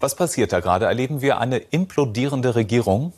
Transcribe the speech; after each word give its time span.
Was 0.00 0.14
passiert 0.14 0.54
da 0.54 0.60
gerade? 0.60 0.86
Erleben 0.86 1.20
wir 1.20 1.38
eine 1.40 1.58
implodierende 1.58 2.54
Regierung? 2.54 3.12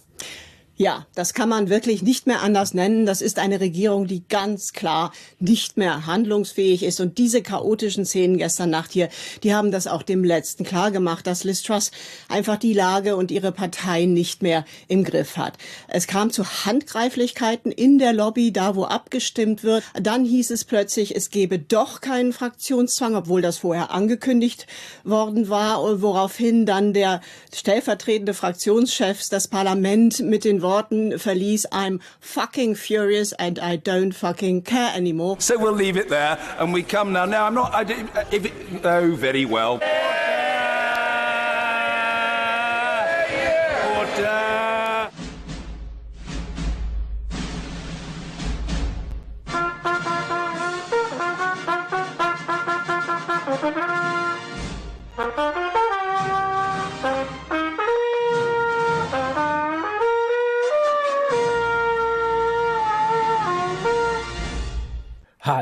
Ja, 0.82 1.06
das 1.14 1.32
kann 1.32 1.48
man 1.48 1.68
wirklich 1.68 2.02
nicht 2.02 2.26
mehr 2.26 2.42
anders 2.42 2.74
nennen. 2.74 3.06
Das 3.06 3.22
ist 3.22 3.38
eine 3.38 3.60
Regierung, 3.60 4.08
die 4.08 4.26
ganz 4.26 4.72
klar 4.72 5.12
nicht 5.38 5.76
mehr 5.76 6.06
handlungsfähig 6.06 6.82
ist. 6.82 6.98
Und 6.98 7.18
diese 7.18 7.40
chaotischen 7.40 8.04
Szenen 8.04 8.36
gestern 8.36 8.70
Nacht 8.70 8.90
hier, 8.90 9.08
die 9.44 9.54
haben 9.54 9.70
das 9.70 9.86
auch 9.86 10.02
dem 10.02 10.24
Letzten 10.24 10.64
klar 10.64 10.90
gemacht, 10.90 11.28
dass 11.28 11.44
Liz 11.44 11.62
Truss 11.62 11.92
einfach 12.28 12.56
die 12.56 12.72
Lage 12.72 13.14
und 13.14 13.30
ihre 13.30 13.52
Partei 13.52 14.06
nicht 14.06 14.42
mehr 14.42 14.64
im 14.88 15.04
Griff 15.04 15.36
hat. 15.36 15.56
Es 15.86 16.08
kam 16.08 16.32
zu 16.32 16.44
Handgreiflichkeiten 16.44 17.70
in 17.70 18.00
der 18.00 18.12
Lobby, 18.12 18.52
da 18.52 18.74
wo 18.74 18.82
abgestimmt 18.82 19.62
wird. 19.62 19.84
Dann 19.94 20.24
hieß 20.24 20.50
es 20.50 20.64
plötzlich, 20.64 21.14
es 21.14 21.30
gebe 21.30 21.60
doch 21.60 22.00
keinen 22.00 22.32
Fraktionszwang, 22.32 23.14
obwohl 23.14 23.40
das 23.40 23.58
vorher 23.58 23.92
angekündigt 23.92 24.66
worden 25.04 25.48
war, 25.48 26.02
woraufhin 26.02 26.66
dann 26.66 26.92
der 26.92 27.20
stellvertretende 27.54 28.34
Fraktionschef 28.34 29.28
das 29.28 29.46
Parlament 29.46 30.18
mit 30.18 30.42
den 30.42 30.60
Worten 30.60 30.71
verließ, 30.80 31.66
I'm 31.72 32.00
fucking 32.20 32.74
furious 32.74 33.32
and 33.38 33.58
I 33.58 33.76
don't 33.76 34.12
fucking 34.12 34.62
care 34.62 34.92
anymore. 34.94 35.36
So 35.40 35.58
we'll 35.58 35.72
leave 35.72 35.96
it 35.96 36.08
there 36.08 36.38
and 36.58 36.72
we 36.72 36.82
come 36.82 37.12
now. 37.12 37.24
Now, 37.24 37.46
I'm 37.46 37.54
not. 37.54 37.72
I, 37.72 37.82
uh, 37.82 38.24
if 38.30 38.46
it, 38.46 38.84
oh, 38.84 39.14
very 39.14 39.44
well. 39.44 39.80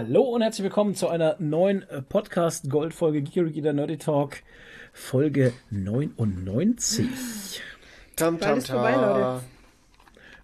Hallo 0.03 0.23
und 0.23 0.41
herzlich 0.41 0.63
willkommen 0.63 0.95
zu 0.95 1.09
einer 1.09 1.37
neuen 1.41 1.83
äh, 1.91 2.01
Podcast-Goldfolge 2.01 3.21
Geeky 3.21 3.61
der 3.61 3.75
Nerdy 3.75 3.99
Talk, 3.99 4.39
Folge 4.95 5.53
99. 5.69 7.61
Tam, 8.17 8.41
tam, 8.41 8.57
ist 8.57 8.71
vorbei, 8.71 8.95
Leute. 8.95 9.21
tam. 9.21 9.41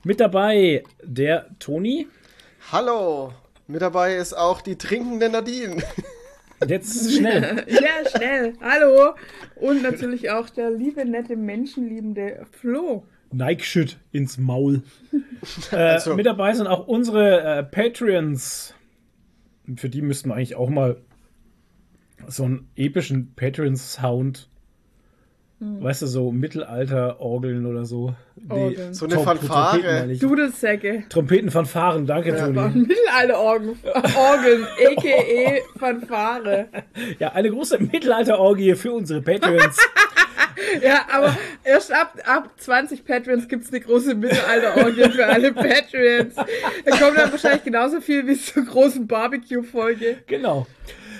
Mit 0.05 0.21
dabei 0.21 0.84
der 1.03 1.47
Toni. 1.59 2.07
Hallo, 2.71 3.33
mit 3.67 3.81
dabei 3.81 4.17
ist 4.17 4.34
auch 4.37 4.61
die 4.61 4.77
trinkende 4.77 5.31
Nadine. 5.31 5.83
Jetzt 6.69 7.17
schnell. 7.17 7.65
Ja, 7.71 8.11
schnell. 8.15 8.53
Hallo. 8.61 9.15
Und 9.55 9.81
natürlich 9.83 10.31
auch 10.33 10.51
der 10.51 10.71
liebe, 10.71 11.03
nette, 11.07 11.34
menschenliebende 11.34 12.45
Flo. 12.61 13.05
Nike-Shit 13.33 13.97
ins 14.12 14.37
Maul. 14.37 14.83
Äh, 15.73 15.77
Also- 15.77 16.15
Mit 16.15 16.27
dabei 16.27 16.53
sind 16.53 16.67
auch 16.67 16.87
unsere 16.87 17.41
äh, 17.41 17.62
Patreons. 17.62 18.75
Für 19.77 19.89
die 19.89 20.03
müssten 20.03 20.28
wir 20.28 20.34
eigentlich 20.36 20.55
auch 20.56 20.69
mal 20.69 20.97
so 22.28 22.45
einen 22.45 22.69
epischen 22.77 23.34
Patreon-Sound. 23.34 24.48
Weißt 25.59 26.03
du, 26.03 26.06
so 26.06 26.33
Mittelalter-Orgeln 26.33 27.64
oder 27.64 27.87
so. 27.87 28.14
Nee, 28.37 28.53
Orgeln. 28.53 28.92
So 28.92 29.06
eine 29.06 29.19
Fanfare. 29.20 30.14
Dudelsäcke. 30.19 31.05
Trompetenfanfaren, 31.09 32.05
danke, 32.05 32.37
Toni. 32.37 32.61
Mittelalter-Orgeln. 32.87 33.78
Orgeln, 34.19 34.64
a.k.a. 34.64 35.78
Fanfare. 35.78 36.67
Ja, 37.19 37.33
eine 37.33 37.50
große 37.50 37.78
Mittelalter-Orgie 37.78 38.75
für 38.75 38.92
unsere 38.92 39.22
Patreons. 39.22 39.78
Ja, 40.83 41.07
aber 41.12 41.37
erst 41.65 41.93
ab, 41.93 42.19
ab 42.25 42.51
20 42.57 43.05
Patreons 43.05 43.49
gibt 43.49 43.65
es 43.65 43.71
eine 43.71 43.81
große 43.81 44.15
Mittelalter-Orgie 44.15 45.11
für 45.11 45.27
alle 45.27 45.53
Patreons. 45.53 46.35
Da 46.35 46.97
kommt 46.97 47.19
dann 47.19 47.31
wahrscheinlich 47.31 47.65
genauso 47.65 48.01
viel 48.01 48.27
wie 48.27 48.37
zur 48.37 48.65
großen 48.65 49.06
Barbecue-Folge. 49.06 50.19
genau. 50.27 50.67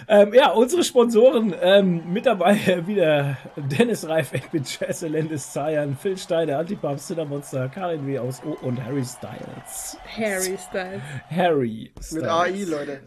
Ähm, 0.09 0.33
ja, 0.35 0.51
unsere 0.53 0.85
Sponsoren 0.85 1.53
ähm, 1.61 2.13
mit 2.13 2.27
dabei 2.27 2.53
äh, 2.67 2.87
wieder 2.87 3.39
Dennis 3.57 4.07
Reif, 4.07 4.33
Edwin 4.33 4.63
Jesse, 4.63 5.09
Landis 5.09 5.53
Zayan, 5.53 5.97
Phil 5.97 6.17
Steiner, 6.17 6.59
Antipap, 6.59 6.99
Cinnamonster, 7.01 7.69
Karin 7.69 8.07
W. 8.07 8.21
aus 8.21 8.41
O 8.45 8.57
und 8.65 8.83
Harry 8.85 9.05
Styles. 9.05 9.99
Harry 10.17 10.57
Styles. 10.57 11.03
Harry 11.29 11.91
Styles. 12.01 12.13
Mit 12.13 12.25
AI, 12.25 12.65
Leute. 12.69 13.01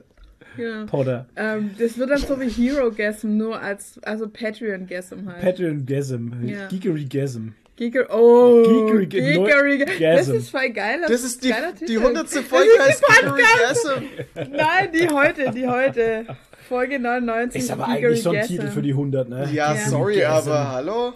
Ja. 0.59 0.85
Potter. 0.85 1.25
Ähm, 1.35 1.71
das 1.79 1.97
wird 1.97 2.09
dann 2.09 2.17
so 2.19 2.39
wie 2.39 2.49
Hero 2.49 2.91
Gasm, 2.91 3.37
nur 3.37 3.59
als 3.61 3.99
also 4.03 4.27
Patreon 4.27 4.85
Gasm 4.87 5.27
halt. 5.27 5.41
Patreon 5.41 5.85
Gasm. 5.85 6.27
Ja. 6.45 6.67
Geekery 6.67 7.05
Gasm. 7.05 7.49
Giger, 7.75 8.07
oh, 8.13 8.61
Geekery- 8.67 9.05
Geekery, 9.05 9.77
Neu- 9.79 10.15
das 10.15 10.27
ist 10.27 10.49
voll 10.49 10.69
geil. 10.71 10.99
Das 11.07 11.23
ist 11.23 11.41
die, 11.43 11.49
geiler 11.49 11.71
die 11.71 11.85
Titel. 11.85 11.99
100. 12.01 12.23
Das 12.25 12.37
Folge 12.39 12.69
ist 12.77 12.85
heißt 12.87 13.03
die 13.07 13.25
Gary 13.25 13.41
Gasm. 13.61 14.51
Nein, 14.51 14.89
die 14.93 15.07
heute, 15.09 15.51
die 15.51 15.65
heute. 15.67 16.25
Folge 16.67 16.99
99. 16.99 17.61
Ist 17.61 17.71
aber 17.71 17.85
Geekery 17.85 18.05
eigentlich 18.07 18.21
schon 18.23 18.35
ein. 18.35 18.45
Titel 18.47 18.67
für 18.67 18.81
die 18.81 18.91
100, 18.93 19.29
ne? 19.29 19.49
Ja, 19.53 19.73
Ja. 19.73 19.75
sorry, 19.89 20.19
Gasm. 20.19 20.49
aber 20.49 20.71
hallo? 20.71 21.13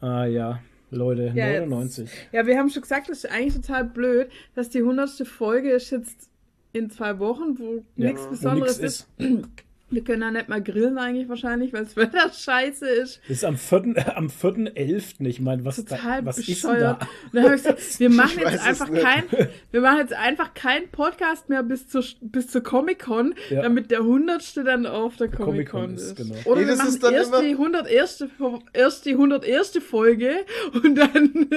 Ah 0.00 0.24
ja, 0.24 0.60
Leute, 0.90 1.32
Ja, 1.34 1.48
jetzt- 1.48 1.68
99. 1.68 2.10
Ja, 2.32 2.46
wir 2.46 2.56
haben 2.58 2.70
schon 2.70 2.82
gesagt, 2.82 3.08
das 3.10 3.24
ist 3.24 3.30
eigentlich 3.30 3.54
total 3.54 3.84
blöd, 3.84 4.28
dass 4.54 4.70
die 4.70 4.82
100. 4.82 5.26
Folge 5.26 5.70
ist 5.72 5.90
jetzt 5.90 6.29
in 6.72 6.90
zwei 6.90 7.18
Wochen, 7.18 7.58
wo 7.58 7.84
Ja, 7.96 8.06
nichts 8.08 8.26
Besonderes 8.26 8.80
nix 8.80 9.06
ist. 9.18 9.48
Wir 9.90 10.04
können 10.04 10.20
da 10.20 10.30
nicht 10.30 10.48
mal 10.48 10.62
grillen 10.62 10.98
eigentlich 10.98 11.28
wahrscheinlich, 11.28 11.72
weil 11.72 11.84
das 11.84 11.96
Wetter 11.96 12.30
scheiße 12.32 12.86
ist. 12.88 13.20
Das 13.28 13.38
ist 13.38 13.44
am 13.44 13.56
4. 13.56 14.16
am 14.16 14.28
4.11. 14.28 15.26
Ich 15.26 15.40
meine, 15.40 15.64
was, 15.64 15.84
da, 15.84 15.96
Total 15.96 16.24
was 16.24 16.38
ist 16.38 16.46
denn 16.48 16.54
bescheuert. 16.54 17.02
da? 17.02 17.06
Und 17.26 17.34
dann 17.34 17.44
habe 17.44 17.54
ich 17.56 17.62
gesagt, 17.62 17.80
wir 18.00 18.10
machen 18.10 18.44
weiß 18.44 18.52
jetzt 18.52 18.66
einfach 18.66 18.92
kein, 18.92 19.24
wir 19.72 19.80
machen 19.80 19.98
jetzt 19.98 20.12
einfach 20.12 20.54
keinen 20.54 20.88
Podcast 20.90 21.48
mehr 21.48 21.62
bis 21.62 21.88
zur, 21.88 22.04
bis 22.20 22.48
zur 22.48 22.62
Comic-Con, 22.62 23.34
Ja. 23.50 23.62
damit 23.62 23.90
der 23.90 24.00
100. 24.00 24.56
dann 24.58 24.86
auf 24.86 25.16
der 25.16 25.28
Comic-Con 25.28 25.80
Comic-Con 25.80 25.94
ist, 25.96 26.02
ist. 26.02 26.16
genau. 26.16 26.34
Oder 26.44 26.60
Nee, 26.60 26.66
wir 26.66 26.70
das 26.72 26.78
machen 26.78 26.88
ist 26.90 27.02
dann 27.02 27.14
erst 27.14 27.34
die 27.40 27.50
101. 27.52 28.24
Fo- 28.38 28.62
erst 28.72 29.04
die 29.06 29.12
101. 29.12 29.78
Folge 29.88 30.30
und 30.72 30.94
dann 30.96 31.48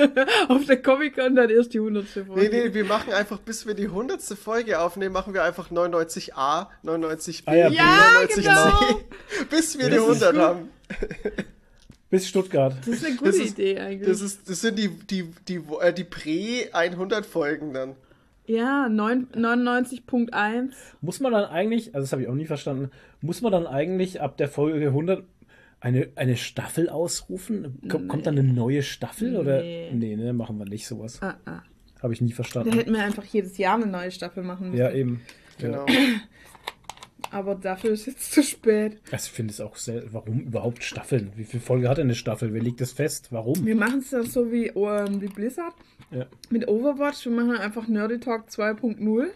auf 0.47 0.65
der 0.65 0.81
Comic-Con 0.81 1.35
dann 1.35 1.49
erst 1.49 1.73
die 1.73 1.79
100. 1.79 2.05
Folge. 2.07 2.33
Nee, 2.35 2.49
nee, 2.49 2.73
wir 2.73 2.85
machen 2.85 3.13
einfach, 3.13 3.39
bis 3.39 3.67
wir 3.67 3.73
die 3.75 3.85
100. 3.85 4.21
Folge 4.23 4.79
aufnehmen, 4.79 5.13
machen 5.13 5.33
wir 5.33 5.43
einfach 5.43 5.69
99a, 5.71 6.67
99b, 6.83 7.43
Ah 7.45 7.53
ja, 7.55 7.67
Ja, 7.69 7.83
99c, 8.31 8.41
genau. 8.41 8.99
bis 9.49 9.77
wir 9.77 9.89
Das 9.89 10.05
die 10.05 10.11
ist 10.11 10.23
100 10.23 10.31
gut. 10.33 10.41
haben. 10.41 10.69
Bis 12.09 12.27
Stuttgart. 12.27 12.75
Das 12.79 12.87
ist 12.87 13.05
eine 13.05 13.15
gute 13.15 13.31
Das 13.31 13.39
ist- 13.39 13.57
Idee 13.59 13.79
eigentlich. 13.79 14.07
Das, 14.09 14.21
ist, 14.21 14.47
das 14.49 14.61
sind 14.61 14.77
die, 14.77 14.89
die, 14.89 15.25
die, 15.47 15.59
äh, 15.81 15.91
die 15.93 16.03
Prä-100 16.03 17.23
Folgen 17.23 17.73
dann. 17.73 17.95
ja, 18.45 18.87
neun- 18.87 19.27
99.1. 19.35 20.69
Muss 21.01 21.19
man 21.19 21.31
dann 21.31 21.45
eigentlich, 21.45 21.95
also 21.95 22.03
das 22.03 22.11
habe 22.11 22.21
ich 22.21 22.27
auch 22.27 22.35
nie 22.35 22.45
verstanden, 22.45 22.91
muss 23.21 23.41
man 23.41 23.51
dann 23.51 23.65
eigentlich 23.65 24.21
ab 24.21 24.37
der 24.37 24.47
Folge 24.49 24.87
100 24.87 25.23
eine, 25.79 26.09
eine 26.15 26.37
Staffel 26.37 26.87
ausrufen? 26.89 27.79
Kommt, 27.89 28.07
kommt 28.09 28.25
dann 28.27 28.37
eine 28.37 28.47
neue 28.53 28.83
Staffel 28.83 29.35
oder? 29.35 29.61
Nee. 29.61 29.89
Nee, 29.93 30.15
ne, 30.15 30.33
machen 30.33 30.57
wir 30.59 30.65
nicht 30.65 30.85
sowas. 30.87 31.19
Ah, 31.21 31.35
ah. 31.45 31.61
Habe 32.01 32.13
ich 32.13 32.21
nie 32.21 32.29
Da 32.29 32.35
verstanden. 32.35 32.73
hätten 32.73 32.93
wir 32.93 33.03
einfach 33.03 33.23
jedes 33.25 33.57
Jahr 33.57 33.75
eine 33.75 33.87
neue 33.87 34.11
Staffel 34.11 34.43
machen 34.43 34.67
müssen. 34.69 34.79
Ja, 34.79 34.91
eben. 34.91 35.21
Genau. 35.57 35.85
Ja. 37.33 37.39
Aber 37.39 37.55
dafür 37.55 37.91
ist 37.91 38.05
jetzt 38.05 38.31
zu 38.31 38.43
spät. 38.43 38.97
Also 39.11 39.25
ich 39.27 39.31
finde 39.31 39.51
es 39.51 39.59
auch 39.59 39.75
sehr, 39.75 40.03
warum 40.13 40.39
überhaupt 40.41 40.83
Staffeln? 40.83 41.31
Wie 41.35 41.43
viele 41.43 41.61
Folge 41.61 41.89
hat 41.89 41.97
denn 41.97 42.07
eine 42.07 42.15
Staffel? 42.15 42.53
Wer 42.53 42.61
legt 42.61 42.79
das 42.81 42.91
fest? 42.93 43.27
Warum? 43.31 43.65
Wir 43.65 43.75
machen 43.75 43.99
es 43.99 44.11
dann 44.11 44.25
so 44.25 44.51
wie, 44.51 44.67
ähm, 44.67 45.21
wie 45.21 45.27
Blizzard 45.27 45.73
Ja. 46.11 46.25
mit 46.49 46.67
Overwatch. 46.67 47.25
Wir 47.25 47.31
machen 47.33 47.57
einfach 47.57 47.87
Nerdy 47.87 48.19
Talk 48.19 48.49
2.0. 48.49 49.27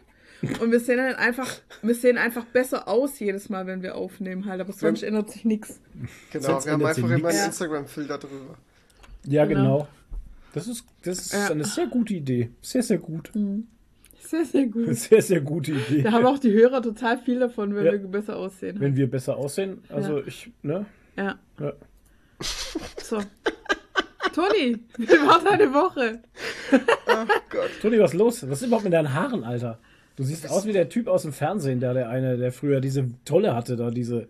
Und 0.62 0.72
wir 0.72 0.80
sehen 0.80 0.98
dann 0.98 1.16
einfach, 1.16 1.50
wir 1.82 1.96
sehen 1.96 2.20
einfach 2.20 2.46
besser 2.46 2.88
aus 2.88 3.20
jedes 3.20 3.50
Mal, 3.50 3.66
wenn 3.66 3.82
wir 3.82 3.96
aufnehmen 3.96 4.46
halt. 4.46 4.62
Aber 4.62 4.72
sonst 4.72 5.02
ändert 5.02 5.32
sich 5.32 5.46
nichts. 5.46 5.80
Genau, 6.32 6.46
Sonst 6.46 6.66
wir 6.66 6.74
haben 6.74 6.86
einfach 6.86 7.10
immer 7.10 7.30
einen. 7.30 7.46
Instagram-Filter 7.46 8.20
drüber. 8.20 8.56
Ja, 9.26 9.46
Genau. 9.46 9.62
genau. 9.80 9.88
Das 10.54 10.68
ist, 10.68 10.86
das 11.04 11.20
ist 11.20 11.34
Ja. 11.34 11.48
eine 11.50 11.66
sehr 11.66 11.88
gute 11.88 12.14
Idee. 12.14 12.52
Sehr, 12.62 12.84
sehr 12.84 13.00
gut. 13.00 13.32
Sehr, 14.30 14.46
sehr 14.46 14.66
gut. 14.68 14.88
Sehr, 14.96 15.22
sehr 15.22 15.42
gute 15.42 15.72
Idee. 15.72 16.02
Da 16.04 16.12
haben 16.12 16.26
auch 16.26 16.40
die 16.40 16.52
Hörer 16.52 16.82
total 16.82 17.18
viel 17.18 17.40
davon, 17.40 17.74
wenn 17.76 17.86
Ja. 17.86 17.92
wir 17.94 18.00
besser 18.00 18.36
aussehen. 18.36 18.80
Wenn 18.80 18.96
wir 18.96 19.10
besser 19.10 19.38
aussehen. 19.38 19.82
Also 19.90 20.18
Ja. 20.20 20.24
ich, 20.28 20.52
ne? 20.64 20.86
ja. 21.16 21.36
Ja. 21.60 21.74
So. 23.02 23.20
Toni, 24.34 24.78
wie 24.98 25.08
war 25.08 25.42
deine 25.44 25.74
Woche? 25.74 26.20
Toni, 27.82 28.00
was 28.00 28.12
ist 28.14 28.18
los? 28.20 28.50
Was 28.50 28.62
ist 28.62 28.68
überhaupt 28.68 28.84
mit 28.84 28.94
deinen 28.94 29.14
Haaren, 29.14 29.44
Alter? 29.44 29.80
Du 30.16 30.24
siehst 30.24 30.50
aus 30.50 30.66
wie 30.66 30.74
der 30.74 30.90
Typ 30.90 31.08
aus 31.08 31.24
dem 31.24 31.34
Fernsehen, 31.34 31.80
der, 31.80 31.94
der 31.94 32.10
eine, 32.10 32.38
der 32.38 32.52
früher 32.52 32.82
diese 32.82 33.06
Tolle 33.26 33.56
hatte, 33.56 33.76
da 33.76 33.90
diese. 33.92 34.28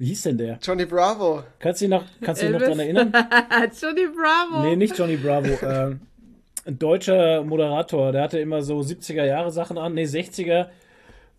Wie 0.00 0.06
hieß 0.06 0.22
denn 0.22 0.38
der? 0.38 0.58
Johnny 0.62 0.84
Bravo. 0.84 1.42
Kannst 1.58 1.80
du 1.80 1.86
dich 1.86 1.90
noch, 1.90 2.04
kannst 2.20 2.40
du 2.42 2.46
dich 2.46 2.54
noch 2.56 2.62
dran 2.66 2.78
erinnern? 2.78 3.12
Johnny 3.82 4.06
Bravo. 4.14 4.62
Nee, 4.62 4.76
nicht 4.76 4.96
Johnny 4.96 5.16
Bravo. 5.16 5.48
Äh, 5.66 5.96
ein 6.68 6.78
deutscher 6.78 7.42
Moderator, 7.44 8.12
der 8.12 8.22
hatte 8.22 8.38
immer 8.38 8.62
so 8.62 8.78
70er 8.80 9.24
Jahre 9.24 9.50
Sachen 9.50 9.78
an, 9.78 9.94
nee, 9.94 10.04
60er. 10.04 10.68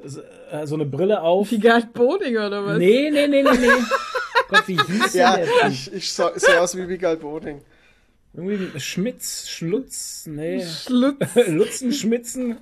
so, 0.03 0.21
äh, 0.51 0.65
so 0.65 0.75
eine 0.75 0.85
Brille 0.85 1.21
auf. 1.21 1.51
Wie 1.51 1.59
Gerd 1.59 1.93
Boding 1.93 2.35
oder 2.37 2.65
was? 2.65 2.77
Nee, 2.79 3.09
nee, 3.11 3.27
nee, 3.27 3.43
nee, 3.43 3.57
nee. 3.57 3.67
Gott, 4.49 4.67
wie 4.67 4.77
hieß 4.77 5.13
Ja, 5.13 5.37
der 5.37 5.45
Typ? 5.45 5.69
ich, 5.69 5.93
ich 5.93 6.11
so- 6.13 6.31
sehe 6.35 6.59
aus 6.59 6.75
wie 6.75 6.89
Vigal 6.89 7.17
Boding. 7.17 7.61
Irgendwie 8.33 8.79
Schmitz, 8.79 9.47
Schlutz, 9.47 10.25
nee. 10.27 10.63
Schlutz, 10.65 11.17
Lutzen, 11.47 11.93
Schmitzen, 11.93 12.57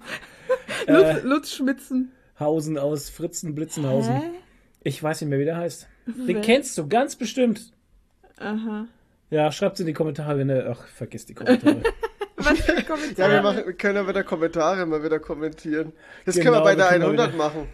Lutz, 0.87 1.23
Lutz 1.23 1.53
Schmitzen. 1.53 2.11
Hausen 2.39 2.77
aus 2.77 3.09
Fritzen, 3.09 3.55
Blitzenhausen. 3.55 4.13
Hä? 4.15 4.29
Ich 4.83 5.01
weiß 5.01 5.21
nicht 5.21 5.29
mehr, 5.29 5.39
wie 5.39 5.45
der 5.45 5.57
heißt. 5.57 5.87
Den 6.05 6.27
Wer? 6.27 6.41
kennst 6.41 6.77
du 6.77 6.87
ganz 6.87 7.15
bestimmt. 7.15 7.71
Aha. 8.37 8.87
Ja, 9.29 9.51
schreibt's 9.51 9.79
in 9.79 9.87
die 9.87 9.93
Kommentare, 9.93 10.37
wenn 10.37 10.49
er. 10.49 10.69
Ach, 10.71 10.87
vergiss 10.87 11.25
die 11.25 11.33
Kommentare. 11.33 11.81
Was 12.37 12.59
für 12.61 12.73
Ja, 12.75 12.81
Kommentare? 12.83 13.31
wir, 13.33 13.41
machen, 13.41 13.65
wir 13.65 13.73
können 13.73 13.95
ja 13.95 14.07
wieder 14.07 14.23
Kommentare 14.23 14.85
mal 14.85 15.03
wieder 15.03 15.19
kommentieren. 15.19 15.91
Das 16.25 16.35
Genau, 16.35 16.45
können 16.51 16.55
wir 16.57 16.63
bei 16.63 16.69
wir 16.71 16.75
der 16.77 16.87
können 16.87 16.99
mal 17.01 17.05
100 17.07 17.27
wieder- 17.33 17.37
machen. 17.37 17.67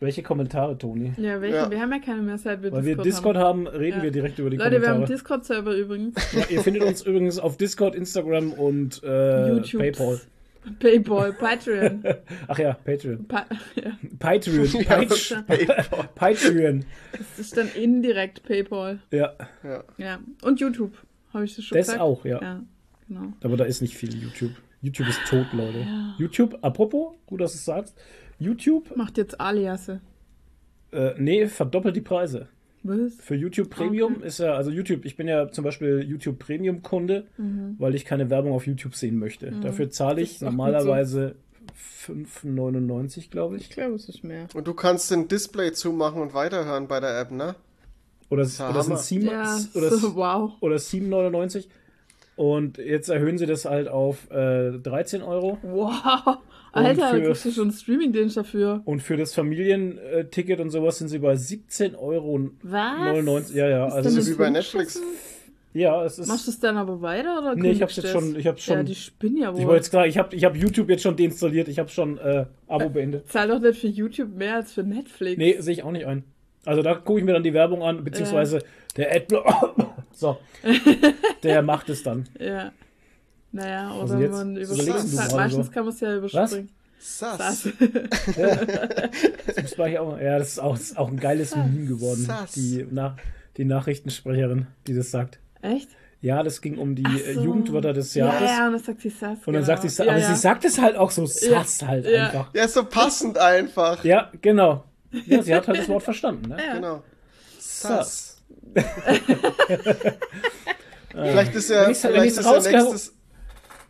Welche 0.00 0.22
Kommentare, 0.22 0.76
Toni? 0.76 1.12
Ja, 1.16 1.40
welche? 1.40 1.56
Ja. 1.56 1.70
Wir 1.70 1.80
haben 1.80 1.92
ja 1.92 1.98
keine 2.00 2.20
mehr, 2.20 2.36
seit 2.36 2.62
wir 2.62 2.72
Weil 2.72 2.84
wir 2.84 2.96
Discord, 2.96 3.06
Discord 3.06 3.36
haben. 3.36 3.66
haben, 3.68 3.76
reden 3.78 3.98
Ja. 3.98 4.02
wir 4.02 4.10
direkt 4.10 4.38
über 4.38 4.50
die 4.50 4.56
Leute, 4.56 4.72
wir 4.72 4.88
haben 4.88 4.96
einen 4.96 5.06
Kommentare. 5.06 5.16
Discord-Server 5.16 5.74
übrigens. 5.76 6.14
Ja, 6.32 6.44
ihr 6.50 6.60
findet 6.60 6.82
uns 6.82 7.02
übrigens 7.02 7.38
auf 7.38 7.56
Discord, 7.56 7.94
Instagram 7.94 8.52
und 8.52 9.02
äh, 9.04 9.48
YouTube. 9.50 9.80
PayPal. 9.80 10.20
Paypal, 10.80 11.32
Patreon. 11.34 12.02
Ach 12.48 12.58
ja, 12.58 12.72
Patreon. 12.84 13.26
Pa 13.28 13.46
ja. 13.76 13.92
Patreon. 14.18 14.66
Peitsch- 14.66 15.42
PayPal. 15.46 16.08
Patreon. 16.14 16.84
Das 17.12 17.38
ist 17.38 17.56
dann 17.56 17.68
indirekt 17.74 18.42
Paypal. 18.42 18.98
Ja, 19.10 19.32
Ja. 19.96 20.18
Und 20.42 20.60
YouTube. 20.60 20.92
Habe 21.32 21.44
ich 21.44 21.54
das 21.56 21.64
schon 21.64 21.78
das 21.78 21.86
gesagt? 21.86 22.02
auch, 22.02 22.24
ja. 22.24 22.40
Ja, 22.42 22.62
genau. 23.08 23.32
Aber 23.42 23.56
da 23.56 23.64
ist 23.64 23.80
nicht 23.82 23.96
viel 23.96 24.14
YouTube. 24.14 24.52
YouTube 24.82 25.08
ist 25.08 25.20
tot, 25.26 25.46
Leute. 25.52 25.86
YouTube, 26.18 26.58
apropos, 26.62 27.14
gut, 27.26 27.40
dass 27.40 27.52
du 27.52 27.56
es 27.58 27.64
sagst. 27.64 27.96
YouTube, 28.38 28.94
Macht 28.96 29.16
jetzt 29.16 29.40
Aliasse. 29.40 30.00
äh, 30.92 31.12
nee, 31.18 31.46
verdoppelt 31.46 31.96
die 31.96 32.00
Preise. 32.02 32.48
Was? 32.82 33.14
Für 33.14 33.34
YouTube 33.34 33.70
Premium 33.70 34.22
ist 34.22 34.38
ja, 34.40 34.52
also 34.54 34.70
YouTube, 34.70 35.06
ich 35.06 35.16
bin 35.16 35.26
ja 35.26 35.50
zum 35.50 35.64
Beispiel 35.64 36.04
YouTube 36.06 36.38
Premium 36.38 36.82
Kunde, 36.82 37.26
weil 37.78 37.94
ich 37.94 38.04
keine 38.04 38.28
Werbung 38.28 38.52
auf 38.52 38.66
YouTube 38.66 38.94
sehen 38.94 39.18
möchte. 39.18 39.50
Dafür 39.52 39.88
zahle 39.88 40.20
ich 40.20 40.42
normalerweise 40.42 41.36
5,99, 42.06 43.30
glaube 43.30 43.56
Ich 43.56 43.62
ich. 43.62 43.70
glaube, 43.70 43.94
es 43.94 44.08
ist 44.08 44.22
mehr. 44.24 44.48
Und 44.54 44.66
du 44.66 44.74
kannst 44.74 45.10
den 45.10 45.28
Display 45.28 45.72
zumachen 45.72 46.20
und 46.20 46.34
weiterhören 46.34 46.86
bei 46.88 47.00
der 47.00 47.18
App, 47.18 47.30
ne? 47.30 47.54
Oder, 48.30 48.44
Ja, 48.44 48.70
oder 48.70 48.82
sind 48.82 48.92
Hammer. 48.94 49.02
7, 49.02 49.26
Ja, 49.26 49.58
oder, 49.74 49.90
so, 49.96 50.14
wow. 50.14 50.52
oder 50.60 50.76
7,99. 50.76 51.66
Und 52.36 52.78
jetzt 52.78 53.08
erhöhen 53.10 53.38
sie 53.38 53.46
das 53.46 53.64
halt 53.64 53.86
auf 53.88 54.30
äh, 54.30 54.72
13 54.78 55.22
Euro. 55.22 55.58
Wow. 55.62 56.38
Alter, 56.72 57.00
da 57.02 57.10
für- 57.10 57.22
kriegst 57.22 57.44
du 57.44 57.50
schon 57.52 57.62
einen 57.68 57.72
Streaming-Dienst 57.72 58.36
dafür. 58.36 58.82
Und 58.84 59.00
für 59.00 59.16
das 59.16 59.32
Familienticket 59.34 60.58
und 60.58 60.70
sowas 60.70 60.98
sind 60.98 61.06
sie 61.08 61.20
bei 61.20 61.34
17,99 61.34 61.96
Euro. 61.96 62.50
Was? 62.62 63.54
Ja, 63.54 63.68
ja, 63.68 63.86
Ist 63.86 63.92
also 63.94 64.08
denn 64.10 64.18
es 64.18 64.26
wie 64.26 64.30
das 64.30 64.38
bei 64.38 64.50
Netflix. 64.50 65.00
Ja, 65.72 66.04
es 66.04 66.18
ist. 66.20 66.28
Machst 66.28 66.46
du 66.46 66.50
es 66.52 66.60
dann 66.60 66.76
aber 66.76 67.00
weiter 67.02 67.38
oder 67.38 67.54
Nee, 67.56 67.72
ich 67.72 67.82
hab's 67.82 67.96
jetzt 67.96 68.04
das? 68.06 68.12
schon- 68.12 68.36
ich 68.36 68.46
hab's 68.46 68.62
schon- 68.62 68.76
Ja, 68.78 68.82
die 68.84 68.94
spinnen 68.94 69.36
ja 69.38 69.52
wohl. 69.52 69.60
ich 69.60 69.66
wollte 69.66 69.76
jetzt 69.78 69.90
klar, 69.90 70.06
ich 70.06 70.18
habe 70.18 70.34
ich 70.34 70.44
hab 70.44 70.56
YouTube 70.56 70.88
jetzt 70.88 71.02
schon 71.02 71.16
deinstalliert, 71.16 71.66
ich 71.68 71.78
habe 71.80 71.88
schon 71.88 72.18
äh, 72.18 72.46
Abo 72.68 72.88
beendet. 72.90 73.28
Zahl 73.30 73.48
doch 73.48 73.58
nicht 73.60 73.80
für 73.80 73.88
YouTube 73.88 74.34
mehr 74.36 74.56
als 74.56 74.72
für 74.72 74.84
Netflix. 74.84 75.36
Nee, 75.38 75.56
sehe 75.60 75.72
ich 75.74 75.82
auch 75.82 75.90
nicht 75.90 76.06
ein. 76.06 76.22
Also 76.66 76.82
da 76.82 76.94
gucke 76.94 77.18
ich 77.20 77.24
mir 77.24 77.32
dann 77.32 77.42
die 77.42 77.52
Werbung 77.54 77.82
an, 77.82 78.02
beziehungsweise 78.04 78.62
der 78.96 79.14
Adblock. 79.14 79.74
so. 80.12 80.38
Der 81.42 81.62
macht 81.62 81.88
es 81.90 82.02
dann. 82.02 82.28
Ja. 82.38 82.72
Naja, 83.52 83.92
oder 83.92 84.00
Also 84.00 84.18
jetzt 84.18 84.32
man 84.32 84.56
überspringt 84.56 85.12
du 85.12 85.18
halt. 85.18 85.32
Meistens 85.32 85.66
so. 85.66 85.72
kann 85.72 85.84
man 85.84 85.94
es 85.94 86.00
ja 86.00 86.16
überspringen. 86.16 86.70
Sass. 86.98 87.38
Was? 87.38 87.68
Das 89.46 89.62
muss 89.62 89.78
man 89.78 89.88
hier 89.90 90.02
auch, 90.02 90.18
ja, 90.18 90.38
das 90.38 90.48
ist 90.52 90.58
auch, 90.58 90.72
das 90.72 90.82
ist 90.82 90.98
auch 90.98 91.08
ein 91.08 91.18
geiles 91.20 91.54
Meme 91.54 91.86
geworden. 91.86 92.24
Sass. 92.24 92.52
Die, 92.52 92.86
nach, 92.90 93.16
die 93.56 93.64
Nachrichtensprecherin, 93.64 94.66
die 94.86 94.94
das 94.94 95.10
sagt. 95.10 95.38
Echt? 95.62 95.88
Ja, 96.20 96.42
das 96.42 96.62
ging 96.62 96.78
um 96.78 96.94
die 96.94 97.02
äh, 97.04 97.34
so. 97.34 97.42
Jugendwörter 97.42 97.92
des 97.92 98.14
Ja, 98.14 98.26
Jahres. 98.26 98.50
ja, 98.50 98.66
und 98.66 98.72
dann 98.72 98.82
sagt 98.82 99.00
sie 99.02 99.10
Sass. 99.10 99.38
Und 99.38 99.46
dann 99.46 99.54
genau. 99.54 99.66
sagt 99.66 99.82
sie, 99.82 99.88
Sa- 99.90 100.04
ja, 100.04 100.10
aber 100.12 100.20
ja. 100.20 100.28
sie 100.34 100.40
sagt 100.40 100.64
es 100.64 100.80
halt 100.80 100.96
auch 100.96 101.10
so 101.10 101.26
sass 101.26 101.82
halt 101.86 102.06
Ja. 102.06 102.26
einfach. 102.26 102.54
Ja, 102.54 102.66
so 102.66 102.84
passend 102.84 103.36
einfach. 103.38 104.02
Ja, 104.04 104.30
genau. 104.40 104.84
Ja, 105.26 105.42
sie 105.42 105.54
hat 105.54 105.68
halt 105.68 105.78
das 105.78 105.88
Wort 105.88 106.02
verstanden. 106.02 106.48
Ne? 106.48 106.56
Genau. 106.74 107.02
Sass. 107.58 108.42
Vielleicht 111.12 111.54
ist 111.54 111.70
ja, 111.70 111.86
Wenn 111.86 111.94
vielleicht 111.94 112.36
ist 112.38 112.44
ja 112.44 112.60
nächstes. 112.60 113.14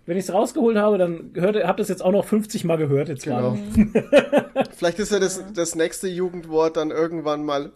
Ich 0.06 0.16
es 0.16 0.32
rausgeholt 0.32 0.76
habe, 0.76 0.98
dann 0.98 1.30
hört, 1.34 1.56
habt 1.64 1.80
ihr 1.80 1.82
es 1.82 1.88
jetzt 1.88 2.02
auch 2.02 2.12
noch 2.12 2.26
50 2.26 2.64
Mal 2.64 2.76
gehört 2.76 3.08
jetzt 3.08 3.24
Genau. 3.24 3.56
gerade. 3.74 4.68
Vielleicht 4.76 4.98
ist 4.98 5.10
ja 5.12 5.18
das, 5.18 5.42
das 5.54 5.74
nächste 5.74 6.08
Jugendwort 6.08 6.76
dann 6.76 6.90
irgendwann 6.90 7.42
mal 7.42 7.72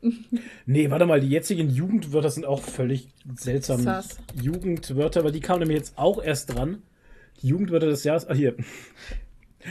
unangenehm. 0.00 0.28
Nee, 0.66 0.90
warte 0.90 1.06
mal, 1.06 1.20
die 1.20 1.30
jetzigen 1.30 1.70
Jugendwörter 1.70 2.30
sind 2.30 2.46
auch 2.46 2.62
völlig 2.62 3.08
seltsam. 3.36 3.80
Sass. 3.80 4.18
Jugendwörter, 4.40 5.24
weil 5.24 5.32
die 5.32 5.40
kamen 5.40 5.60
nämlich 5.60 5.78
jetzt 5.78 5.94
auch 5.98 6.22
erst 6.22 6.54
dran. 6.54 6.82
Die 7.42 7.48
Jugendwörter 7.48 7.86
des 7.86 8.04
Jahres. 8.04 8.28
Ah, 8.28 8.34
hier. 8.34 8.54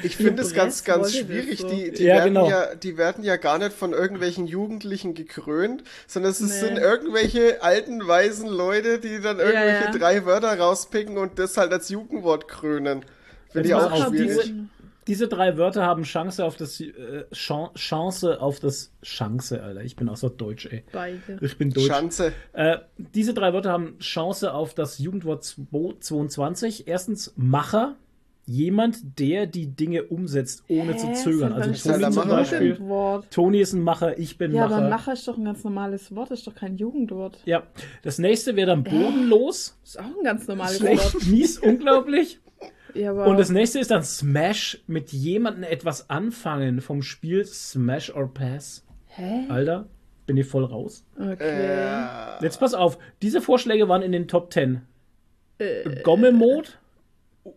Ich 0.01 0.17
finde 0.17 0.41
es 0.41 0.53
ganz, 0.53 0.83
ganz 0.83 1.15
schwierig. 1.15 1.59
so. 1.59 1.69
Die, 1.69 1.91
die, 1.91 2.03
Ja, 2.05 2.15
werden 2.15 2.33
genau. 2.33 2.49
ja, 2.49 2.73
die 2.75 2.97
werden 2.97 3.23
ja 3.23 3.35
gar 3.35 3.59
nicht 3.59 3.73
von 3.73 3.93
irgendwelchen 3.93 4.47
Jugendlichen 4.47 5.13
gekrönt, 5.13 5.83
sondern 6.07 6.31
es 6.31 6.39
Nee. 6.39 6.47
sind 6.47 6.77
irgendwelche 6.79 7.61
alten, 7.61 8.07
weisen 8.07 8.47
Leute, 8.49 8.97
die 8.99 9.21
dann 9.21 9.39
irgendwelche 9.39 9.85
ja. 9.85 9.91
drei 9.91 10.25
Wörter 10.25 10.57
rauspicken 10.57 11.17
und 11.17 11.37
das 11.37 11.57
halt 11.57 11.71
als 11.71 11.89
Jugendwort 11.89 12.47
krönen. 12.47 13.05
Finde 13.51 13.67
ich 13.69 13.75
auch 13.75 14.07
schwierig. 14.07 14.41
diese, 14.41 14.53
diese 15.05 15.27
drei 15.27 15.57
Wörter 15.57 15.85
haben 15.85 16.03
Chance 16.03 16.43
auf 16.43 16.55
das 16.55 16.79
äh, 16.79 17.25
Chan- 17.33 17.73
Chance 17.75 18.41
auf 18.41 18.59
das 18.59 18.89
Chance, 19.03 19.61
Alter. 19.61 19.81
Ich 19.83 19.95
bin 19.95 20.09
außer 20.09 20.29
Deutsch, 20.31 20.65
ey. 20.71 20.83
Beide. 20.91 21.19
Ich 21.41 21.57
bin 21.57 21.69
Deutsch. 21.69 21.85
Schanze. 21.87 22.31
Äh, 22.53 22.77
diese 22.97 23.33
drei 23.33 23.53
Wörter 23.53 23.71
haben 23.71 23.99
Chance 23.99 24.53
auf 24.53 24.73
das 24.73 24.97
Jugendwort 24.97 25.43
22. 25.99 26.87
Erstens 26.87 27.33
Macher. 27.35 27.95
Jemand, 28.45 29.19
der 29.19 29.45
die 29.47 29.67
Dinge 29.67 30.03
umsetzt, 30.03 30.63
ohne 30.67 30.97
zu 30.97 31.07
Hä? 31.07 31.13
zögern. 31.13 31.55
Ist 31.71 31.87
Also 31.87 31.99
Toni 32.01 32.11
zum 32.13 32.27
Beispiel. 32.29 32.77
Toni 33.29 33.59
ist 33.61 33.71
ein 33.73 33.81
Macher, 33.81 34.17
ich 34.19 34.37
bin 34.37 34.53
Ja, 34.53 34.63
Macher. 34.65 34.77
aber 34.77 34.89
Macher 34.89 35.13
ist 35.13 35.27
doch 35.27 35.37
ein 35.37 35.45
ganz 35.45 35.63
normales 35.63 36.13
Wort, 36.13 36.31
ist 36.31 36.45
doch 36.45 36.53
kein 36.55 36.75
Jugendwort. 36.77 37.39
Ja, 37.45 37.63
das 38.01 38.19
nächste 38.19 38.55
wäre 38.57 38.67
dann 38.67 38.83
bodenlos. 38.83 39.79
Ist 39.83 39.97
auch 39.99 40.03
ein 40.03 40.23
ganz 40.23 40.45
normales 40.47 40.81
Wort. 40.83 40.99
Schlecht, 40.99 41.27
mies, 41.27 41.57
unglaublich. 41.59 42.39
Ja, 42.95 43.11
Und 43.11 43.37
das 43.39 43.49
nächste 43.49 43.79
ist 43.79 43.89
dann 43.89 44.03
Smash, 44.03 44.83
mit 44.85 45.11
jemandem 45.11 45.63
etwas 45.63 46.11
anfangen 46.11 46.79
vom 46.79 47.01
Spiel 47.01 47.43
Smash 47.43 48.13
or 48.13 48.31
Pass. 48.31 48.85
Hä? 49.07 49.45
Alter, 49.49 49.87
bin 50.27 50.37
ich 50.37 50.45
voll 50.45 50.63
raus. 50.63 51.03
Okay. 51.19 51.37
Äh, 51.39 52.43
Jetzt 52.43 52.59
pass 52.59 52.75
auf, 52.75 52.99
diese 53.23 53.41
Vorschläge 53.41 53.89
waren 53.89 54.03
in 54.03 54.11
den 54.11 54.27
Top 54.27 54.53
10. 54.53 54.81
Äh, 55.57 56.01
Gomme-Mode, 56.03 56.69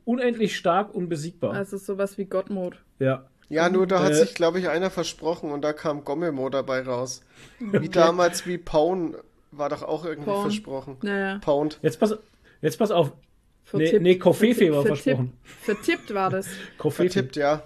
unendlich 0.05 0.57
stark, 0.57 0.95
unbesiegbar. 0.95 1.53
Also 1.55 1.77
sowas 1.79 2.19
wie 2.19 2.25
Gottmode. 2.27 2.79
ja. 2.99 3.27
ja, 3.49 3.69
nur 3.69 3.87
da 3.87 4.03
hat 4.03 4.13
Äh. 4.13 4.15
sich, 4.17 4.35
glaube 4.35 4.59
ich, 4.59 4.69
einer 4.69 4.91
versprochen 4.91 5.51
und 5.53 5.63
da 5.63 5.73
kam 5.73 6.05
Gommemo 6.05 6.49
dabei 6.51 6.83
raus. 6.83 7.23
Wie 7.61 7.89
damals 7.89 8.47
wie 8.47 8.59
Pound 8.59 9.17
war 9.53 9.69
doch 9.69 9.83
auch 9.83 10.05
irgendwie 10.05 10.31
Pound. 10.31 10.43
versprochen. 10.43 10.97
Naja. 11.03 11.39
Pound. 11.39 11.79
Jetzt 11.83 12.01
pass, 12.01 12.17
jetzt 12.61 12.79
pass 12.79 12.91
auf. 12.91 13.13
Nee, 13.73 13.81
Vertippt. 13.87 14.03
nee, 14.03 14.17
Koffefe 14.19 14.73
war 14.73 14.83
Vertippt. 14.83 15.03
versprochen. 15.05 15.33
Vertippt 15.45 16.15
war 16.15 16.31
das. 16.31 16.47
Koffefe. 16.79 17.11
Vertippt, 17.11 17.37
ja. 17.37 17.63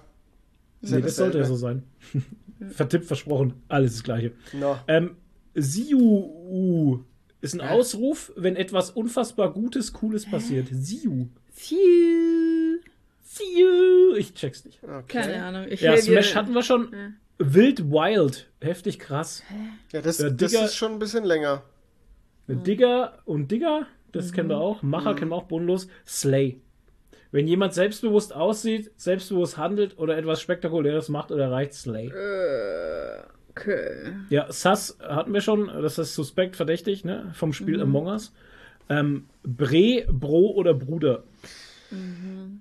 Ist 0.82 0.90
ja 0.92 0.96
Nee, 0.98 1.02
das 1.02 1.16
sollte 1.16 1.38
ja 1.38 1.44
so 1.44 1.56
sein. 1.56 1.82
Vertippt, 2.70 3.06
versprochen. 3.06 3.54
Alles 3.68 3.92
das 3.94 4.02
Gleiche. 4.02 4.32
No. 4.52 4.76
Ähm, 4.88 5.16
Siu 5.54 7.00
ist 7.40 7.54
ein 7.54 7.60
Ausruf, 7.60 8.32
wenn 8.36 8.56
etwas 8.56 8.90
unfassbar 8.90 9.52
Gutes, 9.52 9.92
Cooles 9.94 10.30
passiert. 10.30 10.68
Siu. 10.70 11.26
Ziel. 11.60 12.80
Siu. 13.22 14.14
Ich 14.16 14.34
check's 14.34 14.64
nicht. 14.64 14.82
Okay. 14.82 15.20
Keine 15.20 15.44
Ahnung. 15.44 15.66
Ich 15.68 15.82
Ja, 15.82 15.96
Smash 15.96 16.34
hatten 16.34 16.54
wir 16.54 16.62
schon. 16.62 17.16
Wild 17.38 17.90
Wild. 17.90 18.48
Heftig 18.60 18.98
krass. 18.98 19.42
Ja, 19.92 20.00
das, 20.00 20.18
Ja, 20.18 20.30
das 20.30 20.52
ist 20.52 20.76
schon 20.76 20.92
ein 20.92 20.98
bisschen 20.98 21.24
länger. 21.24 21.62
Digger 22.48 23.18
und 23.26 23.50
Digger, 23.50 23.86
das 24.12 24.32
kennen 24.32 24.48
wir 24.48 24.58
auch. 24.58 24.82
Macher 24.82 25.14
kennen 25.14 25.30
wir 25.30 25.36
auch 25.36 25.44
bodenlos. 25.44 25.86
Slay. 26.06 26.60
Wenn 27.30 27.46
jemand 27.46 27.74
selbstbewusst 27.74 28.34
aussieht, 28.34 28.90
selbstbewusst 28.96 29.56
handelt 29.56 29.98
oder 29.98 30.18
etwas 30.18 30.40
Spektakuläres 30.40 31.08
macht 31.08 31.30
oder 31.30 31.44
erreicht, 31.44 31.74
Slay. 31.74 32.10
Okay. 33.50 34.12
Ja, 34.30 34.50
Sus 34.50 34.98
hatten 35.00 35.32
wir 35.32 35.40
schon, 35.40 35.68
das 35.68 35.98
ist 35.98 36.14
suspekt, 36.14 36.56
verdächtig, 36.56 37.04
ne? 37.04 37.30
Vom 37.34 37.52
Spiel 37.52 37.80
Among 37.80 38.06
Us. 38.06 38.32
Ähm, 38.90 39.26
Bre, 39.42 40.04
Bro 40.10 40.50
oder 40.56 40.74
Bruder. 40.74 41.22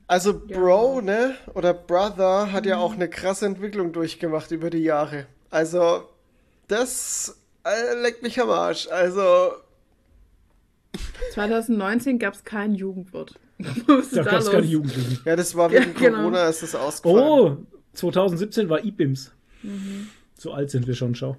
Also 0.07 0.39
Bro, 0.39 1.01
ne, 1.01 1.36
oder 1.53 1.74
Brother 1.74 2.51
hat 2.51 2.65
ja 2.65 2.77
auch 2.77 2.93
eine 2.93 3.09
krasse 3.09 3.45
Entwicklung 3.45 3.91
durchgemacht 3.91 4.50
über 4.51 4.69
die 4.69 4.79
Jahre. 4.79 5.25
Also, 5.51 6.03
das 6.67 7.38
äh, 7.63 8.01
leckt 8.01 8.24
mich 8.24 8.39
am 8.41 8.50
Arsch. 8.50 8.88
Also, 8.88 9.51
2019 11.33 12.17
gab 12.19 12.33
es 12.33 12.43
kein 12.43 12.74
Jugendwort. 12.74 13.36
Was 13.88 14.12
Da 14.12 14.24
gab 14.24 14.39
es 14.39 14.50
keine? 14.50 14.65
Jugendlichen. 14.65 15.19
ja, 15.25 15.36
das 15.36 15.55
war 15.55 15.69
Ja, 15.71 15.81
wegen 15.81 15.93
genau. 15.93 16.17
Corona, 16.19 16.48
ist 16.48 16.63
das 16.63 16.75
ausgefallen. 16.75 17.19
Oh, 17.24 17.57
2017 17.93 18.69
war 18.69 18.83
IBIMS. 18.83 19.31
So 20.36 20.53
alt 20.53 20.71
sind 20.71 20.88
wir 20.88 20.95
schon, 20.95 21.13
schau. 21.15 21.38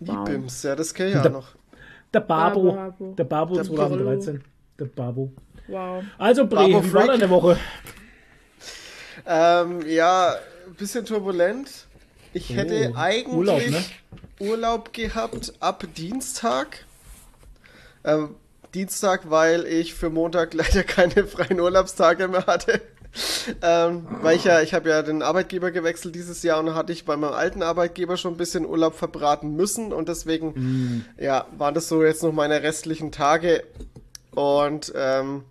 Ibims, 0.00 0.62
ja, 0.62 0.76
das 0.76 0.92
kenne 0.92 1.08
ich 1.10 1.14
ja 1.16 1.22
Da- 1.22 1.30
noch. 1.30 1.54
Der 2.12 2.20
Babo. 2.20 2.72
Babo. 2.72 3.14
Der 3.16 3.24
Babo 3.24 3.54
Der 3.54 3.64
2013. 3.64 4.44
Der 4.78 4.84
Babo. 4.86 5.32
Wow. 5.68 6.04
Also, 6.18 6.46
Bre, 6.46 6.68
Babo 6.68 6.84
wie 6.84 6.92
war 6.92 7.06
deine 7.06 7.28
Woche? 7.30 7.58
Ähm, 9.26 9.86
ja, 9.86 10.34
ein 10.66 10.74
bisschen 10.74 11.04
turbulent. 11.04 11.68
Ich 12.32 12.54
hätte 12.54 12.92
Oh, 12.92 12.98
eigentlich 12.98 13.34
Urlaub, 13.36 13.62
Urlaub, 14.40 14.84
ne? 14.86 14.92
gehabt 14.92 15.54
ab 15.60 15.84
Dienstag. 15.96 16.84
Ähm, 18.04 18.36
Dienstag, 18.74 19.30
weil 19.30 19.66
ich 19.66 19.94
für 19.94 20.10
Montag 20.10 20.52
leider 20.54 20.84
keine 20.84 21.26
freien 21.26 21.60
Urlaubstage 21.60 22.28
mehr 22.28 22.46
hatte. 22.46 22.80
Ähm, 23.62 24.06
weil 24.22 24.36
ich 24.36 24.44
ja, 24.44 24.60
ich 24.60 24.74
habe 24.74 24.88
ja 24.90 25.02
den 25.02 25.22
Arbeitgeber 25.22 25.70
gewechselt 25.70 26.14
dieses 26.14 26.42
Jahr 26.42 26.58
und 26.60 26.74
hatte 26.74 26.92
ich 26.92 27.04
bei 27.04 27.16
meinem 27.16 27.32
alten 27.34 27.62
Arbeitgeber 27.62 28.16
schon 28.16 28.34
ein 28.34 28.36
bisschen 28.36 28.66
Urlaub 28.66 28.94
verbraten 28.94 29.54
müssen 29.56 29.92
und 29.92 30.08
deswegen, 30.08 30.48
Mm. 30.56 31.04
ja, 31.22 31.46
waren 31.56 31.74
das 31.74 31.88
so 31.88 32.04
jetzt 32.04 32.22
noch 32.22 32.32
meine 32.32 32.62
restlichen 32.62 33.12
Tage. 33.12 33.62
Und 34.34 34.92
ähm, 34.96 35.44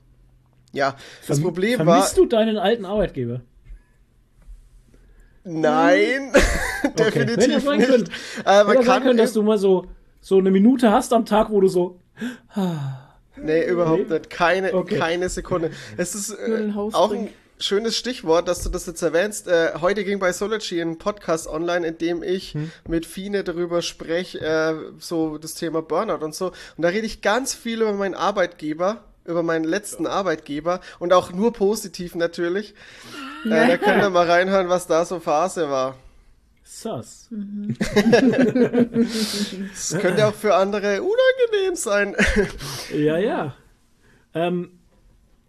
ja, 0.73 0.95
das 1.27 1.39
Verm- 1.39 1.43
Problem 1.43 1.79
war. 1.79 1.85
Vermisst 1.85 2.17
du 2.17 2.25
deinen 2.25 2.57
alten 2.57 2.85
Arbeitgeber? 2.85 3.41
Nein, 5.43 6.31
Hätte 6.81 7.03
ja 7.19 7.25
definitiv 7.25 7.69
nicht. 7.69 7.87
können. 7.87 8.09
Äh, 8.45 8.63
man 8.63 8.83
kann 8.83 9.03
können, 9.03 9.17
dass 9.17 9.33
du 9.33 9.43
mal 9.43 9.57
so, 9.59 9.85
so 10.19 10.37
eine 10.39 10.49
Minute 10.51 10.91
hast 10.91 11.13
am 11.13 11.25
Tag, 11.25 11.51
wo 11.51 11.61
du 11.61 11.67
so. 11.67 11.99
nee, 13.35 13.63
überhaupt 13.67 14.09
Nee? 14.09 14.13
nicht. 14.15 14.29
Keine, 14.31 14.73
Okay. 14.73 14.97
keine 14.97 15.29
Sekunde. 15.29 15.69
Es 15.97 16.15
ist 16.15 16.31
äh, 16.31 16.71
auch 16.75 17.11
ein 17.13 17.29
schönes 17.59 17.95
Stichwort, 17.97 18.47
dass 18.47 18.63
du 18.63 18.69
das 18.69 18.85
jetzt 18.85 19.01
erwähnst. 19.01 19.47
Äh, 19.47 19.73
heute 19.81 20.03
ging 20.03 20.19
bei 20.19 20.33
Sology 20.33 20.81
ein 20.81 20.97
Podcast 20.97 21.47
online, 21.47 21.87
in 21.87 21.97
dem 21.97 22.23
ich 22.23 22.53
Hm. 22.53 22.71
mit 22.87 23.05
Fine 23.05 23.43
darüber 23.43 23.81
spreche, 23.81 24.39
äh, 24.41 24.73
so 24.99 25.37
das 25.37 25.53
Thema 25.55 25.81
Burnout 25.81 26.23
und 26.23 26.35
so. 26.35 26.47
Und 26.47 26.81
da 26.83 26.89
rede 26.89 27.05
ich 27.05 27.21
ganz 27.21 27.53
viel 27.53 27.81
über 27.81 27.93
meinen 27.93 28.15
Arbeitgeber, 28.15 29.03
über 29.25 29.41
meinen 29.43 29.63
letzten 29.65 30.05
Arbeitgeber 30.07 30.81
und 30.99 31.13
auch 31.13 31.31
nur 31.31 31.53
positiv 31.53 32.13
natürlich. 32.15 32.73
Äh, 33.45 33.49
da 33.67 33.77
könnt 33.77 34.01
ihr 34.03 34.09
mal 34.09 34.29
reinhören, 34.29 34.69
was 34.69 34.87
da 34.87 35.05
so 35.05 35.19
Phase 35.19 35.69
war. 35.69 35.97
Sass. 36.63 37.29
Das 39.71 39.95
könnte 40.01 40.27
auch 40.27 40.33
für 40.33 40.55
andere 40.55 41.01
unangenehm 41.01 41.75
sein. 41.75 42.15
Ja, 42.93 43.17
ja. 43.17 43.55
Ähm, 44.33 44.71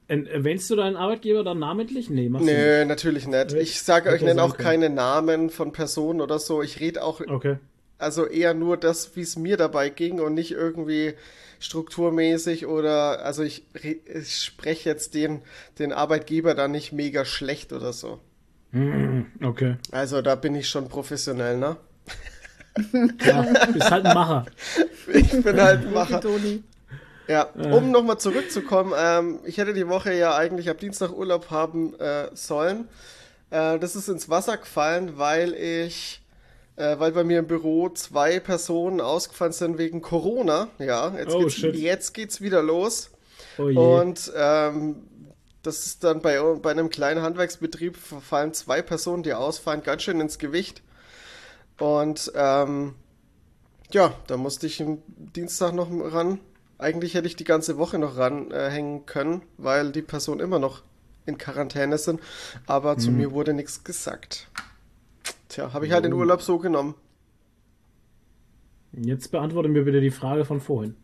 erwähnst 0.09 0.71
du 0.71 0.77
deinen 0.77 0.97
Arbeitgeber 0.97 1.43
dann 1.43 1.59
namentlich? 1.59 2.11
Nee, 2.11 2.29
machst 2.29 2.47
du 2.47 2.51
nicht. 2.53 2.59
Nö, 2.59 2.85
natürlich 2.85 3.27
nicht. 3.27 3.53
Ich 3.55 3.83
sage 3.83 4.11
euch, 4.11 4.23
nenne 4.23 4.43
auch 4.43 4.57
können. 4.57 4.69
keine 4.69 4.91
Namen 4.91 5.51
von 5.51 5.73
Personen 5.73 6.21
oder 6.21 6.39
so. 6.39 6.63
Ich 6.63 6.79
rede 6.81 7.03
auch, 7.03 7.21
Okay. 7.21 7.57
also 7.99 8.27
eher 8.27 8.55
nur 8.55 8.77
das, 8.77 9.17
wie 9.17 9.23
es 9.23 9.37
mir 9.37 9.57
dabei 9.57 9.89
ging 9.91 10.21
und 10.21 10.35
nicht 10.35 10.53
irgendwie 10.53 11.15
strukturmäßig 11.59 12.67
oder, 12.67 13.25
also 13.25 13.43
ich, 13.43 13.65
re- 13.83 13.97
ich 14.15 14.37
spreche 14.37 14.89
jetzt 14.89 15.15
den, 15.15 15.43
den 15.79 15.93
Arbeitgeber 15.93 16.55
da 16.55 16.69
nicht 16.69 16.93
mega 16.93 17.25
schlecht 17.25 17.73
oder 17.73 17.93
so. 17.93 18.21
Okay. 19.43 19.77
Also 19.91 20.21
da 20.23 20.35
bin 20.35 20.55
ich 20.55 20.69
schon 20.69 20.89
professionell, 20.89 21.57
ne? 21.57 21.77
Ja, 23.25 23.47
bist 23.73 23.91
halt 23.91 24.05
ein 24.05 24.15
Macher. 24.15 24.47
Ich 25.15 25.31
bin 25.43 25.61
halt 25.61 25.87
ein 25.87 25.93
Macher. 25.95 26.21
Ja, 27.29 27.43
um 27.55 27.91
nochmal 27.91 28.19
zurückzukommen, 28.19 28.93
ähm, 28.97 29.41
ich 29.45 29.59
hätte 29.59 29.75
die 29.75 29.89
Woche 29.89 30.15
ja 30.15 30.37
eigentlich 30.37 30.71
ab 30.71 30.79
Dienstag 30.79 31.11
Urlaub 31.13 31.51
haben 31.51 31.99
äh, 31.99 32.29
sollen. 32.35 32.89
Äh, 33.51 33.79
das 33.81 33.97
ist 33.97 34.09
ins 34.09 34.29
Wasser 34.29 34.57
gefallen, 34.59 35.19
weil 35.19 35.53
ich, 35.55 36.23
äh, 36.77 36.99
weil 37.01 37.11
bei 37.13 37.25
mir 37.25 37.41
im 37.41 37.47
Büro 37.49 37.89
zwei 37.89 38.39
Personen 38.39 39.01
ausgefallen 39.01 39.53
sind 39.53 39.77
wegen 39.79 40.03
Corona. 40.03 40.69
Ja, 40.79 41.13
jetzt, 41.17 41.35
Oh, 41.35 41.41
geht's, 41.41 41.55
shit. 41.55 41.75
jetzt 41.75 42.15
geht's 42.15 42.41
wieder 42.41 42.63
los. 42.63 43.11
Oh 43.59 43.69
je. 43.69 43.77
Und 43.77 44.33
ähm, 44.37 45.03
das 45.63 45.85
ist 45.87 46.05
dann 46.05 46.21
bei, 46.23 46.41
bei 46.63 46.71
einem 46.71 46.91
kleinen 46.91 47.23
Handwerksbetrieb 47.23 47.97
fallen 47.97 48.55
zwei 48.55 48.83
Personen, 48.83 49.25
die 49.25 49.35
ausfallen, 49.35 49.83
ganz 49.83 50.03
schön 50.03 50.21
ins 50.21 50.39
Gewicht. 50.39 50.83
Und 51.79 52.31
ähm, 52.37 52.95
ja, 53.91 54.13
da 54.29 54.37
musste 54.37 54.67
ich 54.69 54.81
am 54.81 55.03
Dienstag 55.09 55.73
noch 55.73 55.89
ran. 55.91 56.39
Eigentlich 56.79 57.15
hätte 57.15 57.27
ich 57.27 57.37
die 57.37 57.45
ganze 57.45 57.79
Woche 57.79 57.99
noch 57.99 58.17
ranhängen 58.17 58.51
äh, 58.53 58.71
hängen 58.71 59.07
können, 59.07 59.43
weil 59.57 59.93
die 59.93 60.03
Personen 60.03 60.41
immer 60.41 60.59
noch 60.59 60.83
in 61.25 61.39
Quarantäne 61.39 61.99
sind. 61.99 62.21
Aber 62.67 62.99
zu 62.99 63.11
mir 63.11 63.33
wurde 63.33 63.55
nichts 63.55 63.83
gesagt. 63.83 64.49
Tja, 65.49 65.73
habe 65.73 65.87
ich 65.87 65.93
halt 65.93 66.05
den 66.05 66.13
Urlaub 66.13 66.43
so 66.43 66.59
genommen. 66.59 66.95
Jetzt 68.93 69.31
beantworte 69.31 69.69
mir 69.69 69.85
bitte 69.85 70.01
die 70.01 70.11
Frage 70.11 70.45
von 70.45 70.61
vorhin. 70.61 70.95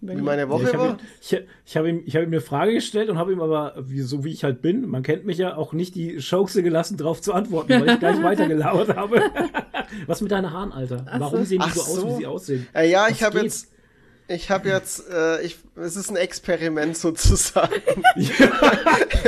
Wie 0.00 0.14
meine 0.14 0.48
Woche 0.48 0.62
ich 0.62 0.68
habe 0.74 0.78
war. 0.78 0.90
ihm, 0.90 0.98
ich, 1.20 1.40
ich 1.66 1.76
hab 1.76 1.84
ihm, 1.84 2.02
ich 2.06 2.14
hab 2.14 2.22
ihm 2.22 2.28
eine 2.28 2.40
Frage 2.40 2.72
gestellt 2.72 3.10
und 3.10 3.18
habe 3.18 3.32
ihm 3.32 3.40
aber, 3.40 3.74
wie, 3.80 4.00
so 4.00 4.24
wie 4.24 4.32
ich 4.32 4.44
halt 4.44 4.62
bin, 4.62 4.88
man 4.88 5.02
kennt 5.02 5.26
mich 5.26 5.38
ja, 5.38 5.56
auch 5.56 5.72
nicht 5.72 5.96
die 5.96 6.18
Chance 6.18 6.62
gelassen, 6.62 6.96
darauf 6.96 7.20
zu 7.20 7.32
antworten, 7.32 7.80
weil 7.80 7.88
ich 7.88 7.98
gleich 7.98 8.22
weitergelauert 8.22 8.94
habe. 8.94 9.20
Was 10.06 10.20
mit 10.20 10.30
deinen 10.30 10.52
Haaren, 10.52 10.70
Alter? 10.70 11.04
Warum 11.18 11.40
so. 11.40 11.44
sehen 11.46 11.58
die 11.58 11.68
Ach 11.68 11.74
so 11.74 11.80
aus, 11.80 11.94
so. 11.94 12.06
wie 12.06 12.16
sie 12.16 12.26
aussehen? 12.26 12.68
Äh, 12.74 12.88
ja, 12.88 13.04
Was 13.04 13.10
ich 13.10 13.22
habe 13.24 13.40
jetzt, 13.40 13.72
ich 14.28 14.50
habe 14.50 14.68
jetzt, 14.68 15.08
äh, 15.10 15.40
ich, 15.42 15.58
es 15.76 15.96
ist 15.96 16.10
ein 16.10 16.16
Experiment 16.16 16.96
sozusagen. 16.96 17.82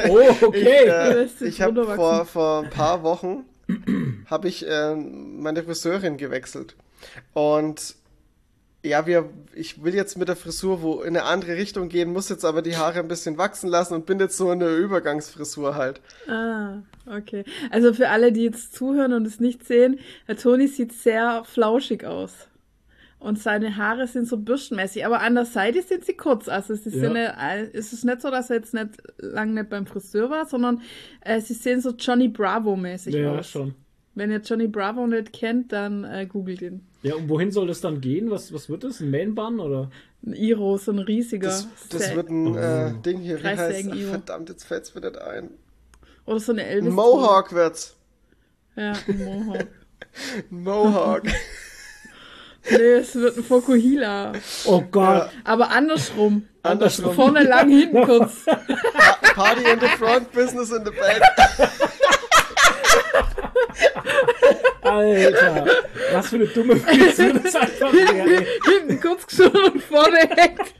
Oh, 0.09 0.47
okay. 0.47 0.87
Äh, 0.87 1.12
lässt 1.14 1.40
sich 1.40 1.49
ich 1.49 1.62
habe 1.62 1.85
vor, 1.85 2.25
vor 2.25 2.62
ein 2.62 2.71
paar 2.71 3.02
Wochen 3.02 3.45
habe 4.26 4.49
ich 4.49 4.66
äh, 4.66 4.95
meine 4.95 5.64
Friseurin 5.64 6.16
gewechselt 6.16 6.76
und 7.33 7.97
ja, 8.83 9.07
wir, 9.07 9.28
ich 9.52 9.83
will 9.83 9.95
jetzt 9.95 10.16
mit 10.16 10.28
der 10.28 10.37
Frisur 10.37 10.80
wo 10.80 11.02
in 11.02 11.16
eine 11.16 11.25
andere 11.25 11.57
Richtung 11.57 11.88
gehen, 11.88 12.12
muss 12.12 12.28
jetzt 12.28 12.45
aber 12.45 12.62
die 12.62 12.76
Haare 12.76 13.00
ein 13.00 13.09
bisschen 13.09 13.37
wachsen 13.37 13.69
lassen 13.69 13.95
und 13.95 14.07
bin 14.07 14.21
jetzt 14.21 14.37
so 14.37 14.50
in 14.52 14.61
der 14.61 14.76
Übergangsfrisur 14.76 15.75
halt. 15.75 16.00
Ah, 16.28 16.78
okay. 17.07 17.45
Also 17.71 17.92
für 17.92 18.09
alle, 18.09 18.33
die 18.33 18.45
jetzt 18.45 18.75
zuhören 18.75 19.12
und 19.12 19.26
es 19.26 19.40
nicht 19.40 19.66
sehen, 19.66 19.99
der 20.28 20.37
Toni 20.37 20.69
sieht 20.69 20.92
sehr 20.92 21.42
flauschig 21.45 22.04
aus. 22.04 22.33
Und 23.21 23.39
seine 23.39 23.77
Haare 23.77 24.07
sind 24.07 24.27
so 24.27 24.39
bürstenmäßig, 24.39 25.05
aber 25.05 25.21
an 25.21 25.35
der 25.35 25.45
Seite 25.45 25.83
sind 25.83 26.07
sie 26.07 26.15
kurz. 26.15 26.49
Also 26.49 26.75
sie 26.75 26.89
Ja. 26.89 27.00
sind 27.00 27.12
nicht, 27.12 27.75
es 27.75 27.93
ist 27.93 28.05
nicht 28.05 28.23
so, 28.23 28.31
dass 28.31 28.49
er 28.49 28.57
jetzt 28.57 28.73
nicht 28.73 28.89
lang 29.19 29.53
nicht 29.53 29.69
beim 29.69 29.87
Friseur 29.87 30.31
war, 30.31 30.47
sondern 30.47 30.81
äh, 31.21 31.41
sie 31.41 31.53
sehen 31.53 31.83
so 31.83 31.91
Johnny 31.91 32.29
Bravo-mäßig 32.29 33.15
Ja, 33.15 33.39
aus. 33.39 33.50
schon. 33.50 33.75
Wenn 34.15 34.31
ihr 34.31 34.39
Johnny 34.39 34.67
Bravo 34.69 35.07
nicht 35.07 35.33
kennt, 35.35 35.71
dann 35.73 36.05
äh, 36.05 36.27
googelt 36.27 36.62
ihn. 36.62 36.87
Ja, 37.03 37.15
und 37.15 37.29
wohin 37.29 37.53
soll 37.53 37.67
das 37.69 37.81
dann 37.83 38.00
gehen? 38.00 38.31
Was, 38.31 38.53
was 38.53 38.69
wird 38.69 38.85
das? 38.85 39.00
Ein 39.00 39.11
Mainbun 39.11 39.61
oder? 39.61 39.91
Ein 40.27 40.33
Iro, 40.33 40.77
so 40.79 40.91
ein 40.91 40.99
riesiger. 40.99 41.49
Das, 41.49 41.69
das 41.91 42.15
wird 42.15 42.29
ein 42.31 42.55
äh, 42.57 42.93
Ding 43.05 43.19
hier, 43.21 43.39
wie 43.43 43.47
heißt 43.47 43.87
ach. 43.93 43.97
Verdammt, 44.11 44.49
jetzt 44.49 44.65
fällt's 44.65 44.95
mir 44.95 45.03
nicht 45.03 45.19
ein. 45.19 45.50
Oder 46.27 46.41
so 46.41 46.53
eine 46.53 46.65
Elvis. 46.65 46.89
Ein 46.89 46.95
Mohawk 46.95 47.53
wird's. 47.55 47.97
Ja, 48.77 48.93
ein 49.07 49.19
Mohawk. 49.25 49.67
Mohawk. 50.50 51.23
nee, 52.69 52.76
es 52.76 53.14
wird 53.14 53.37
ein 53.37 53.45
Fokuhila. 53.45 54.33
Oh 54.64 54.83
Gott. 54.90 55.31
Aber 55.45 55.71
andersrum. 55.71 56.47
Andersrum. 56.62 57.14
Vorne 57.14 57.43
lang, 57.45 57.71
hinten 57.71 58.02
kurz. 58.05 58.45
Party 59.35 59.71
in 59.71 59.81
the 59.81 59.87
front, 59.99 60.31
business 60.33 60.71
in 60.71 60.85
the 60.85 60.90
back. 60.90 61.23
Alter. 64.83 65.67
Was 66.12 66.29
für 66.29 66.37
eine 66.37 66.47
dumme 66.47 66.76
Frisur 66.76 67.33
das 67.35 67.55
einfach 67.55 67.93
wäre. 67.93 68.45
hinten 68.64 69.00
kurz 69.00 69.26
geschoren 69.26 69.73
und 69.73 69.83
vorne 69.83 70.19
hängt. 70.19 70.75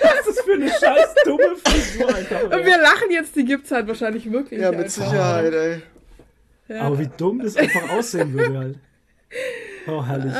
Was 0.00 0.20
ist 0.20 0.28
das 0.28 0.40
für 0.40 0.52
eine 0.52 0.68
scheiß 0.68 1.14
dumme 1.24 1.56
Frisur 1.64 2.14
einfach 2.14 2.42
Und 2.42 2.64
wir 2.64 2.78
lachen 2.78 3.10
jetzt, 3.10 3.34
die 3.36 3.44
gibt's 3.44 3.70
halt 3.70 3.88
wahrscheinlich 3.88 4.30
wirklich. 4.30 4.60
Ja, 4.60 4.70
mit 4.70 4.84
einfach. 4.84 5.10
Sicherheit, 5.10 5.52
ey. 5.52 5.82
Ja. 6.68 6.82
Aber 6.82 6.98
wie 6.98 7.08
dumm 7.16 7.40
das 7.42 7.56
einfach 7.56 7.90
aussehen 7.90 8.32
würde 8.32 8.58
halt. 8.58 8.78
Oh, 9.88 10.04
herrlich. 10.04 10.32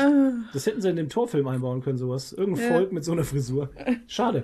Das 0.53 0.65
hätten 0.65 0.81
sie 0.81 0.89
in 0.89 0.95
dem 0.97 1.09
Torfilm 1.09 1.47
einbauen 1.47 1.81
können, 1.81 1.97
sowas. 1.97 2.33
Irgendein 2.33 2.65
Ja. 2.65 2.71
Volk 2.73 2.91
mit 2.91 3.03
so 3.05 3.11
einer 3.13 3.23
Frisur. 3.23 3.69
Schade. 4.07 4.43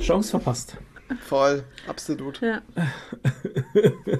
Chance 0.00 0.30
verpasst. 0.30 0.76
Voll, 1.20 1.62
absolut. 1.86 2.40
Ja. 2.40 2.62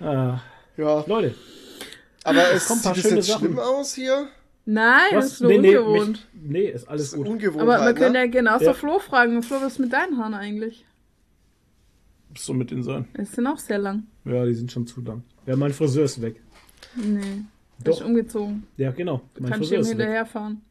Ah, 0.00 0.40
Ja, 0.78 1.04
Leute, 1.06 1.34
aber 2.24 2.52
es 2.52 2.70
ein 2.70 2.76
sieht 2.76 2.84
paar 2.84 2.96
es 2.96 3.02
schöne 3.02 3.16
jetzt 3.16 3.26
Sachen. 3.26 3.40
schlimm 3.48 3.58
aus 3.58 3.94
hier? 3.94 4.28
Nein, 4.64 5.00
das 5.12 5.24
was? 5.24 5.32
ist 5.32 5.40
nur 5.42 5.50
Nee, 5.50 5.58
nee, 5.58 5.76
ungewohnt. 5.76 6.26
mich, 6.32 6.50
nee, 6.50 6.66
ist 6.68 6.82
Das 6.84 6.88
alles 6.88 7.02
ist 7.08 7.16
gut. 7.16 7.28
ungewohnt. 7.28 7.60
Aber 7.62 7.72
man 7.76 7.80
halt, 7.82 7.96
könnte 7.98 8.12
ne? 8.12 8.18
ja 8.20 8.26
genauso 8.30 8.64
Ja. 8.66 8.72
Flo 8.74 8.98
fragen. 8.98 9.42
Flo, 9.42 9.56
was 9.60 9.72
ist 9.74 9.78
mit 9.78 9.92
deinen 9.92 10.16
Haaren 10.18 10.34
eigentlich? 10.34 10.86
So 12.36 12.54
mit 12.54 12.70
denen 12.70 12.82
sein. 12.82 13.08
Die 13.18 13.24
sind 13.24 13.46
auch 13.46 13.58
sehr 13.58 13.78
lang. 13.78 14.04
Ja, 14.24 14.44
die 14.46 14.54
sind 14.54 14.70
schon 14.72 14.86
zu 14.86 15.00
lang. 15.02 15.22
Ja, 15.46 15.56
mein 15.56 15.72
Friseur 15.72 16.04
ist 16.04 16.22
weg. 16.22 16.40
Nee. 16.94 17.42
Doch. 17.84 17.92
Ist 17.92 18.02
umgezogen. 18.02 18.66
Ja, 18.76 18.90
genau. 18.90 19.22
Mein 19.38 19.52
Kannst 19.52 19.70
du 19.70 19.76
ihm 19.76 19.84
hinterherfahren. 19.84 20.62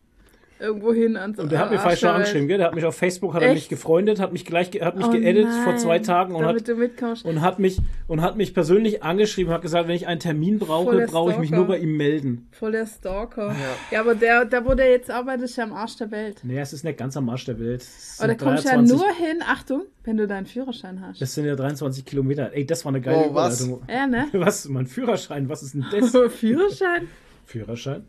Irgendwo 0.60 0.94
hin 0.94 1.16
ans 1.18 1.40
Und 1.40 1.52
der 1.52 1.60
hat 1.60 1.70
mir 1.72 1.78
Arsch 1.78 1.84
falsch 1.84 2.00
der 2.02 2.10
Welt. 2.10 2.16
angeschrieben, 2.18 2.48
gell? 2.48 2.58
Der 2.58 2.68
hat 2.68 2.76
mich 2.76 2.86
auf 2.86 2.96
Facebook, 2.96 3.34
hat 3.34 3.42
er 3.42 3.50
Echt? 3.50 3.56
mich 3.56 3.70
gefreundet, 3.70 4.20
hat 4.20 4.34
mich 4.34 4.46
gleich, 4.46 4.70
hat 4.82 4.96
mich 4.98 5.06
Oh 5.06 5.12
geedit 5.12 5.46
nein, 5.48 5.64
vor 5.64 5.78
zwei 5.78 6.00
Tagen 6.00 6.36
und 6.36 6.42
damit 6.44 6.62
hat, 6.62 6.68
du 6.68 6.76
mitkommst. 6.76 7.26
und 7.26 7.42
hat 7.42 7.60
mich, 7.60 7.80
und 8.08 8.22
hat 8.22 8.38
mich 8.38 8.54
persönlich 8.54 9.04
angeschrieben, 9.04 9.54
hat 9.54 9.62
gesagt, 9.62 9.88
wenn 9.88 9.96
ich 9.96 10.08
einen 10.08 10.20
Termin 10.20 10.60
brauche, 10.60 11.06
brauche 11.08 11.32
ich 11.32 11.38
mich 11.38 11.52
nur 11.52 11.66
bei 11.66 11.78
ihm 11.78 11.96
melden. 11.98 12.48
Voll 12.52 12.72
der 12.74 12.86
Stalker. 12.86 13.56
Ja, 13.92 14.02
aber 14.02 14.16
der, 14.16 14.46
da 14.46 14.66
wo 14.66 14.74
der 14.74 14.90
jetzt 14.92 15.10
arbeitet, 15.10 15.46
ist 15.46 15.56
ja 15.58 15.64
am 15.64 15.74
Arsch 15.74 15.96
der 15.98 16.12
Welt. 16.12 16.40
Naja, 16.44 16.62
es 16.62 16.74
ist 16.74 16.84
nicht 16.84 16.98
ganz 16.98 17.16
am 17.18 17.30
Arsch 17.30 17.46
der 17.46 17.60
Welt. 17.60 17.86
Aber 18.20 18.28
da 18.28 18.36
kommst 18.36 18.66
du 18.66 18.70
ja 18.70 18.76
23 18.76 18.98
nur 18.98 19.14
hin, 19.16 19.44
Achtung, 19.48 19.84
wenn 20.04 20.18
du 20.18 20.28
deinen 20.28 20.46
Führerschein 20.46 21.02
hast. 21.02 21.22
Das 21.22 21.34
sind 21.34 21.46
ja 21.46 21.56
23 21.56 22.04
Kilometer. 22.06 22.52
Ey, 22.54 22.66
das 22.66 22.84
war 22.86 22.92
eine 22.92 23.02
geile 23.02 23.30
Oh, 23.30 23.34
was? 23.34 23.68
Ja, 23.88 24.08
ne? 24.08 24.28
Was? 24.34 24.68
Mein 24.68 24.88
Führerschein? 24.88 25.48
Was 25.50 25.64
ist 25.64 25.74
denn 25.74 25.86
das? 25.92 26.12
Führerschein? 26.36 27.08
Führerschein? 27.46 28.04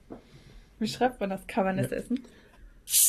Wie 0.78 0.88
schreibt 0.88 1.20
man 1.20 1.30
das? 1.30 1.46
Kann 1.46 1.64
man 1.64 1.76
das 1.76 1.92
essen? 1.92 2.20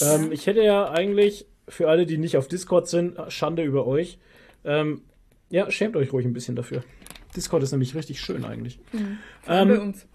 Ähm, 0.02 0.32
ich 0.32 0.48
hätte 0.48 0.64
ja 0.64 0.90
eigentlich, 0.92 1.46
für 1.68 1.90
alle, 1.90 2.06
die 2.06 2.18
nicht 2.18 2.38
auf 2.38 2.48
Discord 2.48 2.88
sind, 2.88 3.18
Schande 3.30 3.64
über 3.64 3.88
euch. 3.88 4.20
Ähm, 4.64 5.02
ja, 5.50 5.70
schämt 5.72 5.96
euch 5.96 6.12
ruhig 6.14 6.26
ein 6.26 6.34
bisschen 6.34 6.56
dafür. 6.56 6.84
Discord 7.36 7.64
ist 7.64 7.72
nämlich 7.72 7.96
richtig 7.96 8.20
schön 8.20 8.46
eigentlich. 8.46 8.80
Bei 9.46 9.62
Ähm, 9.62 9.80
uns. 9.80 10.08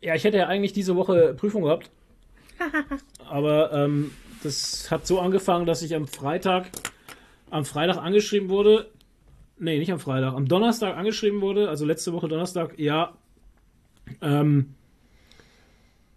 ja, 0.00 0.14
ich 0.14 0.24
hätte 0.24 0.36
ja 0.36 0.46
eigentlich 0.46 0.72
diese 0.72 0.96
Woche 0.96 1.34
Prüfung 1.34 1.62
gehabt. 1.62 1.90
aber 3.28 3.72
ähm, 3.72 4.10
das 4.42 4.90
hat 4.90 5.06
so 5.06 5.20
angefangen, 5.20 5.66
dass 5.66 5.82
ich 5.82 5.94
am 5.94 6.06
Freitag, 6.06 6.66
am 7.50 7.64
Freitag 7.64 7.96
angeschrieben 7.98 8.48
wurde. 8.48 8.90
Nee, 9.58 9.78
nicht 9.78 9.92
am 9.92 10.00
Freitag, 10.00 10.34
am 10.34 10.46
Donnerstag 10.46 10.96
angeschrieben 10.96 11.40
wurde, 11.40 11.68
also 11.68 11.84
letzte 11.84 12.12
Woche 12.12 12.28
Donnerstag, 12.28 12.78
ja. 12.78 13.16
Ähm, 14.22 14.74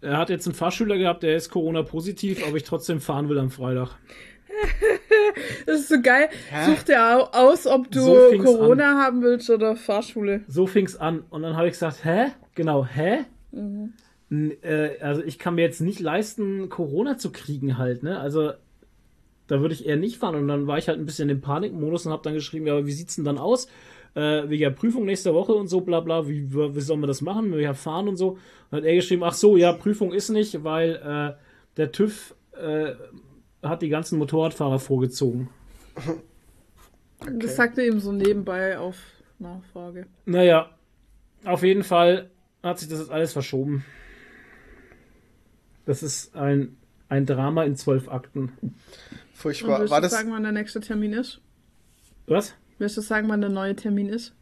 er 0.02 0.18
hat 0.18 0.28
jetzt 0.30 0.46
einen 0.46 0.54
Fahrschüler 0.54 0.98
gehabt, 0.98 1.22
der 1.22 1.36
ist 1.36 1.48
Corona-positiv, 1.50 2.46
aber 2.46 2.56
ich 2.56 2.64
trotzdem 2.64 3.00
fahren 3.00 3.28
will 3.28 3.38
am 3.38 3.50
Freitag. 3.50 3.90
Das 5.66 5.80
ist 5.80 5.88
so 5.88 6.00
geil. 6.02 6.28
Such 6.66 6.82
dir 6.84 7.00
au- 7.02 7.28
aus, 7.32 7.66
ob 7.66 7.90
du 7.90 8.00
So 8.00 8.30
Corona 8.38 8.98
haben 9.02 9.22
willst 9.22 9.48
oder 9.50 9.76
Fahrschule. 9.76 10.42
So 10.48 10.66
fing's 10.66 10.96
an. 10.96 11.24
Und 11.30 11.42
dann 11.42 11.56
habe 11.56 11.66
ich 11.68 11.72
gesagt, 11.72 12.04
hä? 12.04 12.26
Genau, 12.54 12.84
hä? 12.84 13.20
N- 13.52 13.92
Äh, 14.62 14.98
also 15.00 15.22
ich 15.22 15.38
kann 15.38 15.54
mir 15.54 15.62
jetzt 15.62 15.80
nicht 15.80 16.00
leisten, 16.00 16.68
Corona 16.68 17.16
zu 17.16 17.30
kriegen 17.32 17.78
halt, 17.78 18.02
ne? 18.02 18.18
Also 18.18 18.52
da 19.46 19.60
würde 19.60 19.74
ich 19.74 19.86
eher 19.86 19.96
nicht 19.96 20.18
fahren. 20.18 20.34
Und 20.34 20.48
dann 20.48 20.66
war 20.66 20.78
ich 20.78 20.88
halt 20.88 20.98
ein 20.98 21.06
bisschen 21.06 21.28
im 21.28 21.40
Panikmodus 21.40 22.06
und 22.06 22.12
habe 22.12 22.22
dann 22.22 22.34
geschrieben, 22.34 22.66
ja, 22.66 22.74
aber 22.74 22.86
wie 22.86 22.92
sieht's 22.92 23.16
denn 23.16 23.24
dann 23.24 23.38
aus? 23.38 23.68
Äh, 24.14 24.48
wegen 24.48 24.62
der 24.62 24.70
Prüfung 24.70 25.06
nächste 25.06 25.32
Woche 25.32 25.52
und 25.52 25.68
so, 25.68 25.80
bla 25.80 26.00
bla, 26.00 26.28
wie, 26.28 26.52
wie 26.52 26.80
sollen 26.80 27.00
wir 27.00 27.06
das 27.06 27.22
machen? 27.22 27.52
Wir 27.56 27.74
fahren 27.74 28.08
und 28.08 28.16
so. 28.16 28.38
Dann 28.70 28.80
hat 28.80 28.84
er 28.84 28.94
geschrieben, 28.94 29.24
ach 29.24 29.32
so, 29.32 29.56
ja, 29.56 29.72
Prüfung 29.72 30.12
ist 30.12 30.28
nicht, 30.28 30.64
weil 30.64 30.96
äh, 30.96 31.42
der 31.76 31.92
TÜV 31.92 32.34
äh, 32.52 32.92
hat 33.62 33.82
die 33.82 33.88
ganzen 33.88 34.18
Motorradfahrer 34.18 34.78
vorgezogen. 34.78 35.48
Das 37.38 37.54
sagte 37.54 37.86
ihm 37.86 38.00
so 38.00 38.10
nebenbei 38.10 38.76
auf 38.76 38.96
Nachfrage. 39.38 40.06
Naja, 40.24 40.70
auf 41.44 41.62
jeden 41.62 41.84
Fall 41.84 42.30
hat 42.64 42.80
sich 42.80 42.88
das 42.88 42.98
jetzt 42.98 43.10
alles 43.12 43.32
verschoben. 43.32 43.84
Das 45.84 46.02
ist 46.02 46.34
ein, 46.36 46.76
ein 47.08 47.26
Drama 47.26 47.64
in 47.64 47.76
zwölf 47.76 48.08
Akten. 48.08 48.52
Und 48.60 48.74
Furchtbar. 49.34 49.80
willst 49.80 49.90
War 49.92 50.00
du 50.00 50.06
das, 50.06 50.12
sagen, 50.12 50.30
wann 50.32 50.42
der 50.42 50.52
nächste 50.52 50.80
Termin 50.80 51.12
ist? 51.12 51.40
Was? 52.26 52.54
Willst 52.82 52.96
du 52.96 53.00
sagen, 53.00 53.28
wann 53.28 53.40
der 53.40 53.48
neue 53.50 53.76
Termin 53.76 54.08
ist? 54.08 54.34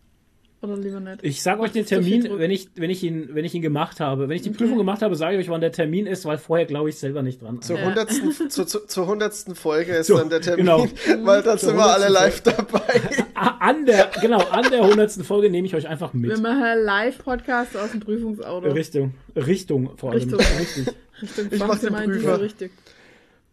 Oder 0.62 0.78
lieber 0.78 0.99
nicht? 0.99 1.18
Ich 1.23 1.42
sage 1.42 1.61
euch 1.61 1.73
den 1.73 1.85
Termin, 1.85 2.26
wenn 2.38 2.50
ich, 2.50 2.70
wenn, 2.75 2.88
ich 2.88 3.02
ihn, 3.02 3.28
wenn 3.35 3.44
ich 3.44 3.54
ihn 3.54 3.61
gemacht 3.61 4.00
habe. 4.00 4.30
Wenn 4.30 4.37
ich 4.37 4.40
die 4.42 4.49
Okay. 4.49 4.59
Prüfung 4.61 4.78
gemacht 4.78 5.02
habe, 5.02 5.14
sage 5.14 5.37
ich 5.37 5.42
euch, 5.44 5.50
wann 5.50 5.61
der 5.61 5.73
Termin 5.73 6.06
ist, 6.06 6.25
weil 6.25 6.38
vorher 6.38 6.64
glaube 6.64 6.88
ich 6.88 6.97
selber 6.99 7.20
nicht 7.23 7.42
dran. 7.42 7.61
zur 7.61 7.78
Ja. 7.78 7.85
hundertsten, 7.85 8.32
zu, 8.50 8.64
zu, 8.64 8.87
zur 8.87 9.06
hundertsten 9.06 9.54
Folge 9.54 9.92
ist 9.92 10.06
So, 10.06 10.16
dann 10.16 10.30
der 10.30 10.40
Termin, 10.40 10.64
genau. 10.64 10.87
weil 11.26 11.42
dann 11.42 11.59
Zur 11.59 11.68
sind 11.70 11.76
wir 11.78 11.85
alle 11.85 12.06
100. 12.06 12.11
live 12.23 12.40
dabei. 12.40 13.00
An 13.61 13.85
der, 13.85 14.11
genau, 14.23 14.38
an 14.49 14.70
der 14.70 14.87
hundertsten 14.87 15.23
Folge 15.23 15.50
nehme 15.50 15.66
ich 15.66 15.75
euch 15.75 15.87
einfach 15.87 16.14
mit. 16.14 16.30
Wir 16.30 16.38
machen 16.38 16.62
einen 16.62 16.82
Live-Podcast 16.85 17.76
aus 17.76 17.90
dem 17.90 18.00
Prüfungsauto. 18.00 18.70
Richtung, 18.70 19.12
Richtung 19.37 19.99
vor 19.99 20.12
allem. 20.12 20.20
Richtung. 20.20 20.40
Richtig. 20.59 20.87
Richtung 21.20 21.47
Ich 21.50 21.59
mach 21.59 21.78
den 21.78 21.92
Prüfer. 21.92 22.37
so 22.37 22.42
richtig. 22.42 22.73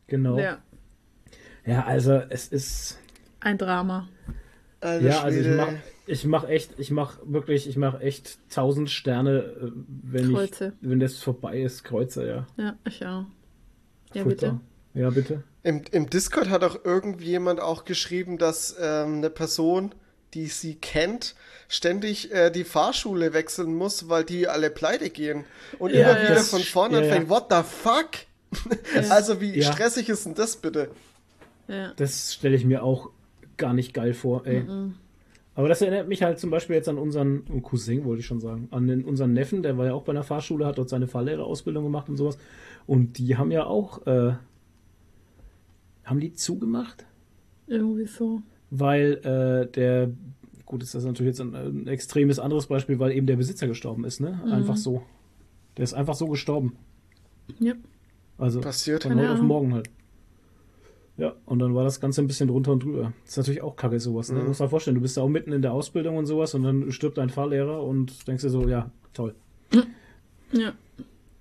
Genau. 0.08 0.39
Ja. 0.39 0.60
Ja, 1.65 1.84
also 1.86 2.22
es 2.29 2.48
ist. 2.48 2.98
ein 3.41 3.58
Drama. 3.58 4.08
Alter 4.82 5.06
Ja, 5.08 5.22
also 5.24 5.40
ich 5.40 5.48
mach, 5.56 5.70
ich 6.06 6.26
mach 6.26 6.48
echt, 6.50 6.72
ich 6.78 6.92
mach 6.92 7.18
wirklich, 7.26 7.68
ich 7.68 7.78
mach 7.78 8.00
echt 8.02 8.38
tausend 8.50 8.90
Sterne, 8.90 9.40
äh, 9.40 9.72
wenn 10.04 10.34
Kreuze. 10.34 10.74
ich, 10.82 10.90
wenn 10.90 11.00
das 11.00 11.18
vorbei 11.18 11.62
ist, 11.62 11.84
Kreuze, 11.84 12.28
ja. 12.28 12.48
Ja, 12.58 12.76
ich 12.88 13.06
auch. 13.06 13.26
Ja, 14.13 14.24
Furchtbar. 14.24 14.60
bitte. 14.94 15.00
Ja, 15.02 15.10
bitte. 15.10 15.44
Im, 15.63 15.82
Im 15.92 16.10
Discord 16.10 16.50
hat 16.50 16.63
auch 16.63 16.84
irgendjemand 16.86 17.60
auch 17.60 17.86
geschrieben, 17.86 18.38
dass 18.38 18.76
ähm, 18.80 19.16
eine 19.18 19.30
Person, 19.30 19.94
die 20.34 20.48
sie 20.48 20.76
kennt, 20.76 21.36
ständig 21.68 22.32
äh, 22.32 22.50
die 22.52 22.63
Fahrschule 22.63 23.34
wechseln 23.34 23.74
muss, 23.74 24.08
weil 24.10 24.24
die 24.24 24.48
alle 24.48 24.70
pleite 24.70 25.10
gehen 25.10 25.44
und 25.80 25.92
Ja, 25.94 26.12
immer 26.12 26.24
ja. 26.24 26.30
wieder 26.32 26.42
von 26.42 26.62
vorne 26.62 26.98
Ja, 27.00 27.04
ja. 27.04 27.10
anfängt. 27.12 27.30
What 27.30 27.46
the 27.50 27.63
fuck? 27.63 28.10
also 29.10 29.42
wie 29.42 29.60
Ja. 29.60 29.74
stressig 29.74 30.08
ist 30.10 30.26
denn 30.26 30.36
das 30.36 30.56
bitte? 30.56 30.90
Ja. 31.68 31.92
Das 31.98 32.34
stelle 32.34 32.56
ich 32.56 32.63
mir 32.63 32.82
auch 32.84 33.10
gar 33.58 33.74
nicht 33.74 33.93
geil 33.93 34.13
vor, 34.13 34.46
ey. 34.46 34.63
Aber 35.58 35.67
das 35.67 35.82
erinnert 35.82 36.08
mich 36.08 36.22
halt 36.22 36.38
zum 36.38 36.52
Beispiel 36.52 36.76
jetzt 36.76 36.88
an 36.88 37.00
unseren 37.00 37.43
oh, 37.52 37.62
Cousin, 37.62 38.06
wollte 38.06 38.20
ich 38.20 38.28
schon 38.28 38.39
sagen, 38.39 38.67
an 38.70 38.86
den, 38.86 39.04
unseren 39.04 39.34
Neffen, 39.34 39.63
der 39.63 39.76
war 39.76 39.88
ja 39.88 39.93
auch 39.96 40.04
bei 40.04 40.12
einer 40.12 40.24
Fahrschule, 40.24 40.67
hat 40.67 40.78
dort 40.78 40.88
seine 40.88 41.08
Fahrlehrerausbildung 41.08 41.84
gemacht 41.84 42.10
und 42.10 42.17
sowas. 42.17 42.38
Und 42.86 43.17
die 43.17 43.38
haben 43.38 43.50
ja 43.50 43.65
auch, 43.65 44.06
äh, 44.06 44.34
haben 46.04 46.20
die 46.20 46.34
zugemacht? 46.34 47.08
Irgendwie 47.65 48.06
so. 48.06 48.43
weil 48.70 49.13
äh, 49.24 49.72
der, 49.72 50.12
gut, 50.65 50.84
ist 50.84 50.93
das 50.93 51.04
natürlich 51.04 51.32
jetzt 51.32 51.41
ein, 51.41 51.56
ein 51.56 51.88
extremes 51.88 52.38
anderes 52.38 52.67
Beispiel, 52.67 53.00
weil 53.00 53.12
eben 53.12 53.26
der 53.26 53.38
Besitzer 53.38 53.67
gestorben 53.67 54.06
ist, 54.06 54.20
ne? 54.20 54.39
Einfach 54.52 54.78
so. 54.78 55.02
Der 55.76 55.84
ist 55.84 55.93
einfach 55.93 56.15
so 56.15 56.28
gestorben. 56.28 56.76
Ja. 57.60 57.74
Also 58.38 58.62
Passiert. 58.62 59.04
von 59.04 59.15
heute 59.15 59.34
auf 59.34 59.41
morgen 59.41 59.74
halt. 59.74 59.89
Ja, 61.17 61.34
und 61.45 61.60
dann 61.60 61.73
war 61.73 61.84
das 61.84 61.99
Ganze 61.99 62.21
ein 62.21 62.27
bisschen 62.27 62.47
drunter 62.47 62.71
und 62.71 62.84
drüber. 62.84 63.12
Das 63.23 63.32
ist 63.32 63.38
natürlich 63.38 63.63
auch 63.63 63.75
kacke, 63.75 63.99
sowas. 63.99 64.32
Ne? 64.32 64.39
Du 64.39 64.45
musst 64.45 64.62
dir 64.62 64.69
vorstellen, 64.69 64.95
du 64.95 65.01
bist 65.01 65.17
da 65.17 65.21
auch 65.21 65.30
mitten 65.30 65.51
in 65.51 65.63
der 65.63 65.73
Ausbildung 65.73 66.15
und 66.17 66.27
sowas 66.27 66.53
und 66.53 66.63
dann 66.63 66.91
stirbt 66.91 67.17
dein 67.17 67.30
Fahrlehrer 67.30 67.84
und 67.84 68.27
denkst 68.27 68.43
dir 68.43 68.49
so, 68.49 68.67
ja, 68.67 68.91
toll. 69.13 69.34
Ja. 70.51 70.73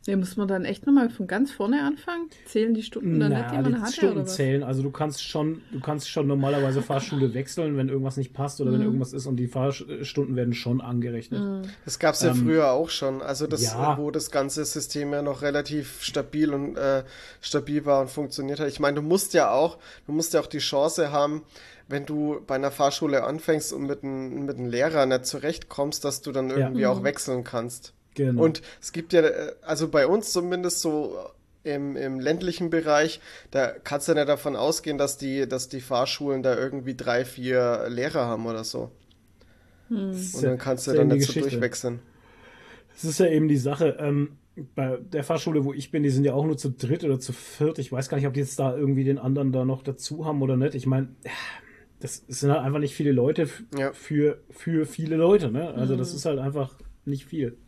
Ja, 0.07 0.17
muss 0.17 0.37
man 0.37 0.47
dann 0.49 0.65
echt 0.65 0.87
nochmal 0.87 1.11
von 1.11 1.27
ganz 1.27 1.51
vorne 1.51 1.83
anfangen? 1.83 2.29
Zählen 2.47 2.75
die 2.75 2.83
Stunden 2.83 3.19
dann 3.19 3.33
nicht, 3.33 3.51
die 3.51 3.55
man 3.57 3.65
die 3.65 3.75
hatte, 3.81 3.93
Stunden 3.93 4.13
oder 4.19 4.23
was? 4.27 4.35
zählen. 4.37 4.63
Also 4.63 4.83
du 4.83 4.91
kannst 4.91 5.23
schon, 5.23 5.63
du 5.73 5.81
kannst 5.81 6.09
schon 6.09 6.27
normalerweise 6.27 6.81
Fahrschule 6.83 7.35
wechseln, 7.35 7.77
wenn 7.77 7.89
irgendwas 7.89 8.17
nicht 8.17 8.33
passt 8.33 8.61
oder 8.61 8.71
wenn 8.73 8.79
Mhm. 8.81 8.87
irgendwas 8.87 9.13
ist 9.13 9.27
und 9.27 9.37
die 9.37 9.49
Fahrstunden 9.49 10.37
werden 10.37 10.55
schon 10.55 10.81
angerechnet. 10.81 11.43
Das 11.85 11.99
gab 11.99 12.15
es 12.15 12.23
ja 12.23 12.31
Ähm, 12.31 12.37
früher 12.45 12.71
auch 12.71 12.89
schon. 12.91 13.21
Also 13.21 13.47
das, 13.47 13.63
ja. 13.63 13.99
wo 13.99 14.11
das 14.11 14.31
ganze 14.31 14.65
System 14.65 15.13
ja 15.13 15.23
noch 15.23 15.43
relativ 15.43 16.03
stabil 16.03 16.53
und 16.55 16.77
äh, 16.77 17.03
stabil 17.41 17.85
war 17.85 18.01
und 18.03 18.09
funktioniert 18.11 18.61
hat. 18.61 18.69
Ich 18.69 18.81
meine, 18.81 18.95
du 18.97 19.03
musst 19.03 19.35
ja 19.35 19.51
auch, 19.51 19.79
du 20.07 20.13
musst 20.13 20.35
ja 20.35 20.41
auch 20.41 20.47
die 20.47 20.59
Chance 20.59 21.11
haben, 21.11 21.43
wenn 21.89 22.05
du 22.07 22.41
bei 22.47 22.55
einer 22.57 22.71
Fahrschule 22.71 23.25
anfängst 23.25 23.73
und 23.73 23.87
mit 23.87 24.03
einem 24.03 24.45
mit 24.47 24.57
einem 24.57 24.69
Lehrer 24.69 25.07
nicht 25.07 25.27
zurechtkommst, 25.27 26.05
dass 26.05 26.21
du 26.23 26.33
dann 26.33 26.51
irgendwie 26.51 26.81
Mhm. 26.85 26.91
auch 26.91 27.03
wechseln 27.05 27.45
kannst. 27.45 27.93
Genau. 28.17 28.43
Und 28.43 28.63
es 28.81 28.93
gibt 28.93 29.13
ja, 29.13 29.21
äh, 29.21 29.53
also 29.63 29.89
bei 29.89 30.07
uns 30.07 30.33
zumindest 30.33 30.81
so 30.81 31.17
im, 31.63 31.97
im 31.97 32.21
ländlichen 32.21 32.71
Bereich, 32.71 33.21
da 33.51 33.73
kannst 33.73 34.09
du 34.09 34.13
ja 34.13 34.17
nicht 34.17 34.29
davon 34.29 34.57
ausgehen, 34.57 34.99
dass 34.99 35.19
die, 35.19 35.49
dass 35.49 35.69
die 35.69 35.81
Fahrschulen 35.81 36.43
da 36.43 36.57
irgendwie 36.57 36.95
drei, 36.95 37.25
vier 37.25 37.87
Lehrer 37.89 38.27
haben 38.27 38.47
oder 38.47 38.65
so. 38.65 38.91
Ist 39.91 40.35
Und 40.35 40.45
dann 40.45 40.59
kannst 40.59 40.87
du 40.87 40.93
ja 40.93 40.99
dann 40.99 41.09
nicht 41.09 41.21
die 41.21 41.23
so 41.23 41.27
Geschichte. 41.29 41.51
durchwechseln. 41.51 42.01
Das 42.95 43.05
ist 43.05 43.19
ja 43.21 43.27
eben 43.27 43.47
die 43.49 43.57
Sache. 43.57 43.97
Ähm, 44.01 44.39
bei 44.75 44.97
der 44.97 45.23
Fahrschule, 45.23 45.65
wo 45.65 45.75
ich 45.75 45.91
bin, 45.91 46.03
die 46.03 46.11
sind 46.11 46.25
ja 46.25 46.33
auch 46.33 46.45
nur 46.47 46.57
zu 46.57 46.71
dritt 46.71 47.05
oder 47.05 47.21
zu 47.21 47.33
viert. 47.33 47.79
Ich 47.79 47.93
weiß 47.93 48.09
gar 48.09 48.17
nicht, 48.17 48.27
ob 48.27 48.33
die 48.35 48.41
jetzt 48.41 48.59
da 48.59 48.75
irgendwie 48.77 49.05
den 49.05 49.19
anderen 49.19 49.53
da 49.53 49.65
noch 49.65 49.83
dazu 49.83 50.25
haben 50.25 50.41
oder 50.43 50.57
nicht. 50.57 50.75
Ich 50.75 50.87
meine, 50.87 51.09
das 52.01 52.25
sind 52.29 52.51
halt 52.51 52.63
einfach 52.63 52.79
nicht 52.79 52.95
viele 52.95 53.13
Leute 53.13 53.49
Ja. 53.79 53.93
für, 53.93 54.39
für 54.51 54.87
viele 54.87 55.17
Leute. 55.17 55.51
Ne? 55.51 55.69
Also 55.75 55.97
das 55.97 56.15
ist 56.15 56.25
halt 56.25 56.39
einfach 56.39 56.75
nicht 57.05 57.27
viel. 57.27 57.59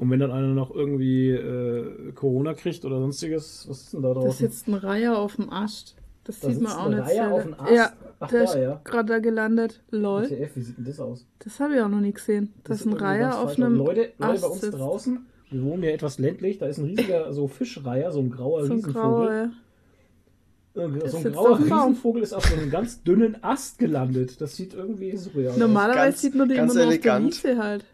Und 0.00 0.10
wenn 0.10 0.18
dann 0.20 0.30
einer 0.30 0.48
noch 0.54 0.74
irgendwie 0.74 1.30
äh, 1.30 2.12
Corona 2.12 2.54
kriegt 2.54 2.84
oder 2.86 2.98
sonstiges, 3.00 3.66
was 3.68 3.82
ist 3.82 3.92
denn 3.92 4.02
da 4.02 4.08
Da 4.14 4.20
draußen? 4.20 4.32
sitzt 4.48 4.66
ein 4.66 4.74
Reiher 4.74 5.18
auf 5.18 5.36
dem 5.36 5.50
Ast. 5.52 5.94
Das 6.24 6.40
Da 6.40 6.48
sieht 6.50 6.60
man 6.62 6.72
auch 6.72 6.86
ein 6.86 6.90
nicht. 6.92 7.00
Reiher 7.02 7.12
sehr- 7.26 7.32
auf 7.34 7.42
dem 7.42 7.54
Ast? 7.60 7.72
Ja, 7.72 7.92
Ach, 8.20 8.28
der 8.30 8.38
da, 8.38 8.44
ist 8.44 8.54
ja. 8.54 8.80
gerade 8.84 9.08
da 9.08 9.18
gelandet. 9.18 9.82
Lol. 9.90 10.22
WTF, 10.30 10.56
wie 10.56 10.60
sieht 10.62 10.78
denn 10.78 10.84
das 10.86 11.00
aus? 11.00 11.26
Das 11.40 11.60
habe 11.60 11.74
ich 11.74 11.80
auch 11.82 11.88
noch 11.88 12.00
nie 12.00 12.12
gesehen. 12.12 12.52
Das 12.64 12.80
ist 12.80 12.86
ein 12.86 12.92
Reiher 12.94 13.38
auf 13.40 13.56
einem 13.58 13.74
Leute, 13.76 14.12
Leute 14.18 14.40
bei 14.40 14.46
uns 14.46 14.60
sitzt. 14.62 14.78
draußen, 14.78 15.26
wir 15.50 15.62
wohnen 15.64 15.82
ja 15.82 15.90
etwas 15.90 16.18
ländlich, 16.18 16.58
da 16.58 16.66
ist 16.66 16.78
ein 16.78 16.84
riesiger 16.86 17.30
so 17.34 17.46
Fischreiher, 17.48 18.10
so 18.10 18.20
ein 18.20 18.30
grauer 18.30 18.64
So 18.64 18.72
ein 18.72 18.78
Riesenvogel. 18.78 19.02
grauer, 19.02 19.32
ja. 19.32 20.82
Äh, 20.82 21.08
So 21.08 21.16
ein 21.18 21.32
grauer. 21.32 21.58
Riesenvogel 21.58 22.22
ist 22.22 22.32
auf 22.32 22.46
so 22.46 22.54
einem 22.56 22.70
ganz 22.70 23.02
dünnen 23.02 23.36
Ast 23.42 23.78
gelandet. 23.78 24.40
Das 24.40 24.56
sieht 24.56 24.72
irgendwie 24.72 25.14
surreal 25.16 25.52
aus. 25.52 25.56
Normalerweise 25.58 26.04
Ganz- 26.06 26.20
sieht 26.22 26.34
man 26.34 26.48
die 26.48 26.54
ganz 26.54 26.72
immer 26.72 26.84
nur 26.84 26.92
elegant. 26.92 27.32
auf 27.34 27.40
der 27.42 27.50
Wiese 27.52 27.62
halt. 27.62 27.84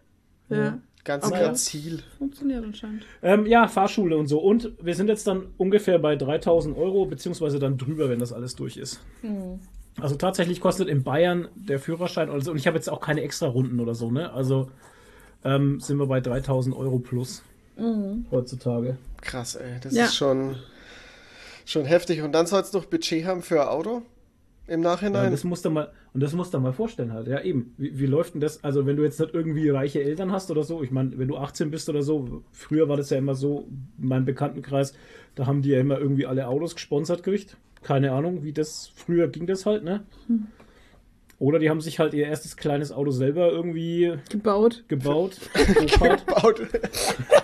Ja. 0.50 0.78
Ganz 1.06 1.24
Okay. 1.24 1.38
klar 1.38 1.54
Ziel. 1.54 2.02
Funktioniert 2.18 2.64
anscheinend. 2.64 3.04
Ähm, 3.22 3.46
ja, 3.46 3.68
Fahrschule 3.68 4.16
und 4.16 4.26
so. 4.26 4.40
Und 4.40 4.72
wir 4.82 4.94
sind 4.96 5.08
jetzt 5.08 5.26
dann 5.26 5.46
ungefähr 5.56 5.98
bei 6.00 6.16
3000 6.16 6.76
Euro, 6.76 7.06
beziehungsweise 7.06 7.58
dann 7.60 7.78
drüber, 7.78 8.10
wenn 8.10 8.18
das 8.18 8.32
alles 8.32 8.56
durch 8.56 8.76
ist. 8.76 9.00
Also 10.00 10.16
tatsächlich 10.16 10.60
kostet 10.60 10.88
in 10.88 11.04
Bayern 11.04 11.48
der 11.54 11.78
Führerschein, 11.78 12.28
also, 12.28 12.50
und 12.50 12.56
ich 12.58 12.66
habe 12.66 12.76
jetzt 12.76 12.90
auch 12.90 13.00
keine 13.00 13.22
extra 13.22 13.46
Runden 13.46 13.78
oder 13.80 13.94
so, 13.94 14.10
ne? 14.10 14.32
Also 14.32 14.68
ähm, 15.44 15.80
sind 15.80 15.96
wir 15.98 16.06
bei 16.06 16.20
3000 16.20 16.76
Euro 16.76 16.98
plus 16.98 17.42
heutzutage. 18.32 18.96
Krass, 19.20 19.54
ey. 19.54 19.78
Das 19.80 19.94
Ja. 19.94 20.06
ist 20.06 20.16
schon, 20.16 20.56
schon 21.64 21.84
heftig. 21.84 22.22
Und 22.22 22.32
dann 22.32 22.46
soll 22.46 22.62
es 22.62 22.72
noch 22.72 22.86
Budget 22.86 23.24
haben 23.26 23.42
für 23.42 23.62
ein 23.62 23.68
Auto 23.68 24.02
im 24.68 24.82
Ja, 24.82 24.90
Nachhinein. 24.90 25.30
das 25.30 25.44
musst 25.44 25.64
du 25.64 25.70
mal, 25.70 25.90
und 26.12 26.22
das 26.22 26.32
musst 26.32 26.52
du 26.54 26.58
mal 26.60 26.72
vorstellen 26.72 27.12
halt. 27.12 27.26
Ja, 27.28 27.40
eben. 27.42 27.74
Wie, 27.78 27.98
wie 27.98 28.06
läuft 28.06 28.34
denn 28.34 28.40
das? 28.40 28.62
Also, 28.64 28.86
wenn 28.86 28.96
du 28.96 29.02
jetzt 29.04 29.20
nicht 29.20 29.32
irgendwie 29.34 29.68
reiche 29.68 30.02
Eltern 30.02 30.32
hast 30.32 30.50
oder 30.50 30.62
so, 30.64 30.82
ich 30.82 30.90
meine, 30.90 31.16
wenn 31.18 31.28
du 31.28 31.36
18 31.36 31.70
bist 31.70 31.88
oder 31.88 32.02
so, 32.02 32.42
früher 32.52 32.88
war 32.88 32.96
das 32.96 33.10
ja 33.10 33.18
immer 33.18 33.34
so, 33.34 33.68
in 33.98 34.08
meinem 34.08 34.24
Bekanntenkreis, 34.24 34.94
da 35.34 35.46
haben 35.46 35.62
die 35.62 35.70
ja 35.70 35.80
immer 35.80 35.98
irgendwie 35.98 36.26
alle 36.26 36.46
Autos 36.48 36.74
gesponsert 36.74 37.22
gekriegt. 37.22 37.56
Keine 37.82 38.12
Ahnung, 38.12 38.42
wie 38.42 38.52
das, 38.52 38.90
früher 38.94 39.28
ging 39.28 39.46
das 39.46 39.66
halt, 39.66 39.84
ne? 39.84 40.04
Oder 41.38 41.58
die 41.58 41.68
haben 41.68 41.82
sich 41.82 41.98
halt 41.98 42.14
ihr 42.14 42.26
erstes 42.26 42.56
kleines 42.56 42.90
Auto 42.90 43.10
selber 43.10 43.50
irgendwie 43.52 44.14
Gebaut. 44.30 44.84
gebaut. 44.88 45.36
Go-Kart, 45.74 46.24
Baut. 46.26 46.62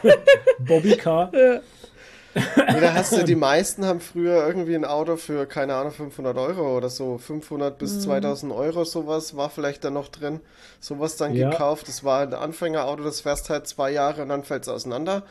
Bobbycar. 0.59 1.31
Oder 2.35 2.95
hast 2.95 3.13
du, 3.17 3.25
die 3.25 3.35
meisten 3.51 3.85
haben 3.85 4.01
früher 4.01 4.47
irgendwie 4.47 4.75
ein 4.75 4.85
Auto 4.85 5.17
für, 5.17 5.47
keine 5.47 5.75
Ahnung, 5.75 5.93
500 5.93 6.37
Euro 6.39 6.77
oder 6.77 6.89
so. 6.89 7.19
500 7.19 7.79
bis 7.79 8.01
2000 8.01 8.53
Euro, 8.53 8.85
sowas 8.85 9.37
war 9.37 9.51
vielleicht 9.51 9.85
dann 9.85 9.95
noch 9.95 10.09
drin. 10.09 10.41
Sowas 10.81 11.17
dann 11.17 11.35
Ja. 11.35 11.51
gekauft. 11.51 11.89
Das 11.89 12.05
war 12.05 12.23
ein 12.23 12.33
Anfängerauto, 12.35 13.03
das 13.05 13.21
fährst 13.21 13.51
halt 13.51 13.67
zwei 13.67 13.91
Jahre 13.93 14.23
und 14.23 14.29
dann 14.31 14.45
fällt 14.45 14.63
es 14.63 14.69
auseinander. 14.69 15.25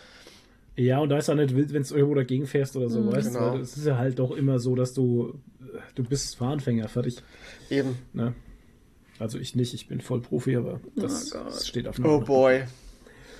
Ja, 0.75 0.99
und 0.99 1.09
da 1.09 1.17
ist 1.17 1.29
auch 1.29 1.35
nicht 1.35 1.55
wild, 1.55 1.73
wenn 1.73 1.81
es 1.81 1.91
irgendwo 1.91 2.15
dagegen 2.15 2.47
fährst 2.47 2.75
oder 2.77 2.87
so, 2.89 3.11
weißt 3.11 3.27
du? 3.29 3.33
Genau. 3.33 3.53
Weil 3.53 3.61
Es 3.61 3.75
ist 3.75 3.85
ja 3.85 3.97
halt 3.97 4.17
doch 4.19 4.31
immer 4.31 4.57
so, 4.59 4.75
dass 4.75 4.93
du, 4.93 5.33
du 5.95 6.03
bist 6.03 6.37
Fahranfänger, 6.37 6.87
fertig. 6.87 7.17
Eben. 7.69 7.97
Ne? 8.13 8.33
Also 9.19 9.37
ich 9.37 9.55
nicht, 9.55 9.73
ich 9.73 9.87
bin 9.87 10.01
voll 10.01 10.21
Profi, 10.21 10.55
aber 10.55 10.79
das, 10.95 11.33
Oh 11.35 11.39
das 11.45 11.67
steht 11.67 11.87
auf 11.87 11.97
Oh 12.03 12.19
boy. 12.21 12.63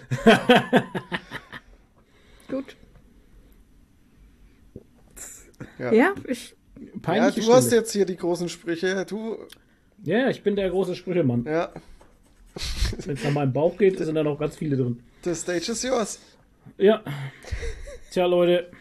Gut. 2.50 2.76
Ja. 5.82 5.92
Ja, 5.94 6.14
ich. 6.28 6.56
Ja, 6.80 6.88
Peinliche 7.02 7.42
du 7.42 7.54
hast 7.54 7.66
Stille. 7.68 7.82
jetzt 7.82 7.92
hier 7.92 8.06
die 8.06 8.18
großen 8.18 8.50
Sprüche. 8.50 9.06
Du, 9.08 9.38
Ja, 10.04 10.20
ja, 10.20 10.30
ich 10.30 10.42
bin 10.44 10.56
der 10.56 10.70
große 10.70 10.96
Sprüchemann. 10.96 11.44
ja, 11.46 11.72
Wenn 13.06 13.16
es 13.16 13.24
nach 13.24 13.32
meinem 13.32 13.54
Bauch 13.54 13.78
geht, 13.78 13.98
sind 14.00 14.16
da 14.16 14.24
noch 14.24 14.38
ganz 14.40 14.56
viele 14.58 14.76
drin. 14.78 15.00
the 15.24 15.34
stage 15.36 15.72
is 15.72 15.84
yours. 15.84 16.20
Ja. 16.78 17.02
Tja, 18.12 18.26
Leute. 18.26 18.72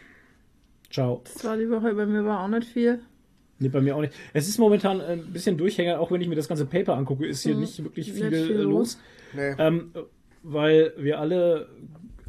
Ciao. 0.89 1.21
Das 1.23 1.43
war 1.45 1.57
die 1.57 1.69
Woche, 1.69 1.93
bei 1.93 2.05
mir 2.05 2.25
war 2.25 2.43
auch 2.43 2.47
nicht 2.47 2.67
viel. 2.67 2.99
Nee, 3.59 3.69
bei 3.69 3.79
mir 3.81 3.95
auch 3.95 4.01
nicht. 4.01 4.13
Es 4.33 4.47
ist 4.49 4.57
momentan 4.57 4.99
ein 5.01 5.31
bisschen 5.31 5.57
Durchhänger, 5.57 5.99
auch 5.99 6.11
wenn 6.11 6.19
ich 6.21 6.27
mir 6.27 6.35
das 6.35 6.47
ganze 6.47 6.65
Paper 6.65 6.95
angucke, 6.97 7.25
ist 7.27 7.43
hier 7.43 7.55
nicht 7.55 7.81
wirklich 7.83 8.07
Nicht 8.07 8.17
viel, 8.17 8.31
viel 8.31 8.59
äh, 8.59 8.63
los. 8.63 8.97
Nee. 9.33 9.53
Ähm, 9.59 9.91
weil 10.43 10.93
wir 10.97 11.19
alle 11.19 11.69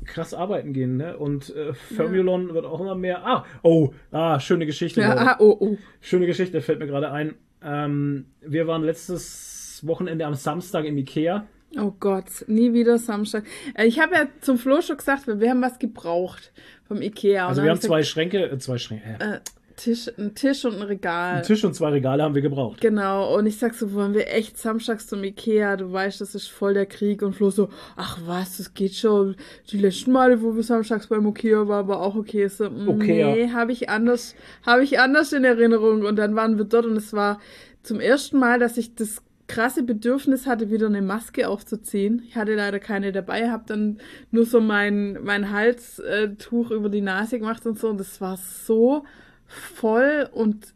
krass 0.05 0.35
arbeiten 0.35 0.73
gehen, 0.73 0.97
ne? 0.97 1.17
Und 1.17 1.55
äh, 1.55 1.75
Formulon 1.75 2.55
wird 2.55 2.65
auch 2.65 2.81
immer 2.81 2.95
mehr. 2.95 3.27
Ah, 3.27 3.45
oh, 3.63 3.93
ah, 4.11 4.41
schöne 4.41 4.67
Geschichte. 4.67 5.01
Ja, 5.01 5.17
ah, 5.17 5.37
oh, 5.39 5.57
oh. 5.59 5.77
Schöne 6.01 6.27
Geschichte, 6.27 6.61
fällt 6.61 6.79
mir 6.79 6.87
gerade 6.87 7.11
ein. 7.11 7.35
Ähm, 7.63 8.27
wir 8.41 8.67
waren 8.67 8.83
letztes 8.83 9.81
Wochenende 9.85 10.27
am 10.27 10.35
Samstag 10.35 10.85
im 10.85 10.99
Ikea. 10.99 11.47
Oh 11.79 11.93
Gott, 11.99 12.45
nie 12.49 12.73
wieder 12.75 12.99
Samstag. 12.99 13.45
Äh, 13.75 13.87
Ich 13.87 13.99
habe 13.99 14.15
ja 14.15 14.27
zum 14.41 14.59
Flo 14.59 14.81
schon 14.83 14.97
gesagt, 14.97 15.27
wir 15.27 15.51
haben 15.51 15.63
was 15.63 15.79
gebraucht 15.79 16.53
vom 16.87 17.01
Ikea. 17.01 17.49
Also 17.49 17.63
wir 17.63 17.71
hab 17.71 17.77
haben 17.77 17.83
zwei 17.83 18.03
Schränke, 18.03 18.51
äh, 18.51 18.59
zwei 18.59 18.79
Schränke, 18.79 19.17
äh, 19.21 19.35
äh, 19.37 19.41
Tisch, 19.77 20.11
ein 20.19 20.35
Tisch 20.35 20.65
und 20.65 20.77
ein 20.77 20.83
Regal. 20.83 21.35
einen 21.37 21.43
Tisch 21.43 21.65
und 21.65 21.75
zwei 21.75 21.91
Regale 21.91 22.23
haben 22.23 22.35
wir 22.35 22.43
gebraucht. 22.43 22.81
Genau, 22.81 23.37
und 23.37 23.47
ich 23.47 23.59
sag 23.59 23.75
so, 23.75 23.93
wollen 23.93 24.15
wir 24.15 24.29
echt 24.33 24.59
samstags 24.59 25.07
zum 25.07 25.23
Ikea? 25.25 25.77
Du 25.77 25.93
weißt, 25.93 26.21
das 26.21 26.35
ist 26.35 26.49
voll 26.49 26.75
der 26.75 26.87
Krieg. 26.87 27.23
Und 27.23 27.35
Flo 27.35 27.51
so, 27.51 27.69
ach 27.97 28.19
was, 28.27 28.59
das 28.59 28.75
geht 28.75 28.95
schon. 28.95 29.37
Die 29.71 29.79
letzten 29.79 30.13
Male, 30.13 30.43
wo 30.43 30.55
wir 30.55 30.63
samstags 30.63 31.07
beim 31.07 31.27
Ikea 31.27 31.69
waren, 31.69 31.89
war 31.89 32.01
auch 32.01 32.15
okay. 32.15 32.47
So, 32.49 32.71
mm, 32.71 32.89
Okay, 32.89 33.25
nee, 33.25 33.45
ja. 33.47 33.53
habe 33.53 33.73
ich 33.73 33.89
anders, 33.89 34.35
habe 34.65 34.85
ich 34.85 34.99
anders 35.01 35.33
in 35.33 35.45
Erinnerung. 35.45 36.03
Und 36.03 36.17
dann 36.17 36.35
waren 36.37 36.59
wir 36.59 36.65
dort 36.65 36.87
und 36.87 36.97
es 36.97 37.13
war 37.13 37.41
zum 37.83 38.01
ersten 38.01 38.39
Mal, 38.39 38.59
dass 38.59 38.77
ich 38.77 38.95
das 38.95 39.23
krasse 39.49 39.83
Bedürfnis 39.83 40.47
hatte, 40.47 40.71
wieder 40.71 40.87
eine 40.87 41.03
Maske 41.03 41.49
aufzuziehen. 41.49 42.23
Ich 42.27 42.37
hatte 42.37 42.55
leider 42.55 42.79
keine 42.79 43.13
dabei, 43.13 43.51
habe 43.51 43.65
dann 43.67 43.99
nur 44.31 44.47
so 44.47 44.61
mein, 44.61 45.19
mein 45.23 45.51
Halstuch 45.51 46.71
über 46.71 46.89
die 46.89 47.03
Nase 47.03 47.39
gemacht 47.39 47.67
und 47.67 47.79
so. 47.79 47.89
Und 47.91 47.99
das 48.01 48.21
war 48.21 48.39
so 48.39 49.05
voll 49.53 50.29
und 50.33 50.75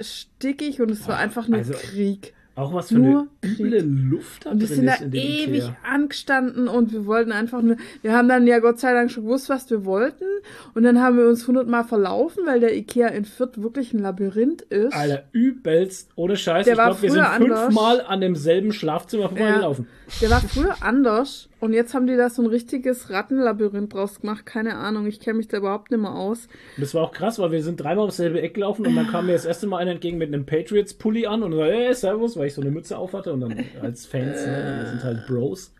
stickig 0.00 0.80
und 0.80 0.90
es 0.90 1.06
war 1.08 1.18
einfach 1.18 1.48
nur 1.48 1.58
also, 1.58 1.74
Krieg. 1.74 2.34
Auch 2.56 2.72
was 2.72 2.88
für 2.88 2.98
Nur 3.00 3.26
eine 3.42 3.52
üble 3.52 3.80
Luft 3.80 4.46
da 4.46 4.50
Und 4.50 4.60
wir 4.60 4.68
sind 4.68 4.86
da 4.86 4.94
ewig 5.00 5.64
Ikea. 5.64 5.76
angestanden 5.82 6.68
und 6.68 6.92
wir 6.92 7.04
wollten 7.04 7.32
einfach 7.32 7.62
nur, 7.62 7.76
wir 8.02 8.12
haben 8.12 8.28
dann 8.28 8.46
ja 8.46 8.60
Gott 8.60 8.78
sei 8.78 8.92
Dank 8.92 9.10
schon 9.10 9.24
gewusst, 9.24 9.48
was 9.48 9.68
wir 9.70 9.84
wollten. 9.84 10.24
Und 10.72 10.84
dann 10.84 11.00
haben 11.00 11.18
wir 11.18 11.26
uns 11.26 11.48
hundertmal 11.48 11.82
verlaufen, 11.82 12.46
weil 12.46 12.60
der 12.60 12.76
Ikea 12.76 13.08
in 13.08 13.24
Fürth 13.24 13.60
wirklich 13.60 13.92
ein 13.92 13.98
Labyrinth 13.98 14.62
ist. 14.62 14.94
Alter, 14.94 15.24
übelst, 15.32 16.12
ohne 16.14 16.36
Scheiß. 16.36 16.64
Der 16.64 16.74
ich 16.74 16.80
glaube, 16.80 17.02
wir 17.02 17.10
sind 17.10 17.24
früher 17.24 17.30
anders. 17.30 17.64
fünfmal 17.64 18.00
an 18.02 18.20
demselben 18.20 18.72
Schlafzimmer 18.72 19.30
vorbeigelaufen. 19.30 19.88
Der 20.20 20.30
war 20.30 20.40
früher 20.40 20.76
anders 20.80 21.48
und 21.64 21.72
jetzt 21.72 21.94
haben 21.94 22.06
die 22.06 22.16
da 22.16 22.28
so 22.30 22.42
ein 22.42 22.46
richtiges 22.46 23.10
Rattenlabyrinth 23.10 23.94
draus 23.94 24.20
gemacht. 24.20 24.44
Keine 24.44 24.76
Ahnung, 24.76 25.06
ich 25.06 25.18
kenne 25.18 25.38
mich 25.38 25.48
da 25.48 25.56
überhaupt 25.56 25.90
nicht 25.90 26.00
mehr 26.00 26.14
aus. 26.14 26.46
Und 26.76 26.82
das 26.82 26.92
war 26.94 27.02
auch 27.02 27.12
krass, 27.12 27.38
weil 27.38 27.50
wir 27.52 27.62
sind 27.62 27.80
dreimal 27.80 28.06
aufs 28.06 28.18
selbe 28.18 28.40
Eck 28.42 28.54
gelaufen 28.54 28.86
und 28.86 28.94
dann 28.94 29.08
kam 29.10 29.26
mir 29.26 29.32
das 29.32 29.44
erste 29.46 29.66
Mal 29.66 29.78
einer 29.78 29.92
entgegen 29.92 30.18
mit 30.18 30.28
einem 30.28 30.44
Patriots-Pulli 30.46 31.26
an 31.26 31.42
und 31.42 31.52
so, 31.52 31.64
hey, 31.64 31.94
servus, 31.94 32.36
weil 32.36 32.48
ich 32.48 32.54
so 32.54 32.60
eine 32.60 32.70
Mütze 32.70 32.98
auf 32.98 33.14
hatte 33.14 33.32
und 33.32 33.40
dann 33.40 33.64
als 33.82 34.06
Fans, 34.06 34.44
ne, 34.46 34.80
wir 34.82 34.90
sind 34.90 35.04
halt 35.04 35.26
Bros. 35.26 35.72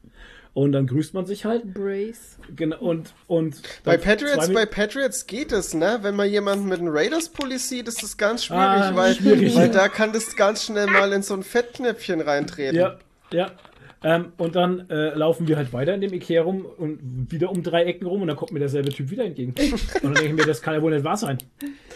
Und 0.55 0.71
dann 0.71 0.87
grüßt 0.87 1.15
man 1.15 1.27
sich 1.27 1.45
halt. 1.45 1.75
Brace. 1.75 2.39
Genau, 2.55 2.79
und, 2.79 3.13
und 3.27 3.61
Bei 3.83 3.97
Patriots, 3.97 4.53
bei 4.53 4.65
Patriots 4.67 5.27
geht 5.27 5.51
es, 5.51 5.75
ne? 5.75 5.99
Wenn 6.03 6.15
man 6.15 6.31
jemanden 6.31 6.67
mit 6.69 6.79
einem 6.79 6.91
Raiders-Pulli 6.97 7.59
sieht, 7.59 7.89
ist 7.89 8.05
das 8.05 8.17
ganz 8.17 8.45
schwierig, 8.45 8.63
Ah, 8.63 8.93
weil, 8.95 9.15
schwierig. 9.17 9.57
weil 9.57 9.69
da 9.69 9.89
kann 9.89 10.13
das 10.13 10.37
ganz 10.37 10.65
schnell 10.65 10.87
mal 10.87 11.13
in 11.13 11.23
so 11.23 11.35
ein 11.35 11.43
Fettknäpfchen 11.43 12.21
reintreten. 12.21 12.77
Ja, 12.79 12.99
ja. 13.33 13.51
Ähm, 14.07 14.33
und 14.37 14.55
dann 14.55 14.89
äh, 14.91 15.15
laufen 15.15 15.49
wir 15.49 15.57
halt 15.57 15.73
weiter 15.73 15.95
in 15.95 16.03
dem 16.03 16.13
Ikea 16.13 16.43
rum 16.43 16.67
und 16.77 16.99
wieder 17.33 17.51
um 17.51 17.63
drei 17.63 17.85
Ecken 17.85 18.07
rum 18.07 18.21
und 18.21 18.29
dann 18.29 18.37
kommt 18.37 18.53
mir 18.53 18.59
derselbe 18.59 18.91
Typ 18.91 19.11
wieder 19.11 19.25
entgegen. 19.25 19.55
Und 19.95 20.03
dann 20.03 20.15
denke 20.15 20.27
ich 20.27 20.33
mir, 20.35 20.45
das 20.47 20.61
kann 20.61 20.75
ja 20.75 20.83
wohl 20.83 20.93
nicht 20.93 21.05
wahr 21.05 21.17
sein. 21.17 21.39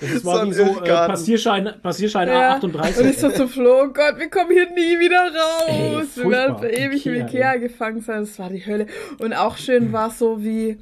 Das 0.01 0.11
So 0.23 0.25
war 0.25 0.41
ein 0.41 0.49
wie 0.49 0.55
so 0.55 0.63
äh. 0.63 0.89
Passierschein, 0.89 1.75
Passierschein 1.83 2.29
Ja. 2.29 2.57
A38. 2.57 3.01
Und 3.01 3.11
ich 3.11 3.19
so 3.19 3.29
zu 3.31 3.47
Flo, 3.47 3.83
oh 3.83 3.89
Gott, 3.89 4.19
wir 4.19 4.31
kommen 4.31 4.51
hier 4.53 4.71
nie 4.71 4.99
wieder 4.99 5.21
raus. 5.35 6.07
Ey, 6.17 6.23
wir 6.25 6.31
werden 6.31 6.59
für 6.59 6.69
ewig 6.71 7.07
im 7.07 7.15
Ikea, 7.15 7.27
Ikea 7.27 7.53
ey. 7.53 7.61
gefangen 7.61 8.01
sein. 8.01 8.21
Das 8.21 8.39
war 8.39 8.49
die 8.49 8.65
Hölle. 8.65 8.87
Und 9.19 9.35
auch 9.35 9.59
schön 9.59 9.93
war 9.93 10.09
so, 10.11 10.43
wie, 10.43 10.79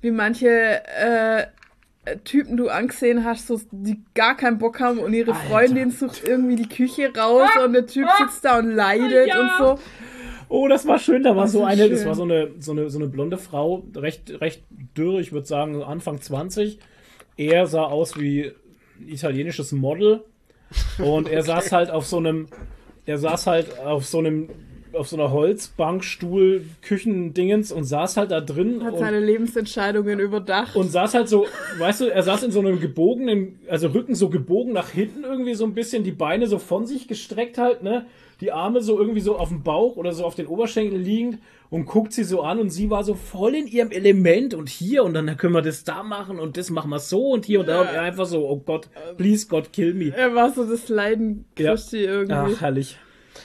wie 0.00 0.10
manche 0.10 0.48
äh, 0.48 1.46
Typen 2.24 2.56
du 2.56 2.68
angesehen 2.68 3.24
hast, 3.24 3.48
so, 3.48 3.60
die 3.72 4.00
gar 4.14 4.36
keinen 4.36 4.58
Bock 4.58 4.80
haben 4.80 4.98
und 5.00 5.12
ihre 5.12 5.32
Alter. 5.32 5.44
Freundin 5.48 5.90
sucht 5.90 6.22
irgendwie 6.26 6.56
die 6.56 6.68
Küche 6.68 7.12
raus 7.14 7.50
und 7.62 7.72
der 7.74 7.86
Typ 7.86 8.06
sitzt 8.18 8.44
da 8.44 8.58
und 8.58 8.70
leidet 8.70 9.28
Ja. 9.28 9.40
und 9.40 9.50
so. 9.58 9.78
Oh, 10.48 10.68
das 10.68 10.86
war 10.86 10.98
schön. 10.98 11.22
Da 11.22 11.34
war 11.36 11.44
Das 11.44 11.52
so 11.52 11.64
eine, 11.64 11.88
das 11.88 12.00
schön. 12.00 12.08
war 12.08 12.14
so 12.14 12.22
eine, 12.22 12.50
so 12.60 12.72
eine, 12.72 12.88
so 12.90 12.98
eine 12.98 13.08
blonde 13.08 13.36
Frau, 13.38 13.82
recht, 13.96 14.40
recht 14.40 14.62
dürr, 14.96 15.18
ich 15.20 15.32
würde 15.32 15.46
sagen 15.46 15.82
Anfang 15.82 16.20
20. 16.20 16.78
Er 17.36 17.66
sah 17.66 17.84
aus 17.84 18.18
wie 18.18 18.52
ein 19.00 19.08
italienisches 19.08 19.72
Model 19.72 20.22
und 20.98 21.28
er 21.28 21.42
saß 21.42 21.72
halt 21.72 21.90
auf 21.90 22.06
so 22.06 22.18
einem, 22.18 22.46
er 23.06 23.18
saß 23.18 23.46
halt 23.46 23.78
auf 23.80 24.04
so 24.06 24.18
einem, 24.18 24.48
auf 24.92 25.08
so 25.08 25.16
einer 25.16 25.30
Holzbankstuhl, 25.30 26.64
Küchendingens 26.80 27.70
und 27.70 27.84
saß 27.84 28.16
halt 28.16 28.30
da 28.30 28.40
drin 28.40 28.82
Hat 28.82 28.94
und, 28.94 28.98
seine 29.00 29.20
Lebensentscheidungen 29.20 30.18
überdacht. 30.20 30.74
und 30.74 30.90
saß 30.90 31.14
halt 31.14 31.28
so, 31.28 31.46
weißt 31.78 32.00
du, 32.00 32.04
er 32.06 32.22
saß 32.22 32.44
in 32.44 32.50
so 32.50 32.60
einem 32.60 32.80
gebogenen, 32.80 33.58
also 33.68 33.88
Rücken 33.88 34.14
so 34.14 34.30
gebogen 34.30 34.72
nach 34.72 34.88
hinten 34.90 35.24
irgendwie 35.24 35.54
so 35.54 35.64
ein 35.64 35.74
bisschen, 35.74 36.02
die 36.02 36.12
Beine 36.12 36.46
so 36.46 36.58
von 36.58 36.86
sich 36.86 37.08
gestreckt 37.08 37.58
halt, 37.58 37.82
ne? 37.82 38.06
Die 38.40 38.52
Arme 38.52 38.82
so 38.82 38.98
irgendwie 38.98 39.20
so 39.20 39.36
auf 39.36 39.48
dem 39.48 39.62
Bauch 39.62 39.96
oder 39.96 40.12
so 40.12 40.24
auf 40.24 40.34
den 40.34 40.46
Oberschenkeln 40.46 41.02
liegend 41.02 41.38
und 41.70 41.86
guckt 41.86 42.12
sie 42.12 42.22
so 42.24 42.42
an 42.42 42.58
und 42.58 42.70
sie 42.70 42.90
war 42.90 43.02
so 43.02 43.14
voll 43.14 43.54
in 43.54 43.66
ihrem 43.66 43.90
Element 43.90 44.52
und 44.54 44.68
hier 44.68 45.04
und 45.04 45.14
dann 45.14 45.36
können 45.38 45.54
wir 45.54 45.62
das 45.62 45.84
da 45.84 46.02
machen 46.02 46.38
und 46.38 46.56
das 46.56 46.68
machen 46.70 46.90
wir 46.90 46.98
so 46.98 47.30
und 47.32 47.46
hier 47.46 47.60
und 47.60 47.66
da 47.68 47.80
und 47.80 47.86
er 47.88 48.02
einfach 48.02 48.26
so, 48.26 48.46
oh 48.48 48.58
Gott, 48.58 48.88
please 49.16 49.46
God, 49.46 49.72
kill 49.72 49.94
me. 49.94 50.12
er 50.14 50.34
war 50.34 50.52
so 50.52 50.64
das 50.68 50.88
Leiden 50.88 51.46
Ja. 51.58 51.72
Christi 51.72 52.04
irgendwie. 52.04 52.54
Ach, 52.56 52.60
herrlich. 52.60 52.98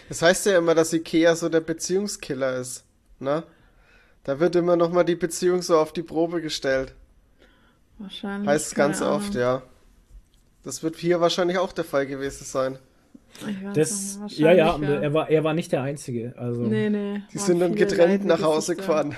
Das 0.09 0.21
heißt 0.21 0.45
ja 0.45 0.57
immer, 0.57 0.75
dass 0.75 0.91
Ikea 0.93 1.35
so 1.35 1.47
der 1.49 1.61
Beziehungskiller 1.61 2.57
ist, 2.57 2.85
ne? 3.19 3.43
Da 4.23 4.39
wird 4.39 4.55
immer 4.55 4.75
noch 4.75 4.91
mal 4.91 5.03
die 5.03 5.15
Beziehung 5.15 5.61
so 5.63 5.77
auf 5.77 5.93
die 5.93 6.03
Probe 6.03 6.41
gestellt. 6.41 6.93
Wahrscheinlich. 7.97 8.47
Heißt 8.47 8.75
ganz 8.75 9.01
Ahnung. 9.01 9.15
oft, 9.15 9.35
ja. 9.35 9.63
Das 10.63 10.83
wird 10.83 10.95
hier 10.97 11.21
wahrscheinlich 11.21 11.57
auch 11.57 11.71
der 11.71 11.85
Fall 11.85 12.05
gewesen 12.05 12.43
sein. 12.45 12.77
Das, 13.73 14.19
ja, 14.27 14.51
ja, 14.51 14.71
und 14.71 14.83
er 14.83 15.13
war, 15.13 15.29
er 15.29 15.43
war 15.43 15.53
nicht 15.53 15.71
der 15.71 15.81
Einzige. 15.81 16.33
Also, 16.37 16.61
Nee, 16.63 16.89
nee. 16.89 17.21
Die 17.33 17.37
sind 17.39 17.59
dann 17.59 17.73
getrennt 17.75 17.99
leidende 18.23 18.27
nach 18.35 18.41
Hause 18.43 18.75
gefahren. 18.75 19.15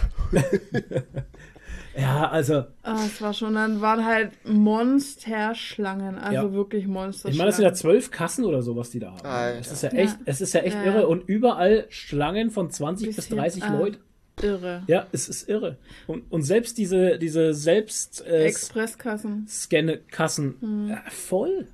ja, 1.97 2.29
also, 2.29 2.63
Ah, 2.81 2.99
es 3.05 3.21
war 3.21 3.33
schon, 3.33 3.53
dann 3.55 3.81
waren 3.81 4.05
halt 4.05 4.31
Monsterschlangen, 4.47 6.17
also 6.17 6.47
Ja. 6.47 6.53
wirklich 6.53 6.87
Monsterschlangen. 6.87 7.33
ich 7.33 7.37
meine, 7.37 7.49
das 7.49 7.57
sind 7.57 7.65
ja 7.65 7.73
zwölf 7.73 8.11
Kassen 8.11 8.45
oder 8.45 8.61
so, 8.61 8.75
was 8.75 8.89
die 8.89 8.99
da 8.99 9.11
haben. 9.11 9.25
Alter. 9.25 9.59
Es 9.59 9.71
ist 9.71 9.83
ja 9.83 9.91
Ja. 9.91 9.99
echt, 9.99 10.17
es 10.25 10.41
ist 10.41 10.53
ja 10.53 10.61
echt 10.61 10.75
Ja. 10.75 10.83
irre 10.85 11.07
und 11.07 11.27
überall 11.29 11.85
Schlangen 11.89 12.49
von 12.49 12.69
20 12.69 13.07
bis 13.07 13.15
Bisschen, 13.17 13.37
30 13.37 13.63
ah. 13.63 13.77
Leuten. 13.77 13.97
irre. 14.41 14.81
Ja, 14.87 15.05
es 15.11 15.29
ist 15.29 15.47
irre. 15.47 15.77
Und, 16.07 16.31
und 16.31 16.41
selbst 16.41 16.77
diese, 16.79 17.19
diese 17.19 17.53
selbst 17.53 18.25
äh, 18.25 18.45
Expresskassen. 18.45 19.45
Scanne-Kassen, 19.47 20.55
Hm. 20.59 20.89
äh, 20.91 21.09
voll. 21.11 21.67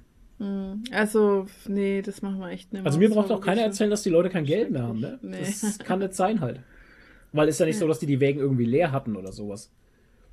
Also, 0.91 1.47
nee, 1.67 2.02
das 2.02 2.21
machen 2.21 2.39
wir 2.39 2.49
echt 2.49 2.71
nicht 2.71 2.82
mehr. 2.82 2.86
Also 2.86 2.97
mir 2.97 3.10
braucht 3.10 3.30
auch 3.30 3.41
keiner 3.41 3.58
wirklich 3.58 3.65
erzählen, 3.65 3.89
dass 3.89 4.04
die 4.04 4.10
Leute 4.10 4.30
kein 4.30 4.45
Geld 4.45 4.71
mehr 4.71 4.84
haben, 4.84 5.02
ne? 5.02 5.19
Nee. 5.21 5.38
Das 5.41 5.80
kann 5.80 5.99
nicht 5.99 6.13
sein 6.13 6.39
halt. 6.39 6.62
Weil 7.34 7.49
es 7.49 7.56
ist 7.56 7.60
ja 7.60 7.65
nicht 7.65 7.78
so, 7.78 7.88
dass 7.88 7.99
die 7.99 8.06
die 8.06 8.19
Wägen 8.19 8.39
irgendwie 8.39 8.65
leer 8.65 8.91
hatten 8.91 9.15
oder 9.17 9.32
sowas. 9.34 9.69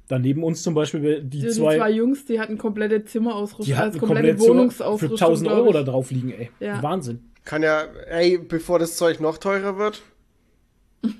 Dann 0.08 0.22
neben 0.22 0.44
uns 0.44 0.62
zum 0.62 0.74
Beispiel 0.74 1.00
die, 1.00 1.28
Die, 1.28 1.40
die 1.40 1.48
zwei, 1.48 1.76
zwei, 1.76 1.90
Jungs, 1.90 2.24
die 2.24 2.38
hatten 2.38 2.56
komplette 2.56 3.04
Zimmerausrüstung, 3.04 3.66
die 3.66 3.74
hatten 3.74 3.94
also 3.94 3.98
komplette 3.98 4.28
komplett 4.28 4.40
so 4.40 4.46
für 4.46 4.50
Wohnungsausrüstung. 4.52 5.18
1000 5.18 5.48
glaub 5.48 5.58
Euro 5.58 5.72
da 5.72 5.82
drauf 5.82 6.10
liegen, 6.12 6.30
ey. 6.30 6.50
Ja. 6.60 6.80
Wahnsinn. 6.82 7.24
Kann 7.44 7.64
ja, 7.64 7.82
ey, 8.08 8.38
bevor 8.38 8.78
das 8.78 8.96
Zeug 8.96 9.18
noch 9.20 9.38
teurer 9.38 9.78
wird. 9.78 10.02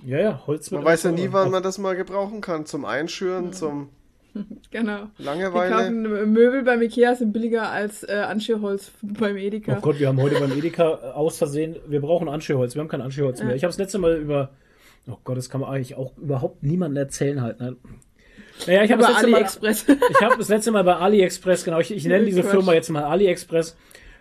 Ja, 0.04 0.18
ja, 0.18 0.46
Holz 0.46 0.70
wird 0.70 0.82
Man 0.82 0.92
weiß 0.92 1.02
ja 1.04 1.12
nie, 1.12 1.28
wann 1.32 1.50
man 1.50 1.62
das 1.62 1.78
mal 1.78 1.96
gebrauchen 1.96 2.40
kann. 2.40 2.66
Zum 2.66 2.84
Einschüren, 2.84 3.52
zum 3.52 3.88
Genau. 4.70 5.08
Wir 5.16 5.24
Langeweile. 5.24 5.74
kaufen 5.74 6.32
Möbel 6.32 6.62
beim 6.62 6.82
Ikea 6.82 7.14
sind 7.14 7.32
billiger 7.32 7.70
als 7.70 8.02
äh, 8.02 8.12
Anschürholz 8.12 8.90
beim 9.02 9.36
Edeka. 9.36 9.76
Oh 9.78 9.80
Gott, 9.80 9.98
wir 9.98 10.08
haben 10.08 10.20
heute 10.20 10.38
beim 10.40 10.52
Edeka 10.52 10.98
äh, 11.02 11.06
aus 11.12 11.38
Versehen, 11.38 11.76
wir 11.86 12.00
brauchen 12.00 12.28
Anschürholz, 12.28 12.74
wir 12.74 12.80
haben 12.80 12.88
kein 12.88 13.00
Anschürholz 13.00 13.42
mehr. 13.42 13.54
Ich 13.54 13.62
habe 13.64 13.70
das 13.70 13.78
letzte 13.78 13.98
Mal 13.98 14.16
über, 14.16 14.50
oh 15.08 15.16
Gott, 15.24 15.36
das 15.36 15.48
kann 15.50 15.60
man 15.60 15.70
eigentlich 15.70 15.94
auch 15.96 16.16
überhaupt 16.18 16.62
niemandem 16.62 17.02
erzählen 17.04 17.40
halt. 17.40 17.60
Ne? 17.60 17.76
Naja, 18.66 18.84
ich 18.84 18.92
habe 18.92 19.02
das, 19.02 19.10
letzte 19.12 19.26
Mal- 19.28 19.36
AliExpress. 19.36 19.86
ich 20.10 20.20
habe 20.22 20.36
das 20.38 20.48
letzte 20.48 20.70
Mal 20.72 20.84
bei 20.84 20.96
AliExpress, 20.96 21.64
genau, 21.64 21.78
ich, 21.80 21.90
ich 21.92 22.04
nenne 22.06 22.24
diese 22.24 22.42
Quatsch. 22.42 22.50
Firma 22.50 22.74
jetzt 22.74 22.88
mal 22.90 23.04
AliExpress, 23.04 23.76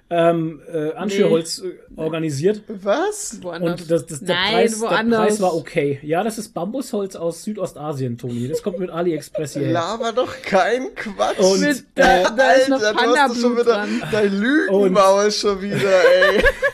ähm, 0.10 0.62
äh, 0.72 0.92
Anschürholz 0.94 1.60
äh, 1.64 1.74
organisiert. 2.00 2.62
Was? 2.68 3.40
Woanders. 3.42 3.82
Und 3.82 3.92
das, 3.92 4.06
das, 4.06 4.20
der, 4.20 4.36
Nein, 4.36 4.54
Preis, 4.54 4.80
der 4.80 4.90
woanders. 4.90 5.20
Preis 5.20 5.42
war 5.42 5.56
okay. 5.56 6.00
Ja, 6.04 6.24
das 6.24 6.38
ist 6.38 6.54
Bambusholz 6.54 7.16
aus 7.16 7.44
Südostasien, 7.44 8.18
Toni. 8.18 8.48
Das 8.48 8.62
kommt 8.62 8.78
mit 8.80 8.92
AliExpress 8.92 9.54
hierher. 9.54 9.74
Laber 9.74 10.12
doch 10.14 10.32
kein 10.44 10.94
Quatsch. 10.94 11.40
Und, 11.40 11.60
Mit, 11.62 11.86
da, 11.96 12.30
da 12.30 12.52
ist 12.52 12.70
noch 12.70 12.82
Alter, 12.84 12.94
du 13.04 13.16
hast 13.18 13.36
doch 13.36 13.42
schon 13.42 13.54
wieder 13.54 13.64
dran. 13.64 14.04
dein 14.12 14.32
Lügenmaul 14.34 15.32
schon 15.32 15.62
wieder, 15.62 16.02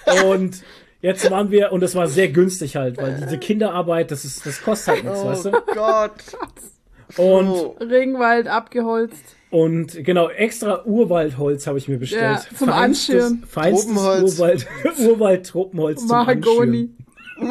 ey. 0.08 0.24
Und 0.26 0.58
jetzt 1.02 1.32
waren 1.32 1.52
wir, 1.52 1.72
und 1.72 1.80
das 1.82 1.96
war 1.96 2.08
sehr 2.08 2.28
günstig 2.28 2.76
halt, 2.76 2.98
weil 2.98 3.16
diese 3.24 3.38
Kinderarbeit, 3.38 4.12
das 4.12 4.26
ist, 4.26 4.46
das 4.46 4.62
kostet 4.62 4.96
halt 4.96 5.04
nichts, 5.06 5.24
weißt 5.24 5.46
Oh 5.48 5.52
du? 5.52 5.74
Gott. 5.74 6.12
Und, 7.18 7.48
Oh. 7.48 7.76
Regenwald 7.80 8.48
abgeholzt. 8.48 9.24
Und 9.52 10.04
genau, 10.04 10.30
extra 10.30 10.84
Urwaldholz 10.86 11.68
habe 11.68 11.78
ich 11.78 11.88
mir 11.88 11.98
bestellt. 12.00 12.22
Ja, 12.52 12.58
zum 12.58 12.70
Feinstes- 12.70 13.16
Anschirren. 13.16 13.44
Feinstes 13.48 13.86
Tropenholz. 13.94 14.34
Urwald, 14.40 14.68
Urwald-Tropenholz 15.00 16.00
zum 16.00 16.08
Mahagoni. 16.10 16.90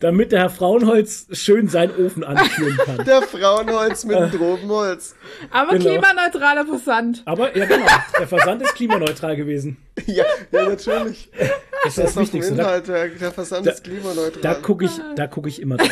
Damit 0.00 0.32
der 0.32 0.40
Herr 0.40 0.50
Frauenholz 0.50 1.26
schön 1.30 1.68
seinen 1.68 1.92
Ofen 2.04 2.24
anführen 2.24 2.76
kann. 2.84 3.04
Der 3.06 3.22
Frauenholz 3.22 4.04
mit 4.04 4.18
dem 4.18 4.32
Tropenholz. 4.32 5.14
Aber 5.52 5.78
Genau. 5.78 5.90
klimaneutraler 5.90 6.66
Versand. 6.66 7.22
Aber, 7.24 7.56
ja 7.56 7.66
genau, 7.66 7.86
der 8.18 8.26
Versand 8.26 8.62
ist 8.62 8.74
klimaneutral 8.74 9.36
gewesen. 9.36 9.76
Ja, 10.06 10.24
ja, 10.52 10.68
natürlich. 10.68 11.30
Das 11.32 11.48
ist 11.48 11.52
Das 11.84 11.94
das 11.96 12.04
ist 12.08 12.14
dem 12.16 12.22
Wichtigste. 12.22 12.54
Da, 12.54 12.62
Inhalt, 12.62 12.88
der, 12.88 13.08
der 13.08 13.32
Versand 13.32 13.66
Da- 13.66 13.72
ist 13.72 13.84
klimaneutral. 13.84 14.40
da 14.42 14.54
gucke 14.54 14.84
ich, 14.86 14.92
da 15.16 15.26
guck 15.26 15.46
ich 15.46 15.60
immer 15.60 15.76
drauf. 15.76 15.90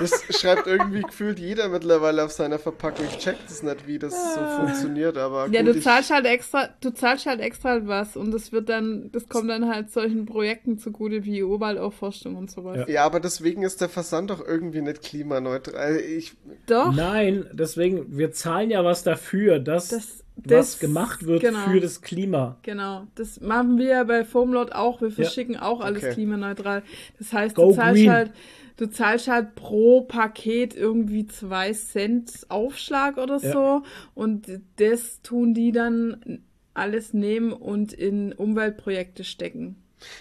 Das 0.00 0.24
schreibt 0.38 0.66
irgendwie 0.66 1.00
gefühlt 1.02 1.38
jeder 1.38 1.68
mittlerweile 1.68 2.22
auf 2.24 2.30
seiner 2.32 2.58
Verpackung. 2.58 3.06
Ich 3.10 3.18
check 3.18 3.36
das 3.48 3.62
nicht, 3.62 3.86
wie 3.86 3.98
das 3.98 4.12
so 4.34 4.40
funktioniert, 4.58 5.16
aber 5.16 5.46
Ja, 5.48 5.62
gut, 5.62 5.76
du 5.76 5.80
zahlst 5.80 6.10
halt 6.10 6.26
extra, 6.26 6.68
du 6.80 6.90
zahlst 6.90 7.24
halt 7.26 7.40
extra 7.40 7.86
was 7.86 8.16
und 8.16 8.30
das 8.32 8.52
wird 8.52 8.68
dann, 8.68 9.10
das 9.12 9.26
kommt 9.28 9.48
dann 9.48 9.68
halt 9.72 9.90
solchen 9.90 10.26
Projekten 10.26 10.78
zugute 10.78 11.24
wie 11.24 11.42
Urwaldaufforstung 11.42 12.36
und 12.36 12.50
sowas. 12.50 12.78
Ja. 12.88 12.88
Ja, 12.94 13.04
aber 13.04 13.20
deswegen 13.20 13.62
ist 13.62 13.80
der 13.80 13.88
Versand 13.88 14.28
doch 14.30 14.44
irgendwie 14.46 14.82
nicht 14.82 15.02
klimaneutral. 15.02 15.96
Ich, 15.98 16.36
Doch, 16.66 16.92
Nein, 16.94 17.46
deswegen, 17.52 18.16
wir 18.18 18.32
zahlen 18.32 18.70
ja 18.70 18.84
was 18.84 19.02
dafür, 19.02 19.60
dass 19.60 19.88
das, 19.88 20.24
was 20.36 20.44
das 20.72 20.78
gemacht 20.78 21.26
wird 21.26 21.40
genau. 21.42 21.70
für 21.70 21.80
das 21.80 22.02
Klima. 22.02 22.56
Genau, 22.62 23.06
das 23.14 23.40
machen 23.40 23.78
wir 23.78 23.86
ja 23.88 24.04
bei 24.04 24.24
Foamlot 24.24 24.72
auch. 24.72 25.00
Wir 25.00 25.10
verschicken 25.10 25.56
auch 25.56 25.80
alles 25.80 26.02
Okay. 26.04 26.12
klimaneutral. 26.14 26.82
Das 27.18 27.32
heißt, 27.32 27.54
Go 27.56 27.70
du 27.70 27.76
zahlst 27.76 27.94
green. 28.02 28.10
halt, 28.12 28.32
du 28.76 28.86
zahlst 28.90 29.28
halt 29.28 29.54
pro 29.54 30.02
Paket 30.02 30.76
irgendwie 30.76 31.26
zwei 31.26 31.72
Cent 31.72 32.30
Aufschlag 32.50 33.16
oder 33.16 33.38
Ja. 33.38 33.52
so. 33.52 33.82
Und 34.14 34.46
das 34.76 35.22
tun 35.22 35.54
die 35.54 35.72
dann 35.72 36.40
alles 36.74 37.14
nehmen 37.14 37.52
und 37.54 37.92
in 37.94 38.32
Umweltprojekte 38.34 39.24
stecken. 39.24 39.76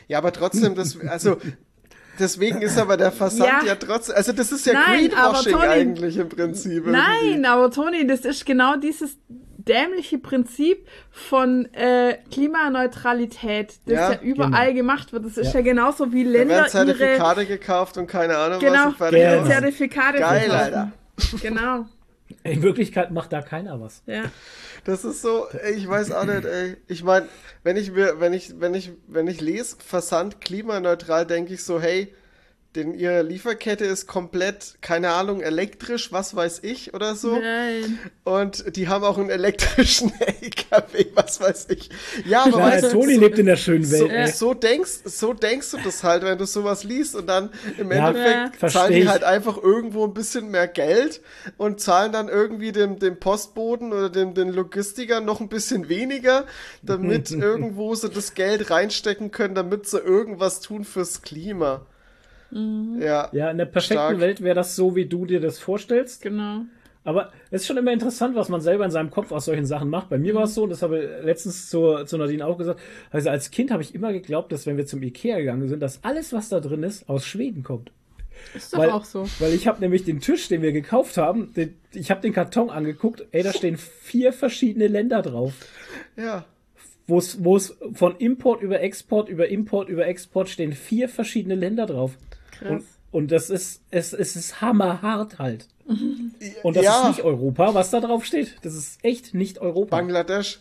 ja, 0.08 0.18
aber 0.20 0.32
trotzdem, 0.32 0.74
das, 0.76 0.98
also, 1.10 1.36
deswegen 2.18 2.62
ist 2.62 2.78
aber 2.80 2.96
der 2.96 3.12
Versand 3.12 3.50
ja, 3.64 3.68
Ja. 3.68 3.76
trotzdem, 3.76 4.16
also 4.16 4.32
das 4.32 4.54
ist 4.54 4.66
ja 4.66 4.72
Nein, 4.74 5.10
Greenwashing 5.10 5.52
Toni- 5.54 5.68
eigentlich 5.68 6.16
im 6.18 6.30
Prinzip. 6.30 6.72
irgendwie. 6.86 6.92
Nein, 6.92 7.44
aber 7.46 7.70
Toni, 7.72 8.08
das 8.08 8.22
ist 8.24 8.46
genau 8.46 8.78
dieses 8.78 9.18
dämliche 9.68 10.18
Prinzip 10.18 10.88
von 11.12 11.66
äh, 11.74 12.18
Klimaneutralität, 12.32 13.76
das 13.86 13.94
Ja, 13.94 14.12
ja, 14.14 14.20
überall 14.22 14.74
gemacht 14.74 15.14
wird. 15.14 15.26
Das 15.26 15.38
ist 15.38 15.54
ja, 15.54 15.62
genauso 15.62 16.12
wie 16.12 16.24
Da 16.24 16.30
Länder 16.30 16.56
werden 16.56 16.88
ihre 16.88 16.98
Zertifikate 16.98 17.46
gekauft 17.46 17.98
und 17.98 18.08
keine 18.08 18.38
Ahnung 18.38 18.60
genau, 18.60 18.94
was. 18.98 19.12
Genau. 19.12 19.46
Zertifikate 19.46 20.20
Geil, 20.20 20.50
verkaufen. 20.50 20.64
Alter. 20.64 20.92
Genau. 21.42 21.86
In 22.44 22.62
Wirklichkeit 22.62 23.12
macht 23.12 23.34
da 23.34 23.42
keiner 23.42 23.80
was. 23.80 24.02
Ja. 24.06 24.24
Das 24.84 25.04
ist 25.04 25.22
so, 25.22 25.48
ey, 25.50 25.74
ich 25.74 25.88
weiß 25.88 26.12
auch 26.12 26.26
nicht, 26.26 26.46
ey. 26.46 26.78
Ich 26.88 27.04
meine, 27.04 27.28
wenn 27.64 27.78
ich 27.78 27.92
mir, 27.92 28.20
wenn 28.20 28.34
ich, 28.34 28.60
wenn 28.60 28.74
ich, 28.74 28.92
wenn 29.08 29.28
ich 29.28 29.42
lese, 29.42 29.78
Versand 29.84 30.42
klimaneutral, 30.42 31.26
denke 31.26 31.54
ich 31.54 31.64
so, 31.64 31.82
hey, 31.82 32.14
denn 32.76 32.94
ihre 32.94 33.22
Lieferkette 33.22 33.86
ist 33.86 34.08
komplett, 34.08 34.76
keine 34.82 35.12
Ahnung, 35.12 35.42
elektrisch, 35.42 36.12
was 36.12 36.36
weiß 36.36 36.60
ich 36.64 36.94
oder 36.94 37.16
so. 37.16 37.40
Nein. 37.40 38.00
Und 38.24 38.76
die 38.76 38.88
haben 38.88 39.04
auch 39.04 39.18
einen 39.18 39.30
elektrischen 39.30 40.12
LKW, 40.20 41.06
was 41.14 41.40
weiß 41.40 41.68
ich. 41.70 41.90
Ja, 42.26 42.44
aber 42.46 42.60
Ja, 42.60 42.66
weißt 42.66 42.84
du, 42.86 42.90
Toni 42.92 43.16
so, 43.16 43.22
lebt 43.22 43.40
in 43.40 43.46
der 43.46 43.56
schönen 43.56 43.86
so, 43.86 44.10
Welt. 44.10 44.12
ey. 44.12 44.28
so 44.28 44.54
denkst, 44.54 44.92
so 45.06 45.34
denkst 45.34 45.72
du 45.72 45.78
das 45.84 46.04
halt, 46.04 46.24
wenn 46.24 46.38
du 46.38 46.46
sowas 46.46 46.84
liest 46.84 47.16
und 47.16 47.28
dann 47.28 47.50
im 47.78 47.92
Ja, 47.92 48.10
Endeffekt 48.10 48.58
versteh 48.58 48.80
zahlen 48.80 48.94
die 48.94 49.08
halt 49.08 49.24
einfach 49.24 49.58
irgendwo 49.62 50.06
ein 50.06 50.14
bisschen 50.14 50.50
mehr 50.50 50.68
Geld 50.68 51.22
und 51.58 51.80
zahlen 51.80 52.12
dann 52.12 52.30
irgendwie 52.30 52.72
dem, 52.72 53.00
dem 53.00 53.20
Postboten 53.20 53.94
oder 53.94 54.10
dem, 54.10 54.34
den 54.34 54.50
Logistikern 54.50 55.24
noch 55.26 55.40
ein 55.40 55.50
bisschen 55.50 55.90
weniger, 55.90 56.46
damit 56.82 57.32
irgendwo 57.40 57.96
sie 57.96 58.10
das 58.10 58.34
Geld 58.34 58.70
reinstecken 58.70 59.32
können, 59.32 59.56
damit 59.56 59.88
sie 59.88 60.00
irgendwas 60.00 60.60
tun 60.62 60.84
fürs 60.84 61.22
Klima. 61.22 61.86
Ja. 63.00 63.30
Ja, 63.34 63.52
in 63.52 63.58
der 63.58 63.66
perfekten 63.66 63.96
Stark. 63.96 64.20
Welt 64.20 64.42
wäre 64.42 64.56
das 64.56 64.76
so, 64.76 64.96
wie 64.96 65.06
du 65.06 65.26
dir 65.26 65.40
das 65.40 65.60
vorstellst. 65.60 66.22
Genau. 66.22 66.62
Aber 67.04 67.32
es 67.52 67.62
ist 67.62 67.68
schon 67.68 67.78
immer 67.78 67.94
interessant, 67.94 68.36
was 68.36 68.50
man 68.50 68.62
selber 68.62 68.84
in 68.84 68.92
seinem 68.92 69.12
Kopf 69.12 69.32
aus 69.32 69.46
solchen 69.46 69.68
Sachen 69.68 69.90
macht. 69.90 70.10
Bei 70.10 70.18
mir 70.18 70.34
war 70.34 70.46
es 70.46 70.56
so, 70.56 70.64
und 70.64 70.72
das 70.72 70.82
habe 70.82 71.00
ich 71.00 71.26
letztens 71.26 71.70
zu, 71.70 72.04
zu 72.06 72.18
Nadine 72.18 72.46
auch 72.46 72.58
gesagt, 72.58 72.80
also 73.12 73.30
als 73.30 73.52
Kind 73.52 73.70
habe 73.70 73.84
ich 73.84 73.94
immer 73.94 74.12
geglaubt, 74.12 74.52
dass 74.52 74.66
wenn 74.66 74.76
wir 74.76 74.88
zum 74.88 75.04
Ikea 75.04 75.38
gegangen 75.38 75.68
sind, 75.68 75.82
dass 75.82 76.04
alles, 76.04 76.34
was 76.34 76.50
da 76.50 76.60
drin 76.60 76.82
ist, 76.82 77.08
aus 77.08 77.26
Schweden 77.26 77.62
kommt. 77.62 77.92
Ist 78.56 78.74
doch 78.74 78.80
Weil, 78.80 78.90
auch 78.90 79.06
so. 79.06 79.28
weil 79.40 79.54
ich 79.54 79.68
habe 79.68 79.80
nämlich 79.82 80.04
den 80.04 80.20
Tisch, 80.20 80.48
den 80.48 80.62
wir 80.62 80.72
gekauft 80.72 81.18
haben, 81.18 81.54
den, 81.54 81.76
ich 81.94 82.10
habe 82.10 82.22
den 82.22 82.34
Karton 82.34 82.70
angeguckt, 82.70 83.26
ey, 83.32 83.44
da 83.44 83.54
stehen 83.54 83.78
vier 83.78 84.34
verschiedene 84.34 84.88
Länder 84.88 85.22
drauf. 85.22 85.54
Ja. 86.18 86.46
Wo 87.08 87.20
es 87.20 87.44
wo 87.44 87.56
es 87.56 87.78
von 87.94 88.18
Import 88.18 88.64
über 88.64 88.82
Export 88.82 89.30
über 89.30 89.48
Import 89.48 89.90
über 89.90 90.08
Export 90.08 90.50
stehen 90.50 90.74
vier 90.74 91.08
verschiedene 91.08 91.54
Länder 91.54 91.86
drauf. 91.86 92.18
Krass. 92.60 92.70
Und, 92.70 92.86
und 93.12 93.32
das 93.32 93.50
ist, 93.50 93.84
es, 93.92 94.14
es 94.14 94.36
ist 94.36 94.62
hammerhart 94.62 95.40
halt. 95.40 95.68
Und 96.64 96.76
das 96.76 96.84
ja. 96.84 97.02
ist 97.02 97.08
nicht 97.10 97.22
Europa, 97.24 97.74
was 97.74 97.92
da 97.92 98.00
drauf 98.00 98.26
steht. 98.26 98.58
Das 98.64 98.74
ist 98.74 99.04
echt 99.04 99.34
nicht 99.34 99.60
Europa. 99.60 99.96
Bangladesch. 99.96 100.60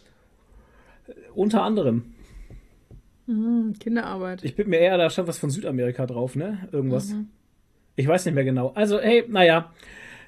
Unter 1.34 1.62
anderem. 1.62 2.14
Hm, 3.26 3.74
Kinderarbeit. 3.80 4.44
Ich 4.44 4.54
bin 4.54 4.68
mir 4.68 4.78
eher, 4.78 4.98
da 4.98 5.08
stand 5.08 5.28
was 5.28 5.38
von 5.38 5.50
Südamerika 5.50 6.06
drauf, 6.06 6.36
ne? 6.36 6.68
Irgendwas. 6.72 7.14
Ich 7.96 8.06
weiß 8.06 8.26
nicht 8.26 8.34
mehr 8.34 8.44
genau. 8.44 8.72
Also, 8.74 9.00
hey, 9.00 9.24
naja. 9.28 9.72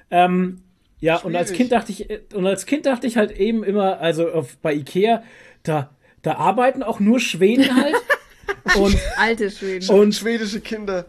Ähm, 0.09 0.61
ja, 0.99 1.17
und 1.17 1.35
als 1.35 1.49
Schwierig. 1.49 1.57
Kind 1.57 1.71
dachte 1.73 1.91
ich, 1.91 2.33
und 2.33 2.47
als 2.47 2.65
Kind 2.65 2.85
dachte 2.85 3.05
ich 3.05 3.17
halt 3.17 3.31
eben 3.31 3.63
immer, 3.63 3.99
also 3.99 4.29
auf, 4.31 4.57
bei 4.57 4.73
Ikea, 4.73 5.23
da, 5.63 5.91
da 6.23 6.35
arbeiten 6.35 6.81
auch 6.81 6.99
nur 6.99 7.19
Schweden 7.19 7.75
halt. 7.75 7.95
und, 8.79 8.97
Alte 9.17 9.51
Schweden. 9.51 9.89
und 9.89 10.15
Schwedische 10.15 10.61
Kinder. 10.61 11.05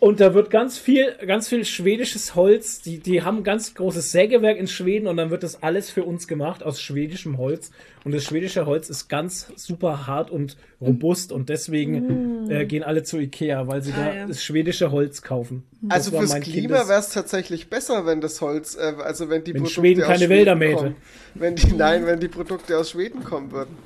Und 0.00 0.20
da 0.20 0.32
wird 0.32 0.50
ganz 0.50 0.78
viel, 0.78 1.12
ganz 1.26 1.48
viel 1.48 1.64
schwedisches 1.64 2.36
Holz. 2.36 2.80
Die, 2.82 3.00
die 3.00 3.22
haben 3.22 3.38
ein 3.38 3.42
ganz 3.44 3.74
großes 3.74 4.12
Sägewerk 4.12 4.56
in 4.56 4.68
Schweden 4.68 5.08
und 5.08 5.16
dann 5.16 5.30
wird 5.30 5.42
das 5.42 5.60
alles 5.62 5.90
für 5.90 6.04
uns 6.04 6.28
gemacht 6.28 6.62
aus 6.62 6.80
schwedischem 6.80 7.36
Holz. 7.36 7.72
Und 8.04 8.12
das 8.12 8.22
schwedische 8.22 8.64
Holz 8.64 8.88
ist 8.90 9.08
ganz 9.08 9.48
super 9.56 10.06
hart 10.06 10.30
und 10.30 10.56
robust 10.80 11.32
und 11.32 11.48
deswegen 11.48 12.48
äh, 12.48 12.64
gehen 12.64 12.84
alle 12.84 13.02
zu 13.02 13.18
Ikea, 13.18 13.66
weil 13.66 13.82
sie 13.82 13.90
da 13.90 14.06
Ah, 14.06 14.14
ja. 14.14 14.26
das 14.26 14.42
schwedische 14.42 14.92
Holz 14.92 15.20
kaufen. 15.22 15.64
Also 15.88 16.12
fürs 16.16 16.32
Klima 16.40 16.88
wäre 16.88 17.00
es 17.00 17.08
tatsächlich 17.10 17.68
besser, 17.68 18.06
wenn 18.06 18.20
das 18.20 18.40
Holz, 18.40 18.76
äh, 18.76 18.94
also 19.02 19.28
wenn 19.28 19.42
die 19.42 19.52
Wenn 19.52 19.62
Produkte 19.62 19.80
Schweden 19.80 20.02
aus 20.02 20.06
keine 20.06 20.18
Schweden 20.20 20.30
Wälder 20.30 20.54
mähte. 20.54 20.76
kommen. 20.76 20.96
Wenn 21.34 21.56
die, 21.56 21.72
nein, 21.72 22.06
wenn 22.06 22.20
die 22.20 22.28
Produkte 22.28 22.78
aus 22.78 22.90
Schweden 22.90 23.24
kommen 23.24 23.50
würden. 23.50 23.76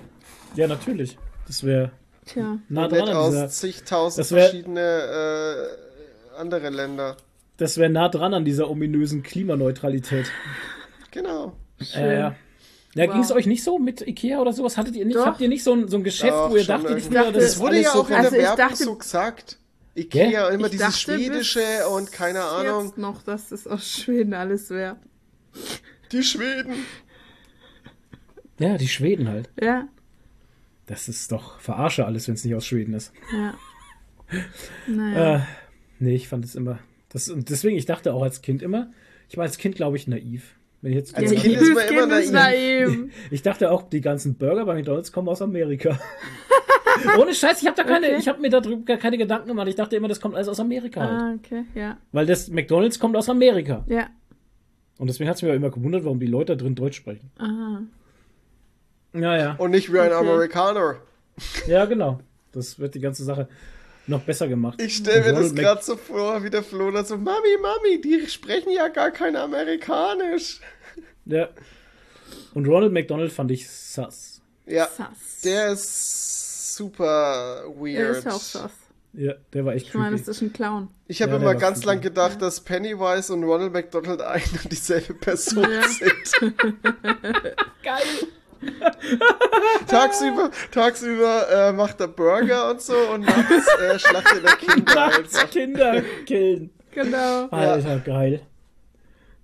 Ja, 0.57 0.67
natürlich. 0.69 1.17
Das 1.47 1.65
wäre 1.65 1.91
Tja. 2.27 2.59
nah 2.69 2.87
dran 2.87 3.09
aus 3.09 3.59
zigtausend 3.59 4.21
das 4.21 4.31
wär- 4.33 4.43
verschiedene 4.51 4.81
äh, 4.81 5.92
andere 6.37 6.71
Länder. 6.71 7.17
das 7.57 7.77
wäre 7.79 7.91
nah 7.91 8.09
dran 8.09 8.35
an 8.35 8.45
dieser 8.45 8.69
ominösen 8.71 9.23
Klimaneutralität. 9.23 10.27
Genau. 11.11 11.53
Äh, 11.95 12.19
ja. 12.19 12.35
Ja, 12.95 13.07
Wow. 13.07 13.13
ging 13.15 13.23
es 13.23 13.33
euch 13.33 13.47
nicht 13.47 13.65
so 13.65 13.79
mit 13.79 14.01
Ikea 14.07 14.39
oder 14.41 14.53
sowas? 14.53 14.77
Hattet 14.77 14.97
ihr 14.97 15.05
nicht? 15.07 15.17
Doch. 15.17 15.27
Habt 15.27 15.41
ihr 15.41 15.49
nicht 15.49 15.63
so 15.65 15.73
ein, 15.73 15.89
so 15.89 15.97
ein 15.97 16.05
Geschäft, 16.05 16.33
Doch, 16.33 16.51
wo 16.51 16.57
ihr 16.57 16.65
dachtet, 16.65 16.91
irgendwie. 16.91 17.09
früher, 17.09 17.19
dachte, 17.25 17.33
das 17.33 17.45
Das 17.45 17.59
wurde 17.61 17.81
ja 17.81 17.91
so 17.93 18.01
auch 18.03 18.09
in 18.11 18.15
Also 18.17 18.31
der 18.31 18.39
ich 18.41 18.45
Werbung 18.47 18.57
dachte- 18.69 18.85
so 18.85 18.95
gesagt. 18.97 19.59
Ikea, 19.95 20.49
immer 20.49 20.67
Ich 20.67 20.73
dieses 20.73 20.87
dachte 20.87 20.99
Schwedische 20.99 21.89
und 21.95 22.13
keine 22.13 22.43
Ahnung. 22.43 22.87
Jetzt 22.87 22.99
noch, 22.99 23.23
dass 23.23 23.49
das 23.51 23.67
aus 23.67 23.87
Schweden 23.89 24.33
alles 24.35 24.71
wäre. 24.71 24.97
Die 26.13 26.23
Schweden. 26.23 26.75
Ja, 28.59 28.77
die 28.79 28.89
Schweden 28.89 29.29
halt. 29.29 29.51
Ja, 29.61 29.89
Das 30.87 31.09
ist 31.09 31.33
doch 31.33 31.59
Verarsche 31.61 32.05
alles, 32.07 32.27
wenn 32.29 32.35
es 32.35 32.45
nicht 32.45 32.55
aus 32.55 32.67
Schweden 32.67 32.95
ist. 32.95 33.13
ja. 33.33 33.55
Naja. 34.87 35.37
Äh, 35.37 35.41
nee, 36.03 36.15
ich 36.15 36.29
fand 36.29 36.45
es 36.45 36.55
immer. 36.55 36.79
Das, 37.09 37.29
und 37.29 37.49
deswegen, 37.51 37.77
ich 37.77 37.87
dachte 37.87 38.13
auch 38.15 38.23
als 38.23 38.43
Kind 38.43 38.63
immer, 38.63 38.91
ich 39.29 39.37
war 39.37 39.45
als 39.45 39.59
Kind, 39.59 39.77
glaube 39.77 39.97
ich, 39.97 40.07
naiv. 40.07 40.55
Wenn 40.81 40.93
ich, 40.93 40.99
jetzt 40.99 41.17
Als 41.17 41.31
Kind 41.31 41.57
ist 41.57 41.75
man 41.75 41.89
immer 41.89 42.19
ist 42.21 42.33
naiv. 42.33 43.13
ich 43.31 43.43
dachte 43.43 43.71
auch, 43.71 43.89
die 43.89 44.01
ganzen 44.01 44.35
Burger 44.35 44.65
bei 44.67 44.75
McDonalds 44.75 45.13
kommen 45.13 45.29
aus 45.29 45.41
Amerika. 45.41 45.99
Ohne 47.19 47.35
Scheiß, 47.35 47.63
ich 47.63 47.67
habe 47.67 47.77
da 47.77 47.85
keine, 47.85 48.07
Okay. 48.09 48.17
ich 48.19 48.29
habe 48.29 48.41
mir 48.41 48.51
darüber 48.51 48.85
gar 48.85 48.97
keine 48.97 49.17
Gedanken 49.17 49.49
gemacht. 49.49 49.69
Ich 49.69 49.77
dachte 49.77 49.97
immer, 49.97 50.09
das 50.09 50.21
kommt 50.21 50.35
alles 50.35 50.49
aus 50.49 50.61
Amerika 50.61 51.01
halt. 51.01 51.11
Ah, 51.11 51.35
okay, 51.39 51.65
ja. 51.75 51.99
Weil 52.11 52.27
das 52.27 52.49
McDonalds 52.49 52.99
kommt 52.99 53.17
aus 53.17 53.29
Amerika. 53.29 53.85
Ja. 53.89 54.09
Und 54.99 55.09
deswegen 55.09 55.31
hat 55.31 55.37
es 55.37 55.43
mich 55.43 55.51
auch 55.51 55.57
immer 55.57 55.71
gewundert, 55.71 56.05
warum 56.05 56.21
die 56.21 56.27
Leute 56.27 56.57
da 56.57 56.63
drin 56.63 56.75
Deutsch 56.75 56.97
sprechen. 56.97 57.31
Aha. 57.39 57.83
Ja, 59.15 59.37
ja. 59.37 59.55
Und 59.57 59.71
nicht 59.71 59.93
wie 59.93 59.99
ein 60.01 60.13
Okay. 60.13 60.29
Amerikaner. 60.29 60.97
Ja, 61.67 61.85
genau. 61.87 62.21
Das 62.53 62.79
wird 62.79 62.95
die 62.95 63.01
ganze 63.01 63.25
Sache 63.25 63.49
noch 64.07 64.23
besser 64.23 64.49
gemacht. 64.49 64.81
Ich 64.81 64.97
stelle 64.97 65.33
mir 65.33 65.41
das 65.41 65.55
gerade 65.55 65.83
so 65.83 65.97
vor, 65.97 66.43
wie 66.45 66.51
der 66.51 66.63
Flo 66.63 66.91
da 66.91 67.05
so, 67.05 67.17
Mami, 67.17 67.57
Mami, 67.61 68.01
die 68.01 68.27
sprechen 68.27 68.71
ja 68.73 68.89
gar 68.89 69.11
kein 69.11 69.37
Amerikanisch. 69.37 70.61
Ja. 71.25 71.49
Und 72.55 72.67
Ronald 72.67 72.93
McDonald 72.93 73.33
fand 73.33 73.51
ich 73.51 73.69
sass. 73.71 74.41
Ja, 74.67 74.87
Sass. 74.87 75.41
der 75.45 75.73
ist 75.73 76.77
super 76.77 77.65
weird. 77.77 77.99
Er 77.99 78.11
ist 78.11 78.25
ja 78.25 78.33
auch 78.33 78.41
sass. 78.41 78.73
Ja, 79.15 79.35
der 79.53 79.65
war 79.67 79.75
echt 79.75 79.89
Ich 79.89 79.95
meine, 79.95 80.17
das 80.17 80.27
ist 80.27 80.41
ein 80.41 80.53
Clown. 80.55 80.89
Ich 81.07 81.21
habe 81.21 81.33
Ja, 81.33 81.39
der 81.39 81.51
immer 81.51 81.61
ganz 81.61 81.79
creepy. 81.81 81.87
lang 81.89 82.01
gedacht, 82.01 82.41
dass 82.41 82.61
Pennywise 82.61 83.33
und 83.33 83.45
Ronald 83.45 83.73
McDonald 83.73 84.23
ein 84.23 84.43
und 84.63 84.73
dieselbe 84.73 85.13
Person 85.15 85.67
Ja. 85.71 85.83
sind. 85.87 86.55
Geil. 87.83 88.03
tagsüber 89.87 90.51
tagsüber 90.71 91.49
äh, 91.51 91.73
macht 91.73 92.01
er 92.01 92.09
Burger 92.09 92.71
und 92.71 92.81
so 92.81 92.95
und 93.13 93.23
nachts 93.23 93.67
äh, 93.81 93.99
schlachtet 93.99 94.45
er 94.45 94.57
Kinder 94.57 94.95
Nachts. 94.95 95.51
Kinder 95.51 96.03
killen. 96.27 96.71
Genau. 96.93 97.47
Alter, 97.51 97.99
geil. 98.01 98.43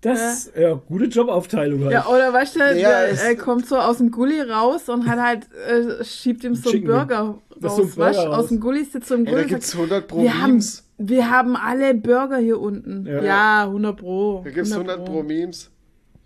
Das, 0.01 0.53
ja, 0.57 0.75
gute 0.75 1.07
Jobaufteilung 1.07 1.83
halt. 1.83 1.93
Ja, 1.93 2.07
oder 2.07 2.33
weißt 2.33 2.55
du, 2.55 2.59
der 2.61 3.09
es- 3.11 3.23
äh, 3.25 3.35
kommt 3.35 3.67
so 3.67 3.77
aus 3.79 3.99
dem 3.99 4.13
Gully 4.13 4.41
raus 4.43 4.89
und 4.89 5.09
hat 5.09 5.19
halt, 5.19 5.49
äh, 5.67 6.05
schiebt 6.05 6.45
ihm 6.45 6.55
so 6.55 6.71
einen 6.71 6.85
Burger 6.85 7.39
Das 7.59 7.73
raus. 7.73 7.79
ist 7.81 7.95
so 7.95 8.03
ein 8.03 8.07
Burger 8.07 8.07
weißt 8.11 8.19
raus. 8.29 8.35
aus 8.37 8.49
dem 8.49 8.61
Gully 8.61 8.85
sitzt 8.85 9.09
so 9.09 9.15
ein 9.15 9.27
Ey, 9.27 9.33
Gully 9.33 9.37
da 9.37 9.43
und 9.43 9.49
gibt's 9.49 9.71
sagt, 9.73 9.81
100 9.83 10.07
pro 10.07 10.23
wir 10.23 10.41
haben, 10.41 10.51
Memes. 10.53 10.85
wir 10.99 11.31
haben 11.31 11.57
alle 11.57 11.95
Burger 11.95 12.37
hier 12.39 12.61
unten. 12.61 13.07
Ja. 13.07 13.23
Ja, 13.23 13.63
100 13.65 13.97
pro. 13.97 14.43
Da 14.45 14.51
gibt's 14.51 14.71
100 14.73 15.05
pro 15.05 15.23
Memes. 15.25 15.69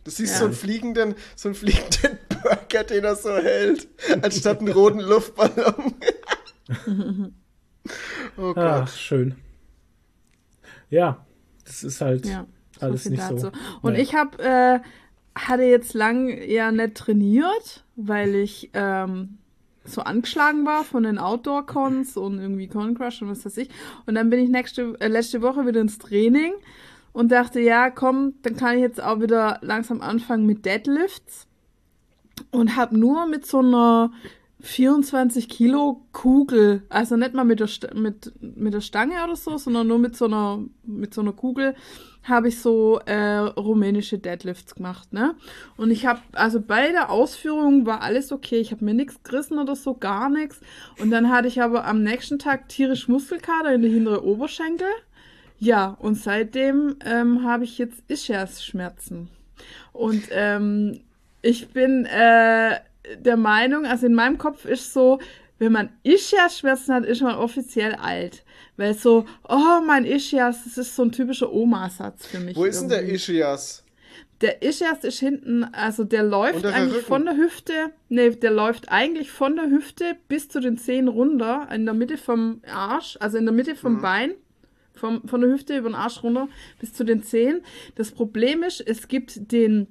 Du 0.05 0.11
siehst 0.11 0.37
so 0.37 0.45
einen 0.47 0.55
fliegenden, 0.55 1.15
so 1.37 1.49
einen 1.49 1.55
fliegenden 1.55 2.19
Burger, 2.43 2.85
den 2.85 3.05
er 3.05 3.17
so 3.17 3.35
hält, 3.37 3.89
anstatt 4.23 4.61
einen 4.61 4.73
roten 4.73 5.01
Luftballon. 5.01 5.95
oh 8.37 8.55
Gott. 8.55 8.57
Ach, 8.59 8.89
schön. 8.89 9.35
Ja, 10.91 11.25
das 11.65 11.83
ist 11.85 12.01
halt 12.01 12.27
Ja, 12.27 12.47
alles 12.81 13.09
nicht 13.09 13.23
so. 13.23 13.35
dazu. 13.35 13.47
Und 13.81 13.93
Naja. 13.93 14.03
ich 14.03 14.15
habe, 14.15 14.43
äh, 14.43 14.81
hatte 15.35 15.63
jetzt 15.63 15.95
lang 15.95 16.29
ja 16.29 16.71
nicht 16.71 16.95
trainiert, 16.97 17.85
weil 17.97 18.35
ich 18.35 18.71
ähm, 18.75 19.39
so 19.85 20.03
angeschlagen 20.03 20.65
war 20.67 20.85
von 20.85 21.03
den 21.03 21.19
Outdoor-Cons 21.19 22.17
und 22.17 22.39
irgendwie 22.39 22.69
Con 22.69 22.95
Crush 22.95 23.23
und 23.23 23.31
was 23.31 23.45
weiß 23.45 23.57
ich. 23.57 23.69
Und 24.07 24.15
dann 24.15 24.31
bin 24.31 24.41
ich 24.41 24.51
nächste, 24.51 24.95
äh, 25.01 25.09
letzte 25.09 25.43
Woche 25.43 25.67
wieder 25.67 25.81
ins 25.81 25.99
Training 25.99 26.53
und 27.13 27.33
dachte, 27.33 27.61
ja, 27.61 27.91
komm, 27.91 28.35
dann 28.43 28.57
kann 28.57 28.77
ich 28.77 28.83
jetzt 28.83 29.03
auch 29.03 29.21
wieder 29.21 29.59
langsam 29.63 30.01
anfangen 30.01 30.47
mit 30.47 30.65
Deadlifts. 30.65 31.47
Und 32.53 32.77
habe 32.77 32.97
nur 32.97 33.27
mit 33.27 33.47
so 33.47 33.59
einer 33.59 34.13
24 34.63 35.49
Kilo 35.49 36.03
Kugel, 36.13 36.83
also 36.89 37.17
nicht 37.17 37.35
mal 37.35 37.45
mit 37.45 37.59
der, 37.59 37.67
St 37.67 37.95
mit, 37.95 38.33
mit 38.41 38.73
der 38.73 38.81
Stange 38.81 39.25
oder 39.25 39.35
so, 39.35 39.59
sondern 39.59 39.89
nur 39.89 39.99
mit 39.99 40.17
so 40.17 40.27
einer, 40.27 40.61
mit 40.85 41.13
so 41.13 41.21
einer 41.21 41.33
Kugel, 41.33 41.75
habe 42.23 42.49
ich 42.49 42.61
so 42.61 43.01
äh, 43.07 43.39
rumänische 43.39 44.19
Deadlifts 44.19 44.77
gemacht, 44.77 45.13
ne? 45.13 45.35
Und 45.77 45.91
ich 45.91 46.07
habe, 46.07 46.21
also 46.33 46.61
bei 46.61 46.93
der 46.93 47.11
Ausführung 47.11 47.87
war 47.87 48.03
alles 48.03 48.31
okay. 48.31 48.61
Ich 48.61 48.71
habe 48.71 48.85
mir 48.85 48.95
nichts 48.95 49.21
gerissen 49.25 49.59
oder 49.59 49.75
so, 49.75 49.95
gar 49.95 50.29
nichts. 50.31 50.61
Und 51.01 51.11
dann 51.11 51.31
hatte 51.31 51.49
ich 51.49 51.61
aber 51.61 51.85
am 51.85 52.05
nächsten 52.05 52.39
Tag 52.39 52.69
tierisch 52.69 53.09
Muskelkater 53.09 53.75
in 53.75 53.83
der 53.83 53.91
hinteren 53.91 54.21
Oberschenkel. 54.21 54.87
Ja, 55.59 55.97
und 55.99 56.15
seitdem 56.15 56.97
ähm, 57.05 57.43
habe 57.43 57.65
ich 57.65 57.79
jetzt 57.79 58.05
Ischias-Schmerzen. 58.09 59.29
Und 59.93 60.23
ähm, 60.31 61.01
ich 61.43 61.69
bin 61.69 62.07
äh, 62.07 62.79
der 63.19 63.37
Meinung, 63.37 63.85
also 63.85 64.07
in 64.07 64.15
meinem 64.15 64.39
Kopf 64.39 64.65
ist 64.65 64.93
so, 64.93 65.19
wenn 65.59 65.73
man 65.73 65.91
Ischias-Schmerzen 66.03 66.95
hat, 66.95 67.05
ist 67.05 67.23
man 67.23 67.37
offiziell 67.37 67.95
alt. 67.95 68.45
Weil 68.77 68.95
so, 68.95 69.27
oh, 69.49 69.81
mein 69.87 70.05
Ischias, 70.05 70.65
das 70.65 70.79
ist 70.79 70.97
so 70.97 71.03
ein 71.03 71.13
typischer 71.13 71.53
Oma-Satz 71.53 72.27
für 72.27 72.41
mich. 72.41 72.57
Wo 72.57 72.65
ist 72.65 72.81
denn 72.81 72.89
der 72.89 72.99
irgendwie. 72.99 73.17
Ischias? 73.17 73.85
Der 74.41 74.61
Ischias 74.63 75.05
ist 75.05 75.21
hinten, 75.21 75.63
also 75.63 76.03
der 76.03 76.25
läuft 76.25 76.57
Unterer 76.57 76.75
eigentlich 76.75 76.95
Rücken. 76.95 77.07
von 77.07 77.25
der 77.27 77.37
Hüfte, 77.37 77.73
nee, 78.09 78.31
der 78.31 78.51
läuft 78.51 78.89
eigentlich 78.89 79.31
von 79.31 79.55
der 79.55 79.71
Hüfte 79.71 80.17
bis 80.27 80.49
zu 80.49 80.59
den 80.59 80.79
Zehen 80.79 81.07
runter, 81.07 81.69
in 81.73 81.85
der 81.85 81.95
Mitte 81.95 82.17
vom 82.17 82.61
Arsch, 82.67 83.17
also 83.21 83.39
in 83.39 83.45
der 83.45 83.55
Mitte 83.55 83.77
vom 83.77 84.03
Bein, 84.03 84.33
vom, 84.95 85.29
von 85.29 85.41
der 85.43 85.51
Hüfte 85.51 85.77
über 85.77 85.91
den 85.91 85.95
Arsch 85.95 86.25
runter 86.25 86.49
bis 86.81 86.93
zu 86.93 87.05
den 87.05 87.23
Zehen. 87.23 87.63
Das 87.95 88.11
Problem 88.11 88.65
ist, 88.65 88.81
es 88.81 89.07
gibt 89.07 89.53
den 89.53 89.87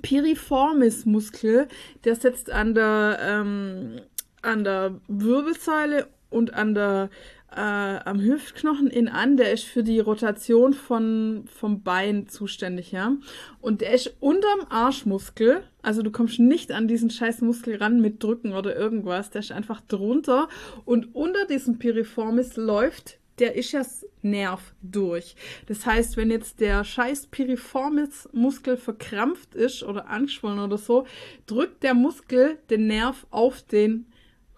Piriformis-Muskel, 0.00 1.68
der 2.04 2.16
sitzt 2.16 2.50
an 2.50 2.74
der, 2.74 3.18
ähm, 3.20 4.00
an 4.42 4.64
der 4.64 5.00
Wirbelsäule 5.08 6.08
und 6.30 6.54
an 6.54 6.74
der, 6.74 7.10
äh, 7.54 7.60
am 7.60 8.20
Hüftknochen 8.20 8.88
in 8.88 9.08
an. 9.08 9.36
Der 9.36 9.52
ist 9.52 9.64
für 9.64 9.82
die 9.82 10.00
Rotation 10.00 10.72
von, 10.72 11.44
vom 11.46 11.82
Bein 11.82 12.28
zuständig, 12.28 12.92
ja. 12.92 13.16
Und 13.60 13.80
der 13.82 13.92
ist 13.92 14.16
unterm 14.20 14.66
Arschmuskel. 14.70 15.62
Also 15.82 16.02
du 16.02 16.10
kommst 16.10 16.40
nicht 16.40 16.72
an 16.72 16.88
diesen 16.88 17.10
scheiß 17.10 17.42
Muskel 17.42 17.76
ran 17.76 18.00
mit 18.00 18.22
Drücken 18.22 18.54
oder 18.54 18.74
irgendwas. 18.74 19.30
Der 19.30 19.40
ist 19.40 19.52
einfach 19.52 19.80
drunter. 19.82 20.48
Und 20.84 21.14
unter 21.14 21.46
diesem 21.46 21.78
Piriformis 21.78 22.56
läuft 22.56 23.18
der 23.38 23.56
Ischias-Nerv 23.56 24.74
durch. 24.82 25.36
Das 25.66 25.86
heißt, 25.86 26.16
wenn 26.16 26.30
jetzt 26.30 26.60
der 26.60 26.84
scheiß 26.84 27.28
Piriformis-Muskel 27.28 28.76
verkrampft 28.76 29.54
ist 29.54 29.82
oder 29.82 30.08
angeschwollen 30.08 30.60
oder 30.60 30.78
so, 30.78 31.06
drückt 31.46 31.82
der 31.82 31.94
Muskel 31.94 32.58
den 32.70 32.86
Nerv 32.86 33.26
auf 33.30 33.62
den 33.62 34.06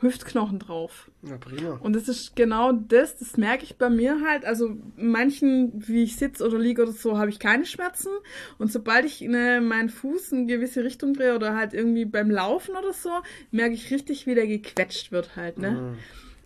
Hüftknochen 0.04 0.58
drauf. 0.58 1.10
Na 1.22 1.38
prima. 1.38 1.78
Und 1.82 1.94
das 1.94 2.08
ist 2.08 2.36
genau 2.36 2.72
das, 2.72 3.16
das 3.16 3.36
merke 3.36 3.64
ich 3.64 3.76
bei 3.76 3.88
mir 3.88 4.20
halt. 4.20 4.44
Also 4.44 4.76
manchen, 4.96 5.72
wie 5.88 6.02
ich 6.02 6.16
sitze 6.16 6.44
oder 6.46 6.58
liege 6.58 6.82
oder 6.82 6.92
so, 6.92 7.16
habe 7.16 7.30
ich 7.30 7.38
keine 7.38 7.64
Schmerzen. 7.64 8.10
Und 8.58 8.70
sobald 8.70 9.04
ich 9.06 9.22
ne, 9.22 9.60
meinen 9.60 9.88
Fuß 9.88 10.32
in 10.32 10.38
eine 10.38 10.46
gewisse 10.46 10.84
Richtung 10.84 11.14
drehe 11.14 11.34
oder 11.34 11.56
halt 11.56 11.74
irgendwie 11.74 12.04
beim 12.04 12.30
Laufen 12.30 12.76
oder 12.76 12.92
so, 12.92 13.10
merke 13.50 13.74
ich 13.74 13.90
richtig, 13.90 14.26
wie 14.26 14.34
der 14.34 14.46
gequetscht 14.46 15.10
wird 15.10 15.36
halt, 15.36 15.58
ne? 15.58 15.96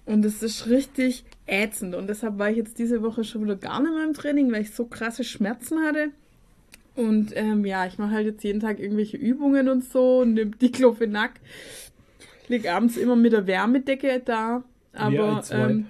Und 0.08 0.24
es 0.24 0.42
ist 0.42 0.68
richtig 0.68 1.24
ätzend. 1.46 1.94
Und 1.94 2.08
deshalb 2.08 2.38
war 2.38 2.50
ich 2.50 2.56
jetzt 2.56 2.78
diese 2.78 3.02
Woche 3.02 3.24
schon 3.24 3.44
wieder 3.44 3.56
gar 3.56 3.82
nicht 3.82 3.92
mehr 3.92 4.04
im 4.04 4.14
Training, 4.14 4.50
weil 4.50 4.62
ich 4.62 4.70
so 4.70 4.86
krasse 4.86 5.22
Schmerzen 5.22 5.80
hatte. 5.80 6.08
Und 6.96 7.32
ähm, 7.36 7.66
ja, 7.66 7.86
ich 7.86 7.98
mache 7.98 8.12
halt 8.12 8.26
jetzt 8.26 8.42
jeden 8.42 8.60
Tag 8.60 8.80
irgendwelche 8.80 9.18
Übungen 9.18 9.68
und 9.68 9.84
so 9.84 10.20
und 10.20 10.32
nimm 10.32 10.58
Diclofenac. 10.58 11.32
Lieg 12.48 12.66
abends 12.70 12.96
immer 12.96 13.16
mit 13.16 13.34
der 13.34 13.46
Wärmedecke 13.46 14.22
da. 14.24 14.64
Aber 14.94 15.44
ähm, 15.50 15.86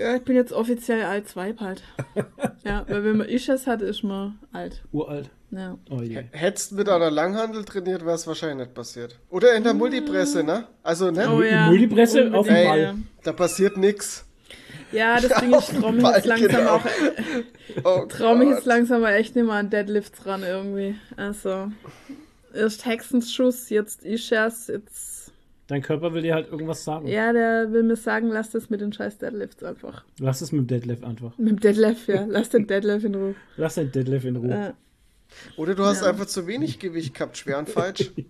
Ja, 0.00 0.16
ich 0.16 0.22
bin 0.22 0.34
jetzt 0.34 0.52
offiziell 0.52 1.02
alt 1.02 1.28
Zweib 1.28 1.60
halt. 1.60 1.82
ja, 2.64 2.86
weil 2.88 3.04
wenn 3.04 3.18
man 3.18 3.28
Isches 3.28 3.66
hat, 3.66 3.82
ist 3.82 4.02
man 4.02 4.38
alt. 4.50 4.82
Uralt. 4.92 5.28
Ja. 5.50 5.76
Oh 5.90 6.00
je. 6.00 6.24
Hättest 6.30 6.70
du 6.70 6.76
mit 6.76 6.88
einer 6.88 7.10
Langhandel 7.10 7.66
trainiert, 7.66 8.06
wäre 8.06 8.14
es 8.14 8.26
wahrscheinlich 8.26 8.68
nicht 8.68 8.74
passiert. 8.74 9.18
Oder 9.28 9.52
in 9.54 9.62
der 9.62 9.74
Multipresse, 9.74 10.42
ne? 10.42 10.68
Also, 10.82 11.10
ne? 11.10 11.28
Oh 11.30 11.42
ja. 11.42 11.66
Multipresse 11.66 12.32
auf 12.32 12.46
dem 12.46 12.56
Ey, 12.56 12.64
Ball. 12.66 12.94
Da 13.24 13.32
passiert 13.34 13.76
nix. 13.76 14.24
Ja, 14.90 15.20
das 15.20 15.32
Ding 15.40 15.52
ist, 15.52 15.70
ich 15.70 15.78
trau 15.78 15.92
mich 15.92 16.02
jetzt 16.02 16.24
langsam 16.24 16.48
genau. 16.48 16.76
auch, 16.76 16.84
Oh 17.84 18.06
trau 18.08 18.34
mich 18.36 18.48
jetzt 18.48 18.64
langsam 18.64 19.02
mal 19.02 19.12
echt 19.12 19.36
nicht 19.36 19.44
mehr 19.44 19.56
an 19.56 19.68
Deadlifts 19.68 20.24
ran 20.24 20.44
irgendwie. 20.44 20.94
Also, 21.18 21.70
erst 22.54 22.86
Hexenschuss, 22.86 23.68
jetzt 23.68 24.02
Isches, 24.02 24.68
jetzt, 24.68 25.09
Dein 25.70 25.82
Körper 25.82 26.12
will 26.12 26.22
dir 26.22 26.34
halt 26.34 26.50
irgendwas 26.50 26.82
sagen. 26.82 27.06
ja, 27.06 27.32
der 27.32 27.70
will 27.70 27.84
mir 27.84 27.94
sagen, 27.94 28.26
lass 28.28 28.50
das 28.50 28.70
mit 28.70 28.80
den 28.80 28.92
scheiß 28.92 29.18
Deadlifts 29.18 29.62
einfach. 29.62 30.04
Lass 30.18 30.40
es 30.40 30.50
mit 30.50 30.62
dem 30.62 30.66
Deadlift 30.66 31.04
einfach. 31.04 31.38
Mit 31.38 31.48
dem 31.48 31.60
Deadlift, 31.60 32.08
ja. 32.08 32.24
Lass 32.28 32.48
den 32.48 32.66
Deadlift 32.66 33.04
in 33.06 33.14
Ruhe. 33.14 33.34
Lass 33.56 33.76
den 33.76 33.92
Deadlift 33.92 34.24
in 34.26 34.34
Ruhe. 34.34 34.50
Äh, 34.52 34.72
Oder 35.60 35.76
du 35.76 35.84
hast 35.84 36.02
Ja. 36.02 36.10
einfach 36.10 36.26
zu 36.26 36.48
wenig 36.48 36.80
Gewicht 36.80 37.14
gehabt, 37.14 37.36
schwer 37.36 37.58
und 37.60 37.68
falsch. 37.70 38.10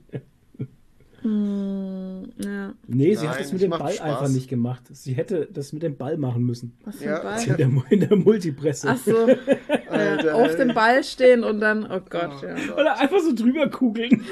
ja. 1.22 2.72
Nee, 2.86 3.14
sie 3.14 3.24
Nein, 3.26 3.34
hat 3.34 3.40
das 3.40 3.52
mit 3.52 3.60
dem 3.62 3.70
Ball 3.70 3.92
Spaß. 3.92 4.00
einfach 4.00 4.28
nicht 4.28 4.48
gemacht. 4.48 4.82
Sie 4.90 5.12
hätte 5.12 5.48
das 5.52 5.72
mit 5.72 5.82
dem 5.82 5.96
Ball 5.96 6.16
machen 6.16 6.44
müssen. 6.44 6.76
Was 6.84 6.96
für 6.96 7.04
Ja. 7.04 7.20
ein 7.22 7.42
In 7.58 7.74
Ball? 7.74 7.84
der, 7.88 7.92
in 7.92 8.00
der 8.08 8.16
Multipresse. 8.16 8.88
Ach 8.90 8.96
so. 8.98 9.16
Alter, 9.90 10.26
ja, 10.26 10.34
auf 10.34 10.56
dem 10.56 10.72
Ball 10.74 11.02
stehen 11.04 11.44
und 11.44 11.60
dann, 11.60 11.84
oh 11.90 12.00
Gott, 12.08 12.42
ja. 12.42 12.54
Oder 12.74 12.98
einfach 12.98 13.20
so 13.20 13.34
drüber 13.34 13.68
kugeln. 13.68 14.22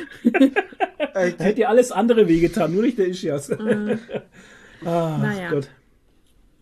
Ey, 1.18 1.34
Da 1.36 1.44
hätte 1.44 1.56
dir 1.56 1.68
alles 1.68 1.92
andere 1.92 2.28
wehgetan, 2.28 2.72
nur 2.72 2.82
nicht 2.82 2.98
der 2.98 3.08
Ischias. 3.08 3.50
ah, 4.84 5.18
Naja. 5.18 5.50
Gott. 5.50 5.68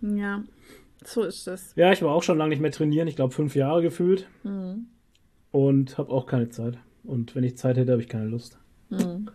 Ja, 0.01 0.45
so 1.05 1.23
ist 1.23 1.47
das. 1.47 1.73
Ja, 1.77 1.93
ich 1.93 2.03
war 2.03 2.13
auch 2.13 2.23
schon 2.23 2.39
lange 2.39 2.51
nicht 2.51 2.61
mehr 2.61 2.71
trainieren. 2.73 3.09
Ich 3.09 3.17
glaube, 3.17 3.35
fünf 3.35 3.55
Jahre 3.55 3.83
gefühlt. 3.83 4.29
Mhm. 4.43 4.87
Und 5.51 5.99
habe 5.99 6.11
auch 6.13 6.27
keine 6.27 6.49
Zeit. 6.51 6.79
Und 7.05 7.35
wenn 7.35 7.45
ich 7.45 7.57
Zeit 7.57 7.77
hätte, 7.77 7.93
habe 7.93 8.03
ich 8.03 8.09
keine 8.09 8.27
Lust. 8.27 8.59
Mhm. 8.91 9.31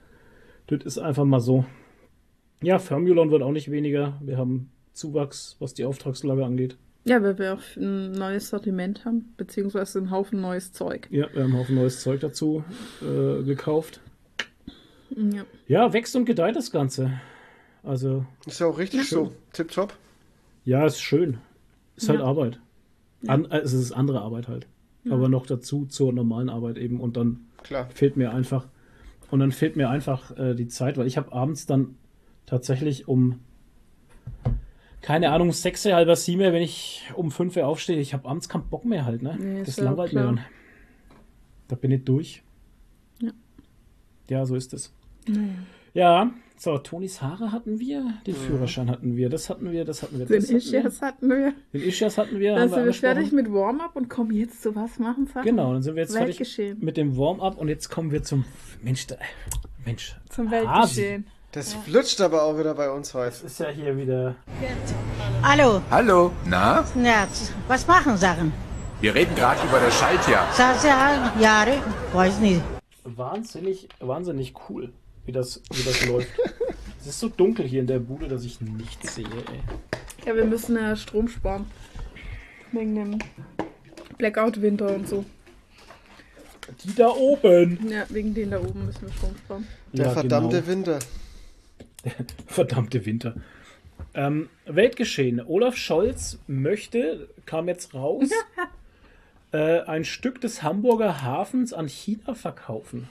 Das 0.68 0.84
ist 0.84 0.98
einfach 0.98 1.26
mal 1.26 1.40
so. 1.40 1.66
Ja, 2.62 2.80
Formulon 2.80 3.32
wird 3.32 3.42
auch 3.42 3.52
nicht 3.52 3.72
weniger. 3.72 4.20
Wir 4.22 4.38
haben 4.38 4.72
Zuwachs, 4.94 5.56
was 5.60 5.74
die 5.74 5.86
Auftragslage 5.86 6.46
angeht. 6.46 6.78
Ja, 7.04 7.24
weil 7.24 7.40
wir 7.40 7.56
auch 7.56 7.78
ein 7.78 8.12
neues 8.12 8.50
Sortiment 8.50 9.06
haben, 9.06 9.34
beziehungsweise 9.36 9.98
einen 10.00 10.12
Haufen 10.12 10.40
neues 10.40 10.72
Zeug. 10.72 11.08
Ja, 11.10 11.28
wir 11.34 11.44
haben 11.44 11.52
einen 11.52 11.60
Haufen 11.60 11.76
neues 11.76 12.02
Zeug 12.02 12.20
dazu 12.20 12.64
äh, 13.02 13.42
gekauft. 13.44 14.00
Ja. 15.16 15.44
Ja, 15.68 15.94
wächst 15.94 16.16
und 16.16 16.26
gedeiht 16.26 16.56
das 16.56 16.72
Ganze. 16.72 17.12
Also, 17.84 18.26
Ist 18.46 18.60
ja 18.60 18.68
auch 18.68 18.78
richtig 18.78 19.10
so. 19.10 19.32
Tipptopp. 19.54 19.94
ja, 20.66 20.86
ist 20.86 21.00
schön. 21.02 21.40
Ist 21.96 22.10
halt 22.10 22.20
Ja. 22.20 22.26
Arbeit. 22.26 22.60
An, 23.28 23.46
äh, 23.52 23.58
es 23.60 23.74
ist 23.74 23.92
andere 23.92 24.22
Arbeit 24.22 24.48
halt. 24.48 24.68
Aber 25.10 25.30
noch 25.30 25.48
dazu 25.48 25.86
zur 25.88 26.14
normalen 26.14 26.50
Arbeit 26.50 26.78
eben. 26.78 27.00
Und 27.02 27.18
dann 27.18 27.48
Klar. 27.64 27.90
fehlt 27.90 28.18
mir 28.18 28.32
einfach 28.34 28.68
und 29.32 29.40
dann 29.40 29.52
fehlt 29.52 29.76
mir 29.76 29.90
einfach 29.90 30.38
äh, 30.38 30.54
die 30.54 30.68
Zeit, 30.68 30.98
weil 30.98 31.08
ich 31.08 31.18
habe 31.18 31.32
abends 31.34 31.66
dann 31.66 31.96
tatsächlich 32.46 33.08
um 33.08 33.40
keine 35.02 35.32
Ahnung 35.32 35.52
sechs 35.52 35.84
halber 35.86 36.16
sieben, 36.16 36.42
wenn 36.42 36.62
ich 36.62 37.10
um 37.16 37.32
fünf 37.32 37.58
Uhr 37.58 37.66
aufstehe, 37.66 37.98
ich 38.00 38.14
habe 38.14 38.28
abends 38.30 38.48
keinen 38.50 38.68
Bock 38.70 38.86
mehr 38.86 39.04
halt, 39.06 39.24
ne? 39.24 39.36
Nee, 39.40 39.60
das 39.62 39.70
ist 39.70 39.78
ja 39.80 39.86
langweilt 39.86 40.14
mir 40.14 40.22
dann. 40.24 40.40
Da 41.68 41.76
bin 41.76 41.90
ich 41.90 42.04
durch. 42.04 42.44
Ja. 43.20 43.32
Ja, 44.30 44.46
so 44.46 44.56
ist 44.56 44.74
es. 44.74 44.94
Naja. 45.28 45.50
Ja, 45.94 46.32
so, 46.58 46.78
Tonis 46.78 47.22
Haare 47.22 47.52
hatten 47.52 47.80
wir, 47.80 48.14
den 48.28 48.36
Führerschein 48.36 48.90
hatten 48.90 49.18
wir, 49.18 49.30
das 49.30 49.50
hatten 49.50 49.72
wir, 49.72 49.84
das 49.84 50.04
hatten 50.04 50.20
wir, 50.20 50.26
Den 50.26 50.40
das 50.40 50.46
hatten 50.46 50.54
wir. 50.54 50.58
Ischias 50.58 51.02
hatten 51.02 51.30
wir. 51.30 51.54
Den 51.74 51.82
Ischias 51.82 52.18
hatten 52.18 52.40
wir, 52.40 52.56
Dann 52.56 52.70
sind 52.70 52.86
wir 52.86 52.94
fertig 52.94 53.32
mit 53.32 53.52
Warm-up 53.52 53.96
und 53.96 54.10
kommen 54.10 54.32
jetzt 54.32 54.62
zu 54.62 54.76
was 54.76 55.00
machen, 55.00 55.28
Sachen? 55.28 55.44
Genau, 55.44 55.74
dann 55.74 55.82
sind 55.82 55.96
wir 55.96 56.04
jetzt 56.04 56.16
fertig 56.16 56.40
Weltgeschehen. 56.40 56.78
mit 56.80 56.98
dem 56.98 57.18
Warm-up 57.18 57.58
und 57.58 57.68
jetzt 57.68 57.90
kommen 57.90 58.12
wir 58.12 58.24
zum 58.24 58.46
Mensch, 58.84 59.08
da, 59.08 59.16
Mensch. 59.86 60.16
Zum. 60.30 60.52
Weltgeschehen. 60.52 61.26
Das 61.52 61.74
flutscht 61.74 62.22
aber 62.22 62.44
auch 62.44 62.58
wieder 62.58 62.74
bei 62.76 62.90
uns 62.90 63.14
heute. 63.14 63.32
Das 63.32 63.44
ist 63.44 63.60
ja 63.60 63.68
hier 63.70 63.98
wieder. 63.98 64.36
Hallo, 65.44 65.82
Hallo. 65.90 66.32
Na? 66.48 66.86
Nerz. 66.96 67.52
Was 67.68 67.86
machen 67.88 68.16
Sachen? 68.16 68.54
Wir 69.02 69.14
reden 69.16 69.36
gerade 69.36 69.60
über 69.68 69.80
das 69.80 69.94
Schaltjahr. 70.00 70.48
Sasa, 70.54 71.34
Jahre, 71.42 71.74
weiß 72.14 72.40
nicht. 72.40 72.62
Wahnsinnig, 73.04 73.90
wahnsinnig 74.00 74.54
cool, 74.70 74.94
wie 75.32 75.34
das, 75.34 75.62
wie 75.72 75.84
das 75.84 76.06
läuft. 76.06 76.28
Es 77.00 77.08
ist 77.08 77.20
so 77.20 77.30
dunkel 77.30 77.66
hier 77.66 77.80
in 77.80 77.88
der 77.88 78.00
Bude, 78.00 78.28
dass 78.28 78.44
ich 78.44 78.60
nichts 78.60 79.16
sehe, 79.16 79.26
ey. 79.26 79.62
Ja, 80.26 80.36
wir 80.36 80.46
müssen 80.46 80.76
ja 80.76 80.96
Strom 80.96 81.30
sparen. 81.30 81.66
Wegen 82.74 82.96
dem 82.96 83.20
Blackout-Winter 84.18 84.94
und 84.94 85.08
so. 85.08 85.26
Die 86.84 86.94
da 86.94 87.10
oben. 87.10 87.90
Ja, 87.90 88.06
wegen 88.10 88.34
denen 88.34 88.52
da 88.52 88.60
oben 88.60 88.86
müssen 88.86 89.08
wir 89.08 89.14
Strom 89.14 89.36
sparen. 89.38 89.68
Der 89.94 90.08
Ja, 90.08 90.12
verdammte 90.12 90.58
genau. 90.62 90.68
Winter. 90.68 91.00
Verdammte 92.46 93.06
Winter. 93.06 93.36
Ähm, 94.14 94.50
Weltgeschehen. 94.66 95.42
Olaf 95.46 95.78
Scholz 95.78 96.40
möchte, 96.48 97.30
kam 97.46 97.68
jetzt 97.70 97.94
raus, 97.94 98.30
äh, 99.54 99.80
ein 99.82 100.04
Stück 100.04 100.42
des 100.42 100.62
Hamburger 100.62 101.22
Hafens 101.22 101.72
an 101.74 101.88
China 101.88 102.36
verkaufen. 102.36 103.08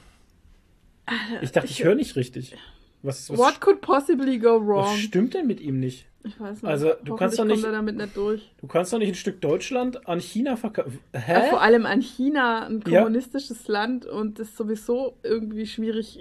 Ich 1.42 1.52
dachte, 1.52 1.68
ich 1.70 1.82
höre 1.84 1.94
nicht 1.94 2.16
richtig. 2.16 2.56
Was, 3.02 3.30
was, 3.30 3.38
What 3.38 3.60
could 3.60 3.80
possibly 3.80 4.38
go 4.38 4.60
was 4.60 4.66
wrong? 4.86 4.96
stimmt 4.96 5.34
denn 5.34 5.46
mit 5.46 5.60
ihm 5.60 5.80
nicht? 5.80 6.06
Ich 6.22 6.38
weiß 6.38 6.62
nicht. 6.62 6.70
Also, 6.70 6.92
du 7.02 7.16
kannst 7.16 7.38
doch 7.38 7.46
nicht- 7.46 7.64
nicht. 7.66 8.50
Du 8.60 8.66
kannst 8.66 8.92
doch 8.92 8.98
nicht 8.98 9.08
ein 9.08 9.14
Stück 9.14 9.40
Deutschland 9.40 10.06
an 10.06 10.20
China 10.20 10.56
verkaufen. 10.56 10.98
Hä? 11.14 11.32
Ja, 11.32 11.40
vor 11.44 11.62
allem 11.62 11.86
an 11.86 12.02
China, 12.02 12.66
ein 12.66 12.84
Ja. 12.86 12.98
kommunistisches 13.00 13.66
Land 13.68 14.04
und 14.04 14.38
das 14.38 14.48
ist 14.48 14.56
sowieso 14.58 15.16
irgendwie 15.22 15.64
schwierig. 15.64 16.18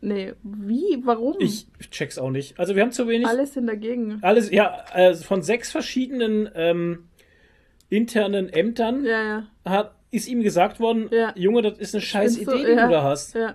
Nee, 0.00 0.32
wie? 0.42 0.98
Warum? 1.04 1.36
Ich 1.38 1.68
check's 1.92 2.18
auch 2.18 2.30
nicht. 2.30 2.58
Also 2.58 2.74
wir 2.74 2.82
haben 2.82 2.90
zu 2.90 3.06
wenig. 3.06 3.28
Alle 3.28 3.46
sind 3.46 3.68
dagegen. 3.68 4.18
Alles, 4.22 4.50
ja, 4.50 4.84
äh, 4.94 5.14
von 5.14 5.42
sechs 5.42 5.70
verschiedenen 5.70 6.50
ähm, 6.56 7.04
internen 7.88 8.48
Ämtern 8.48 9.04
Ja, 9.04 9.22
ja. 9.22 9.46
hat, 9.64 9.94
ist 10.10 10.26
ihm 10.28 10.42
gesagt 10.42 10.80
worden, 10.80 11.08
Ja. 11.12 11.32
Junge, 11.36 11.62
das 11.62 11.78
ist 11.78 11.94
eine 11.94 12.00
scheiß 12.02 12.36
Idee, 12.38 12.44
du? 12.46 12.56
die 12.58 12.62
Ja. 12.72 12.86
du 12.86 12.92
da 12.92 13.02
hast. 13.04 13.34
Ja. 13.36 13.54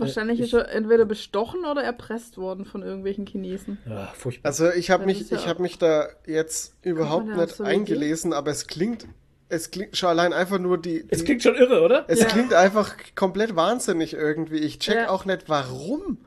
Wahrscheinlich 0.00 0.40
ich- 0.40 0.46
ist 0.46 0.52
er 0.54 0.68
entweder 0.70 1.04
bestochen 1.04 1.64
oder 1.64 1.82
erpresst 1.82 2.36
worden 2.38 2.64
von 2.64 2.82
irgendwelchen 2.82 3.26
Chinesen. 3.26 3.78
Ja, 3.88 4.12
furchtbar. 4.16 4.48
Also 4.48 4.70
ich 4.70 4.90
habe 4.90 5.06
mich, 5.06 5.30
ja 5.30 5.36
ich 5.36 5.46
habe 5.46 5.62
mich 5.62 5.78
da 5.78 6.08
jetzt 6.26 6.74
überhaupt 6.82 7.26
nicht 7.28 7.54
so 7.56 7.64
eingelesen, 7.64 8.32
aber 8.32 8.50
es 8.50 8.66
klingt, 8.66 9.06
es 9.48 9.70
klingt 9.70 9.96
schon 9.96 10.08
allein 10.10 10.32
einfach 10.32 10.58
nur 10.58 10.78
die. 10.78 11.04
Es 11.08 11.18
die 11.18 11.24
klingt 11.24 11.42
schon 11.42 11.54
irre, 11.56 11.82
oder? 11.82 12.04
es 12.08 12.20
Ja. 12.20 12.26
klingt 12.26 12.54
einfach 12.54 12.94
komplett 13.14 13.56
wahnsinnig 13.56 14.14
irgendwie. 14.14 14.58
Ich 14.58 14.78
check 14.78 14.96
Ja. 14.96 15.08
auch 15.10 15.24
nicht, 15.24 15.48
warum. 15.48 16.18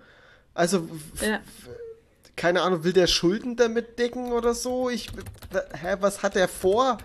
Also 0.53 0.87
keine 2.35 2.61
Ahnung, 2.63 2.83
will 2.83 2.93
der 2.93 3.07
Schulden 3.07 3.55
damit 3.55 3.99
decken 3.99 4.31
oder 4.31 4.53
so? 4.55 4.89
Ich, 4.89 5.07
hä, 5.73 5.95
was 5.99 6.23
hat 6.23 6.35
er 6.35 6.47
vor? 6.47 6.97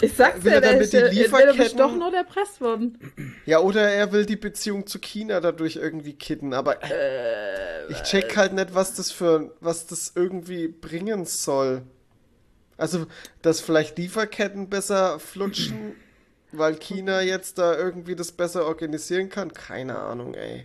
Ich 0.00 0.12
sag's 0.14 0.44
Will 0.44 0.52
ja, 0.52 0.58
er 0.58 0.60
der 0.60 0.70
damit 0.72 0.84
ist 0.84 0.92
die 0.92 0.96
ja 0.98 1.06
entweder 1.06 1.26
Lieferketten- 1.52 1.56
bestochen 1.56 2.02
oder 2.02 2.18
erpresst 2.18 2.60
worden. 2.60 2.98
Ja, 3.46 3.58
oder 3.60 3.90
er 3.90 4.12
will 4.12 4.26
die 4.26 4.36
Beziehung 4.36 4.86
zu 4.86 4.98
China 5.00 5.40
dadurch 5.40 5.76
irgendwie 5.76 6.12
kitten, 6.14 6.54
aber 6.54 6.82
Äh, 6.84 7.90
ich 7.90 8.02
check 8.02 8.36
halt 8.36 8.52
nicht, 8.52 8.74
was 8.74 8.94
das 8.94 9.10
für, 9.10 9.54
was 9.60 9.86
das 9.86 10.12
irgendwie 10.14 10.68
bringen 10.68 11.24
soll. 11.24 11.82
Also, 12.76 13.06
dass 13.42 13.60
vielleicht 13.60 13.98
Lieferketten 13.98 14.68
besser 14.68 15.18
flutschen, 15.18 15.96
weil 16.52 16.76
China 16.76 17.20
jetzt 17.20 17.58
da 17.58 17.76
irgendwie 17.76 18.14
das 18.14 18.30
besser 18.30 18.66
organisieren 18.66 19.28
kann? 19.30 19.52
Keine 19.52 19.98
Ahnung, 19.98 20.34
ey. 20.34 20.64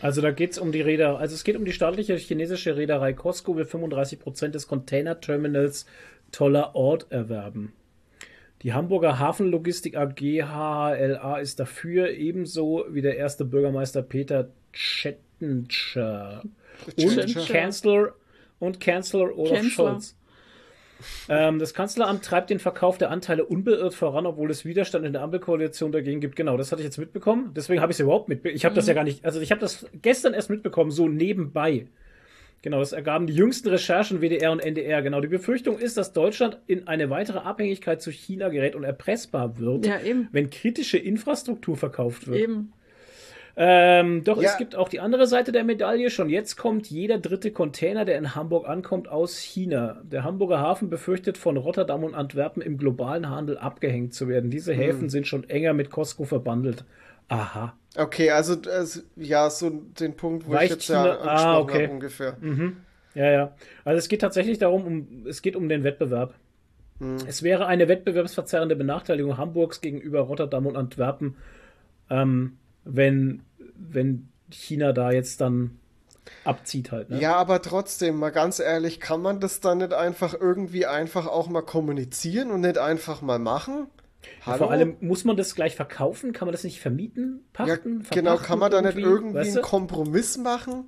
Also 0.00 0.20
da 0.20 0.30
geht's 0.30 0.58
um 0.58 0.72
die 0.72 0.80
Reeder, 0.80 1.18
also 1.18 1.34
es 1.34 1.44
geht 1.44 1.56
um 1.56 1.64
die 1.64 1.72
staatliche 1.72 2.16
chinesische 2.16 2.76
Reederei 2.76 3.12
Costco 3.12 3.56
will 3.56 3.64
35% 3.64 4.48
des 4.48 4.68
Container-Terminals 4.68 5.86
Toller 6.32 6.74
Ort 6.74 7.06
erwerben. 7.10 7.72
Die 8.62 8.72
Hamburger 8.72 9.18
Hafenlogistik 9.18 9.96
AG 9.96 10.20
HHLA 10.20 11.38
ist 11.38 11.60
dafür, 11.60 12.10
ebenso 12.10 12.84
wie 12.90 13.02
der 13.02 13.16
erste 13.16 13.44
Bürgermeister 13.44 14.02
Peter 14.02 14.50
Chettinger 14.72 16.42
und. 16.96 17.48
Kanzler 17.48 18.14
und 18.58 18.80
Kanzler 18.80 19.36
Olaf 19.36 19.54
Kanzler. 19.54 19.70
Scholz. 19.70 20.16
Ähm, 21.28 21.58
das 21.58 21.74
Kanzleramt 21.74 22.24
treibt 22.24 22.50
den 22.50 22.58
Verkauf 22.58 22.98
der 22.98 23.10
Anteile 23.10 23.44
unbeirrt 23.44 23.94
voran, 23.94 24.26
obwohl 24.26 24.50
es 24.50 24.64
Widerstand 24.64 25.04
in 25.04 25.12
der 25.12 25.22
Ampelkoalition 25.22 25.92
dagegen 25.92 26.20
gibt. 26.20 26.36
Genau, 26.36 26.56
das 26.56 26.72
hatte 26.72 26.82
ich 26.82 26.86
jetzt 26.86 26.98
mitbekommen. 26.98 27.52
Deswegen 27.54 27.80
habe 27.80 27.92
ich 27.92 27.96
es 27.96 28.00
überhaupt 28.00 28.28
mitbekommen. 28.28 28.56
Ich 28.56 28.64
habe 28.64 28.74
das 28.74 28.86
ja 28.86 28.94
gar 28.94 29.04
nicht, 29.04 29.24
also 29.24 29.40
ich 29.40 29.50
habe 29.50 29.60
das 29.60 29.86
gestern 30.02 30.34
erst 30.34 30.50
mitbekommen, 30.50 30.90
so 30.90 31.08
nebenbei. 31.08 31.86
Genau, 32.62 32.80
das 32.80 32.92
ergaben 32.92 33.26
die 33.26 33.34
jüngsten 33.34 33.68
Recherchen 33.68 34.20
WDR 34.20 34.50
und 34.50 34.60
NDR. 34.60 35.02
Genau, 35.02 35.20
die 35.20 35.28
Befürchtung 35.28 35.78
ist, 35.78 35.96
dass 35.96 36.12
Deutschland 36.12 36.58
in 36.66 36.88
eine 36.88 37.10
weitere 37.10 37.38
Abhängigkeit 37.38 38.02
zu 38.02 38.10
China 38.10 38.48
gerät 38.48 38.74
und 38.74 38.82
erpressbar 38.82 39.58
wird, 39.58 39.86
Ja, 39.86 40.00
wenn 40.32 40.50
kritische 40.50 40.98
Infrastruktur 40.98 41.76
verkauft 41.76 42.26
wird. 42.26 42.40
Eben. 42.40 42.72
Ähm, 43.58 44.22
doch, 44.22 44.40
Ja. 44.42 44.50
es 44.50 44.58
gibt 44.58 44.76
auch 44.76 44.88
die 44.90 45.00
andere 45.00 45.26
Seite 45.26 45.50
der 45.50 45.64
Medaille. 45.64 46.10
Schon 46.10 46.28
jetzt 46.28 46.56
kommt 46.56 46.88
jeder 46.90 47.16
dritte 47.18 47.50
Container, 47.52 48.04
der 48.04 48.18
in 48.18 48.34
Hamburg 48.34 48.68
ankommt, 48.68 49.08
aus 49.08 49.38
China. 49.38 50.02
Der 50.04 50.24
Hamburger 50.24 50.60
Hafen 50.60 50.90
befürchtet, 50.90 51.38
von 51.38 51.56
Rotterdam 51.56 52.04
und 52.04 52.14
Antwerpen 52.14 52.60
im 52.62 52.76
globalen 52.76 53.30
Handel 53.30 53.56
abgehängt 53.56 54.12
zu 54.12 54.28
werden. 54.28 54.50
Diese 54.50 54.72
Hm. 54.74 54.78
Häfen 54.80 55.08
sind 55.08 55.26
schon 55.26 55.48
enger 55.48 55.72
mit 55.72 55.90
Costco 55.90 56.24
verbandelt. 56.24 56.84
Aha. 57.28 57.74
Okay, 57.96 58.30
also, 58.30 58.56
also 58.70 59.00
ja, 59.16 59.48
so 59.48 59.70
den 59.70 60.14
Punkt, 60.16 60.46
wo 60.46 60.52
ich 60.52 60.58
Weicht 60.58 60.70
jetzt 60.72 60.88
ja 60.88 61.02
China- 61.02 61.12
angesprochen 61.14 61.46
ah, 61.46 61.58
okay. 61.58 61.82
habe 61.84 61.92
ungefähr. 61.94 62.36
Ja, 63.14 63.30
ja. 63.30 63.54
Also 63.84 63.98
es 63.98 64.08
geht 64.08 64.20
tatsächlich 64.20 64.58
darum, 64.58 64.84
um, 64.84 65.26
es 65.26 65.40
geht 65.40 65.56
um 65.56 65.68
den 65.70 65.82
Wettbewerb. 65.82 66.34
Es 67.26 67.42
wäre 67.42 67.66
eine 67.66 67.88
wettbewerbsverzerrende 67.88 68.76
Benachteiligung 68.76 69.36
Hamburgs 69.38 69.80
gegenüber 69.80 70.20
Rotterdam 70.20 70.66
und 70.66 70.76
Antwerpen, 70.76 71.36
ähm, 72.10 72.58
wenn, 72.86 73.42
wenn 73.76 74.28
China 74.50 74.92
da 74.92 75.10
jetzt 75.10 75.40
dann 75.40 75.78
abzieht 76.44 76.92
halt. 76.92 77.10
Ne? 77.10 77.20
Ja, 77.20 77.36
aber 77.36 77.60
trotzdem, 77.62 78.16
mal 78.16 78.30
ganz 78.30 78.58
ehrlich, 78.58 79.00
kann 79.00 79.20
man 79.20 79.40
das 79.40 79.60
dann 79.60 79.78
nicht 79.78 79.92
einfach 79.92 80.34
irgendwie 80.38 80.86
einfach 80.86 81.26
auch 81.26 81.48
mal 81.48 81.62
kommunizieren 81.62 82.50
und 82.50 82.62
nicht 82.62 82.78
einfach 82.78 83.20
mal 83.22 83.38
machen? 83.38 83.86
Hallo? 84.44 84.58
Vor 84.58 84.70
allem, 84.70 84.96
muss 85.00 85.24
man 85.24 85.36
das 85.36 85.54
gleich 85.54 85.76
verkaufen? 85.76 86.32
Kann 86.32 86.46
man 86.46 86.52
das 86.52 86.64
nicht 86.64 86.80
vermieten? 86.80 87.44
ja, 87.58 87.66
Pachten? 87.66 88.04
genau, 88.10 88.30
verpachten 88.30 88.46
kann 88.46 88.58
man 88.58 88.70
da 88.72 88.82
nicht 88.82 88.98
irgendwie 88.98 89.34
weißt 89.34 89.48
einen 89.48 89.56
du? 89.56 89.62
Kompromiss 89.62 90.36
machen? 90.38 90.84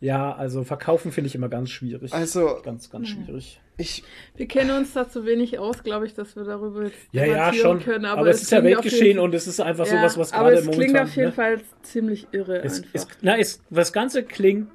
Ja, 0.00 0.32
also 0.34 0.62
verkaufen 0.62 1.10
finde 1.10 1.26
ich 1.26 1.34
immer 1.34 1.48
ganz 1.48 1.70
schwierig. 1.70 2.12
Also, 2.12 2.60
ganz, 2.62 2.88
ganz 2.88 3.08
schwierig. 3.08 3.60
ich, 3.78 4.04
Wir 4.36 4.46
kennen 4.46 4.70
uns 4.70 4.92
da 4.92 5.08
zu 5.08 5.24
wenig 5.26 5.58
aus, 5.58 5.82
glaube 5.82 6.06
ich, 6.06 6.14
dass 6.14 6.36
wir 6.36 6.44
darüber 6.44 6.84
jetzt 6.84 6.96
Ja, 7.10 7.24
ja, 7.24 7.52
schon. 7.52 7.80
können. 7.80 8.04
Aber, 8.04 8.28
es 8.28 8.42
ist 8.42 8.52
ja 8.52 8.62
Weltgeschehen 8.62 9.18
und 9.18 9.34
es 9.34 9.48
ist 9.48 9.60
einfach 9.60 9.86
ja, 9.86 9.92
sowas, 9.98 10.16
was 10.16 10.32
Aber 10.32 10.50
gerade 10.50 10.60
es 10.60 10.66
momentan. 10.66 10.84
klingt 10.86 11.00
auf 11.02 11.16
jeden 11.16 11.28
ne? 11.30 11.32
Fall 11.32 11.60
ziemlich 11.82 12.28
irre 12.30 12.62
Es, 12.62 12.78
einfach. 12.78 12.90
es, 12.94 13.08
na, 13.22 13.38
es, 13.38 13.60
das 13.70 13.92
Ganze 13.92 14.22
klingt, 14.22 14.70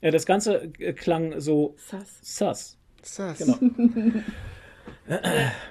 äh, 0.00 0.10
das 0.10 0.26
Ganze 0.26 0.72
äh, 0.80 0.92
klang 0.92 1.38
so 1.40 1.76
Sass. 1.78 2.18
sass. 2.22 2.78
sass. 3.02 3.38
Genau. 3.38 3.58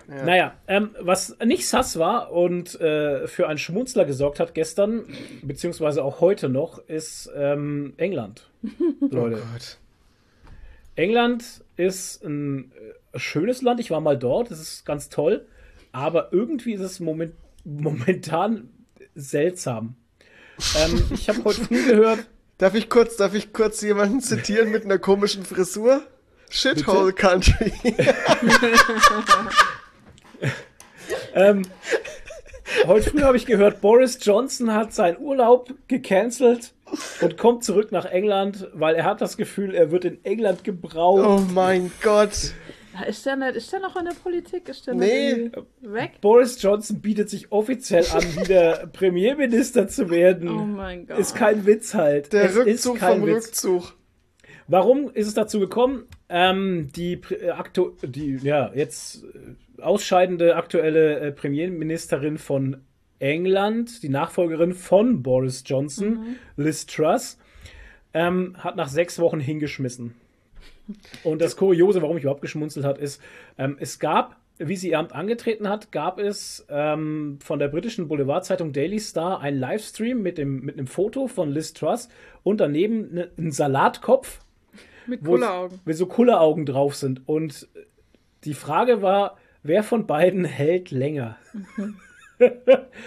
Naja, 0.07 0.55
ähm, 0.67 0.95
was 0.99 1.37
nicht 1.43 1.67
sass 1.67 1.97
war 1.97 2.31
und 2.31 2.79
äh, 2.79 3.27
für 3.27 3.47
einen 3.47 3.57
Schmunzler 3.57 4.05
gesorgt 4.05 4.39
hat 4.39 4.53
gestern, 4.53 5.05
beziehungsweise 5.41 6.03
auch 6.03 6.21
heute 6.21 6.49
noch, 6.49 6.77
ist 6.87 7.31
ähm, 7.35 7.93
England. 7.97 8.49
Oh 9.01 9.07
Leute. 9.15 9.35
Gott. 9.35 9.77
England 10.95 11.63
ist 11.75 12.23
ein 12.23 12.71
äh, 13.13 13.19
schönes 13.19 13.61
Land. 13.61 13.79
Ich 13.79 13.91
war 13.91 13.99
mal 13.99 14.17
dort. 14.17 14.51
Es 14.51 14.61
ist 14.61 14.85
ganz 14.85 15.09
toll. 15.09 15.45
Aber 15.91 16.31
irgendwie 16.31 16.73
ist 16.73 16.81
es 16.81 16.99
moment, 16.99 17.33
momentan 17.63 18.69
seltsam. 19.15 19.95
Ähm, 20.77 21.03
ich 21.11 21.27
habe 21.29 21.43
heute 21.43 21.65
früh 21.65 21.85
gehört, 21.85 22.19
Darf 22.57 22.75
ich 22.75 22.89
kurz, 22.89 23.17
darf 23.17 23.33
ich 23.33 23.51
kurz 23.51 23.81
jemanden 23.81 24.21
zitieren 24.21 24.71
mit 24.71 24.85
einer 24.85 24.99
komischen 24.99 25.43
Frisur? 25.43 26.03
Shithole 26.53 27.13
Country. 27.13 27.73
ähm, 31.33 31.63
heute 32.85 33.09
früh 33.09 33.21
habe 33.21 33.37
ich 33.37 33.47
gehört, 33.47 33.81
Boris 33.81 34.19
Johnson 34.21 34.71
hat 34.71 34.93
seinen 34.93 35.17
Urlaub 35.17 35.73
gecancelt 35.87 36.73
und 37.21 37.39
kommt 37.39 37.63
zurück 37.63 37.91
nach 37.91 38.05
England, 38.05 38.67
weil 38.73 38.93
er 38.93 39.03
hat 39.05 39.19
das 39.19 39.35
Gefühl, 39.35 39.73
er 39.73 39.89
wird 39.89 40.05
in 40.05 40.23
England 40.23 40.63
gebraucht. 40.63 41.25
Oh 41.25 41.41
mein 41.53 41.91
Gott. 42.03 42.53
Ist 43.07 43.25
der, 43.25 43.35
nicht, 43.35 43.55
ist 43.55 43.73
der 43.73 43.79
noch 43.79 43.95
in 43.95 44.05
der 44.05 44.11
Politik? 44.13 44.69
Ist 44.69 44.85
der 44.85 44.93
Nee. 44.93 45.49
weg? 45.81 46.21
Boris 46.21 46.61
Johnson 46.61 47.01
bietet 47.01 47.31
sich 47.31 47.51
offiziell 47.51 48.05
an, 48.13 48.21
wieder 48.35 48.85
Premierminister 48.93 49.87
zu 49.87 50.11
werden. 50.11 50.49
Oh 50.49 50.65
mein 50.65 51.07
Gott. 51.07 51.17
Ist 51.17 51.33
kein 51.35 51.65
Witz 51.65 51.95
halt. 51.95 52.31
Der 52.31 52.43
es 52.43 52.55
Rückzug 52.55 52.93
ist 52.97 52.99
kein 53.01 53.19
vom 53.21 53.27
Witz. 53.27 53.47
Rückzug. 53.47 53.93
Warum 54.67 55.09
ist 55.11 55.27
es 55.27 55.33
dazu 55.33 55.59
gekommen? 55.59 56.05
Ähm, 56.35 56.89
die, 56.95 57.21
äh, 57.29 57.51
aktu 57.51 57.91
die 58.01 58.39
ja, 58.41 58.71
jetzt 58.73 59.23
äh, 59.23 59.81
ausscheidende 59.83 60.55
aktuelle 60.55 61.19
äh, 61.19 61.31
Premierministerin 61.31 62.39
von 62.39 62.77
England, 63.19 64.01
die 64.01 64.09
Nachfolgerin 64.09 64.73
von 64.73 65.21
Boris 65.21 65.63
Johnson, 65.63 66.37
Liz 66.57 66.87
Truss, 66.87 67.37
ähm, 68.15 68.55
hat 68.57 68.75
nach 68.77 68.87
sechs 68.87 69.19
Wochen 69.19 69.39
hingeschmissen. 69.39 70.15
Und 71.23 71.39
das 71.39 71.55
Kuriose, 71.55 72.01
warum 72.01 72.17
ich 72.17 72.23
überhaupt 72.23 72.41
geschmunzelt 72.41 72.83
hat, 72.83 72.97
ist, 72.97 73.21
ähm, 73.59 73.77
es 73.79 73.99
gab, 73.99 74.35
wie 74.57 74.75
sie 74.75 74.89
ihr 74.89 74.97
Amt 74.97 75.13
angetreten 75.13 75.69
hat, 75.69 75.91
gab 75.91 76.17
es 76.17 76.65
ähm, 76.67 77.37
von 77.43 77.59
der 77.59 77.67
britischen 77.67 78.07
Boulevardzeitung 78.07 78.73
Daily 78.73 78.99
Star 78.99 79.39
einen 79.39 79.59
Livestream 79.59 80.23
mit, 80.23 80.39
dem, 80.39 80.61
mit 80.61 80.79
einem 80.79 80.87
Foto 80.87 81.27
von 81.27 81.51
Liz 81.51 81.73
Truss 81.73 82.09
und 82.41 82.59
daneben 82.59 83.13
ne, 83.13 83.29
ein 83.37 83.51
Salatkopf, 83.51 84.39
Mit 85.07 85.23
Kulleraugen. 85.23 85.79
wo 85.85 85.91
so 85.93 86.05
Kulleraugen 86.05 86.65
drauf 86.65 86.95
sind. 86.95 87.21
Und 87.27 87.67
die 88.43 88.53
Frage 88.53 89.01
war, 89.01 89.37
wer 89.63 89.83
von 89.83 90.05
beiden 90.07 90.45
hält 90.45 90.91
länger? 90.91 91.37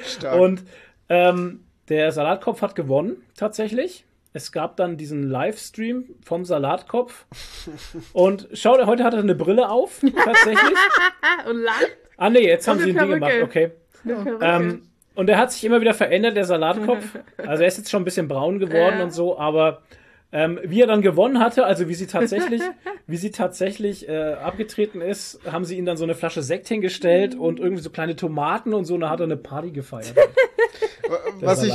Stark. 0.05 0.41
Und 0.41 0.65
ähm, 1.09 1.61
der 1.89 2.13
Salatkopf 2.13 2.63
hat 2.63 2.75
gewonnen, 2.75 3.17
tatsächlich. 3.37 4.05
Es 4.33 4.53
gab 4.53 4.77
dann 4.77 4.99
diesen 4.99 5.23
Livestream 5.23 6.05
vom 6.23 6.45
Salatkopf. 6.45 7.25
Und 8.13 8.49
schau, 8.53 8.85
heute 8.87 9.03
hat 9.05 9.15
er 9.15 9.21
eine 9.21 9.35
Brille 9.35 9.71
auf, 9.71 10.01
tatsächlich. 10.25 10.77
Ah, 11.23 11.49
und 11.51 11.57
lang. 11.63 11.75
Ah, 12.19 12.29
nee, 12.31 12.47
jetzt 12.47 12.69
haben 12.69 12.79
sie 12.81 12.91
ein 12.91 12.99
Ding 12.99 13.09
gemacht, 13.11 13.33
okay. 13.43 13.73
Ähm, 14.41 14.83
und 15.15 15.31
er 15.31 15.39
hat 15.39 15.53
sich 15.53 15.65
immer 15.65 15.81
wieder 15.81 15.95
verändert, 15.95 16.37
der 16.37 16.45
Salatkopf. 16.45 17.19
Also 17.39 17.63
er 17.63 17.69
ist 17.69 17.79
jetzt 17.79 17.91
schon 17.91 18.03
ein 18.03 18.05
bisschen 18.05 18.29
braun 18.29 18.59
geworden 18.59 18.99
Ja. 18.99 19.05
und 19.05 19.11
so, 19.11 19.39
aber 19.39 19.83
ähm, 20.37 20.61
wie 20.63 20.83
er 20.83 20.87
dann 20.87 21.01
gewonnen 21.01 21.41
hatte, 21.41 21.65
also 21.65 21.89
wie 21.89 21.95
sie 21.95 22.07
tatsächlich, 22.07 22.61
wie 23.07 23.17
sie 23.17 23.31
tatsächlich 23.31 24.07
äh, 24.07 24.35
abgetreten 24.35 25.01
ist, 25.01 25.41
haben 25.51 25.65
sie 25.65 25.79
ihm 25.79 25.87
dann 25.87 25.97
so 25.97 26.05
eine 26.05 26.15
Flasche 26.15 26.43
Sekt 26.43 26.69
hingestellt 26.69 27.35
und 27.35 27.59
irgendwie 27.59 27.83
so 27.83 27.89
kleine 27.89 28.17
Tomaten 28.17 28.75
und 28.75 28.85
so, 28.85 28.97
und 28.97 29.01
da 29.01 29.09
hat 29.09 29.21
er 29.21 29.25
eine 29.25 29.39
Party 29.39 29.71
gefeiert. 29.71 30.15
Was 31.41 31.63
ich, 31.63 31.73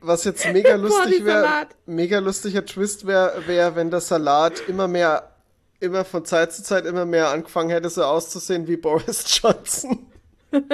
was 0.00 0.24
jetzt 0.24 0.50
mega 0.52 0.74
lustig 0.74 1.24
wäre, 1.24 1.66
mega 1.86 2.18
lustiger 2.18 2.64
Twist 2.64 3.06
wäre, 3.06 3.46
wär, 3.46 3.76
wenn 3.76 3.90
der 3.90 4.00
Salat 4.00 4.62
immer 4.68 4.88
mehr, 4.88 5.34
immer 5.80 6.04
von 6.04 6.24
Zeit 6.24 6.52
zu 6.52 6.62
Zeit 6.62 6.86
immer 6.86 7.04
mehr 7.04 7.28
angefangen 7.28 7.68
hätte, 7.68 7.90
so 7.90 8.02
auszusehen 8.02 8.66
wie 8.66 8.78
Boris 8.78 9.40
Johnson. 9.42 10.06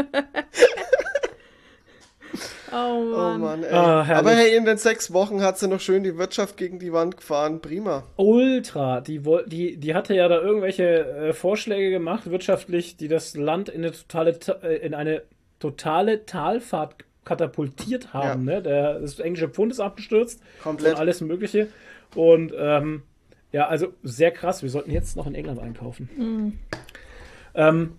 oh 2.72 2.74
Oh 2.74 3.16
Mann. 3.16 3.40
Mann, 3.40 3.62
ey. 3.64 3.72
Ah, 3.72 4.04
herrlich. 4.04 4.26
Aber 4.28 4.36
hey, 4.36 4.56
in 4.56 4.64
den 4.64 4.76
sechs 4.78 5.12
Wochen 5.12 5.42
hat 5.42 5.58
sie 5.58 5.68
noch 5.68 5.80
schön 5.80 6.02
die 6.02 6.16
Wirtschaft 6.16 6.56
gegen 6.56 6.78
die 6.78 6.92
Wand 6.92 7.16
gefahren. 7.16 7.60
Prima. 7.60 8.04
Ultra, 8.16 9.00
die, 9.00 9.20
die, 9.46 9.76
die 9.76 9.94
hatte 9.94 10.14
ja 10.14 10.28
da 10.28 10.40
irgendwelche 10.40 10.84
äh, 11.28 11.32
Vorschläge 11.32 11.90
gemacht, 11.90 12.30
wirtschaftlich, 12.30 12.96
die 12.96 13.08
das 13.08 13.36
Land 13.36 13.68
in 13.68 13.82
eine 13.84 13.92
totale, 13.92 14.38
Ta- 14.38 14.58
äh, 14.62 14.76
in 14.76 14.94
eine 14.94 15.22
totale 15.58 16.24
Talfahrt 16.26 16.96
katapultiert 17.24 18.12
haben. 18.14 18.44
Ne? 18.44 18.62
Der, 18.62 18.98
das 19.00 19.18
englische 19.20 19.48
Pfund 19.48 19.72
ist 19.72 19.80
abgestürzt 19.80 20.40
Komplett. 20.62 20.94
und 20.94 20.98
alles 21.00 21.20
Mögliche. 21.20 21.68
Und 22.14 22.52
ähm, 22.56 23.02
ja, 23.52 23.66
also 23.68 23.88
sehr 24.02 24.30
krass. 24.30 24.62
Wir 24.62 24.70
sollten 24.70 24.90
jetzt 24.90 25.16
noch 25.16 25.26
in 25.26 25.34
England 25.34 25.60
einkaufen. 25.60 26.58
Ähm, 27.54 27.92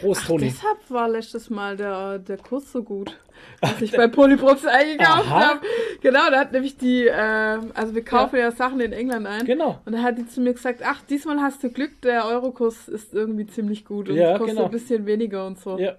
Prost, 0.00 0.26
Toni. 0.26 0.46
Deshalb 0.50 0.78
war 0.88 1.08
letztes 1.08 1.50
Mal 1.50 1.76
der, 1.76 2.18
der 2.18 2.36
Kurs 2.38 2.72
so 2.72 2.82
gut, 2.82 3.16
als 3.60 3.80
ich 3.80 3.92
bei 3.92 4.08
Polyprops 4.08 4.64
eingekauft 4.66 5.28
habe. 5.28 5.60
Genau, 6.00 6.30
da 6.30 6.40
hat 6.40 6.52
nämlich 6.52 6.76
die, 6.76 7.06
äh, 7.06 7.58
also 7.74 7.94
wir 7.94 8.04
kaufen 8.04 8.36
ja. 8.38 8.50
Sachen 8.50 8.80
in 8.80 8.92
England 8.92 9.26
ein. 9.26 9.44
Genau. 9.46 9.80
Und 9.84 9.92
da 9.92 10.02
hat 10.02 10.18
die 10.18 10.26
zu 10.26 10.40
mir 10.40 10.52
gesagt, 10.54 10.80
ach, 10.84 11.00
diesmal 11.08 11.40
hast 11.40 11.62
du 11.62 11.70
Glück, 11.70 12.00
der 12.02 12.24
Eurokurs 12.26 12.88
ist 12.88 13.14
irgendwie 13.14 13.46
ziemlich 13.46 13.84
gut 13.84 14.08
und 14.08 14.16
Ja, 14.16 14.36
kostet 14.38 14.56
genau. 14.56 14.64
ein 14.66 14.70
bisschen 14.72 15.06
weniger 15.06 15.46
und 15.46 15.58
so. 15.60 15.78
Ja, 15.78 15.94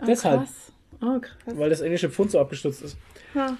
Ah, 0.00 0.04
deshalb. 0.06 0.40
Krass. 0.42 0.72
Oh, 1.00 1.18
krass. 1.20 1.58
weil 1.58 1.70
das 1.70 1.80
englische 1.80 2.08
Pfund 2.10 2.30
so 2.30 2.38
abgestürzt 2.40 2.82
ist. 2.82 2.96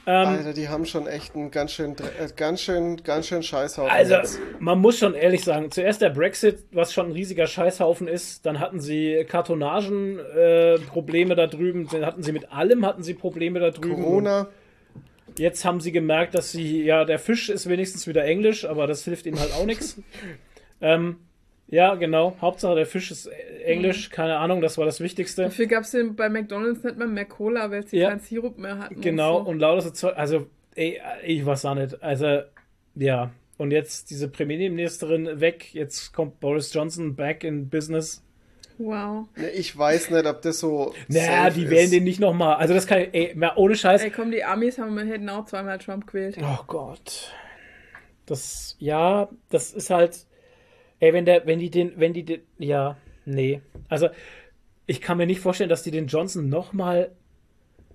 Ähm, 0.07 0.29
Alter, 0.29 0.53
die 0.53 0.69
haben 0.69 0.85
schon 0.85 1.07
echt 1.07 1.35
einen 1.35 1.51
ganz 1.51 1.73
schön, 1.73 1.93
äh, 1.93 2.29
ganz 2.35 2.61
schön, 2.61 2.97
ganz 3.03 3.27
schön 3.27 3.43
Scheißhaufen. 3.43 3.93
Also, 3.93 4.15
jetzt. 4.15 4.41
man 4.59 4.79
muss 4.79 4.99
schon 4.99 5.15
ehrlich 5.15 5.45
sagen, 5.45 5.71
zuerst 5.71 6.03
der 6.03 6.11
Brexit, 6.11 6.65
was 6.73 6.93
schon 6.93 7.07
ein 7.07 7.13
riesiger 7.13 7.47
Scheißhaufen 7.47 8.09
ist, 8.09 8.45
dann 8.47 8.61
hatten 8.61 8.81
sie 8.81 9.25
Kartonagen-Probleme 9.29 10.75
äh, 10.75 10.79
Probleme 10.79 11.35
da 11.35 11.47
drüben, 11.47 11.89
dann 11.91 12.05
hatten 12.05 12.23
sie 12.23 12.33
mit 12.33 12.53
allem 12.53 12.85
hatten 12.85 13.03
sie 13.03 13.15
Probleme 13.15 13.61
da 13.61 13.71
drüben. 13.71 14.03
Corona. 14.03 14.49
Jetzt 15.37 15.65
haben 15.65 15.81
sie 15.81 15.93
gemerkt, 15.93 16.35
dass 16.35 16.51
sie, 16.51 16.83
ja, 16.83 17.05
der 17.05 17.19
Fisch 17.19 17.49
ist 17.49 17.69
wenigstens 17.69 18.07
wieder 18.07 18.25
Englisch, 18.25 18.65
aber 18.65 18.87
das 18.87 19.05
hilft 19.05 19.27
ihnen 19.27 19.39
halt 19.39 19.53
auch 19.53 19.67
nichts. 19.67 20.01
Ähm, 20.81 21.17
ja, 21.69 21.95
genau. 21.95 22.37
Hauptsache 22.41 22.75
der 22.75 22.87
Fisch 22.87 23.11
ist 23.11 23.27
äh, 23.27 23.63
Englisch, 23.65 24.11
keine 24.11 24.39
Ahnung, 24.39 24.61
das 24.61 24.79
war 24.79 24.85
das 24.87 25.01
Wichtigste. 25.01 25.43
Dafür 25.43 25.67
gab 25.67 25.85
es 25.85 25.97
bei 26.17 26.29
McDonalds 26.29 26.83
nicht 26.83 26.97
mal 26.99 27.07
mehr 27.09 27.25
Cola, 27.27 27.71
weil 27.71 27.87
sie 27.87 27.99
Ja. 27.99 28.09
keinen 28.11 28.21
Sirup 28.21 28.59
mehr 28.59 28.79
hatten. 28.79 29.01
Genau, 29.01 29.39
Und 29.39 29.45
so. 29.45 29.51
und 29.51 29.59
lauter 29.61 29.81
so 29.83 29.91
Zeug. 29.91 30.15
Also, 30.17 30.47
ey, 30.75 31.01
ich 31.25 31.45
weiß 31.45 31.65
auch 31.67 31.75
nicht. 31.75 32.03
Also, 32.03 32.41
ja. 32.95 33.31
Und 33.59 33.73
jetzt 33.73 34.11
diese 34.11 34.29
Premierministerin 34.29 35.41
weg, 35.41 35.75
jetzt 35.75 36.13
kommt 36.13 36.39
Boris 36.41 36.73
Johnson 36.73 37.17
back 37.17 37.43
in 37.45 37.69
business. 37.69 38.23
Wow. 38.79 39.27
Ne, 39.37 39.51
Ich 39.51 39.77
weiß 39.77 40.11
nicht, 40.11 40.25
ob 40.27 40.41
das 40.43 40.61
so. 40.61 40.95
Naja, 41.09 41.51
die 41.51 41.65
ist. 41.65 41.71
wählen 41.71 41.91
den 41.91 42.05
nicht 42.05 42.21
nochmal. 42.21 42.55
Also 42.55 42.75
das 42.75 42.87
kann, 42.87 42.99
ey, 43.13 43.35
mal 43.35 43.53
ohne 43.57 43.75
Scheiß. 43.75 44.05
Ey, 44.05 44.11
komm, 44.11 44.31
die 44.31 44.45
Amis 44.45 44.79
haben, 44.79 44.97
hätten 44.99 45.29
auch 45.29 45.47
zweimal 45.47 45.79
Trump 45.79 46.07
gewählt. 46.07 46.39
Oh 46.41 46.63
Gott. 46.69 47.33
Das, 48.27 48.77
ja, 48.79 49.29
das 49.51 49.73
ist 49.73 49.91
halt, 49.91 50.27
ey, 51.01 51.13
wenn 51.13 51.25
der, 51.25 51.47
wenn 51.47 51.59
die 51.59 51.71
den, 51.71 51.93
wenn 51.97 52.13
die 52.13 52.25
den, 52.25 52.41
ja, 52.59 52.97
nee. 53.25 53.61
Also, 53.89 54.09
ich 54.87 55.01
kann 55.01 55.19
mir 55.19 55.27
nicht 55.27 55.41
vorstellen, 55.41 55.71
dass 55.71 55.83
die 55.83 55.91
den 55.91 56.07
Johnson 56.07 56.49
nochmal, 56.49 57.11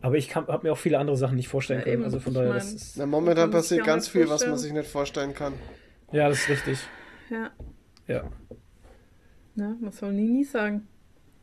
aber 0.02 0.18
ich 0.18 0.30
kann, 0.30 0.48
hab 0.48 0.64
mir 0.64 0.72
auch 0.74 0.78
viele 0.78 1.00
andere 1.00 1.18
Sachen 1.18 1.36
nicht 1.38 1.48
vorstellen 1.48 1.80
Ja, 1.80 1.84
können. 1.86 1.96
eben, 1.96 2.04
also 2.04 2.20
von 2.20 2.34
daher, 2.34 2.50
mein- 2.50 2.58
das 2.60 2.74
ist, 2.74 2.98
Na, 2.98 3.06
momentan 3.06 3.50
passiert 3.52 3.86
ganz 3.86 4.08
viel, 4.08 4.28
was 4.30 4.46
man 4.46 4.58
sich 4.58 4.74
nicht 4.74 4.88
vorstellen 4.90 5.34
kann. 5.34 5.54
ja, 6.12 6.30
das 6.30 6.40
ist 6.40 6.50
richtig. 6.50 6.80
Ja. 7.30 7.52
Ja. 8.08 8.30
Ne, 9.56 9.78
man 9.80 9.92
soll 9.92 10.14
nie, 10.14 10.28
nie 10.30 10.44
sagen. 10.44 10.88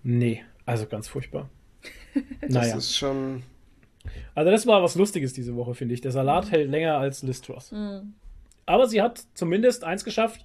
Nee, 0.03 0.43
also 0.67 0.87
ganz 0.87 1.09
furchtbar. 1.09 1.49
Das 2.41 2.51
naja. 2.51 2.77
ist 2.77 2.97
schon. 2.97 3.43
Also 4.35 4.51
das 4.51 4.67
war 4.67 4.83
was 4.83 4.97
Lustiges 4.97 5.33
diese 5.33 5.55
Woche, 5.55 5.75
finde 5.75 5.95
ich. 5.95 6.01
Der 6.01 6.11
Salat 6.11 6.51
hält 6.51 6.69
länger 6.71 6.97
als 6.99 7.23
Liz 7.23 7.41
Truss. 7.41 7.73
Aber 8.67 8.87
sie 8.89 9.01
hat 9.01 9.23
zumindest 9.35 9.85
eins 9.85 10.05
geschafft. 10.05 10.45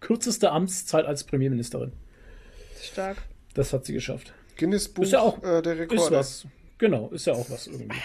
Kürzeste 0.00 0.50
Amtszeit 0.50 1.04
als 1.06 1.24
Premierministerin. 1.24 1.92
Stark. 2.80 3.18
Das 3.54 3.72
hat 3.72 3.84
sie 3.84 3.92
geschafft. 3.92 4.32
Guinness 4.56 4.88
Buch 4.88 5.02
Ist 5.04 5.12
ja 5.12 5.20
auch- 5.20 5.42
äh, 5.42 5.62
der 5.62 5.74
Ist 5.74 5.80
Rekorde. 5.92 6.16
was. 6.16 6.46
Genau, 6.78 7.08
ist 7.10 7.26
ja 7.26 7.32
auch 7.34 7.48
was 7.50 7.66
irgendwie. 7.66 7.96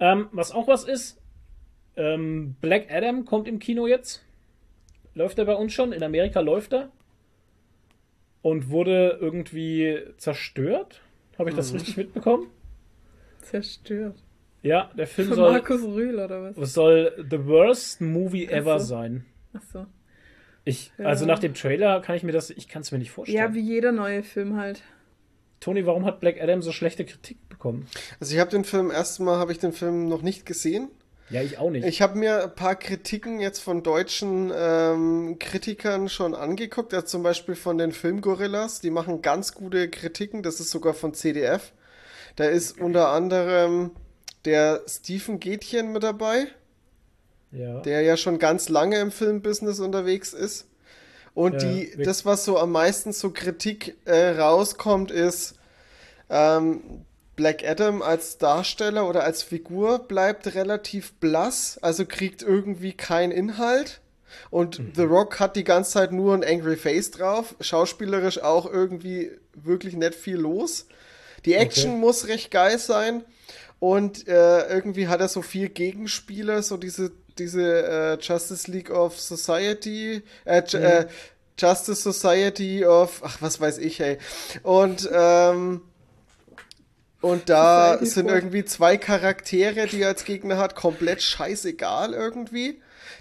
Ähm, 0.00 0.28
was 0.32 0.50
auch 0.52 0.66
was 0.66 0.84
ist, 0.84 1.20
ähm, 1.96 2.56
Black 2.60 2.90
Adam 2.90 3.24
kommt 3.24 3.46
im 3.46 3.58
Kino 3.58 3.86
jetzt. 3.86 4.22
Läuft 5.14 5.38
er 5.38 5.44
bei 5.44 5.54
uns 5.54 5.72
schon? 5.72 5.92
In 5.92 6.02
Amerika 6.02 6.40
läuft 6.40 6.72
er. 6.72 6.90
Und 8.42 8.70
wurde 8.70 9.18
irgendwie 9.20 9.98
zerstört. 10.16 11.02
Habe 11.38 11.50
ich 11.50 11.56
das 11.56 11.74
richtig 11.74 11.96
mitbekommen? 11.96 12.48
Zerstört. 13.42 14.16
Ja, 14.62 14.90
der 14.96 15.06
Film 15.06 15.28
Von 15.28 15.36
soll, 15.36 15.52
Markus 15.52 15.82
Rühl 15.82 16.18
oder 16.18 16.54
was? 16.56 16.74
soll 16.74 17.26
the 17.30 17.44
worst 17.46 18.00
movie 18.00 18.46
ever 18.46 18.78
so. 18.78 18.86
sein. 18.86 19.24
Achso. 19.52 19.86
Ich, 20.64 20.92
Ja. 20.98 21.06
Also 21.06 21.26
nach 21.26 21.38
dem 21.38 21.54
Trailer 21.54 22.00
kann 22.00 22.16
ich 22.16 22.22
mir 22.22 22.32
das, 22.32 22.50
ich 22.50 22.68
kann 22.68 22.82
es 22.82 22.92
mir 22.92 22.98
nicht 22.98 23.10
vorstellen. 23.10 23.38
Ja, 23.38 23.54
wie 23.54 23.60
jeder 23.60 23.92
neue 23.92 24.22
Film 24.22 24.56
halt. 24.56 24.82
Tony, 25.60 25.84
warum 25.84 26.04
hat 26.06 26.20
Black 26.20 26.40
Adam 26.40 26.62
so 26.62 26.72
schlechte 26.72 27.04
Kritik 27.04 27.48
bekommen? 27.48 27.86
Also 28.18 28.34
ich 28.34 28.40
habe 28.40 28.50
den 28.50 28.64
Film, 28.64 28.90
erstmal 28.90 29.38
habe 29.38 29.52
ich 29.52 29.58
den 29.58 29.72
Film 29.72 30.08
noch 30.08 30.22
nicht 30.22 30.46
gesehen. 30.46 30.88
Ja, 31.28 31.42
ich 31.42 31.58
auch 31.58 31.70
nicht. 31.70 31.86
Ich 31.86 32.02
habe 32.02 32.18
mir 32.18 32.42
ein 32.42 32.54
paar 32.54 32.74
Kritiken 32.74 33.38
jetzt 33.38 33.60
von 33.60 33.82
deutschen 33.84 34.50
ähm, 34.54 35.36
Kritikern 35.38 36.08
schon 36.08 36.34
angeguckt. 36.34 36.92
Also 36.92 37.06
zum 37.06 37.22
Beispiel 37.22 37.54
von 37.54 37.78
den 37.78 37.92
Filmgorillas. 37.92 38.80
Die 38.80 38.90
machen 38.90 39.22
ganz 39.22 39.54
gute 39.54 39.88
Kritiken. 39.88 40.42
Das 40.42 40.58
ist 40.58 40.70
sogar 40.70 40.92
von 40.92 41.14
CDF. 41.14 41.72
Da 42.34 42.46
ist 42.46 42.80
unter 42.80 43.10
anderem 43.10 43.92
der 44.44 44.82
Stephen 44.88 45.38
Gätchen 45.38 45.92
mit 45.92 46.02
dabei, 46.02 46.46
ja. 47.52 47.80
der 47.80 48.02
ja 48.02 48.16
schon 48.16 48.38
ganz 48.38 48.68
lange 48.68 48.98
im 49.00 49.10
Filmbusiness 49.10 49.80
unterwegs 49.80 50.32
ist. 50.32 50.66
Und 51.34 51.62
Ja, 51.62 51.68
die, 51.68 51.92
das, 52.02 52.24
was 52.26 52.44
so 52.44 52.58
am 52.58 52.72
meisten 52.72 53.12
so 53.12 53.30
Kritik 53.30 53.96
äh, 54.04 54.30
rauskommt, 54.38 55.10
ist, 55.10 55.54
ähm, 56.28 57.04
Black 57.36 57.64
Adam 57.66 58.02
als 58.02 58.38
Darsteller 58.38 59.08
oder 59.08 59.24
als 59.24 59.42
Figur 59.42 60.00
bleibt 60.00 60.54
relativ 60.54 61.12
blass, 61.14 61.78
also 61.80 62.04
kriegt 62.04 62.42
irgendwie 62.42 62.92
keinen 62.92 63.32
Inhalt. 63.32 64.00
Und 64.50 64.78
Mhm. 64.78 64.92
The 64.94 65.02
Rock 65.02 65.40
hat 65.40 65.56
die 65.56 65.64
ganze 65.64 65.92
Zeit 65.92 66.12
nur 66.12 66.34
ein 66.34 66.44
Angry 66.44 66.76
Face 66.76 67.10
drauf. 67.10 67.54
Schauspielerisch 67.60 68.40
auch 68.42 68.70
irgendwie 68.70 69.30
wirklich 69.54 69.96
nicht 69.96 70.14
viel 70.14 70.36
los. 70.36 70.86
Die 71.46 71.54
Action 71.54 71.92
Okay. 71.92 72.00
muss 72.00 72.28
recht 72.28 72.50
geil 72.50 72.78
sein. 72.78 73.24
Und 73.78 74.28
äh, 74.28 74.68
irgendwie 74.68 75.08
hat 75.08 75.20
er 75.20 75.28
so 75.28 75.40
vier 75.42 75.70
Gegenspieler, 75.70 76.62
so 76.62 76.76
diese, 76.76 77.12
diese 77.38 77.62
äh, 77.62 78.18
Justice 78.20 78.70
League 78.70 78.90
of 78.90 79.18
Society, 79.20 80.22
äh, 80.44 80.62
Mhm. 80.72 80.82
äh, 80.82 81.06
Justice 81.58 82.02
Society 82.10 82.84
of, 82.86 83.20
ach, 83.24 83.36
was 83.40 83.60
weiß 83.60 83.78
ich, 83.78 84.00
ey. 84.00 84.18
Und, 84.62 85.08
ähm, 85.12 85.82
und 87.20 87.48
da 87.50 87.98
sind 87.98 88.26
Squad. 88.28 88.34
irgendwie 88.34 88.64
zwei 88.64 88.96
Charaktere, 88.96 89.86
die 89.86 90.00
er 90.02 90.08
als 90.08 90.24
Gegner 90.24 90.56
hat, 90.56 90.74
komplett 90.74 91.20
scheißegal 91.22 92.14
irgendwie. 92.14 92.80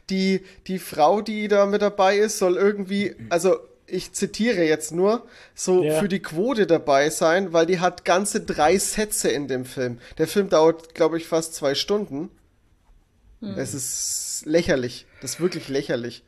Die, 0.09 0.41
die 0.67 0.79
Frau, 0.79 1.21
die 1.21 1.47
da 1.49 1.65
mit 1.65 1.81
dabei 1.81 2.17
ist, 2.17 2.37
soll 2.39 2.55
irgendwie, 2.55 3.15
also 3.29 3.57
ich 3.85 4.13
zitiere 4.13 4.63
jetzt 4.63 4.91
nur, 4.93 5.27
so 5.53 5.83
Ja. 5.83 5.99
für 5.99 6.07
die 6.07 6.21
Quote 6.21 6.65
dabei 6.65 7.09
sein, 7.09 7.51
weil 7.53 7.65
die 7.65 7.79
hat 7.79 8.05
ganze 8.05 8.39
drei 8.39 8.77
Sätze 8.77 9.29
in 9.29 9.47
dem 9.47 9.65
Film. 9.65 9.99
Der 10.17 10.27
Film 10.27 10.47
dauert, 10.49 10.95
glaube 10.95 11.17
ich, 11.17 11.27
fast 11.27 11.55
zwei 11.55 11.75
Stunden. 11.75 12.29
Es 13.41 13.73
ist 13.73 14.43
lächerlich. 14.45 15.05
Das 15.21 15.31
ist 15.35 15.39
wirklich 15.41 15.69
lächerlich. 15.69 16.23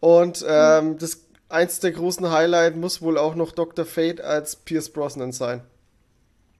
Und 0.00 0.44
ähm, 0.46 0.98
das 0.98 1.24
eins 1.48 1.80
der 1.80 1.92
großen 1.92 2.30
Highlight 2.30 2.76
muss 2.76 3.00
wohl 3.02 3.16
auch 3.18 3.34
noch 3.34 3.52
Dr. 3.52 3.84
Fate 3.86 4.20
als 4.20 4.56
Pierce 4.56 4.90
Brosnan 4.90 5.32
sein. 5.32 5.62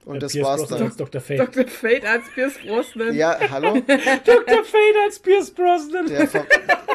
Und 0.05 0.15
Äh, 0.17 0.19
das 0.19 0.31
Pierce 0.33 0.47
war's 0.47 0.61
Brosnan 0.61 0.79
dann. 0.79 0.87
als 0.87 0.97
Dr. 0.97 1.21
Fate. 1.21 1.39
Dr. 1.39 1.67
Fate 1.67 2.05
als 2.05 2.23
Pierce 2.33 2.57
Brosnan. 2.65 3.13
Ja, 3.13 3.37
hallo? 3.51 3.73
Dr. 3.79 4.63
Fate 4.63 4.97
als 5.05 5.19
Pierce 5.19 5.51
Brosnan. 5.51 6.07
Der 6.07 6.27
ver 6.27 6.45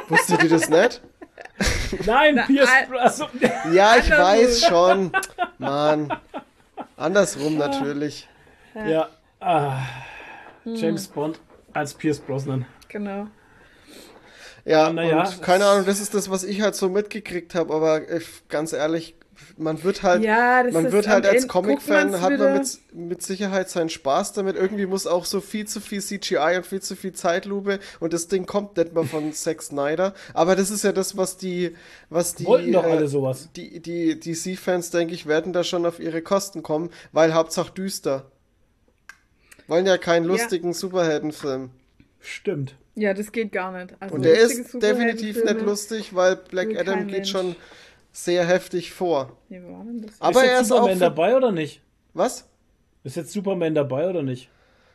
Wusstet 0.09 0.43
ihr 0.43 0.51
das 0.51 0.69
nicht? 0.69 1.01
Nein, 2.07 2.41
Pierce 2.47 2.69
al- 2.71 2.87
Brosnan. 2.89 3.29
Ja, 3.73 3.97
ich 3.99 4.11
weiß 4.11 4.65
schon. 4.67 5.13
Mann. 5.59 6.13
Andersrum 6.97 7.57
natürlich. 7.59 8.29
ja. 8.75 9.09
Ah. 9.39 9.79
James 10.65 11.07
Bond 11.07 11.39
als 11.73 11.95
Pierce 11.95 12.19
Brosnan. 12.19 12.67
Genau. 12.89 13.28
Ja, 14.64 14.93
naja, 14.93 15.28
und 15.28 15.43
keine 15.43 15.64
Ahnung, 15.66 15.87
das 15.87 16.01
ist 16.01 16.12
das, 16.12 16.28
was 16.28 16.43
ich 16.43 16.61
halt 16.61 16.74
so 16.74 16.89
mitgekriegt 16.89 17.55
habe, 17.55 17.72
aber 17.72 18.11
ich, 18.11 18.26
ganz 18.49 18.72
ehrlich, 18.72 19.14
man 19.57 19.82
wird 19.84 20.03
halt, 20.03 20.22
Ja, 20.22 20.64
man 20.70 20.93
wird 20.93 21.09
halt 21.09 21.26
als 21.26 21.49
Comic-Fan, 21.49 22.20
hat 22.20 22.39
man 22.39 22.55
mit, 22.55 22.78
mit 22.93 23.22
Sicherheit 23.22 23.68
seinen 23.70 23.89
Spaß 23.89 24.32
damit. 24.32 24.57
Irgendwie 24.57 24.87
muss 24.87 25.07
auch 25.07 25.24
so 25.24 25.41
viel 25.41 25.66
zu 25.66 25.80
viel 25.80 26.03
CGI 26.03 26.57
und 26.57 26.66
viel 26.66 26.80
zu 26.80 26.97
viel 26.97 27.12
Zeitlupe 27.12 27.78
und 28.01 28.12
das 28.12 28.28
Ding 28.28 28.47
kommt 28.47 28.76
nicht 28.76 28.93
mal 28.93 29.05
von 29.05 29.32
Zack 29.34 29.62
Snyder. 29.62 30.14
Aber 30.34 30.57
das 30.57 30.70
ist 30.70 30.84
ja 30.84 30.93
das, 30.93 31.16
was 31.16 31.37
die, 31.37 31.74
was 32.11 32.34
die, 32.34 32.47
Wollten 32.47 32.72
doch 32.72 32.84
äh, 32.84 32.91
alle 32.91 33.09
sowas. 33.09 33.49
die, 33.57 33.80
die 33.80 34.18
DC-Fans, 34.18 34.91
denke 34.91 35.14
ich, 35.14 35.26
werden 35.26 35.53
da 35.53 35.64
schon 35.64 35.87
auf 35.87 36.01
ihre 36.01 36.22
Kosten 36.22 36.62
kommen, 36.62 36.91
weil 37.12 37.34
Hauptsache 37.34 37.72
düster. 37.72 38.30
Wollen 39.68 39.87
ja 39.87 39.99
keinen 39.99 40.26
lustigen 40.26 40.72
Superheldenfilm. 40.72 41.70
Stimmt. 42.27 42.74
Ja, 42.97 43.14
das 43.14 43.31
geht 43.31 43.53
gar 43.53 43.72
nicht. 43.72 43.95
Also 44.01 44.16
Und 44.16 44.24
der 44.24 44.35
ist 44.35 44.83
definitiv 44.83 45.45
nicht 45.45 45.61
lustig, 45.61 46.14
weil 46.14 46.37
Black 46.37 46.77
Adam 46.77 47.07
geht 47.07 47.18
Mensch. 47.18 47.31
schon 47.31 47.55
sehr 48.11 48.45
heftig 48.45 48.93
vor. 48.93 49.37
Nee, 49.49 49.61
wo 49.62 49.74
war 49.74 49.85
denn 49.85 50.03
das? 50.03 50.20
Aber 50.20 50.43
ist 50.43 50.49
er 50.49 50.53
jetzt 50.55 50.62
ist 50.62 50.72
auch. 50.72 50.77
Superman 50.79 50.99
Für, 50.99 51.05
dabei 51.05 51.37
oder 51.37 51.53
nicht? 51.53 51.83
was? 52.14 52.49
Ist 53.05 53.16
jetzt 53.16 53.33
Superman 53.33 53.74
dabei 53.74 54.09
oder 54.09 54.22
nicht? 54.22 54.51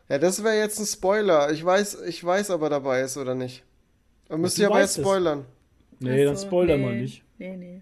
Ja, 0.10 0.18
das 0.18 0.44
wäre 0.44 0.58
jetzt 0.58 0.80
ein 0.80 0.86
Spoiler. 0.86 1.52
Ich 1.52 1.64
weiß, 1.64 2.02
ich 2.02 2.22
weiß, 2.22 2.50
ob 2.50 2.64
er 2.64 2.70
dabei 2.70 3.02
ist 3.02 3.16
oder 3.16 3.36
nicht. 3.36 3.64
Man 4.28 4.42
müsste 4.42 4.66
aber 4.66 4.82
jetzt 4.82 4.98
spoilern. 4.98 5.46
Nee, 6.00 6.26
dann 6.26 6.34
Ach 6.34 6.40
so, 6.40 6.48
spoiler 6.48 6.78
nee, 6.78 6.84
mal 6.84 6.96
nicht. 6.96 7.24
Nee, 7.38 7.56
nee. 7.56 7.82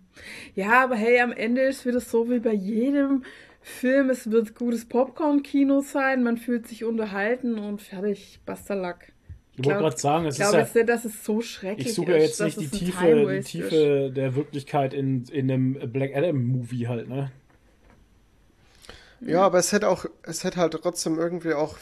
Ja, 0.54 0.84
aber 0.84 0.96
hey, 0.96 1.22
am 1.22 1.32
Ende 1.32 1.62
ist 1.62 1.86
wieder 1.86 2.02
so 2.02 2.30
wie 2.30 2.40
bei 2.40 2.54
jedem 2.54 3.24
Film. 3.62 4.10
Es 4.12 4.30
wird 4.30 4.54
gutes 4.56 4.88
Popcorn-Kino 4.88 5.82
sein, 5.82 6.22
man 6.22 6.38
fühlt 6.38 6.68
sich 6.68 6.84
unterhalten 6.84 7.58
und 7.58 7.82
fertig. 7.82 8.40
Basta 8.46 8.76
Lack. 8.76 9.12
Ich 9.60 9.66
wollte 9.66 9.80
gerade 9.80 9.98
sagen, 9.98 10.26
es 10.26 10.36
Ich 10.36 10.42
ist 10.46 10.76
ja, 10.76 10.84
dass 10.84 11.06
es 11.06 11.24
so 11.26 11.42
schrecklich 11.42 11.88
ich 11.88 11.94
suche 11.94 12.12
ja 12.12 12.18
ist, 12.18 12.40
jetzt 12.40 12.58
nicht 12.58 12.74
die 12.74 12.80
Tiefe, 12.86 13.26
die 13.28 13.38
ist. 13.38 13.48
Tiefe 13.48 14.12
der 14.16 14.36
Wirklichkeit 14.36 14.94
in, 14.94 15.26
in 15.26 15.52
einem 15.52 15.92
Black 15.92 16.16
Adam 16.16 16.44
Movie 16.46 16.88
halt, 16.88 17.10
ne? 17.10 17.32
Ja, 19.22 19.42
aber 19.46 19.60
es 19.60 19.72
hätte 19.74 19.90
auch, 19.90 20.06
es 20.24 20.44
hätte 20.44 20.58
halt 20.62 20.74
trotzdem 20.74 21.18
irgendwie 21.20 21.54
auch 21.54 21.78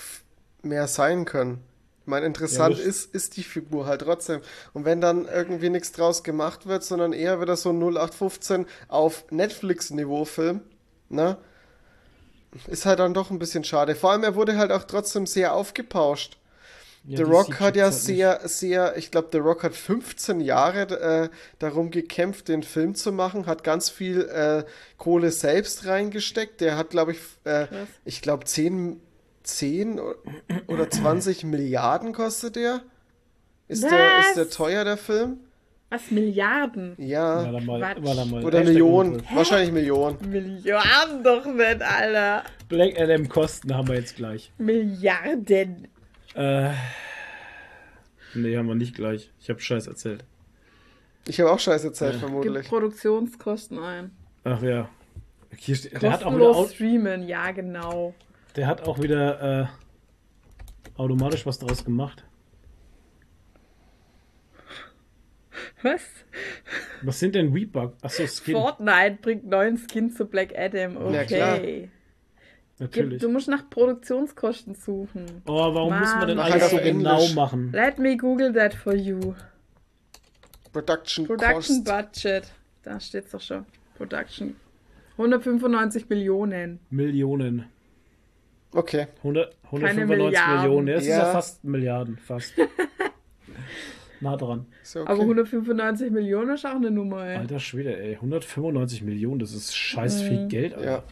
mehr 0.64 0.88
sein 0.88 1.26
können. 1.26 1.60
Ich 2.02 2.08
meine, 2.08 2.26
interessant 2.26 2.78
Ja, 2.78 2.84
das- 2.84 2.88
ist, 2.88 3.14
ist 3.14 3.38
die 3.38 3.44
Figur 3.44 3.86
halt 3.86 4.02
trotzdem. 4.02 4.42
Und 4.74 4.86
wenn 4.86 5.02
dann 5.02 5.26
irgendwie 5.26 5.70
nichts 5.70 5.92
draus 5.92 6.24
gemacht 6.24 6.66
wird, 6.66 6.84
sondern 6.84 7.14
eher 7.14 7.40
wieder 7.42 7.56
so 7.56 7.70
ein 7.70 7.80
0815 7.80 8.66
auf 8.88 9.26
Netflix-Niveau-Film, 9.30 10.62
ne? 11.10 11.38
Ist 12.68 12.86
halt 12.86 13.00
dann 13.00 13.14
doch 13.14 13.30
ein 13.30 13.40
bisschen 13.40 13.64
schade. 13.64 13.94
Vor 13.94 14.12
allem, 14.12 14.24
er 14.24 14.36
wurde 14.36 14.58
halt 14.58 14.72
auch 14.72 14.84
trotzdem 14.86 15.28
sehr 15.28 15.54
aufgepauscht. 15.54 16.38
Ja, 17.10 17.18
The 17.18 17.24
Rock 17.24 17.60
hat 17.62 17.78
ja 17.78 17.86
checkt's 17.90 18.06
halt 18.08 18.18
sehr, 18.18 18.40
sehr, 18.44 18.98
ich 18.98 19.12
glaube, 19.12 19.30
The 19.32 19.38
Rock 19.38 19.64
hat 19.64 19.74
15 19.74 20.42
Jahre 20.42 21.00
äh, 21.00 21.30
darum 21.58 21.90
gekämpft, 21.90 22.50
den 22.50 22.64
Film 22.64 22.96
zu 22.96 23.14
machen, 23.14 23.46
hat 23.46 23.64
ganz 23.64 23.90
viel 23.90 24.24
äh, 24.24 24.66
Kohle 24.98 25.32
selbst 25.32 25.86
reingesteckt. 25.86 26.60
Der 26.60 26.76
hat, 26.78 26.90
glaube 26.90 27.14
ich, 27.14 27.20
äh, 27.46 27.68
ich 28.04 28.22
glaube, 28.22 28.44
10, 28.44 29.00
10 29.44 30.02
o- 30.02 30.16
oder 30.68 30.90
20 30.90 31.46
Milliarden 31.46 32.12
kostet 32.12 32.58
der. 32.58 32.82
Ist 33.70 33.84
der, 33.84 34.20
ist 34.20 34.36
der 34.36 34.50
teuer, 34.50 34.84
der 34.84 34.98
Film? 34.98 35.40
Was, 35.90 36.12
Milliarden? 36.12 36.96
Ja. 36.98 37.46
War 37.46 37.52
da 37.54 37.60
mal, 37.62 37.82
war 37.82 38.16
da 38.16 38.26
mal 38.26 38.44
Oder 38.44 38.64
Millionen. 38.66 39.24
Wahrscheinlich 39.34 39.72
Millionen. 39.72 40.18
Milliarden 40.30 41.24
doch 41.24 41.46
nicht, 41.46 41.82
Alter. 41.82 42.44
Black 42.68 43.00
Adam 43.00 43.30
Kosten 43.30 43.74
haben 43.74 43.88
wir 43.88 43.96
jetzt 43.96 44.18
gleich. 44.18 44.52
Milliarden. 44.58 45.88
Äh, 46.38 46.72
nee, 48.36 48.56
haben 48.56 48.68
wir 48.68 48.76
nicht 48.76 48.96
gleich. 48.96 49.32
Ich 49.40 49.50
habe 49.50 49.60
Scheiß 49.60 49.88
erzählt. 49.88 50.24
Ich 51.28 51.40
habe 51.42 51.52
auch 51.52 51.60
scheiße 51.60 51.92
Zeit, 51.94 52.12
Gib 52.12 52.22
vermutlich. 52.22 52.68
Produktionskosten 52.68 53.80
ein. 53.80 54.12
Ach 54.44 54.62
ja. 54.62 54.88
Hier 55.58 55.76
steht, 55.76 56.02
der, 56.02 56.12
hat 56.12 56.24
auch 56.24 56.36
wieder, 56.36 56.68
streamen, 56.70 57.28
ja 57.28 57.52
genau. 57.52 58.14
der 58.56 58.68
hat 58.68 58.88
auch 58.88 59.02
wieder 59.02 59.62
äh, 59.62 59.66
automatisch 60.98 61.46
was 61.46 61.58
draus 61.58 61.84
gemacht. 61.84 62.24
Was? 65.82 66.02
Was 67.02 67.20
sind 67.20 67.34
denn 67.34 67.52
Rebug? 67.52 67.94
Achso, 68.02 68.28
Skin. 68.28 68.54
Fortnite 68.54 69.18
bringt 69.22 69.48
neuen 69.48 69.78
Skin 69.78 70.12
zu 70.12 70.26
Black 70.26 70.54
Adam. 70.56 71.14
Ja, 71.14 71.24
klar. 71.24 71.58
Okay. 71.58 71.90
Natürlich. 72.80 73.22
du 73.22 73.30
musst 73.30 73.48
nach 73.48 73.68
Produktionskosten 73.70 74.76
suchen. 74.76 75.26
Oh, 75.48 75.74
warum 75.74 75.98
muss 75.98 76.14
man 76.14 76.28
denn 76.28 76.38
Mann. 76.38 76.52
alles 76.52 76.70
so 76.70 76.78
genau 76.78 77.28
machen? 77.30 77.72
Let 77.72 77.98
me 77.98 78.16
google 78.18 78.54
that 78.54 78.74
for 78.74 78.94
you. 78.94 79.34
Production, 80.72 81.26
Production 81.26 81.84
Cost. 81.84 82.14
Budget. 82.14 82.52
Da 82.84 83.00
steht's 83.00 83.32
doch 83.32 83.42
schon. 83.42 83.66
Production. 83.98 84.56
195 85.18 86.08
Millionen. 86.10 86.80
Millionen. 86.92 87.66
Okay. 88.72 89.08
100, 89.24 89.56
195 89.72 90.08
Milliarden. 90.08 90.62
Millionen. 90.62 90.88
Ja, 90.88 90.94
Das 90.94 91.04
ist 91.04 91.10
Ja. 91.10 91.18
ja 91.18 91.32
fast 91.32 91.64
Milliarden, 91.64 92.18
fast. 92.18 92.54
nah 94.22 94.36
dran. 94.36 94.66
Ja 94.94 95.02
okay. 95.02 95.12
Aber 95.12 95.22
195 95.22 96.12
Millionen 96.12 96.54
ist 96.54 96.66
auch 96.66 96.76
eine 96.76 96.92
Nummer, 96.92 97.26
ey. 97.26 97.38
Alter 97.38 97.60
Schwede, 97.60 97.98
ey. 97.98 98.16
195 98.16 99.02
Millionen, 99.04 99.40
das 99.40 99.54
ist 99.54 99.76
scheiß 99.76 100.22
Mhm. 100.22 100.28
viel 100.28 100.48
Geld, 100.48 100.74
Alter. 100.76 100.86
ja. 100.92 101.04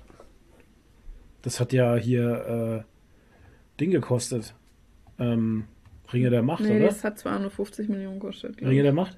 Das 1.46 1.60
hat 1.60 1.74
ja 1.74 1.96
hier 1.96 2.84
äh, 2.84 3.80
Ding 3.80 3.92
gekostet. 3.92 4.56
Ähm, 5.20 5.66
Ringe 6.12 6.32
der 6.32 6.42
Macht, 6.42 6.64
Nee, 6.64 6.78
oder? 6.78 6.88
das 6.88 7.04
hat 7.04 7.20
250 7.20 7.88
Millionen 7.88 8.20
gekostet. 8.20 8.60
Ringe 8.62 8.82
der 8.82 8.94
Macht? 8.94 9.18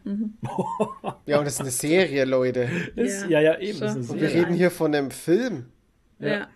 ja, 1.26 1.40
und 1.40 1.46
das 1.46 1.54
ist 1.54 1.62
eine 1.62 1.72
Serie, 1.72 2.26
Leute. 2.26 2.70
Ist, 2.96 3.24
Ja. 3.24 3.40
ja, 3.40 3.54
ja, 3.54 3.60
eben. 3.60 3.82
Und 3.82 4.20
wir 4.20 4.30
reden 4.30 4.54
hier 4.54 4.72
von 4.72 4.94
einem 4.94 5.12
Film. 5.12 5.68
Ja. 6.20 6.48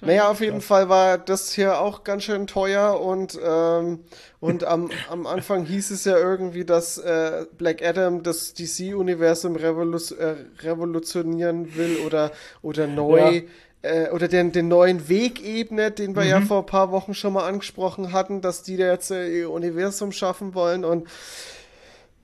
Naja, 0.00 0.30
auf 0.30 0.40
jeden 0.40 0.62
Fall 0.62 0.88
war 0.88 1.18
das 1.18 1.52
hier 1.52 1.78
auch 1.80 2.02
ganz 2.02 2.24
schön 2.24 2.46
teuer 2.46 2.98
und, 2.98 3.38
ähm, 3.44 4.00
und 4.40 4.64
am, 4.64 4.90
am 5.10 5.26
Anfang 5.26 5.66
hieß 5.66 5.90
es 5.90 6.06
ja 6.06 6.16
irgendwie, 6.16 6.64
dass 6.64 6.96
äh, 6.96 7.44
Black 7.58 7.82
Adam 7.82 8.22
das 8.22 8.54
DC-Universum 8.54 9.56
revolu 9.56 9.98
äh, 10.18 10.36
revolutionieren 10.62 11.76
will 11.76 11.98
oder, 12.06 12.32
oder 12.62 12.86
neu 12.86 13.42
äh, 13.82 14.10
oder 14.10 14.28
den, 14.28 14.52
den 14.52 14.68
neuen 14.68 15.08
Weg 15.08 15.44
ebnet, 15.44 15.98
den 15.98 16.14
wir 16.16 16.24
ja 16.24 16.40
vor 16.40 16.60
ein 16.60 16.66
paar 16.66 16.90
Wochen 16.90 17.14
schon 17.14 17.32
mal 17.32 17.46
angesprochen 17.48 18.12
hatten, 18.12 18.40
dass 18.40 18.62
die 18.62 18.76
da 18.76 18.90
jetzt 18.90 19.10
äh, 19.10 19.28
ihr 19.40 19.50
Universum 19.50 20.12
schaffen 20.12 20.54
wollen 20.54 20.84
und 20.84 21.06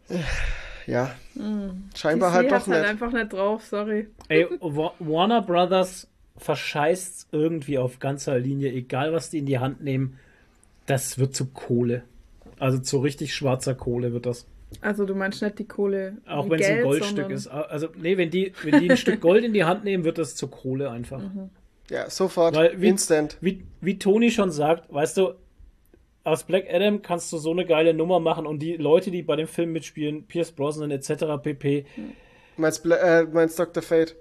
äh, 0.08 0.18
ja, 0.86 1.14
scheinbar 1.94 2.30
DC 2.30 2.34
halt 2.36 2.50
doch 2.50 2.56
hat's 2.56 2.66
halt 2.68 2.80
nicht. 2.82 2.90
einfach 2.90 3.12
nicht 3.12 3.32
drauf, 3.32 3.64
sorry. 3.64 4.08
Ey, 4.28 4.46
Wa- 4.60 4.94
Warner 4.98 5.42
Brothers 5.42 6.08
verscheißt 6.38 7.28
irgendwie 7.30 7.78
auf 7.78 8.00
ganzer 8.00 8.38
Linie, 8.38 8.72
egal 8.72 9.12
was 9.12 9.30
die 9.30 9.38
in 9.38 9.46
die 9.46 9.58
Hand 9.60 9.82
nehmen, 9.82 10.18
das 10.86 11.18
wird 11.18 11.36
zu 11.36 11.46
Kohle. 11.46 12.02
Also 12.58 12.78
zu 12.78 12.98
richtig 12.98 13.34
schwarzer 13.34 13.74
Kohle 13.74 14.12
wird 14.12 14.26
das. 14.26 14.46
Also 14.80 15.04
du 15.04 15.14
meinst 15.14 15.42
nicht 15.42 15.58
die 15.58 15.66
Kohle. 15.66 16.16
Auch 16.26 16.48
wenn 16.50 16.60
es 16.60 16.66
ein 16.66 16.74
Geld, 16.74 16.84
Goldstück 16.86 17.08
sondern- 17.16 17.30
ist. 17.32 17.46
Also, 17.48 17.88
nee, 18.00 18.16
wenn 18.16 18.30
die, 18.30 18.52
wenn 18.62 18.80
die 18.80 18.90
ein 18.90 18.96
Stück 18.96 19.20
Gold 19.20 19.44
in 19.44 19.52
die 19.52 19.64
Hand 19.64 19.84
nehmen, 19.84 20.04
wird 20.04 20.18
das 20.18 20.34
zu 20.34 20.48
Kohle 20.48 20.90
einfach. 20.90 21.22
Ja, 21.90 22.08
sofort, 22.10 22.54
Weil 22.56 22.80
wie- 22.80 22.88
instant. 22.88 23.36
Wie, 23.40 23.64
wie 23.80 23.98
Toni 23.98 24.30
schon 24.30 24.50
sagt, 24.50 24.92
weißt 24.92 25.16
du, 25.18 25.34
aus 26.24 26.44
Black 26.44 26.66
Adam 26.72 27.02
kannst 27.02 27.32
du 27.32 27.38
so 27.38 27.50
eine 27.50 27.66
geile 27.66 27.92
Nummer 27.94 28.20
machen 28.20 28.46
und 28.46 28.60
die 28.60 28.76
Leute, 28.76 29.10
die 29.10 29.22
bei 29.22 29.36
dem 29.36 29.48
Film 29.48 29.72
mitspielen, 29.72 30.24
Pierce 30.24 30.52
Brosnan 30.52 30.90
etc. 30.92 31.24
pp. 31.42 31.84
Meinst, 32.56 32.82
Bla 32.84 32.96
äh, 33.20 33.24
meinst 33.24 33.58
Dr. 33.58 33.82
Fate? 33.82 34.14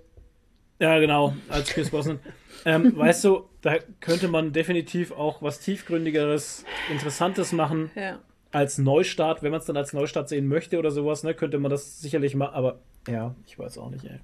Ja, 0.80 0.98
genau, 1.00 1.36
als 1.48 1.72
Pierce 1.72 1.92
Brosnan. 1.92 2.20
ähm, 2.66 2.98
weißt 2.98 3.24
du, 3.26 3.44
da 3.62 3.76
könnte 4.00 4.28
man 4.28 4.52
definitiv 4.52 5.12
auch 5.12 5.42
was 5.44 5.60
tiefgründigeres, 5.60 6.66
interessantes 6.92 7.52
machen 7.52 7.92
Ja. 7.96 8.18
Als 8.52 8.78
Neustart, 8.78 9.44
wenn 9.44 9.52
man 9.52 9.60
es 9.62 9.66
dann 9.66 9.78
als 9.78 9.94
Neustart 9.94 10.30
sehen 10.30 10.48
möchte 10.48 10.78
oder 10.78 10.92
sowas, 10.92 11.24
ne, 11.24 11.34
könnte 11.34 11.58
man 11.60 11.72
das 11.72 12.00
sicherlich 12.02 12.36
machen, 12.36 12.54
aber 12.54 12.80
ja, 13.08 13.34
ich 13.48 13.58
weiß 13.58 13.78
auch 13.78 13.90
nicht, 13.90 14.04
ey. 14.06 14.20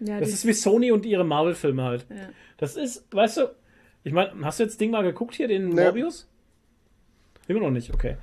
ja 0.00 0.18
Das 0.20 0.30
ist 0.30 0.46
wie 0.46 0.52
Sony 0.52 0.90
und 0.92 1.06
ihre 1.06 1.24
Marvel-Filme 1.24 1.82
halt. 1.84 2.06
Ja. 2.10 2.28
Das 2.58 2.76
ist, 2.76 3.06
weißt 3.14 3.36
du, 3.38 3.42
ich 4.04 4.12
meine, 4.12 4.32
hast 4.44 4.58
du 4.58 4.64
jetzt 4.64 4.80
Ding 4.80 4.90
mal 4.90 5.02
geguckt 5.02 5.34
hier, 5.34 5.48
den 5.48 5.68
Nee. 5.68 5.82
Morbius? 5.84 6.28
Immer 7.48 7.60
noch 7.60 7.70
nicht, 7.70 7.92
okay. 7.94 8.16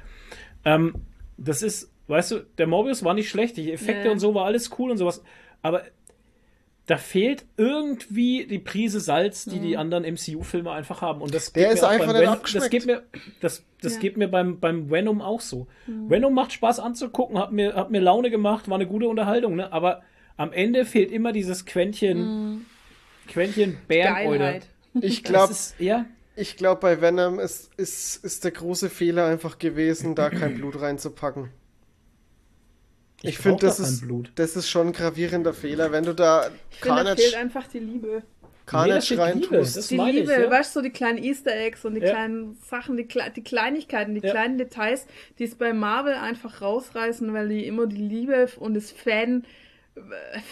Ähm, 0.66 0.96
das 1.38 1.62
ist, 1.62 1.92
weißt 2.08 2.32
du, 2.32 2.40
der 2.58 2.68
Morbius 2.68 3.04
war 3.04 3.14
nicht 3.14 3.30
schlecht, 3.30 3.58
die 3.58 3.72
Effekte 3.72 4.08
Ja. 4.08 4.12
und 4.12 4.20
so 4.20 4.36
war 4.36 4.46
alles 4.46 4.70
cool 4.78 4.92
und 4.92 4.98
sowas, 4.98 5.24
aber 5.62 5.84
da 6.86 6.98
fehlt 6.98 7.46
irgendwie 7.56 8.46
die 8.46 8.60
Prise 8.60 9.00
Salz, 9.00 9.46
die 9.46 9.60
die 9.60 9.78
anderen 9.78 10.04
MCU-Filme 10.04 10.70
einfach 10.72 11.02
haben. 11.02 11.22
Und 11.22 11.34
das 11.34 11.54
Der 11.54 11.68
geht 11.68 11.76
ist 11.76 11.82
mir 11.82 11.88
auch 11.88 11.92
einfach 11.92 12.08
beim 12.08 12.30
nicht 12.30 12.54
Ven-. 12.54 12.60
Das 12.62 12.70
geht 12.70 12.86
mir, 12.86 13.04
das, 13.40 13.64
das 13.82 13.94
Ja. 13.94 14.00
geht 14.00 14.18
mir 14.18 14.28
beim, 14.28 14.60
beim 14.60 14.92
Venom 14.92 15.22
auch 15.22 15.40
so. 15.40 15.68
Venom 15.88 16.34
macht 16.34 16.52
Spaß 16.52 16.80
anzugucken, 16.80 17.38
hat 17.40 17.54
mir, 17.54 17.76
hat 17.76 17.90
mir 17.90 18.02
Laune 18.02 18.30
gemacht, 18.30 18.68
war 18.68 18.76
eine 18.76 18.88
gute 18.88 19.08
Unterhaltung, 19.08 19.56
ne? 19.56 19.72
aber 19.72 20.02
am 20.36 20.52
Ende 20.52 20.84
fehlt 20.86 21.12
immer 21.12 21.32
dieses 21.32 21.66
Quäntchen, 21.66 22.66
Quäntchen 23.28 23.78
Bärenäude. 23.88 24.62
Ich 25.00 25.24
glaube, 25.24 25.54
ja, 25.80 26.06
ich 26.36 26.58
glaub, 26.58 26.82
bei 26.82 27.00
Venom 27.00 27.40
ist, 27.40 27.72
ist, 27.78 28.26
ist 28.26 28.44
der 28.44 28.52
große 28.52 28.90
Fehler 28.90 29.28
einfach 29.28 29.60
gewesen, 29.60 30.16
da 30.16 30.30
kein 30.30 30.56
Blut 30.56 30.82
reinzupacken. 30.82 31.50
Ich, 33.30 33.38
brauch 33.38 33.44
finde, 33.44 33.66
das 33.66 33.80
ist, 33.80 34.04
das 34.36 34.56
ist 34.56 34.70
schon 34.70 34.88
ein 34.88 34.94
gravierender 34.94 35.54
Fehler, 35.54 35.92
wenn 35.92 36.04
du 36.04 36.14
da 36.14 36.50
Ich 36.72 36.80
finde, 36.80 37.04
da 37.04 37.16
fehlt 37.16 37.32
Carnage, 37.34 37.38
einfach 37.38 37.68
die 37.68 37.80
Liebe. 37.80 38.08
Nee, 38.22 38.50
Carnage 38.66 39.02
fehlt 39.02 39.10
Liebe, 39.10 39.22
reintust. 39.22 39.78
das 39.78 39.88
Die 39.88 39.98
meine 39.98 40.12
ich, 40.12 40.28
Liebe, 40.28 40.42
ja. 40.44 40.50
weißt 40.52 40.76
du, 40.76 40.80
so 40.80 40.84
die 40.84 40.90
kleinen 40.92 41.18
Easter 41.24 41.56
Eggs 41.56 41.84
und 41.86 41.96
die 41.96 42.02
Ja. 42.02 42.12
kleinen 42.12 42.56
Sachen, 42.70 42.96
die, 42.98 43.06
Kle 43.06 43.32
die 43.36 43.44
Kleinigkeiten, 43.44 44.14
die 44.16 44.22
Ja. 44.26 44.32
kleinen 44.32 44.58
Details, 44.58 45.06
die 45.40 45.46
es 45.46 45.56
bei 45.56 45.74
Marvel 45.74 46.14
einfach 46.14 46.62
rausreißen, 46.62 47.34
weil 47.34 47.48
die 47.50 47.66
immer 47.66 47.88
die 47.88 47.96
Liebe 47.98 48.48
und 48.60 48.74
das 48.74 48.92
Fan, 48.92 49.46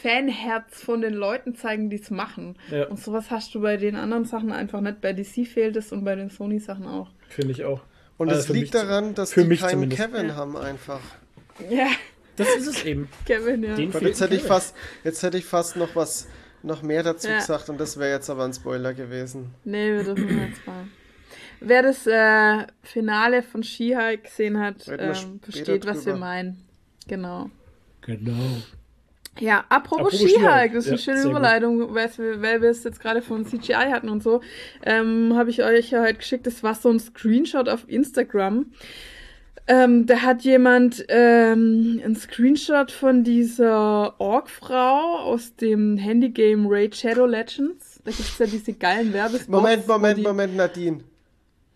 Fanherz 0.02 0.82
von 0.82 1.02
den 1.02 1.14
Leuten 1.14 1.56
zeigen, 1.56 1.90
die 1.90 2.00
es 2.00 2.10
machen. 2.12 2.56
Ja. 2.70 2.88
Und 2.88 3.00
sowas 3.00 3.32
hast 3.32 3.54
du 3.56 3.62
bei 3.62 3.78
den 3.78 3.96
anderen 3.96 4.26
Sachen 4.26 4.52
einfach 4.52 4.82
nicht. 4.82 5.02
Bei 5.02 5.14
DC 5.14 5.46
fehlt 5.48 5.76
es 5.76 5.92
und 5.92 6.04
bei 6.04 6.16
den 6.16 6.30
Sony-Sachen 6.30 6.86
auch. 6.88 7.10
Finde 7.30 7.52
ich 7.52 7.64
auch. 7.66 7.82
Und 8.18 8.30
Also 8.30 8.42
es 8.42 8.46
für 8.48 8.54
liegt 8.54 8.76
daran, 8.76 9.16
dass 9.16 9.34
für 9.34 9.42
die 9.44 9.48
mich 9.50 9.62
keinen 9.62 9.72
zumindest. 9.72 10.02
Kevin 10.02 10.28
Ja. 10.30 10.36
haben 10.36 10.56
einfach. 10.58 11.00
Ja, 11.70 11.88
Das 12.36 12.48
ist 12.56 12.68
es 12.68 12.84
eben. 12.86 13.10
Kevin, 13.26 13.64
ja. 13.64 13.76
Den 13.76 13.92
Gott, 13.92 14.02
jetzt 14.04 14.22
hätte 14.22 14.34
ich 14.36 14.42
Kevin. 14.42 14.54
fast, 14.54 14.76
jetzt 15.04 15.22
hätte 15.24 15.38
ich 15.38 15.46
fast 15.46 15.76
noch 15.76 15.96
was, 15.96 16.28
noch 16.64 16.82
mehr 16.82 17.04
dazu 17.04 17.28
Ja. 17.28 17.38
gesagt 17.40 17.70
und 17.70 17.80
das 17.80 17.98
wäre 17.98 18.12
jetzt 18.12 18.30
aber 18.30 18.46
ein 18.46 18.54
Spoiler 18.54 18.94
gewesen. 18.94 19.54
Nee, 19.64 19.92
wir 19.94 20.04
dürfen 20.04 20.40
jetzt 20.48 20.66
mal. 20.66 20.86
Wer 21.60 21.84
das 21.84 22.08
äh, 22.08 22.66
Finale 22.82 23.44
von 23.44 23.62
She-Hulk 23.64 24.24
gesehen 24.24 24.60
hat, 24.60 24.88
ähm, 24.88 25.40
versteht, 25.42 25.86
was 25.86 26.06
wir 26.06 26.14
drüber. 26.14 26.26
meinen. 26.26 26.66
Genau. 27.08 27.50
Genau. 28.02 28.34
Ja, 29.40 29.64
apropos, 29.70 30.14
Apropos 30.14 30.20
She-Hulk, 30.20 30.74
das 30.74 30.88
ist 30.88 31.08
eine 31.10 31.18
Ja, 31.18 31.22
schöne. 31.22 31.30
Überleitung, 31.32 31.94
weil 31.94 32.10
wir, 32.18 32.42
weil 32.42 32.62
wir 32.62 32.70
es 32.70 32.84
jetzt 32.84 33.00
gerade 33.00 33.22
von 33.22 33.46
CGI 33.46 33.74
hatten 33.92 34.10
und 34.10 34.22
so, 34.24 34.42
ähm, 34.84 35.34
habe 35.36 35.50
ich 35.52 35.64
euch 35.64 35.92
ja 35.92 36.02
heute 36.02 36.16
geschickt, 36.16 36.48
das 36.48 36.64
war 36.64 36.74
so 36.76 36.90
ein 36.90 37.00
Screenshot 37.00 37.70
auf 37.70 37.88
Instagram. 37.88 38.72
Ähm, 39.68 40.06
da 40.06 40.22
hat 40.22 40.42
jemand 40.44 41.06
ähm, 41.08 42.02
ein 42.04 42.16
Screenshot 42.16 42.92
von 42.92 43.24
dieser 43.24 44.20
Ork-Frau 44.20 45.20
aus 45.20 45.56
dem 45.56 45.98
Handygame 45.98 46.68
Raid 46.70 46.96
Shadow 46.96 47.26
Legends. 47.26 48.00
Da 48.04 48.12
gibt 48.12 48.28
es 48.28 48.38
ja 48.40 48.46
diese 48.48 48.74
geilen 48.74 49.14
Werbespots. 49.14 49.48
Moment, 49.48 49.88
Moment, 49.88 50.18
die- 50.18 50.24
Moment, 50.24 50.56
Nadine. 50.56 51.04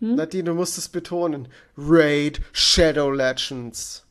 Hm? 0.00 0.16
Nadine, 0.16 0.44
du 0.44 0.54
musst 0.54 0.76
es 0.76 0.88
betonen. 0.88 1.48
Raid 1.78 2.40
Shadow 2.52 3.10
Legends. 3.10 4.04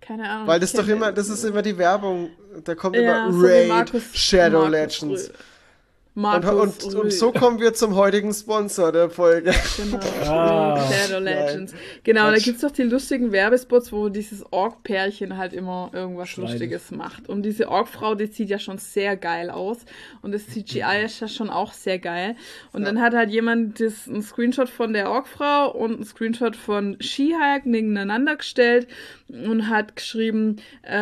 Keine 0.00 0.28
Ahnung. 0.28 0.46
Weil 0.46 0.60
das 0.60 0.72
doch 0.72 0.88
immer, 0.88 1.12
das 1.12 1.28
ist 1.28 1.44
immer 1.44 1.62
die 1.62 1.76
Werbung, 1.76 2.30
da 2.64 2.74
kommt 2.74 2.96
Ja, 2.96 3.26
immer 3.26 3.32
so 3.32 3.46
Raid 3.46 3.68
Markus- 3.68 4.02
Shadow 4.14 4.68
Markus 4.68 5.00
Legends. 5.02 5.26
früher. 5.26 5.34
Und, 6.16 6.22
Markus 6.22 6.84
und, 6.84 6.94
und 6.96 7.12
so 7.12 7.30
kommen 7.30 7.60
wir 7.60 7.72
zum 7.72 7.94
heutigen 7.94 8.32
Sponsor 8.34 8.90
der 8.90 9.10
Folge. 9.10 9.52
Genau, 9.76 9.98
Ah, 10.26 10.90
Shadow 10.90 11.20
Legends. 11.22 11.72
Genau, 12.02 12.26
da 12.26 12.32
Quatsch. 12.32 12.44
gibt's 12.44 12.60
doch 12.62 12.70
die 12.72 12.82
lustigen 12.82 13.30
Werbespots, 13.32 13.92
wo 13.92 14.08
dieses 14.08 14.44
Ork-Pärchen 14.52 15.36
halt 15.36 15.52
immer 15.52 15.90
irgendwas 15.94 16.28
Schleidig. 16.30 16.52
Lustiges 16.52 16.90
macht. 16.90 17.28
Und 17.28 17.42
diese 17.44 17.68
Ork-Frau, 17.68 18.16
die 18.16 18.26
sieht 18.26 18.50
ja 18.50 18.58
schon 18.58 18.78
sehr 18.78 19.16
geil 19.16 19.50
aus. 19.50 19.78
Und 20.22 20.32
das 20.32 20.46
CGI 20.48 21.04
ist 21.04 21.20
ja 21.20 21.28
schon 21.28 21.48
auch 21.48 21.72
sehr 21.72 21.98
geil. 22.00 22.34
Und 22.72 22.84
dann 22.84 23.00
hat 23.00 23.14
halt 23.14 23.30
jemand 23.30 23.80
das, 23.80 24.08
einen 24.08 24.22
Screenshot 24.22 24.68
von 24.68 24.92
der 24.92 25.10
Ork-Frau 25.10 25.70
und 25.70 25.94
einen 25.94 26.04
Screenshot 26.04 26.56
von 26.56 26.96
She-Hulk 27.00 27.66
nebeneinander 27.66 28.36
gestellt 28.36 28.88
und 29.28 29.68
hat 29.68 29.94
geschrieben, 29.94 30.56
äh, 30.82 30.92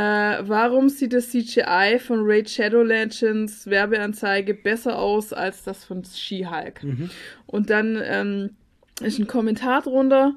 warum 0.42 0.90
sieht 0.90 1.14
das 1.14 1.30
CGI 1.30 1.98
von 1.98 2.20
Raid 2.22 2.50
Shadow 2.50 2.82
Legends 2.82 3.66
Werbeanzeige 3.66 4.52
besser 4.54 4.97
aus 4.98 5.32
als 5.32 5.64
das 5.64 5.84
von 5.84 6.04
She-Hulk? 6.04 6.80
Und 7.46 7.70
dann 7.70 7.98
ähm, 8.04 8.50
ist 9.00 9.18
ein 9.18 9.26
Kommentar 9.26 9.82
drunter. 9.82 10.34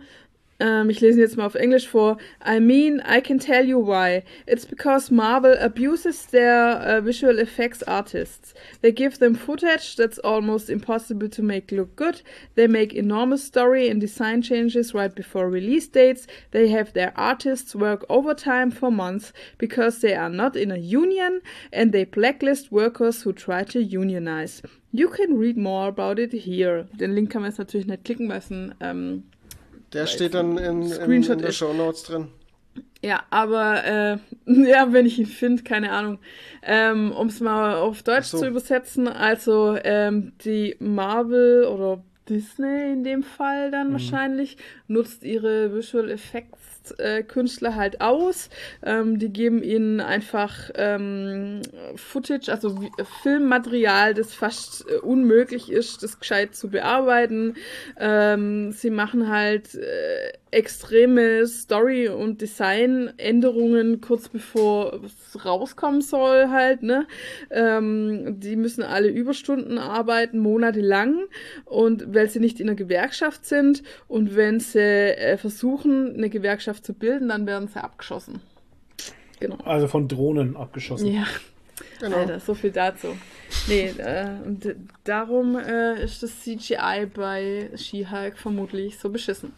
Ähm, 0.62 0.92
ich 0.92 1.02
lese 1.02 1.18
ihn 1.18 1.22
jetzt 1.22 1.38
mal 1.38 1.48
auf 1.48 1.56
Englisch 1.56 1.88
vor. 1.88 2.18
I 2.46 2.60
mean, 2.60 3.02
I 3.04 3.20
can 3.20 3.40
tell 3.40 3.66
you 3.66 3.80
why. 3.80 4.24
It's 4.46 4.64
because 4.66 5.12
Marvel 5.12 5.58
abuses 5.60 6.28
their 6.28 6.80
uh, 6.80 7.02
visual 7.04 7.40
effects 7.40 7.82
artists. 7.84 8.54
They 8.82 8.92
give 8.92 9.18
them 9.18 9.34
footage 9.34 9.96
that's 9.96 10.20
almost 10.20 10.70
impossible 10.70 11.30
to 11.30 11.42
make 11.42 11.72
look 11.72 11.96
good. 11.96 12.22
They 12.54 12.68
make 12.68 12.94
enormous 12.94 13.44
story 13.44 13.90
and 13.90 14.00
design 14.00 14.44
changes 14.44 14.94
right 14.94 15.14
before 15.14 15.50
release 15.50 15.88
dates. 15.88 16.28
They 16.52 16.68
have 16.68 16.94
their 16.94 17.12
artists 17.16 17.76
work 17.76 18.06
overtime 18.08 18.70
for 18.70 18.92
months 18.92 19.34
because 19.58 20.02
they 20.02 20.14
are 20.14 20.30
not 20.30 20.56
in 20.56 20.70
a 20.70 20.78
union 20.78 21.42
and 21.74 21.92
they 21.92 22.06
blacklist 22.06 22.72
workers 22.72 23.24
who 23.24 23.34
try 23.34 23.64
to 23.64 23.82
unionize. 23.82 24.62
You 24.94 25.08
can 25.08 25.40
read 25.40 25.58
more 25.58 25.88
about 25.88 26.20
it 26.20 26.34
here. 26.34 26.86
Den 27.00 27.16
Link 27.16 27.32
kann 27.32 27.42
man 27.42 27.50
jetzt 27.50 27.58
natürlich 27.58 27.88
nicht 27.88 28.04
klicken, 28.04 28.30
weil 28.30 28.40
es 28.40 28.52
ein 28.52 28.76
ähm, 28.82 29.24
Der 29.94 30.08
steht 30.08 30.34
dann 30.34 30.58
in, 30.58 30.84
in, 30.84 30.90
Screenshot 30.90 31.34
in 31.34 31.40
der 31.40 31.50
ist- 31.50 31.58
Show 31.58 31.74
Notes 31.74 32.04
drin. 32.04 32.28
Ja, 33.04 33.24
aber 33.32 33.84
äh, 33.84 34.18
ja, 34.46 34.94
wenn 34.94 35.06
ich 35.06 35.18
ihn 35.20 35.26
finde, 35.26 35.64
keine 35.64 35.92
Ahnung. 35.92 36.20
Ähm, 36.64 37.12
um 37.12 37.28
es 37.28 37.40
mal 37.42 37.76
auf 37.76 38.04
Deutsch 38.04 38.28
so. 38.28 38.38
zu 38.40 38.48
übersetzen, 38.48 39.08
also 39.08 39.78
ähm, 39.84 40.34
die 40.46 40.76
Marvel 40.80 41.66
oder 41.66 42.04
Disney 42.30 42.94
in 42.94 43.04
dem 43.04 43.24
Fall 43.24 43.68
Mhm. 43.68 43.72
dann 43.72 43.92
wahrscheinlich 43.92 44.58
nutzt 44.88 45.24
ihre 45.24 45.74
Visual 45.76 46.10
Effects 46.12 46.61
äh, 46.98 47.24
Künstler 47.24 47.76
halt 47.76 48.02
aus. 48.02 48.50
Ähm, 48.84 49.20
die 49.20 49.30
geben 49.30 49.64
ihnen 49.64 50.00
einfach 50.00 50.70
ähm, 50.76 51.62
Footage, 51.96 52.52
also 52.52 52.82
wie- 52.82 52.92
Filmmaterial, 53.22 54.14
das 54.14 54.34
fast 54.34 54.86
äh, 54.90 54.98
unmöglich 54.98 55.72
ist, 55.72 56.04
das 56.04 56.20
gescheit 56.20 56.56
zu 56.56 56.70
bearbeiten. 56.70 57.56
Ähm, 58.00 58.72
sie 58.72 58.90
machen 58.90 59.30
halt 59.30 59.76
äh, 59.76 60.32
extreme 60.52 61.48
Story- 61.48 62.10
und 62.10 62.42
Designänderungen 62.42 64.02
kurz 64.02 64.30
bevor 64.30 65.00
es 65.04 65.46
rauskommen 65.46 66.02
soll 66.02 66.50
halt, 66.50 66.84
ne? 66.84 67.08
Ähm, 67.50 68.40
die 68.40 68.56
müssen 68.58 68.84
alle 68.84 69.08
Überstunden 69.08 69.78
arbeiten, 69.78 70.40
monatelang 70.40 71.24
und 71.66 72.14
weil 72.14 72.30
sie 72.30 72.40
nicht 72.40 72.60
in 72.60 72.68
einer 72.68 72.76
Gewerkschaft 72.76 73.46
sind 73.46 73.82
und 74.08 74.36
wenn 74.36 74.60
sie 74.60 74.80
äh, 74.80 75.38
versuchen, 75.38 76.16
eine 76.16 76.30
Gewerkschaft 76.30 76.86
zu 76.86 76.94
bilden, 76.94 77.30
dann 77.30 77.48
werden 77.48 77.68
sie 77.68 77.82
abgeschossen. 77.82 78.42
Genau. 79.40 79.58
Also 79.64 79.88
von 79.88 80.08
Drohnen 80.08 80.56
abgeschossen. 80.56 81.08
Ja. 81.08 81.26
Genau. 82.00 82.18
Alter, 82.18 82.40
so 82.40 82.54
viel 82.54 82.72
dazu. 82.72 83.16
Nee, 83.68 83.90
äh, 83.98 84.28
und 84.46 84.76
darum 85.04 85.58
äh, 85.58 86.02
ist 86.04 86.24
das 86.24 86.40
CGI 86.42 87.06
bei 87.14 87.70
She-Hulk 87.76 88.38
vermutlich 88.38 88.98
so 88.98 89.10
beschissen. 89.10 89.54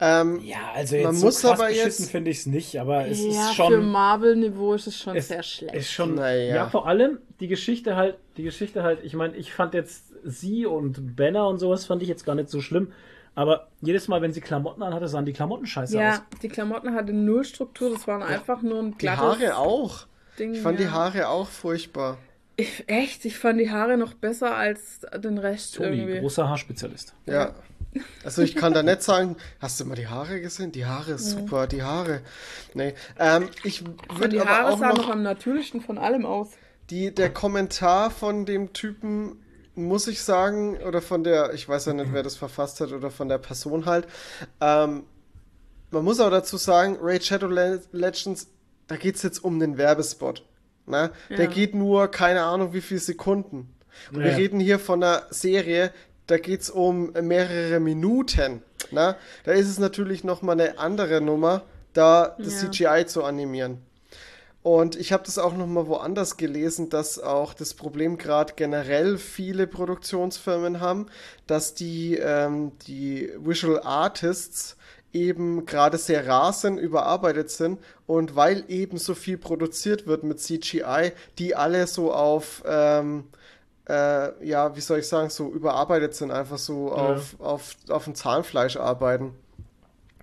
Ähm, 0.00 0.40
Ja, 0.44 0.72
also 0.74 0.96
Man 0.96 1.04
jetzt 1.06 1.20
so 1.20 1.26
muss 1.26 1.40
krass 1.40 1.60
aber 1.60 1.68
beschissen 1.68 2.06
finde 2.06 2.30
ich 2.30 2.38
es 2.38 2.46
nicht, 2.46 2.78
aber 2.78 3.06
es 3.06 3.22
ja, 3.22 3.30
ist 3.30 3.48
für 3.50 3.54
schon 3.54 3.90
Marvel-Niveau 3.90 4.74
ist 4.74 4.86
es 4.86 4.98
schon 4.98 5.16
es 5.16 5.28
sehr 5.28 5.42
schlecht. 5.42 5.74
ist 5.74 5.90
schon 5.92 6.14
Naja. 6.16 6.54
ja. 6.54 6.68
vor 6.68 6.86
allem 6.86 7.18
die 7.40 7.48
Geschichte 7.48 7.96
halt, 7.96 8.16
die 8.36 8.42
Geschichte 8.42 8.82
halt, 8.82 9.00
ich 9.02 9.14
meine, 9.14 9.36
ich 9.36 9.52
fand 9.52 9.74
jetzt 9.74 10.04
sie 10.24 10.66
und 10.66 11.16
Banner 11.16 11.48
und 11.48 11.58
sowas 11.58 11.86
fand 11.86 12.02
ich 12.02 12.08
jetzt 12.08 12.24
gar 12.24 12.34
nicht 12.34 12.48
so 12.48 12.60
schlimm, 12.60 12.92
aber 13.34 13.68
jedes 13.80 14.08
Mal, 14.08 14.20
wenn 14.22 14.32
sie 14.32 14.40
Klamotten 14.40 14.82
anhatte, 14.82 15.08
sahen 15.08 15.24
die 15.24 15.32
Klamotten 15.32 15.66
scheiße 15.66 15.96
aus. 15.96 16.02
ja, 16.02 16.22
die 16.42 16.48
Klamotten 16.48 16.94
hatten 16.94 17.24
null 17.24 17.44
Struktur, 17.44 17.90
das 17.90 18.06
waren 18.06 18.22
einfach 18.22 18.62
nur 18.62 18.78
ein 18.78 18.92
die 18.92 18.98
glattes 18.98 19.22
Haare 19.22 19.56
auch. 19.56 20.06
Ding. 20.38 20.54
Ich 20.54 20.60
fand 20.60 20.78
ja. 20.78 20.86
die 20.86 20.92
Haare 20.92 21.28
auch 21.28 21.48
furchtbar. 21.48 22.18
Ich, 22.56 22.84
echt, 22.88 23.24
ich 23.24 23.38
fand 23.38 23.58
die 23.60 23.70
Haare 23.70 23.96
noch 23.96 24.14
besser 24.14 24.56
als 24.56 25.00
den 25.16 25.38
Rest 25.38 25.76
Toni, 25.76 25.98
irgendwie. 25.98 26.20
großer 26.20 26.48
Haarspezialist. 26.48 27.14
Ja. 27.26 27.54
Also 28.24 28.42
ich 28.42 28.54
kann 28.54 28.72
da 28.72 28.82
nicht 28.82 29.02
sagen, 29.02 29.36
hast 29.60 29.78
du 29.80 29.84
mal 29.84 29.94
die 29.94 30.06
Haare 30.06 30.40
gesehen? 30.40 30.72
Die 30.72 30.86
Haare, 30.86 31.18
super, 31.18 31.66
die 31.66 31.82
Haare. 31.82 32.20
Nee. 32.72 32.94
Ähm, 33.18 33.48
ich 33.64 33.84
würde 33.84 34.30
die 34.30 34.40
aber 34.40 34.50
Haare 34.50 34.72
auch 34.72 34.78
sahen 34.78 34.96
noch 34.96 35.06
noch 35.06 35.10
am 35.10 35.22
natürlichsten 35.22 35.80
von 35.80 35.98
allem 35.98 36.24
aus. 36.24 36.48
die, 36.90 37.14
der 37.14 37.30
Kommentar 37.30 38.10
von 38.10 38.46
dem 38.46 38.72
Typen, 38.72 39.42
muss 39.74 40.06
ich 40.06 40.22
sagen, 40.22 40.78
oder 40.78 41.02
von 41.02 41.24
der, 41.24 41.52
ich 41.54 41.68
weiß 41.68 41.86
ja 41.86 41.92
nicht, 41.94 42.12
wer 42.12 42.22
das 42.22 42.36
verfasst 42.36 42.80
hat, 42.80 42.92
oder 42.92 43.10
von 43.10 43.28
der 43.28 43.38
Person 43.38 43.86
halt, 43.86 44.06
ähm, 44.60 45.04
man 45.90 46.04
muss 46.04 46.20
auch 46.20 46.30
dazu 46.30 46.56
sagen, 46.56 46.96
Raid 47.00 47.24
Shadow 47.24 47.48
Le 47.48 47.82
Legends, 47.92 48.48
da 48.86 48.96
geht 48.96 49.16
es 49.16 49.22
jetzt 49.22 49.42
um 49.44 49.58
den 49.58 49.78
Werbespot. 49.78 50.44
Ne? 50.86 51.10
Der 51.30 51.44
Ja. 51.44 51.50
geht 51.50 51.74
nur, 51.74 52.08
keine 52.08 52.42
Ahnung, 52.42 52.72
wie 52.72 52.80
viele 52.80 53.00
Sekunden. 53.00 53.74
Und 54.12 54.22
wir 54.22 54.30
Ja. 54.30 54.36
reden 54.36 54.58
hier 54.60 54.78
von 54.78 55.02
einer 55.02 55.26
Serie, 55.30 55.92
da 56.26 56.38
geht 56.38 56.62
es 56.62 56.70
um 56.70 57.12
mehrere 57.12 57.78
Minuten. 57.80 58.62
Ne? 58.90 59.16
Da 59.44 59.52
ist 59.52 59.68
es 59.68 59.78
natürlich 59.78 60.24
nochmal 60.24 60.60
eine 60.60 60.78
andere 60.78 61.20
Nummer, 61.20 61.62
da 61.92 62.36
das 62.38 62.62
Ja. 62.62 62.70
CGI 62.70 63.06
zu 63.06 63.22
animieren. 63.24 63.82
Und 64.62 64.94
ich 64.94 65.12
habe 65.12 65.24
das 65.26 65.38
auch 65.38 65.56
noch 65.56 65.66
mal 65.66 65.88
woanders 65.88 66.36
gelesen, 66.36 66.88
dass 66.88 67.18
auch 67.18 67.52
das 67.52 67.74
Problem 67.74 68.16
gerade 68.16 68.52
generell 68.54 69.18
viele 69.18 69.66
Produktionsfirmen 69.66 70.80
haben, 70.80 71.06
dass 71.48 71.74
die, 71.74 72.16
ähm, 72.16 72.72
die 72.86 73.30
Visual 73.38 73.80
Artists 73.82 74.76
eben 75.12 75.66
gerade 75.66 75.98
sehr 75.98 76.26
rar 76.26 76.52
sind, 76.52 76.78
überarbeitet 76.78 77.50
sind 77.50 77.78
und 78.06 78.34
weil 78.36 78.64
eben 78.68 78.96
so 78.98 79.14
viel 79.14 79.36
produziert 79.38 80.06
wird 80.06 80.24
mit 80.24 80.40
CGI, 80.40 81.12
die 81.38 81.54
alle 81.54 81.86
so 81.86 82.12
auf, 82.12 82.62
ähm, 82.66 83.24
äh, 83.88 84.46
ja, 84.46 84.74
wie 84.76 84.80
soll 84.80 85.00
ich 85.00 85.08
sagen, 85.08 85.28
so 85.30 85.50
überarbeitet 85.52 86.14
sind, 86.14 86.30
einfach 86.30 86.58
so 86.58 86.92
auf, 86.92 87.38
auf, 87.40 87.76
auf 87.88 88.04
dem 88.04 88.14
Zahnfleisch 88.14 88.76
arbeiten. 88.76 89.34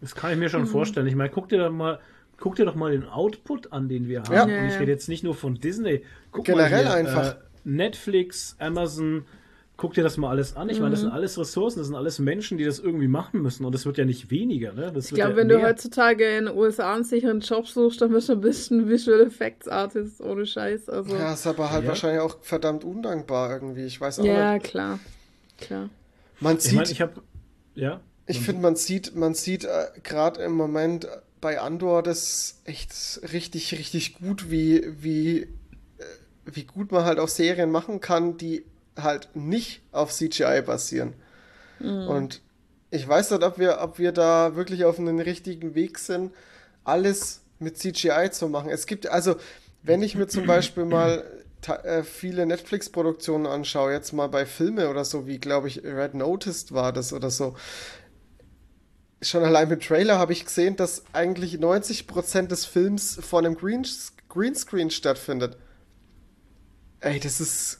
Das 0.01 0.15
kann 0.15 0.31
ich 0.31 0.37
mir 0.37 0.45
Mhm. 0.45 0.49
schon 0.49 0.65
vorstellen. 0.65 1.07
Ich 1.07 1.15
meine, 1.15 1.29
guck 1.29 1.49
dir 1.49 1.59
doch 1.59 1.71
mal, 1.71 1.99
guck 2.37 2.55
dir 2.55 2.65
doch 2.65 2.75
mal 2.75 2.91
den 2.91 3.05
Output 3.05 3.73
an, 3.73 3.89
den 3.89 4.07
wir 4.07 4.23
haben. 4.23 4.33
Ja. 4.33 4.43
Und 4.43 4.49
Ja, 4.49 4.65
ich 4.65 4.73
ja. 4.73 4.79
rede 4.79 4.91
jetzt 4.91 5.09
nicht 5.09 5.23
nur 5.23 5.35
von 5.35 5.55
Disney. 5.59 6.03
Guck 6.31 6.45
Generell 6.45 6.85
mal 6.85 6.91
hier, 6.91 6.93
einfach. 6.93 7.33
Äh, 7.33 7.35
Netflix, 7.65 8.55
Amazon, 8.59 9.25
guck 9.79 9.93
dir 9.93 10.03
das 10.03 10.17
mal 10.17 10.29
alles 10.29 10.55
an. 10.57 10.69
Ich 10.69 10.77
meine, 10.79 10.89
Mhm. 10.89 10.91
das 10.91 10.99
sind 11.01 11.11
alles 11.11 11.39
Ressourcen, 11.39 11.79
das 11.79 11.87
sind 11.87 11.95
alles 11.95 12.19
Menschen, 12.19 12.57
die 12.57 12.65
das 12.65 12.79
irgendwie 12.79 13.07
machen 13.07 13.41
müssen. 13.41 13.63
Und 13.65 13.73
es 13.73 13.85
wird 13.85 13.97
ja 13.97 14.03
nicht 14.05 14.29
weniger. 14.29 14.73
Ne? 14.73 14.91
Das 14.93 15.05
Ich 15.05 15.13
glaube, 15.15 15.31
ja 15.31 15.35
wenn 15.37 15.47
mehr. 15.47 15.57
du 15.59 15.63
heutzutage 15.63 16.37
in 16.37 16.45
den 16.47 16.55
USA 16.57 16.93
einen 16.93 17.05
sicheren 17.05 17.39
Job 17.39 17.65
suchst, 17.67 18.01
dann 18.01 18.11
bist 18.11 18.27
du 18.29 18.33
ein 18.33 18.41
bisschen 18.41 18.89
Visual 18.89 19.21
Effects 19.21 19.67
Artist 19.67 20.21
ohne 20.21 20.45
Scheiß. 20.45 20.89
Also, 20.89 21.13
Ja, 21.15 21.19
ja, 21.19 21.33
ist 21.33 21.47
aber 21.47 21.71
halt 21.71 21.83
Ja. 21.83 21.89
wahrscheinlich 21.89 22.21
auch 22.21 22.37
verdammt 22.41 22.83
undankbar 22.83 23.51
irgendwie. 23.51 23.85
Ich 23.85 23.99
weiß 24.01 24.19
auch 24.19 24.23
nicht. 24.23 24.63
klar. 24.65 24.99
Klar. 25.57 25.89
Man 26.41 26.57
ich 26.57 26.63
sieht, 26.63 26.75
meine, 26.75 26.91
ich 26.91 27.01
habe. 27.01 27.13
Ja. 27.75 28.01
Ich 28.27 28.39
finde, 28.41 28.61
man 28.61 28.75
sieht, 28.75 29.15
man 29.15 29.33
sieht 29.33 29.63
äh, 29.63 29.87
gerade 30.03 30.41
im 30.43 30.51
Moment 30.51 31.07
bei 31.41 31.59
Andor 31.61 32.03
das 32.03 32.61
echt 32.65 32.91
richtig, 33.33 33.71
richtig 33.79 34.19
gut, 34.19 34.51
wie, 34.51 34.83
wie, 35.01 35.39
äh, 35.43 35.47
wie 36.45 36.65
gut 36.65 36.91
man 36.91 37.05
halt 37.05 37.17
auch 37.17 37.29
Serien 37.29 37.71
machen 37.71 38.01
kann, 38.01 38.37
die 38.37 38.65
halt 39.03 39.29
nicht 39.35 39.81
auf 39.91 40.11
CGI 40.11 40.61
basieren. 40.65 41.13
Und 42.07 42.41
ich 42.91 43.07
weiß 43.07 43.31
nicht, 43.31 43.43
ob 43.43 43.57
wir, 43.59 43.79
ob 43.81 43.99
wir 43.99 44.11
da 44.11 44.55
wirklich 44.55 44.85
auf 44.85 44.99
einem 44.99 45.19
richtigen 45.19 45.75
Weg 45.75 45.99
sind, 45.99 46.33
alles 46.83 47.41
mit 47.59 47.77
CGI 47.77 48.29
zu 48.31 48.49
machen. 48.49 48.69
Es 48.69 48.85
gibt, 48.85 49.07
also, 49.07 49.35
wenn 49.83 50.01
ich 50.01 50.15
mir 50.15 50.27
zum 50.27 50.45
Beispiel 50.45 50.85
mal 50.85 51.23
äh, 51.83 52.03
viele 52.03 52.45
Netflix-Produktionen 52.45 53.45
anschaue, 53.45 53.91
jetzt 53.91 54.13
mal 54.13 54.27
bei 54.27 54.45
Filme 54.45 54.89
oder 54.89 55.05
so, 55.05 55.27
wie 55.27 55.39
glaube 55.39 55.67
ich 55.67 55.83
Red 55.83 56.15
Noticed 56.15 56.73
war 56.73 56.93
das 56.93 57.13
oder 57.13 57.29
so, 57.29 57.55
schon 59.21 59.43
allein 59.43 59.67
mit 59.67 59.85
Trailer 59.85 60.17
habe 60.17 60.33
ich 60.33 60.45
gesehen, 60.45 60.75
dass 60.75 61.03
eigentlich 61.13 61.55
90% 61.55 62.47
des 62.47 62.65
Films 62.65 63.19
vor 63.21 63.39
einem 63.39 63.55
Green 63.55 63.85
Greenscreen 64.29 64.91
stattfindet. 64.91 65.57
Ey, 66.99 67.19
das 67.19 67.41
ist. 67.41 67.79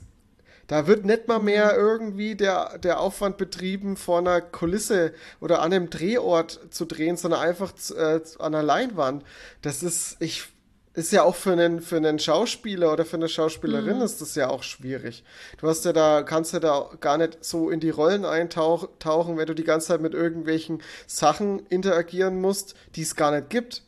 Da 0.69 0.85
wird 0.85 1.03
nicht 1.03 1.27
mal 1.27 1.39
mehr 1.39 1.75
irgendwie 1.75 2.35
der, 2.35 2.77
der 2.77 2.99
Aufwand 2.99 3.37
betrieben, 3.37 3.97
vor 3.97 4.19
einer 4.19 4.39
Kulisse 4.39 5.13
oder 5.41 5.61
an 5.63 5.73
einem 5.73 5.89
Drehort 5.89 6.59
zu 6.69 6.85
drehen, 6.85 7.17
sondern 7.17 7.41
einfach 7.41 7.73
zu, 7.73 7.95
äh, 7.95 8.21
an 8.37 8.53
einer 8.53 8.61
Leinwand. 8.63 9.23
Das 9.63 9.81
ist. 9.83 10.17
Ich, 10.21 10.47
ist 10.93 11.11
ja 11.11 11.23
auch 11.23 11.35
für 11.35 11.53
einen, 11.53 11.81
für 11.81 11.97
einen 11.97 12.19
Schauspieler 12.19 12.91
oder 12.91 13.05
für 13.05 13.15
eine 13.15 13.29
Schauspielerin 13.29 13.97
Mhm. 13.97 14.03
ist 14.03 14.21
das 14.21 14.35
ja 14.35 14.49
auch 14.49 14.63
schwierig. 14.63 15.23
Du 15.57 15.67
hast 15.67 15.85
ja 15.85 15.93
da, 15.93 16.23
kannst 16.23 16.51
ja 16.53 16.59
da 16.59 16.89
gar 16.99 17.17
nicht 17.17 17.43
so 17.43 17.69
in 17.69 17.79
die 17.79 17.89
Rollen 17.91 18.25
eintauchen, 18.25 19.37
wenn 19.37 19.45
du 19.47 19.55
die 19.55 19.63
ganze 19.63 19.87
Zeit 19.87 20.01
mit 20.01 20.13
irgendwelchen 20.13 20.81
Sachen 21.07 21.65
interagieren 21.67 22.41
musst, 22.41 22.75
die 22.95 23.03
es 23.03 23.15
gar 23.15 23.31
nicht 23.31 23.49
gibt. 23.49 23.83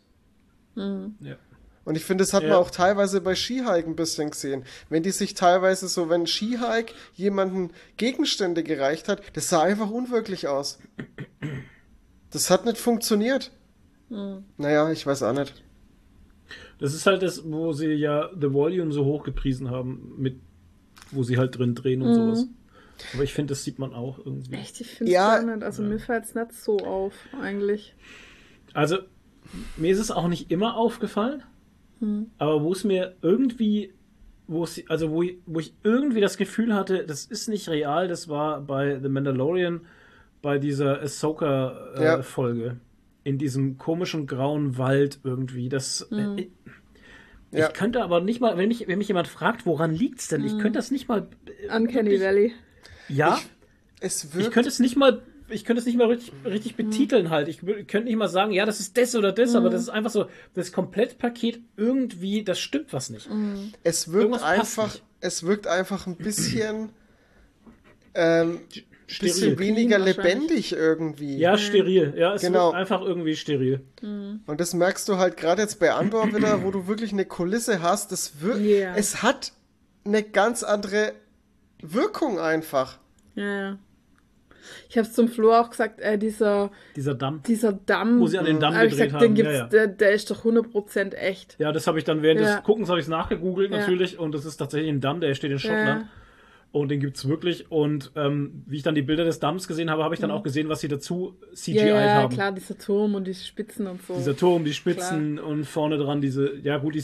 Ja. 1.19 1.35
Und 1.91 1.97
ich 1.97 2.05
finde, 2.05 2.21
das 2.21 2.33
hat 2.33 2.43
Ja. 2.43 2.49
man 2.51 2.57
auch 2.59 2.71
teilweise 2.71 3.19
bei 3.19 3.35
Skihike 3.35 3.85
ein 3.85 3.97
bisschen 3.97 4.29
gesehen. 4.29 4.63
Wenn 4.87 5.03
die 5.03 5.11
sich 5.11 5.33
teilweise 5.33 5.89
so, 5.89 6.07
wenn 6.09 6.25
Skihike 6.25 6.93
jemanden 7.15 7.71
Gegenstände 7.97 8.63
gereicht 8.63 9.09
hat, 9.09 9.21
das 9.33 9.49
sah 9.49 9.61
einfach 9.63 9.89
unwirklich 9.89 10.47
aus. 10.47 10.79
Das 12.29 12.49
hat 12.49 12.63
nicht 12.63 12.77
funktioniert. 12.77 13.51
Naja, 14.55 14.89
ich 14.89 15.05
weiß 15.05 15.21
auch 15.23 15.33
nicht. 15.33 15.61
Das 16.79 16.93
ist 16.93 17.05
halt 17.05 17.23
das, 17.23 17.43
wo 17.51 17.73
sie 17.73 17.87
ja 17.91 18.29
The 18.39 18.53
Volume 18.53 18.93
so 18.93 19.03
hoch 19.03 19.23
gepriesen 19.23 19.69
haben, 19.69 20.13
mit 20.17 20.39
wo 21.11 21.23
sie 21.23 21.37
halt 21.37 21.57
drin 21.57 21.75
drehen 21.75 22.01
und 22.03 22.15
sowas. 22.15 22.47
Aber 23.13 23.23
ich 23.23 23.33
finde, 23.33 23.51
das 23.51 23.65
sieht 23.65 23.79
man 23.79 23.93
auch 23.93 24.17
irgendwie. 24.19 24.55
Echt, 24.55 24.79
ich 24.79 24.87
finde 24.91 25.11
es 25.11 25.13
Ja. 25.13 25.39
gar 25.41 25.43
nicht. 25.55 25.61
Also 25.65 25.83
mir 25.83 25.99
fällt 25.99 26.23
es 26.23 26.35
nicht 26.35 26.53
so 26.53 26.77
auf, 26.77 27.13
eigentlich. 27.41 27.95
Also, 28.73 28.99
mir 29.75 29.91
ist 29.91 29.99
es 29.99 30.09
auch 30.09 30.29
nicht 30.29 30.51
immer 30.51 30.77
aufgefallen, 30.77 31.43
aber 32.37 32.63
wo 32.63 32.71
es 32.71 32.83
mir 32.83 33.15
irgendwie, 33.21 33.93
wo 34.47 34.63
es, 34.63 34.81
also 34.89 35.11
wo 35.11 35.21
ich, 35.23 35.37
wo 35.45 35.59
ich 35.59 35.73
irgendwie 35.83 36.21
das 36.21 36.37
Gefühl 36.37 36.73
hatte, 36.73 37.05
das 37.05 37.25
ist 37.25 37.47
nicht 37.47 37.69
real, 37.69 38.07
das 38.07 38.27
war 38.29 38.61
bei 38.61 38.99
The 38.99 39.09
Mandalorian, 39.09 39.81
bei 40.41 40.57
dieser 40.57 40.97
Ja. 40.97 41.01
Ahsoka-Folge. 41.03 42.77
In 43.23 43.37
diesem 43.37 43.77
komischen 43.77 44.25
grauen 44.25 44.77
Wald 44.79 45.19
irgendwie. 45.23 45.69
Das. 45.69 46.07
Äh, 46.11 46.41
ich, 46.41 46.49
Ja. 47.51 47.67
ich 47.67 47.73
könnte 47.73 48.01
aber 48.01 48.21
nicht 48.21 48.41
mal, 48.41 48.57
wenn 48.57 48.67
mich, 48.69 48.87
wenn 48.87 48.97
mich 48.97 49.09
jemand 49.09 49.27
fragt, 49.27 49.65
woran 49.67 49.93
liegt's 49.93 50.27
denn? 50.29 50.43
Ich 50.43 50.53
könnte 50.57 50.79
das 50.79 50.89
nicht 50.89 51.07
mal. 51.07 51.27
äh, 51.45 51.75
Uncanny 51.75 52.09
wirklich- 52.11 52.21
Valley. 52.21 52.53
Ja, 53.09 53.37
Es 53.99 54.23
ich 54.23 54.33
wirkt 54.35 54.51
könnte 54.53 54.69
es 54.69 54.79
nicht 54.79 54.95
mal, 54.95 55.21
ich 55.51 55.65
könnte 55.65 55.79
es 55.81 55.85
nicht 55.85 55.97
mal 55.97 56.07
richtig, 56.07 56.31
richtig 56.45 56.75
betiteln 56.75 57.29
halt. 57.29 57.47
Ich 57.47 57.59
könnte 57.59 58.03
nicht 58.03 58.15
mal 58.15 58.27
sagen, 58.27 58.51
ja, 58.51 58.65
das 58.65 58.79
ist 58.79 58.97
das 58.97 59.15
oder 59.15 59.31
das, 59.31 59.55
aber 59.55 59.69
das 59.69 59.81
ist 59.81 59.89
einfach 59.89 60.11
so, 60.11 60.25
das 60.53 60.71
Komplettpaket 60.71 61.59
irgendwie, 61.77 62.43
das 62.43 62.59
stimmt 62.59 62.93
was 62.93 63.09
nicht. 63.09 63.29
Es 63.83 64.07
wirkt 64.11 64.21
Irgendwas 64.23 64.43
einfach, 64.43 64.97
es 65.19 65.43
wirkt 65.45 65.67
einfach 65.67 66.07
ein 66.07 66.15
bisschen, 66.15 66.89
ähm, 68.15 68.59
bisschen 69.19 69.59
weniger 69.59 69.99
lebendig 69.99 70.71
irgendwie. 70.73 71.37
Ja, 71.37 71.57
steril. 71.57 72.13
Ja, 72.15 72.33
es 72.33 72.41
Genau. 72.41 72.67
wird 72.67 72.75
einfach 72.75 73.01
irgendwie 73.01 73.35
steril. 73.35 73.81
Und 74.01 74.59
das 74.59 74.73
merkst 74.73 75.07
du 75.09 75.17
halt 75.17 75.37
gerade 75.37 75.61
jetzt 75.61 75.79
bei 75.79 75.91
Andor 75.93 76.27
wieder, 76.35 76.63
wo 76.63 76.71
du 76.71 76.87
wirklich 76.87 77.11
eine 77.11 77.25
Kulisse 77.25 77.81
hast. 77.81 78.11
Das 78.11 78.41
wir 78.41 78.57
Ja. 78.57 78.95
es 78.95 79.21
hat 79.21 79.51
eine 80.05 80.23
ganz 80.23 80.63
andere 80.63 81.13
Wirkung 81.81 82.39
einfach. 82.39 82.99
Ja, 83.35 83.43
ja. 83.61 83.79
Ich 84.89 84.97
habe 84.97 85.07
es 85.07 85.13
zum 85.13 85.27
Flo 85.27 85.53
auch 85.53 85.69
gesagt, 85.69 85.99
äh, 86.01 86.17
dieser, 86.17 86.71
Dieser 86.95 87.15
Damm. 87.15 87.41
dieser 87.47 87.73
Damm. 87.73 88.19
Wo 88.19 88.27
sie 88.27 88.37
an 88.37 88.45
den 88.45 88.59
Damm 88.59 88.73
gedreht 88.73 88.89
gesagt, 88.91 89.11
den 89.13 89.19
haben. 89.19 89.35
gibt's, 89.35 89.51
Ja, 89.53 89.57
ja. 89.59 89.65
Der, 89.67 89.87
der 89.87 90.11
ist 90.11 90.29
doch 90.31 90.43
100% 90.45 91.13
echt. 91.15 91.55
Ja, 91.59 91.71
das 91.71 91.87
habe 91.87 91.97
ich 91.99 92.03
dann 92.05 92.21
während 92.21 92.41
Ja. 92.41 92.55
des 92.57 92.63
Guckens 92.63 92.89
habe 92.89 92.99
ich 92.99 93.05
es 93.05 93.09
nachgegoogelt 93.09 93.71
Ja. 93.71 93.77
natürlich 93.79 94.19
und 94.19 94.33
das 94.33 94.45
ist 94.45 94.57
tatsächlich 94.57 94.89
ein 94.89 95.01
Damm, 95.01 95.21
der 95.21 95.33
steht 95.33 95.51
in 95.51 95.59
Schottland. 95.59 96.01
Ja. 96.03 96.07
Und 96.73 96.89
den 96.89 97.01
gibt's 97.01 97.27
wirklich. 97.27 97.69
Und 97.69 98.11
ähm, 98.15 98.63
wie 98.65 98.77
ich 98.77 98.83
dann 98.83 98.95
die 98.95 99.01
Bilder 99.01 99.25
des 99.25 99.39
Damms 99.41 99.67
gesehen 99.67 99.89
habe, 99.91 100.05
habe 100.05 100.15
ich 100.15 100.21
dann 100.21 100.31
auch 100.31 100.41
gesehen, 100.41 100.69
was 100.69 100.79
sie 100.79 100.87
dazu 100.87 101.35
CGI 101.53 101.79
Ja, 101.79 101.85
ja, 101.87 102.13
haben. 102.21 102.33
klar, 102.33 102.53
dieser 102.53 102.77
Turm 102.77 103.13
und 103.15 103.25
die 103.27 103.33
Spitzen 103.33 103.87
und 103.87 104.01
so. 104.03 104.13
Dieser 104.15 104.37
Turm, 104.37 104.63
die 104.63 104.71
Spitzen 104.73 105.37
und 105.37 105.65
vorne 105.65 105.97
dran 105.97 106.21
diese, 106.21 106.55
ja 106.63 106.77
gut, 106.77 106.95
die, 106.95 107.03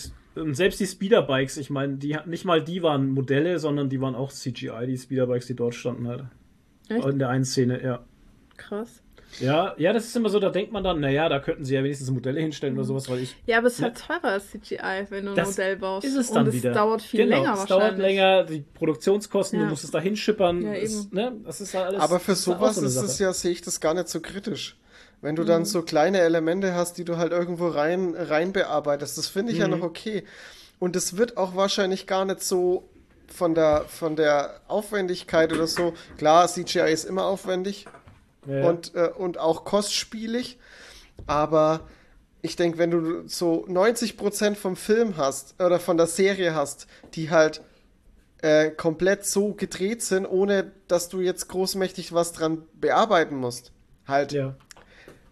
selbst 0.54 0.80
die 0.80 0.86
Speederbikes, 0.86 1.58
ich 1.58 1.70
meine, 1.70 1.96
die 1.98 2.16
nicht 2.28 2.46
mal 2.46 2.64
die 2.64 2.82
waren 2.82 3.10
Modelle, 3.10 3.60
sondern 3.60 3.90
die 3.90 4.00
waren 4.00 4.16
auch 4.16 4.32
CGI, 4.32 4.86
die 4.88 4.98
Speederbikes, 4.98 5.48
die 5.48 5.56
dort 5.58 5.76
standen 5.76 6.08
halt. 6.08 6.24
Echt? 6.90 7.06
In 7.06 7.20
der 7.20 7.30
einen 7.30 7.46
Szene, 7.46 7.82
ja. 7.84 8.00
Krass. 8.58 9.02
Ja, 9.42 9.76
ja, 9.78 9.92
das 9.94 10.06
ist 10.06 10.16
immer 10.16 10.30
so, 10.30 10.40
da 10.40 10.50
denkt 10.50 10.72
man 10.72 10.84
dann, 10.84 11.00
naja, 11.02 11.28
da 11.30 11.40
könnten 11.40 11.66
sie 11.66 11.76
ja 11.76 11.84
wenigstens 11.84 12.10
Modelle 12.10 12.40
hinstellen 12.40 12.76
oder 12.76 12.86
sowas, 12.86 13.10
weil 13.10 13.20
ich. 13.20 13.36
Ja, 13.46 13.58
aber 13.58 13.68
es 13.68 13.74
ist 13.74 13.82
halt 13.84 13.98
teurer 13.98 14.24
als 14.32 14.50
CGI, 14.52 15.06
wenn 15.10 15.26
du 15.26 15.34
ein 15.34 15.46
Modell 15.46 15.76
baust. 15.76 16.08
Ist 16.08 16.16
es 16.16 16.32
dann 16.32 16.46
und 16.48 16.54
wieder. 16.54 16.72
es 16.72 16.76
dauert 16.78 17.02
viel 17.02 17.26
genau, 17.26 17.36
länger 17.38 17.54
es 17.54 17.60
wahrscheinlich. 17.60 17.88
dauert 17.90 17.98
länger, 18.00 18.44
die 18.46 18.64
Produktionskosten, 18.74 19.60
Ja. 19.60 19.66
du 19.66 19.72
musst 19.72 19.84
es 19.84 19.92
da 19.92 20.00
hinschippern. 20.00 20.62
Ja, 20.62 20.74
es, 20.74 21.06
eben. 21.06 21.16
ne, 21.16 21.34
das 21.46 21.62
ist 21.62 21.74
halt 21.74 21.88
alles. 21.88 22.00
Aber 22.02 22.20
für 22.20 22.32
das 22.32 22.40
ist 22.40 22.46
sowas 22.46 22.76
so 22.78 22.86
ist 22.86 22.96
es 22.96 23.20
ja, 23.20 23.34
sehe 23.34 23.52
ich 23.52 23.62
das 23.62 23.80
gar 23.82 23.94
nicht 23.94 24.08
so 24.08 24.22
kritisch. 24.22 24.78
Wenn 25.22 25.36
du 25.36 25.44
Mhm. 25.44 25.48
dann 25.48 25.66
so 25.66 25.82
kleine 25.82 26.20
Elemente 26.22 26.74
hast, 26.74 26.98
die 26.98 27.04
du 27.04 27.18
halt 27.18 27.32
irgendwo 27.34 27.68
rein, 27.68 28.16
rein 28.18 28.54
bearbeitest, 28.54 29.18
das 29.18 29.28
finde 29.28 29.52
ich 29.52 29.58
Mhm. 29.58 29.62
ja 29.64 29.68
noch 29.68 29.82
okay. 29.82 30.24
Und 30.80 30.96
es 30.96 31.18
wird 31.18 31.38
auch 31.38 31.56
wahrscheinlich 31.56 32.08
gar 32.08 32.24
nicht 32.26 32.42
so 32.42 32.88
von 33.28 33.56
der, 33.56 33.86
von 33.88 34.16
der 34.16 34.62
Aufwendigkeit 34.68 35.52
oder 35.54 35.68
so. 35.68 35.94
Klar, 36.18 36.48
CGI 36.48 36.92
ist 36.92 37.06
immer 37.06 37.26
aufwendig 37.26 37.86
Ja, 38.46 38.70
und, 38.70 38.96
äh, 38.96 39.10
und 39.16 39.38
auch 39.38 39.66
kostspielig, 39.66 40.58
aber 41.26 41.82
ich 42.42 42.56
denke, 42.56 42.78
wenn 42.78 42.92
du 42.92 43.28
so 43.28 43.66
90% 43.66 44.56
vom 44.56 44.76
Film 44.76 45.18
hast 45.18 45.62
oder 45.62 45.80
von 45.80 45.98
der 45.98 46.08
Serie 46.08 46.56
hast, 46.56 46.88
die 47.14 47.30
halt 47.30 47.62
äh, 48.42 48.70
komplett 48.70 49.26
so 49.26 49.54
gedreht 49.54 50.04
sind, 50.04 50.26
ohne 50.26 50.72
dass 50.88 51.10
du 51.10 51.22
jetzt 51.22 51.48
großmächtig 51.50 52.14
was 52.14 52.34
dran 52.34 52.64
bearbeiten 52.74 53.36
musst. 53.36 53.72
Halt 54.08 54.32
ja. 54.32 54.56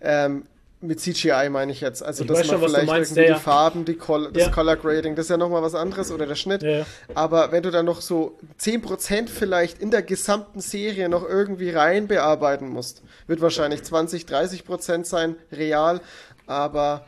ähm, 0.01 0.45
mit 0.87 0.99
CGI 0.99 1.49
meine 1.49 1.71
ich 1.71 1.81
jetzt. 1.81 2.03
Also 2.03 2.23
Ich 2.23 2.29
dass 2.29 2.47
man 2.47 2.59
schon, 2.59 2.69
vielleicht 2.69 2.87
meinst, 2.87 3.11
irgendwie 3.11 3.29
ja, 3.29 3.35
die 3.35 3.41
Farben, 3.41 3.85
die 3.85 3.95
Col 3.95 4.31
das 4.31 4.43
Ja. 4.43 4.49
Color 4.51 4.75
Grading, 4.77 5.15
das 5.15 5.25
ist 5.25 5.29
ja 5.29 5.37
nochmal 5.37 5.61
was 5.61 5.75
anderes 5.75 6.11
oder 6.11 6.25
der 6.25 6.35
Schnitt. 6.35 6.63
Ja. 6.63 6.85
Aber 7.13 7.51
wenn 7.51 7.63
du 7.63 7.71
dann 7.71 7.85
noch 7.85 8.01
so 8.01 8.37
10% 8.59 9.29
vielleicht 9.29 9.79
in 9.79 9.91
der 9.91 10.01
gesamten 10.01 10.61
Serie 10.61 11.09
noch 11.09 11.27
irgendwie 11.27 11.69
rein 11.69 12.07
bearbeiten 12.07 12.69
musst, 12.69 13.03
wird 13.27 13.41
wahrscheinlich 13.41 13.83
20, 13.83 14.23
30% 14.23 15.05
sein, 15.05 15.35
real. 15.51 16.01
Aber 16.47 17.05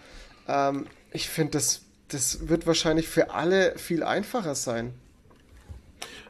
ähm, 0.47 0.85
ich 1.11 1.29
finde, 1.29 1.51
das, 1.53 1.81
das 2.09 2.49
wird 2.49 2.67
wahrscheinlich 2.67 3.07
für 3.07 3.31
alle 3.31 3.77
viel 3.77 4.03
einfacher 4.03 4.55
sein. 4.55 4.93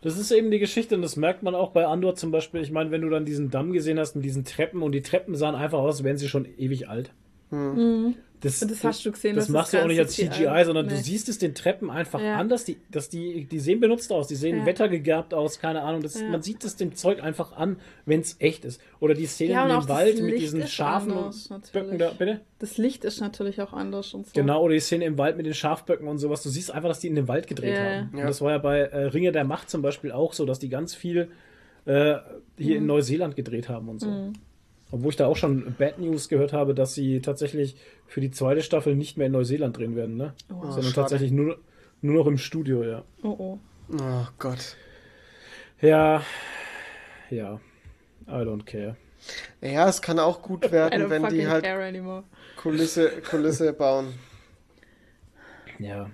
Das 0.02 0.18
ist 0.18 0.32
eben 0.32 0.52
die 0.52 0.60
Geschichte 0.60 0.96
und 0.96 1.02
das 1.02 1.16
merkt 1.16 1.44
man 1.44 1.56
auch 1.56 1.72
bei 1.72 1.86
Andor 1.86 2.16
zum 2.16 2.32
Beispiel. 2.32 2.62
Ich 2.62 2.72
meine, 2.72 2.92
wenn 2.92 3.02
du 3.02 3.10
dann 3.10 3.26
diesen 3.26 3.50
Damm 3.50 3.74
gesehen 3.74 4.00
hast 4.00 4.16
mit 4.16 4.24
diesen 4.24 4.46
Treppen 4.46 4.82
und 4.84 4.92
die 4.92 5.02
Treppen 5.02 5.36
sahen 5.36 5.56
einfach 5.56 5.80
aus, 5.80 5.96
als 5.96 6.04
wären 6.04 6.18
sie 6.18 6.30
schon 6.30 6.48
ewig 6.58 6.88
alt. 6.88 7.12
Das, 8.40 8.62
Und 8.62 8.70
das 8.70 8.84
hast 8.84 9.04
du 9.04 9.12
gesehen, 9.12 9.36
Das 9.36 9.46
das 9.46 9.52
machst 9.52 9.74
du 9.74 9.82
auch 9.82 9.88
nicht 9.88 9.98
als 10.00 10.14
CGI. 10.14 10.30
CGI, 10.30 10.64
sondern 10.66 10.88
du 10.88 10.94
Nee. 10.94 11.02
siehst 11.02 11.28
es 11.28 11.40
den 11.40 11.56
Treppen 11.56 11.90
einfach 11.90 12.22
Ja. 12.22 12.36
anders. 12.38 12.66
Die, 12.66 12.78
dass 12.92 13.10
die, 13.10 13.46
die 13.46 13.60
sehen 13.60 13.80
benutzt 13.80 14.12
aus, 14.12 14.28
die 14.28 14.36
sehen 14.36 14.60
Ja. 14.60 14.66
wettergegerbt 14.68 15.34
aus, 15.34 15.58
keine 15.58 15.82
Ahnung. 15.82 16.04
Das, 16.04 16.20
Ja. 16.22 16.28
Man 16.30 16.44
sieht 16.44 16.64
es 16.64 16.76
dem 16.76 16.94
Zeug 16.94 17.24
einfach 17.24 17.54
an, 17.54 17.78
wenn 18.06 18.20
es 18.20 18.36
echt 18.38 18.64
ist. 18.64 18.80
Oder 19.00 19.16
die 19.16 19.26
Szenen 19.26 19.54
Ja, 19.54 19.68
das 19.68 19.88
Wald 19.90 20.22
mit 20.22 20.34
Licht 20.34 20.44
diesen 20.44 20.68
Schafen 20.68 21.14
anders, 21.14 21.48
und 21.48 21.72
Böcken 21.72 21.98
da. 21.98 22.12
Bitte? 22.12 22.42
Das 22.60 22.78
Licht 22.78 23.06
ist 23.06 23.22
natürlich 23.22 23.60
auch 23.60 23.74
anders 23.74 24.14
und 24.14 24.28
so. 24.28 24.34
Genau, 24.36 24.62
oder 24.62 24.76
die 24.76 24.82
Szene 24.82 25.06
im 25.06 25.18
Wald 25.18 25.36
mit 25.36 25.48
den 25.48 25.56
Schafböcken 25.56 26.08
und 26.08 26.20
sowas. 26.20 26.44
Du 26.44 26.50
siehst 26.50 26.70
einfach, 26.72 26.90
dass 26.90 27.00
die 27.00 27.08
in 27.08 27.16
den 27.16 27.28
Wald 27.28 27.48
gedreht 27.48 27.76
Ja, 27.76 27.84
haben. 27.84 28.12
ja. 28.14 28.20
Und 28.22 28.28
das 28.28 28.40
war 28.42 28.52
ja 28.52 28.58
bei 28.60 28.82
äh, 28.82 29.06
Ringe 29.06 29.32
der 29.32 29.46
Macht 29.46 29.72
zum 29.72 29.82
Beispiel 29.82 30.12
auch 30.12 30.34
so, 30.34 30.46
dass 30.46 30.60
die 30.60 30.70
ganz 30.70 30.94
viel 30.94 31.30
äh, 31.86 32.18
hier 32.58 32.76
Mhm. 32.76 32.82
in 32.82 32.86
Neuseeland 32.86 33.36
gedreht 33.36 33.68
haben 33.70 33.88
und 33.90 34.00
so. 34.00 34.32
Obwohl 34.92 35.10
ich 35.10 35.16
da 35.18 35.28
auch 35.28 35.36
schon 35.36 35.76
Bad 35.78 36.00
News 36.00 36.30
gehört 36.30 36.54
habe, 36.54 36.74
dass 36.74 36.94
sie 36.94 37.20
tatsächlich 37.20 37.76
für 38.06 38.22
die 38.22 38.32
zweite 38.32 38.62
Staffel 38.62 38.96
nicht 38.96 39.18
mehr 39.18 39.28
in 39.28 39.34
Neuseeland 39.34 39.78
drehen 39.78 39.96
werden, 39.96 40.16
ne? 40.16 40.34
Sondern 40.48 40.84
schade. 40.84 40.94
tatsächlich 40.94 41.32
nur, 41.32 41.60
nur 42.02 42.16
noch 42.16 42.28
im 42.28 42.38
Studio, 42.38 42.84
ja. 42.84 43.04
Oh 43.22 43.36
oh. 43.38 43.60
Oh 43.94 44.28
Gott. 44.40 44.78
Ja, 45.82 46.24
ja. 47.30 47.60
I 48.28 48.32
don't 48.32 48.66
care. 48.66 48.96
Ja, 49.62 49.88
es 49.88 50.02
kann 50.02 50.20
auch 50.20 50.42
gut 50.42 50.72
werden, 50.72 51.10
wenn 51.10 51.22
fucking 51.22 51.38
die 51.38 51.48
halt 51.48 51.64
care 51.64 51.86
anymore. 51.86 52.24
Kulisse, 52.58 53.10
Kulisse 53.22 53.74
bauen. 53.74 54.14
Ja. 55.80 56.10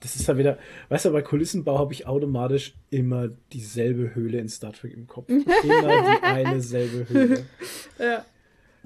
Das 0.00 0.16
ist 0.16 0.26
ja 0.26 0.36
wieder, 0.38 0.58
weißt 0.88 1.04
du, 1.06 1.10
bei 1.12 1.22
Kulissenbau 1.22 1.78
habe 1.78 1.92
ich 1.92 2.06
automatisch 2.06 2.74
immer 2.90 3.28
dieselbe 3.52 4.14
Höhle 4.14 4.38
in 4.38 4.48
Star 4.48 4.72
Trek 4.72 4.94
im 4.94 5.06
Kopf. 5.06 5.28
Immer 5.28 5.44
die 5.62 6.22
eine 6.22 6.60
selbe 6.60 7.08
Höhle. 7.08 7.44
Ja. 7.98 8.24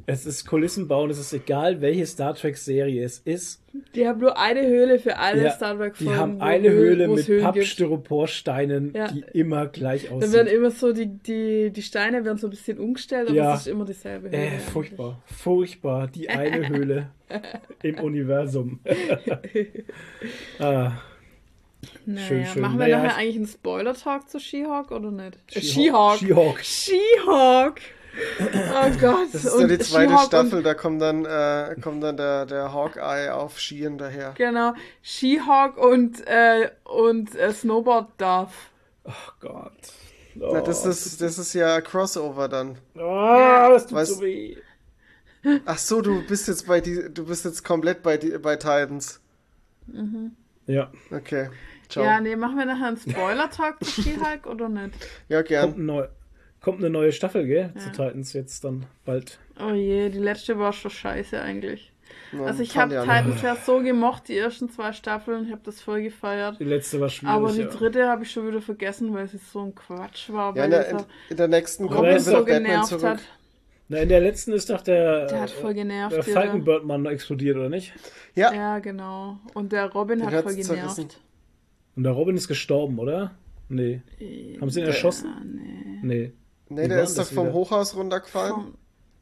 Es 0.06 0.26
ist 0.26 0.44
Kulissenbau 0.46 1.04
und 1.04 1.10
es 1.10 1.18
ist 1.18 1.32
egal, 1.32 1.80
welche 1.80 2.04
Star 2.06 2.34
Trek-Serie 2.34 3.02
es 3.04 3.18
ist. 3.20 3.62
Die 3.94 4.06
haben 4.06 4.20
nur 4.20 4.38
eine 4.38 4.66
Höhle 4.66 4.98
für 4.98 5.16
alle 5.16 5.44
Ja, 5.44 5.50
Star 5.52 5.78
Trek 5.78 5.94
die 5.98 6.10
haben 6.10 6.42
eine 6.42 6.68
Höh- 6.68 6.72
Höhle 6.72 7.08
mit. 7.08 7.40
Pappstyroporsteinen, 7.42 8.92
Ja. 8.94 9.08
die 9.08 9.24
immer 9.32 9.66
gleich 9.66 10.04
Da 10.04 10.10
werden 10.20 10.24
aussehen. 10.24 10.46
immer 10.48 10.70
so 10.70 10.92
die, 10.92 11.06
die, 11.06 11.70
die 11.70 11.82
Steine 11.82 12.24
werden 12.24 12.36
so 12.36 12.48
ein 12.48 12.50
bisschen 12.50 12.78
umgestellt, 12.78 13.28
aber 13.28 13.36
Ja. 13.36 13.54
es 13.54 13.60
ist 13.62 13.66
immer 13.68 13.84
dieselbe 13.86 14.28
Höhle. 14.28 14.36
Äh, 14.42 14.58
furchtbar, 14.58 15.22
furchtbar. 15.26 16.08
Die 16.08 16.28
eine 16.28 16.68
Höhle 16.68 17.08
im 17.82 17.98
Universum. 18.00 18.80
ah, 20.58 20.92
Naja, 22.06 22.26
Schön, 22.28 22.46
schön. 22.46 22.62
Machen 22.62 22.78
wir 22.78 22.84
Naja, 22.86 22.96
nachher 22.98 23.10
ich- 23.10 23.16
eigentlich 23.18 23.36
einen 23.36 23.46
Spoiler-Talk 23.46 24.28
zu 24.28 24.38
She-Hulk 24.40 24.90
oder 24.90 25.10
nicht? 25.10 25.38
Äh, 25.54 25.60
She-Hulk. 25.60 26.18
She-Hulk. 26.18 26.60
She-Hulk. 26.64 27.80
Oh 28.40 28.90
Gott. 29.00 29.28
Das 29.32 29.44
ist 29.44 29.58
ja 29.60 29.66
die 29.66 29.78
zweite 29.78 30.10
She-Hulk 30.10 30.26
Staffel, 30.26 30.62
da 30.62 30.74
kommt 30.74 31.02
dann, 31.02 31.24
äh, 31.24 31.74
kommt 31.80 32.02
dann 32.02 32.16
der, 32.16 32.46
der 32.46 32.72
Hawkeye 32.72 33.30
auf 33.32 33.58
Skiern 33.60 33.98
daher. 33.98 34.32
genau. 34.36 34.74
She-Hulk 35.02 35.76
und, 35.78 36.26
äh, 36.26 36.70
und 36.84 37.34
äh, 37.34 37.52
Snowboard 37.52 38.10
Darth. 38.18 38.50
Oh 39.04 39.10
Gott. 39.40 39.72
Na, 40.36 40.60
das, 40.60 40.84
ist, 40.84 41.20
das 41.20 41.38
ist 41.38 41.52
ja 41.54 41.80
Crossover 41.80 42.48
dann. 42.48 42.78
Oh, 42.96 43.68
das 43.70 43.86
tut 43.86 43.96
Was- 43.96 44.08
so 44.10 44.22
weh. 44.22 44.56
Ach 45.66 45.76
so, 45.78 46.00
du 46.00 46.26
bist 46.26 46.48
jetzt 46.48 46.66
bei 46.66 46.80
die, 46.80 47.12
du 47.12 47.26
bist 47.26 47.44
jetzt 47.44 47.62
komplett 47.64 48.02
bei, 48.02 48.16
die, 48.16 48.30
bei 48.38 48.56
Titans. 48.56 49.20
Ja, 50.66 50.90
Okay. 51.10 51.50
Ciao. 51.90 52.02
Ja, 52.02 52.18
nee, 52.18 52.34
machen 52.34 52.56
wir 52.56 52.64
nachher 52.64 52.88
einen 52.88 52.96
Spoiler-Talk 52.96 53.84
zu 53.84 54.00
She-Hulk 54.02 54.46
oder 54.46 54.70
nicht? 54.70 54.94
Ja, 55.28 55.38
kommt, 55.40 55.48
gern. 55.48 55.74
ein 55.74 55.84
neu, 55.86 56.06
kommt 56.64 56.78
eine 56.78 56.88
neue 56.90 57.12
Staffel, 57.12 57.46
gell? 57.46 57.72
Zu 57.76 57.90
Titans 57.90 58.32
jetzt 58.32 58.64
dann 58.64 58.86
bald. 59.04 59.38
Oh 59.60 59.72
je, 59.72 60.08
die 60.08 60.18
letzte 60.18 60.58
war 60.58 60.72
schon 60.72 60.90
scheiße 60.90 61.40
eigentlich. 61.40 61.92
Ja, 62.32 62.44
Also 62.44 62.62
ich 62.62 62.76
habe 62.76 62.94
Titans 63.00 63.42
ja 63.42 63.54
so 63.54 63.80
gemocht, 63.80 64.28
die 64.28 64.36
ersten 64.38 64.70
zwei 64.70 64.92
Staffeln, 64.92 65.44
ich 65.44 65.52
habe 65.52 65.60
das 65.64 65.80
voll 65.82 66.02
gefeiert. 66.02 66.58
Die 66.58 66.64
letzte 66.64 67.00
war 67.00 67.08
schwierig. 67.10 67.34
Aber 67.34 67.52
die 67.52 67.60
ja. 67.60 67.66
dritte 67.68 68.08
habe 68.08 68.24
ich 68.24 68.30
schon 68.30 68.48
wieder 68.48 68.62
vergessen, 68.62 69.12
weil 69.12 69.28
sie 69.28 69.36
so 69.38 69.60
ein 69.60 69.74
Quatsch 69.74 70.30
war. 70.30 70.56
Ja, 70.56 70.64
in 70.64 70.70
der, 70.70 70.88
in, 70.88 70.98
in 71.30 71.36
der 71.36 71.48
nächsten 71.48 71.86
kommt 71.86 72.08
wieder 72.08 72.20
so 72.20 72.44
genervt 72.44 72.88
zurück. 72.88 73.04
hat. 73.04 73.20
Na, 73.88 73.98
in 73.98 74.08
der 74.08 74.20
letzten 74.20 74.52
ist 74.52 74.70
doch 74.70 74.80
der, 74.80 75.26
Der 75.26 75.42
hat 75.42 75.50
voll 75.50 75.74
genervt. 75.74 76.16
der 76.16 76.22
Falkenbirdmann 76.24 77.04
explodiert, 77.04 77.56
oder 77.58 77.68
nicht? 77.68 77.92
Ja, 78.34 78.52
Ja, 78.54 78.78
genau. 78.78 79.38
Und 79.52 79.72
der 79.72 79.92
Robin 79.92 80.20
Den 80.20 80.30
hat 80.30 80.42
voll 80.44 80.54
genervt. 80.54 80.94
zerrissen. 80.94 81.08
Und 81.94 82.04
der 82.04 82.12
Robin 82.12 82.36
ist 82.36 82.48
gestorben, 82.48 82.98
oder? 82.98 83.32
Nee. 83.68 84.00
Haben 84.60 84.70
sie 84.70 84.80
ihn 84.80 84.86
erschossen? 84.86 85.28
Ja, 85.28 85.44
nee. 85.44 85.98
Nee. 86.02 86.32
Nee, 86.68 86.88
der 86.88 87.02
ist 87.02 87.18
doch 87.18 87.26
vom 87.26 87.46
wieder? 87.46 87.54
Hochhaus 87.54 87.96
runtergefallen. 87.96 88.74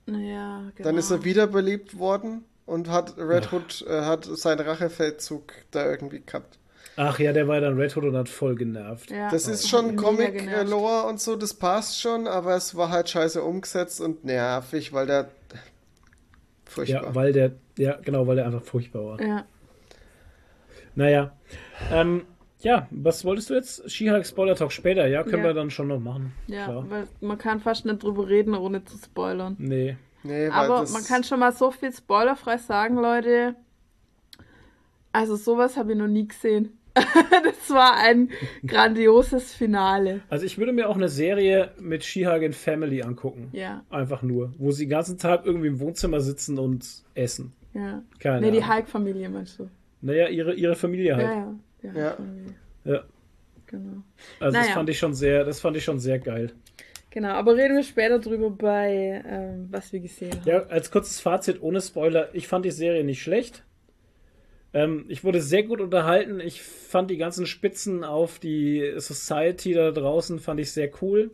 Ja, 0.07 0.71
genau. 0.75 0.89
Dann 0.89 0.99
ist 0.99 1.11
er 1.11 1.25
wiederbelebt 1.25 1.99
worden 1.99 2.45
und 2.67 2.89
hat 2.89 3.17
Red 3.19 3.53
Hood 3.53 3.85
äh, 3.89 4.03
hat 4.03 4.25
seinen 4.25 4.61
Rachefeldzug 4.61 5.53
da 5.71 5.89
irgendwie 5.89 6.23
gehabt. 6.25 6.59
Ach 6.97 7.19
ja, 7.19 7.33
der 7.33 7.49
war 7.49 7.61
dann 7.61 7.79
Red 7.79 7.97
Hood 7.97 8.05
und 8.05 8.17
hat 8.17 8.29
voll 8.29 8.55
genervt. 8.55 9.11
Ja, 9.11 9.31
Das 9.31 9.47
ist 9.49 9.65
hat 9.65 9.71
schon. 9.71 9.97
Comic-Lore 9.97 11.07
und 11.07 11.21
so, 11.21 11.37
das 11.37 11.55
passt 11.55 12.01
schon, 12.01 12.27
aber 12.27 12.55
es 12.55 12.75
war 12.77 12.91
halt 12.91 13.09
scheiße 13.09 13.43
umgesetzt 13.43 14.01
und 14.01 14.25
nervig, 14.25 14.93
weil 14.93 15.07
der 15.07 15.31
furchtbar. 16.67 17.05
Ja, 17.05 17.15
weil 17.15 17.33
der, 17.33 17.53
ja, 17.79 17.97
genau, 18.03 18.27
weil 18.27 18.37
der 18.37 18.47
einfach 18.47 18.63
furchtbar 18.63 19.05
war. 19.05 19.21
Ja. 19.23 19.45
Naja. 20.95 21.33
Ähm, 21.91 22.27
ja, 22.63 22.87
was 22.91 23.25
wolltest 23.25 23.51
du 23.51 23.55
jetzt? 23.55 23.91
She-Hulk 23.91 24.27
Spoiler 24.27 24.55
Talk 24.55 24.73
später, 24.73 25.07
ja, 25.07 25.23
können 25.23 25.39
Ja. 25.43 25.51
wir 25.51 25.55
dann 25.55 25.71
schon 25.71 25.89
noch 25.89 26.01
machen. 26.01 26.33
Ja, 26.47 26.65
Klar. 26.65 26.87
weil 26.91 27.07
man 27.21 27.39
kann 27.39 27.61
fast 27.61 27.85
nicht 27.85 28.03
drüber 28.03 28.29
reden, 28.29 28.55
ohne 28.55 28.85
zu 28.85 28.97
spoilern. 28.99 29.57
Nee. 29.59 29.97
nee, 30.23 30.49
weil 30.49 30.51
Aber 30.51 30.81
das, 30.81 30.93
man 30.93 31.05
kann 31.05 31.25
schon 31.25 31.41
mal 31.41 31.53
so 31.53 31.71
viel 31.71 31.93
spoilerfrei 31.93 32.57
sagen, 32.59 32.97
Leute. 32.97 33.55
Also 35.13 35.37
sowas 35.37 35.77
habe 35.77 35.93
ich 35.93 35.99
noch 35.99 36.09
nie 36.09 36.27
gesehen. 36.29 36.79
das 36.95 37.71
war 37.71 37.97
ein 37.97 38.29
grandioses 38.67 39.55
Finale. 39.55 40.21
Also 40.29 40.45
ich 40.45 40.59
würde 40.59 40.73
mir 40.73 40.89
auch 40.91 40.97
eine 40.97 41.09
Serie 41.09 41.71
mit 41.81 42.05
She-Hulk 42.05 42.43
in 42.43 42.53
Family 42.53 43.03
angucken. 43.03 43.49
Ja, 43.53 43.83
Einfach 43.89 44.21
nur. 44.23 44.53
Wo 44.59 44.71
sie 44.73 44.85
den 44.85 44.91
ganzen 44.91 45.17
Tag 45.19 45.47
irgendwie 45.47 45.69
im 45.69 45.81
Wohnzimmer 45.81 46.21
sitzen 46.21 46.59
und 46.59 46.87
essen. 47.15 47.53
ja. 47.73 48.03
Keine 48.19 48.43
Nee, 48.43 48.51
die 48.53 48.63
Ahnung. 48.63 48.75
Hulk-Familie 48.77 49.29
meinst 49.31 49.59
du? 49.59 49.69
Naja, 50.03 50.29
ihre, 50.29 50.53
ihre 50.55 50.75
Familie 50.75 51.17
halt. 51.17 51.27
Ja, 51.27 51.35
ja. 51.35 51.55
Ja. 51.83 52.17
Ja. 52.85 53.05
Genau. 53.67 54.03
Also 54.39 54.57
das 54.57 54.67
Naja. 54.67 54.75
fand 54.75 54.89
ich 54.91 54.99
schon 54.99 55.15
sehr, 55.15 55.45
das 55.45 55.61
fand 55.61 55.77
ich 55.77 55.85
schon 55.85 55.99
sehr 55.99 56.19
geil. 56.19 56.53
Genau, 57.11 57.29
aber 57.31 57.57
reden 57.57 57.77
wir 57.77 57.83
später 57.83 58.19
drüber 58.19 58.51
bei, 58.51 59.23
ähm, 59.27 59.69
was 59.71 59.93
wir 59.93 60.01
gesehen 60.01 60.33
haben. 60.33 60.49
Ja, 60.49 60.67
als 60.67 60.91
kurzes 60.91 61.21
Fazit 61.21 61.61
ohne 61.63 61.81
Spoiler, 61.81 62.35
ich 62.35 62.49
fand 62.49 62.65
die 62.65 62.71
Serie 62.71 63.05
nicht 63.05 63.23
schlecht. 63.23 63.65
Ähm, 64.75 65.05
ich 65.09 65.23
wurde 65.23 65.43
sehr 65.43 65.63
gut 65.65 65.81
unterhalten. 65.81 66.41
Ich 66.41 66.63
fand 66.63 67.11
die 67.11 67.19
ganzen 67.19 67.47
Spitzen 67.47 68.05
auf 68.05 68.39
die 68.39 68.95
Society 68.97 69.75
da 69.75 69.91
draußen 69.91 70.39
fand 70.39 70.61
ich 70.61 70.73
sehr 70.73 70.91
cool. 71.03 71.31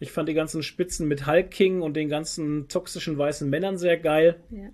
Ich 0.00 0.12
fand 0.12 0.28
die 0.28 0.34
ganzen 0.34 0.62
Spitzen 0.62 1.08
mit 1.08 1.26
Hulk 1.26 1.50
King 1.50 1.80
und 1.82 1.94
den 1.94 2.08
ganzen 2.08 2.68
toxischen 2.68 3.16
weißen 3.16 3.48
Männern 3.48 3.78
sehr 3.78 3.96
geil. 3.96 4.36
Ja. 4.50 4.68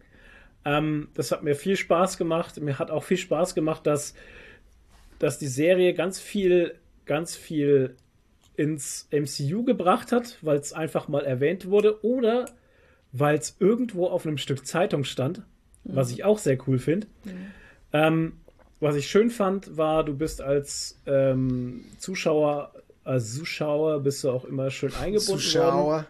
Ähm, 0.78 1.08
das 1.14 1.30
hat 1.30 1.44
mir 1.44 1.54
viel 1.54 1.76
Spaß 1.76 2.18
gemacht. 2.18 2.60
Mir 2.60 2.78
hat 2.78 2.90
auch 2.90 3.04
viel 3.04 3.16
Spaß 3.16 3.54
gemacht, 3.54 3.86
dass, 3.86 4.14
dass 5.18 5.38
die 5.38 5.46
Serie 5.46 5.94
ganz 5.94 6.18
viel, 6.18 6.74
ganz 7.06 7.36
viel 7.36 7.96
ins 8.56 9.08
MCU 9.10 9.64
gebracht 9.64 10.12
hat, 10.12 10.38
weil 10.42 10.58
es 10.58 10.72
einfach 10.72 11.08
mal 11.08 11.24
erwähnt 11.24 11.66
wurde 11.66 12.04
oder 12.04 12.46
weil 13.12 13.36
es 13.36 13.56
irgendwo 13.58 14.06
auf 14.06 14.26
einem 14.26 14.38
Stück 14.38 14.66
Zeitung 14.66 15.04
stand, 15.04 15.42
was 15.84 16.10
ich 16.10 16.24
auch 16.24 16.38
sehr 16.38 16.58
cool 16.66 16.78
finde. 16.78 17.06
Ähm, 17.92 18.34
was 18.80 18.96
ich 18.96 19.06
schön 19.06 19.30
fand, 19.30 19.76
war, 19.76 20.04
du 20.04 20.14
bist 20.14 20.42
als 20.42 20.98
ähm, 21.06 21.84
Zuschauer, 21.98 22.72
als 23.04 23.34
Zuschauer 23.34 24.00
bist 24.00 24.22
du 24.24 24.30
auch 24.30 24.44
immer 24.44 24.70
schön 24.70 24.92
eingebunden 24.94 25.28
worden 25.28 25.40
Zuschauer. 25.40 26.06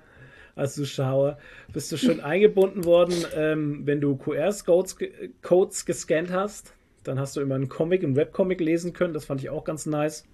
als 0.57 0.74
Zuschauer 0.74 1.38
bist 1.72 1.92
du 1.92 1.96
schon 1.96 2.20
eingebunden 2.20 2.84
worden, 2.84 3.14
ähm, 3.34 3.86
wenn 3.86 4.00
du 4.00 4.16
QR-Codes 4.16 4.96
ge 4.96 5.30
Codes 5.42 5.84
gescannt 5.84 6.32
hast. 6.32 6.72
Dann 7.05 7.18
hast 7.20 7.36
du 7.36 7.40
immer 7.40 7.55
einen 7.55 7.68
Comic, 7.68 8.02
einen 8.02 8.16
Webcomic 8.16 8.61
lesen 8.61 8.92
können. 8.92 9.14
Das 9.14 9.24
fand 9.26 9.40
ich 9.42 9.50
auch 9.50 9.64
ganz 9.64 9.86
nice. 9.86 10.24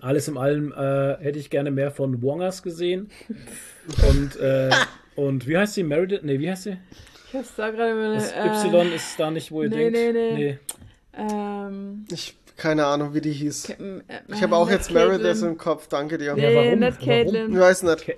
Alles 0.00 0.28
in 0.28 0.36
allem 0.36 0.72
äh, 0.72 1.16
hätte 1.18 1.38
ich 1.38 1.48
gerne 1.50 1.70
mehr 1.70 1.90
von 1.92 2.22
Wongers 2.22 2.62
gesehen. 2.62 3.10
Und, 4.08 4.36
äh, 4.36 4.70
und 5.16 5.46
wie 5.46 5.58
heißt 5.58 5.74
sie? 5.74 5.82
Meredith? 5.82 6.22
Nee, 6.22 6.38
wie 6.38 6.50
heißt 6.50 6.62
sie? 6.64 6.76
Ich 7.28 7.34
hab's 7.34 7.54
da 7.56 7.70
gerade 7.70 7.92
über 7.92 8.14
Das 8.14 8.32
eine, 8.32 8.52
Y 8.68 8.92
ist 8.94 9.18
da 9.18 9.30
nicht, 9.30 9.50
wo 9.50 9.62
ihr 9.62 9.68
nee, 9.70 9.90
denkt. 9.90 10.14
nee, 10.14 10.32
nee. 10.34 10.58
Ähm, 11.16 12.04
Ich 12.10 12.36
keine 12.56 12.86
Ahnung, 12.86 13.12
wie 13.14 13.20
die 13.20 13.32
hieß. 13.32 13.70
ähm, 13.80 14.02
äh, 14.08 14.18
Ich 14.28 14.42
habe 14.42 14.56
auch 14.56 14.66
nicht 14.66 14.74
jetzt 14.78 14.92
Meredith 14.92 15.42
im 15.42 15.56
Kopf, 15.58 15.88
danke 15.88 16.16
dir. 16.18 16.34
Nee, 16.34 16.54
warum? 16.54 16.78
nicht 16.78 16.92
Warum? 17.00 17.06
Caitlin. 17.08 17.52
Ich 17.52 17.58
weiß 17.58 17.82
nicht. 17.84 18.12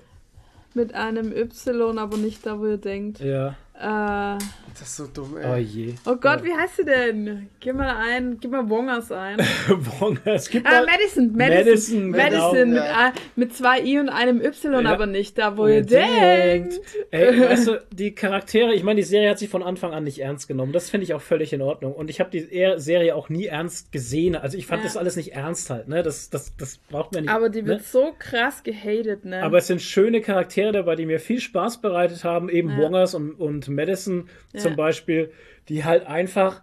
Mit 0.75 0.95
einem 0.95 1.33
Y, 1.33 1.99
aber 1.99 2.17
nicht 2.17 2.45
da, 2.47 2.59
wo 2.59 2.67
ihr 2.67 2.77
denkt. 2.79 3.21
Ja. 3.21 3.57
Äh, 3.77 4.39
Das 4.79 4.83
ist 4.83 4.97
so 4.97 5.07
dumm, 5.09 5.35
Oh 5.37 5.55
ey. 5.55 5.61
je. 5.63 5.95
oh 6.07 6.15
Gott, 6.17 6.45
wie 6.45 6.53
heißt 6.53 6.77
sie 6.77 6.85
denn? 6.85 7.49
Gib 7.59 7.75
mal 7.75 7.97
ein, 7.97 8.39
gib 8.41 8.53
mal 8.53 8.69
Wongers 8.71 9.11
ein. 9.11 9.39
Wongers. 9.69 10.49
Gib 10.49 10.65
Ah, 10.67 10.71
mal. 10.83 10.87
Madison, 10.87 11.33
Madison, 11.33 12.11
Madison, 12.11 12.11
Madison, 12.11 12.53
genau. 12.53 12.67
mit, 12.67 12.77
Ja. 12.77 13.07
A- 13.09 13.13
mit 13.35 13.55
zwei 13.55 13.81
I 13.83 13.99
und 13.99 14.09
einem 14.11 14.41
Y, 14.41 14.85
Ja. 14.85 14.93
aber 14.93 15.07
nicht 15.07 15.39
da, 15.39 15.57
wo 15.57 15.67
ihr 15.67 15.83
denkt. 15.83 16.81
Ey, 17.11 17.41
weißt 17.51 17.67
du, 17.67 17.83
die 17.93 18.15
Charaktere, 18.15 18.75
ich 18.75 18.85
meine, 18.85 18.99
die 19.01 19.07
Serie 19.07 19.31
hat 19.31 19.39
sich 19.41 19.49
von 19.49 19.63
Anfang 19.65 19.93
an 19.93 20.05
nicht 20.05 20.21
ernst 20.21 20.47
genommen. 20.47 20.73
Das 20.73 20.89
finde 20.91 21.05
ich 21.05 21.15
auch 21.15 21.21
völlig 21.23 21.53
in 21.53 21.61
Ordnung. 21.63 21.95
Und 21.95 22.11
ich 22.11 22.21
habe 22.21 22.31
die 22.31 22.53
Er- 22.53 22.79
Serie 22.79 23.17
auch 23.17 23.29
nie 23.29 23.47
ernst 23.47 23.91
gesehen. 23.91 24.37
Also 24.37 24.57
ich 24.57 24.67
fand 24.67 24.83
Ja. 24.83 24.89
das 24.89 24.97
alles 24.97 25.17
nicht 25.17 25.33
ernst 25.35 25.71
halt, 25.71 25.89
ne? 25.89 26.03
Das, 26.05 26.31
das, 26.31 26.57
das 26.57 26.79
braucht 26.79 27.13
man 27.13 27.25
nicht. 27.25 27.33
Aber 27.33 27.49
die 27.49 27.67
wird 27.67 27.79
ne? 27.81 27.85
so 27.85 28.13
krass 28.19 28.63
gehatet, 28.63 29.25
ne? 29.25 29.43
Aber 29.43 29.59
es 29.59 29.67
sind 29.67 29.83
schöne 29.83 30.21
Charaktere 30.21 30.71
dabei, 30.73 30.95
die 30.97 31.07
mir 31.07 31.19
viel 31.21 31.41
Spaß 31.41 31.81
bereitet 31.81 32.23
haben. 32.25 32.49
Eben 32.49 32.71
Ja. 32.71 32.79
Wongers 32.79 33.15
und, 33.15 33.33
und 33.33 33.64
Madison 33.69 34.29
Ja. 34.53 34.61
zum 34.61 34.77
Beispiel, 34.77 35.33
die 35.69 35.85
halt 35.85 36.07
einfach, 36.07 36.63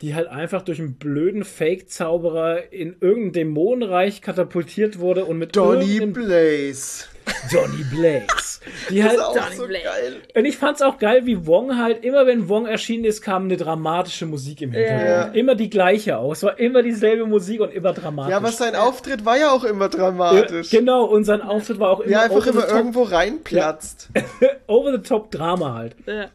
die 0.00 0.14
halt 0.14 0.28
einfach 0.28 0.62
durch 0.62 0.78
einen 0.78 0.94
blöden 0.94 1.44
Fake-Zauberer 1.44 2.72
in 2.72 2.96
irgendein 3.00 3.32
Dämonenreich 3.32 4.22
katapultiert 4.22 5.00
wurde 5.00 5.24
und 5.24 5.38
mit 5.38 5.56
Donny 5.56 6.00
Blaze. 6.06 7.06
Johnny 7.50 7.84
Blaze. 7.90 8.60
Die 8.90 8.98
Das 8.98 9.08
halt 9.08 9.16
ist 9.18 9.22
auch 9.24 9.52
so 9.52 9.66
Blaze. 9.66 9.84
geil. 9.84 10.16
Und 10.34 10.44
ich 10.44 10.56
fand's 10.56 10.80
auch 10.82 10.98
geil, 10.98 11.26
wie 11.26 11.46
Wong 11.46 11.76
halt, 11.76 12.04
immer 12.04 12.26
wenn 12.26 12.48
Wong 12.48 12.66
erschienen 12.66 13.04
ist, 13.04 13.20
kam 13.22 13.44
eine 13.44 13.56
dramatische 13.56 14.24
Musik 14.26 14.62
im 14.62 14.72
Hintergrund. 14.72 15.06
Ja. 15.06 15.22
Immer 15.32 15.54
die 15.54 15.68
gleiche 15.68 16.18
auch. 16.18 16.32
Es 16.32 16.42
war 16.42 16.58
immer 16.58 16.82
dieselbe 16.82 17.26
Musik 17.26 17.60
und 17.60 17.72
immer 17.72 17.92
dramatisch. 17.92 18.30
Ja, 18.30 18.36
aber 18.38 18.48
sein 18.52 18.74
Auftritt 18.74 19.24
war 19.24 19.36
ja 19.38 19.50
auch 19.50 19.64
immer 19.64 19.88
dramatisch. 19.88 20.72
Ja, 20.72 20.78
Genau, 20.80 21.04
und 21.04 21.24
sein 21.24 21.42
Auftritt 21.42 21.78
war 21.80 21.90
auch 21.90 22.00
immer 22.00 22.12
er 22.12 22.22
einfach 22.22 22.36
over 22.36 22.44
the 22.44 22.50
immer 22.50 22.66
top, 22.66 22.76
irgendwo 22.76 23.02
reinplatzt. 23.02 24.08
over 24.66 24.92
the 24.92 25.02
top 25.02 25.30
Drama 25.30 25.74
halt. 25.74 25.96
ja. 26.06 26.26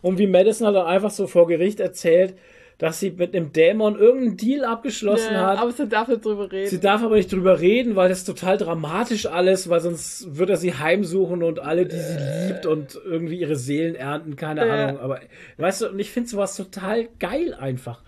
Und 0.00 0.18
wie 0.18 0.26
Madison 0.26 0.66
halt 0.66 0.76
dann 0.76 0.86
einfach 0.86 1.10
so 1.10 1.26
vor 1.26 1.46
Gericht 1.48 1.80
erzählt, 1.80 2.34
dass 2.78 3.00
sie 3.00 3.10
mit 3.10 3.34
einem 3.34 3.52
Dämon 3.52 3.98
irgendeinen 3.98 4.36
Deal 4.36 4.64
abgeschlossen 4.64 5.32
ja, 5.34 5.48
hat. 5.48 5.58
aber 5.58 5.72
sie 5.72 5.88
darf 5.88 6.06
nicht 6.06 6.24
drüber 6.24 6.50
reden. 6.50 6.70
Sie 6.70 6.78
darf 6.80 7.02
aber 7.02 7.16
nicht 7.16 7.32
drüber 7.32 7.58
reden, 7.60 7.96
weil 7.96 8.08
das 8.08 8.24
total 8.24 8.56
dramatisch 8.56 9.26
alles, 9.26 9.68
weil 9.68 9.80
sonst 9.80 10.36
wird 10.38 10.48
er 10.50 10.56
sie 10.56 10.74
heimsuchen 10.74 11.42
und 11.42 11.58
alle, 11.58 11.86
die 11.86 11.96
sie 11.98 12.46
liebt 12.46 12.66
und 12.66 12.98
irgendwie 13.04 13.40
ihre 13.40 13.56
Seelen 13.56 13.96
ernten, 13.96 14.36
keine 14.36 14.64
Ja. 14.66 14.86
Ahnung. 14.86 15.00
Aber 15.00 15.20
weißt 15.56 15.82
du, 15.82 15.88
und 15.90 15.98
ich 15.98 16.10
finde 16.10 16.28
sowas 16.28 16.56
total 16.56 17.08
geil 17.18 17.52
einfach. 17.54 18.00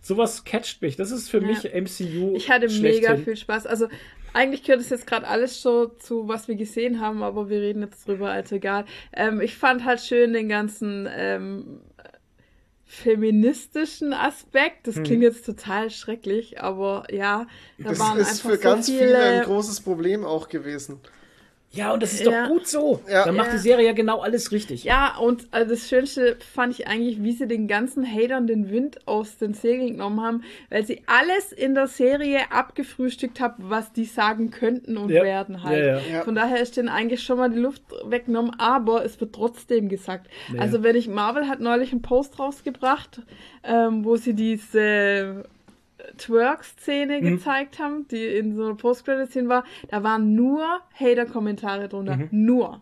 Sowas 0.00 0.44
catcht 0.44 0.82
mich. 0.82 0.96
Das 0.96 1.10
ist 1.12 1.28
für 1.30 1.40
Ja. 1.40 1.46
mich 1.46 1.64
MCU. 1.72 2.34
Ich 2.36 2.50
hatte 2.50 2.68
schlechthin. 2.68 3.10
mega 3.12 3.16
viel 3.22 3.36
Spaß. 3.36 3.66
Also 3.66 3.86
eigentlich 4.34 4.64
gehört 4.64 4.80
es 4.80 4.90
jetzt 4.90 5.06
gerade 5.06 5.26
alles 5.26 5.60
schon 5.60 5.90
zu, 5.98 6.26
was 6.28 6.48
wir 6.48 6.56
gesehen 6.56 7.00
haben, 7.00 7.22
aber 7.22 7.48
wir 7.48 7.60
reden 7.60 7.82
jetzt 7.82 8.06
drüber, 8.06 8.30
also 8.30 8.56
egal. 8.56 8.84
Ähm, 9.12 9.40
ich 9.40 9.54
fand 9.56 9.84
halt 9.84 10.00
schön 10.00 10.32
den 10.32 10.48
ganzen 10.48 11.08
ähm, 11.16 11.80
feministischen 12.86 14.12
Aspekt. 14.12 14.86
Das 14.86 15.02
klingt 15.02 15.22
jetzt 15.22 15.44
total 15.44 15.90
schrecklich, 15.90 16.60
aber 16.62 17.04
ja, 17.12 17.46
da 17.78 17.88
Das 17.90 17.98
waren 17.98 18.18
ist 18.18 18.28
einfach 18.30 18.50
für 18.50 18.56
so 18.56 18.62
ganz 18.62 18.86
viele. 18.86 18.98
viele 18.98 19.18
ein 19.18 19.42
großes 19.42 19.80
Problem 19.80 20.24
auch 20.24 20.48
gewesen. 20.48 21.00
Ja, 21.72 21.92
und 21.92 22.02
das 22.02 22.14
ist 22.14 22.24
Ja. 22.24 22.44
doch 22.44 22.48
gut 22.48 22.66
so. 22.66 23.00
Ja. 23.10 23.24
Dann 23.26 23.36
macht 23.36 23.48
Ja. 23.48 23.52
die 23.54 23.58
Serie 23.58 23.86
ja 23.86 23.92
genau 23.92 24.20
alles 24.20 24.50
richtig. 24.50 24.84
Ja, 24.84 25.16
und 25.18 25.46
äh, 25.52 25.66
das 25.66 25.88
Schönste 25.88 26.36
fand 26.54 26.72
ich 26.72 26.86
eigentlich, 26.86 27.22
wie 27.22 27.32
sie 27.32 27.46
den 27.46 27.68
ganzen 27.68 28.06
Hatern 28.10 28.46
den 28.46 28.70
Wind 28.70 29.06
aus 29.06 29.36
den 29.36 29.52
Segeln 29.52 29.88
genommen 29.92 30.22
haben, 30.22 30.42
weil 30.70 30.86
sie 30.86 31.02
alles 31.06 31.52
in 31.52 31.74
der 31.74 31.86
Serie 31.86 32.50
abgefrühstückt 32.50 33.40
haben, 33.40 33.64
was 33.68 33.92
die 33.92 34.04
sagen 34.06 34.50
könnten 34.50 34.96
und 34.96 35.10
Ja. 35.10 35.22
werden 35.22 35.64
halt. 35.64 35.78
Ja, 35.78 35.98
ja. 35.98 36.00
Ja. 36.12 36.22
Von 36.22 36.34
daher 36.34 36.60
ist 36.62 36.76
denen 36.78 36.88
eigentlich 36.88 37.22
schon 37.22 37.36
mal 37.36 37.50
die 37.50 37.58
Luft 37.58 37.82
weggenommen, 38.06 38.52
aber 38.58 39.04
es 39.04 39.20
wird 39.20 39.34
trotzdem 39.34 39.88
gesagt. 39.90 40.28
Ja. 40.54 40.60
Also 40.60 40.82
wenn 40.82 40.96
ich, 40.96 41.08
Marvel 41.08 41.46
hat 41.46 41.60
neulich 41.60 41.92
einen 41.92 42.00
Post 42.00 42.38
rausgebracht, 42.38 43.20
ähm, 43.64 44.04
wo 44.04 44.16
sie 44.16 44.32
diese 44.32 45.44
Twerk-Szene 46.18 47.20
Mhm. 47.20 47.36
gezeigt 47.36 47.78
haben, 47.78 48.06
die 48.08 48.24
in 48.24 48.54
so 48.56 48.64
einer 48.64 48.74
Post-Credit-Szene 48.74 49.48
war, 49.48 49.64
da 49.88 50.02
waren 50.02 50.34
nur 50.34 50.64
Hater-Kommentare 50.98 51.88
drunter. 51.88 52.16
Mhm. 52.16 52.28
Nur. 52.30 52.80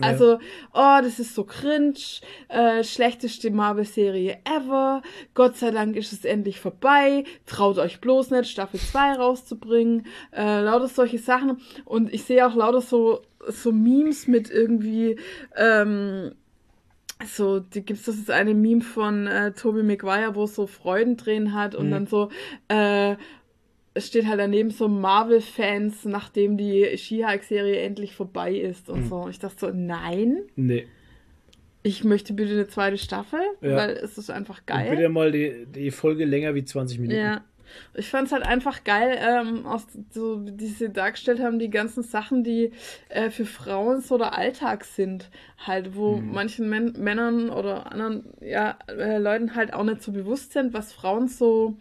Also, 0.00 0.38
oh, 0.74 0.98
das 1.02 1.18
ist 1.18 1.34
so 1.34 1.42
cringe, 1.42 1.98
äh, 2.46 2.84
schlechteste 2.84 3.50
Marvel-Serie 3.50 4.38
ever, 4.44 5.02
Gott 5.34 5.56
sei 5.56 5.72
Dank 5.72 5.96
ist 5.96 6.12
es 6.12 6.24
endlich 6.24 6.60
vorbei, 6.60 7.24
traut 7.46 7.78
euch 7.78 8.00
bloß 8.00 8.30
nicht, 8.30 8.48
Staffel 8.48 8.78
2 8.78 9.14
rauszubringen, 9.14 10.06
äh, 10.30 10.60
lauter 10.60 10.86
solche 10.86 11.18
Sachen. 11.18 11.60
Und 11.84 12.14
ich 12.14 12.22
sehe 12.22 12.46
auch 12.46 12.54
lauter 12.54 12.80
so, 12.80 13.22
so 13.48 13.72
Memes 13.72 14.28
mit 14.28 14.48
irgendwie, 14.50 15.18
ähm, 15.56 16.32
so, 17.26 17.60
die 17.60 17.84
gibt's 17.84 18.04
das 18.04 18.16
ist 18.16 18.30
eine 18.30 18.54
Meme 18.54 18.80
von 18.82 19.26
äh, 19.26 19.52
Tobey 19.52 19.82
Maguire, 19.82 20.34
wo 20.34 20.44
es 20.44 20.54
so 20.54 20.66
Freudentränen 20.66 21.52
hat 21.54 21.74
und 21.74 21.90
dann 21.90 22.06
so, 22.06 22.30
äh, 22.68 23.16
es 23.94 24.06
steht 24.06 24.26
halt 24.26 24.38
daneben 24.38 24.70
so 24.70 24.86
Marvel-Fans, 24.88 26.04
nachdem 26.04 26.56
die 26.56 26.96
She-Hulk-Serie 26.96 27.80
endlich 27.80 28.14
vorbei 28.14 28.54
ist 28.54 28.88
und 28.88 29.08
so. 29.08 29.28
Ich 29.28 29.40
dachte 29.40 29.56
so, 29.58 29.70
nein, 29.74 30.38
Nee. 30.54 30.86
ich 31.82 32.04
möchte 32.04 32.32
bitte 32.34 32.52
eine 32.52 32.68
zweite 32.68 32.98
Staffel, 32.98 33.40
Ja. 33.60 33.74
weil 33.76 33.90
es 33.90 34.16
ist 34.16 34.30
einfach 34.30 34.58
Und 34.60 34.66
geil. 34.66 34.90
bitte 34.90 35.08
mal 35.08 35.32
die, 35.32 35.66
die 35.66 35.90
Folge 35.90 36.24
länger 36.24 36.54
wie 36.54 36.64
20 36.64 37.00
Minuten. 37.00 37.18
Ja. 37.18 37.44
Ich 37.94 38.08
fand 38.10 38.26
es 38.28 38.32
halt 38.32 38.44
einfach 38.46 38.84
geil, 38.84 39.18
ähm, 39.20 39.66
aus, 39.66 39.86
so, 40.10 40.44
wie 40.46 40.52
die 40.52 40.66
sie 40.68 40.90
dargestellt 40.90 41.40
haben, 41.40 41.58
die 41.58 41.70
ganzen 41.70 42.02
Sachen, 42.02 42.44
die 42.44 42.72
äh, 43.08 43.30
für 43.30 43.44
Frauen 43.46 44.00
so 44.00 44.18
der 44.18 44.36
Alltag 44.36 44.84
sind. 44.84 45.30
Halt, 45.66 45.94
wo 45.96 46.20
Mhm. 46.20 46.32
manchen 46.32 46.68
Män 46.68 46.92
Männern 46.98 47.50
oder 47.50 47.90
anderen 47.92 48.32
ja, 48.40 48.78
äh, 48.88 49.18
Leuten 49.18 49.54
halt 49.54 49.72
auch 49.72 49.84
nicht 49.84 50.02
so 50.02 50.12
bewusst 50.12 50.52
sind, 50.52 50.72
was 50.72 50.92
Frauen 50.92 51.28
so. 51.28 51.76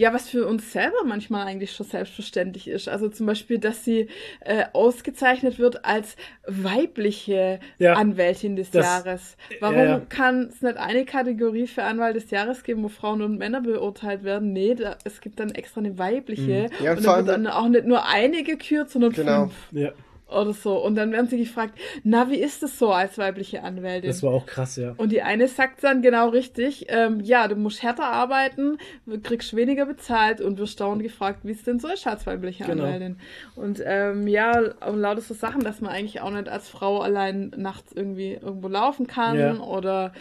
Ja, 0.00 0.14
was 0.14 0.30
für 0.30 0.46
uns 0.46 0.72
selber 0.72 1.04
manchmal 1.04 1.46
eigentlich 1.46 1.72
schon 1.72 1.84
selbstverständlich 1.84 2.68
ist. 2.68 2.88
Also 2.88 3.10
zum 3.10 3.26
Beispiel, 3.26 3.58
dass 3.58 3.84
sie 3.84 4.08
äh, 4.40 4.64
ausgezeichnet 4.72 5.58
wird 5.58 5.84
als 5.84 6.16
weibliche 6.46 7.60
Ja. 7.78 7.94
Anwältin 7.94 8.56
des 8.56 8.70
Das- 8.70 8.86
Jahres. 8.86 9.36
Warum 9.60 9.76
ja, 9.76 9.84
ja. 9.84 10.00
kann 10.08 10.44
es 10.48 10.62
nicht 10.62 10.78
eine 10.78 11.04
Kategorie 11.04 11.66
für 11.66 11.82
Anwalt 11.82 12.16
des 12.16 12.30
Jahres 12.30 12.62
geben, 12.62 12.82
wo 12.82 12.88
Frauen 12.88 13.20
und 13.20 13.36
Männer 13.36 13.60
beurteilt 13.60 14.24
werden? 14.24 14.54
Nee, 14.54 14.74
da, 14.74 14.96
es 15.04 15.20
gibt 15.20 15.38
dann 15.38 15.50
extra 15.50 15.80
eine 15.80 15.98
weibliche. 15.98 16.68
Ja, 16.82 16.92
und 16.92 17.04
dann 17.04 17.26
wird 17.26 17.28
dann 17.36 17.46
auch 17.46 17.68
nicht 17.68 17.84
nur 17.84 18.08
eine 18.08 18.42
gekürt, 18.42 18.88
sondern 18.90 19.12
Genau. 19.12 19.48
fünf 19.48 19.54
Ja, 19.72 19.92
oder 20.30 20.52
so. 20.52 20.76
Und 20.82 20.94
dann 20.94 21.12
werden 21.12 21.28
sie 21.28 21.38
gefragt, 21.38 21.78
na, 22.04 22.30
wie 22.30 22.36
ist 22.36 22.62
es 22.62 22.78
so 22.78 22.92
als 22.92 23.18
weibliche 23.18 23.62
Anwältin? 23.62 24.08
das 24.08 24.22
war 24.22 24.32
auch 24.32 24.46
krass, 24.46 24.76
ja. 24.76 24.94
Und 24.96 25.12
die 25.12 25.22
eine 25.22 25.48
sagt 25.48 25.82
dann 25.84 26.02
genau 26.02 26.28
richtig, 26.28 26.86
ähm, 26.88 27.20
ja, 27.20 27.48
du 27.48 27.56
musst 27.56 27.82
härter 27.82 28.04
arbeiten, 28.04 28.78
kriegst 29.22 29.54
weniger 29.56 29.86
bezahlt 29.86 30.40
und 30.40 30.58
wirst 30.58 30.80
dauernd 30.80 31.02
gefragt, 31.02 31.40
wie 31.42 31.52
es 31.52 31.62
denn 31.64 31.78
so 31.80 31.88
ist 31.88 32.06
als 32.06 32.26
weibliche 32.26 32.64
Genau. 32.64 32.84
Anwältin. 32.84 33.16
Und 33.56 33.82
ähm, 33.84 34.26
ja, 34.26 34.58
und 34.86 34.98
lauter 35.00 35.20
so 35.20 35.34
Sachen, 35.34 35.62
dass 35.62 35.80
man 35.80 35.90
eigentlich 35.90 36.20
auch 36.20 36.30
nicht 36.30 36.48
als 36.48 36.68
Frau 36.68 37.00
allein 37.00 37.52
nachts 37.56 37.92
irgendwie 37.92 38.34
irgendwo 38.34 38.68
laufen 38.68 39.06
kann 39.06 39.38
Ja. 39.38 39.58
oder 39.60 40.12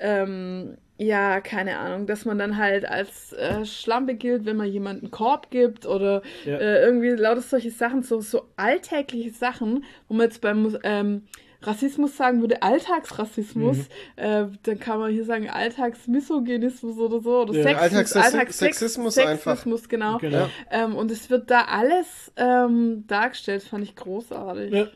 ähm, 0.00 0.76
ja, 0.98 1.40
keine 1.40 1.78
Ahnung, 1.78 2.06
dass 2.06 2.24
man 2.24 2.38
dann 2.38 2.56
halt 2.56 2.86
als 2.86 3.32
äh, 3.34 3.64
Schlampe 3.66 4.14
gilt, 4.14 4.46
wenn 4.46 4.56
man 4.56 4.68
jemanden 4.68 5.10
Korb 5.10 5.50
gibt 5.50 5.84
oder 5.86 6.22
Ja. 6.44 6.56
äh, 6.56 6.84
irgendwie 6.84 7.10
lauter 7.10 7.42
solche 7.42 7.70
Sachen, 7.70 8.02
so, 8.02 8.20
so 8.20 8.48
alltägliche 8.56 9.30
Sachen, 9.30 9.84
wo 10.08 10.14
man 10.14 10.24
jetzt 10.28 10.40
beim 10.40 10.76
ähm, 10.84 11.22
Rassismus 11.62 12.16
sagen 12.16 12.40
würde, 12.42 12.62
Alltagsrassismus, 12.62 13.76
Mhm. 13.78 13.82
äh, 14.16 14.44
dann 14.62 14.78
kann 14.78 14.98
man 14.98 15.10
hier 15.10 15.24
sagen 15.24 15.50
Alltagsmisogynismus 15.50 16.96
oder 16.98 17.20
so, 17.20 17.40
oder 17.42 17.54
Ja, 17.54 17.62
Sexismus, 17.62 17.82
Alltagssex- 18.16 18.24
Alltags 18.24 18.58
Sexismus 18.58 19.14
Sexismus, 19.14 19.88
genau. 19.88 20.18
Genau. 20.18 20.48
Ähm, 20.70 20.94
und 20.96 21.10
es 21.10 21.28
wird 21.30 21.50
da 21.50 21.62
alles 21.64 22.32
ähm, 22.36 23.04
dargestellt, 23.06 23.62
fand 23.62 23.84
ich 23.84 23.96
großartig. 23.96 24.72
Ja. 24.72 24.86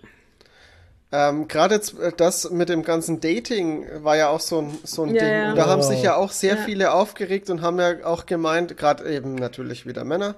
Ähm, 1.12 1.48
Gerade 1.48 1.74
jetzt, 1.74 1.98
äh, 1.98 2.12
das 2.16 2.50
mit 2.50 2.68
dem 2.68 2.82
ganzen 2.84 3.20
Dating 3.20 3.84
war 4.04 4.16
ja 4.16 4.28
auch 4.28 4.38
so 4.40 4.60
ein, 4.62 4.78
so 4.84 5.02
ein 5.02 5.14
Ja, 5.14 5.22
Ding. 5.24 5.32
ja. 5.32 5.50
Und 5.50 5.56
da 5.56 5.66
haben 5.66 5.82
sich 5.82 6.02
ja 6.02 6.14
auch 6.16 6.30
sehr 6.30 6.54
Ja. 6.56 6.62
viele 6.64 6.92
aufgeregt 6.92 7.50
und 7.50 7.62
haben 7.62 7.80
ja 7.80 8.04
auch 8.04 8.26
gemeint, 8.26 8.76
gerade 8.76 9.12
eben 9.12 9.34
natürlich 9.34 9.86
wieder 9.86 10.04
Männer, 10.04 10.36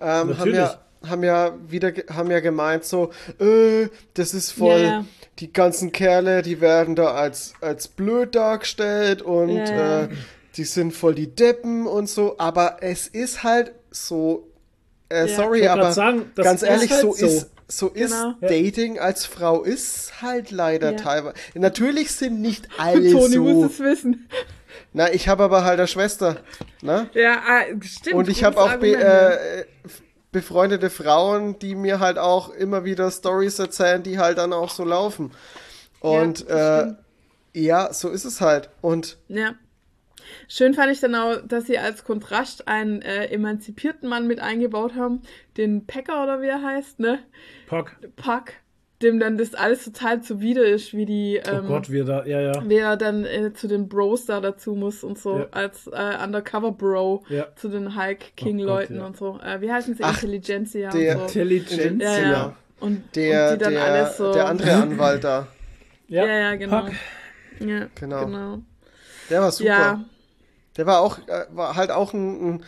ähm, 0.00 0.06
haben 0.08 0.28
Natürlich. 0.30 0.54
ja 0.56 0.78
haben 1.06 1.22
ja 1.22 1.52
wieder 1.68 1.92
haben 2.10 2.30
ja 2.30 2.40
gemeint 2.40 2.82
so 2.86 3.10
äh, 3.38 3.88
das 4.14 4.32
ist 4.32 4.52
voll 4.52 4.80
Ja, 4.80 4.86
ja. 4.86 5.04
die 5.38 5.52
ganzen 5.52 5.92
Kerle 5.92 6.40
die 6.40 6.62
werden 6.62 6.96
da 6.96 7.12
als 7.12 7.52
als 7.60 7.88
blöd 7.88 8.34
dargestellt 8.34 9.20
und 9.20 9.50
Ja, 9.50 9.64
ja. 9.66 10.02
Äh, 10.04 10.08
die 10.56 10.64
sind 10.64 10.92
voll 10.94 11.14
die 11.14 11.26
Deppen 11.26 11.86
und 11.86 12.08
so 12.08 12.36
aber 12.38 12.78
es 12.80 13.06
ist 13.06 13.42
halt 13.42 13.72
so 13.90 14.48
äh, 15.10 15.26
Ja. 15.28 15.36
sorry 15.36 15.68
aber 15.68 15.92
sagen, 15.92 16.32
ganz 16.36 16.62
ist 16.62 16.68
ehrlich 16.70 16.90
halt 16.90 17.02
so 17.02 17.12
so. 17.12 17.26
ist 17.26 17.50
so 17.68 17.88
ist 17.88 18.10
Genau. 18.12 18.34
Ja. 18.40 18.48
Dating 18.48 18.98
als 18.98 19.26
Frau 19.26 19.62
ist 19.62 20.20
halt 20.22 20.50
leider 20.50 20.92
Ja. 20.92 20.96
teilweise. 20.96 21.34
Natürlich 21.54 22.12
sind 22.12 22.40
nicht 22.40 22.68
alle 22.78 23.10
Toni 23.12 23.34
so. 23.34 23.42
muss 23.42 23.72
es 23.72 23.80
wissen. 23.80 24.28
Na, 24.92 25.12
ich 25.12 25.28
habe 25.28 25.44
aber 25.44 25.64
halt 25.64 25.78
eine 25.78 25.88
Schwester. 25.88 26.36
Ne? 26.82 27.08
Ja, 27.14 27.40
ah, 27.46 27.62
stimmt. 27.82 28.16
Und 28.16 28.28
ich 28.28 28.44
habe 28.44 28.60
auch 28.60 28.76
be 28.76 28.94
äh, 28.96 29.64
befreundete 30.32 30.90
Frauen, 30.90 31.58
die 31.60 31.74
mir 31.74 32.00
halt 32.00 32.18
auch 32.18 32.50
immer 32.50 32.84
wieder 32.84 33.10
Stories 33.10 33.58
erzählen, 33.58 34.02
die 34.02 34.18
halt 34.18 34.38
dann 34.38 34.52
auch 34.52 34.70
so 34.70 34.84
laufen. 34.84 35.30
Und 36.00 36.46
Ja, 36.48 36.80
äh, 36.82 36.94
ja, 37.54 37.92
so 37.92 38.08
ist 38.10 38.24
es 38.24 38.40
halt. 38.40 38.68
Und 38.80 39.16
Ja. 39.28 39.54
Schön 40.48 40.74
fand 40.74 40.92
ich 40.92 41.00
dann 41.00 41.14
auch, 41.14 41.36
dass 41.46 41.66
sie 41.66 41.78
als 41.78 42.04
Kontrast 42.04 42.68
einen 42.68 43.02
äh, 43.02 43.26
emanzipierten 43.26 44.08
Mann 44.08 44.26
mit 44.26 44.40
eingebaut 44.40 44.94
haben, 44.94 45.22
den 45.56 45.86
Packer 45.86 46.22
oder 46.22 46.42
wie 46.42 46.46
er 46.48 46.62
heißt, 46.62 47.00
ne? 47.00 47.18
Puck. 47.66 47.92
Puck, 48.16 48.52
dem 49.02 49.18
dann 49.20 49.36
das 49.38 49.54
alles 49.54 49.84
total 49.84 50.22
zuwider 50.22 50.64
ist, 50.64 50.94
wie 50.94 51.04
die, 51.06 51.40
Oh 51.46 51.50
ähm, 51.50 51.66
Gott, 51.66 51.90
wir 51.90 52.04
da, 52.04 52.24
ja, 52.24 52.40
ja. 52.40 52.62
wer 52.66 52.96
dann 52.96 53.24
äh, 53.24 53.52
zu 53.52 53.68
den 53.68 53.88
Bros 53.88 54.26
da 54.26 54.40
dazu 54.40 54.74
muss 54.74 55.02
und 55.04 55.18
so, 55.18 55.38
Ja. 55.40 55.46
als 55.50 55.86
äh, 55.88 56.24
Undercover-Bro 56.24 57.24
Ja. 57.28 57.48
zu 57.56 57.68
den 57.68 57.96
Hulk 58.00 58.36
King-Leuten 58.36 58.96
ja. 58.96 59.06
und 59.06 59.16
so. 59.16 59.38
Äh, 59.44 59.60
wie 59.60 59.70
heißen 59.72 59.94
sie? 59.94 60.02
Ach, 60.04 60.14
Intelligentsia 60.22 60.90
der- 60.90 61.20
und 61.22 61.30
so. 61.30 61.40
Intelligent. 61.40 62.02
Ja, 62.02 62.18
ja. 62.18 62.22
Genau. 62.22 62.56
Und, 62.80 63.16
der, 63.16 63.50
und 63.52 63.54
die 63.60 63.64
dann 63.64 63.72
der, 63.74 63.84
alles 63.84 64.16
so. 64.16 64.32
der 64.32 64.46
andere 64.46 64.72
Anwalt 64.74 65.24
da, 65.24 65.46
Ja, 66.08 66.26
ja, 66.26 66.54
genau. 66.56 66.82
Puck. 66.82 66.92
Ja, 67.60 67.86
Genau. 67.94 68.24
genau. 68.26 68.58
der 69.30 69.40
war 69.40 69.50
super. 69.52 69.68
Ja, 69.70 70.04
Der 70.76 70.86
war 70.86 71.00
auch, 71.00 71.18
äh, 71.28 71.46
war 71.50 71.76
halt 71.76 71.90
auch 71.90 72.12
ein, 72.12 72.54
ein, 72.56 72.64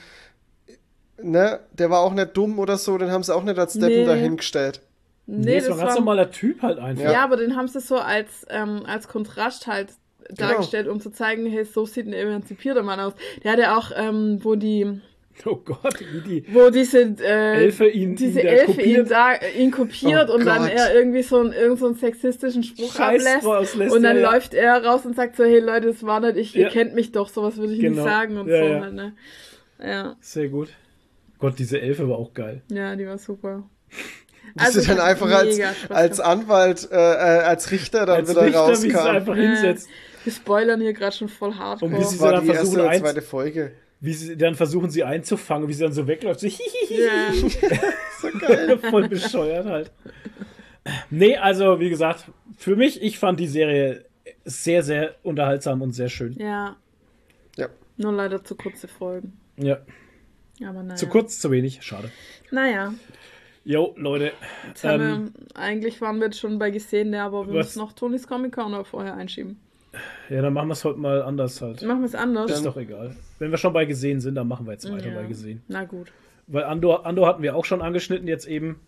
ne, 1.22 1.60
der 1.72 1.90
war 1.90 2.00
auch 2.00 2.12
nicht 2.12 2.36
dumm 2.36 2.58
oder 2.58 2.76
so, 2.76 2.96
den 2.98 3.10
haben 3.10 3.22
sie 3.22 3.34
auch 3.34 3.42
nicht 3.42 3.58
als 3.58 3.72
Deppen 3.74 4.00
Nee. 4.00 4.04
dahingestellt. 4.06 4.80
Nee, 5.26 5.56
das 5.56 5.70
war 5.70 5.78
ein 5.78 5.84
ganz 5.86 5.94
normaler 5.96 6.30
Typ 6.30 6.62
halt 6.62 6.78
einfach. 6.78 7.10
Ja, 7.10 7.24
aber 7.24 7.36
den 7.36 7.56
haben 7.56 7.66
sie 7.66 7.80
so 7.80 7.96
als, 7.96 8.46
ähm, 8.48 8.82
als 8.86 9.08
Kontrast 9.08 9.66
halt 9.66 9.88
dargestellt, 10.30 10.88
um 10.88 11.00
zu 11.00 11.10
zeigen, 11.10 11.46
hey, 11.46 11.64
so 11.64 11.84
sieht 11.84 12.06
ein 12.06 12.12
emanzipierter 12.12 12.82
Mann 12.82 13.00
aus. 13.00 13.12
Der 13.42 13.52
hat 13.52 13.58
ja 13.58 13.76
auch, 13.76 13.90
ähm, 13.94 14.38
wo 14.42 14.54
die, 14.54 15.00
Oh 15.44 15.56
Gott, 15.64 16.00
wie 16.00 16.20
die. 16.42 16.44
wo 16.54 16.70
diese 16.70 17.00
äh, 17.20 17.64
Elfe 17.64 17.86
ihn- 17.86 18.16
diese 18.16 18.40
ihn 18.40 18.46
Elfe 18.46 18.66
kopiert. 18.72 18.86
ihn, 18.86 19.08
da, 19.08 19.32
äh, 19.34 19.62
ihn 19.62 19.70
kopiert 19.70 20.28
Oh 20.30 20.34
und 20.34 20.44
dann 20.46 20.62
Gott. 20.62 20.72
er 20.74 20.94
irgendwie 20.94 21.22
so 21.22 21.38
einen, 21.38 21.52
irgend 21.52 21.78
so 21.78 21.86
einen 21.86 21.94
sexistischen 21.94 22.62
Spruch 22.64 22.92
Scheiß 22.92 23.24
ablässt 23.44 23.94
und 23.94 24.02
dann 24.02 24.18
ja. 24.18 24.30
läuft 24.32 24.54
er 24.54 24.84
raus 24.84 25.04
und 25.04 25.14
sagt 25.14 25.36
so, 25.36 25.44
hey 25.44 25.60
Leute, 25.60 25.88
das 25.88 26.02
war 26.04 26.20
nicht 26.20 26.36
ich, 26.36 26.54
Ja. 26.54 26.62
ihr 26.62 26.68
kennt 26.70 26.94
mich 26.94 27.12
doch, 27.12 27.28
sowas 27.28 27.56
würde 27.58 27.74
ich 27.74 27.80
Genau. 27.80 28.02
nicht 28.02 28.10
sagen 28.12 28.38
und 28.38 28.48
Ja, 28.48 28.58
so 28.58 28.64
ja. 28.68 28.80
halt, 28.80 28.94
ne? 28.94 29.12
Ja, 29.80 30.16
Sehr 30.20 30.48
gut. 30.48 30.68
Gott, 31.38 31.58
diese 31.58 31.80
Elfe 31.80 32.08
war 32.08 32.16
auch 32.16 32.32
geil. 32.32 32.62
ja, 32.70 32.96
die 32.96 33.06
war 33.06 33.18
super. 33.18 33.68
Dass 34.54 34.66
Also, 34.68 34.80
sie 34.80 34.86
dann 34.88 35.00
einfach 35.00 35.30
als, 35.30 35.60
als. 35.90 36.20
Anwalt, 36.20 36.88
äh, 36.90 36.94
äh, 36.96 36.98
als 37.42 37.70
Richter 37.72 38.06
dann 38.06 38.16
Als 38.20 38.30
wieder 38.30 38.42
Richter, 38.42 38.82
wie 38.82 38.90
rauskam. 38.92 39.06
einfach 39.16 39.36
Ja. 39.36 39.42
hinsetzt. 39.42 39.88
Wir 40.24 40.32
spoilern 40.32 40.80
hier 40.80 40.92
gerade 40.92 41.14
schon 41.14 41.28
voll 41.28 41.54
hardcore. 41.54 41.90
Und 41.92 41.98
wie 41.98 42.02
Das 42.02 42.10
sie 42.12 42.20
war 42.20 42.32
dann 42.32 42.44
die 42.44 42.52
versuchen, 42.54 42.78
erste 42.78 42.82
und 42.82 42.88
eins- 42.88 43.00
zweite 43.02 43.22
Folge. 43.22 43.72
Wie 44.01 44.12
sie 44.12 44.36
dann 44.36 44.55
versuchen, 44.55 44.90
sie 44.90 45.05
einzufangen, 45.05 45.68
wie 45.68 45.73
sie 45.73 45.82
dann 45.82 45.93
so 45.93 46.06
wegläuft. 46.06 46.40
So, 46.40 46.47
Ja. 46.47 47.32
So 48.20 48.28
geil. 48.39 48.78
voll 48.90 49.09
bescheuert 49.09 49.66
halt. 49.66 49.90
Nee, 51.10 51.36
also 51.36 51.81
wie 51.81 51.90
gesagt, 51.90 52.24
für 52.56 52.77
mich, 52.77 53.02
ich 53.02 53.18
fand 53.18 53.40
die 53.40 53.48
Serie 53.48 54.05
sehr, 54.44 54.82
sehr 54.82 55.16
unterhaltsam 55.23 55.82
und 55.82 55.93
sehr 55.93 56.09
schön. 56.09 56.35
Ja, 56.39 56.77
ja. 57.56 57.68
nur 57.97 58.12
leider 58.12 58.44
zu 58.44 58.55
kurze 58.55 58.86
Folgen. 58.86 59.39
Ja. 59.56 59.78
Aber 60.64 60.82
naja. 60.82 60.97
Zu 60.97 61.09
kurz, 61.09 61.39
zu 61.39 61.51
wenig, 61.51 61.82
schade. 61.82 62.10
Naja. 62.51 62.94
Jo, 63.64 63.94
Leute. 63.97 64.32
Ähm, 64.85 65.32
wir, 65.35 65.56
eigentlich 65.56 66.01
waren 66.01 66.18
wir 66.18 66.27
jetzt 66.27 66.39
schon 66.39 66.59
bei 66.59 66.70
gesehen, 66.70 67.14
aber 67.14 67.47
wir 67.47 67.55
Was? 67.55 67.66
müssen 67.66 67.78
noch 67.81 67.93
Tonys 67.93 68.27
Comic 68.27 68.55
Corner 68.55 68.85
vorher 68.85 69.14
einschieben. 69.14 69.59
Ja, 70.28 70.43
dann 70.43 70.52
machen 70.52 70.68
wir 70.68 70.73
es 70.73 70.85
heute 70.85 70.98
mal 70.98 71.23
anders 71.23 71.60
halt. 71.62 71.82
Machen 71.82 72.01
wir 72.01 72.06
es 72.06 72.14
anders. 72.14 72.51
Ist 72.51 72.64
doch 72.66 72.77
egal. 72.77 73.14
Wenn 73.39 73.51
wir 73.51 73.59
schon 73.59 73.73
bei 73.73 73.85
gesehen 73.85 74.20
sind, 74.20 74.35
dann 74.35 74.48
machen 74.48 74.66
wir 74.66 74.73
jetzt 74.73 74.90
weiter 74.90 75.09
Ja. 75.09 75.14
bei 75.14 75.27
gesehen. 75.27 75.62
Na 75.68 75.85
gut. 75.85 76.12
Weil 76.47 76.64
Andor, 76.64 77.05
Andor 77.06 77.27
hatten 77.28 77.43
wir 77.43 77.56
auch 77.56 77.64
schon 77.64 77.82
angeschnitten 77.82 78.28
jetzt 78.28 78.47
eben. 78.47 78.81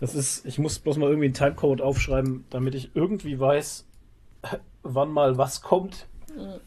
Das 0.00 0.14
ist, 0.14 0.44
ich 0.44 0.58
muss 0.58 0.78
bloß 0.80 0.96
mal 0.96 1.06
irgendwie 1.06 1.26
einen 1.26 1.34
Timecode 1.34 1.80
aufschreiben, 1.80 2.44
damit 2.50 2.74
ich 2.74 2.90
irgendwie 2.94 3.38
weiß, 3.38 3.86
wann 4.82 5.10
mal 5.10 5.38
was 5.38 5.62
kommt. 5.62 6.06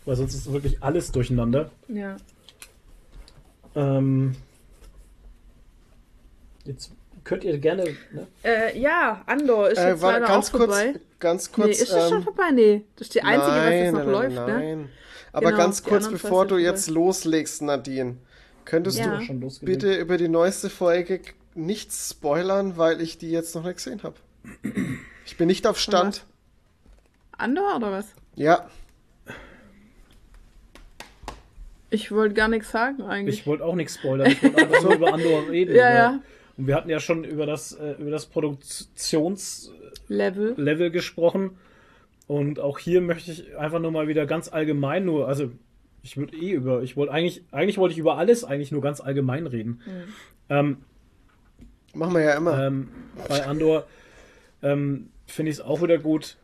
Weil 0.06 0.16
sonst 0.16 0.34
ist 0.34 0.52
wirklich 0.54 0.82
alles 0.84 1.12
durcheinander. 1.12 1.72
Ja. 1.88 2.16
Ähm, 3.76 4.36
jetzt 6.64 6.95
könnt 7.26 7.44
ihr 7.44 7.58
gerne. 7.58 7.84
Ne? 8.14 8.28
Äh, 8.44 8.80
ja, 8.80 9.22
Andor 9.26 9.70
ist 9.70 9.78
Äh, 9.78 9.90
jetzt 9.90 10.02
war 10.02 10.14
leider 10.14 10.28
ganz 10.28 10.48
auch 10.48 10.58
kurz, 10.58 10.74
vorbei. 10.74 11.00
ganz 11.20 11.50
nee, 11.50 11.54
kurz. 11.64 11.82
ist 11.82 11.92
das 11.92 12.08
schon 12.10 12.20
ähm, 12.20 12.24
vorbei? 12.24 12.52
Nee. 12.54 12.84
Das 12.96 13.08
ist 13.08 13.16
die 13.16 13.22
einzige, 13.22 13.52
was 13.58 13.70
jetzt 13.72 13.92
noch 13.94 14.00
nein, 14.00 14.10
läuft, 14.12 14.36
nein, 14.36 14.46
ne? 14.46 14.54
nein. 14.78 14.90
Aber 15.34 15.46
Genau, 15.48 15.58
ganz 15.58 15.84
kurz, 15.84 16.08
bevor 16.08 16.46
du 16.46 16.56
vorbei. 16.56 16.64
jetzt 16.64 16.90
loslegst, 16.90 17.62
Nadine, 17.62 18.16
könntest 18.64 19.00
Ja. 19.00 19.18
du 19.18 19.26
Schon 19.26 19.52
bitte 19.62 19.94
über 19.96 20.16
die 20.18 20.30
neueste 20.30 20.70
Folge 20.70 21.20
nichts 21.56 22.12
spoilern, 22.12 22.78
weil 22.78 23.02
ich 23.02 23.18
die 23.18 23.32
jetzt 23.32 23.54
noch 23.56 23.64
nicht 23.64 23.76
gesehen 23.78 24.02
habe. 24.04 24.16
Ich 25.26 25.36
bin 25.36 25.48
nicht 25.48 25.68
auf 25.68 25.78
Stand. 25.78 26.26
Andor 27.38 27.76
oder 27.76 27.92
was? 27.92 28.08
Ja, 28.36 28.70
Ich 31.90 32.12
wollte 32.12 32.34
gar 32.34 32.48
nichts 32.48 32.72
sagen 32.72 33.02
eigentlich. 33.04 33.40
Ich 33.40 33.48
wollte 33.48 33.64
auch 33.64 33.76
nichts 33.76 33.96
spoilern. 33.96 34.28
Ich 34.32 34.44
wollte 34.44 34.58
einfach 34.58 34.82
nur 34.84 34.96
über 34.96 35.14
Andor 35.14 35.50
reden. 35.50 35.76
Ja, 35.76 35.94
ja. 35.94 36.20
Und 36.58 36.68
wir 36.68 36.76
hatten 36.76 36.90
ja 36.90 37.00
schon 37.00 37.24
über 37.24 37.46
das, 37.46 37.74
äh, 37.74 37.94
über 38.00 38.12
das 38.12 38.28
Produktionslevel 38.28 40.54
Level. 40.58 40.92
gesprochen. 40.92 41.58
Und 42.28 42.60
auch 42.60 42.80
hier 42.80 43.02
möchte 43.02 43.32
ich 43.32 43.58
einfach 43.58 43.80
nur 43.80 43.92
mal 43.92 44.08
wieder 44.08 44.26
ganz 44.26 44.52
allgemein 44.52 45.06
nur, 45.06 45.28
also 45.28 45.52
ich 46.02 46.18
würde 46.18 46.36
eh 46.38 46.52
über, 46.52 46.84
ich 46.84 46.96
wollte 46.96 47.14
eigentlich, 47.14 47.44
eigentlich 47.52 47.78
wollte 47.78 47.94
ich 47.94 48.00
über 48.00 48.18
alles 48.18 48.44
eigentlich 48.44 48.72
nur 48.72 48.82
ganz 48.82 49.02
allgemein 49.02 49.48
reden. 49.48 49.82
Ähm, 50.50 50.78
machen 51.94 52.14
wir 52.14 52.22
ja 52.22 52.36
immer. 52.36 52.64
ähm, 52.64 52.90
bei 53.28 53.46
Andor 53.46 53.88
ähm, 54.62 55.10
finde 55.26 55.52
ich 55.52 55.58
es 55.58 55.62
auch 55.62 55.82
wieder 55.82 55.98
gut, 55.98 56.38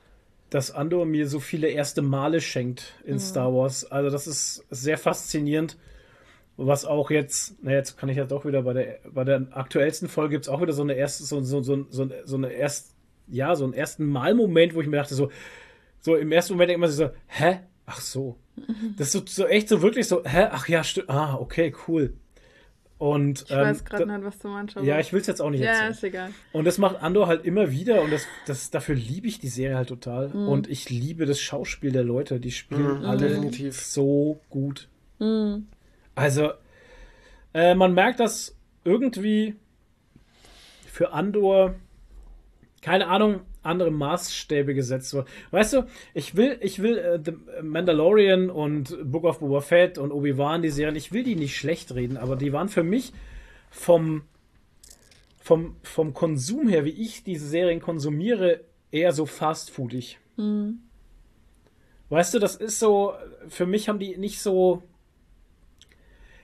dass 0.50 0.72
Andor 0.72 1.06
mir 1.06 1.28
so 1.28 1.40
viele 1.40 1.70
erste 1.70 2.02
Male 2.02 2.42
schenkt 2.42 2.96
in 3.06 3.20
Star 3.20 3.54
Wars. 3.54 3.90
Also 3.90 4.10
das 4.10 4.28
ist 4.28 4.66
sehr 4.70 4.98
faszinierend. 4.98 5.78
Was 6.68 6.86
auch 6.86 7.10
jetzt, 7.12 7.56
na 7.62 7.72
jetzt 7.72 7.98
kann 7.98 8.10
ich 8.10 8.18
ja 8.18 8.26
doch 8.26 8.46
wieder 8.46 8.62
bei 8.64 8.74
der 8.74 9.00
bei 9.12 9.24
der 9.24 9.48
aktuellsten 9.52 10.08
Folge 10.10 10.32
gibt 10.36 10.46
es 10.46 10.50
auch 10.50 10.62
wieder 10.62 10.74
so 10.74 10.82
eine 10.84 10.94
erste, 10.94 11.24
so, 11.24 11.42
so, 11.42 11.62
so, 11.62 11.86
so, 11.90 12.10
so 12.24 12.36
eine 12.36 12.52
erst, 12.52 12.94
ja, 13.28 13.56
so 13.56 13.64
einen 13.64 13.74
ersten 13.74 14.06
Mal-Moment, 14.06 14.76
wo 14.76 14.82
ich 14.82 14.88
mir 14.88 14.98
dachte, 14.98 15.16
so, 15.16 15.32
so 16.00 16.16
im 16.16 16.32
ersten 16.32 16.54
Moment 16.54 16.70
denke 16.70 16.86
ich 16.86 16.90
immer 16.90 16.92
so, 16.92 17.10
hä? 17.28 17.60
Ach 17.86 18.00
so. 18.02 18.38
Das 18.98 19.08
ist 19.08 19.14
so, 19.14 19.44
so 19.44 19.48
echt 19.48 19.70
so 19.70 19.82
wirklich 19.82 20.08
so, 20.08 20.24
hä? 20.24 20.48
Ach 20.52 20.68
ja, 20.68 20.84
stimmt. 20.84 21.10
Ah, 21.10 21.36
okay, 21.36 21.74
cool. 21.88 22.14
Und 22.98 23.42
Ich 23.46 23.52
ähm, 23.52 23.58
weiß 23.62 23.84
gerade 23.84 24.06
nicht, 24.06 24.24
was 24.24 24.38
du 24.38 24.48
meinst. 24.50 24.76
ja, 24.84 25.00
ich 25.00 25.12
will 25.12 25.22
es 25.22 25.28
jetzt 25.28 25.42
auch 25.42 25.50
nicht 25.50 25.62
Ja, 25.62 25.72
erzählen. 25.72 25.92
ist 25.92 26.04
egal. 26.04 26.30
Und 26.52 26.66
das 26.66 26.78
macht 26.78 27.02
Andor 27.02 27.26
halt 27.26 27.44
immer 27.46 27.72
wieder 27.72 28.04
und 28.04 28.12
das, 28.14 28.28
das, 28.46 28.70
dafür 28.70 28.94
liebe 28.94 29.26
ich 29.28 29.40
die 29.40 29.48
Serie 29.48 29.76
halt 29.78 29.90
total. 29.90 30.30
Mhm. 30.30 30.48
Und 30.48 30.70
ich 30.70 30.90
liebe 30.92 31.26
das 31.26 31.40
Schauspiel 31.42 31.92
der 31.92 32.04
Leute. 32.04 32.40
Die 32.40 32.52
spielen 32.52 33.00
Mhm, 33.00 33.06
alle 33.06 33.28
definitiv. 33.30 33.82
so 33.82 34.40
gut. 34.52 34.88
Mhm. 35.18 35.66
Also, 36.16 36.52
äh, 37.54 37.76
man 37.76 37.94
merkt, 37.94 38.20
dass 38.20 38.58
irgendwie 38.84 39.56
für 40.88 41.14
Andor, 41.14 41.76
keine 42.82 43.08
Ahnung, 43.08 43.42
andere 43.64 43.92
Maßstäbe 43.92 44.74
gesetzt 44.74 45.14
wurden. 45.14 45.28
Weißt 45.52 45.74
du, 45.74 45.86
ich 46.14 46.36
will, 46.36 46.58
ich 46.62 46.82
will 46.82 46.98
äh, 46.98 47.20
The 47.24 47.34
Mandalorian 47.62 48.50
und 48.50 48.98
Book 49.04 49.24
of 49.24 49.40
Boba 49.40 49.62
Fett 49.62 49.98
und 49.98 50.12
Obi-Wan, 50.12 50.62
die 50.62 50.70
Serien, 50.70 50.96
ich 50.96 51.12
will 51.12 51.24
die 51.24 51.36
nicht 51.36 51.56
schlecht 51.56 51.94
reden, 51.94 52.18
aber 52.18 52.36
die 52.36 52.54
waren 52.54 52.70
für 52.70 52.84
mich 52.84 53.14
vom, 53.70 54.24
vom, 55.40 55.76
vom 55.84 56.14
Konsum 56.14 56.68
her, 56.68 56.86
wie 56.86 56.90
ich 56.90 57.24
diese 57.24 57.48
Serien 57.48 57.80
konsumiere, 57.80 58.62
eher 58.92 59.12
so 59.12 59.26
fastfoodig. 59.26 60.20
Weißt 62.10 62.34
du, 62.34 62.40
das 62.40 62.56
ist 62.56 62.80
so, 62.80 63.14
für 63.48 63.66
mich 63.66 63.88
haben 63.88 64.00
die 64.00 64.18
nicht 64.18 64.42
so. 64.42 64.84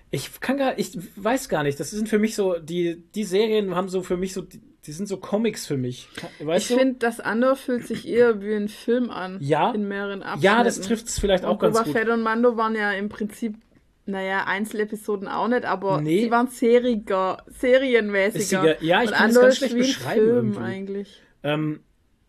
Ich 0.09 0.39
kann 0.39 0.57
gar, 0.57 0.79
ich 0.79 0.97
weiß 1.15 1.49
gar 1.49 1.63
nicht, 1.63 1.79
das 1.79 1.91
sind 1.91 2.07
für 2.07 2.19
mich 2.19 2.35
so, 2.35 2.57
die, 2.59 3.03
die 3.13 3.23
Serien 3.25 3.75
haben 3.75 3.89
so 3.89 4.03
für 4.03 4.15
mich 4.17 4.33
so, 4.33 4.41
die, 4.41 4.61
die 4.85 4.91
sind 4.93 5.07
so 5.07 5.17
Comics 5.17 5.65
für 5.65 5.75
mich. 5.75 6.07
Weißt 6.39 6.71
ich 6.71 6.77
finde, 6.77 6.95
das 6.99 7.19
Andor 7.19 7.57
fühlt 7.57 7.85
sich 7.85 8.07
eher 8.07 8.41
wie 8.41 8.53
ein 8.53 8.69
Film 8.69 9.09
an. 9.09 9.37
Ja. 9.41 9.71
In 9.71 9.87
mehreren 9.87 10.23
Abschnitten. 10.23 10.45
ja, 10.45 10.63
das 10.63 10.79
trifft 10.79 11.07
es 11.07 11.19
vielleicht 11.19 11.43
auch 11.43 11.53
Und 11.53 11.59
ganz 11.59 11.73
Boba 11.77 11.83
gut. 11.85 11.93
Fett 11.93 12.07
und 12.09 12.21
Mando 12.21 12.55
waren 12.55 12.73
ja 12.75 12.91
im 12.93 13.09
Prinzip, 13.09 13.55
naja, 14.05 14.45
Einzelepisoden 14.45 15.27
auch 15.27 15.49
nicht, 15.49 15.65
aber 15.65 15.99
Nee. 15.99 16.21
sie 16.21 16.31
waren 16.31 16.47
seriger, 16.47 17.43
serienmäßiger. 17.47 18.75
Ist 18.77 18.81
ja, 18.83 19.01
ich 19.03 19.09
und 19.09 19.15
kann 19.15 19.29
es 19.29 19.35
Andor 19.35 19.43
ganz 19.43 19.57
schlecht 19.57 19.75
beschreiben 19.77 20.21
Film 20.21 20.35
irgendwie. 20.53 20.59
eigentlich. 20.63 21.21
Ähm, 21.43 21.79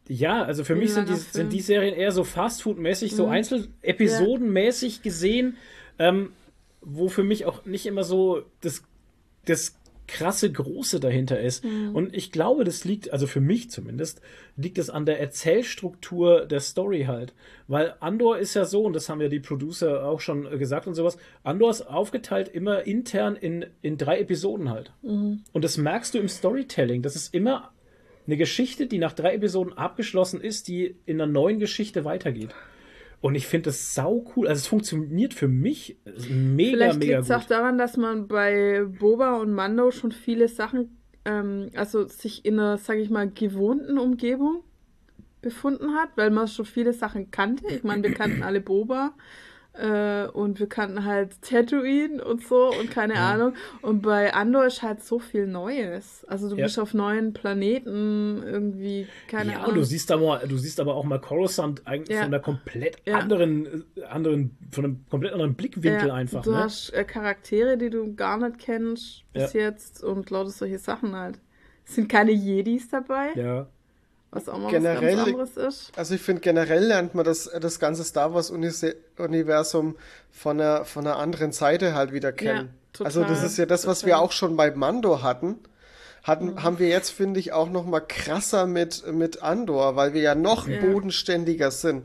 ja, 0.08 0.42
also 0.42 0.64
für 0.64 0.74
Wie 0.74 0.80
mich 0.80 0.94
sind 0.94 1.08
die, 1.08 1.12
Film. 1.12 1.26
sind 1.30 1.52
die 1.52 1.60
Serien 1.60 1.94
eher 1.94 2.10
so 2.10 2.24
Fastfood-mäßig, 2.24 3.14
so 3.14 3.26
Mhm. 3.26 3.32
Einzelepisodenmäßig 3.32 5.02
gesehen, 5.02 5.56
ähm, 5.98 6.32
wo 6.80 7.08
für 7.08 7.24
mich 7.24 7.44
auch 7.44 7.64
nicht 7.64 7.86
immer 7.86 8.04
so 8.04 8.42
das, 8.60 8.82
das 9.44 9.78
krasse 10.08 10.50
Große 10.50 10.98
dahinter 10.98 11.38
ist. 11.38 11.64
Mhm. 11.64 11.94
Und 11.94 12.16
ich 12.16 12.32
glaube, 12.32 12.64
das 12.64 12.84
liegt, 12.84 13.12
also 13.12 13.26
für 13.26 13.40
mich 13.40 13.70
zumindest, 13.70 14.20
liegt 14.56 14.78
es 14.78 14.90
an 14.90 15.06
der 15.06 15.20
Erzählstruktur 15.20 16.46
der 16.46 16.60
Story 16.60 17.04
halt. 17.06 17.34
Weil 17.68 17.94
Andor 18.00 18.38
ist 18.38 18.54
ja 18.54 18.64
so, 18.64 18.82
und 18.82 18.94
das 18.94 19.08
haben 19.08 19.20
ja 19.20 19.28
die 19.28 19.38
Producer 19.38 20.04
auch 20.04 20.20
schon 20.20 20.58
gesagt 20.58 20.86
und 20.86 20.94
sowas, 20.94 21.18
Andor 21.44 21.70
ist 21.70 21.82
aufgeteilt 21.82 22.48
immer 22.48 22.86
intern 22.86 23.36
in, 23.36 23.66
in 23.82 23.98
drei 23.98 24.18
Episoden 24.18 24.70
halt. 24.70 24.92
Mhm. 25.02 25.42
Und 25.52 25.62
das 25.62 25.76
merkst 25.76 26.14
du 26.14 26.18
im 26.18 26.28
Storytelling. 26.28 27.02
Das 27.02 27.14
ist 27.14 27.32
immer 27.34 27.70
eine 28.26 28.36
Geschichte, 28.36 28.86
die 28.86 28.98
nach 28.98 29.12
drei 29.12 29.34
Episoden 29.34 29.74
abgeschlossen 29.74 30.40
ist, 30.40 30.68
die 30.68 30.96
in 31.06 31.20
einer 31.20 31.30
neuen 31.30 31.60
Geschichte 31.60 32.04
weitergeht. 32.04 32.54
Und 33.20 33.34
ich 33.34 33.46
finde 33.46 33.64
das 33.70 33.94
sau 33.94 34.24
cool. 34.36 34.46
Also 34.46 34.60
es 34.60 34.66
funktioniert 34.68 35.34
für 35.34 35.48
mich 35.48 35.98
mega, 36.30 36.76
Vielleicht 36.76 36.98
mega 36.98 37.18
liegt 37.18 37.24
es 37.24 37.30
auch 37.30 37.40
gut. 37.40 37.50
daran, 37.50 37.78
dass 37.78 37.96
man 37.96 38.28
bei 38.28 38.84
Boba 38.86 39.36
und 39.38 39.52
Mando 39.52 39.90
schon 39.90 40.12
viele 40.12 40.46
Sachen, 40.48 40.98
ähm, 41.24 41.70
also 41.74 42.06
sich 42.06 42.44
in 42.44 42.58
einer, 42.60 42.78
sag 42.78 42.98
ich 42.98 43.10
mal, 43.10 43.28
gewohnten 43.30 43.98
Umgebung 43.98 44.62
befunden 45.42 45.94
hat, 45.94 46.10
weil 46.16 46.30
man 46.30 46.48
schon 46.48 46.64
viele 46.64 46.92
Sachen 46.92 47.30
kannte. 47.30 47.66
Ich 47.68 47.82
meine, 47.84 48.02
wir 48.04 48.12
kannten 48.14 48.42
alle 48.42 48.60
Boba 48.60 49.14
und 50.32 50.58
wir 50.58 50.68
kannten 50.68 51.04
halt 51.04 51.40
Tatooine 51.42 52.24
und 52.24 52.44
so 52.46 52.68
und 52.76 52.90
keine 52.90 53.14
Ahnung. 53.14 53.54
Und 53.80 54.02
bei 54.02 54.34
Andor 54.34 54.66
ist 54.66 54.82
halt 54.82 55.02
so 55.04 55.18
viel 55.18 55.46
Neues. 55.46 56.24
Also 56.28 56.48
du 56.50 56.56
Ja. 56.56 56.64
bist 56.64 56.78
auf 56.78 56.94
neuen 56.94 57.32
Planeten 57.32 58.42
irgendwie, 58.44 59.06
keine 59.28 59.52
ja, 59.52 59.58
Ahnung. 59.58 59.68
und 59.70 59.74
du 59.76 59.84
siehst, 59.84 60.10
aber, 60.10 60.38
du 60.48 60.56
siehst 60.56 60.80
aber 60.80 60.94
auch 60.94 61.04
mal 61.04 61.20
Coruscant 61.20 61.86
eigentlich 61.86 62.16
Ja. 62.16 62.24
von 62.24 62.34
einer 62.34 62.40
komplett 62.42 62.96
Ja. 63.06 63.18
anderen, 63.18 63.84
äh, 63.96 64.02
anderen, 64.04 64.56
von 64.70 64.84
einem 64.84 65.04
komplett 65.10 65.32
anderen 65.32 65.54
Blickwinkel 65.54 66.08
Ja, 66.08 66.14
einfach. 66.14 66.42
Du 66.42 66.50
Ne? 66.50 66.58
hast 66.58 66.90
äh, 66.90 67.04
Charaktere, 67.04 67.76
die 67.78 67.90
du 67.90 68.14
gar 68.14 68.36
nicht 68.38 68.58
kennst 68.58 69.24
bis 69.32 69.52
jetzt 69.52 70.02
und 70.02 70.30
lauter 70.30 70.50
solche 70.50 70.78
Sachen 70.78 71.14
halt. 71.14 71.38
Es 71.86 71.94
sind 71.94 72.08
keine 72.08 72.32
Jedis 72.32 72.88
dabei, 72.90 73.28
Ja. 73.34 73.68
Was 74.30 74.48
auch 74.48 74.58
mal 74.58 74.70
Generell- 74.70 75.16
was 75.18 75.26
anderes 75.26 75.56
ist. 75.56 75.92
Also 75.96 76.14
ich 76.14 76.20
finde 76.20 76.40
generell 76.40 76.84
lernt 76.84 77.14
man 77.14 77.24
das, 77.24 77.50
das 77.60 77.78
ganze 77.78 78.04
Star 78.04 78.34
Wars 78.34 78.50
Unise- 78.52 78.96
Universum 79.16 79.96
von 80.30 80.60
einer, 80.60 80.84
von 80.84 81.06
einer 81.06 81.16
anderen 81.16 81.52
Seite 81.52 81.94
halt 81.94 82.12
wieder 82.12 82.32
kennen. 82.32 82.70
total, 82.92 83.06
also 83.06 83.24
das 83.24 83.42
ist 83.42 83.56
ja 83.58 83.66
das, 83.66 83.86
was 83.86 84.04
wir 84.04 84.18
auch 84.18 84.32
schon 84.32 84.56
bei 84.56 84.70
Mando 84.70 85.22
hatten. 85.22 85.58
Hatten, 86.28 86.62
haben 86.62 86.78
wir 86.78 86.86
jetzt, 86.88 87.10
finde 87.10 87.40
ich, 87.40 87.52
auch 87.52 87.68
noch 87.70 87.84
mal 87.86 88.00
krasser 88.00 88.66
mit, 88.66 89.04
mit 89.12 89.42
Andor, 89.42 89.96
weil 89.96 90.12
wir 90.14 90.20
ja 90.20 90.34
noch 90.36 90.68
Ja. 90.68 90.80
bodenständiger 90.80 91.70
sind. 91.72 92.04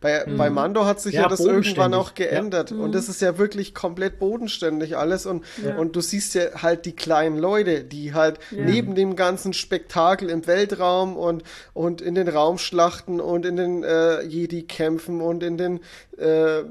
Bei, 0.00 0.24
bei 0.36 0.50
Mando 0.50 0.84
hat 0.84 1.00
sich 1.00 1.14
ja, 1.14 1.22
Ja, 1.22 1.28
das 1.28 1.40
irgendwann 1.40 1.94
auch 1.94 2.14
geändert. 2.14 2.72
Und 2.72 2.92
das 2.94 3.08
ist 3.08 3.22
ja 3.22 3.38
wirklich 3.38 3.72
komplett 3.74 4.18
bodenständig 4.18 4.96
alles. 4.96 5.24
Und, 5.24 5.44
Mhm. 5.58 5.64
Ja. 5.68 5.76
und 5.78 5.94
du 5.94 6.00
siehst 6.00 6.34
ja 6.34 6.42
halt 6.62 6.84
die 6.84 6.96
kleinen 6.96 7.38
Leute, 7.38 7.84
die 7.84 8.12
halt 8.12 8.38
Ja. 8.50 8.64
neben 8.64 8.94
dem 8.96 9.14
ganzen 9.16 9.52
Spektakel 9.52 10.28
im 10.28 10.46
Weltraum 10.48 11.16
und, 11.16 11.44
und 11.72 12.00
in 12.00 12.16
den 12.16 12.26
Raumschlachten 12.28 13.20
und 13.20 13.46
in 13.46 13.56
den 13.56 13.84
äh, 13.84 14.22
Jedi-Kämpfen 14.22 15.20
und 15.20 15.42
in 15.44 15.56
den 15.56 15.80
äh, 16.18 16.64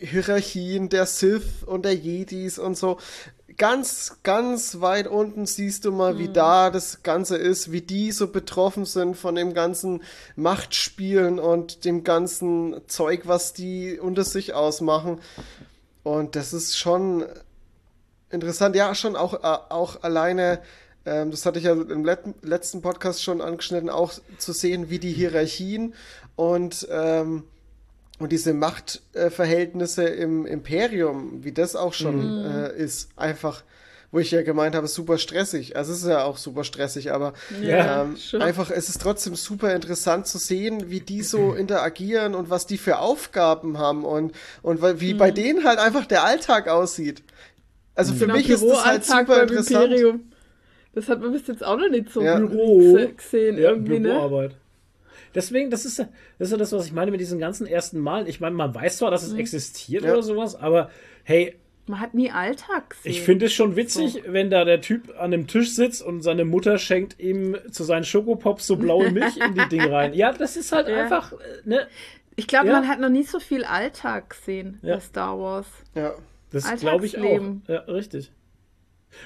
Hierarchien 0.00 0.88
der 0.88 1.06
Sith 1.06 1.64
und 1.66 1.84
der 1.84 1.94
Jedis 1.94 2.58
und 2.60 2.76
so. 2.76 2.98
Ganz, 3.58 4.18
ganz 4.22 4.80
weit 4.80 5.08
unten 5.08 5.44
siehst 5.44 5.84
du 5.84 5.90
mal, 5.90 6.16
wie 6.18 6.28
da 6.28 6.70
das 6.70 7.02
Ganze 7.02 7.36
ist, 7.36 7.72
wie 7.72 7.80
die 7.80 8.12
so 8.12 8.28
betroffen 8.28 8.84
sind 8.84 9.16
von 9.16 9.34
dem 9.34 9.52
ganzen 9.52 10.02
Machtspielen 10.36 11.40
und 11.40 11.84
dem 11.84 12.04
ganzen 12.04 12.80
Zeug, 12.86 13.22
was 13.24 13.52
die 13.52 13.98
unter 13.98 14.22
sich 14.24 14.54
ausmachen. 14.54 15.20
Und 16.04 16.36
das 16.36 16.52
ist 16.52 16.78
schon 16.78 17.26
interessant. 18.30 18.76
Ja, 18.76 18.94
schon 18.94 19.16
auch, 19.16 19.34
äh, 19.34 19.58
auch 19.70 20.02
alleine 20.02 20.60
ähm, 21.08 21.30
das 21.30 21.46
hatte 21.46 21.58
ich 21.58 21.64
ja 21.64 21.72
im 21.72 22.04
let 22.04 22.20
letzten 22.42 22.82
Podcast 22.82 23.22
schon 23.22 23.40
angeschnitten, 23.40 23.88
auch 23.88 24.12
zu 24.36 24.52
sehen, 24.52 24.90
wie 24.90 24.98
die 24.98 25.12
Hierarchien 25.12 25.94
und, 26.36 26.86
ähm, 26.90 27.44
und 28.18 28.32
diese 28.32 28.52
Machtverhältnisse 28.54 30.04
im 30.04 30.46
Imperium, 30.46 31.44
wie 31.44 31.52
das 31.52 31.76
auch 31.76 31.92
schon 31.94 32.36
äh, 32.38 32.76
ist, 32.76 33.10
einfach, 33.16 33.62
wo 34.10 34.18
ich 34.18 34.30
ja 34.30 34.42
gemeint 34.42 34.74
habe, 34.74 34.88
super 34.88 35.18
stressig. 35.18 35.76
Also 35.76 35.92
es 35.92 36.02
ist 36.02 36.08
ja 36.08 36.24
auch 36.24 36.36
super 36.36 36.64
stressig, 36.64 37.12
aber 37.12 37.32
Ja, 37.62 38.02
ähm, 38.02 38.16
einfach, 38.38 38.70
es 38.70 38.88
ist 38.88 39.00
trotzdem 39.02 39.36
super 39.36 39.74
interessant 39.74 40.26
zu 40.26 40.38
sehen, 40.38 40.90
wie 40.90 41.00
die 41.00 41.22
so 41.22 41.52
interagieren 41.54 42.34
und 42.34 42.50
was 42.50 42.66
die 42.66 42.78
für 42.78 42.98
Aufgaben 42.98 43.78
haben 43.78 44.04
und, 44.04 44.32
und 44.62 44.82
wie 45.00 45.14
bei 45.14 45.30
denen 45.30 45.64
halt 45.64 45.78
einfach 45.78 46.06
der 46.06 46.24
Alltag 46.24 46.68
aussieht. 46.68 47.22
Also 47.94 48.12
für 48.14 48.20
Genau, 48.26 48.34
mich 48.36 48.48
ist 48.50 48.62
das 48.64 48.84
halt 48.84 49.04
super 49.04 49.24
beim 49.26 49.48
interessant. 49.48 49.90
Imperium. 49.90 50.32
Das 50.94 51.08
hat 51.08 51.20
man 51.20 51.32
bis 51.32 51.46
jetzt 51.46 51.64
auch 51.64 51.76
noch 51.78 51.90
nicht 51.90 52.10
so 52.12 52.22
Ja. 52.24 52.38
Büro. 52.38 52.96
gese- 52.96 53.14
gesehen 53.16 53.58
Ja, 53.58 53.70
irgendwie, 53.70 54.00
ne? 54.00 54.14
Deswegen, 55.34 55.70
das 55.70 55.84
ist, 55.84 55.98
ja- 55.98 56.08
das 56.38 56.48
ist 56.48 56.52
ja 56.52 56.58
das, 56.58 56.72
was 56.72 56.86
ich 56.86 56.92
meine 56.92 57.10
mit 57.10 57.20
diesen 57.20 57.38
ganzen 57.38 57.66
ersten 57.66 57.98
Malen. 58.00 58.26
Ich 58.26 58.40
meine, 58.40 58.54
man 58.56 58.74
weiß 58.74 58.98
zwar, 58.98 59.10
dass 59.10 59.22
es 59.22 59.34
existiert 59.34 60.04
Ja. 60.04 60.12
oder 60.12 60.22
sowas, 60.22 60.54
aber 60.56 60.90
hey, 61.24 61.56
Man 61.86 62.00
hat 62.00 62.12
nie 62.14 62.30
Alltag 62.30 62.90
gesehen. 62.90 63.10
ich 63.12 63.22
finde 63.22 63.46
es 63.46 63.52
schon 63.54 63.74
witzig, 63.76 64.22
wenn 64.26 64.50
da 64.50 64.64
der 64.64 64.80
Typ 64.80 65.14
an 65.18 65.30
dem 65.30 65.46
Tisch 65.46 65.74
sitzt 65.74 66.02
und 66.02 66.20
seine 66.22 66.44
Mutter 66.44 66.78
schenkt 66.78 67.18
ihm 67.18 67.56
zu 67.70 67.82
seinen 67.84 68.04
Schokopops 68.04 68.66
so 68.66 68.76
blaue 68.76 69.10
Milch 69.10 69.36
in 69.38 69.54
die 69.54 69.68
Dinge 69.68 69.90
rein. 69.90 70.12
Ja, 70.14 70.32
das 70.32 70.56
ist 70.56 70.72
halt 70.72 70.88
Ja. 70.88 71.02
einfach, 71.02 71.32
äh, 71.32 71.36
ne? 71.64 71.86
Ich 72.36 72.46
glaube, 72.46 72.68
Ja. 72.68 72.74
man 72.74 72.88
hat 72.88 73.00
noch 73.00 73.08
nie 73.08 73.24
so 73.24 73.40
viel 73.40 73.64
Alltag 73.64 74.30
gesehen 74.30 74.78
Ja. 74.82 74.94
bei 74.96 75.00
Star 75.00 75.38
Wars. 75.40 75.66
Ja. 75.94 76.14
Das 76.50 76.72
glaube 76.76 77.04
ich 77.06 77.18
auch. 77.18 77.40
Ja, 77.66 77.80
richtig. 77.80 78.30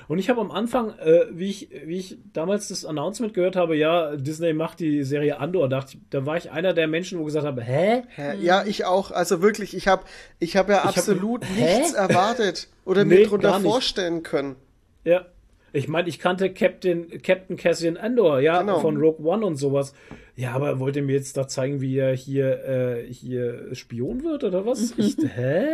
Und 0.09 0.19
ich 0.19 0.31
habe 0.31 0.41
am 0.41 0.51
Anfang, 0.51 0.91
äh, 0.99 1.27
wie, 1.33 1.51
ich, 1.51 1.69
wie 1.85 1.99
ich 1.99 2.19
damals 2.33 2.69
das 2.69 2.85
Announcement 2.85 3.35
gehört 3.35 3.57
habe, 3.57 3.77
ja, 3.77 4.17
Disney 4.17 4.53
macht 4.53 4.81
die 4.81 5.03
Serie 5.03 5.39
Andor, 5.41 5.69
dachte, 5.69 5.95
ich- 5.97 6.01
da 6.11 6.25
war 6.25 6.37
ich 6.37 6.51
einer 6.51 6.73
der 6.73 6.87
Menschen, 6.89 7.19
wo 7.19 7.25
gesagt 7.25 7.45
habe, 7.47 7.63
hä? 7.63 8.03
Hä? 8.09 8.37
Ja, 8.41 8.65
ich 8.65 8.85
auch. 8.85 9.11
Also 9.11 9.43
wirklich, 9.43 9.77
ich 9.77 9.89
habe 9.89 10.05
ich 10.39 10.57
hab 10.57 10.69
ja 10.69 10.79
hab- 10.85 10.97
absolut 10.97 11.45
Hä? 11.45 11.79
nichts 11.79 11.93
erwartet 11.95 12.69
oder 12.85 13.05
Nee, 13.05 13.27
mir 13.27 13.39
nicht. 13.39 13.63
vorstellen 13.63 14.23
können. 14.23 14.57
Ja. 15.05 15.27
Ich 15.75 15.89
meine, 15.89 16.09
ich 16.09 16.19
kannte 16.19 16.53
Captain, 16.53 17.23
Captain 17.23 17.57
Cassian 17.57 17.97
Andor, 17.97 18.41
ja, 18.41 18.61
Genau. 18.61 18.81
von 18.81 18.99
Rogue 18.99 19.25
One 19.27 19.45
und 19.47 19.57
sowas. 19.57 19.95
Ja, 20.37 20.53
aber 20.53 20.79
wollt 20.81 20.97
ihr 20.97 21.03
mir 21.03 21.15
jetzt 21.17 21.37
da 21.39 21.49
zeigen, 21.49 21.81
wie 21.81 21.97
er 21.97 22.15
hier, 22.15 22.63
äh, 22.69 23.07
hier 23.13 23.75
Spion 23.75 24.23
wird 24.23 24.45
oder 24.45 24.67
was? 24.67 24.93
Ich, 24.99 25.17
hä? 25.17 25.65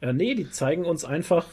äh, 0.00 0.12
nee, 0.12 0.34
die 0.34 0.50
zeigen 0.50 0.84
uns 0.84 1.04
einfach 1.04 1.46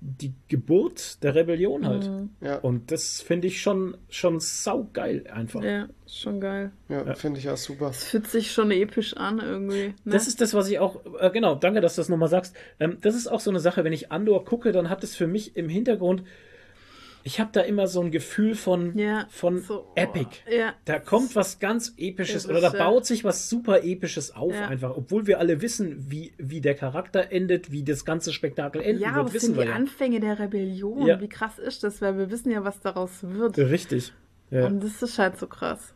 die 0.00 0.32
Geburt 0.48 1.22
der 1.22 1.34
Rebellion 1.34 1.86
halt. 1.86 2.10
Ja, 2.40 2.56
Und 2.56 2.90
das 2.90 3.20
finde 3.20 3.48
ich 3.48 3.60
schon, 3.60 3.96
schon 4.08 4.40
saugeil 4.40 5.26
einfach. 5.32 5.62
Ja, 5.62 5.88
schon 6.06 6.40
geil. 6.40 6.72
ja, 6.88 7.14
finde 7.14 7.38
ich 7.38 7.50
auch 7.50 7.56
super. 7.58 7.90
Es 7.90 8.04
fühlt 8.04 8.26
sich 8.26 8.50
schon 8.52 8.70
episch 8.70 9.16
an 9.16 9.40
irgendwie. 9.40 9.88
Ne? 10.04 10.12
Das 10.12 10.26
ist 10.26 10.40
das, 10.40 10.54
was 10.54 10.68
ich 10.70 10.78
auch, 10.78 11.00
äh, 11.18 11.30
genau, 11.30 11.54
danke, 11.54 11.80
dass 11.82 11.96
du 11.96 12.00
das 12.00 12.08
nochmal 12.08 12.28
sagst. 12.28 12.56
Ähm, 12.78 12.96
das 13.02 13.14
ist 13.14 13.26
auch 13.26 13.40
so 13.40 13.50
eine 13.50 13.60
Sache, 13.60 13.84
wenn 13.84 13.92
ich 13.92 14.10
Andor 14.10 14.44
gucke, 14.44 14.72
dann 14.72 14.88
hat 14.88 15.04
es 15.04 15.14
für 15.14 15.26
mich 15.26 15.56
im 15.56 15.68
Hintergrund, 15.68 16.22
ich 17.22 17.40
habe 17.40 17.50
da 17.52 17.60
immer 17.60 17.86
so 17.86 18.00
ein 18.00 18.10
Gefühl 18.10 18.54
von, 18.54 18.96
ja, 18.96 19.26
von 19.30 19.60
so, 19.60 19.86
oh, 19.88 19.92
Epic. 19.94 20.30
Ja, 20.50 20.74
Da 20.84 20.98
kommt 20.98 21.36
was 21.36 21.58
ganz 21.58 21.94
Episches 21.96 22.44
Das 22.44 22.50
oder 22.50 22.60
da 22.60 22.76
ja. 22.76 22.84
baut 22.84 23.06
sich 23.06 23.24
was 23.24 23.48
super 23.48 23.84
Episches 23.84 24.34
auf 24.34 24.54
Ja. 24.54 24.68
einfach, 24.68 24.96
obwohl 24.96 25.26
wir 25.26 25.38
alle 25.38 25.60
wissen, 25.60 26.10
wie, 26.10 26.32
wie 26.38 26.60
der 26.60 26.74
Charakter 26.74 27.30
endet, 27.30 27.70
wie 27.70 27.84
das 27.84 28.04
ganze 28.04 28.32
Spektakel 28.32 28.80
enden 28.82 29.02
ja 29.02 29.08
wird, 29.08 29.18
aber 29.18 29.32
wissen 29.32 29.46
sind 29.46 29.56
wir 29.56 29.64
die 29.64 29.70
ja. 29.70 29.76
Anfänge 29.76 30.20
der 30.20 30.38
Rebellion. 30.38 31.06
Ja. 31.06 31.20
Wie 31.20 31.28
krass 31.28 31.58
ist 31.58 31.84
das? 31.84 32.00
Weil 32.00 32.16
wir 32.16 32.30
wissen 32.30 32.50
ja, 32.50 32.64
was 32.64 32.80
daraus 32.80 33.10
wird. 33.22 33.58
Richtig. 33.58 34.12
Ja. 34.50 34.66
Und 34.66 34.82
das 34.82 35.02
ist 35.02 35.18
halt 35.18 35.38
so 35.38 35.46
krass. 35.46 35.94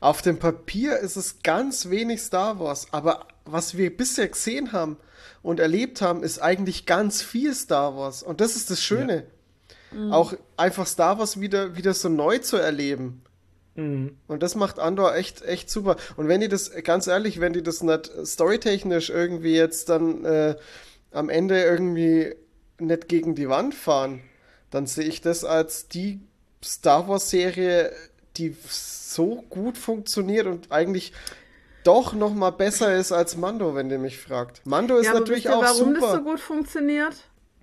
Auf 0.00 0.22
dem 0.22 0.38
Papier 0.38 0.98
ist 0.98 1.16
es 1.16 1.42
ganz 1.42 1.90
wenig 1.90 2.20
Star 2.22 2.58
Wars, 2.58 2.88
aber 2.92 3.28
was 3.44 3.76
wir 3.76 3.96
bisher 3.96 4.28
gesehen 4.28 4.72
haben 4.72 4.96
und 5.42 5.60
erlebt 5.60 6.02
haben, 6.02 6.22
ist 6.22 6.40
eigentlich 6.40 6.86
ganz 6.86 7.22
viel 7.22 7.54
Star 7.54 7.96
Wars. 7.96 8.22
Und 8.22 8.40
das 8.40 8.56
ist 8.56 8.70
das 8.70 8.82
Schöne. 8.82 9.26
Auch 10.10 10.34
einfach 10.56 10.86
Star 10.86 11.18
Wars 11.18 11.40
wieder, 11.40 11.76
wieder 11.76 11.94
so 11.94 12.08
neu 12.08 12.38
zu 12.38 12.56
erleben. 12.56 13.22
Mhm. 13.74 14.16
Und 14.28 14.42
das 14.42 14.54
macht 14.54 14.78
Andor 14.78 15.14
echt, 15.14 15.42
echt 15.42 15.70
super. 15.70 15.96
Und 16.16 16.28
wenn 16.28 16.40
die 16.40 16.48
das, 16.48 16.70
ganz 16.84 17.06
ehrlich, 17.06 17.40
wenn 17.40 17.52
die 17.52 17.62
das 17.62 17.82
nicht 17.82 18.10
storytechnisch 18.24 19.10
irgendwie 19.10 19.54
jetzt 19.54 19.88
dann 19.88 20.24
äh, 20.24 20.56
am 21.12 21.28
Ende 21.28 21.62
irgendwie 21.62 22.34
nicht 22.78 23.08
gegen 23.08 23.34
die 23.34 23.48
Wand 23.48 23.74
fahren, 23.74 24.22
dann 24.70 24.86
sehe 24.86 25.04
ich 25.04 25.20
das 25.20 25.44
als 25.44 25.88
die 25.88 26.20
Star 26.64 27.08
Wars-Serie, 27.08 27.92
die 28.36 28.54
so 28.68 29.44
gut 29.50 29.76
funktioniert 29.76 30.46
und 30.46 30.70
eigentlich 30.70 31.12
doch 31.84 32.12
noch 32.12 32.34
mal 32.34 32.50
besser 32.50 32.94
ist 32.94 33.10
als 33.12 33.36
Mando, 33.36 33.74
wenn 33.74 33.90
ihr 33.90 33.98
mich 33.98 34.18
fragt. 34.18 34.64
Mando 34.66 34.96
ist 34.96 35.06
ja, 35.06 35.14
natürlich 35.14 35.48
auch 35.48 35.62
warum 35.62 35.94
super. 35.94 36.00
das 36.00 36.12
so 36.12 36.22
gut 36.22 36.40
funktioniert? 36.40 37.14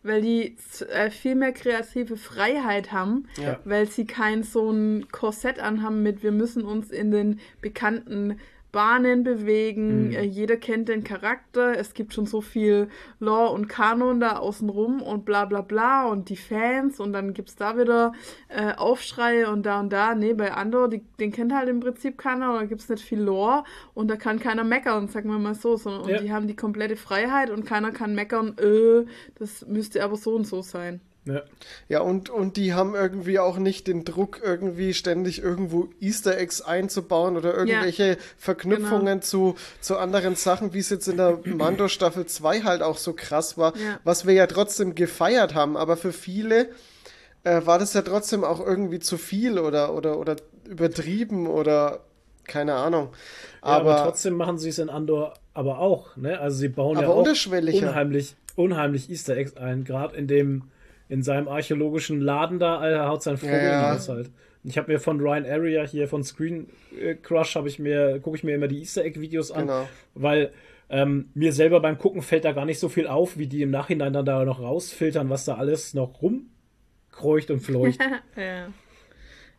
Weil 0.07 0.21
die 0.21 0.55
äh, 0.89 1.09
viel 1.09 1.35
mehr 1.35 1.51
kreative 1.51 2.17
Freiheit 2.17 2.91
haben, 2.91 3.27
Ja. 3.37 3.59
weil 3.65 3.87
sie 3.87 4.05
kein 4.05 4.43
so 4.43 4.71
ein 4.71 5.07
Korsett 5.11 5.59
anhaben 5.59 6.01
mit, 6.01 6.23
wir 6.23 6.31
müssen 6.31 6.63
uns 6.63 6.89
in 6.91 7.11
den 7.11 7.39
bekannten 7.61 8.39
Bahnen 8.77 9.23
bewegen, 9.23 10.11
äh, 10.11 10.21
jeder 10.21 10.55
kennt 10.55 10.87
den 10.87 11.03
Charakter, 11.03 11.75
es 11.75 11.95
gibt 11.95 12.13
schon 12.13 12.27
so 12.27 12.41
viel 12.41 12.89
Lore 13.19 13.51
und 13.53 13.67
Kanon 13.67 14.19
da 14.19 14.37
außenrum 14.37 15.01
und 15.01 15.25
bla 15.25 15.45
bla 15.45 15.61
bla 15.61 16.05
und 16.05 16.29
die 16.29 16.37
Fans 16.37 16.99
und 16.99 17.11
dann 17.11 17.33
gibt's 17.33 17.55
da 17.55 17.75
wieder 17.75 18.11
äh, 18.49 18.75
Aufschreie 18.75 19.49
und 19.49 19.65
da 19.65 19.79
und 19.79 19.91
da. 19.91 20.13
Nee, 20.13 20.35
bei 20.35 20.53
Andor, 20.53 20.89
die, 20.89 21.01
den 21.19 21.31
kennt 21.31 21.55
halt 21.55 21.69
im 21.69 21.79
Prinzip 21.79 22.19
keiner, 22.19 22.53
da 22.53 22.65
gibt's 22.65 22.87
nicht 22.87 23.03
viel 23.03 23.19
Lore 23.19 23.63
und 23.95 24.09
da 24.11 24.15
kann 24.15 24.39
keiner 24.39 24.63
meckern, 24.63 25.07
sagen 25.07 25.31
wir 25.31 25.39
mal 25.39 25.55
so, 25.55 25.75
sondern 25.75 26.03
und 26.03 26.09
Ja. 26.11 26.19
die 26.21 26.31
haben 26.31 26.45
die 26.45 26.55
komplette 26.55 26.97
Freiheit 26.97 27.49
und 27.49 27.65
keiner 27.65 27.89
kann 27.89 28.13
meckern, 28.13 28.55
äh, 28.59 29.05
das 29.39 29.65
müsste 29.65 30.03
aber 30.03 30.17
so 30.17 30.35
und 30.35 30.45
so 30.45 30.61
sein. 30.61 31.01
Ja. 31.27 31.41
Ja, 31.89 32.01
und, 32.01 32.29
und 32.29 32.57
die 32.57 32.73
haben 32.73 32.95
irgendwie 32.95 33.39
auch 33.39 33.57
nicht 33.57 33.87
den 33.87 34.05
Druck, 34.05 34.41
irgendwie 34.43 34.93
ständig 34.93 35.41
irgendwo 35.41 35.89
Easter 35.99 36.37
Eggs 36.37 36.61
einzubauen 36.61 37.37
oder 37.37 37.53
irgendwelche 37.53 38.17
Verknüpfungen 38.37 39.05
genau. 39.05 39.21
zu, 39.21 39.55
zu 39.81 39.97
anderen 39.97 40.35
Sachen, 40.35 40.73
wie 40.73 40.79
es 40.79 40.89
jetzt 40.89 41.07
in 41.07 41.17
der 41.17 41.39
Mando 41.45 41.87
Staffel 41.87 42.25
2 42.25 42.61
halt 42.61 42.81
auch 42.81 42.97
so 42.97 43.13
krass 43.13 43.57
war, 43.57 43.75
Ja. 43.77 43.99
was 44.03 44.25
wir 44.25 44.33
ja 44.33 44.47
trotzdem 44.47 44.95
gefeiert 44.95 45.53
haben. 45.53 45.77
Aber 45.77 45.97
für 45.97 46.13
viele 46.13 46.69
äh, 47.43 47.65
war 47.65 47.79
das 47.79 47.93
ja 47.93 48.01
trotzdem 48.01 48.43
auch 48.43 48.65
irgendwie 48.65 48.99
zu 48.99 49.17
viel 49.17 49.59
oder, 49.59 49.93
oder, 49.93 50.19
oder 50.19 50.35
übertrieben 50.65 51.47
oder 51.47 52.01
keine 52.45 52.75
Ahnung. 52.75 53.09
Ja, 53.61 53.67
aber, 53.69 53.95
Aber, 53.95 54.03
trotzdem 54.05 54.35
machen 54.35 54.57
sie 54.57 54.69
es 54.69 54.79
in 54.79 54.89
Andor 54.89 55.33
aber 55.53 55.79
auch, 55.79 56.15
ne? 56.17 56.39
Also 56.39 56.57
sie 56.57 56.69
bauen 56.69 56.97
ja 56.97 57.03
Aber 57.05 57.15
auch 57.15 57.27
unheimlich, 57.27 58.35
unheimlich 58.55 59.09
Easter 59.09 59.35
Eggs 59.35 59.57
ein, 59.57 59.83
gerade 59.83 60.15
in 60.15 60.27
dem, 60.27 60.63
in 61.09 61.23
seinem 61.23 61.47
archäologischen 61.47 62.21
Laden 62.21 62.59
da, 62.59 62.77
Alter, 62.79 63.07
haut 63.07 63.23
sein 63.23 63.37
Vogel 63.37 63.55
Ja, 63.55 63.63
ja. 63.71 63.91
raus 63.93 64.09
halt. 64.09 64.29
Ich 64.63 64.77
habe 64.77 64.91
mir 64.91 64.99
von 64.99 65.19
Ryan 65.21 65.45
Area 65.45 65.83
hier 65.83 66.07
von 66.09 66.23
Screen 66.23 66.67
äh, 66.99 67.15
Crush 67.15 67.55
habe 67.55 67.69
ich 67.69 67.79
mir 67.79 68.19
gucke 68.19 68.35
ich 68.37 68.43
mir 68.43 68.55
immer 68.55 68.67
die 68.67 68.79
Easter 68.79 69.03
Egg 69.05 69.19
Videos 69.21 69.51
an, 69.51 69.67
Genau. 69.67 69.87
weil 70.15 70.51
ähm, 70.89 71.29
mir 71.33 71.53
selber 71.53 71.79
beim 71.79 71.97
Gucken 71.97 72.21
fällt 72.21 72.43
da 72.45 72.51
gar 72.53 72.65
nicht 72.65 72.79
so 72.79 72.89
viel 72.89 73.07
auf, 73.07 73.37
wie 73.37 73.47
die 73.47 73.61
im 73.61 73.71
Nachhinein 73.71 74.13
dann 74.13 74.25
da 74.25 74.43
noch 74.45 74.59
rausfiltern, 74.61 75.29
was 75.29 75.45
da 75.45 75.55
alles 75.55 75.93
noch 75.93 76.21
rumkreucht 76.21 77.51
und 77.51 77.59
fleucht. 77.61 77.99
ja. 78.35 78.67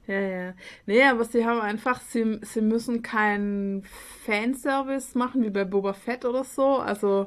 Ja, 0.09 0.19
ja. 0.21 0.55
Nee, 0.87 1.03
aber 1.05 1.25
sie 1.25 1.45
haben 1.45 1.61
einfach, 1.61 2.01
sie, 2.01 2.41
sie 2.43 2.63
müssen 2.63 3.03
keinen 3.03 3.85
Fanservice 4.25 5.15
machen, 5.17 5.43
wie 5.45 5.51
bei 5.51 5.65
Boba 5.65 5.93
Fett 5.93 6.25
oder 6.25 6.45
so. 6.45 6.79
Also, 6.79 7.27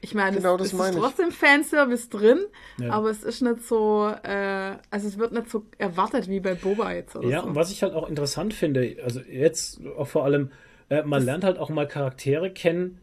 ich 0.00 0.14
meine, 0.14 0.36
Genau, 0.36 0.54
es, 0.54 0.58
das 0.58 0.66
es 0.68 0.72
ist 0.74 0.78
meine 0.78 0.96
ich. 0.96 1.02
trotzdem 1.02 1.30
Fanservice 1.32 2.08
drin, 2.08 2.38
Ja. 2.80 2.90
aber 2.90 3.10
es 3.10 3.24
ist 3.24 3.42
nicht 3.42 3.62
so, 3.66 4.12
äh, 4.22 4.76
also 4.90 5.08
es 5.08 5.18
wird 5.18 5.32
nicht 5.32 5.50
so 5.50 5.64
erwartet 5.78 6.28
wie 6.28 6.40
bei 6.40 6.54
Boba 6.54 6.92
jetzt 6.92 7.16
oder 7.16 7.28
Ja, 7.28 7.40
so. 7.42 7.48
und 7.48 7.54
was 7.56 7.70
ich 7.72 7.82
halt 7.82 7.94
auch 7.94 8.08
interessant 8.08 8.54
finde, 8.54 8.96
also 9.02 9.20
jetzt 9.20 9.80
auch 9.98 10.06
vor 10.06 10.24
allem, 10.24 10.52
äh, 10.88 11.02
man 11.02 11.24
lernt 11.24 11.42
halt 11.44 11.58
auch 11.58 11.68
mal 11.70 11.86
Charaktere 11.88 12.50
kennen, 12.52 13.00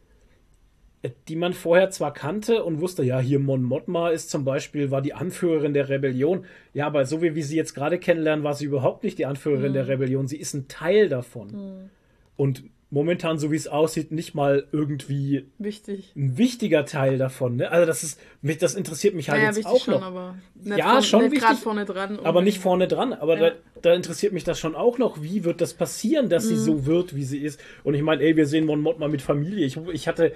die 1.28 1.36
man 1.36 1.54
vorher 1.54 1.90
zwar 1.90 2.14
kannte 2.14 2.64
und 2.64 2.82
wusste, 2.82 3.04
ja, 3.04 3.20
hier 3.20 3.40
Mon 3.40 3.64
Mothma 3.64 4.10
ist 4.10 4.30
zum 4.30 4.46
Beispiel, 4.46 4.92
war 4.92 5.02
die 5.02 5.14
Anführerin 5.14 5.74
der 5.74 5.90
Rebellion. 5.90 6.46
Ja, 6.74 6.88
aber 6.88 7.06
so 7.06 7.22
wie 7.22 7.36
wir 7.36 7.44
sie 7.44 7.56
jetzt 7.58 7.74
gerade 7.74 7.98
kennenlernen, 8.00 8.44
war 8.44 8.54
sie 8.54 8.66
überhaupt 8.66 9.04
nicht 9.04 9.18
die 9.18 9.26
Anführerin 9.26 9.74
der 9.74 9.88
Rebellion. 9.88 10.28
Sie 10.28 10.38
ist 10.38 10.54
ein 10.54 10.68
Teil 10.68 11.10
davon. 11.10 11.90
Und 12.38 12.64
momentan, 12.92 13.40
so 13.40 13.52
wie 13.52 13.56
es 13.56 13.68
aussieht, 13.68 14.12
nicht 14.12 14.36
mal 14.36 14.68
irgendwie 14.72 15.48
Wichtig. 15.58 16.14
ein 16.16 16.38
wichtiger 16.38 16.86
Teil 16.86 17.18
davon. 17.18 17.58
Ne? 17.58 17.70
Also 17.70 17.86
das 17.86 18.04
ist, 18.04 18.20
mich, 18.42 18.58
das 18.58 18.76
interessiert 18.76 19.16
mich 19.16 19.30
halt 19.30 19.40
Naja, 19.40 19.50
jetzt 19.50 19.58
wichtig 19.58 19.74
auch 19.74 19.84
schon, 19.84 19.94
noch. 19.96 20.04
aber 20.04 20.36
nicht, 20.56 20.78
Ja, 20.78 20.94
von, 20.94 21.04
schon 21.04 21.32
wichtig, 21.32 21.58
vorne 21.62 21.84
dran. 21.86 22.20
Aber 22.24 22.42
nicht 22.42 22.60
vorne 22.60 22.88
dran. 22.88 23.12
Aber 23.14 23.38
Ja. 23.38 23.50
da, 23.50 23.56
da 23.82 23.94
interessiert 23.96 24.32
mich 24.34 24.44
das 24.44 24.60
schon 24.60 24.76
auch 24.76 24.98
noch. 24.98 25.22
Wie 25.22 25.44
wird 25.44 25.60
das 25.62 25.74
passieren, 25.74 26.30
dass 26.30 26.46
Mhm. 26.46 26.50
sie 26.50 26.56
so 26.58 26.86
wird, 26.86 27.16
wie 27.16 27.24
sie 27.24 27.40
ist? 27.40 27.60
Und 27.84 27.96
ich 27.96 28.02
meine, 28.02 28.22
ey, 28.22 28.38
wir 28.38 28.46
sehen 28.46 28.66
Mon 28.66 28.80
Mothma 28.82 29.08
mit 29.08 29.22
Familie. 29.22 29.66
Ich, 29.66 29.78
ich 29.92 30.08
hatte 30.08 30.32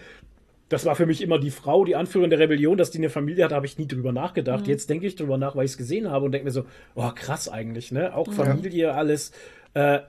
das 0.70 0.86
war 0.86 0.96
für 0.96 1.06
mich 1.06 1.22
immer 1.22 1.40
die 1.40 1.52
Frau, 1.52 1.84
die 1.84 1.96
Anführerin 1.96 2.30
der 2.30 2.40
Rebellion, 2.40 2.78
dass 2.78 2.92
die 2.92 3.00
eine 3.00 3.10
Familie 3.10 3.44
hat, 3.46 3.52
habe 3.52 3.66
ich 3.66 3.78
nie 3.78 3.88
drüber 3.88 4.12
nachgedacht. 4.12 4.68
Jetzt 4.68 4.90
denke 4.90 5.08
ich 5.08 5.16
drüber 5.16 5.38
nach, 5.38 5.56
weil 5.56 5.66
ich 5.66 5.72
es 5.72 5.78
gesehen 5.78 6.10
habe 6.10 6.26
und 6.26 6.32
denke 6.32 6.46
mir 6.46 6.52
so, 6.52 6.66
oh 6.96 7.10
krass 7.14 7.50
eigentlich, 7.50 7.92
ne? 7.92 8.16
Auch 8.16 8.32
Familie, 8.32 8.94
alles. 8.94 9.32
Äh, 9.74 10.00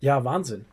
ja, 0.00 0.22
Wahnsinn. 0.24 0.66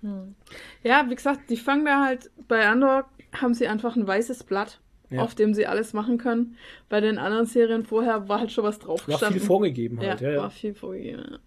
Ja, 0.84 1.06
wie 1.10 1.16
gesagt, 1.16 1.50
die 1.50 1.58
fangen 1.58 1.86
da 1.86 2.04
halt, 2.06 2.30
bei 2.50 2.68
Andor 2.68 3.06
haben 3.34 3.54
sie 3.54 3.68
einfach 3.68 3.95
ein 3.95 4.06
weißes 4.06 4.44
Blatt, 4.44 4.80
Ja. 5.10 5.22
auf 5.24 5.34
dem 5.36 5.54
sie 5.54 5.66
alles 5.68 5.94
machen 5.94 6.18
können. 6.18 6.58
Bei 6.90 7.00
den 7.00 7.18
anderen 7.18 7.45
Serien 7.45 7.86
vorher 7.86 8.28
war 8.28 8.40
halt 8.41 8.52
schon 8.52 8.66
was 8.66 8.80
drauf 8.80 9.08
War 9.08 9.14
gestanden. 9.16 9.40
viel 9.40 9.48
vorgegeben 9.48 10.00
halt. 10.02 10.20
ja, 10.22 10.28
Ja, 10.28 10.34
ja. 10.36 10.41
war 10.41 10.50
viel 10.52 10.74
vorgegeben. 10.74 11.38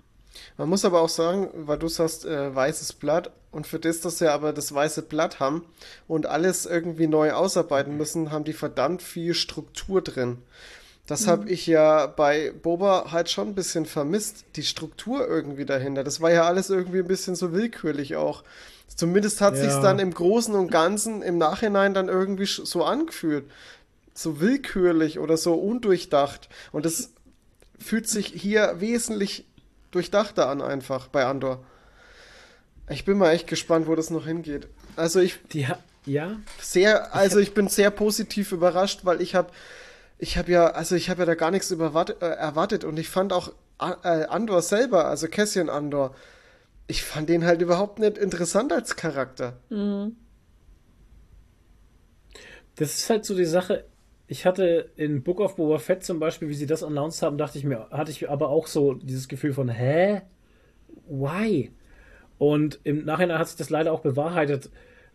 Man 0.57 0.69
muss 0.69 0.85
aber 0.85 1.01
auch 1.01 1.09
sagen, 1.09 1.49
weil 1.55 1.79
du 1.79 1.89
sagst 1.89 2.25
äh, 2.25 2.55
weißes 2.55 2.95
Blatt 2.95 3.31
und 3.51 3.67
für 3.67 3.79
das, 3.79 4.01
dass 4.01 4.19
sie 4.19 4.31
aber 4.31 4.53
das 4.53 4.75
weiße 4.75 5.03
Blatt 5.03 5.41
haben 5.41 5.65
und 6.09 6.27
alles 6.27 6.67
irgendwie 6.67 7.07
neu 7.07 7.33
ausarbeiten 7.33 7.97
müssen, 7.97 8.31
haben 8.31 8.45
die 8.45 8.53
verdammt 8.53 9.03
viel 9.03 9.35
Struktur 9.35 10.03
drin. 10.03 10.39
Das 11.07 11.29
habe 11.29 11.49
ich 11.49 11.69
ja 11.69 12.07
bei 12.07 12.53
Boba 12.63 13.13
halt 13.13 13.31
schon 13.31 13.49
ein 13.49 13.55
bisschen 13.55 13.87
vermisst, 13.87 14.45
die 14.57 14.65
Struktur 14.65 15.27
irgendwie 15.29 15.65
dahinter. 15.65 16.03
Das 16.03 16.21
war 16.21 16.33
ja 16.33 16.45
alles 16.45 16.69
irgendwie 16.69 16.99
ein 16.99 17.07
bisschen 17.07 17.37
so 17.37 17.53
willkürlich 17.53 18.17
auch. 18.17 18.43
Zumindest 18.95 19.41
hat 19.41 19.55
Ja. 19.55 19.63
sich's 19.63 19.81
dann 19.81 20.01
im 20.01 20.13
Großen 20.13 20.55
und 20.55 20.71
Ganzen 20.71 21.23
im 21.23 21.39
Nachhinein 21.39 21.95
dann 21.95 22.09
irgendwie 22.09 22.47
so 22.47 22.83
angefühlt. 22.83 23.45
So 24.15 24.41
willkürlich 24.41 25.21
oder 25.21 25.37
so 25.37 25.55
undurchdacht. 25.55 26.49
Und 26.73 26.85
das 26.85 27.11
fühlt 27.79 28.09
sich 28.09 28.27
hier 28.27 28.77
wesentlich 28.81 29.45
durchdachter 29.97 30.49
an 30.51 30.61
einfach 30.61 31.09
bei 31.09 31.25
Andor. 31.25 31.65
Ich 32.91 33.05
bin 33.07 33.17
mal 33.19 33.33
echt 33.33 33.47
gespannt, 33.47 33.87
wo 33.87 33.95
das 33.95 34.11
noch 34.11 34.27
hingeht. 34.27 34.69
Also 34.95 35.21
ich 35.21 35.41
Die, 35.53 35.67
ha- 35.67 35.79
ja, 36.05 36.37
sehr, 36.61 37.15
also 37.15 37.39
ich 37.39 37.55
bin 37.55 37.69
sehr 37.69 37.91
positiv 37.91 38.53
überrascht, 38.53 39.01
weil 39.05 39.21
ich 39.23 39.35
habe, 39.35 39.51
ich 40.19 40.37
habe 40.37 40.53
ja, 40.53 40.67
also 40.69 40.95
ich 40.97 41.09
habe 41.09 41.21
ja 41.21 41.27
da 41.27 41.35
gar 41.35 41.51
nichts 41.51 41.71
überwart- 41.71 42.21
äh, 42.23 42.27
erwartet 42.27 42.85
und 42.85 42.99
ich 42.99 43.09
fand 43.09 43.33
auch 43.33 43.53
äh, 43.81 44.25
Andor 44.27 44.61
selber, 44.63 45.07
also 45.07 45.29
Cassian 45.29 45.69
Andor, 45.71 46.15
ich 46.87 47.03
fand 47.03 47.29
den 47.31 47.45
halt 47.45 47.61
überhaupt 47.63 47.99
nicht 47.99 48.19
interessant 48.19 48.73
als 48.73 48.97
Charakter. 48.97 49.55
Das 52.77 52.95
ist 52.99 53.09
halt 53.11 53.25
so 53.25 53.35
die 53.35 53.47
Sache. 53.47 53.85
Ich 54.29 54.45
hatte 54.45 54.91
in 54.97 55.23
Book 55.23 55.41
of 55.41 55.57
Boba 55.57 55.79
Fett 55.79 56.03
zum 56.05 56.19
Beispiel, 56.19 56.49
wie 56.49 56.55
sie 56.55 56.67
das 56.67 56.83
announced 56.83 57.23
haben, 57.23 57.39
dachte 57.39 57.59
ich 57.59 57.65
mir, 57.65 57.89
hatte 57.91 58.11
ich 58.11 58.29
aber 58.29 58.49
auch 58.49 58.67
so 58.67 58.95
dieses 58.95 59.29
Gefühl 59.29 59.53
von, 59.53 59.69
hä? 59.69 60.23
Why? 61.09 61.71
Und 62.39 62.81
im 62.83 63.05
Nachhinein 63.05 63.39
hat 63.39 63.49
sich 63.49 63.57
das 63.57 63.71
leider 63.71 63.93
auch 63.93 64.01
bewahrheitet, 64.01 64.71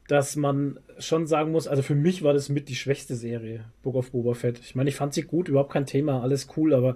dass 0.07 0.35
man 0.35 0.79
schon 0.97 1.27
sagen 1.27 1.51
muss, 1.51 1.67
also 1.67 1.83
für 1.83 1.95
mich 1.95 2.23
war 2.23 2.33
das 2.33 2.49
mit 2.49 2.69
die 2.69 2.75
schwächste 2.75 3.15
Serie, 3.15 3.65
Book 3.83 3.95
of 3.95 4.11
Boba 4.11 4.33
Fett. 4.33 4.59
Ich 4.59 4.75
meine, 4.75 4.89
ich 4.89 4.95
fand 4.95 5.13
sie 5.13 5.23
gut, 5.23 5.49
überhaupt 5.49 5.71
kein 5.71 5.85
Thema, 5.85 6.21
alles 6.21 6.47
cool, 6.57 6.73
aber 6.73 6.95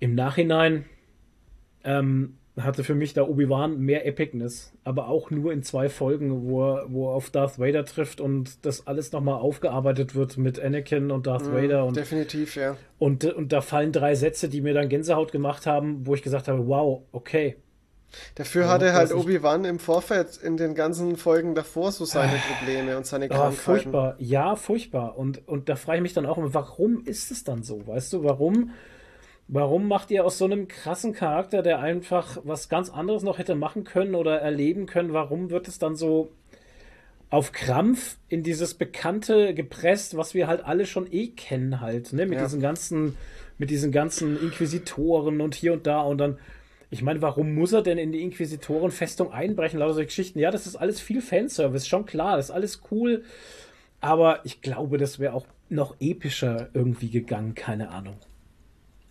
im 0.00 0.14
Nachhinein 0.14 0.84
ähm, 1.84 2.36
hatte 2.56 2.84
für 2.84 2.94
mich 2.94 3.14
da 3.14 3.22
Obi-Wan 3.22 3.78
mehr 3.80 4.06
Epicness, 4.06 4.72
aber 4.84 5.08
auch 5.08 5.30
nur 5.30 5.52
in 5.52 5.62
zwei 5.64 5.88
Folgen, 5.88 6.46
wo 6.48 6.62
er, 6.74 6.86
wo 6.88 7.08
er 7.10 7.14
auf 7.14 7.30
Darth 7.30 7.58
Vader 7.58 7.84
trifft 7.84 8.20
und 8.20 8.64
das 8.64 8.86
alles 8.86 9.10
nochmal 9.10 9.40
aufgearbeitet 9.40 10.14
wird 10.14 10.36
mit 10.38 10.60
Anakin 10.60 11.10
und 11.10 11.26
Darth 11.26 11.52
Vader 11.52 11.84
und, 11.84 11.96
Definitiv, 11.96 12.54
ja. 12.54 12.76
und, 12.98 13.24
und 13.24 13.52
da 13.52 13.60
fallen 13.60 13.90
drei 13.90 14.14
Sätze, 14.14 14.48
die 14.48 14.60
mir 14.60 14.72
dann 14.72 14.88
Gänsehaut 14.88 15.32
gemacht 15.32 15.66
haben, 15.66 16.06
wo 16.06 16.14
ich 16.14 16.22
gesagt 16.22 16.46
habe, 16.46 16.68
wow, 16.68 17.02
okay. 17.10 17.56
Dafür 18.36 18.62
Ja, 18.62 18.68
hatte 18.68 18.92
halt. 18.92 19.12
Obi-Wan 19.12 19.64
im 19.64 19.80
Vorfeld 19.80 20.36
in 20.40 20.56
den 20.56 20.76
ganzen 20.76 21.16
Folgen 21.16 21.56
davor 21.56 21.90
so 21.90 22.04
seine 22.04 22.38
Probleme 22.38 22.96
und 22.96 23.04
seine 23.06 23.24
Oh, 23.24 23.28
Krankheiten. 23.30 23.56
furchtbar, 23.56 24.14
ja, 24.18 24.54
furchtbar. 24.54 25.18
Und, 25.18 25.48
und 25.48 25.68
da 25.68 25.74
frage 25.74 25.96
ich 25.98 26.02
mich 26.02 26.12
dann 26.12 26.24
auch 26.24 26.38
immer, 26.38 26.54
warum 26.54 27.02
ist 27.04 27.32
es 27.32 27.42
dann 27.42 27.64
so? 27.64 27.84
Weißt 27.88 28.12
du, 28.12 28.22
warum, 28.22 28.70
warum 29.48 29.88
macht 29.88 30.10
ihr 30.10 30.24
aus 30.24 30.38
so 30.38 30.44
einem 30.46 30.68
krassen 30.68 31.12
Charakter, 31.12 31.62
der 31.62 31.80
einfach 31.80 32.38
was 32.44 32.68
ganz 32.68 32.90
anderes 32.90 33.22
noch 33.22 33.38
hätte 33.38 33.54
machen 33.54 33.84
können 33.84 34.14
oder 34.14 34.40
erleben 34.40 34.86
können, 34.86 35.12
warum 35.12 35.50
wird 35.50 35.68
es 35.68 35.78
dann 35.78 35.96
so 35.96 36.30
auf 37.30 37.52
Krampf 37.52 38.16
in 38.28 38.42
dieses 38.42 38.74
Bekannte 38.74 39.54
gepresst, 39.54 40.16
was 40.16 40.34
wir 40.34 40.46
halt 40.46 40.64
alle 40.64 40.86
schon 40.86 41.10
eh 41.12 41.28
kennen 41.28 41.80
halt, 41.80 42.12
ne? 42.12 42.26
Mit 42.26 42.38
Ja. 42.38 42.44
diesen 42.44 42.60
ganzen, 42.60 43.16
mit 43.58 43.70
diesen 43.70 43.90
ganzen 43.92 44.40
Inquisitoren 44.40 45.40
und 45.40 45.54
hier 45.54 45.72
und 45.72 45.86
da 45.86 46.02
und 46.02 46.18
dann. 46.18 46.38
Ich 46.90 47.02
meine, 47.02 47.20
warum 47.22 47.54
muss 47.54 47.72
er 47.72 47.82
denn 47.82 47.98
in 47.98 48.12
die 48.12 48.22
Inquisitorenfestung 48.22 49.32
einbrechen? 49.32 49.80
Lauter 49.80 49.94
solche 49.94 50.06
Geschichten. 50.06 50.38
Ja, 50.38 50.52
das 50.52 50.66
ist 50.66 50.76
alles 50.76 51.00
viel 51.00 51.20
Fanservice, 51.20 51.88
schon 51.88 52.06
klar, 52.06 52.36
das 52.36 52.46
ist 52.46 52.50
alles 52.54 52.82
cool. 52.92 53.24
Aber 54.00 54.40
ich 54.44 54.60
glaube, 54.60 54.96
das 54.96 55.18
wäre 55.18 55.32
auch 55.32 55.46
noch 55.70 55.96
epischer 55.98 56.68
irgendwie 56.72 57.10
gegangen, 57.10 57.54
keine 57.54 57.88
Ahnung. 57.88 58.14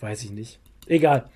Weiß 0.04 0.24
ich 0.26 0.32
nicht. 0.32 0.60
Egal. 0.88 1.30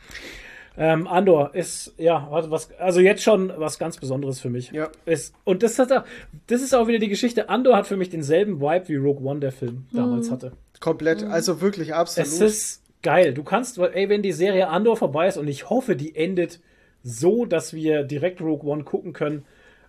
Ähm, 0.77 1.07
Andor 1.07 1.55
ist, 1.55 1.93
ja, 1.97 2.27
warte, 2.29 2.51
was, 2.51 2.69
also 2.73 2.99
jetzt 2.99 3.23
schon 3.23 3.51
was 3.55 3.79
ganz 3.79 3.97
Besonderes 3.97 4.41
für 4.41 4.49
mich. 4.49 4.71
Ja. 4.71 4.89
Ist, 5.05 5.33
und 5.45 5.63
das, 5.63 5.79
hat, 5.79 5.91
auch- 5.91 6.03
das 6.47 6.61
ist 6.61 6.75
auch 6.75 6.87
wieder 6.87 6.99
die 6.99 7.07
Geschichte. 7.07 7.47
Andor 7.49 7.77
hat 7.77 7.87
für 7.87 7.95
mich 7.97 8.09
denselben 8.09 8.59
Vibe 8.59 8.89
wie 8.89 8.95
Rogue 8.97 9.25
One, 9.25 9.39
der 9.39 9.53
Film 9.53 9.87
damals 9.93 10.29
hatte. 10.29 10.51
Komplett, 10.81 11.23
also 11.23 11.61
wirklich 11.61 11.93
absolut. 11.95 12.27
Es 12.27 12.41
ist 12.41 12.83
geil. 13.01 13.33
Du 13.33 13.43
kannst, 13.43 13.77
ey, 13.79 14.09
wenn 14.09 14.21
die 14.21 14.33
Serie 14.33 14.67
Andor 14.67 14.97
vorbei 14.97 15.27
ist 15.27 15.37
und 15.37 15.47
ich 15.47 15.69
hoffe, 15.69 15.95
die 15.95 16.13
endet 16.15 16.59
so, 17.03 17.45
dass 17.45 17.73
wir 17.73 18.03
direkt 18.03 18.41
Rogue 18.41 18.69
One 18.69 18.83
gucken 18.83 19.13
können. 19.13 19.45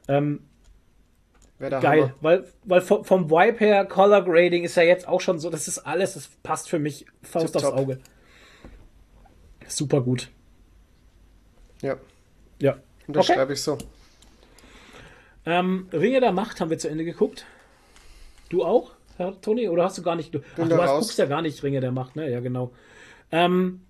Ähm, 0.07 0.41
geil, 1.59 1.83
Hammer. 1.83 2.15
weil, 2.21 2.45
weil 2.65 2.81
vom, 2.81 3.05
vom 3.05 3.29
Vibe 3.29 3.59
her, 3.59 3.85
Color 3.85 4.25
Grading 4.25 4.63
ist 4.65 4.77
ja 4.77 4.85
jetzt 4.85 5.09
auch 5.09 5.21
schon 5.21 5.39
so, 5.41 5.51
das 5.51 5.67
ist 5.69 5.81
alles, 5.81 6.15
das 6.15 6.29
passt 6.43 6.71
für 6.71 6.79
mich 6.79 7.05
Faust 7.23 7.57
aufs 7.57 7.65
Tipptopp. 7.65 7.79
Auge. 7.79 7.99
Super 9.69 10.01
gut. 10.01 10.31
Ja, 11.83 11.97
Ja. 12.61 12.77
unterschreibe 13.07 13.53
ich 13.53 13.63
so. 13.63 13.79
Ähm, 15.47 15.89
Ringe 15.93 16.21
der 16.21 16.33
Macht 16.33 16.61
haben 16.61 16.71
wir 16.71 16.79
zu 16.79 16.89
Ende 16.89 17.05
geguckt. 17.05 17.47
Du 18.49 18.65
auch, 18.65 18.93
Herr 19.17 19.41
Toni? 19.41 19.69
Oder 19.69 19.85
hast 19.85 19.97
du 19.99 20.03
gar 20.03 20.17
nicht? 20.17 20.35
Du, 20.35 20.41
ach, 20.61 20.69
du 20.69 20.83
hast, 20.83 20.99
guckst 20.99 21.19
ja 21.19 21.27
gar 21.27 21.43
nicht 21.43 21.63
Ringe 21.63 21.81
der 21.81 21.93
Macht, 21.93 22.17
ne? 22.17 22.31
Ja, 22.31 22.41
genau. 22.41 22.73
Ähm, 23.31 23.83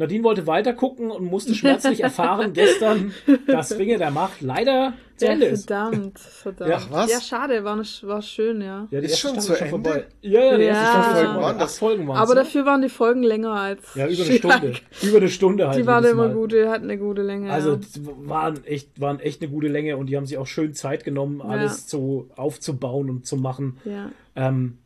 Nadine 0.00 0.24
wollte 0.24 0.46
weiter 0.46 0.72
gucken 0.72 1.10
und 1.10 1.24
musste 1.24 1.54
schmerzlich 1.54 2.02
erfahren 2.02 2.52
gestern, 2.54 3.12
dass 3.46 3.78
Ringe 3.78 3.98
der 3.98 4.10
Macht 4.10 4.40
leider 4.40 4.94
zu 5.16 5.26
Ja, 5.26 5.32
Ende 5.32 5.46
ist. 5.46 5.68
verdammt, 5.68 6.18
verdammt. 6.18 6.70
Ja, 6.70 6.78
Ach, 6.80 6.86
was? 6.90 7.12
Ja, 7.12 7.20
schade, 7.20 7.62
war, 7.62 7.76
nicht, 7.76 8.06
war 8.06 8.22
schön, 8.22 8.60
ja. 8.62 8.88
Ja, 8.90 9.00
die 9.00 9.06
Ist 9.06 9.12
erste 9.12 9.28
schon 9.28 9.40
Staffel 9.40 9.56
zu 9.58 9.64
ist 9.64 9.72
Ende? 9.72 10.06
Ja, 10.22 10.40
ja, 10.44 10.56
die 10.56 10.62
erste 10.64 10.84
Ja. 10.84 10.90
Staffel 10.90 11.10
ist 11.12 11.18
Folgen 11.18 11.26
vorbei. 11.32 11.42
waren 11.46 11.58
das? 11.58 11.78
Folgen 11.78 12.08
waren 12.08 12.16
Aber 12.16 12.34
dafür 12.34 12.66
waren 12.66 12.82
die 12.82 12.88
Folgen 12.88 13.22
länger 13.22 13.52
als. 13.52 13.94
Ja, 13.94 14.06
über 14.08 14.24
eine 14.24 14.32
Stunde. 14.34 14.72
Über 15.02 15.16
eine 15.18 15.28
Stunde 15.28 15.68
halt. 15.68 15.78
Die 15.78 15.86
waren 15.86 16.04
immer 16.04 16.28
Mal. 16.28 16.34
gut, 16.34 16.52
die 16.52 16.66
hatten 16.66 16.84
eine 16.84 16.98
gute 16.98 17.22
Länge. 17.22 17.52
Also 17.52 17.72
ja. 17.72 17.76
die 17.76 18.06
waren 18.28 18.64
echt, 18.64 18.98
waren 19.00 19.20
echt 19.20 19.42
eine 19.42 19.50
gute 19.50 19.68
Länge 19.68 19.96
und 19.98 20.06
die 20.06 20.16
haben 20.16 20.26
sich 20.26 20.38
auch 20.38 20.46
schön 20.46 20.72
Zeit 20.74 21.04
genommen, 21.04 21.42
alles 21.42 21.88
so 21.90 22.28
aufzubauen 22.36 23.10
und 23.10 23.26
zu 23.26 23.36
machen. 23.36 23.78
ja. 23.84 24.10
Ähm, 24.36 24.78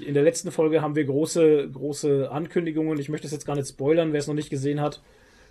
in 0.00 0.14
der 0.14 0.22
letzten 0.22 0.50
Folge 0.50 0.82
haben 0.82 0.94
wir 0.96 1.04
große, 1.04 1.68
große 1.72 2.30
Ankündigungen. 2.30 2.98
Ich 2.98 3.08
möchte 3.08 3.26
es 3.26 3.32
jetzt 3.32 3.46
gar 3.46 3.56
nicht 3.56 3.68
spoilern, 3.68 4.12
wer 4.12 4.20
es 4.20 4.26
noch 4.26 4.34
nicht 4.34 4.50
gesehen 4.50 4.80
hat. 4.80 5.00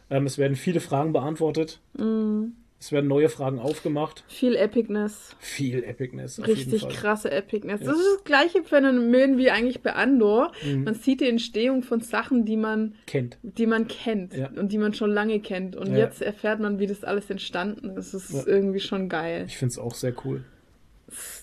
Ähm, 0.10 0.26
es 0.26 0.38
werden 0.38 0.56
viele 0.56 0.80
Fragen 0.80 1.14
beantwortet. 1.14 1.80
Mm. 1.98 2.48
Es 2.78 2.92
werden 2.92 3.08
neue 3.08 3.30
Fragen 3.30 3.58
aufgemacht. 3.58 4.24
Viel 4.28 4.56
Epicness. 4.56 5.36
Viel 5.40 5.84
Epicness. 5.84 6.46
Richtig 6.46 6.88
krasse 6.90 7.32
Epicness. 7.32 7.80
Das 7.82 7.98
ist 7.98 8.06
das 8.18 8.24
gleiche 8.26 8.64
Phänomen 8.64 9.38
wie 9.38 9.50
eigentlich 9.50 9.82
bei 9.82 9.94
Andor. 9.94 10.52
Mhm. 10.64 10.84
Man 10.84 10.94
sieht 10.94 11.22
die 11.22 11.30
Entstehung 11.30 11.82
von 11.84 12.02
Sachen, 12.02 12.46
die 12.46 12.58
man, 12.58 12.94
Kennt. 13.08 13.38
die 13.42 13.66
man 13.66 13.88
kennt 13.88 14.36
Ja. 14.36 14.50
und 14.56 14.72
die 14.72 14.78
man 14.78 14.94
schon 14.94 15.10
lange 15.10 15.40
kennt. 15.40 15.76
Und 15.76 15.88
Ja. 15.94 16.00
jetzt 16.00 16.22
erfährt 16.22 16.60
man, 16.60 16.78
wie 16.78 16.86
das 16.86 17.04
alles 17.04 17.30
entstanden 17.30 17.92
ist. 17.98 18.14
Das 18.14 18.30
ist 18.30 18.46
Ja. 18.46 18.54
irgendwie 18.54 18.82
schon 18.82 19.10
geil. 19.10 19.46
Ich 19.48 19.58
finde 19.58 19.72
es 19.72 19.80
auch 19.80 19.96
sehr 19.96 20.14
cool. 20.26 20.44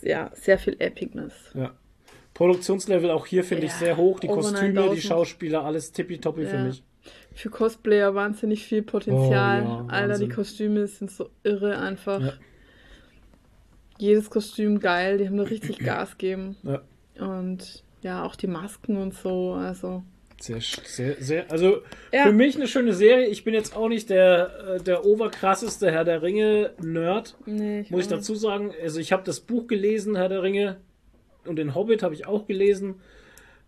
Ja, 0.03 0.31
sehr 0.35 0.59
viel 0.59 0.77
Epicness. 0.79 1.33
Ja. 1.55 1.73
Produktionslevel 2.35 3.11
auch 3.11 3.27
hier 3.27 3.45
finde 3.45 3.67
ich 3.67 3.73
Ja, 3.73 3.79
sehr 3.79 3.97
hoch. 3.97 4.21
Die 4.21 4.27
Kostüme, 4.27 4.69
die 4.69 4.75
9000. 4.75 5.03
Schauspieler, 5.05 5.65
alles 5.65 5.93
tippitoppi 5.93 6.47
für 6.47 6.57
Ja. 6.57 6.65
mich. 6.65 6.83
Für 7.35 7.51
Cosplayer 7.51 8.15
wahnsinnig 8.15 8.65
viel 8.65 8.83
Potenzial. 8.83 9.63
Oh 9.63 9.65
ja, 9.65 9.87
Alter, 9.89 10.19
die 10.19 10.29
Kostüme 10.29 10.87
sind 10.87 11.11
so 11.11 11.31
irre 11.43 11.79
einfach. 11.79 12.39
Jedes 13.99 14.31
Kostüm 14.31 14.81
geil, 14.81 15.19
die 15.19 15.27
haben 15.27 15.37
da 15.37 15.45
richtig 15.45 15.79
Gas 15.85 16.13
gegeben. 16.19 16.57
Ja. 16.63 16.83
Und 17.27 17.85
ja, 18.03 18.25
auch 18.25 18.37
die 18.37 18.47
Masken 18.47 18.97
und 18.97 19.15
so. 19.15 19.53
Also, 19.53 20.03
Sehr, 20.41 20.61
sehr, 20.61 21.17
sehr. 21.21 21.51
Also 21.53 21.83
Ja. 22.13 22.25
für 22.25 22.33
mich 22.33 22.57
eine 22.57 22.67
schöne 22.67 22.95
Serie. 22.95 23.27
Ich 23.29 23.45
bin 23.45 23.55
jetzt 23.55 23.77
auch 23.77 23.89
nicht 23.89 24.11
der, 24.11 24.77
äh, 24.77 24.83
der 24.83 25.05
oberkrasseste 25.05 25.91
Herr 25.91 26.05
der 26.05 26.23
Ringe-Nerd. 26.23 27.37
nee, 27.47 27.85
Muss 27.91 28.03
ich 28.03 28.09
dazu 28.09 28.35
sagen. 28.35 28.73
Also 28.83 28.99
ich 29.01 29.13
habe 29.13 29.23
das 29.25 29.41
Buch 29.41 29.67
gelesen, 29.69 30.17
Herr 30.17 30.29
der 30.29 30.43
Ringe. 30.43 30.79
Und 31.47 31.57
den 31.57 31.75
Hobbit 31.75 32.03
habe 32.03 32.15
ich 32.15 32.27
auch 32.27 32.47
gelesen. 32.47 32.97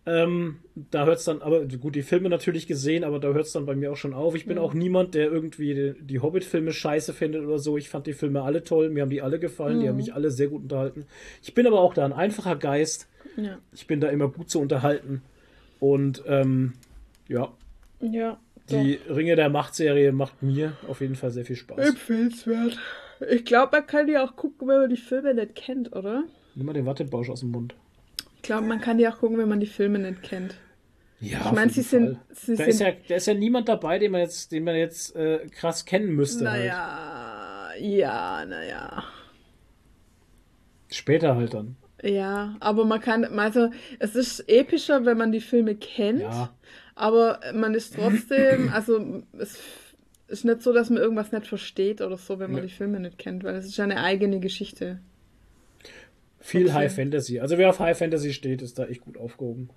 Ähm, 0.07 0.57
da 0.91 1.05
hört 1.05 1.17
es 1.17 1.25
dann, 1.25 1.41
aber 1.41 1.65
gut, 1.65 1.95
die 1.95 2.03
Filme 2.03 2.29
natürlich 2.29 2.67
gesehen, 2.67 3.03
aber 3.03 3.19
da 3.19 3.29
hört 3.29 3.47
es 3.47 3.53
dann 3.53 3.65
bei 3.65 3.75
mir 3.75 3.91
auch 3.91 3.95
schon 3.97 4.13
auf. 4.13 4.35
Ich 4.35 4.45
bin 4.45 4.59
auch 4.59 4.75
niemand, 4.75 5.15
der 5.15 5.31
irgendwie 5.31 5.73
die, 5.73 5.93
die 5.99 6.19
Hobbit-Filme 6.19 6.71
scheiße 6.73 7.11
findet 7.11 7.43
oder 7.43 7.57
so. 7.57 7.75
Ich 7.75 7.89
fand 7.89 8.05
die 8.05 8.13
Filme 8.13 8.43
alle 8.43 8.63
toll, 8.63 8.89
mir 8.89 9.01
haben 9.01 9.09
die 9.09 9.23
alle 9.23 9.39
gefallen, 9.39 9.79
die 9.79 9.89
haben 9.89 9.95
mich 9.97 10.13
alle 10.13 10.29
sehr 10.29 10.47
gut 10.47 10.61
unterhalten. 10.61 11.05
Ich 11.41 11.55
bin 11.55 11.65
aber 11.65 11.79
auch 11.79 11.95
da 11.95 12.05
ein 12.05 12.13
einfacher 12.13 12.55
Geist. 12.55 13.07
Ja. 13.35 13.57
Ich 13.73 13.87
bin 13.87 13.99
da 13.99 14.09
immer 14.09 14.27
gut 14.29 14.49
zu 14.51 14.59
unterhalten. 14.61 15.23
Und 15.79 16.23
ähm, 16.27 16.73
ja, 17.27 17.51
Ja. 17.99 18.37
die 18.69 18.99
Ringe 19.09 19.35
der 19.35 19.49
Macht-Serie 19.49 20.11
macht 20.11 20.43
mir 20.43 20.73
auf 20.87 21.01
jeden 21.01 21.15
Fall 21.15 21.31
sehr 21.31 21.45
viel 21.45 21.55
Spaß. 21.55 21.79
Empfehlenswert. 21.79 22.77
Ich 23.31 23.43
glaube, 23.43 23.69
man 23.77 23.87
kann 23.87 24.05
die 24.05 24.17
auch 24.19 24.35
gucken, 24.35 24.67
wenn 24.67 24.81
man 24.81 24.89
die 24.91 24.97
Filme 24.97 25.33
nicht 25.33 25.55
kennt, 25.55 25.95
oder? 25.95 26.25
Nimm 26.55 26.65
mal 26.65 26.73
den 26.73 26.85
Wattebausch 26.85 27.29
aus 27.29 27.41
dem 27.41 27.51
Mund. 27.51 27.75
Ich 28.37 28.41
glaube, 28.43 28.65
man 28.67 28.79
kann 28.81 28.97
die 28.97 29.07
auch 29.07 29.17
gucken, 29.19 29.37
wenn 29.37 29.49
man 29.49 29.59
die 29.59 29.65
Filme 29.67 29.99
nicht 29.99 30.23
kennt. 30.23 30.55
Ja, 31.19 31.39
Ich 31.45 31.51
meine, 31.53 31.71
sie 31.71 31.81
sind, 31.81 32.17
sie 32.31 32.51
Da 32.55 32.63
sind 32.63 32.67
ist, 32.69 32.79
ja, 32.81 32.91
da 33.07 33.15
ist 33.15 33.25
ja 33.27 33.33
niemand 33.33 33.67
dabei, 33.69 33.99
den 33.99 34.11
man 34.11 34.21
jetzt, 34.21 34.51
den 34.51 34.63
man 34.63 34.75
jetzt 34.75 35.15
äh, 35.15 35.47
krass 35.49 35.85
kennen 35.85 36.09
müsste. 36.15 36.49
Halt. 36.49 36.61
naja, 36.67 37.69
ja, 37.79 38.45
naja. 38.45 39.03
Später 40.91 41.35
halt 41.35 41.53
dann. 41.53 41.75
Ja, 42.03 42.55
aber 42.59 42.85
man 42.85 42.99
kann, 43.01 43.23
also 43.39 43.69
es 43.99 44.15
ist 44.15 44.41
epischer, 44.47 45.05
wenn 45.05 45.17
man 45.17 45.31
die 45.31 45.39
Filme 45.41 45.75
kennt, 45.75 46.21
Ja. 46.21 46.53
aber 46.93 47.39
man 47.53 47.73
ist 47.73 47.95
trotzdem, 47.95 48.69
also 48.73 49.23
es 49.37 49.59
ist 50.27 50.45
nicht 50.45 50.61
so, 50.61 50.73
dass 50.73 50.89
man 50.89 51.01
irgendwas 51.01 51.31
nicht 51.31 51.47
versteht 51.47 52.01
oder 52.01 52.17
so, 52.17 52.37
wenn 52.39 52.51
man 52.51 52.61
Nee. 52.61 52.67
die 52.67 52.73
Filme 52.73 52.99
nicht 52.99 53.17
kennt, 53.17 53.43
weil 53.43 53.55
es 53.55 53.65
ist 53.65 53.77
ja 53.77 53.85
eine 53.85 54.03
eigene 54.03 54.39
Geschichte. 54.39 54.99
Viel 56.45 56.65
Okay. 56.65 56.73
High 56.73 56.93
Fantasy. 56.95 57.39
Also 57.39 57.57
wer 57.57 57.69
auf 57.71 57.79
High 57.79 57.97
Fantasy 57.97 58.31
steht, 58.31 58.61
ist 58.61 58.77
da 58.77 58.85
echt 58.85 59.01
gut 59.01 59.17
aufgehoben. 59.17 59.69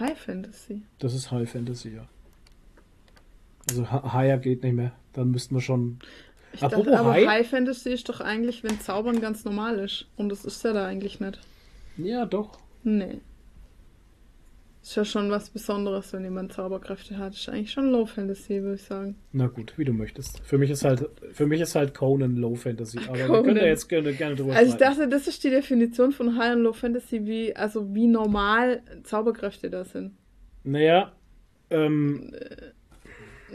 High 0.00 0.18
Fantasy. 0.18 0.82
Das 0.98 1.12
ist 1.14 1.30
High 1.30 1.50
Fantasy, 1.50 1.90
ja. 1.94 2.08
Also 3.68 3.90
hi- 3.90 4.12
higher 4.12 4.38
geht 4.38 4.62
nicht 4.62 4.72
mehr. 4.74 4.92
Dann 5.12 5.30
müssten 5.30 5.54
wir 5.54 5.60
schon. 5.60 5.98
Ich 6.54 6.62
Apropos 6.62 6.86
dachte, 6.86 6.98
aber 7.00 7.12
High? 7.12 7.26
High 7.28 7.48
Fantasy 7.50 7.90
ist 7.90 8.08
doch 8.08 8.20
eigentlich, 8.20 8.64
wenn 8.64 8.80
Zaubern 8.80 9.20
ganz 9.20 9.44
normal 9.44 9.78
ist. 9.78 10.06
Und 10.16 10.30
das 10.30 10.44
ist 10.46 10.64
ja 10.64 10.72
da 10.72 10.86
eigentlich 10.86 11.20
nicht. 11.20 11.38
Ja, 11.98 12.24
doch. 12.24 12.58
Nee. 12.82 13.18
Ist 14.86 14.94
ja 14.94 15.04
schon 15.04 15.32
was 15.32 15.50
Besonderes, 15.50 16.12
wenn 16.12 16.22
jemand 16.22 16.52
Zauberkräfte 16.52 17.18
hat. 17.18 17.34
Ist 17.34 17.48
eigentlich 17.48 17.72
schon 17.72 17.90
Low 17.90 18.06
Fantasy, 18.06 18.62
würde 18.62 18.76
ich 18.76 18.84
sagen. 18.84 19.16
Na 19.32 19.48
gut, 19.48 19.76
wie 19.76 19.84
du 19.84 19.92
möchtest. 19.92 20.38
Für 20.44 20.58
mich 20.58 20.70
ist 20.70 20.84
halt, 20.84 21.10
für 21.32 21.44
mich 21.48 21.60
ist 21.60 21.74
halt 21.74 21.92
Conan 21.92 22.36
Low 22.36 22.54
Fantasy. 22.54 23.00
Aber 23.08 23.18
wir 23.18 23.26
Conan. 23.26 23.44
können 23.46 23.56
da 23.56 23.66
jetzt 23.66 23.88
gerne, 23.88 24.12
gerne 24.12 24.36
drüber 24.36 24.54
Also 24.54 24.70
ich 24.70 24.78
dachte, 24.78 25.08
das 25.08 25.26
ist 25.26 25.42
die 25.42 25.50
Definition 25.50 26.12
von 26.12 26.38
High 26.38 26.54
und 26.54 26.62
Low 26.62 26.72
Fantasy, 26.72 27.26
wie, 27.26 27.56
also 27.56 27.92
wie 27.96 28.06
normal 28.06 28.80
Zauberkräfte 29.02 29.70
da 29.70 29.84
sind. 29.84 30.12
Naja, 30.62 31.12
ähm, 31.70 32.30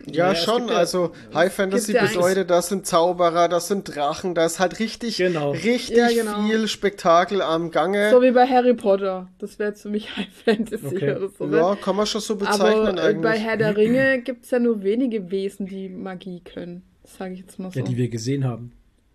Ja, 0.08 0.32
es 0.32 0.44
schon. 0.44 0.68
ja- 0.68 0.76
Also 0.76 1.12
High 1.34 1.54
Fantasy 1.54 1.94
ja 1.94 2.06
bedeutet, 2.06 2.50
das 2.50 2.70
sind 2.70 2.86
Zauberer, 2.86 3.48
das 3.50 3.68
sind 3.68 3.94
Drachen, 3.96 4.34
da 4.36 4.46
ist 4.46 4.60
halt 4.60 4.80
richtig, 4.80 5.18
Genau. 5.18 5.52
richtig 5.52 5.90
Ja, 5.98 6.08
genau. 6.10 6.48
viel 6.48 6.68
Spektakel 6.68 7.42
am 7.42 7.72
Gange. 7.72 8.10
So 8.10 8.22
wie 8.22 8.32
bei 8.32 8.48
Harry 8.48 8.74
Potter. 8.74 9.28
Das 9.40 9.60
wäre 9.60 9.70
jetzt 9.70 9.82
für 9.82 9.90
mich 9.90 10.10
High 10.18 10.28
Fantasy 10.46 10.86
Okay. 10.86 11.16
oder 11.16 11.28
so. 11.30 11.46
ne? 11.46 11.58
ja, 11.58 11.76
kann 11.76 11.96
man 11.96 12.06
schon 12.06 12.22
so 12.22 12.36
bezeichnen 12.36 12.88
Aber 12.88 13.10
äh, 13.10 13.14
bei 13.16 13.30
eigentlich. 13.32 13.44
Herr 13.44 13.58
der 13.58 13.78
Ringe 13.78 14.22
gibt 14.24 14.46
es 14.46 14.52
ja 14.52 14.60
nur 14.60 14.82
wenige 14.84 15.30
Wesen, 15.30 15.66
die 15.68 15.90
Magie 15.90 16.42
können. 16.42 16.84
Sage 17.04 17.34
ich 17.34 17.40
jetzt 17.42 17.60
mal 17.60 17.72
so. 17.72 17.80
ja, 17.80 17.86
die 17.86 17.98
wir 17.98 18.08
gesehen 18.10 18.46
haben. 18.46 18.72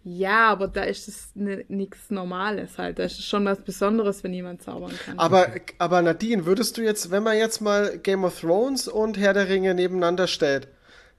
Ja, 0.08 0.50
aber 0.50 0.68
da 0.68 0.84
ist 0.84 1.08
es 1.08 1.30
nichts 1.34 2.10
Normales 2.10 2.78
halt. 2.78 3.00
Da 3.00 3.02
ist 3.02 3.18
es 3.18 3.24
schon 3.24 3.44
was 3.44 3.60
Besonderes, 3.60 4.22
wenn 4.22 4.32
jemand 4.32 4.62
zaubern 4.62 4.92
kann. 5.04 5.18
Aber, 5.18 5.48
aber 5.78 6.00
Nadine, 6.00 6.46
würdest 6.46 6.76
du 6.76 6.82
jetzt, 6.82 7.10
wenn 7.10 7.24
man 7.24 7.36
jetzt 7.36 7.60
mal 7.60 7.98
Game 7.98 8.22
of 8.22 8.38
Thrones 8.40 8.86
und 8.86 9.18
Herr 9.18 9.32
der 9.34 9.48
Ringe 9.48 9.74
nebeneinander 9.74 10.28
stellt, 10.28 10.68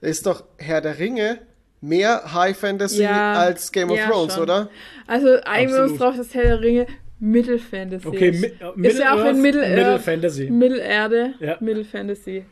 ist 0.00 0.24
doch 0.24 0.44
Herr 0.56 0.80
der 0.80 0.98
Ringe 0.98 1.40
mehr 1.82 2.32
High 2.32 2.56
Fantasy 2.56 3.02
Ja, 3.02 3.34
als 3.34 3.72
Game 3.72 3.90
of 3.90 3.98
ja, 3.98 4.08
Thrones, 4.08 4.32
schon. 4.34 4.44
oder? 4.44 4.70
Also 5.06 5.32
uns 5.34 5.42
Absolut. 5.44 6.00
drauf, 6.00 6.16
dass 6.16 6.34
Herr 6.34 6.44
der 6.44 6.60
Ringe 6.62 6.86
Mittelfantasy 7.20 8.08
Okay, 8.08 8.30
ist. 8.30 8.40
mi 8.76 8.86
äh, 8.86 8.90
ist 8.90 8.98
ja 9.00 9.12
auch 9.14 9.24
in 9.26 9.42
Mittel 9.42 9.68
Middle 9.68 9.98
Fantasy. 9.98 10.48
Mittelerde, 10.50 11.34
Ja. 11.40 11.58
Mittelfantasy. 11.60 12.46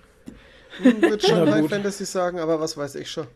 Hm, 0.83 1.01
Würde 1.01 1.21
schon 1.27 1.51
High. 1.51 1.67
Fantasy 1.71 2.05
sagen, 2.05 2.39
aber 2.41 2.61
was 2.61 2.77
weiß 2.77 2.97
ich 2.97 3.11
schon. 3.11 3.27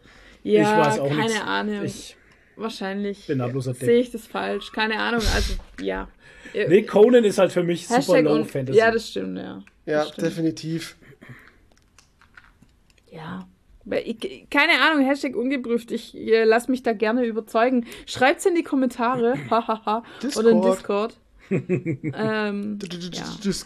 Ja, 0.43 0.63
ich 0.63 0.87
weiß 0.87 0.99
auch 0.99 1.09
keine 1.09 1.23
nichts. 1.23 1.41
Ahnung. 1.41 1.85
Ich, 1.85 2.17
Wahrscheinlich 2.61 3.25
sehe 3.25 4.01
ich 4.01 4.11
das 4.11 4.27
falsch. 4.27 4.73
Keine 4.73 4.99
Ahnung. 4.99 5.23
Also, 5.35 5.55
ja. 5.81 6.09
nee, 6.69 6.83
Conan 6.83 7.25
ist 7.25 7.39
halt 7.39 7.53
für 7.53 7.63
mich 7.63 7.87
super 7.87 7.99
Hashtag 7.99 8.25
Low 8.25 8.35
und, 8.35 8.51
Fantasy. 8.51 8.79
Ja, 8.79 8.91
das 8.91 9.09
stimmt, 9.09 9.39
ja. 9.39 9.63
Ja, 9.87 10.05
stimmt. 10.05 10.27
definitiv. 10.27 10.97
Ja. 13.11 13.47
Keine 14.51 14.81
Ahnung, 14.81 15.05
Hashtag 15.05 15.35
ungeprüft. 15.35 15.91
Ich 15.91 16.17
äh, 16.17 16.45
lass 16.45 16.69
mich 16.69 16.83
da 16.83 16.93
gerne 16.93 17.25
überzeugen. 17.25 17.87
Schreibt's 18.07 18.45
in 18.47 18.55
die 18.55 18.63
Kommentare. 18.63 19.35
Hahaha. 19.51 20.05
Oder 20.37 20.51
in 20.51 20.63
Discord. 20.63 21.19
Ähm, 21.51 22.79
ja. 23.13 23.25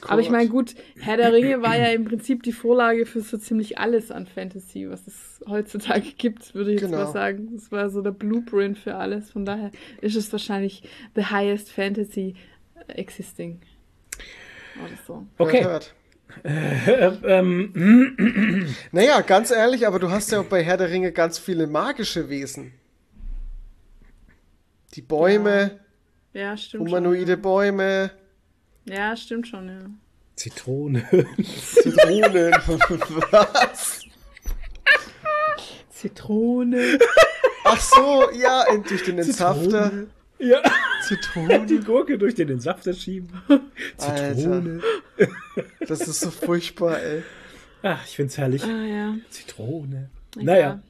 Aber 0.08 0.20
ich 0.20 0.30
meine, 0.30 0.48
gut, 0.48 0.74
Herr 0.98 1.16
der 1.16 1.32
Ringe 1.32 1.60
war 1.62 1.76
ja 1.76 1.86
im 1.88 2.04
Prinzip 2.04 2.42
die 2.42 2.52
Vorlage 2.52 3.04
für 3.06 3.20
so 3.20 3.36
ziemlich 3.36 3.78
alles 3.78 4.10
an 4.10 4.26
Fantasy, 4.26 4.88
was 4.88 5.06
es 5.06 5.40
heutzutage 5.48 6.12
gibt, 6.16 6.54
würde 6.54 6.72
ich 6.72 6.80
jetzt 6.80 6.90
Genau. 6.90 7.04
mal 7.04 7.12
sagen. 7.12 7.50
Das 7.54 7.70
war 7.70 7.90
so 7.90 8.00
der 8.02 8.12
Blueprint 8.12 8.78
für 8.78 8.94
alles. 8.96 9.30
Von 9.30 9.44
daher 9.44 9.70
ist 10.00 10.16
es 10.16 10.32
wahrscheinlich 10.32 10.82
the 11.14 11.26
highest 11.26 11.70
fantasy 11.70 12.34
existing. 12.88 13.60
Oder 14.82 14.98
so. 15.06 15.26
Okay. 15.38 15.64
Hört, 15.64 15.94
Äh, 16.42 16.50
hört. 16.86 17.20
ähm, 17.24 18.66
Naja, 18.92 19.20
ganz 19.20 19.50
ehrlich, 19.50 19.86
aber 19.86 19.98
du 19.98 20.10
hast 20.10 20.32
ja 20.32 20.40
auch 20.40 20.46
bei 20.46 20.62
Herr 20.64 20.76
der 20.78 20.90
Ringe 20.90 21.12
ganz 21.12 21.38
viele 21.38 21.66
magische 21.66 22.28
Wesen. 22.28 22.72
Die 24.94 25.02
Bäume, 25.02 25.50
Ja, 25.74 25.83
stimmt 26.56 26.88
humanoide 26.88 27.36
Bäume, 27.36 28.10
schon. 28.86 28.94
Ja, 28.96 29.16
stimmt 29.16 29.48
schon, 29.48 29.68
ja. 29.68 29.90
Zitrone. 30.36 31.04
Zitronen. 31.42 32.52
Was? 33.30 34.02
Zitrone. 35.90 36.98
Ach 37.64 37.80
so, 37.80 38.30
ja, 38.32 38.64
durch 38.86 39.04
den 39.04 39.18
Entsafter. 39.18 40.06
ja, 40.38 40.60
Zitronen. 41.06 41.66
die 41.66 41.78
Gurke 41.78 42.18
durch 42.18 42.34
den 42.34 42.50
Entsafter 42.50 42.92
schieben. 42.92 43.30
Zitrone. 43.96 44.82
Das 45.86 46.00
ist 46.00 46.20
so 46.20 46.30
furchtbar, 46.30 47.00
ey. 47.00 47.22
Ach, 47.82 48.04
ich 48.04 48.16
find's 48.16 48.36
herrlich. 48.36 48.64
Ah, 48.64 48.84
ja. 48.84 49.14
Zitrone. 49.30 50.10
Naja. 50.36 50.80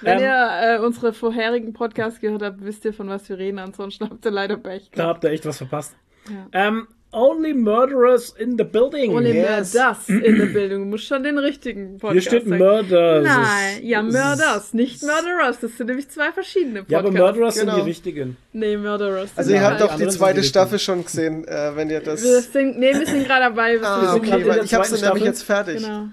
Wenn 0.00 0.18
Ähm, 0.18 0.24
ihr 0.24 0.76
äh, 0.76 0.78
unsere 0.84 1.12
vorherigen 1.12 1.72
Podcasts 1.72 2.20
gehört 2.20 2.42
habt, 2.42 2.64
wisst 2.64 2.84
ihr, 2.84 2.92
von 2.94 3.08
was 3.08 3.28
wir 3.28 3.38
reden. 3.38 3.58
Ansonsten 3.58 4.08
habt 4.08 4.24
ihr 4.24 4.30
leider 4.30 4.56
Pech. 4.56 4.90
Da 4.94 5.06
habt 5.06 5.24
ihr 5.24 5.30
echt 5.30 5.44
was 5.46 5.58
verpasst. 5.58 5.94
Ja. 6.28 6.46
Ähm, 6.68 6.88
only 7.12 7.52
Murderers 7.54 8.30
in 8.30 8.56
the 8.58 8.64
Building. 8.64 9.12
Ohne 9.14 9.32
Yes. 9.32 9.74
Mörders 9.74 10.08
in 10.08 10.36
der 10.38 10.46
Bildung. 10.46 10.80
Du 10.84 10.86
musst 10.86 11.04
schon 11.04 11.22
den 11.22 11.38
richtigen 11.38 11.98
Podcast 11.98 12.12
Hier 12.12 12.22
steht 12.40 12.48
sagen. 12.48 12.58
Murders. 12.58 13.24
Nein, 13.24 13.80
ja, 13.82 14.02
Mörders, 14.02 14.72
nicht 14.74 15.02
Murderers. 15.02 15.60
Das 15.60 15.76
sind 15.76 15.86
nämlich 15.88 16.08
zwei 16.08 16.32
verschiedene 16.32 16.82
Podcasts. 16.82 16.92
Ja, 16.92 16.98
aber 17.00 17.10
Murderers 17.10 17.54
sind 17.56 17.66
Genau. 17.66 17.76
die 17.80 17.88
richtigen. 17.88 18.36
Nee, 18.52 18.76
Murderers. 18.78 19.30
Also 19.36 19.50
sind 19.50 19.60
ihr 19.60 19.66
habt 19.66 19.80
doch 19.80 19.92
die 19.92 19.98
sind 20.04 20.12
zweite 20.12 20.40
die 20.40 20.46
Staffel 20.46 20.78
schon 20.78 21.04
gesehen, 21.04 21.46
äh, 21.46 21.76
wenn 21.76 21.90
ihr 21.90 22.00
das... 22.00 22.22
Wir 22.24 22.40
sind, 22.40 22.78
nee, 22.78 22.92
wir 22.98 23.06
sind 23.06 23.26
gerade 23.26 23.44
dabei. 23.54 23.78
Wir 23.78 23.86
Ah, 23.86 24.00
sind 24.00 24.10
sind 24.12 24.22
gerade 24.24 24.34
okay, 24.36 24.42
in 24.42 24.48
weil 24.48 24.54
der 24.56 24.64
ich 24.64 24.74
hab's 24.74 24.90
dann 24.90 25.00
nämlich 25.08 25.24
jetzt 25.24 25.42
fertig. 25.42 25.82
Genau. 25.82 26.08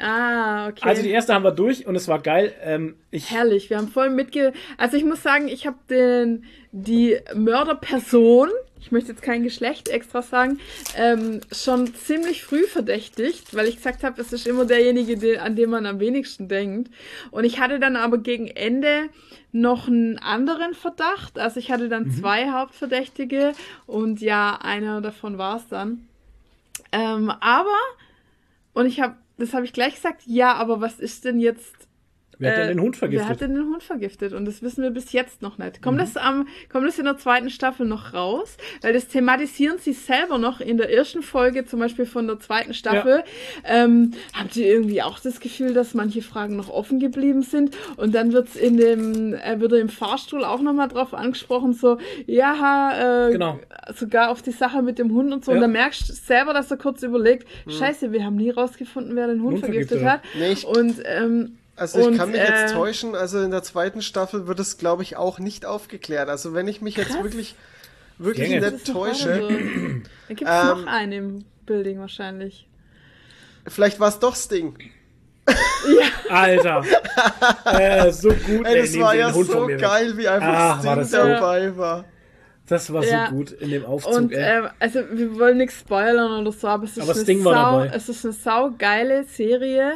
Ah, 0.00 0.68
okay. 0.68 0.80
Also 0.82 1.02
die 1.02 1.10
erste 1.10 1.34
haben 1.34 1.44
wir 1.44 1.52
durch 1.52 1.86
und 1.86 1.96
es 1.96 2.08
war 2.08 2.20
geil. 2.20 2.54
Ähm, 2.62 2.96
ich, 3.10 3.30
Herrlich, 3.30 3.68
wir 3.68 3.78
haben 3.78 3.88
voll 3.88 4.10
mitge... 4.10 4.52
Also 4.78 4.96
ich 4.96 5.04
muss 5.04 5.22
sagen, 5.22 5.48
ich 5.48 5.66
habe 5.66 5.78
den 5.90 6.44
die 6.72 7.18
Mörderperson, 7.34 8.48
ich 8.80 8.90
möchte 8.90 9.12
jetzt 9.12 9.22
kein 9.22 9.42
Geschlecht 9.42 9.88
extra 9.88 10.22
sagen, 10.22 10.58
ähm, 10.96 11.40
schon 11.52 11.94
ziemlich 11.94 12.42
früh 12.42 12.64
verdächtigt, 12.64 13.54
weil 13.54 13.68
ich 13.68 13.76
gesagt 13.76 14.02
habe, 14.02 14.20
es 14.20 14.32
ist 14.32 14.46
immer 14.46 14.64
derjenige, 14.64 15.18
der, 15.18 15.42
an 15.42 15.54
den 15.54 15.68
man 15.68 15.84
am 15.84 16.00
wenigsten 16.00 16.48
denkt. 16.48 16.90
Und 17.30 17.44
ich 17.44 17.60
hatte 17.60 17.78
dann 17.78 17.96
aber 17.96 18.18
gegen 18.18 18.48
Ende 18.48 19.10
noch 19.52 19.86
einen 19.86 20.18
anderen 20.18 20.72
Verdacht. 20.72 21.38
Also 21.38 21.60
ich 21.60 21.70
hatte 21.70 21.90
dann 21.90 22.10
zwei 22.10 22.50
Hauptverdächtige 22.50 23.52
und 23.86 24.22
ja, 24.22 24.58
einer 24.62 25.02
davon 25.02 25.36
war 25.36 25.58
es 25.58 25.68
dann. 25.68 26.08
Ähm, 26.90 27.30
aber, 27.30 27.78
und 28.72 28.86
ich 28.86 29.00
habe, 29.00 29.16
das 29.38 29.54
habe 29.54 29.64
ich 29.64 29.72
gleich 29.72 29.94
gesagt, 29.94 30.22
ja, 30.26 30.54
aber 30.54 30.80
was 30.80 30.98
ist 30.98 31.24
denn 31.24 31.40
jetzt 31.40 31.81
Wer 32.38 32.50
hat 32.50 32.58
denn 32.58 32.64
Äh, 32.66 32.74
den 32.74 32.80
Hund 32.80 32.96
vergiftet? 32.96 33.26
Wer 33.26 33.32
hat 33.32 33.40
denn 33.40 33.54
den 33.54 33.64
Hund 33.66 33.82
vergiftet? 33.82 34.32
Und 34.32 34.44
das 34.46 34.62
wissen 34.62 34.82
wir 34.82 34.90
bis 34.90 35.12
jetzt 35.12 35.42
noch 35.42 35.58
nicht. 35.58 35.78
Mhm. 35.78 35.82
Kommt, 35.82 36.00
das, 36.00 36.16
am, 36.16 36.48
kommt 36.70 36.86
das 36.86 36.98
in 36.98 37.04
der 37.04 37.16
zweiten 37.18 37.50
Staffel 37.50 37.86
noch 37.86 38.14
raus? 38.14 38.56
Weil 38.80 38.92
das 38.92 39.06
thematisieren 39.08 39.78
sie 39.78 39.92
selber 39.92 40.38
noch 40.38 40.60
in 40.60 40.76
der 40.78 40.92
ersten 40.92 41.22
Folge, 41.22 41.64
zum 41.64 41.78
Beispiel 41.80 42.06
von 42.06 42.26
der 42.26 42.40
zweiten 42.40 42.74
Staffel. 42.74 43.22
Ähm, 43.64 44.12
habt 44.32 44.56
ihr 44.56 44.66
irgendwie 44.66 45.02
auch 45.02 45.20
das 45.20 45.40
Gefühl, 45.40 45.74
dass 45.74 45.94
manche 45.94 46.22
Fragen 46.22 46.56
noch 46.56 46.68
offen 46.68 46.98
geblieben 46.98 47.42
sind? 47.42 47.76
Und 47.96 48.14
dann 48.14 48.32
wird's 48.32 48.56
in 48.56 48.76
dem, 48.76 49.34
äh, 49.34 49.60
wird 49.60 49.72
er 49.72 49.78
im 49.78 49.88
Fahrstuhl 49.88 50.44
auch 50.44 50.60
nochmal 50.60 50.88
drauf 50.88 51.14
angesprochen, 51.14 51.72
so, 51.74 51.98
ja, 52.26 53.28
äh, 53.28 53.32
Genau. 53.32 53.58
sogar 53.94 54.30
auf 54.30 54.42
die 54.42 54.52
Sache 54.52 54.82
mit 54.82 54.98
dem 54.98 55.12
Hund 55.12 55.32
und 55.32 55.44
so. 55.44 55.52
Und 55.52 55.58
Ja. 55.58 55.62
dann 55.62 55.72
merkst 55.72 56.08
du 56.08 56.12
selber, 56.12 56.52
dass 56.54 56.70
er 56.70 56.76
kurz 56.76 57.02
überlegt, 57.02 57.46
scheiße, 57.68 58.10
wir 58.12 58.24
haben 58.24 58.36
nie 58.36 58.50
rausgefunden, 58.50 59.14
wer 59.16 59.26
den 59.28 59.42
Hund, 59.42 59.54
Hund 59.54 59.64
vergiftet 59.64 60.00
vergiftet 60.00 60.08
hat. 60.08 60.20
Nee, 60.38 60.52
ich- 60.52 60.66
Und 60.66 61.02
ähm, 61.04 61.58
Also 61.82 61.98
ich 61.98 62.06
Und, 62.06 62.16
kann 62.16 62.30
mich 62.30 62.40
jetzt 62.40 62.70
äh, 62.70 62.74
täuschen, 62.74 63.14
also 63.16 63.40
in 63.42 63.50
der 63.50 63.64
zweiten 63.64 64.02
Staffel 64.02 64.46
wird 64.46 64.60
es, 64.60 64.78
glaube 64.78 65.02
ich, 65.02 65.16
auch 65.16 65.40
nicht 65.40 65.66
aufgeklärt. 65.66 66.28
Also 66.28 66.54
wenn 66.54 66.68
ich 66.68 66.80
mich 66.80 66.96
jetzt 66.96 67.08
Krass. 67.10 67.22
wirklich, 67.24 67.56
wirklich 68.18 68.48
Gänge. 68.50 68.60
Das 68.60 68.72
nicht 68.74 68.86
täusche, 68.92 69.34
so. 69.40 69.48
Dann 69.48 70.02
gibt 70.28 70.42
es 70.48 70.48
Ähm, 70.62 70.68
noch 70.68 70.86
einen 70.86 71.12
im 71.12 71.44
Building 71.66 71.98
wahrscheinlich. 71.98 72.68
vielleicht 73.66 73.98
war 73.98 74.08
es 74.10 74.20
doch 74.20 74.36
Sting. 74.36 74.76
Alter. 76.30 76.84
äh, 77.64 78.12
so 78.12 78.28
gut. 78.28 78.64
Ey, 78.64 78.78
das 78.80 78.92
nehmen 78.92 79.02
war 79.02 79.14
ja 79.16 79.32
so 79.32 79.66
mir 79.66 79.74
weg. 79.74 79.80
geil, 79.80 80.16
wie 80.16 80.28
einfach 80.28 80.48
Ah, 80.48 80.68
war 80.76 80.78
Sting 80.80 80.96
das 80.96 81.10
dabei 81.10 81.76
war. 81.76 82.04
Das 82.68 82.92
war 82.92 83.02
so 83.02 83.10
Ja. 83.10 83.28
gut 83.28 83.50
in 83.50 83.70
dem 83.70 83.84
Aufzug, 83.84 84.14
Und 84.14 84.32
ey. 84.32 84.58
ähm, 84.60 84.68
also 84.78 85.00
wir 85.10 85.36
wollen 85.38 85.58
nichts 85.58 85.80
spoilern 85.80 86.40
oder 86.40 86.52
so, 86.52 86.68
aber 86.68 86.84
es 86.84 86.96
ist, 86.96 87.02
Aber 87.02 87.12
eine, 87.18 87.44
war 87.44 87.88
sau, 87.88 87.96
es 87.96 88.08
ist 88.08 88.24
eine 88.24 88.32
saugeile 88.32 89.24
Serie. 89.24 89.94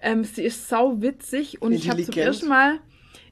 Ähm, 0.00 0.24
sie 0.24 0.42
ist 0.42 0.68
sau 0.68 1.00
witzig 1.00 1.62
und 1.62 1.72
ich 1.72 1.88
habe 1.90 2.02
zum 2.02 2.14
ersten 2.14 2.48
Mal 2.48 2.80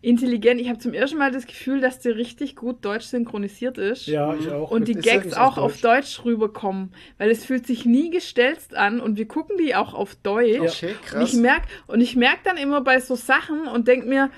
intelligent, 0.00 0.60
ich 0.60 0.68
habe 0.68 0.78
zum 0.78 0.92
ersten 0.92 1.16
Mal 1.18 1.30
das 1.30 1.46
Gefühl, 1.46 1.80
dass 1.80 1.98
die 1.98 2.10
richtig 2.10 2.56
gut 2.56 2.84
deutsch 2.84 3.06
synchronisiert 3.06 3.78
ist. 3.78 4.06
ja, 4.06 4.34
ich 4.34 4.50
auch. 4.50 4.70
Und 4.70 4.88
die 4.88 4.92
Ist 4.92 5.02
Gags 5.02 5.32
auch 5.34 5.56
auf 5.56 5.64
auf 5.74 5.80
Deutsch 5.80 6.24
rüberkommen, 6.24 6.92
weil 7.16 7.30
es 7.30 7.44
fühlt 7.44 7.66
sich 7.66 7.86
nie 7.86 8.10
gestelzt 8.10 8.74
an 8.74 9.00
und 9.00 9.16
wir 9.16 9.26
gucken 9.26 9.56
die 9.56 9.74
auch 9.74 9.94
auf 9.94 10.14
Deutsch. 10.16 10.82
Okay, 10.84 10.90
Und 10.92 11.02
krass. 11.02 11.32
ich 11.32 11.40
merk 11.40 11.62
und 11.86 12.00
ich 12.00 12.16
merk 12.16 12.44
dann 12.44 12.56
immer 12.58 12.82
bei 12.82 13.00
so 13.00 13.14
Sachen 13.14 13.66
und 13.66 13.88
denk 13.88 14.06
mir, 14.06 14.30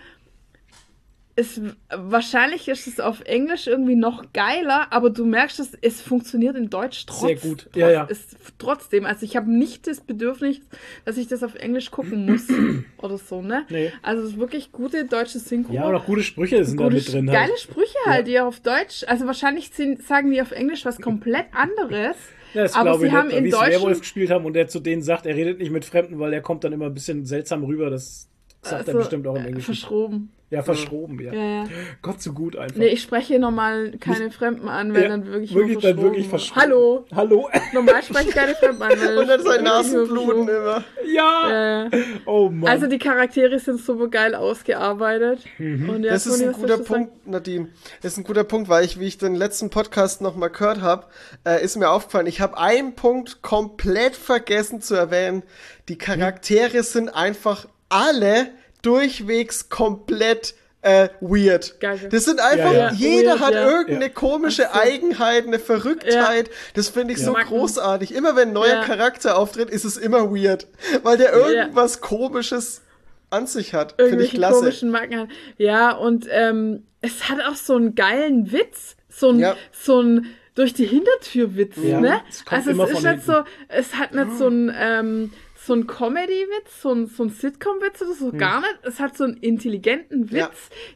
es, 1.38 1.60
wahrscheinlich 1.94 2.66
ist 2.66 2.86
es 2.86 2.98
auf 2.98 3.20
Englisch 3.20 3.66
irgendwie 3.66 3.94
noch 3.94 4.32
geiler, 4.32 4.86
aber 4.90 5.10
du 5.10 5.26
merkst, 5.26 5.60
es, 5.60 5.72
es 5.82 6.00
funktioniert 6.00 6.56
in 6.56 6.70
Deutsch 6.70 7.04
trotz, 7.04 7.20
Sehr 7.20 7.36
gut. 7.36 7.68
Ja, 7.74 7.90
ja. 7.90 8.04
Ist, 8.04 8.36
trotzdem. 8.56 9.04
Also 9.04 9.26
ich 9.26 9.36
habe 9.36 9.50
nicht 9.50 9.86
das 9.86 10.00
Bedürfnis, 10.00 10.60
dass 11.04 11.18
ich 11.18 11.28
das 11.28 11.42
auf 11.42 11.54
Englisch 11.54 11.90
gucken 11.90 12.24
muss 12.24 12.48
oder 12.96 13.18
so, 13.18 13.42
ne? 13.42 13.66
Nee. 13.68 13.92
Also 14.02 14.22
es 14.22 14.30
ist 14.30 14.38
wirklich 14.38 14.72
gute 14.72 15.04
deutsche 15.04 15.38
Synchro. 15.38 15.74
Ja, 15.74 15.86
und 15.86 15.94
auch 15.94 16.06
gute 16.06 16.22
Sprüche 16.22 16.64
sind 16.64 16.80
da 16.80 16.84
Gute, 16.84 16.96
mit 16.96 17.12
drin. 17.12 17.26
geile 17.26 17.50
Halt. 17.50 17.60
Sprüche 17.60 17.98
halt, 18.06 18.26
die 18.26 18.40
auf 18.40 18.60
Deutsch, 18.60 19.04
also 19.06 19.26
wahrscheinlich 19.26 19.70
sind, 19.70 20.02
sagen 20.02 20.30
die 20.30 20.40
auf 20.40 20.52
Englisch 20.52 20.86
was 20.86 20.98
komplett 20.98 21.46
anderes. 21.52 22.16
Ja, 22.54 22.62
das 22.62 22.74
aber 22.74 22.98
sie 22.98 23.08
ich 23.08 23.12
haben 23.12 23.28
nicht, 23.28 23.36
in 23.36 23.50
Deutschen 23.50 23.72
Werwolf 23.72 24.00
gespielt 24.00 24.30
haben 24.30 24.46
und 24.46 24.54
der 24.54 24.68
zu 24.68 24.80
denen 24.80 25.02
sagt, 25.02 25.26
er 25.26 25.36
redet 25.36 25.58
nicht 25.58 25.70
mit 25.70 25.84
Fremden, 25.84 26.18
weil 26.18 26.32
er 26.32 26.40
kommt 26.40 26.64
dann 26.64 26.72
immer 26.72 26.86
ein 26.86 26.94
bisschen 26.94 27.26
seltsam 27.26 27.62
rüber. 27.62 27.90
Das 27.90 28.30
sagt 28.66 28.88
er 28.88 28.92
so, 28.92 28.98
bestimmt 28.98 29.26
auch 29.26 29.36
im 29.36 29.42
äh, 29.44 29.46
Englischen. 29.48 29.74
Verschroben. 29.74 30.32
Ja, 30.48 30.62
verschroben, 30.62 31.18
ja. 31.20 31.32
Ja, 31.32 31.44
ja. 31.44 31.64
Gott, 32.02 32.22
so 32.22 32.32
gut 32.32 32.54
einfach. 32.56 32.76
Nee, 32.76 32.86
ich 32.86 33.02
spreche 33.02 33.36
normal 33.40 33.94
keine 33.98 34.30
Fremden 34.30 34.68
an, 34.68 34.94
wenn 34.94 35.02
Ja, 35.02 35.08
dann 35.08 35.26
wirklich, 35.26 35.52
wirklich 35.52 35.78
dann 35.80 36.00
wirklich 36.00 36.28
verschroben. 36.28 36.62
Hallo, 36.62 37.04
Hallo. 37.12 37.50
normal 37.72 38.00
spreche 38.04 38.28
ich 38.28 38.34
keine 38.36 38.54
Fremden 38.54 38.80
an. 38.80 38.90
Weil 38.96 39.18
Und 39.22 39.26
dann 39.26 39.42
sein 39.42 39.64
Nasenbluten 39.64 40.48
immer. 40.48 40.84
ja. 41.12 41.86
Äh, 41.86 41.90
Oh 42.26 42.48
Mann. 42.48 42.70
also 42.70 42.86
die 42.86 42.98
Charaktere 42.98 43.58
sind 43.58 43.80
super 43.80 44.06
geil 44.06 44.36
ausgearbeitet. 44.36 45.40
Und 45.58 46.04
ja, 46.04 46.12
Das 46.12 46.26
ist 46.26 46.34
Toni, 46.34 46.44
ein 46.44 46.50
was 46.50 46.60
guter 46.60 46.76
du 46.78 46.84
sagen? 46.84 47.06
Punkt, 47.06 47.26
Nadine. 47.26 47.68
Das 48.02 48.12
ist 48.12 48.18
ein 48.18 48.24
guter 48.24 48.44
Punkt, 48.44 48.68
weil 48.68 48.84
ich, 48.84 49.00
wie 49.00 49.06
ich 49.06 49.18
den 49.18 49.34
letzten 49.34 49.70
Podcast 49.70 50.20
nochmal 50.20 50.50
gehört 50.50 50.80
habe, 50.80 51.06
äh, 51.44 51.60
ist 51.64 51.76
mir 51.76 51.90
aufgefallen, 51.90 52.26
ich 52.28 52.40
habe 52.40 52.56
einen 52.56 52.94
Punkt 52.94 53.42
komplett 53.42 54.14
vergessen 54.14 54.80
zu 54.80 54.94
erwähnen. 54.94 55.42
Die 55.88 55.98
Charaktere 55.98 56.84
sind 56.84 57.08
einfach 57.08 57.66
alle 57.88 58.48
durchwegs 58.82 59.68
komplett 59.68 60.54
äh, 60.82 61.08
weird. 61.20 61.80
Geil. 61.80 61.98
Das 62.10 62.24
sind 62.26 62.38
einfach, 62.38 62.72
Ja, 62.72 62.78
ja. 62.90 62.92
jeder 62.92 63.30
Weird, 63.32 63.40
hat 63.40 63.54
ja. 63.54 63.68
irgendeine 63.68 64.04
Ja. 64.06 64.10
komische 64.12 64.72
Eigenheit, 64.72 65.44
eine 65.46 65.58
Verrücktheit. 65.58 66.48
Das 66.74 66.88
finde 66.90 67.14
ich 67.14 67.18
so 67.20 67.32
Mag 67.32 67.50
man. 67.50 67.58
großartig. 67.58 68.14
Immer 68.14 68.36
wenn 68.36 68.48
ein 68.50 68.54
neuer 68.54 68.74
Ja. 68.74 68.84
Charakter 68.84 69.36
auftritt, 69.36 69.68
ist 69.68 69.84
es 69.84 69.96
immer 69.96 70.30
weird. 70.32 70.68
Weil 71.02 71.16
der 71.16 71.32
irgendwas 71.32 72.00
komisches 72.00 72.82
an 73.30 73.48
sich 73.48 73.74
hat. 73.74 73.94
Finde 74.00 74.22
ich 74.24 74.30
klasse. 74.34 74.60
komischen 74.60 74.90
Marken 74.90 75.18
hat. 75.18 75.28
Ja, 75.58 75.90
und 75.90 76.28
ähm, 76.30 76.84
es 77.00 77.28
hat 77.28 77.40
auch 77.44 77.56
so 77.56 77.74
einen 77.74 77.96
geilen 77.96 78.52
Witz. 78.52 78.94
So 79.08 79.30
ein, 79.30 79.40
Ja. 79.40 79.56
so 79.72 80.00
ein 80.00 80.26
durch 80.54 80.72
die 80.72 80.86
Hintertür 80.86 81.56
Witz, 81.56 81.74
Ja, 81.82 82.00
ne? 82.00 82.20
Also 82.48 82.70
immer 82.70 82.84
es 82.84 82.90
ist 82.90 83.00
von 83.00 83.10
nicht 83.12 83.26
so, 83.26 83.42
es 83.68 83.94
hat 83.94 84.14
nicht 84.14 84.38
so 84.38 84.46
ein, 84.48 84.72
ähm, 84.78 85.32
so 85.66 85.74
ein 85.74 85.86
Comedy-Witz, 85.86 86.82
so 86.82 86.92
ein, 86.92 87.06
so 87.06 87.24
ein 87.24 87.30
Sitcom-Witz 87.30 88.02
oder 88.02 88.14
so, 88.14 88.32
gar 88.32 88.60
nicht. 88.60 88.78
Es 88.82 89.00
hat 89.00 89.16
so 89.16 89.24
einen 89.24 89.36
intelligenten 89.38 90.30
Witz, 90.30 90.38
Ja. 90.38 90.50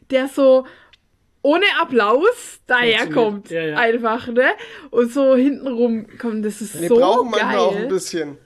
der 0.09 0.27
so 0.27 0.65
ohne 1.43 1.65
Applaus 1.79 2.59
daherkommt. 2.67 3.49
Ja, 3.49 3.61
ja. 3.63 3.77
Einfach, 3.77 4.27
ne? 4.27 4.51
Und 4.91 5.11
so 5.11 5.35
hintenrum 5.35 6.05
kommt, 6.19 6.45
das 6.45 6.61
ist 6.61 6.79
Wir 6.79 6.87
so 6.89 6.95
brauchen 6.97 7.31
geil. 7.31 7.41
manchmal 7.43 7.57
auch 7.57 7.75
ein 7.75 7.87
bisschen. 7.87 8.37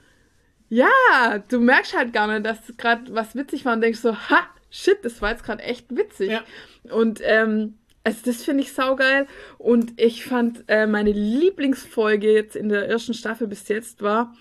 Ja, 0.68 1.38
du 1.48 1.60
merkst 1.60 1.96
halt 1.96 2.12
gar 2.12 2.26
nicht, 2.26 2.44
dass 2.46 2.58
gerade 2.76 3.14
was 3.14 3.34
witzig 3.36 3.64
war 3.64 3.74
und 3.74 3.82
denkst 3.82 4.00
so, 4.00 4.16
ha, 4.16 4.40
shit, 4.70 4.98
das 5.04 5.22
war 5.22 5.30
jetzt 5.30 5.44
gerade 5.44 5.62
echt 5.62 5.94
witzig. 5.94 6.30
Ja. 6.30 6.42
Und 6.90 7.20
ähm, 7.22 7.74
also 8.02 8.18
das 8.24 8.42
finde 8.42 8.62
ich 8.62 8.72
saugeil. 8.72 9.26
Und 9.58 10.00
ich 10.00 10.24
fand 10.24 10.64
äh, 10.68 10.86
meine 10.86 11.12
Lieblingsfolge 11.12 12.32
jetzt 12.32 12.56
in 12.56 12.68
der 12.68 12.88
ersten 12.88 13.14
Staffel 13.14 13.46
bis 13.46 13.68
jetzt 13.68 14.02
war 14.02 14.34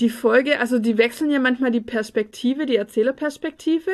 die 0.00 0.10
Folge, 0.10 0.60
also 0.60 0.78
die 0.78 0.96
wechseln 0.96 1.30
ja 1.30 1.40
manchmal 1.40 1.72
die 1.72 1.80
Perspektive, 1.80 2.66
die 2.66 2.76
Erzählerperspektive. 2.76 3.90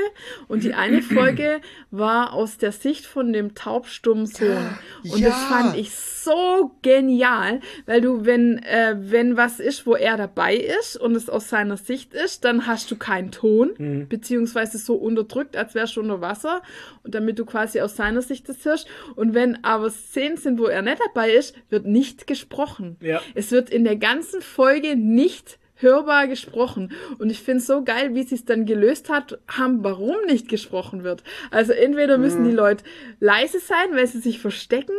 Und 0.48 0.62
die 0.62 0.74
eine 0.74 1.00
Folge 1.02 1.60
war 1.90 2.32
aus 2.34 2.58
der 2.58 2.72
Sicht 2.72 3.06
von 3.06 3.32
dem 3.32 3.54
taubstummen 3.54 4.26
Sohn. 4.26 4.76
Und 5.02 5.18
Ja. 5.18 5.28
das 5.28 5.44
fand 5.44 5.76
ich 5.78 5.90
so 5.94 6.72
genial, 6.82 7.60
weil 7.86 8.00
du, 8.00 8.24
wenn, 8.26 8.58
äh, 8.58 8.96
wenn 8.98 9.36
was 9.36 9.60
ist, 9.60 9.86
wo 9.86 9.94
er 9.94 10.16
dabei 10.16 10.56
ist 10.56 10.96
und 10.96 11.14
es 11.14 11.28
aus 11.30 11.48
seiner 11.48 11.76
Sicht 11.76 12.12
ist, 12.12 12.44
dann 12.44 12.66
hast 12.66 12.90
du 12.90 12.96
keinen 12.96 13.30
Ton, 13.30 14.06
beziehungsweise 14.08 14.78
so 14.78 14.94
unterdrückt, 14.94 15.56
als 15.56 15.74
wärst 15.74 15.96
du 15.96 16.00
unter 16.00 16.20
Wasser. 16.20 16.62
Und 17.02 17.14
damit 17.14 17.38
du 17.38 17.44
quasi 17.46 17.80
aus 17.80 17.96
seiner 17.96 18.22
Sicht 18.22 18.48
das 18.48 18.64
hörst. 18.64 18.86
Und 19.16 19.34
wenn 19.34 19.64
aber 19.64 19.90
Szenen 19.90 20.36
sind, 20.36 20.58
wo 20.58 20.66
er 20.66 20.82
nicht 20.82 21.00
dabei 21.06 21.30
ist, 21.32 21.54
wird 21.70 21.86
nicht 21.86 22.26
gesprochen. 22.26 22.96
Ja. 23.00 23.20
Es 23.34 23.50
wird 23.50 23.70
in 23.70 23.84
der 23.84 23.96
ganzen 23.96 24.42
Folge 24.42 24.96
nicht 24.96 25.58
hörbar 25.76 26.28
gesprochen. 26.28 26.92
Und 27.18 27.30
ich 27.30 27.40
finde 27.40 27.58
es 27.58 27.66
so 27.66 27.82
geil, 27.82 28.14
wie 28.14 28.22
sie 28.22 28.34
es 28.34 28.44
dann 28.44 28.66
gelöst 28.66 29.08
hat, 29.08 29.38
haben, 29.48 29.82
warum 29.82 30.16
nicht 30.26 30.48
gesprochen 30.48 31.04
wird. 31.04 31.22
Also 31.50 31.72
entweder 31.72 32.18
müssen 32.18 32.44
die 32.44 32.52
Leute 32.52 32.84
leise 33.20 33.60
sein, 33.60 33.88
weil 33.92 34.06
sie 34.06 34.20
sich 34.20 34.38
verstecken, 34.40 34.94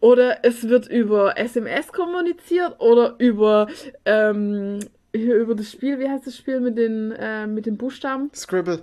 oder 0.00 0.44
es 0.44 0.68
wird 0.68 0.88
über 0.88 1.38
SMS 1.38 1.92
kommuniziert 1.92 2.80
oder 2.80 3.16
über, 3.18 3.68
ähm, 4.04 4.80
über 5.12 5.54
das 5.54 5.70
Spiel, 5.72 5.98
wie 5.98 6.08
heißt 6.08 6.26
das 6.26 6.36
Spiel 6.36 6.60
mit 6.60 6.78
den, 6.78 7.12
äh, 7.12 7.46
mit 7.46 7.66
den 7.66 7.76
Buchstaben? 7.76 8.30
Scribble. 8.34 8.82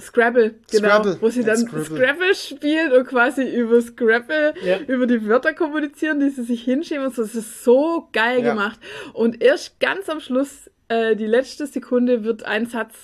Scrabble, 0.00 0.54
genau, 0.70 0.88
Scrabble, 0.88 1.16
wo 1.20 1.28
sie 1.28 1.44
dann 1.44 1.56
Scrabble. 1.58 1.84
Scrabble. 1.84 2.34
spielen 2.34 2.92
und 2.92 3.06
quasi 3.06 3.42
über 3.42 3.80
Scrabble 3.80 4.54
Ja. 4.64 4.78
über 4.86 5.06
die 5.06 5.26
Wörter 5.26 5.52
kommunizieren, 5.54 6.20
die 6.20 6.30
sie 6.30 6.42
sich 6.44 6.62
hinschieben 6.64 7.04
und 7.06 7.14
so. 7.14 7.22
Das 7.22 7.34
ist 7.34 7.64
so 7.64 8.08
geil 8.12 8.42
Ja. 8.42 8.50
gemacht. 8.50 8.80
Und 9.12 9.42
erst 9.42 9.78
ganz 9.80 10.08
am 10.08 10.20
Schluss, 10.20 10.70
äh, 10.88 11.14
die 11.16 11.26
letzte 11.26 11.66
Sekunde, 11.66 12.24
wird 12.24 12.44
ein 12.44 12.66
Satz 12.66 12.94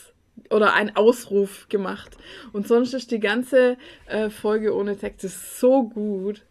oder 0.50 0.74
ein 0.74 0.94
Ausruf 0.96 1.68
gemacht. 1.68 2.16
Und 2.52 2.68
sonst 2.68 2.94
ist 2.94 3.10
die 3.10 3.20
ganze 3.20 3.76
äh, 4.06 4.30
Folge 4.30 4.74
ohne 4.74 4.96
Text 4.96 5.24
ist 5.24 5.58
so 5.60 5.84
gut. 5.84 6.42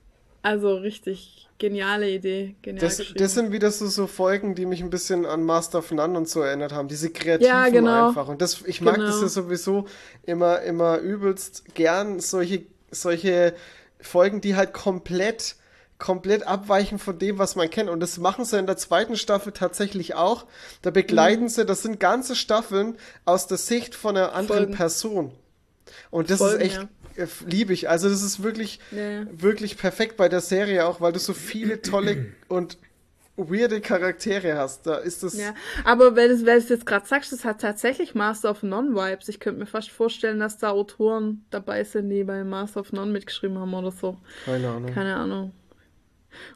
Also 0.41 0.75
richtig 0.75 1.44
geniale 1.57 2.09
Idee. 2.09 2.55
Genial 2.61 2.85
Das, 2.85 3.01
das 3.15 3.33
sind 3.33 3.51
wieder 3.51 3.71
so, 3.71 3.87
so 3.87 4.07
Folgen, 4.07 4.55
die 4.55 4.65
mich 4.65 4.81
ein 4.81 4.89
bisschen 4.89 5.25
an 5.25 5.43
Master 5.43 5.79
of 5.79 5.91
None 5.91 6.17
und 6.17 6.27
so 6.27 6.41
erinnert 6.41 6.73
haben. 6.73 6.87
Diese 6.87 7.09
kreativen 7.09 7.47
Ja, 7.53 7.69
genau. 7.69 8.09
einfach. 8.09 8.27
Und 8.27 8.41
das, 8.41 8.61
ich 8.65 8.81
mag 8.81 8.95
Genau. 8.95 9.07
das 9.07 9.21
ja 9.21 9.27
sowieso 9.27 9.85
immer, 10.23 10.61
immer 10.61 10.97
übelst 10.99 11.63
gern, 11.75 12.19
solche, 12.19 12.65
solche 12.91 13.53
Folgen, 13.99 14.41
die 14.41 14.55
halt 14.55 14.73
komplett, 14.73 15.55
komplett 15.97 16.45
abweichen 16.45 16.99
von 16.99 17.17
dem, 17.17 17.37
was 17.39 17.55
man 17.55 17.69
kennt. 17.69 17.89
Und 17.89 18.01
das 18.01 18.17
machen 18.17 18.43
sie 18.43 18.59
in 18.59 18.65
der 18.67 18.77
zweiten 18.77 19.15
Staffel 19.15 19.53
tatsächlich 19.53 20.13
auch. 20.15 20.45
Da 20.81 20.91
begleiten 20.91 21.43
Mhm. 21.43 21.49
sie, 21.49 21.65
das 21.65 21.81
sind 21.83 21.99
ganze 22.01 22.35
Staffeln 22.35 22.97
aus 23.23 23.47
der 23.47 23.57
Sicht 23.57 23.95
von 23.95 24.17
einer 24.17 24.33
anderen 24.33 24.63
Folgen. 24.63 24.73
Person. 24.75 25.31
Und 26.11 26.29
das 26.29 26.39
Folgen, 26.39 26.61
ist 26.61 26.65
echt, 26.65 26.83
äh, 26.83 26.87
liebe 27.47 27.73
ich. 27.73 27.89
Also 27.89 28.09
das 28.09 28.21
ist 28.23 28.43
wirklich, 28.43 28.79
Ja, 28.91 29.09
ja. 29.09 29.25
wirklich 29.31 29.77
perfekt 29.77 30.17
bei 30.17 30.29
der 30.29 30.41
Serie 30.41 30.85
auch, 30.85 31.01
weil 31.01 31.13
du 31.13 31.19
so 31.19 31.33
viele 31.33 31.81
tolle 31.81 32.27
und 32.47 32.77
weirde 33.37 33.81
Charaktere 33.81 34.57
hast. 34.57 34.87
Da 34.87 34.95
ist 34.95 35.23
das. 35.23 35.37
Ja, 35.37 35.53
aber 35.83 36.15
wenn 36.15 36.29
du 36.29 36.51
es 36.51 36.69
jetzt 36.69 36.85
gerade 36.85 37.05
sagst, 37.05 37.31
das 37.31 37.43
hat 37.43 37.61
tatsächlich 37.61 38.15
Master 38.15 38.49
of 38.51 38.63
None-Vibes. 38.63 39.27
Ich 39.29 39.39
könnte 39.39 39.59
mir 39.59 39.65
fast 39.65 39.91
vorstellen, 39.91 40.39
dass 40.39 40.57
da 40.57 40.69
Autoren 40.69 41.43
dabei 41.49 41.83
sind, 41.83 42.09
die 42.09 42.23
bei 42.23 42.43
Master 42.43 42.79
of 42.81 42.93
None 42.93 43.11
mitgeschrieben 43.11 43.57
haben 43.59 43.73
oder 43.73 43.91
so. 43.91 44.17
Keine 44.45 44.69
Ahnung. 44.69 44.93
Keine 44.93 45.15
Ahnung. 45.15 45.51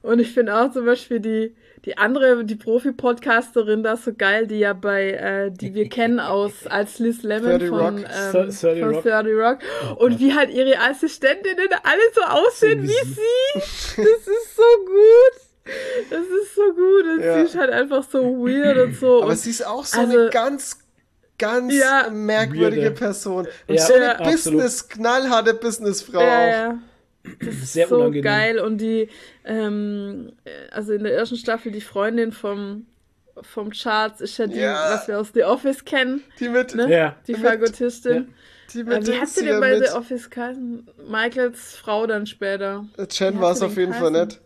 Und 0.02 0.20
ich 0.20 0.34
finde 0.34 0.56
auch 0.56 0.72
zum 0.72 0.86
Beispiel 0.86 1.20
die, 1.20 1.56
die 1.86 1.98
andere, 1.98 2.44
die 2.46 2.56
Profi-Podcasterin 2.56 3.84
da 3.84 3.96
so 3.98 4.14
geil, 4.14 4.48
die 4.48 4.60
ja 4.60 4.74
bei, 4.74 5.12
äh, 5.12 5.52
die 5.52 5.74
wir 5.74 5.88
kennen 5.90 6.20
aus, 6.20 6.68
als 6.68 7.00
Liz 7.00 7.24
Lemon 7.24 7.52
30 7.60 7.70
von, 7.70 7.80
Rock. 7.80 7.98
ähm, 7.98 8.32
30 8.32 8.80
von 8.84 8.94
Rock. 8.96 9.04
30 9.04 9.34
Rock. 9.36 9.58
Oh 9.98 10.04
und 10.06 10.10
Gott. 10.12 10.20
wie 10.20 10.34
halt 10.36 10.50
ihre 10.52 10.80
Assistentinnen 10.80 11.68
alle 11.84 12.02
so 12.14 12.22
aussehen 12.22 12.84
wie 12.84 12.88
sie. 12.88 12.94
sie. 13.04 14.02
Das 14.02 14.28
ist 14.28 14.56
so 14.56 14.86
gut. 14.86 15.42
Das 16.10 16.20
ist 16.22 16.56
so 16.56 16.74
gut. 16.74 17.04
Und 17.18 17.24
Ja. 17.24 17.36
sie 17.36 17.42
ist 17.42 17.56
halt 17.58 17.72
einfach 17.72 18.04
so 18.10 18.20
weird 18.46 18.78
und 18.78 18.96
so. 18.96 19.22
Aber 19.22 19.32
und 19.32 19.38
sie 19.40 19.52
ist 19.52 19.66
auch 19.66 19.86
so 19.86 20.00
also- 20.00 20.18
eine 20.20 20.30
ganz, 20.30 20.80
ganz 21.38 21.74
Ja. 21.74 22.10
merkwürdige 22.12 22.84
Weirde. 22.84 22.96
Person. 22.96 23.48
Und 23.68 23.76
Ja, 23.76 23.82
so 23.86 23.94
eine 23.94 24.20
absolut. 24.20 24.32
Business, 24.62 24.88
knallharte 24.90 25.54
Businessfrau 25.54 26.22
ja, 26.22 26.70
auch. 26.72 26.74
Ja. 27.26 27.32
Das 27.40 27.56
ist 27.56 27.74
Sehr 27.74 27.88
so 27.88 27.98
unangenehm. 27.98 28.24
geil. 28.24 28.60
Und 28.60 28.78
die, 28.80 29.10
ähm, 29.46 30.32
äh, 30.46 30.50
also 30.72 30.94
in 30.94 31.04
der 31.04 31.14
ersten 31.14 31.36
Staffel, 31.36 31.72
die 31.72 31.82
Freundin 31.82 32.32
vom, 32.32 32.86
vom 33.42 33.72
Charles 33.72 34.22
ist 34.22 34.38
ja 34.38 34.48
die, 34.48 34.60
Ja. 34.60 34.92
was 34.94 35.08
wir 35.08 35.20
aus 35.20 35.30
The 35.34 35.44
Office 35.44 35.84
kennen. 35.86 36.22
Die 36.40 36.50
mit, 36.50 36.76
Ne? 36.76 36.90
Ja. 36.90 37.16
Die 37.28 37.34
Mit- 37.34 37.42
Fagottistin. 37.42 38.34
die 38.74 38.80
Äh, 38.80 38.84
mit 38.84 39.08
wie 39.08 39.12
hat 39.14 39.22
Dings 39.22 39.36
sie 39.36 39.46
denn 39.46 39.60
bei 39.60 39.78
mit. 39.78 39.88
The 39.88 39.94
Office 39.96 40.30
geheißen? 40.30 40.88
Michaels 41.08 41.76
Frau 41.76 42.06
dann 42.08 42.26
später. 42.26 42.86
Jen 43.12 43.40
war 43.40 43.52
es 43.52 43.62
auf 43.62 43.76
jeden 43.78 43.94
Fall 43.94 44.12
nicht. 44.12 44.40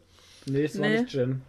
Nee, 0.45 0.65
es 0.65 0.79
war 0.79 0.87
Nee. 0.87 1.01
nicht 1.01 1.13
Jen. 1.13 1.41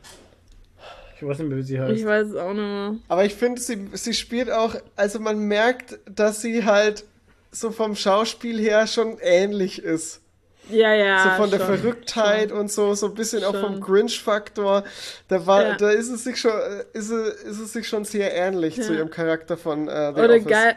Ich 1.16 1.22
weiß 1.26 1.38
nicht 1.38 1.48
mehr, 1.48 1.58
wie 1.58 1.62
sie 1.62 1.80
heißt. 1.80 1.96
Ich 1.98 2.04
weiß 2.04 2.28
es 2.28 2.36
auch 2.36 2.52
nicht 2.52 2.62
mehr. 2.62 2.96
Aber 3.08 3.24
ich 3.24 3.34
finde, 3.34 3.60
sie, 3.60 3.88
sie 3.92 4.12
spielt 4.14 4.50
auch, 4.50 4.74
also 4.96 5.20
man 5.20 5.38
merkt, 5.38 5.98
dass 6.06 6.40
sie 6.42 6.64
halt 6.64 7.04
so 7.50 7.70
vom 7.70 7.94
Schauspiel 7.94 8.58
her 8.58 8.86
schon 8.86 9.18
ähnlich 9.20 9.80
ist. 9.82 10.20
Ja, 10.70 10.94
ja. 10.94 11.22
so 11.36 11.42
von 11.42 11.50
der 11.50 11.58
schon, 11.58 11.66
Verrücktheit 11.78 12.50
schon. 12.50 12.58
und 12.58 12.72
so, 12.72 12.94
so 12.94 13.06
ein 13.06 13.14
bisschen 13.14 13.44
auch 13.44 13.54
vom 13.54 13.74
Schon. 13.74 13.80
Grinch-Faktor. 13.80 14.84
Da 15.28 15.46
war, 15.46 15.62
Ja. 15.62 15.76
da 15.76 15.90
ist 15.90 16.08
es 16.10 16.24
sich 16.24 16.40
schon, 16.40 16.52
äh, 16.52 16.84
ist 16.98 17.10
es, 17.10 17.42
ist 17.42 17.60
es 17.60 17.72
sich 17.72 17.86
schon 17.86 18.04
sehr 18.04 18.34
ähnlich 18.34 18.76
zu 18.80 18.92
Ja. 18.92 18.98
ihrem 19.00 19.10
Charakter 19.10 19.56
von 19.56 19.88
äh, 19.88 20.12
The 20.14 20.20
Oder 20.20 20.34
Office. 20.36 20.46
geil, 20.46 20.76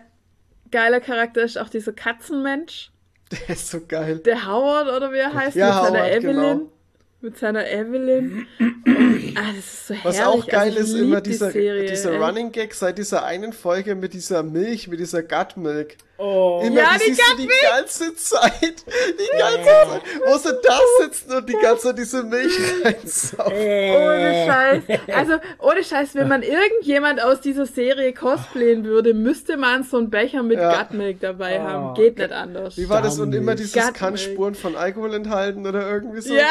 geiler 0.71 0.99
Charakter 0.99 1.41
ist 1.43 1.57
auch 1.57 1.69
dieser 1.69 1.93
Katzenmensch. 1.93 2.91
Der 3.31 3.55
ist 3.55 3.69
so 3.69 3.79
geil. 3.87 4.19
Der 4.19 4.45
Howard 4.47 4.87
oder 4.87 5.11
wie 5.11 5.17
er 5.17 5.33
heißt, 5.33 5.55
Ja, 5.55 5.67
mit 5.67 5.83
seiner 5.83 5.99
Howard, 5.99 6.11
Evelyn. 6.13 6.35
genau. 6.35 6.71
Mit 7.19 7.37
seiner 7.39 7.67
Evelyn. 7.69 8.47
Und, 8.59 9.33
ah, 9.35 9.41
das 9.55 9.65
ist 9.65 9.87
so 9.87 9.95
Was 10.03 10.19
herrlich. 10.19 10.43
auch 10.43 10.47
geil 10.47 10.77
also, 10.77 10.95
ist, 10.95 11.01
immer 11.01 11.19
die 11.19 11.31
dieser, 11.31 11.49
Serie, 11.51 11.89
dieser 11.89 12.11
ey. 12.11 12.17
Running 12.17 12.51
Gag 12.51 12.73
seit 12.75 12.97
dieser 12.99 13.25
einen 13.25 13.53
Folge 13.53 13.95
mit 13.95 14.13
dieser 14.13 14.43
Milch, 14.43 14.87
mit 14.87 14.99
dieser 14.99 15.23
Gut 15.23 15.57
Milk. 15.57 15.97
Oh, 16.19 16.61
Immer, 16.65 16.77
Ja, 16.81 16.89
die 16.95 17.09
die 17.09 17.13
siehst 17.13 17.33
du 17.33 17.41
die 17.43 17.49
ganze 17.69 18.15
Zeit. 18.15 18.83
Die 18.87 19.37
ganze 19.37 19.63
Zeit. 19.65 20.01
Wo 20.25 20.37
sie 20.37 20.59
da 20.63 20.79
sitzen 21.03 21.31
und 21.35 21.47
die 21.47 21.53
ganze 21.53 21.87
Zeit 21.89 21.97
diese 21.99 22.23
Milch 22.23 22.53
reinsaugen. 22.83 23.53
Ohne 23.53 24.45
Scheiß. 24.47 24.83
Also, 25.15 25.33
ohne 25.59 25.83
Scheiß, 25.83 26.15
wenn 26.15 26.27
man 26.27 26.41
irgendjemand 26.41 27.21
aus 27.21 27.39
dieser 27.41 27.65
Serie 27.67 28.13
cosplayen 28.13 28.83
würde, 28.83 29.13
müsste 29.13 29.57
man 29.57 29.83
so 29.83 29.97
einen 29.97 30.09
Becher 30.09 30.41
mit 30.41 30.57
Ja. 30.59 30.81
Gutmilk 30.83 31.19
dabei 31.19 31.59
Oh, 31.59 31.63
haben. 31.67 31.93
Geht 31.93 32.17
nicht 32.17 32.31
anders. 32.31 32.77
Wie 32.77 32.89
war 32.89 33.01
das? 33.03 33.19
Und 33.19 33.33
immer 33.35 33.53
dieses 33.55 33.73
Gut 33.73 33.93
kann 33.93 34.13
Milk. 34.13 34.25
Spuren 34.25 34.55
von 34.55 34.75
Alkohol 34.75 35.13
enthalten 35.13 35.67
oder 35.67 35.87
irgendwie 35.87 36.21
so. 36.21 36.33
Ja, 36.33 36.47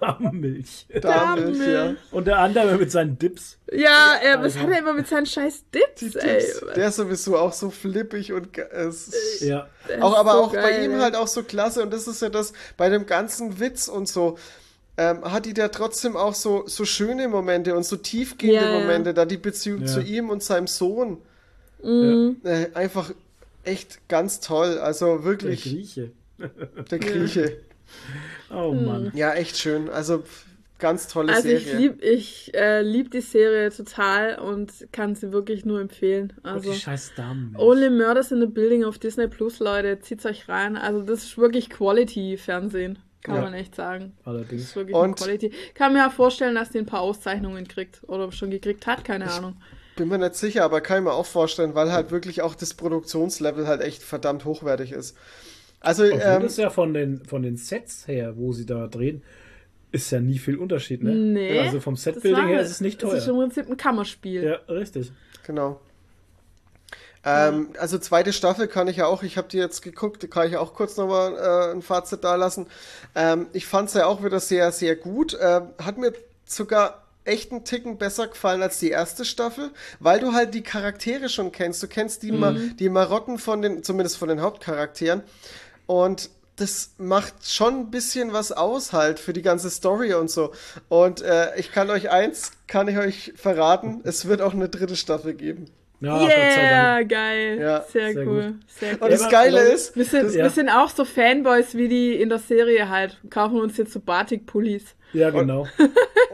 Darmmilch. 0.00 0.86
Darmmilch, 1.00 1.58
ja. 1.66 1.94
Und 2.10 2.26
der 2.26 2.38
andere 2.38 2.76
mit 2.78 2.90
seinen 2.90 3.18
Dips. 3.18 3.58
Ja, 3.74 4.14
er, 4.22 4.42
was 4.42 4.56
hat 4.56 4.68
er 4.70 4.78
immer 4.78 4.92
mit 4.92 5.08
seinen 5.08 5.26
scheiß 5.26 5.64
Die 5.74 5.78
Dips, 6.10 6.16
ey? 6.16 6.44
Der 6.76 6.88
ist 6.88 6.96
sowieso 6.96 7.36
auch 7.38 7.52
so 7.52 7.70
flippig 7.70 8.32
und 8.32 8.56
ist 8.58 9.40
Ja. 9.40 9.68
Der 9.88 10.04
auch, 10.04 10.12
ist 10.12 10.18
aber 10.18 10.32
so 10.32 10.38
auch 10.44 10.52
bei 10.52 10.60
geil, 10.72 10.84
ihm 10.84 10.92
ey. 10.92 11.00
halt 11.00 11.16
auch 11.16 11.28
so 11.28 11.42
klasse 11.42 11.82
und 11.82 11.92
das 11.92 12.06
ist 12.06 12.22
ja 12.22 12.28
das 12.28 12.52
bei 12.76 12.88
dem 12.88 13.06
ganzen 13.06 13.58
Witz 13.60 13.88
und 13.88 14.08
so. 14.08 14.38
Ähm, 14.96 15.24
hat 15.24 15.44
die 15.46 15.54
da 15.54 15.68
trotzdem 15.68 16.16
auch 16.16 16.34
so, 16.34 16.64
so 16.68 16.84
schöne 16.84 17.26
Momente 17.28 17.74
und 17.74 17.84
so 17.84 17.96
tiefgehende 17.96 18.64
Ja, 18.64 18.72
ja. 18.72 18.80
Momente, 18.80 19.12
da 19.12 19.24
die 19.24 19.38
Beziehung 19.38 19.80
Ja. 19.82 19.86
zu 19.86 20.00
ihm 20.00 20.30
und 20.30 20.42
seinem 20.42 20.66
Sohn 20.68 21.18
Mhm. 21.82 22.36
äh, 22.44 22.68
einfach 22.74 23.10
echt 23.64 24.08
ganz 24.08 24.40
toll. 24.40 24.78
Also 24.78 25.16
Der 25.16 25.24
wirklich 25.24 25.62
Grieche. 25.64 26.12
der 26.90 26.98
Grieche. 26.98 27.56
Oh 28.50 28.72
Mann. 28.72 29.10
Ja, 29.14 29.34
echt 29.34 29.58
schön. 29.58 29.90
Also 29.90 30.22
ganz 30.84 31.08
tolle 31.08 31.32
Also 31.32 31.48
Serie. 31.48 31.58
ich 31.58 31.72
lieb, 31.78 32.02
ich 32.02 32.54
äh, 32.54 32.82
lieb 32.82 33.10
die 33.10 33.22
Serie 33.22 33.70
total 33.70 34.38
und 34.38 34.70
kann 34.92 35.14
sie 35.14 35.32
wirklich 35.32 35.64
nur 35.64 35.80
empfehlen. 35.80 36.32
Also 36.42 36.70
die 36.72 36.78
scheiß 36.78 37.12
Darmmilch. 37.16 37.58
Only 37.58 37.88
Murders 37.90 38.30
in 38.32 38.40
the 38.40 38.46
Building 38.46 38.84
auf 38.84 38.98
Disney 38.98 39.26
Plus, 39.28 39.58
Leute, 39.60 39.98
zieht's 40.00 40.26
euch 40.26 40.48
rein. 40.48 40.76
Also 40.76 41.00
das 41.02 41.24
ist 41.24 41.38
wirklich 41.38 41.70
Quality-Fernsehen, 41.70 42.98
kann 43.22 43.36
Ja. 43.36 43.40
man 43.42 43.54
echt 43.54 43.74
sagen. 43.74 44.12
Das 44.18 44.26
Allerdings. 44.26 44.62
ist 44.62 44.76
wirklich 44.76 44.94
Und- 44.96 45.16
Quality. 45.16 45.50
Kann 45.74 45.92
mir 45.94 46.00
ja 46.00 46.10
vorstellen, 46.10 46.54
dass 46.54 46.70
die 46.70 46.78
ein 46.78 46.86
paar 46.86 47.00
Auszeichnungen 47.00 47.66
kriegt 47.66 48.02
oder 48.06 48.30
schon 48.32 48.50
gekriegt 48.50 48.86
hat, 48.86 49.04
keine 49.04 49.30
Ahnung. 49.30 49.56
Bin 49.96 50.08
mir 50.08 50.18
nicht 50.18 50.34
sicher, 50.34 50.64
aber 50.64 50.80
kann 50.80 50.98
ich 50.98 51.04
mir 51.04 51.12
auch 51.12 51.26
vorstellen, 51.26 51.74
weil 51.74 51.92
halt 51.92 52.10
wirklich 52.10 52.42
auch 52.42 52.54
das 52.54 52.74
Produktionslevel 52.74 53.66
halt 53.66 53.80
echt 53.80 54.02
verdammt 54.02 54.44
hochwertig 54.44 54.92
ist. 54.92 55.16
Also, 55.80 56.04
Obwohl 56.04 56.20
ähm, 56.22 56.42
das 56.42 56.56
ja 56.56 56.70
von 56.70 56.94
den, 56.94 57.24
von 57.26 57.42
den 57.42 57.56
Sets 57.56 58.08
her, 58.08 58.36
wo 58.36 58.52
sie 58.52 58.64
da 58.66 58.86
drehen, 58.86 59.22
ist 59.94 60.10
ja 60.10 60.20
nie 60.20 60.38
viel 60.38 60.56
Unterschied, 60.56 61.02
ne? 61.02 61.14
Nee. 61.14 61.60
Also 61.60 61.80
vom 61.80 61.96
Setbuilding 61.96 62.48
her 62.48 62.60
ist 62.60 62.70
es 62.70 62.80
nicht 62.80 63.02
Das 63.02 63.12
ist 63.12 63.26
im 63.28 63.34
teuer. 63.34 63.42
Prinzip 63.44 63.70
ein 63.70 63.76
Kammerspiel. 63.76 64.42
Ja, 64.44 64.54
richtig. 64.72 65.12
genau. 65.46 65.80
Ähm, 67.26 67.70
also 67.78 67.96
zweite 67.98 68.32
Staffel 68.34 68.68
kann 68.68 68.86
ich 68.86 68.98
ja 68.98 69.06
auch, 69.06 69.22
ich 69.22 69.38
habe 69.38 69.48
die 69.48 69.56
jetzt 69.56 69.80
geguckt, 69.80 70.22
die 70.22 70.28
kann 70.28 70.46
ich 70.48 70.56
auch 70.58 70.74
kurz 70.74 70.96
nochmal 70.98 71.34
äh, 71.34 71.72
ein 71.72 71.80
Fazit 71.80 72.22
da 72.22 72.34
lassen. 72.34 72.66
Ähm, 73.14 73.46
ich 73.54 73.66
fand 73.66 73.88
es 73.88 73.94
ja 73.94 74.06
auch 74.06 74.22
wieder 74.22 74.40
sehr, 74.40 74.72
sehr 74.72 74.94
gut. 74.94 75.36
Ähm, 75.40 75.68
hat 75.82 75.96
mir 75.96 76.12
sogar 76.44 77.02
echt 77.24 77.52
einen 77.52 77.64
Ticken 77.64 77.96
besser 77.96 78.26
gefallen 78.26 78.60
als 78.60 78.78
die 78.78 78.90
erste 78.90 79.24
Staffel, 79.24 79.70
weil 80.00 80.20
du 80.20 80.34
halt 80.34 80.52
die 80.52 80.62
Charaktere 80.62 81.30
schon 81.30 81.52
kennst. 81.52 81.82
Du 81.82 81.88
kennst 81.88 82.22
die, 82.22 82.32
Ma 82.32 82.52
die 82.52 82.90
Marotten 82.90 83.38
von 83.38 83.62
den, 83.62 83.82
zumindest 83.82 84.18
von 84.18 84.28
den 84.28 84.42
Hauptcharakteren. 84.42 85.22
Und 85.86 86.28
das 86.56 86.94
macht 86.98 87.34
schon 87.50 87.74
ein 87.80 87.90
bisschen 87.90 88.32
was 88.32 88.52
aus 88.52 88.92
halt 88.92 89.18
für 89.18 89.32
die 89.32 89.42
ganze 89.42 89.70
Story 89.70 90.14
und 90.14 90.30
so. 90.30 90.52
Und 90.88 91.20
äh, 91.22 91.56
ich 91.58 91.72
kann 91.72 91.90
euch 91.90 92.10
eins, 92.10 92.52
kann 92.66 92.88
ich 92.88 92.96
euch 92.98 93.32
verraten, 93.36 94.00
es 94.04 94.26
wird 94.28 94.40
auch 94.40 94.52
eine 94.54 94.68
dritte 94.68 94.96
Staffel 94.96 95.34
geben. 95.34 95.66
Ja, 96.00 96.20
yeah, 96.20 97.02
geil. 97.02 97.58
Ja. 97.60 97.84
sehr, 97.90 98.12
Sehr 98.12 98.26
cool. 98.26 98.42
gut. 98.50 98.54
Sehr 98.78 98.92
Und 98.94 99.02
cool. 99.02 99.08
das 99.10 99.22
aber- 99.22 99.30
Geile 99.30 99.60
ist, 99.72 99.96
Wir 99.96 100.04
sind, 100.04 100.24
Das- 100.26 100.34
wir 100.34 100.50
sind 100.50 100.68
auch 100.68 100.90
so 100.90 101.04
Fanboys 101.04 101.74
wie 101.76 101.88
die 101.88 102.14
in 102.20 102.28
der 102.28 102.40
Serie 102.40 102.88
halt. 102.90 103.18
Kaufen 103.30 103.58
uns 103.60 103.76
jetzt 103.78 103.92
so 103.92 104.00
Batik-Pullis. 104.00 104.84
Ja, 105.14 105.30
genau. 105.30 105.66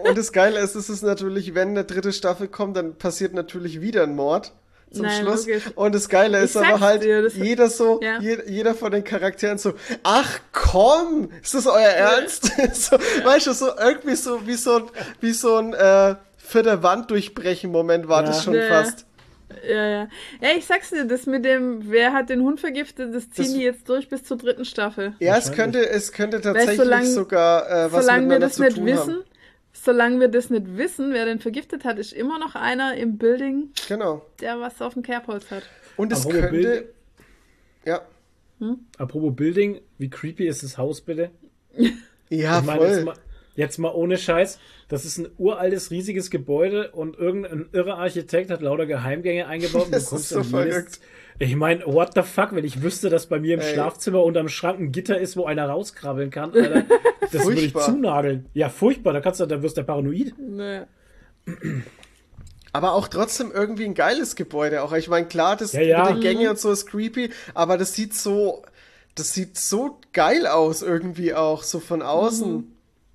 Und 0.03 0.17
das 0.19 0.33
Geile 0.33 0.59
ist, 0.61 0.75
es 0.75 0.89
ist 0.89 1.03
natürlich, 1.03 1.55
wenn 1.55 1.69
eine 1.69 1.85
dritte 1.85 2.13
Staffel 2.13 2.49
kommt, 2.49 2.77
dann 2.79 2.97
passiert 2.97 3.33
natürlich 3.35 3.81
wieder 3.81 4.03
ein 4.03 4.17
Mord 4.17 4.53
zum 4.93 5.03
Nein, 5.07 5.23
Schluss. 5.23 5.47
logisch. 5.47 5.65
Und 5.75 5.95
das 5.95 6.09
Geile 6.09 6.39
Ich 6.39 6.45
ist 6.45 6.57
aber 6.57 6.67
sag's 6.67 6.81
halt, 6.81 7.03
dir, 7.05 7.23
das- 7.23 7.35
jeder 7.37 7.69
so, 7.71 8.01
Ja. 8.03 8.19
je, 8.21 8.39
jeder 8.47 8.75
von 8.75 8.91
den 8.93 9.05
Charakteren 9.05 9.59
so, 9.59 9.75
ach 10.03 10.41
komm, 10.53 11.31
ist 11.43 11.55
das 11.55 11.67
euer 11.67 11.77
Ernst? 11.79 12.51
so, 12.75 12.97
Weißt 13.25 13.47
du, 13.47 13.53
so 13.53 13.69
irgendwie 13.79 14.17
so 14.17 14.47
wie 14.47 14.55
so 14.55 14.77
ein, 14.77 14.83
wie 15.21 15.33
so 15.33 15.57
ein 15.57 15.75
äh, 15.75 16.15
vierter 16.37 16.83
Wand 16.83 17.11
durchbrechen 17.11 17.71
Moment 17.71 18.09
war 18.09 18.23
Ja. 18.23 18.29
das 18.29 18.43
schon 18.45 18.55
Ja, 18.55 18.65
ja. 18.65 18.69
fast. 18.69 19.07
Ja, 19.69 19.89
ja. 19.89 20.09
Ja, 20.41 20.49
ich 20.57 20.65
sag's 20.65 20.91
dir, 20.91 21.05
das 21.07 21.27
mit 21.27 21.45
dem, 21.45 21.91
wer 21.91 22.13
hat 22.13 22.31
den 22.31 22.41
Hund 22.43 22.61
vergiftet, 22.61 23.13
das 23.15 23.31
ziehen 23.31 23.45
Das- 23.47 23.53
die 23.55 23.63
jetzt 23.63 23.89
durch 23.89 24.09
bis 24.09 24.23
zur 24.23 24.37
dritten 24.39 24.65
Staffel. 24.65 25.15
Ja, 25.19 25.37
es 25.37 25.51
könnte, 25.51 25.89
es 25.89 26.13
könnte 26.13 26.41
tatsächlich 26.41 26.77
solange- 26.77 27.07
sogar 27.11 27.69
äh, 27.69 27.93
was 27.93 28.05
solange 28.05 28.23
wir 28.29 28.39
miteinander 28.39 28.47
das 28.47 28.55
zu 28.57 28.63
nicht 28.63 28.77
tun 28.77 28.87
wissen, 28.87 29.13
haben. 29.15 29.25
Solange 29.83 30.21
wir 30.21 30.29
das 30.29 30.51
nicht 30.51 30.77
wissen, 30.77 31.13
wer 31.13 31.25
den 31.25 31.39
vergiftet 31.41 31.85
hat, 31.85 31.99
ist 31.99 32.13
immer 32.13 32.39
noch 32.39 32.55
einer 32.55 32.95
im 32.97 33.19
Building, 33.19 33.71
Genau. 33.89 34.25
der 34.41 34.61
was 34.61 34.81
auf 34.83 34.95
dem 34.95 35.03
Kerbholz 35.03 35.51
hat. 35.51 35.63
Und 35.97 36.13
es 36.13 36.21
Apropos 36.21 36.41
könnte, 36.41 36.51
Bild- 36.57 36.85
ja, 37.85 38.01
Apropos 38.99 39.35
Building, 39.35 39.81
wie 39.99 40.11
creepy 40.11 40.47
ist 40.47 40.63
das 40.63 40.77
Haus 40.77 41.01
bitte? 41.01 41.31
ja, 42.29 42.59
ich 42.61 42.65
meine, 42.67 42.83
jetzt 42.85 42.95
voll. 42.97 43.05
mal, 43.05 43.15
jetzt 43.57 43.79
mal 43.79 43.93
ohne 43.95 44.19
Scheiß. 44.19 44.59
Das 44.89 45.05
ist 45.07 45.17
ein 45.19 45.29
uraltes, 45.39 45.91
riesiges 45.91 46.31
Gebäude 46.31 46.91
und 46.91 47.17
irgendein 47.17 47.71
irrer 47.73 47.97
Architekt 47.99 48.51
hat 48.51 48.61
lauter 48.61 48.85
Geheimgänge 48.87 49.47
eingebaut 49.47 49.87
und 49.87 49.95
du 49.95 50.05
kommst 50.05 50.13
ist 50.13 50.29
so 50.29 50.41
in 50.41 50.65
jedes-. 50.65 51.01
Ich 51.43 51.57
meine, 51.57 51.87
what 51.87 52.11
the 52.15 52.21
fuck, 52.23 52.55
wenn 52.55 52.67
ich 52.67 52.83
wüsste, 52.83 53.09
dass 53.09 53.27
bei 53.27 53.41
mir 53.41 53.55
im 53.55 53.61
Ey. 53.61 53.73
Schlafzimmer 53.73 54.23
unterm 54.23 54.51
Schrank 54.51 54.79
ein 54.79 54.93
Gitter 54.93 55.19
ist, 55.19 55.39
wo 55.39 55.47
einer 55.47 55.67
rauskrabbeln 55.71 56.31
kann, 56.31 56.53
Alter, 56.53 56.85
das 57.33 57.47
würde 57.47 57.63
ich 57.63 57.75
zunageln. 57.75 58.45
Ja, 58.53 58.69
furchtbar, 58.69 59.15
da 59.15 59.21
kannst 59.23 59.41
du, 59.41 59.47
da 59.47 59.63
wirst 59.63 59.79
du 59.79 59.83
paranoid. 59.83 60.35
Naja. 60.39 60.87
Aber 62.73 62.93
auch 62.93 63.09
trotzdem 63.09 63.51
irgendwie 63.53 63.87
ein 63.87 63.95
geiles 63.95 64.37
Gebäude. 64.37 64.83
Auch 64.83 64.93
ich 64.93 65.09
meine, 65.09 65.27
klar, 65.29 65.57
das 65.57 65.73
Ja, 65.73 65.81
ja. 65.81 66.05
mit 66.05 66.17
den 66.17 66.21
Gängen 66.21 66.49
und 66.51 66.59
so 66.59 66.71
ist 66.71 66.85
creepy, 66.87 67.31
aber 67.55 67.79
das 67.79 67.95
sieht 67.95 68.15
so, 68.15 68.63
das 69.15 69.33
sieht 69.33 69.57
so 69.57 69.99
geil 70.13 70.47
aus 70.47 70.83
irgendwie 70.83 71.33
auch, 71.33 71.63
so 71.63 71.81
von 71.81 72.03
außen. 72.03 72.71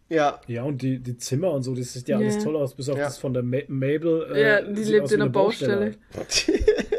Ja, 0.10 0.40
Ja, 0.48 0.64
und 0.64 0.82
die, 0.82 1.00
die 1.00 1.18
Zimmer 1.18 1.52
und 1.52 1.64
so, 1.64 1.74
das 1.76 1.94
sieht 1.94 2.08
ja 2.08 2.18
alles 2.18 2.44
toll 2.44 2.56
aus, 2.56 2.74
bis 2.76 2.90
auf 2.90 2.98
Ja. 2.98 3.06
das 3.06 3.18
von 3.18 3.34
der 3.34 3.44
Ma 3.44 3.58
Mabel. 3.68 4.28
äh, 4.34 4.42
Ja, 4.42 4.62
die 4.62 4.84
lebt 4.84 5.04
aus 5.06 5.12
in 5.12 5.16
einer 5.18 5.24
eine 5.26 5.32
Baustelle. 5.32 5.96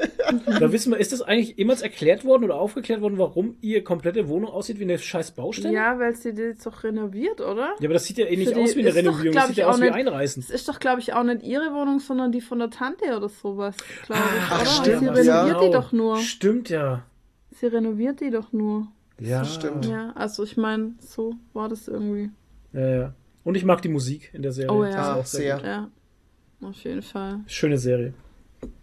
Da 0.46 0.72
wissen 0.72 0.92
wir, 0.92 0.98
ist 0.98 1.12
das 1.12 1.22
eigentlich 1.22 1.56
jemals 1.56 1.82
erklärt 1.82 2.24
worden 2.24 2.44
oder 2.44 2.56
aufgeklärt 2.56 3.00
worden, 3.00 3.18
warum 3.18 3.56
ihre 3.60 3.82
komplette 3.82 4.28
Wohnung 4.28 4.50
aussieht 4.50 4.78
wie 4.78 4.84
eine 4.84 4.98
scheiß 4.98 5.32
Baustelle? 5.32 5.72
Ja, 5.74 5.98
weil 5.98 6.14
sie 6.16 6.34
die 6.34 6.42
jetzt 6.42 6.66
doch 6.66 6.84
renoviert, 6.84 7.40
oder? 7.40 7.74
Ja, 7.80 7.84
aber 7.84 7.94
das 7.94 8.04
sieht 8.04 8.18
ja 8.18 8.26
eh 8.26 8.36
nicht 8.36 8.48
Für 8.48 8.54
die- 8.54 8.62
aus 8.62 8.76
wie 8.76 8.80
eine 8.80 8.88
ist 8.88 8.96
doch, 8.96 9.02
Renovierung, 9.02 9.32
glaub 9.32 9.34
das 9.34 9.46
sieht 9.48 9.52
ich, 9.52 9.58
ja 9.58 9.68
aus 9.68 9.74
auch 9.76 9.80
wie 9.80 9.84
nicht- 9.84 9.94
Einreißen. 9.94 10.42
Es 10.42 10.50
ist 10.50 10.68
doch, 10.68 10.78
glaube 10.80 11.00
ich, 11.00 11.12
auch 11.14 11.22
nicht 11.24 11.42
ihre 11.42 11.72
Wohnung, 11.74 12.00
sondern 12.00 12.32
die 12.32 12.40
von 12.40 12.58
der 12.58 12.70
Tante 12.70 13.04
oder 13.16 13.28
sowas, 13.28 13.76
glaube 14.06 14.22
ich, 14.22 14.42
Ach, 14.50 14.60
oder? 14.60 14.70
stimmt, 14.70 15.16
sie 15.16 15.22
ja. 15.26 15.42
renoviert 15.44 15.62
die 15.68 15.72
doch 15.72 15.92
nur. 15.92 16.16
Stimmt 16.18 16.68
ja. 16.70 17.02
Sie 17.50 17.66
renoviert 17.66 18.20
die 18.20 18.30
doch 18.30 18.52
nur. 18.52 18.88
Ja, 19.18 19.44
stimmt. 19.44 19.86
Ja, 19.86 20.12
also 20.14 20.42
ich 20.44 20.56
meine, 20.56 20.94
so 21.00 21.34
war 21.54 21.68
das 21.68 21.88
irgendwie. 21.88 22.30
Ja, 22.72 22.88
ja. 22.88 23.14
Und 23.44 23.54
ich 23.56 23.64
mag 23.64 23.80
die 23.80 23.88
Musik 23.88 24.30
in 24.34 24.42
der 24.42 24.52
Serie. 24.52 24.72
Oh 24.76 24.82
Das 24.82 24.94
ja. 24.94 25.00
ist 25.00 25.06
Ah, 25.08 25.14
auch 25.14 25.24
sehr 25.26 25.40
sehr. 25.40 25.56
gut. 25.56 25.64
Ja, 25.66 26.68
auf 26.68 26.76
jeden 26.84 27.02
Fall. 27.02 27.40
Schöne 27.46 27.78
Serie. 27.78 28.12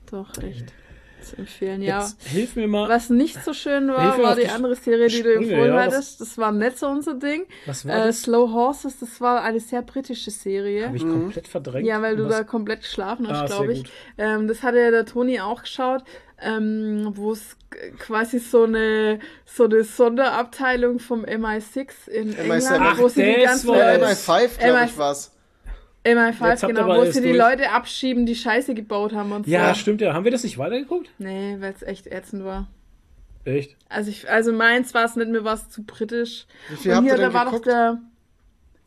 Doch, 0.10 0.36
echt. 0.42 0.74
Zu 1.24 1.38
empfehlen, 1.38 1.82
ja. 1.82 2.02
Jetzt 2.02 2.22
hilf 2.28 2.56
mir 2.56 2.68
mal. 2.68 2.90
Was 2.90 3.10
nicht 3.10 3.44
so 3.44 3.54
schön 3.54 3.88
war, 3.90 4.18
war 4.22 4.36
die 4.36 4.42
die 4.44 4.50
andere 4.50 4.76
Serie, 4.76 5.08
die 5.08 5.24
du 5.24 5.30
Sprünge, 5.32 5.52
empfohlen 5.54 5.74
ja, 5.74 5.88
was- 5.88 5.94
hattest. 5.96 6.22
Das 6.22 6.38
war 6.38 6.52
nicht 6.52 6.78
so 6.78 6.88
unser 6.88 7.14
Ding. 7.16 7.46
Was 7.66 7.88
war 7.88 7.96
Äh, 7.96 8.08
das? 8.08 8.22
Slow 8.24 8.52
Horses, 8.52 9.00
das 9.00 9.20
war 9.22 9.42
eine 9.44 9.60
sehr 9.60 9.82
britische 9.82 10.32
Serie. 10.32 10.88
Habe 10.88 10.98
ich 10.98 11.04
komplett 11.04 11.48
verdrängt. 11.48 11.88
Ja, 11.88 12.02
weil 12.02 12.16
du 12.16 12.26
Was- 12.26 12.38
da 12.38 12.44
komplett 12.44 12.82
geschlafen 12.82 13.26
Ah, 13.28 13.42
hast, 13.42 13.48
sehr 13.50 13.58
glaube 13.66 13.74
ich. 13.74 13.84
Ähm, 14.18 14.48
das 14.48 14.64
hatte 14.64 14.80
ja 14.80 14.92
der 14.92 15.06
Toni 15.06 15.40
auch 15.40 15.62
geschaut, 15.64 16.04
ähm, 16.42 17.12
wo 17.16 17.32
es 17.32 17.56
quasi 18.00 18.40
so 18.40 18.64
eine, 18.64 19.20
so 19.46 19.64
eine 19.66 19.84
Sonderabteilung 19.84 21.00
vom 21.00 21.24
MI6 21.26 22.08
in 22.10 22.34
MI7. 22.36 22.40
England, 22.40 22.98
wo 23.00 23.06
Ach, 23.06 23.10
sie 23.10 23.24
die 23.24 23.30
Leute, 23.66 24.06
MI5, 24.06 24.58
glaube 24.60 24.86
ich, 24.86 24.98
war's. 24.98 25.32
MI5, 26.06 26.50
Jetzt 26.50 26.66
genau, 26.68 26.88
wo 26.98 27.06
sie 27.06 27.22
die 27.22 27.30
durch. 27.30 27.38
Leute 27.38 27.72
abschieben, 27.72 28.26
die 28.26 28.36
Scheiße 28.36 28.74
gebaut 28.74 29.14
haben 29.14 29.32
und 29.32 29.48
Ja, 29.48 29.70
so. 29.70 29.80
stimmt 29.80 30.02
ja. 30.02 30.14
Haben 30.14 30.26
wir 30.26 30.32
das 30.32 30.44
nicht 30.44 30.58
weitergeguckt? 30.58 31.10
Nee, 31.18 31.56
weil 31.60 31.74
es 31.74 31.82
echt 31.82 32.08
ätzend 32.08 32.44
war. 32.44 32.68
Echt? 33.46 33.76
Also, 33.90 34.10
ich, 34.10 34.30
also 34.30 34.52
meins 34.54 34.94
war 34.94 35.06
es 35.06 35.16
nicht, 35.16 35.30
mir 35.30 35.44
war 35.44 35.54
es 35.56 35.70
zu 35.70 35.84
britisch. 35.84 36.46
Wie 36.70 36.76
viel 36.76 36.94
und 36.94 37.04
hier, 37.04 37.18
da 37.18 37.34
war 37.34 37.46
geguckt? 37.46 37.68
doch 37.68 37.72
der, 37.72 38.00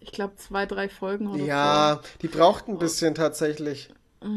ich 0.01 0.12
glaube, 0.12 0.36
zwei, 0.36 0.66
drei 0.66 0.88
Folgen 0.88 1.26
oder 1.28 1.43
Ja, 1.44 2.01
die 2.22 2.28
braucht 2.28 2.68
ein 2.68 2.78
bisschen 2.78 3.14
tatsächlich. 3.14 3.88
so. 4.22 4.28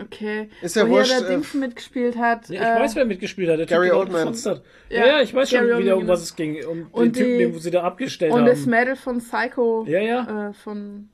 Okay. 0.00 0.48
Ist 0.62 0.76
ja 0.76 0.82
wo 0.82 0.86
hier 0.88 0.96
wurscht, 0.98 1.10
der 1.20 1.26
äh, 1.28 1.30
Dings 1.32 1.54
mitgespielt 1.54 2.16
hat. 2.16 2.48
Ja, 2.48 2.54
ich 2.54 2.60
äh, 2.80 2.80
weiß, 2.82 2.96
wer 2.96 3.04
mitgespielt 3.04 3.50
hat. 3.50 3.58
Der 3.58 3.66
Gary 3.66 3.88
Typ, 3.88 3.96
Oldman. 3.98 4.28
Hat. 4.28 4.44
Ja, 4.44 4.98
Ja, 4.98 5.06
ja, 5.06 5.20
ich 5.22 5.34
weiß 5.34 5.50
schon 5.50 5.66
Gary 5.66 5.82
wieder, 5.82 5.96
um 5.96 6.06
was 6.08 6.22
es 6.22 6.34
ging. 6.36 6.64
Um 6.64 6.86
Und 6.92 7.04
den 7.04 7.12
Typen, 7.12 7.32
die- 7.32 7.38
den 7.38 7.54
wo 7.54 7.58
sie 7.58 7.70
da 7.70 7.82
abgestellt 7.82 8.32
Und 8.32 8.40
haben. 8.40 8.46
das 8.46 8.66
Mädel 8.66 8.96
von 8.96 9.18
Psycho. 9.18 9.84
Ja, 9.88 10.00
ja. 10.00 10.48
Äh, 10.48 10.52
von, 10.54 11.08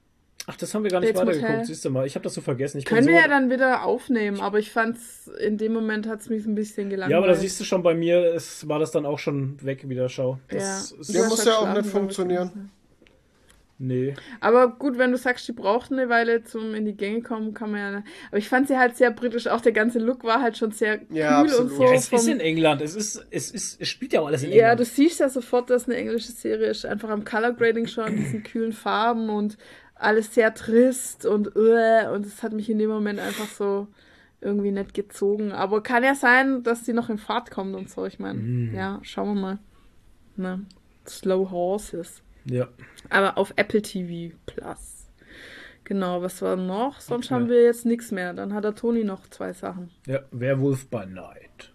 Ach, 0.49 0.57
das 0.57 0.75
haben 0.75 0.83
wir 0.83 0.91
gar 0.91 0.99
nicht 1.01 1.15
weitergeguckt. 1.15 1.67
Siehst 1.67 1.85
du 1.85 1.91
mal, 1.91 2.05
ich 2.05 2.17
habe 2.17 2.25
das 2.25 2.35
so 2.35 2.41
vergessen. 2.41 2.79
Ich 2.79 2.85
können 2.85 3.05
so, 3.05 3.11
wir 3.11 3.17
ja 3.21 3.29
dann 3.29 3.49
wieder 3.49 3.85
aufnehmen, 3.85 4.41
aber 4.41 4.59
ich 4.59 4.73
fand's, 4.73 5.31
in 5.41 5.57
dem 5.57 5.73
Moment 5.73 6.09
hat's 6.09 6.29
mich 6.29 6.45
ein 6.47 6.57
bisschen 6.57 6.91
gelangweilt. 6.91 7.13
Ja, 7.13 7.19
aber 7.19 7.29
da 7.29 7.35
siehst 7.37 7.61
du 7.61 7.65
schon 7.65 7.83
bei 7.85 7.95
mir, 7.95 8.35
es 8.35 8.67
war 8.69 8.81
das 8.81 8.91
dann 8.91 9.07
auch 9.07 9.21
schon 9.21 9.63
weg 9.65 9.89
wieder, 9.89 10.09
schau. 10.09 10.39
Ja. 10.51 10.59
Das 10.59 10.91
ist, 10.93 11.09
Du 11.11 11.13
Der 11.13 11.25
muss 11.29 11.45
ja 11.45 11.55
auch 11.59 11.73
nicht 11.73 11.87
funktionieren. 11.87 12.71
Nee. 13.79 14.15
Aber 14.39 14.69
gut, 14.69 14.97
wenn 14.97 15.11
du 15.11 15.19
sagst, 15.19 15.49
die 15.49 15.53
braucht 15.53 15.91
eine 15.91 16.09
Weile 16.09 16.45
zum 16.45 16.73
in 16.75 16.85
die 16.85 16.95
Gänge 16.97 17.21
kommen, 17.23 17.53
kann 17.53 17.73
man 17.73 17.81
ja. 17.95 18.03
Aber 18.29 18.39
ich 18.39 18.49
fand 18.49 18.69
sie 18.69 18.79
halt 18.79 18.97
sehr 18.97 19.11
britisch. 19.11 19.49
Auch 19.49 19.61
der 19.61 19.73
ganze 19.73 19.99
Look 19.99 20.23
war 20.23 20.41
halt 20.41 20.57
schon 20.57 20.71
sehr 20.71 21.01
Ja, 21.11 21.43
kühl 21.43 21.51
absolut. 21.51 21.71
und 21.73 21.77
so. 21.79 21.83
Ja, 21.85 21.93
es 21.95 22.09
vom- 22.09 22.19
ist 22.21 22.29
in 22.29 22.39
England. 22.39 22.81
Es 22.81 22.95
ist, 22.95 23.27
es 23.31 23.51
ist, 23.51 23.81
es 23.81 23.89
spielt 23.89 24.13
ja 24.13 24.21
auch 24.21 24.27
alles 24.29 24.45
in 24.45 24.51
Ja, 24.51 24.71
England. 24.71 24.81
du 24.81 24.85
siehst 24.85 25.19
ja 25.19 25.29
sofort, 25.29 25.69
dass 25.69 25.87
eine 25.87 25.97
englische 25.97 26.31
Serie 26.31 26.69
ist. 26.69 26.87
Einfach 26.87 27.09
am 27.09 27.25
Color 27.25 27.55
Grading 27.55 27.89
schon, 27.89 28.15
diesen 28.17 28.45
kühlen 28.45 28.73
Farben 28.73 29.29
und 29.31 29.57
alles 30.03 30.35
sehr 30.35 30.53
trist 30.55 31.25
und 31.27 31.49
äh, 31.57 32.09
und 32.13 32.27
es 32.27 32.43
hat 32.43 32.53
mich 32.53 32.69
in 32.71 32.79
dem 32.79 32.91
Moment 32.91 33.19
einfach 33.21 33.47
so 33.49 33.87
irgendwie 34.41 34.73
nicht 34.73 34.95
gezogen. 34.95 35.53
Aber 35.53 35.83
kann 35.83 36.03
ja 36.03 36.15
sein, 36.15 36.63
dass 36.63 36.83
die 36.83 36.93
noch 36.93 37.09
in 37.11 37.19
Fahrt 37.19 37.51
kommt 37.51 37.75
und 37.75 37.89
so. 37.91 38.05
Ich 38.07 38.19
meine, 38.19 38.39
Mhm. 38.41 38.75
ja, 38.75 38.99
schauen 39.03 39.35
wir 39.35 39.41
mal. 39.41 39.59
Ne? 40.37 40.65
Slow 41.07 41.51
Horses. 41.51 42.23
ja. 42.45 42.69
Aber 43.11 43.37
auf 43.39 43.53
Apple 43.57 43.83
TV 43.83 44.35
Plus. 44.47 45.07
Genau, 45.85 46.23
was 46.23 46.41
war 46.43 46.57
noch? 46.57 47.01
Sonst 47.01 47.27
Okay. 47.27 47.35
haben 47.35 47.49
wir 47.49 47.63
jetzt 47.65 47.85
nichts 47.85 48.11
mehr. 48.13 48.33
Dann 48.33 48.55
hat 48.55 48.65
der 48.65 48.75
Toni 48.75 49.05
noch 49.05 49.29
zwei 49.29 49.53
Sachen. 49.53 49.91
ja, 50.07 50.21
Werewolf 50.31 50.87
by 50.89 51.05
Night. 51.07 51.73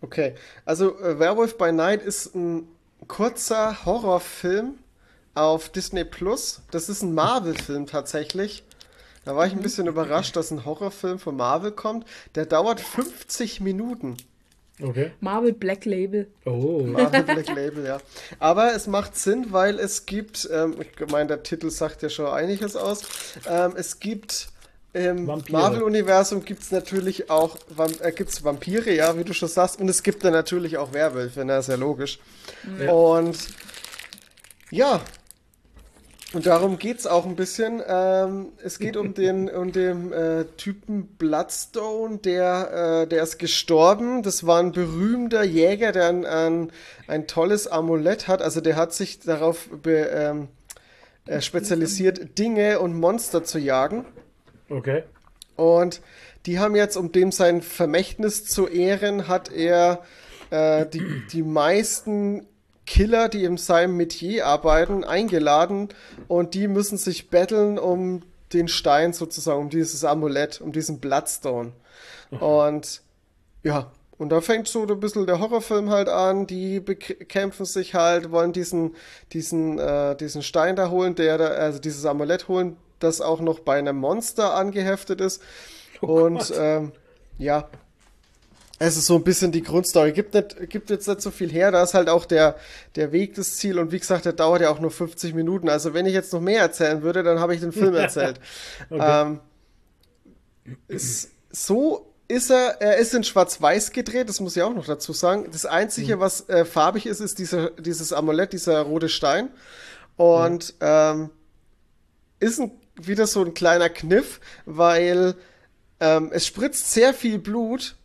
Okay, 0.00 0.34
also 0.66 0.98
äh, 1.00 1.18
Werewolf 1.18 1.56
by 1.56 1.72
Night 1.72 2.02
ist 2.02 2.34
ein 2.34 2.68
kurzer 3.08 3.84
Horrorfilm 3.86 4.74
auf 5.34 5.68
Disney 5.68 6.04
Plus. 6.04 6.62
Das 6.70 6.88
ist 6.88 7.02
ein 7.02 7.14
Marvel-Film 7.14 7.86
tatsächlich. 7.86 8.64
Da 9.24 9.34
war 9.34 9.46
ich 9.46 9.52
ein 9.52 9.62
bisschen 9.62 9.86
überrascht, 9.86 10.36
dass 10.36 10.50
ein 10.50 10.64
Horrorfilm 10.64 11.18
von 11.18 11.36
Marvel 11.36 11.72
kommt. 11.72 12.06
Der 12.34 12.46
dauert 12.46 12.80
50 12.80 13.60
Minuten. 13.60 14.16
Okay. 14.82 15.12
Marvel 15.20 15.52
Black 15.52 15.84
Label. 15.84 16.26
Oh. 16.44 16.82
Marvel 16.82 17.22
Black 17.22 17.54
Label, 17.54 17.86
ja. 17.86 17.98
Aber 18.38 18.74
es 18.74 18.86
macht 18.86 19.16
Sinn, 19.16 19.46
weil 19.50 19.78
es 19.78 20.04
gibt, 20.04 20.48
ähm, 20.52 20.76
ich 20.80 21.10
meine, 21.10 21.28
der 21.28 21.42
Titel 21.42 21.70
sagt 21.70 22.02
ja 22.02 22.08
schon 22.08 22.26
einiges 22.26 22.74
aus. 22.74 23.02
Ähm, 23.48 23.74
es 23.76 24.00
gibt 24.00 24.48
im. 24.92 25.26
Marvel-Universum 25.26 26.44
gibt 26.44 26.62
es 26.62 26.72
natürlich 26.72 27.30
auch 27.30 27.56
Vam 27.68 27.92
äh, 28.00 28.12
gibt's 28.12 28.42
Vampire, 28.42 28.92
ja, 28.92 29.16
wie 29.16 29.24
du 29.24 29.32
schon 29.32 29.48
sagst. 29.48 29.80
Und 29.80 29.88
es 29.88 30.02
gibt 30.02 30.24
dann 30.24 30.32
natürlich 30.32 30.76
auch 30.76 30.92
Werwölfe, 30.92 31.44
ne, 31.44 31.58
ist 31.58 31.68
ja 31.68 31.76
logisch. 31.76 32.18
Und 32.88 33.38
ja, 34.70 35.00
und 36.34 36.46
darum 36.46 36.78
geht's 36.78 37.06
auch 37.06 37.26
ein 37.26 37.36
bisschen. 37.36 37.82
Ähm, 37.86 38.52
es 38.62 38.78
geht 38.78 38.96
um 38.96 39.14
den, 39.14 39.48
um 39.48 39.72
den 39.72 40.12
äh, 40.12 40.44
Typen 40.56 41.06
Bloodstone, 41.06 42.18
der, 42.18 43.02
äh, 43.02 43.06
der 43.06 43.22
ist 43.22 43.38
gestorben. 43.38 44.22
Das 44.22 44.46
war 44.46 44.60
ein 44.60 44.72
berühmter 44.72 45.44
Jäger, 45.44 45.92
der 45.92 46.08
ein, 46.08 46.26
ein, 46.26 46.72
ein 47.06 47.26
tolles 47.26 47.66
Amulett 47.66 48.28
hat. 48.28 48.42
Also 48.42 48.60
der 48.60 48.76
hat 48.76 48.92
sich 48.92 49.20
darauf 49.20 49.68
be, 49.68 50.08
ähm, 50.12 50.48
äh, 51.26 51.40
spezialisiert, 51.40 52.38
Dinge 52.38 52.80
und 52.80 52.94
Monster 52.98 53.44
zu 53.44 53.58
jagen. 53.58 54.04
Okay. 54.68 55.04
Und 55.56 56.00
die 56.46 56.58
haben 56.58 56.74
jetzt, 56.76 56.96
um 56.96 57.12
dem 57.12 57.32
sein 57.32 57.62
Vermächtnis 57.62 58.44
zu 58.44 58.66
ehren, 58.66 59.28
hat 59.28 59.52
er 59.52 60.02
äh, 60.50 60.84
die, 60.86 61.22
die 61.32 61.42
meisten 61.42 62.46
Killer, 62.86 63.28
die 63.28 63.44
in 63.44 63.56
seinem 63.56 63.96
Metier 63.96 64.46
arbeiten, 64.46 65.04
eingeladen 65.04 65.88
und 66.28 66.54
die 66.54 66.68
müssen 66.68 66.98
sich 66.98 67.30
betteln 67.30 67.78
um 67.78 68.22
den 68.52 68.68
Stein 68.68 69.12
sozusagen, 69.12 69.60
um 69.60 69.70
dieses 69.70 70.04
Amulett, 70.04 70.60
um 70.60 70.72
diesen 70.72 71.00
Bloodstone. 71.00 71.72
Und 72.40 73.02
ja, 73.62 73.90
und 74.16 74.30
da 74.30 74.40
fängt 74.40 74.68
so 74.68 74.86
ein 74.86 75.00
bisschen 75.00 75.26
der 75.26 75.40
Horrorfilm 75.40 75.90
halt 75.90 76.08
an, 76.08 76.46
die 76.46 76.80
bekämpfen 76.80 77.66
sich 77.66 77.94
halt, 77.94 78.30
wollen 78.30 78.52
diesen, 78.52 78.94
diesen, 79.32 79.78
äh, 79.78 80.16
diesen 80.16 80.42
Stein 80.42 80.76
da 80.76 80.90
holen, 80.90 81.14
der 81.14 81.38
da, 81.38 81.46
also 81.46 81.78
dieses 81.78 82.04
Amulett 82.04 82.48
holen, 82.48 82.76
das 83.00 83.20
auch 83.20 83.40
noch 83.40 83.60
bei 83.60 83.78
einem 83.78 83.96
Monster 83.96 84.54
angeheftet 84.54 85.20
ist. 85.20 85.42
und 86.00 86.52
ähm, 86.56 86.92
ja, 87.38 87.68
es 88.78 88.96
ist 88.96 89.06
so 89.06 89.14
ein 89.14 89.24
bisschen 89.24 89.52
die 89.52 89.62
Grundstory. 89.62 90.12
Gibt, 90.12 90.34
nicht, 90.34 90.68
gibt 90.68 90.90
jetzt 90.90 91.06
nicht 91.06 91.20
so 91.20 91.30
viel 91.30 91.50
her, 91.50 91.70
da 91.70 91.82
ist 91.82 91.94
halt 91.94 92.08
auch 92.08 92.24
der, 92.24 92.56
der 92.96 93.12
Weg 93.12 93.34
das 93.34 93.56
Ziel 93.56 93.78
und 93.78 93.92
wie 93.92 93.98
gesagt, 93.98 94.24
der 94.24 94.32
dauert 94.32 94.62
ja 94.62 94.70
auch 94.70 94.80
nur 94.80 94.90
50 94.90 95.34
Minuten. 95.34 95.68
Also 95.68 95.94
wenn 95.94 96.06
ich 96.06 96.14
jetzt 96.14 96.32
noch 96.32 96.40
mehr 96.40 96.60
erzählen 96.60 97.02
würde, 97.02 97.22
dann 97.22 97.38
habe 97.38 97.54
ich 97.54 97.60
den 97.60 97.72
Film 97.72 97.94
erzählt. 97.94 98.40
ähm, 98.90 99.40
ist, 100.88 101.30
so 101.50 102.10
ist 102.26 102.50
er, 102.50 102.80
er 102.80 102.96
ist 102.96 103.14
in 103.14 103.22
Schwarz-Weiß 103.22 103.92
gedreht, 103.92 104.28
das 104.28 104.40
muss 104.40 104.56
ich 104.56 104.62
auch 104.62 104.74
noch 104.74 104.86
dazu 104.86 105.12
sagen. 105.12 105.46
Das 105.52 105.66
Einzige, 105.66 106.20
was 106.20 106.48
äh, 106.48 106.64
farbig 106.64 107.06
ist, 107.06 107.20
ist 107.20 107.38
dieser, 107.38 107.70
dieses 107.70 108.12
Amulett, 108.12 108.52
dieser 108.52 108.80
rote 108.80 109.08
Stein. 109.08 109.50
Und 110.16 110.74
ähm, 110.80 111.30
ist 112.40 112.60
ein, 112.60 112.72
wieder 112.96 113.26
so 113.26 113.44
ein 113.44 113.54
kleiner 113.54 113.88
Kniff, 113.88 114.40
weil 114.64 115.34
ähm, 116.00 116.30
es 116.32 116.46
spritzt 116.46 116.92
sehr 116.92 117.12
viel 117.12 117.38
Blut 117.38 117.96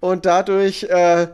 und 0.00 0.26
dadurch 0.26 0.84
äh, 0.84 1.28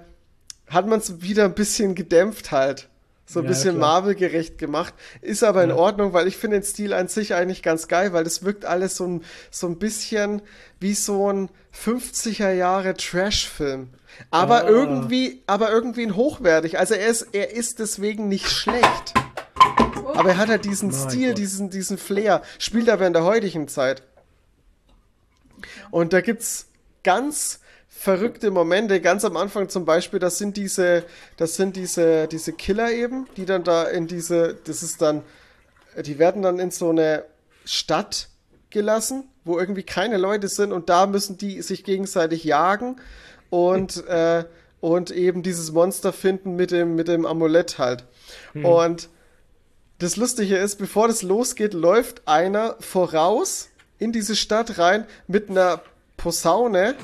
hat 0.68 0.86
man 0.86 0.98
es 1.00 1.20
wieder 1.22 1.44
ein 1.44 1.54
bisschen 1.54 1.94
gedämpft 1.94 2.50
halt. 2.52 2.88
So 3.26 3.40
ein 3.40 3.44
Ja, 3.44 3.48
bisschen. 3.50 3.78
Marvel-gerecht 3.78 4.58
gemacht. 4.58 4.94
Ist 5.22 5.42
aber 5.42 5.64
in 5.64 5.72
Ordnung, 5.72 6.12
weil 6.12 6.26
ich 6.26 6.36
finde 6.36 6.58
den 6.60 6.64
Stil 6.66 6.92
an 6.92 7.08
sich 7.08 7.34
eigentlich 7.34 7.62
ganz 7.62 7.88
geil, 7.88 8.12
weil 8.12 8.24
das 8.24 8.42
wirkt 8.44 8.64
alles 8.64 8.96
so 8.96 9.06
ein, 9.06 9.24
so 9.50 9.66
ein 9.68 9.78
bisschen 9.78 10.42
wie 10.80 10.94
so 10.94 11.32
ein 11.32 11.48
50er 11.72 12.52
Jahre 12.52 12.94
Trash-Film. 12.94 13.88
Aber 14.30 14.64
Ah. 14.64 14.68
irgendwie, 14.68 15.42
aber 15.46 15.70
irgendwie 15.70 16.02
ein 16.02 16.14
hochwertig. 16.16 16.78
Also 16.78 16.94
er 16.94 17.06
ist, 17.06 17.28
er 17.32 17.52
ist 17.52 17.78
deswegen 17.78 18.28
nicht 18.28 18.50
schlecht. 18.50 19.14
Aber 20.14 20.30
er 20.30 20.36
hat 20.36 20.48
halt 20.48 20.64
diesen 20.66 20.90
Mein 20.90 21.10
Stil, 21.10 21.28
Gott. 21.28 21.38
diesen, 21.38 21.70
diesen 21.70 21.96
Flair. 21.96 22.42
Spielt 22.58 22.90
aber 22.90 23.06
in 23.06 23.14
der 23.14 23.24
heutigen 23.24 23.66
Zeit. 23.68 24.02
Und 25.90 26.12
da 26.12 26.20
gibt's 26.20 26.66
ganz 27.04 27.60
verrückte 27.94 28.50
Momente. 28.50 29.00
Ganz 29.00 29.24
am 29.24 29.36
Anfang 29.36 29.68
zum 29.68 29.84
Beispiel, 29.84 30.18
das 30.18 30.38
sind 30.38 30.56
diese, 30.56 31.04
das 31.36 31.56
sind 31.56 31.76
diese, 31.76 32.26
diese 32.26 32.52
Killer 32.52 32.90
eben, 32.90 33.26
die 33.36 33.46
dann 33.46 33.64
da 33.64 33.84
in 33.84 34.06
diese, 34.06 34.56
das 34.64 34.82
ist 34.82 35.00
dann 35.02 35.22
die 36.00 36.18
werden 36.18 36.42
dann 36.42 36.58
in 36.58 36.70
so 36.70 36.90
eine 36.90 37.24
Stadt 37.64 38.28
gelassen, 38.70 39.28
wo 39.44 39.58
irgendwie 39.58 39.82
keine 39.82 40.16
Leute 40.16 40.48
sind 40.48 40.72
und 40.72 40.88
da 40.88 41.06
müssen 41.06 41.36
die 41.36 41.60
sich 41.62 41.84
gegenseitig 41.84 42.44
jagen 42.44 42.96
und, 43.50 44.06
äh, 44.08 44.44
und 44.80 45.10
eben 45.10 45.42
dieses 45.42 45.72
Monster 45.72 46.12
finden 46.12 46.56
mit 46.56 46.70
dem, 46.70 46.94
mit 46.94 47.08
dem 47.08 47.26
Amulett 47.26 47.78
halt. 47.78 48.04
Und 48.54 49.08
das 49.98 50.16
Lustige 50.16 50.56
ist, 50.56 50.76
bevor 50.76 51.06
das 51.06 51.22
losgeht, 51.22 51.74
läuft 51.74 52.26
einer 52.26 52.76
voraus 52.80 53.68
in 53.98 54.10
diese 54.10 54.34
Stadt 54.34 54.78
rein 54.78 55.06
mit 55.28 55.50
einer 55.50 55.82
Posaune 56.16 56.96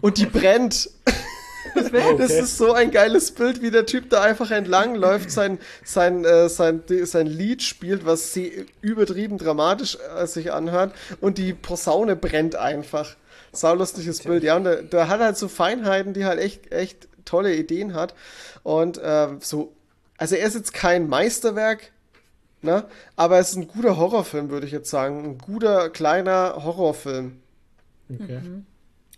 und 0.00 0.18
die 0.18 0.26
brennt. 0.26 0.90
Das 1.74 2.30
ist 2.30 2.56
so 2.56 2.72
ein 2.72 2.90
geiles 2.90 3.30
Bild, 3.32 3.62
wie 3.62 3.70
der 3.70 3.86
Typ 3.86 4.10
da 4.10 4.22
einfach 4.22 4.50
entlang 4.50 4.94
läuft, 4.94 5.30
sein, 5.30 5.58
sein, 5.84 6.24
äh, 6.24 6.48
sein, 6.48 6.82
sein 7.04 7.26
Lied 7.26 7.62
spielt, 7.62 8.06
was 8.06 8.32
sie 8.32 8.66
übertrieben 8.80 9.38
dramatisch 9.38 9.98
äh, 10.16 10.26
sich 10.26 10.52
anhört 10.52 10.94
und 11.20 11.38
die 11.38 11.52
Posaune 11.52 12.16
brennt 12.16 12.56
einfach. 12.56 13.16
Saulustiges 13.52 14.22
Bild, 14.22 14.42
ja, 14.44 14.56
und 14.56 14.64
der, 14.64 14.82
der 14.82 15.08
hat 15.08 15.20
halt 15.20 15.36
so 15.36 15.48
Feinheiten, 15.48 16.12
die 16.12 16.24
halt 16.24 16.38
echt, 16.38 16.72
echt 16.72 17.08
tolle 17.24 17.54
Ideen 17.54 17.94
hat 17.94 18.14
und 18.62 18.98
äh, 18.98 19.28
so, 19.40 19.72
also 20.16 20.34
er 20.34 20.46
ist 20.46 20.54
jetzt 20.54 20.74
kein 20.74 21.08
Meisterwerk, 21.08 21.92
ne, 22.62 22.84
aber 23.16 23.38
es 23.38 23.50
ist 23.50 23.56
ein 23.56 23.68
guter 23.68 23.96
Horrorfilm, 23.96 24.50
würde 24.50 24.66
ich 24.66 24.72
jetzt 24.72 24.90
sagen, 24.90 25.24
ein 25.24 25.38
guter, 25.38 25.90
kleiner 25.90 26.62
Horrorfilm. 26.64 27.40
Okay. 28.10 28.40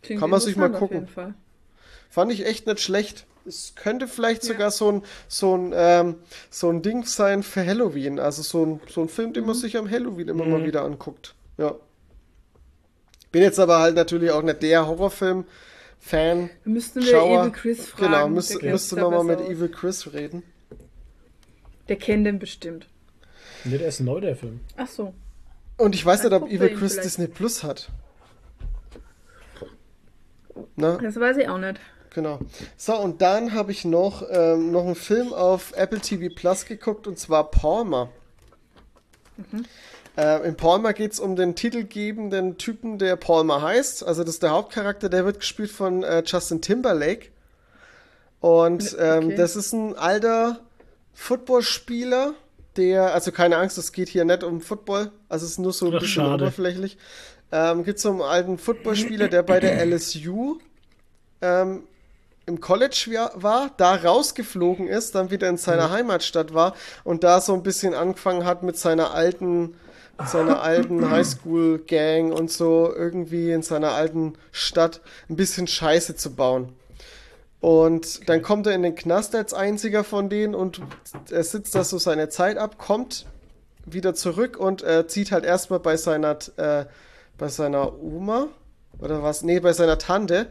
Klingt 0.02 0.20
Kann 0.20 0.30
man 0.30 0.40
sich 0.40 0.56
mal 0.56 0.70
gucken. 0.70 1.00
jeden 1.00 1.08
Fall. 1.08 1.34
Fand 2.08 2.32
ich 2.32 2.46
echt 2.46 2.66
nicht 2.66 2.80
schlecht. 2.80 3.26
Es 3.46 3.74
könnte 3.74 4.06
vielleicht 4.06 4.42
sogar 4.42 4.70
so 4.70 4.90
ein, 4.92 5.02
so 5.28 5.56
ein, 5.56 5.72
ähm, 5.74 6.16
so 6.50 6.68
ein 6.70 6.82
Ding 6.82 7.04
sein 7.04 7.42
für 7.42 7.64
Halloween. 7.64 8.18
Also 8.18 8.42
so 8.42 8.64
ein, 8.64 8.80
so 8.88 9.00
ein 9.02 9.08
Film, 9.08 9.32
den 9.32 9.46
man 9.46 9.54
sich 9.54 9.76
am 9.76 9.90
Halloween 9.90 10.28
immer 10.28 10.44
mal 10.44 10.64
wieder 10.64 10.82
anguckt. 10.82 11.34
Ja. 11.56 11.74
Bin 13.32 13.42
jetzt 13.42 13.58
aber 13.58 13.78
halt 13.78 13.94
natürlich 13.94 14.30
auch 14.30 14.42
nicht 14.42 14.62
der 14.62 14.86
Horrorfilm-Fan. 14.86 16.50
Müssten 16.64 17.00
wir 17.00 17.10
Schauer. 17.10 17.42
Evil 17.42 17.52
Chris 17.52 17.86
fragen. 17.86 18.04
Genau, 18.04 18.18
der 18.60 18.72
müsste, 18.72 18.96
man 18.96 19.10
mal 19.10 19.24
mit 19.24 19.38
aus. 19.40 19.48
Evil 19.48 19.68
Chris 19.68 20.12
reden. 20.12 20.42
Der 21.88 21.96
kennt 21.96 22.26
den 22.26 22.38
bestimmt. 22.38 22.86
Nee, 23.64 23.78
der 23.78 23.88
ist 23.88 24.00
neu, 24.00 24.20
der 24.20 24.36
Film. 24.36 24.60
Ach 24.76 24.88
so. 24.88 25.14
Und 25.76 25.94
ich 25.94 26.04
weiß 26.04 26.22
Dann 26.22 26.32
nicht, 26.32 26.42
ob 26.42 26.48
Evil 26.48 26.68
er 26.68 26.76
Chris 26.76 26.92
vielleicht. 26.92 27.04
Disney 27.06 27.26
Plus 27.28 27.62
hat. 27.62 27.90
Na, 30.76 30.96
Das 30.98 31.18
weiß 31.18 31.36
ich 31.38 31.48
auch 31.48 31.58
nicht. 31.58 31.80
Genau. 32.12 32.40
So, 32.76 32.96
und 32.96 33.22
dann 33.22 33.54
habe 33.54 33.70
ich 33.72 33.84
noch, 33.84 34.24
ähm, 34.30 34.72
noch 34.72 34.84
einen 34.84 34.94
Film 34.96 35.32
auf 35.32 35.72
Apple 35.76 36.00
TV 36.00 36.34
Plus 36.34 36.64
geguckt 36.66 37.06
und 37.06 37.18
zwar 37.18 37.50
Palmer. 37.50 38.08
Äh, 40.16 40.46
in 40.46 40.56
Palmer 40.56 40.92
geht 40.92 41.12
es 41.12 41.20
um 41.20 41.36
den 41.36 41.54
titelgebenden 41.54 42.58
Typen, 42.58 42.98
der 42.98 43.16
Palmer 43.16 43.62
heißt. 43.62 44.04
Also, 44.04 44.22
das 44.24 44.34
ist 44.34 44.42
der 44.42 44.50
Hauptcharakter, 44.50 45.08
der 45.08 45.24
wird 45.24 45.40
gespielt 45.40 45.70
von 45.70 46.02
äh, 46.02 46.22
Justin 46.26 46.60
Timberlake. 46.60 47.28
Und 48.40 48.96
ähm, 48.98 49.26
Okay. 49.26 49.36
das 49.36 49.54
ist 49.56 49.72
ein 49.72 49.96
alter 49.96 50.60
Footballspieler, 51.14 52.34
der, 52.76 53.12
also 53.14 53.32
keine 53.32 53.56
Angst, 53.58 53.76
es 53.78 53.92
geht 53.92 54.08
hier 54.08 54.24
nicht 54.24 54.42
um 54.42 54.60
Football, 54.60 55.10
also 55.28 55.44
es 55.44 55.52
ist 55.52 55.58
nur 55.58 55.72
so 55.72 55.86
ein 55.86 55.94
Ach, 55.94 56.00
bisschen 56.00 56.22
schade. 56.24 56.44
oberflächlich. 56.44 56.96
Ähm, 57.52 57.84
geht 57.84 57.98
so 57.98 58.10
um 58.10 58.20
einen 58.22 58.30
alten 58.30 58.58
Footballspieler, 58.58 59.28
der 59.28 59.42
bei 59.42 59.58
der 59.60 59.84
LSU 59.84 60.58
ähm, 61.42 61.82
im 62.46 62.60
College 62.60 63.06
wa- 63.10 63.32
war, 63.34 63.70
da 63.76 63.94
rausgeflogen 63.96 64.86
ist, 64.88 65.14
dann 65.14 65.30
wieder 65.30 65.48
in 65.48 65.56
seiner 65.56 65.90
Heimatstadt 65.90 66.54
war 66.54 66.74
und 67.04 67.24
da 67.24 67.40
so 67.40 67.54
ein 67.54 67.62
bisschen 67.62 67.94
angefangen 67.94 68.44
hat 68.44 68.62
mit 68.62 68.76
seiner 68.76 69.12
alten, 69.14 69.74
seiner 70.26 70.62
alten 70.62 71.10
Highschool-Gang 71.10 72.32
und 72.32 72.50
so 72.50 72.92
irgendwie 72.94 73.50
in 73.50 73.62
seiner 73.62 73.92
alten 73.92 74.34
Stadt 74.52 75.00
ein 75.28 75.36
bisschen 75.36 75.66
Scheiße 75.66 76.16
zu 76.16 76.34
bauen. 76.34 76.72
Und 77.60 78.28
dann 78.28 78.40
kommt 78.42 78.66
er 78.66 78.74
in 78.74 78.82
den 78.82 78.94
Knast 78.94 79.34
als 79.34 79.52
einziger 79.52 80.02
von 80.02 80.28
denen 80.30 80.54
und 80.54 80.80
er 81.30 81.44
sitzt 81.44 81.74
da 81.74 81.84
so 81.84 81.98
seine 81.98 82.28
Zeit 82.30 82.56
ab, 82.56 82.78
kommt 82.78 83.26
wieder 83.84 84.14
zurück 84.14 84.56
und 84.56 84.82
äh, 84.82 85.06
zieht 85.06 85.30
halt 85.30 85.44
erstmal 85.44 85.80
bei 85.80 85.96
seiner, 85.98 86.38
äh, 86.56 86.86
bei 87.40 87.48
seiner 87.48 87.98
Oma 88.00 88.48
oder 89.00 89.22
was? 89.22 89.42
Nee, 89.42 89.60
bei 89.60 89.72
seiner 89.72 89.98
Tante, 89.98 90.48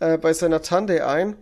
äh, 0.00 0.16
bei 0.16 0.32
seiner 0.32 0.62
Tante 0.62 1.06
ein, 1.06 1.36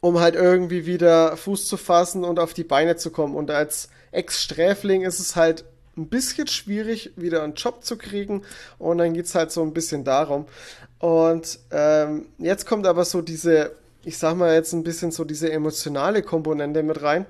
um 0.00 0.18
halt 0.18 0.34
irgendwie 0.34 0.84
wieder 0.84 1.36
Fuß 1.36 1.66
zu 1.68 1.76
fassen 1.76 2.24
und 2.24 2.38
auf 2.38 2.52
die 2.52 2.64
Beine 2.64 2.96
zu 2.96 3.10
kommen. 3.10 3.36
Und 3.36 3.50
als 3.50 3.88
Ex-Sträfling 4.10 5.02
ist 5.02 5.20
es 5.20 5.36
halt 5.36 5.64
ein 5.96 6.08
bisschen 6.08 6.48
schwierig, 6.48 7.12
wieder 7.14 7.44
einen 7.44 7.54
Job 7.54 7.84
zu 7.84 7.96
kriegen. 7.96 8.42
Und 8.78 8.98
dann 8.98 9.14
geht's 9.14 9.36
halt 9.36 9.52
so 9.52 9.62
ein 9.62 9.72
bisschen 9.72 10.02
darum. 10.02 10.46
Und 10.98 11.60
ähm, 11.70 12.26
jetzt 12.38 12.66
kommt 12.66 12.88
aber 12.88 13.04
so 13.04 13.22
diese, 13.22 13.72
ich 14.04 14.18
sag 14.18 14.36
mal 14.36 14.54
jetzt 14.54 14.72
ein 14.72 14.82
bisschen 14.82 15.12
so 15.12 15.24
diese 15.24 15.52
emotionale 15.52 16.22
Komponente 16.22 16.82
mit 16.82 17.00
rein. 17.00 17.26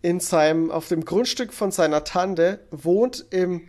In 0.00 0.20
seinem, 0.20 0.70
auf 0.70 0.88
dem 0.88 1.04
Grundstück 1.04 1.52
von 1.52 1.70
seiner 1.70 2.02
Tante 2.02 2.60
wohnt 2.70 3.26
im 3.30 3.68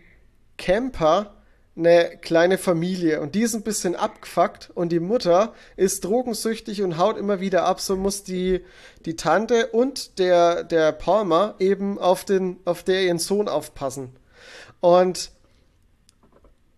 Camper 0.56 1.33
eine 1.76 2.18
kleine 2.20 2.56
Familie 2.56 3.20
und 3.20 3.34
die 3.34 3.42
ist 3.42 3.54
ein 3.54 3.62
bisschen 3.62 3.96
abgefuckt 3.96 4.70
und 4.74 4.90
die 4.90 5.00
Mutter 5.00 5.54
ist 5.76 6.04
drogensüchtig 6.04 6.82
und 6.82 6.98
haut 6.98 7.18
immer 7.18 7.40
wieder 7.40 7.64
ab, 7.64 7.80
so 7.80 7.96
muss 7.96 8.22
die, 8.22 8.64
die 9.04 9.16
Tante 9.16 9.68
und 9.68 10.18
der, 10.20 10.62
der 10.62 10.92
Palmer 10.92 11.56
eben 11.58 11.98
auf 11.98 12.24
den, 12.24 12.58
auf 12.64 12.84
der 12.84 13.02
ihren 13.02 13.18
Sohn 13.18 13.48
aufpassen. 13.48 14.10
Und 14.80 15.32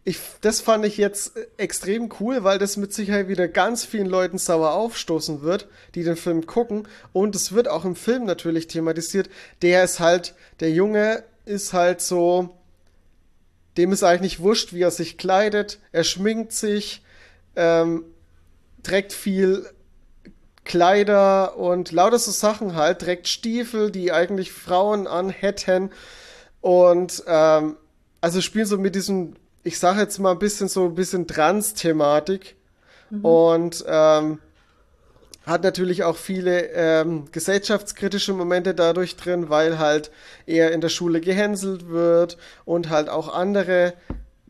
ich, 0.04 0.20
das 0.40 0.60
fand 0.60 0.86
ich 0.86 0.96
jetzt 0.96 1.32
extrem 1.56 2.10
cool, 2.20 2.44
weil 2.44 2.58
das 2.58 2.76
mit 2.76 2.94
Sicherheit 2.94 3.26
wieder 3.26 3.48
ganz 3.48 3.84
vielen 3.84 4.06
Leuten 4.06 4.38
sauer 4.38 4.70
aufstoßen 4.70 5.42
wird, 5.42 5.66
die 5.96 6.04
den 6.04 6.14
Film 6.14 6.46
gucken. 6.46 6.86
Und 7.12 7.34
es 7.34 7.52
wird 7.52 7.66
auch 7.66 7.84
im 7.84 7.96
Film 7.96 8.24
natürlich 8.24 8.68
thematisiert. 8.68 9.28
Der 9.62 9.82
ist 9.82 9.98
halt, 9.98 10.36
der 10.60 10.70
Junge 10.70 11.24
ist 11.44 11.72
halt 11.72 12.00
so, 12.00 12.55
dem 13.76 13.92
ist 13.92 14.02
eigentlich 14.02 14.20
nicht 14.20 14.40
wurscht, 14.40 14.72
wie 14.72 14.82
er 14.82 14.90
sich 14.90 15.18
kleidet. 15.18 15.78
Er 15.92 16.04
schminkt 16.04 16.52
sich, 16.52 17.02
ähm, 17.56 18.04
trägt 18.82 19.12
viel 19.12 19.68
Kleider 20.64 21.56
und 21.56 21.92
lauter 21.92 22.18
so 22.18 22.30
Sachen 22.30 22.74
halt, 22.74 23.00
trägt 23.00 23.28
Stiefel, 23.28 23.90
die 23.90 24.12
eigentlich 24.12 24.52
Frauen 24.52 25.06
anhätten. 25.06 25.90
Und 26.60 27.22
ähm, 27.26 27.76
also 28.20 28.40
spielen 28.40 28.66
so 28.66 28.78
mit 28.78 28.94
diesem, 28.94 29.34
ich 29.62 29.78
sage 29.78 30.00
jetzt 30.00 30.18
mal 30.18 30.32
ein 30.32 30.38
bisschen 30.38 30.68
so 30.68 30.86
ein 30.86 30.94
bisschen 30.94 31.26
Trans-Thematik. 31.26 32.56
Und 33.22 33.84
ähm, 33.86 34.38
hat 35.46 35.62
natürlich 35.62 36.02
auch 36.02 36.16
viele 36.16 36.72
ähm, 36.72 37.30
gesellschaftskritische 37.30 38.32
Momente 38.32 38.74
dadurch 38.74 39.14
drin, 39.14 39.48
weil 39.48 39.78
halt 39.78 40.10
er 40.44 40.72
in 40.72 40.80
der 40.80 40.88
Schule 40.88 41.20
gehänselt 41.20 41.88
wird 41.88 42.36
und 42.64 42.90
halt 42.90 43.08
auch 43.08 43.32
andere 43.32 43.94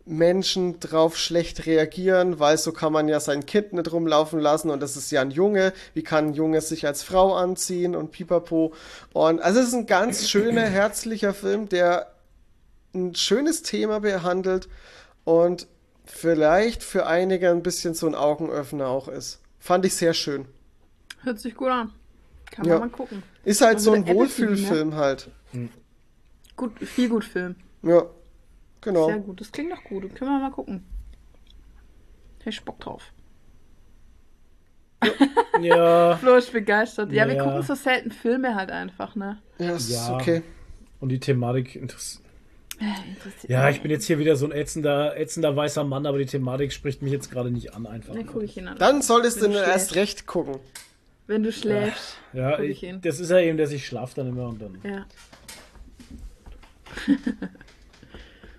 Menschen 0.06 0.80
drauf 0.80 1.18
schlecht 1.18 1.66
reagieren, 1.66 2.38
weil 2.38 2.56
so 2.56 2.72
kann 2.72 2.92
man 2.92 3.08
ja 3.08 3.20
sein 3.20 3.44
Kind 3.44 3.74
nicht 3.74 3.92
rumlaufen 3.92 4.40
lassen 4.40 4.70
und 4.70 4.80
das 4.80 4.96
ist 4.96 5.10
ja 5.10 5.20
ein 5.20 5.32
Junge. 5.32 5.72
Wie 5.94 6.02
kann 6.02 6.28
ein 6.28 6.34
Junge 6.34 6.60
sich 6.62 6.86
als 6.86 7.02
Frau 7.02 7.34
anziehen 7.34 7.94
und 7.94 8.12
pipapo. 8.12 8.72
Und 9.12 9.42
also 9.42 9.60
es 9.60 9.68
ist 9.68 9.74
ein 9.74 9.86
ganz 9.86 10.28
schöner, 10.28 10.62
herzlicher 10.64 11.34
Film, 11.34 11.68
der 11.68 12.12
ein 12.94 13.14
schönes 13.14 13.62
Thema 13.62 14.00
behandelt 14.00 14.68
und 15.24 15.66
vielleicht 16.06 16.82
für 16.82 17.06
einige 17.06 17.50
ein 17.50 17.62
bisschen 17.62 17.92
so 17.92 18.06
ein 18.06 18.14
Augenöffner 18.14 18.86
auch 18.86 19.08
ist. 19.08 19.40
Fand 19.58 19.84
ich 19.84 19.94
sehr 19.94 20.14
schön. 20.14 20.46
Hört 21.26 21.40
sich 21.40 21.54
gut 21.54 21.68
an. 21.68 21.92
Kann 22.50 22.64
Ja. 22.66 22.78
man 22.78 22.88
mal 22.88 22.96
gucken. 22.96 23.22
Ist 23.44 23.60
halt 23.60 23.74
Also 23.76 23.90
so 23.90 23.96
ein 23.96 24.04
TV, 24.04 24.12
ne? 24.14 24.18
Wohlfühlfilm 24.20 24.94
halt. 24.94 25.28
Gut, 26.56 26.78
viel 26.78 27.08
gut 27.08 27.24
Film. 27.24 27.56
Ja, 27.82 28.04
genau. 28.80 29.06
Sehr 29.08 29.18
gut. 29.18 29.40
Das 29.40 29.50
klingt 29.52 29.72
doch 29.72 29.82
gut. 29.84 30.14
Können 30.14 30.30
wir 30.30 30.38
mal 30.38 30.50
gucken. 30.52 30.84
Hätte 32.38 32.50
ich 32.50 32.64
Bock 32.64 32.78
drauf. 32.80 33.02
Ja. 35.60 36.16
Flo 36.18 36.34
ist 36.36 36.52
begeistert. 36.52 37.10
Ja, 37.12 37.26
wir 37.26 37.34
Ja. 37.34 37.44
gucken 37.44 37.62
so 37.62 37.74
selten 37.74 38.10
Filme 38.10 38.54
halt 38.54 38.70
einfach, 38.70 39.14
ne? 39.16 39.38
Ja, 39.58 39.70
ist 39.74 39.90
Ja. 39.90 40.14
okay. 40.14 40.42
Und 41.00 41.08
die 41.08 41.18
Thematik 41.18 41.76
interessiert. 41.76 42.22
Äh, 42.78 42.84
interessiert 43.08 43.50
Ja, 43.50 43.70
ich 43.70 43.80
bin 43.80 43.90
jetzt 43.90 44.04
hier 44.04 44.18
wieder 44.18 44.36
so 44.36 44.44
ein 44.46 44.52
ätzender, 44.52 45.16
ätzender 45.18 45.56
weißer 45.56 45.82
Mann, 45.84 46.04
aber 46.06 46.18
die 46.18 46.26
Thematik 46.26 46.72
spricht 46.74 47.00
mich 47.02 47.10
jetzt 47.12 47.30
gerade 47.30 47.50
nicht 47.50 47.74
an 47.74 47.86
einfach. 47.86 48.14
Dann 48.14 48.26
gucke 48.26 48.44
ich 48.44 48.56
ihn 48.58 48.68
an. 48.68 48.76
Dann 48.78 49.00
solltest 49.00 49.42
ihn 49.42 49.52
du 49.52 49.58
erst 49.58 49.94
recht 49.94 50.26
gucken. 50.26 50.58
Wenn 51.26 51.42
du 51.42 51.52
schläfst. 51.52 52.16
Ja, 52.32 52.58
ich, 52.60 52.70
ich 52.70 52.82
ihn. 52.84 53.00
das 53.00 53.18
ist 53.20 53.30
ja 53.30 53.38
eben, 53.40 53.58
dass 53.58 53.72
ich 53.72 53.86
schlaf 53.86 54.14
dann 54.14 54.28
immer 54.28 54.48
und 54.48 54.60
dann 54.62 54.78
Ja. 54.84 55.04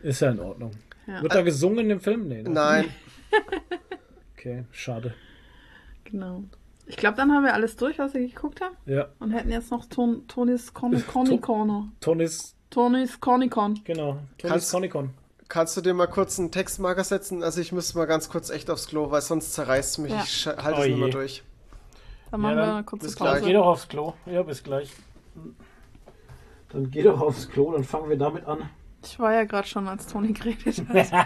ist 0.03 0.19
ja 0.21 0.31
in 0.31 0.39
Ordnung. 0.39 0.71
Ja. 1.07 1.21
Wird 1.21 1.33
da 1.35 1.41
gesungen 1.41 1.79
in 1.79 1.89
dem 1.89 1.99
Film? 2.01 2.27
Nee, 2.27 2.43
ne? 2.43 2.49
Nein. 2.49 2.85
Okay, 4.39 4.65
schade. 4.71 5.13
Genau. 6.05 6.43
Ich 6.85 6.95
glaube, 6.95 7.17
dann 7.17 7.31
haben 7.33 7.43
wir 7.43 7.55
alles 7.55 7.75
durch, 7.75 7.97
was 7.97 8.13
wir 8.13 8.21
geguckt 8.21 8.61
haben. 8.61 8.75
Ja, 8.85 9.07
Und 9.19 9.31
hätten 9.31 9.49
jetzt 9.51 9.71
noch 9.71 9.85
Ton, 9.87 10.25
Tonis 10.27 10.73
Comic 10.75 11.05
Corner. 11.41 11.89
Tonys 11.99 12.55
Tonys 12.69 13.19
Cornicon. 13.19 13.81
Genau, 13.83 14.19
Tonys 14.37 14.51
Kannst- 14.51 14.71
Conicon. 14.71 15.09
Kannst 15.49 15.75
du 15.75 15.81
dir 15.81 15.93
mal 15.95 16.05
kurz 16.07 16.37
einen 16.39 16.51
Textmarker 16.51 17.03
setzen? 17.03 17.41
Also 17.41 17.59
ich 17.61 17.71
müsste 17.71 17.97
mal 17.97 18.05
ganz 18.05 18.29
kurz 18.29 18.49
echt 18.51 18.69
aufs 18.69 18.87
Klo, 18.87 19.09
weil 19.11 19.21
sonst 19.21 19.53
zerreißt 19.53 19.91
es 19.91 19.97
mich. 19.97 20.11
Ja. 20.11 20.23
Ich 20.23 20.45
halte 20.45 20.79
Oh 20.79 20.81
es 20.83 20.87
nicht 20.87 20.97
mehr 20.97 21.07
je. 21.07 21.11
durch. 21.13 21.43
Dann 22.31 22.41
machen 22.41 22.57
Ja, 22.57 22.65
wir 22.65 22.73
eine 22.75 22.83
kurze 22.83 23.05
bis 23.05 23.15
Pause. 23.15 23.31
gleich. 23.31 23.45
Geh 23.45 23.53
doch 23.53 23.65
aufs 23.67 23.87
Klo. 23.87 24.13
Ja, 24.25 24.43
bis 24.43 24.63
gleich. 24.63 24.91
Dann 26.69 26.91
geh 26.91 27.01
doch 27.03 27.21
aufs 27.21 27.49
Klo, 27.49 27.71
dann 27.71 27.83
fangen 27.83 28.09
wir 28.09 28.17
damit 28.17 28.45
an. 28.45 28.69
Ich 29.03 29.17
war 29.19 29.33
ja 29.33 29.45
gerade 29.45 29.67
schon, 29.67 29.87
als 29.87 30.07
Toni 30.07 30.33
geredet 30.33 30.83
hat. 30.89 31.11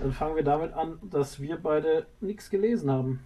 Dann 0.00 0.12
fangen 0.12 0.34
wir 0.36 0.42
damit 0.44 0.72
an, 0.72 0.98
dass 1.02 1.40
wir 1.40 1.56
beide 1.56 2.06
nichts 2.20 2.48
gelesen 2.50 2.90
haben. 2.90 3.20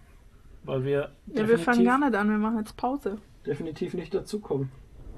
Weil 0.63 0.83
wir 0.83 0.91
ja, 0.91 1.07
wir 1.27 1.57
fangen 1.57 1.79
definitiv- 1.79 1.85
gar 1.85 1.97
nicht 1.99 2.15
an, 2.15 2.29
wir 2.29 2.37
machen 2.37 2.57
jetzt 2.59 2.75
Pause. 2.75 3.17
definitiv 3.45 3.93
nicht 3.93 4.13
dazukommen. 4.13 4.71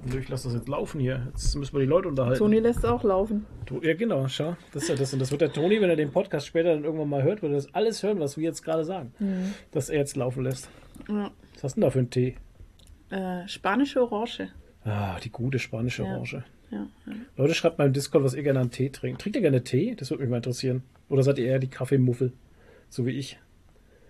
Ich 0.05 0.29
lasse 0.29 0.47
das 0.49 0.53
jetzt 0.55 0.67
laufen 0.69 0.99
hier. 1.01 1.25
Jetzt 1.31 1.55
müssen 1.55 1.73
wir 1.73 1.79
die 1.79 1.87
Leute 1.87 2.07
unterhalten. 2.09 2.37
Toni 2.37 2.59
lässt 2.59 2.85
auch 2.85 3.03
laufen. 3.03 3.45
Ja, 3.81 3.95
genau, 3.95 4.27
schau. 4.27 4.55
Das 4.71 4.83
ist 4.83 4.89
ja 4.89 4.95
das. 4.95 5.11
Und 5.13 5.19
das 5.19 5.31
wird 5.31 5.41
der 5.41 5.51
Toni, 5.51 5.81
wenn 5.81 5.89
er 5.89 5.95
den 5.95 6.11
Podcast 6.11 6.45
später 6.45 6.73
dann 6.75 6.83
irgendwann 6.83 7.09
mal 7.09 7.23
hört, 7.23 7.41
wird 7.41 7.51
er 7.51 7.55
das 7.55 7.73
alles 7.73 8.03
hören, 8.03 8.19
was 8.19 8.37
wir 8.37 8.43
jetzt 8.43 8.61
gerade 8.63 8.85
sagen. 8.85 9.11
Mhm. 9.17 9.53
Dass 9.71 9.89
er 9.89 9.97
jetzt 9.97 10.15
laufen 10.15 10.43
lässt. 10.43 10.69
Ja. 11.09 11.31
Was 11.55 11.63
hast 11.63 11.75
du 11.77 11.81
denn 11.81 11.87
da 11.87 11.91
für 11.91 11.99
einen 11.99 12.09
Tee? 12.09 12.35
Äh, 13.09 13.47
spanische 13.47 14.01
Orange. 14.01 14.49
Ah, 14.83 15.19
die 15.19 15.29
gute 15.31 15.59
spanische 15.59 16.03
Ja. 16.03 16.09
Orange. 16.13 16.43
Ja. 16.71 16.85
Leute, 17.37 17.53
schreibt 17.53 17.77
mal 17.77 17.87
im 17.87 17.93
Discord, 17.93 18.23
was 18.25 18.33
ihr 18.33 18.43
gerne 18.43 18.59
an 18.59 18.71
Tee 18.71 18.89
trinkt. 18.89 19.21
Trinkt 19.21 19.37
ihr 19.37 19.41
gerne 19.41 19.63
Tee? 19.63 19.95
Das 19.95 20.09
würde 20.09 20.23
mich 20.23 20.29
mal 20.29 20.37
interessieren. 20.37 20.83
Oder 21.09 21.23
seid 21.23 21.37
ihr 21.39 21.45
eher 21.47 21.59
die 21.59 21.69
Kaffeemuffel? 21.69 22.33
So 22.89 23.05
wie 23.05 23.11
ich. 23.11 23.39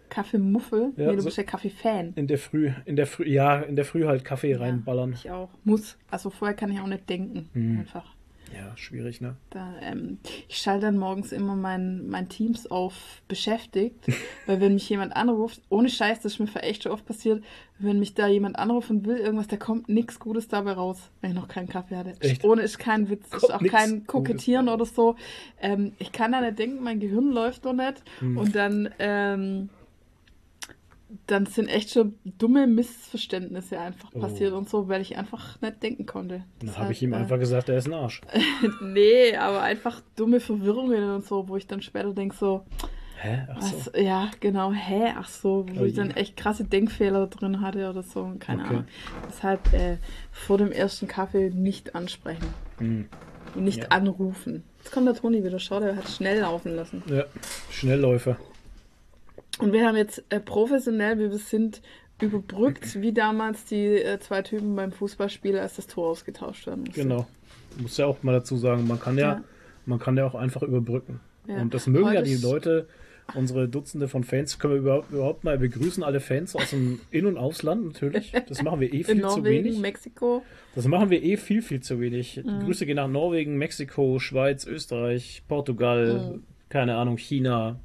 Kaffeemuffel? 0.09 0.93
Ja, 0.97 1.07
nee, 1.09 1.15
du 1.15 1.19
so- 1.22 1.26
bist 1.26 1.38
ja 1.38 1.43
Kaffee-Fan. 1.43 2.14
In 2.15 2.27
der 2.27 2.38
Früh, 2.38 2.72
in 2.85 2.95
der 2.95 3.05
Früh, 3.07 3.27
ja, 3.30 3.59
in 3.59 3.76
der 3.76 3.85
Früh 3.85 4.05
halt 4.05 4.23
Kaffee 4.26 4.55
reinballern. 4.55 5.14
Ich 5.14 5.30
auch. 5.30 5.49
Muss. 5.64 5.97
Also 6.09 6.30
vorher 6.30 6.55
kann 6.55 6.72
ich 6.72 6.80
auch 6.80 6.88
nicht 6.88 7.07
denken. 7.09 7.49
Hm. 7.53 7.80
Einfach. 7.81 8.15
Ja, 8.56 8.76
schwierig, 8.78 9.19
ne? 9.22 9.36
Da, 9.49 9.74
ähm, 9.82 10.19
ich 10.48 10.57
schalte 10.57 10.86
dann 10.88 10.98
morgens 10.98 11.32
immer 11.32 11.56
mein, 11.56 12.07
mein 12.07 12.30
Teams 12.30 12.69
auf 12.72 12.94
beschäftigt, 13.28 14.07
weil 14.45 14.61
wenn 14.61 14.74
mich 14.74 14.88
jemand 14.90 15.15
anruft, 15.15 15.61
ohne 15.69 15.90
Scheiß, 15.90 16.22
das 16.22 16.34
ist 16.34 16.40
mir 16.40 16.64
echt 16.64 16.84
schon 16.84 16.91
oft 16.91 17.06
passiert, 17.06 17.44
wenn 17.80 17.99
mich 17.99 18.14
da 18.14 18.28
jemand 18.28 18.57
anruft 18.57 18.90
und 18.90 19.06
will 19.06 19.18
irgendwas, 19.18 19.48
da 19.48 19.57
kommt 19.57 19.90
nichts 19.90 20.19
Gutes 20.19 20.48
dabei 20.48 20.74
raus, 20.74 20.98
wenn 21.22 21.32
ich 21.32 21.36
noch 21.36 21.48
keinen 21.48 21.68
Kaffee 21.68 21.95
hatte. 21.98 22.14
Echt? 22.22 22.44
Ohne 22.44 22.61
ist 22.64 22.80
kein 22.80 23.10
Witz, 23.10 23.32
ist 23.34 23.53
auch 23.53 23.64
kein 23.64 24.07
Kokettieren 24.07 24.69
oder 24.69 24.86
so. 24.86 25.15
Ähm, 25.61 25.91
ich 25.99 26.11
kann 26.11 26.32
da 26.32 26.41
nicht 26.41 26.57
denken, 26.57 26.84
mein 26.84 26.99
Gehirn 26.99 27.32
läuft 27.32 27.65
doch 27.65 27.74
nicht 27.74 28.02
Hm. 28.19 28.38
und 28.38 28.56
dann 28.56 28.90
ähm, 28.99 29.69
dann 31.27 31.45
sind 31.45 31.67
echt 31.69 31.91
schon 31.91 32.15
dumme 32.25 32.67
Missverständnisse 32.67 33.79
einfach 33.79 34.09
Oh. 34.13 34.19
passiert 34.19 34.53
und 34.53 34.69
so, 34.69 34.88
weil 34.89 35.01
ich 35.01 35.17
einfach 35.17 35.61
nicht 35.61 35.81
denken 35.81 36.05
konnte. 36.05 36.35
Dann 36.59 36.67
Deshalb, 36.67 36.77
habe 36.79 36.91
ich 36.93 37.01
ihm 37.01 37.13
äh, 37.13 37.17
einfach 37.17 37.39
gesagt, 37.39 37.69
er 37.69 37.77
ist 37.77 37.88
ein 37.88 37.93
Arsch. 37.93 38.21
Nee, 38.81 39.35
aber 39.35 39.61
einfach 39.61 40.01
dumme 40.15 40.39
Verwirrungen 40.39 41.09
und 41.11 41.25
so, 41.25 41.47
wo 41.47 41.55
ich 41.57 41.67
dann 41.67 41.81
später 41.81 42.13
denke 42.13 42.35
so, 42.35 42.65
Hä? 43.19 43.47
Ach 43.51 43.61
so. 43.63 43.77
was, 43.77 43.91
ja, 43.99 44.29
genau, 44.41 44.71
hä, 44.71 45.13
ach 45.17 45.27
so, 45.27 45.65
wo 45.73 45.81
Oh 45.81 45.85
ich 45.85 45.95
dann 45.95 46.11
echt 46.11 46.38
krasse 46.38 46.65
Denkfehler 46.65 47.25
drin 47.27 47.61
hatte 47.61 47.89
oder 47.89 48.03
so, 48.03 48.31
keine 48.38 48.61
Okay. 48.63 48.69
Ahnung. 48.73 48.85
Deshalb 49.27 49.73
äh, 49.73 49.97
vor 50.31 50.59
dem 50.59 50.71
ersten 50.71 51.07
Kaffee 51.07 51.49
nicht 51.49 51.95
ansprechen 51.95 52.45
Hm. 52.77 53.07
und 53.55 53.63
nicht 53.63 53.79
Ja. 53.84 53.88
anrufen. 53.89 54.63
Jetzt 54.77 54.91
kommt 54.91 55.07
der 55.07 55.15
Toni 55.15 55.43
wieder, 55.43 55.57
schau, 55.57 55.79
der 55.79 55.95
hat 55.95 56.07
schnell 56.09 56.41
laufen 56.41 56.75
lassen. 56.75 57.01
Ja, 57.07 57.23
Schnellläufer. 57.71 58.38
Und 59.59 59.73
wir 59.73 59.85
haben 59.85 59.95
jetzt 59.95 60.23
äh, 60.29 60.39
professionell, 60.39 61.17
wie 61.17 61.29
wir 61.31 61.38
sind, 61.38 61.81
überbrückt, 62.21 63.01
wie 63.01 63.13
damals 63.13 63.65
die 63.65 63.85
äh, 63.85 64.19
zwei 64.19 64.41
Typen 64.41 64.75
beim 64.75 64.91
Fußballspiel, 64.91 65.57
als 65.57 65.75
das 65.75 65.88
Tor 65.88 66.09
ausgetauscht 66.09 66.67
werden 66.67 66.81
musste. 66.85 67.01
Genau. 67.01 67.27
Muss 67.79 67.97
ja 67.97 68.05
auch 68.07 68.23
mal 68.23 68.31
dazu 68.34 68.57
sagen, 68.57 68.88
man 68.88 68.99
kann 68.99 69.17
ja, 69.17 69.34
Ja. 69.34 69.43
man 69.85 69.99
kann 69.99 70.17
ja 70.17 70.25
auch 70.25 70.35
einfach 70.35 70.63
überbrücken. 70.63 71.19
Ja. 71.47 71.61
Und 71.61 71.73
das 71.73 71.88
mögen 71.88 72.05
Heute 72.05 72.15
ja 72.15 72.21
die 72.23 72.35
Leute, 72.38 72.88
unsere 73.35 73.67
Dutzende 73.67 74.07
von 74.07 74.23
Fans, 74.23 74.57
können 74.57 74.73
wir 74.73 74.79
überhaupt, 74.79 75.11
überhaupt 75.11 75.43
mal 75.43 75.57
begrüßen, 75.57 76.03
alle 76.03 76.19
Fans 76.19 76.55
aus 76.55 76.71
dem 76.71 76.99
In- 77.11 77.25
und 77.27 77.38
Ausland 77.38 77.85
natürlich. 77.85 78.34
Das 78.47 78.63
machen 78.63 78.79
wir 78.79 78.91
eh 78.93 79.03
viel 79.03 79.15
In 79.15 79.21
zu 79.21 79.38
Norwegen, 79.38 79.65
wenig. 79.65 79.79
Mexiko. 79.79 80.43
Das 80.75 80.88
machen 80.88 81.09
wir 81.09 81.21
eh 81.23 81.38
viel, 81.38 81.61
viel 81.61 81.81
zu 81.81 81.99
wenig. 81.99 82.41
Mhm. 82.43 82.61
Grüße 82.65 82.85
gehen 82.85 82.95
nach 82.95 83.07
Norwegen, 83.07 83.57
Mexiko, 83.57 84.17
Schweiz, 84.19 84.65
Österreich, 84.65 85.43
Portugal, 85.47 86.31
Mhm. 86.35 86.43
keine 86.69 86.95
Ahnung, 86.95 87.17
China. 87.17 87.79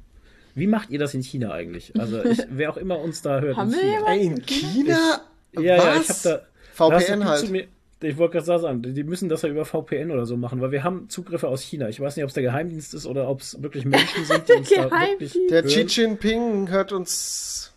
Wie 0.55 0.67
macht 0.67 0.89
ihr 0.91 0.99
das 0.99 1.13
in 1.13 1.21
China 1.23 1.51
eigentlich? 1.51 1.93
Also, 1.99 2.23
ich, 2.23 2.39
wer 2.49 2.69
auch 2.71 2.77
immer 2.77 2.99
uns 2.99 3.21
da 3.21 3.39
hört. 3.41 3.57
Haben 3.57 3.73
in 3.73 3.79
China. 3.79 4.07
Ey, 4.07 4.25
in 4.27 4.45
China? 4.45 5.21
Ja, 5.53 5.61
ja, 5.61 5.75
ich 5.95 6.09
Was? 6.09 6.25
habe 6.25 6.41
da. 6.77 6.87
da 6.89 6.95
hast 6.95 7.07
du 7.09 7.13
VPN 7.13 7.25
halt. 7.25 7.39
zu 7.45 7.51
mir- 7.51 7.67
Ich 8.01 8.17
wollte 8.17 8.33
gerade 8.39 8.61
sagen, 8.61 8.81
die 8.83 9.03
müssen 9.03 9.29
das 9.29 9.41
ja 9.43 9.49
über 9.49 9.65
VPN 9.65 10.11
oder 10.11 10.25
so 10.25 10.35
machen, 10.37 10.59
weil 10.61 10.71
wir 10.71 10.83
haben 10.83 11.09
Zugriffe 11.09 11.47
aus 11.47 11.61
China. 11.61 11.89
Ich 11.89 11.99
weiß 11.99 12.15
nicht, 12.15 12.23
ob 12.23 12.27
es 12.29 12.33
der 12.33 12.43
Geheimdienst 12.43 12.93
ist 12.93 13.05
oder 13.05 13.29
ob 13.29 13.41
es 13.41 13.61
wirklich 13.63 13.85
Menschen 13.85 14.25
sind, 14.25 14.47
die 14.49 14.53
uns 14.53 14.69
da 14.69 14.91
wirklich. 14.91 15.37
Der 15.49 15.63
Xi 15.63 15.75
hören. 15.75 15.87
Jinping 15.87 16.69
hört 16.69 16.91
uns. 16.91 17.71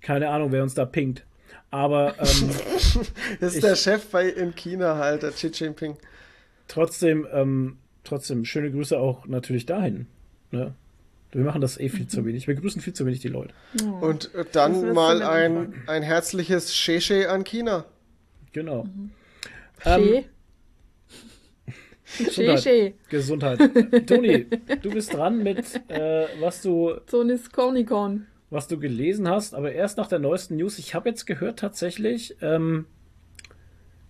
Keine 0.00 0.28
Ahnung, 0.28 0.52
wer 0.52 0.62
uns 0.62 0.74
da 0.74 0.84
pinkt. 0.84 1.24
Aber 1.70 2.14
ähm, 2.18 2.50
Das 3.40 3.50
ist 3.52 3.56
Ich- 3.56 3.60
der 3.64 3.74
Chef 3.76 4.06
bei 4.10 4.28
in 4.28 4.54
China 4.54 4.96
halt, 4.98 5.22
der 5.22 5.30
Xi 5.32 5.48
Jinping. 5.48 5.96
trotzdem, 6.68 7.26
ähm, 7.32 7.78
trotzdem 8.04 8.44
schöne 8.44 8.70
Grüße 8.70 8.98
auch 8.98 9.26
natürlich 9.26 9.66
dahin. 9.66 10.06
Ne? 10.50 10.74
Wir 11.32 11.44
machen 11.44 11.60
das 11.60 11.78
eh 11.78 11.88
viel 11.88 12.06
zu 12.06 12.24
wenig. 12.24 12.46
Wir 12.46 12.54
grüßen 12.54 12.80
viel 12.80 12.92
zu 12.94 13.04
wenig 13.06 13.20
die 13.20 13.28
Leute. 13.28 13.52
Und 14.00 14.34
äh, 14.34 14.44
dann 14.52 14.92
mal 14.92 15.22
ein, 15.22 15.74
ein 15.86 16.02
herzliches 16.02 16.74
Sheshe 16.74 17.28
an 17.30 17.44
China. 17.44 17.84
Genau. 18.52 18.84
Mhm. 18.84 19.10
Ähm, 19.84 20.02
Schee. 20.02 20.24
Schee, 22.30 22.56
Schee. 22.58 22.94
Gesundheit. 23.10 23.58
Toni, 24.06 24.46
du 24.80 24.90
bist 24.90 25.12
dran 25.12 25.42
mit, 25.42 25.58
äh, 25.88 26.26
was 26.40 26.62
du 26.62 26.94
So 27.06 27.20
ein 27.20 27.38
Cornicon. 27.52 28.26
was 28.48 28.68
du 28.68 28.78
gelesen 28.78 29.28
hast, 29.28 29.54
aber 29.54 29.72
erst 29.72 29.98
nach 29.98 30.06
der 30.06 30.20
neuesten 30.20 30.56
News. 30.56 30.78
Ich 30.78 30.94
habe 30.94 31.08
jetzt 31.08 31.26
gehört 31.26 31.58
tatsächlich, 31.58 32.36
ähm, 32.40 32.86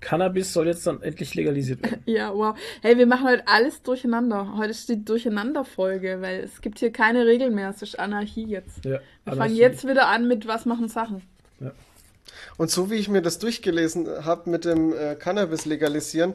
Cannabis 0.00 0.52
soll 0.52 0.66
jetzt 0.66 0.86
dann 0.86 1.02
endlich 1.02 1.34
legalisiert 1.34 1.82
werden. 1.82 2.02
Ja, 2.06 2.32
wow. 2.34 2.56
Hey, 2.82 2.96
wir 2.98 3.06
machen 3.06 3.26
heute 3.26 3.46
alles 3.48 3.82
durcheinander. 3.82 4.54
Heute 4.56 4.70
ist 4.70 4.88
die 4.88 5.04
Durcheinander-Folge, 5.04 6.18
weil 6.20 6.40
es 6.40 6.60
gibt 6.60 6.78
hier 6.78 6.92
keine 6.92 7.26
Regeln 7.26 7.54
mehr. 7.54 7.70
Es 7.70 7.82
ist 7.82 7.98
Anarchie 7.98 8.44
jetzt. 8.46 8.84
Ja, 8.84 8.90
Wir 8.92 9.00
Anarchie. 9.24 9.38
fangen 9.38 9.56
jetzt 9.56 9.86
wieder 9.88 10.08
an 10.08 10.28
mit 10.28 10.46
Was 10.46 10.66
machen 10.66 10.88
Sachen. 10.88 11.22
Und 12.58 12.70
so 12.70 12.90
wie 12.90 12.94
ich 12.96 13.08
mir 13.08 13.22
das 13.22 13.38
durchgelesen 13.38 14.24
habe 14.24 14.48
mit 14.50 14.64
dem 14.64 14.92
äh, 14.92 15.14
Cannabis 15.14 15.64
legalisieren, 15.66 16.34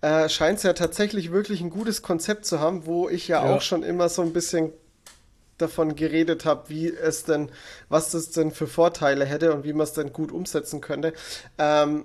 äh, 0.00 0.28
scheint 0.28 0.58
es 0.58 0.64
ja 0.64 0.72
tatsächlich 0.72 1.30
wirklich 1.32 1.60
ein 1.60 1.70
gutes 1.70 2.02
Konzept 2.02 2.44
zu 2.46 2.60
haben, 2.60 2.86
wo 2.86 3.08
ich 3.08 3.28
ja, 3.28 3.44
Ja. 3.44 3.54
auch 3.54 3.62
schon 3.62 3.82
immer 3.82 4.08
so 4.08 4.22
ein 4.22 4.32
bisschen 4.32 4.72
davon 5.58 5.94
geredet 5.94 6.44
habe, 6.44 6.68
wie 6.70 6.88
es 6.88 7.24
denn, 7.24 7.50
was 7.88 8.10
das 8.10 8.30
denn 8.30 8.50
für 8.50 8.66
Vorteile 8.66 9.24
hätte 9.24 9.52
und 9.54 9.64
wie 9.64 9.72
man 9.72 9.84
es 9.84 9.92
denn 9.92 10.12
gut 10.12 10.32
umsetzen 10.32 10.80
könnte. 10.80 11.12
Ähm, 11.58 12.04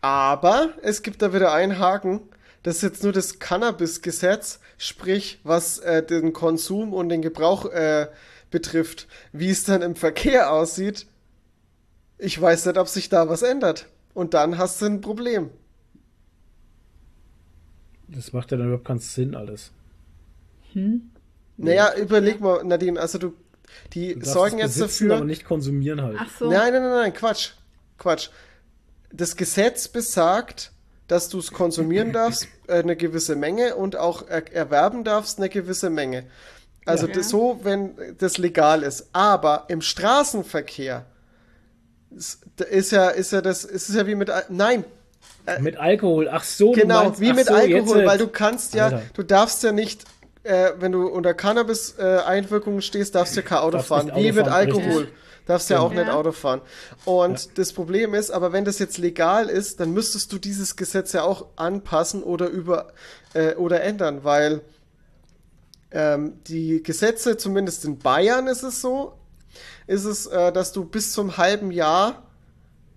aber 0.00 0.70
es 0.82 1.02
gibt 1.02 1.22
da 1.22 1.32
wieder 1.32 1.52
einen 1.52 1.78
Haken. 1.78 2.20
Das 2.62 2.76
ist 2.76 2.82
jetzt 2.82 3.02
nur 3.02 3.12
das 3.12 3.38
Cannabis-Gesetz, 3.38 4.60
sprich, 4.76 5.40
was 5.44 5.78
äh, 5.78 6.02
den 6.04 6.32
Konsum 6.32 6.92
und 6.92 7.08
den 7.08 7.22
Gebrauch 7.22 7.64
äh, 7.66 8.08
betrifft. 8.50 9.08
Wie 9.32 9.50
es 9.50 9.64
dann 9.64 9.82
im 9.82 9.96
Verkehr 9.96 10.52
aussieht, 10.52 11.06
ich 12.18 12.40
weiß 12.40 12.66
nicht, 12.66 12.76
ob 12.78 12.88
sich 12.88 13.08
da 13.08 13.28
was 13.28 13.42
ändert. 13.42 13.86
Und 14.12 14.34
dann 14.34 14.58
hast 14.58 14.82
du 14.82 14.86
ein 14.86 15.00
Problem. 15.00 15.50
Das 18.08 18.32
macht 18.32 18.50
ja 18.50 18.56
dann 18.58 18.66
überhaupt 18.66 18.86
keinen 18.86 18.98
Sinn 18.98 19.34
alles. 19.34 19.70
Naja, 21.56 21.94
überleg 21.96 22.40
mal, 22.40 22.64
Nadine, 22.64 23.00
also 23.00 23.18
du, 23.18 23.34
die 23.92 24.18
Du 24.18 24.26
sorgen 24.26 24.58
jetzt 24.58 24.78
besitzen, 24.78 25.08
dafür. 25.08 25.16
aber 25.16 25.24
nicht 25.26 25.44
konsumieren 25.44 26.02
halt. 26.02 26.18
Ach 26.20 26.28
so. 26.38 26.50
Nein, 26.50 26.72
nein, 26.72 26.82
nein, 26.82 26.90
nein, 26.90 27.14
Quatsch. 27.14 27.52
Quatsch. 27.98 28.28
Das 29.12 29.36
Gesetz 29.36 29.88
besagt, 29.88 30.72
dass 31.08 31.28
du 31.28 31.38
es 31.38 31.52
konsumieren 31.52 32.12
darfst, 32.14 32.46
äh, 32.68 32.74
eine 32.80 32.96
gewisse 32.96 33.36
Menge 33.36 33.74
und 33.76 33.96
auch 33.96 34.26
er 34.28 34.52
erwerben 34.52 35.04
darfst, 35.04 35.38
eine 35.38 35.48
gewisse 35.48 35.90
Menge. 35.90 36.24
Also 36.86 37.06
Ja. 37.06 37.14
das 37.14 37.28
so, 37.28 37.60
wenn 37.62 37.94
das 38.18 38.38
legal 38.38 38.82
ist. 38.82 39.08
Aber 39.12 39.64
im 39.68 39.80
Straßenverkehr 39.82 41.04
ist, 42.10 42.92
ja, 42.92 43.08
ist 43.08 43.32
ja 43.32 43.40
das, 43.40 43.64
ist 43.64 43.88
es 43.88 43.94
ja 43.94 44.06
wie 44.06 44.14
mit, 44.14 44.30
nein, 44.48 44.84
Mit 45.60 45.76
Alkohol, 45.76 46.28
ach 46.28 46.44
so, 46.44 46.72
Genau, 46.72 47.04
meinst, 47.04 47.20
wie 47.20 47.32
mit 47.32 47.46
so, 47.46 47.54
Alkohol, 47.54 47.98
jetzt, 47.98 48.06
weil 48.08 48.18
du 48.18 48.28
kannst 48.28 48.74
ja, 48.74 48.86
Alter. 48.86 49.02
du 49.14 49.22
darfst 49.22 49.62
ja 49.62 49.72
nicht, 49.72 50.04
äh, 50.42 50.70
wenn 50.78 50.92
du 50.92 51.06
unter 51.08 51.34
Cannabis-Einwirkungen 51.34 52.82
stehst, 52.82 53.14
darfst 53.14 53.36
du 53.36 53.42
kein 53.42 53.58
Auto 53.58 53.72
Darfst 53.72 53.88
fahren. 53.88 54.06
Wie 54.08 54.10
Auto 54.12 54.22
mit 54.22 54.36
fahren, 54.36 54.52
Alkohol. 54.52 55.02
richtig. 55.02 55.14
Darfst 55.46 55.70
ja 55.70 55.80
auch 55.80 55.92
Ja. 55.92 56.00
nicht 56.04 56.12
Auto 56.12 56.32
fahren. 56.32 56.60
Und 57.04 57.58
das 57.58 57.72
Problem 57.72 58.14
ist, 58.14 58.30
aber 58.30 58.52
wenn 58.52 58.64
das 58.64 58.78
jetzt 58.78 58.98
legal 58.98 59.48
ist, 59.48 59.80
dann 59.80 59.92
müsstest 59.92 60.32
du 60.32 60.38
dieses 60.38 60.76
Gesetz 60.76 61.12
ja 61.12 61.22
auch 61.22 61.46
anpassen 61.56 62.22
oder 62.22 62.48
über 62.48 62.92
äh, 63.34 63.54
oder 63.56 63.82
ändern, 63.82 64.22
weil 64.24 64.60
ähm, 65.92 66.38
die 66.46 66.82
Gesetze, 66.82 67.36
zumindest 67.36 67.84
in 67.84 67.98
Bayern 67.98 68.46
ist 68.46 68.62
es 68.62 68.80
so, 68.80 69.14
ist 69.86 70.04
es, 70.04 70.26
äh, 70.26 70.52
dass 70.52 70.72
du 70.72 70.84
bis 70.84 71.12
zum 71.12 71.36
halben 71.36 71.70
Jahr 71.72 72.22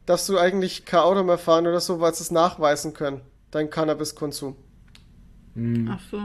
darfst 0.06 0.30
du 0.30 0.38
eigentlich 0.38 0.86
kein 0.86 1.00
Auto 1.00 1.24
mehr 1.24 1.38
fahren 1.38 1.66
oder 1.66 1.80
so, 1.80 2.00
weil 2.00 2.14
sie 2.14 2.24
es 2.24 2.32
nachweisen 2.32 2.94
können, 2.94 3.22
dein 3.52 3.70
Cannabiskonsum. 3.70 4.56
Ach 5.90 6.00
so. 6.12 6.20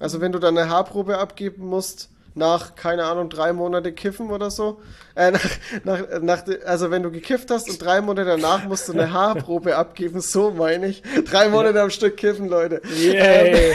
Also 0.00 0.20
wenn 0.20 0.32
du 0.32 0.38
dann 0.38 0.58
eine 0.58 0.68
Haarprobe 0.68 1.18
abgeben 1.18 1.66
musst, 1.66 2.10
nach, 2.34 2.74
keine 2.74 3.04
Ahnung, 3.04 3.30
drei 3.30 3.52
Monate 3.52 3.92
kiffen 3.92 4.30
oder 4.30 4.50
so, 4.50 4.80
äh, 5.14 5.30
nach, 5.30 5.44
nach, 5.84 6.20
nach, 6.20 6.44
also 6.66 6.90
wenn 6.90 7.02
du 7.02 7.10
gekifft 7.10 7.50
hast 7.50 7.70
und 7.70 7.82
drei 7.82 8.00
Monate 8.00 8.28
danach 8.28 8.64
musst 8.64 8.88
du 8.88 8.92
eine 8.92 9.12
Haarprobe 9.12 9.76
abgeben, 9.76 10.20
so 10.20 10.50
meine 10.50 10.86
ich. 10.86 11.02
Drei 11.24 11.48
Monate 11.48 11.80
am 11.80 11.90
Stück 11.90 12.16
kiffen, 12.16 12.48
Leute. 12.48 12.82
Yay. 12.96 13.72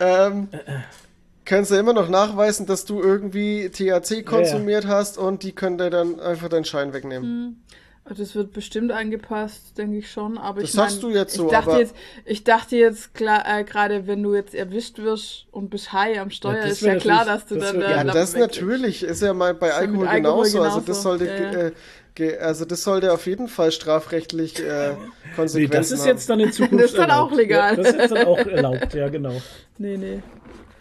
Ähm, 0.00 0.48
können 1.44 1.64
sie 1.64 1.78
immer 1.78 1.92
noch 1.92 2.08
nachweisen, 2.08 2.66
dass 2.66 2.84
du 2.84 3.00
irgendwie 3.00 3.68
THC 3.68 4.24
konsumiert 4.24 4.86
hast 4.86 5.18
und 5.18 5.42
die 5.42 5.52
können 5.52 5.78
dir 5.78 5.90
dann 5.90 6.18
einfach 6.20 6.48
deinen 6.48 6.64
Schein 6.64 6.92
wegnehmen. 6.92 7.26
Also 7.26 7.74
Das 8.06 8.34
wird 8.34 8.52
bestimmt 8.52 8.92
angepasst, 8.92 9.78
denke 9.78 9.96
ich 9.96 10.10
schon. 10.10 10.36
Aber 10.36 10.60
Das 10.60 10.70
ich 10.70 10.76
mein, 10.76 10.88
sagst 10.90 11.02
du 11.02 11.08
jetzt 11.08 11.34
so, 11.34 11.46
Ich 11.46 11.52
dachte 11.52 11.70
aber- 11.70 11.80
jetzt, 11.80 11.94
ich 12.26 12.44
dachte 12.44 12.76
jetzt 12.76 13.14
klar, 13.14 13.44
äh, 13.46 13.64
gerade 13.64 14.06
wenn 14.06 14.22
du 14.22 14.34
jetzt 14.34 14.54
erwischt 14.54 14.98
wirst 14.98 15.46
und 15.52 15.70
bist 15.70 15.92
high 15.94 16.18
am 16.18 16.30
Steuer, 16.30 16.60
das 16.62 16.72
ist 16.72 16.80
ja 16.82 16.96
klar, 16.96 17.24
dass 17.24 17.46
du 17.46 17.54
das 17.54 17.72
dann 17.72 17.80
äh, 17.80 17.90
Ja, 17.90 18.02
Lappen 18.02 18.08
das 18.20 18.36
natürlich 18.36 19.02
ist 19.02 19.22
ja 19.22 19.32
mal 19.32 19.54
bei 19.54 19.68
ja 19.68 19.74
Alkohol, 19.76 20.06
Alkohol 20.06 20.44
genauso. 20.44 20.60
Also 20.60 20.80
genauso, 20.80 20.86
das 20.86 21.02
sollte, 21.02 21.26
ja, 21.26 21.34
ja. 21.34 21.68
Äh, 21.68 22.38
also 22.38 22.64
das 22.66 22.82
sollte 22.82 23.10
auf 23.12 23.26
jeden 23.26 23.48
Fall 23.48 23.72
strafrechtlich 23.72 24.60
äh, 24.60 24.90
Nee, 24.90 24.96
Konsequenzen 25.34 25.72
das 25.72 25.90
ist 25.90 26.00
haben. 26.02 26.08
jetzt 26.08 26.30
dann 26.30 26.40
in 26.40 26.52
Zukunft 26.52 26.84
Das 26.84 26.90
ist 26.92 26.98
dann 26.98 27.10
auch 27.10 27.32
legal. 27.32 27.70
Ja, 27.70 27.76
das 27.82 27.88
ist 27.88 27.98
jetzt 28.00 28.12
dann 28.12 28.26
auch 28.26 28.38
erlaubt, 28.38 28.94
ja, 28.94 29.08
genau. 29.08 29.40
Nee, 29.78 29.96
nee. 29.96 30.22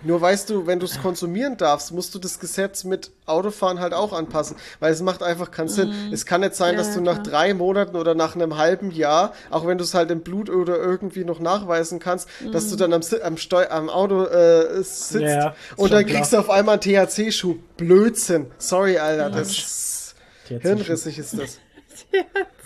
Nur 0.05 0.19
weißt 0.21 0.49
du, 0.49 0.67
wenn 0.67 0.79
du 0.79 0.85
es 0.85 1.01
konsumieren 1.01 1.55
darfst, 1.57 1.91
musst 1.91 2.13
du 2.13 2.19
das 2.19 2.39
Gesetz 2.39 2.83
mit 2.83 3.11
Autofahren 3.25 3.79
halt 3.79 3.93
auch 3.93 4.11
anpassen, 4.13 4.57
weil 4.79 4.91
es 4.91 5.01
macht 5.01 5.23
einfach 5.23 5.49
keinen 5.51 5.69
Sinn. 5.69 5.93
Es 6.11 6.25
kann 6.25 6.41
nicht 6.41 6.55
sein, 6.55 6.73
Mhm. 6.73 6.77
Ja, 6.79 6.83
dass 6.83 6.93
du 6.93 6.99
ja, 6.99 7.05
nach 7.05 7.23
klar. 7.23 7.23
drei 7.23 7.53
Monaten 7.53 7.95
oder 7.95 8.13
nach 8.15 8.35
einem 8.35 8.57
halben 8.57 8.91
Jahr, 8.91 9.33
auch 9.49 9.65
wenn 9.65 9.77
du 9.77 9.83
es 9.83 9.93
halt 9.93 10.11
im 10.11 10.21
Blut 10.21 10.49
oder 10.49 10.75
irgendwie 10.77 11.23
noch 11.23 11.39
nachweisen 11.39 11.99
kannst, 11.99 12.27
dass 12.51 12.65
Mhm. 12.65 12.69
du 12.71 12.75
dann 12.75 12.93
am, 12.93 13.01
am, 13.23 13.37
Steu 13.37 13.65
am 13.69 13.89
Auto 13.89 14.25
äh, 14.25 14.83
sitzt 14.83 15.11
Ja, 15.21 15.55
und 15.77 15.93
dann 15.93 16.05
klar. 16.05 16.17
kriegst 16.17 16.33
du 16.33 16.37
auf 16.39 16.49
einmal 16.49 16.73
einen 16.73 16.81
THC-Schub. 16.81 17.57
Blödsinn. 17.77 18.47
Sorry, 18.57 18.97
Alter, 18.97 19.29
das 19.29 19.49
ist 19.51 20.15
THC-Schub. 20.47 20.61
hirnrissig 20.61 21.17
ist 21.19 21.37
das. 21.37 21.59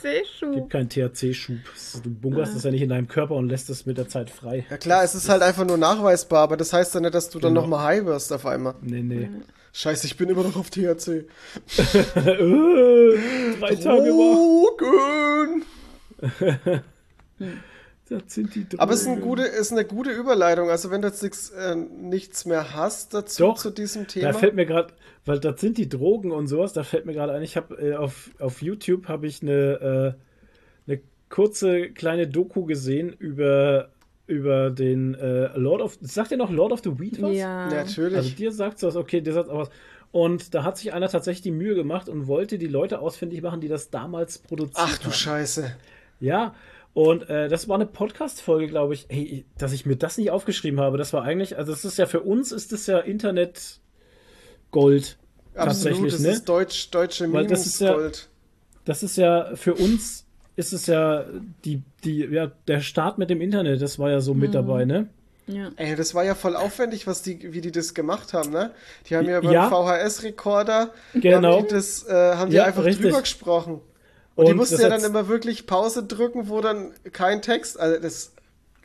C-Schub. 0.02 0.53
Gibt 0.53 0.69
keinen 0.69 0.90
THC-Schub. 0.90 1.57
Du 2.03 2.10
bunkerst 2.10 2.56
das 2.56 2.64
ja 2.64 2.72
nicht 2.72 2.82
in 2.82 2.90
deinem 2.90 3.07
Körper 3.07 3.36
und 3.36 3.48
lässt 3.49 3.69
es 3.69 3.86
mit 3.86 3.98
der 3.98 4.07
Zeit 4.07 4.30
frei. 4.30 4.65
Ja 4.69 4.78
klar, 4.78 5.03
es 5.03 5.15
ist 5.15 5.30
halt 5.30 5.41
einfach 5.41 5.65
nur 5.65 5.78
nachweisbar, 5.78 6.44
aber 6.44 6.57
das 6.57 6.74
heißt 6.74 6.94
ja 6.95 6.99
nicht, 7.02 7.14
dass 7.15 7.30
du 7.30 7.40
dann 7.40 7.52
Genau. 7.53 7.61
nochmal 7.61 7.86
high 7.86 8.06
wirst 8.06 8.32
auf 8.34 8.45
einmal. 8.45 8.76
Nee, 8.82 9.02
nee. 9.02 9.30
Scheiße, 9.74 10.07
ich 10.07 10.18
bin 10.18 10.30
immer 10.30 10.44
noch 10.44 10.56
auf 10.56 10.69
THC. 10.69 11.07
äh, 11.18 11.26
drei 13.60 13.76
Tage 13.76 14.10
war. 14.11 14.68
Das 18.09 18.21
sind 18.27 18.55
die 18.55 18.67
Drogen. 18.67 18.79
Aber 18.79 18.93
es 18.93 19.01
ist, 19.01 19.07
ein 19.07 19.21
gute, 19.21 19.43
ist 19.43 19.71
eine 19.71 19.85
gute 19.85 20.11
Überleitung. 20.11 20.69
Also 20.69 20.91
wenn 20.91 21.01
du 21.01 21.07
jetzt 21.07 21.23
nichts, 21.23 21.49
äh, 21.49 21.75
nichts 21.75 22.45
mehr 22.45 22.73
hast 22.73 23.13
dazu 23.13 23.43
Doch, 23.43 23.57
zu 23.57 23.69
diesem 23.69 24.07
Thema. 24.07 24.31
Da 24.31 24.38
fällt 24.38 24.55
mir 24.55 24.65
gerade, 24.65 24.93
weil 25.25 25.39
das 25.39 25.59
sind 25.59 25.77
die 25.77 25.89
Drogen 25.89 26.31
und 26.31 26.47
sowas, 26.47 26.73
da 26.73 26.84
fällt 26.84 27.05
mir 27.05 27.13
gerade 27.13 27.34
ein, 27.34 27.43
ich 27.43 27.57
habe 27.57 27.75
äh, 27.75 27.95
auf, 27.95 28.31
auf 28.39 28.61
YouTube 28.61 29.07
habe 29.07 29.27
ich 29.27 29.41
eine, 29.41 30.15
äh, 30.88 30.91
eine 30.91 31.01
kurze 31.29 31.89
kleine 31.89 32.27
Doku 32.27 32.65
gesehen 32.65 33.13
über, 33.13 33.89
über 34.25 34.69
den 34.71 35.15
äh, 35.15 35.57
Lord 35.57 35.81
of, 35.81 35.97
sagt 36.01 36.31
ihr 36.31 36.38
noch 36.38 36.51
Lord 36.51 36.71
of 36.71 36.81
the 36.84 36.99
Weed 36.99 37.21
was? 37.21 37.35
Ja. 37.35 37.69
Natürlich. 37.69 38.17
Also 38.17 38.29
dir 38.31 38.51
sagt 38.51 38.81
was, 38.84 38.95
okay, 38.95 39.21
dir 39.21 39.34
sagt 39.34 39.49
auch 39.49 39.59
was. 39.59 39.69
Und 40.11 40.53
da 40.55 40.63
hat 40.63 40.77
sich 40.77 40.93
einer 40.93 41.09
tatsächlich 41.09 41.41
die 41.41 41.51
Mühe 41.51 41.75
gemacht 41.75 42.07
und 42.07 42.27
wollte 42.27 42.57
die 42.57 42.67
Leute 42.67 42.99
ausfindig 42.99 43.41
machen, 43.41 43.59
die 43.59 43.67
das 43.67 43.89
damals 43.89 44.38
produziert 44.38 44.88
Ach 44.89 44.97
du 44.97 45.05
haben. 45.05 45.13
Scheiße. 45.13 45.75
Ja, 46.19 46.55
und 46.93 47.30
äh, 47.30 47.47
das 47.49 47.68
war 47.69 47.76
eine 47.76 47.85
Podcast-Folge, 47.85 48.68
glaube 48.68 48.93
ich. 48.95 49.05
Hey, 49.09 49.45
dass 49.57 49.72
ich 49.73 49.85
mir 49.85 49.95
das 49.95 50.18
nicht 50.18 50.31
aufgeschrieben 50.31 50.80
habe, 50.80 50.97
das 50.97 51.14
war 51.14 51.23
eigentlich, 51.23 51.57
also 51.57 51.72
es 51.73 51.85
ist 51.85 51.97
ja 51.97 52.05
für 52.05 52.22
uns 52.22 52.51
ist 52.51 52.72
das 52.72 52.88
ja 52.88 52.99
Internet 52.99 53.80
Gold. 54.72 55.18
Absolut, 55.55 56.11
das 56.11 56.19
ne? 56.19 56.30
ist 56.31 56.45
deutsch, 56.49 56.89
deutsche 56.91 57.31
Weil 57.34 57.47
das 57.47 57.65
ist 57.65 57.80
ja- 57.81 57.91
Memes-Gold. 57.91 58.30
Das 58.85 59.03
ist 59.03 59.18
ja 59.18 59.51
für 59.55 59.73
uns 59.76 60.26
ist 60.55 60.73
es 60.73 60.88
ja 60.88 61.26
die, 61.65 61.84
die, 62.03 62.19
ja, 62.26 62.51
der 62.68 62.80
Start 62.81 63.18
mit 63.18 63.30
dem 63.30 63.41
Internet, 63.41 63.81
das 63.81 63.99
war 63.99 64.09
ja 64.09 64.22
so 64.22 64.34
Mhm. 64.34 64.39
mit 64.39 64.55
dabei, 64.55 64.85
ne? 64.85 65.07
Ja. 65.45 65.69
Ey, 65.77 65.95
das 65.95 66.14
war 66.15 66.23
ja 66.26 66.35
voll 66.35 66.55
aufwendig, 66.55 67.05
was 67.07 67.22
die, 67.22 67.53
wie 67.53 67.61
die 67.61 67.72
das 67.72 67.93
gemacht 67.93 68.34
haben, 68.34 68.51
ne? 68.51 68.72
Die 69.09 69.15
haben 69.15 69.27
ja 69.30 69.39
beim 69.39 69.51
Ja. 69.53 69.69
VHS-Rekorder, 69.69 70.93
Genau. 71.14 71.57
haben 71.59 71.68
die, 71.68 71.73
das, 71.73 72.05
äh, 72.07 72.14
haben 72.35 72.49
die 72.49 72.57
Ja, 72.57 72.65
einfach 72.65 72.84
richtig. 72.84 73.05
drüber 73.05 73.22
gesprochen. 73.22 73.81
Und, 74.38 74.45
die 74.45 74.51
Und 74.51 74.57
mussten 74.57 74.76
das 74.76 74.84
ja 74.84 74.89
dann 74.89 75.03
immer 75.03 75.27
wirklich 75.27 75.65
Pause 75.65 76.03
drücken, 76.03 76.47
wo 76.47 76.61
dann 76.61 76.91
kein 77.11 77.41
Text, 77.41 77.80
also 77.80 77.99
das, 77.99 78.34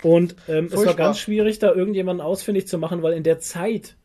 Und 0.02 0.34
ähm, 0.48 0.70
es 0.72 0.84
war 0.84 0.94
ganz 0.94 1.18
schwierig, 1.18 1.58
da 1.58 1.72
irgendjemanden 1.72 2.24
ausfindig 2.24 2.66
zu 2.66 2.78
machen, 2.78 3.02
weil 3.02 3.12
in 3.12 3.22
der 3.22 3.38
Zeit, 3.38 3.96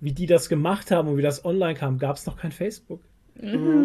wie 0.00 0.12
die 0.12 0.26
das 0.26 0.48
gemacht 0.48 0.90
haben 0.90 1.06
und 1.08 1.18
wie 1.18 1.22
das 1.22 1.44
online 1.44 1.74
kam, 1.74 1.98
gab 1.98 2.16
es 2.16 2.26
noch 2.26 2.38
kein 2.38 2.50
Facebook. 2.50 3.00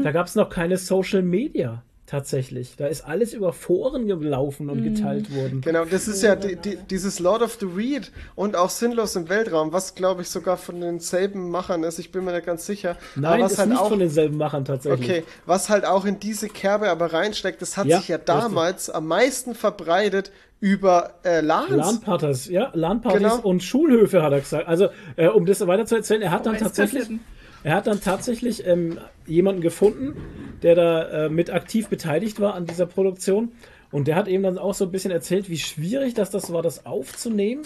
Da 0.03 0.11
gab 0.11 0.27
es 0.27 0.35
noch 0.35 0.49
keine 0.49 0.77
Social 0.77 1.21
Media 1.21 1.83
tatsächlich. 2.07 2.75
Da 2.77 2.87
ist 2.87 3.01
alles 3.01 3.33
über 3.33 3.51
Foren 3.53 4.07
gelaufen 4.07 4.69
und 4.69 4.83
geteilt 4.83 5.33
worden. 5.35 5.61
Genau, 5.61 5.85
das 5.85 6.07
ist 6.07 6.21
ja 6.21 6.35
die, 6.35 6.55
die, 6.55 6.77
dieses 6.89 7.19
Lord 7.19 7.41
of 7.41 7.57
the 7.59 7.65
Reed 7.65 8.11
und 8.35 8.55
auch 8.55 8.69
Sinnlos 8.69 9.15
im 9.15 9.27
Weltraum, 9.29 9.73
was 9.73 9.95
glaube 9.95 10.21
ich 10.21 10.29
sogar 10.29 10.57
von 10.57 10.79
denselben 10.81 11.49
Machern 11.49 11.83
ist, 11.83 11.99
ich 11.99 12.11
bin 12.11 12.23
mir 12.25 12.33
nicht 12.33 12.45
ganz 12.45 12.65
sicher. 12.65 12.97
Nein, 13.15 13.33
aber 13.33 13.43
was 13.43 13.53
ist 13.53 13.57
halt 13.59 13.69
nicht 13.69 13.79
auch, 13.79 13.89
von 13.89 13.99
denselben 13.99 14.37
Machern 14.37 14.65
tatsächlich. 14.65 15.09
okay, 15.09 15.23
was 15.45 15.69
halt 15.69 15.85
auch 15.85 16.05
in 16.05 16.19
diese 16.19 16.47
Kerbe 16.47 16.89
aber 16.89 17.11
reinsteckt, 17.13 17.61
das 17.61 17.77
hat 17.77 17.87
Ja, 17.87 17.97
sich 17.97 18.07
ja 18.07 18.17
damals 18.17 18.89
am 18.89 19.07
meisten 19.07 19.55
verbreitet 19.55 20.31
über 20.59 21.15
äh, 21.23 21.41
LANs. 21.41 21.69
LAN-Partys, 21.69 22.47
ja, 22.49 22.71
LAN-Partys 22.73 23.21
Genau. 23.21 23.39
und 23.41 23.61
Schulhöfe 23.61 24.23
hat 24.23 24.31
er 24.31 24.39
gesagt. 24.39 24.67
Also, 24.67 24.87
äh, 25.15 25.27
um 25.27 25.45
das 25.45 25.65
weiter 25.67 25.85
zu 25.85 25.95
erzählen, 25.95 26.21
er 26.21 26.31
hat 26.31 26.45
dann 26.45 26.57
tatsächlich, 26.57 27.01
Esskassetten. 27.03 27.34
Er 27.65 27.73
hat 27.75 27.87
dann 27.87 27.99
tatsächlich 27.99 28.67
ähm, 28.67 28.99
jemanden 29.25 29.59
gefunden, 29.61 30.15
der 30.61 30.75
da 30.75 31.25
äh, 31.25 31.29
mit 31.29 31.49
aktiv 31.49 31.87
beteiligt 31.87 32.39
war 32.39 32.53
an 32.53 32.67
dieser 32.67 32.85
Produktion. 32.85 33.53
Und 33.91 34.07
der 34.07 34.15
hat 34.15 34.27
eben 34.27 34.43
dann 34.43 34.59
auch 34.59 34.75
so 34.75 34.85
ein 34.85 34.91
bisschen 34.91 35.09
erzählt, 35.09 35.49
wie 35.49 35.57
schwierig 35.57 36.13
das, 36.13 36.29
das 36.29 36.53
war, 36.53 36.61
das 36.61 36.85
aufzunehmen. 36.85 37.63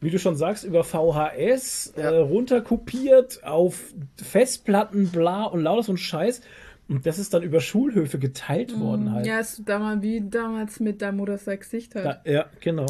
Wie 0.00 0.10
du 0.10 0.20
schon 0.20 0.36
sagst, 0.36 0.62
über 0.62 0.84
VHS 0.84 1.94
Ja. 1.96 2.10
äh, 2.12 2.16
runterkopiert 2.18 3.42
auf 3.42 3.80
Festplatten, 4.22 5.08
bla 5.08 5.44
und 5.46 5.62
lauter 5.62 5.82
so 5.82 5.92
ein 5.94 5.96
Scheiß. 5.96 6.40
Und 6.88 7.04
das 7.04 7.18
ist 7.18 7.34
dann 7.34 7.42
über 7.42 7.60
Schulhöfe 7.60 8.20
geteilt 8.20 8.78
worden 8.78 9.10
halt. 9.10 9.26
Ja, 9.26 9.40
ist 9.40 9.62
damals 9.66 10.00
wie 10.02 10.22
damals 10.28 10.78
mit 10.78 11.02
deinem 11.02 11.16
Mutter 11.16 11.38
sein 11.38 11.58
Gesicht 11.58 11.96
halt. 11.96 12.04
Da, 12.06 12.20
ja, 12.24 12.46
genau. 12.60 12.86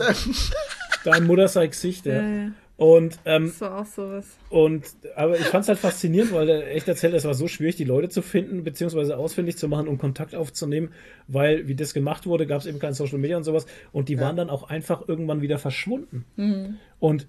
Dein 1.04 1.26
Mutter 1.26 1.48
sei 1.48 1.68
Gesicht, 1.68 2.04
ja. 2.04 2.14
Ja, 2.20 2.28
ja. 2.28 2.50
Und, 2.76 3.20
ähm, 3.24 3.46
Das 3.46 3.60
war 3.60 3.80
auch 3.82 3.86
sowas. 3.86 4.26
und, 4.50 4.82
aber 5.14 5.36
ich 5.38 5.44
fand 5.46 5.62
es 5.62 5.68
halt 5.68 5.78
faszinierend, 5.78 6.32
weil 6.32 6.48
er 6.48 6.70
echt 6.74 6.88
erzählt, 6.88 7.14
es 7.14 7.24
war 7.24 7.34
so 7.34 7.46
schwierig, 7.46 7.76
die 7.76 7.84
Leute 7.84 8.08
zu 8.08 8.20
finden, 8.20 8.64
beziehungsweise 8.64 9.16
ausfindig 9.16 9.56
zu 9.56 9.68
machen 9.68 9.86
und 9.86 9.98
Kontakt 9.98 10.34
aufzunehmen, 10.34 10.90
weil, 11.28 11.68
wie 11.68 11.76
das 11.76 11.94
gemacht 11.94 12.26
wurde, 12.26 12.46
gab 12.48 12.60
es 12.60 12.66
eben 12.66 12.80
kein 12.80 12.92
Social 12.92 13.18
Media 13.18 13.36
und 13.36 13.44
sowas. 13.44 13.66
Und 13.92 14.08
die 14.08 14.18
waren 14.18 14.34
dann 14.36 14.50
auch 14.50 14.64
einfach 14.68 15.06
irgendwann 15.08 15.40
wieder 15.40 15.58
verschwunden. 15.58 16.24
Und 16.98 17.28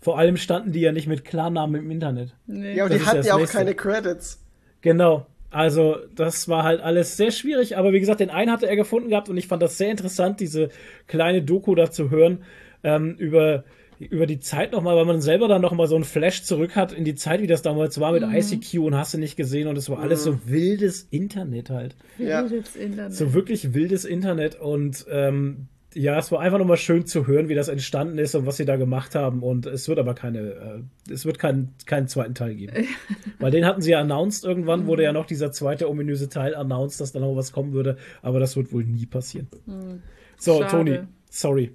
vor 0.00 0.16
allem 0.18 0.36
standen 0.36 0.70
die 0.70 0.80
ja 0.80 0.92
nicht 0.92 1.08
mit 1.08 1.24
Klarnamen 1.24 1.82
im 1.82 1.90
Internet. 1.90 2.34
Nee. 2.46 2.76
Ja, 2.76 2.84
und 2.84 2.92
Das 2.92 3.00
die 3.00 3.06
hatten 3.06 3.26
ja 3.26 3.34
auch 3.34 3.38
Nächste. 3.38 3.58
keine 3.58 3.74
Credits. 3.74 4.40
Genau. 4.80 5.26
Also, 5.50 5.96
das 6.14 6.48
war 6.48 6.62
halt 6.62 6.80
alles 6.80 7.16
sehr 7.16 7.30
schwierig, 7.32 7.76
aber 7.76 7.92
wie 7.92 8.00
gesagt, 8.00 8.20
den 8.20 8.30
einen 8.30 8.50
hatte 8.52 8.68
er 8.68 8.76
gefunden 8.76 9.08
gehabt 9.08 9.28
und 9.28 9.36
ich 9.38 9.46
fand 9.48 9.62
das 9.62 9.78
sehr 9.78 9.90
interessant, 9.90 10.38
diese 10.40 10.68
kleine 11.06 11.42
Doku 11.42 11.74
da 11.74 11.90
zu 11.90 12.10
hören, 12.10 12.42
ähm, 12.82 13.14
über, 13.18 13.64
über 13.98 14.26
die 14.26 14.40
Zeit 14.40 14.72
nochmal, 14.72 14.96
weil 14.96 15.04
man 15.04 15.20
selber 15.20 15.48
dann 15.48 15.62
nochmal 15.62 15.86
so 15.86 15.94
einen 15.94 16.04
Flash 16.04 16.42
zurück 16.44 16.76
hat 16.76 16.92
in 16.92 17.04
die 17.04 17.14
Zeit, 17.14 17.40
wie 17.40 17.46
das 17.46 17.62
damals 17.62 18.00
war 18.00 18.12
mit 18.12 18.22
ICQ 18.22 18.80
und 18.80 18.94
hast 18.94 19.14
du 19.14 19.18
nicht 19.18 19.36
gesehen 19.36 19.68
und 19.68 19.78
es 19.78 19.88
war 19.88 19.98
alles 19.98 20.24
so 20.24 20.40
wildes 20.46 21.06
Internet 21.10 21.70
halt. 21.70 21.96
Ja. 22.18 22.48
Wildes 22.50 22.76
Internet. 22.76 23.14
So 23.14 23.34
wirklich 23.34 23.74
wildes 23.74 24.04
Internet 24.04 24.60
und 24.60 25.06
ähm, 25.10 25.68
ja, 25.94 26.18
es 26.18 26.32
war 26.32 26.40
einfach 26.40 26.58
nochmal 26.58 26.76
schön 26.76 27.06
zu 27.06 27.26
hören, 27.26 27.48
wie 27.48 27.54
das 27.54 27.68
entstanden 27.68 28.18
ist 28.18 28.34
und 28.34 28.46
was 28.46 28.56
sie 28.56 28.64
da 28.64 28.76
gemacht 28.76 29.14
haben. 29.14 29.42
Und 29.42 29.66
es 29.66 29.88
wird 29.88 29.98
aber 29.98 30.14
keine, 30.14 30.38
äh, 31.08 31.12
es 31.12 31.24
wird 31.24 31.38
keinen 31.38 31.74
keinen 31.86 32.08
zweiten 32.08 32.34
Teil 32.34 32.54
geben. 32.54 32.74
Weil 33.38 33.50
den 33.50 33.64
hatten 33.64 33.80
sie 33.80 33.92
ja 33.92 34.00
announced 34.00 34.44
irgendwann, 34.44 34.86
wurde 34.86 35.04
ja 35.04 35.12
noch 35.12 35.26
dieser 35.26 35.52
zweite 35.52 35.88
ominöse 35.88 36.28
Teil 36.28 36.54
announced, 36.54 37.00
dass 37.00 37.12
da 37.12 37.20
noch 37.20 37.36
was 37.36 37.52
kommen 37.52 37.72
würde. 37.72 37.96
Aber 38.22 38.40
das 38.40 38.56
wird 38.56 38.72
wohl 38.72 38.84
nie 38.84 39.06
passieren. 39.06 39.48
So, 40.36 40.62
Schade. 40.62 40.70
Toni, 40.70 40.98
sorry. 41.30 41.70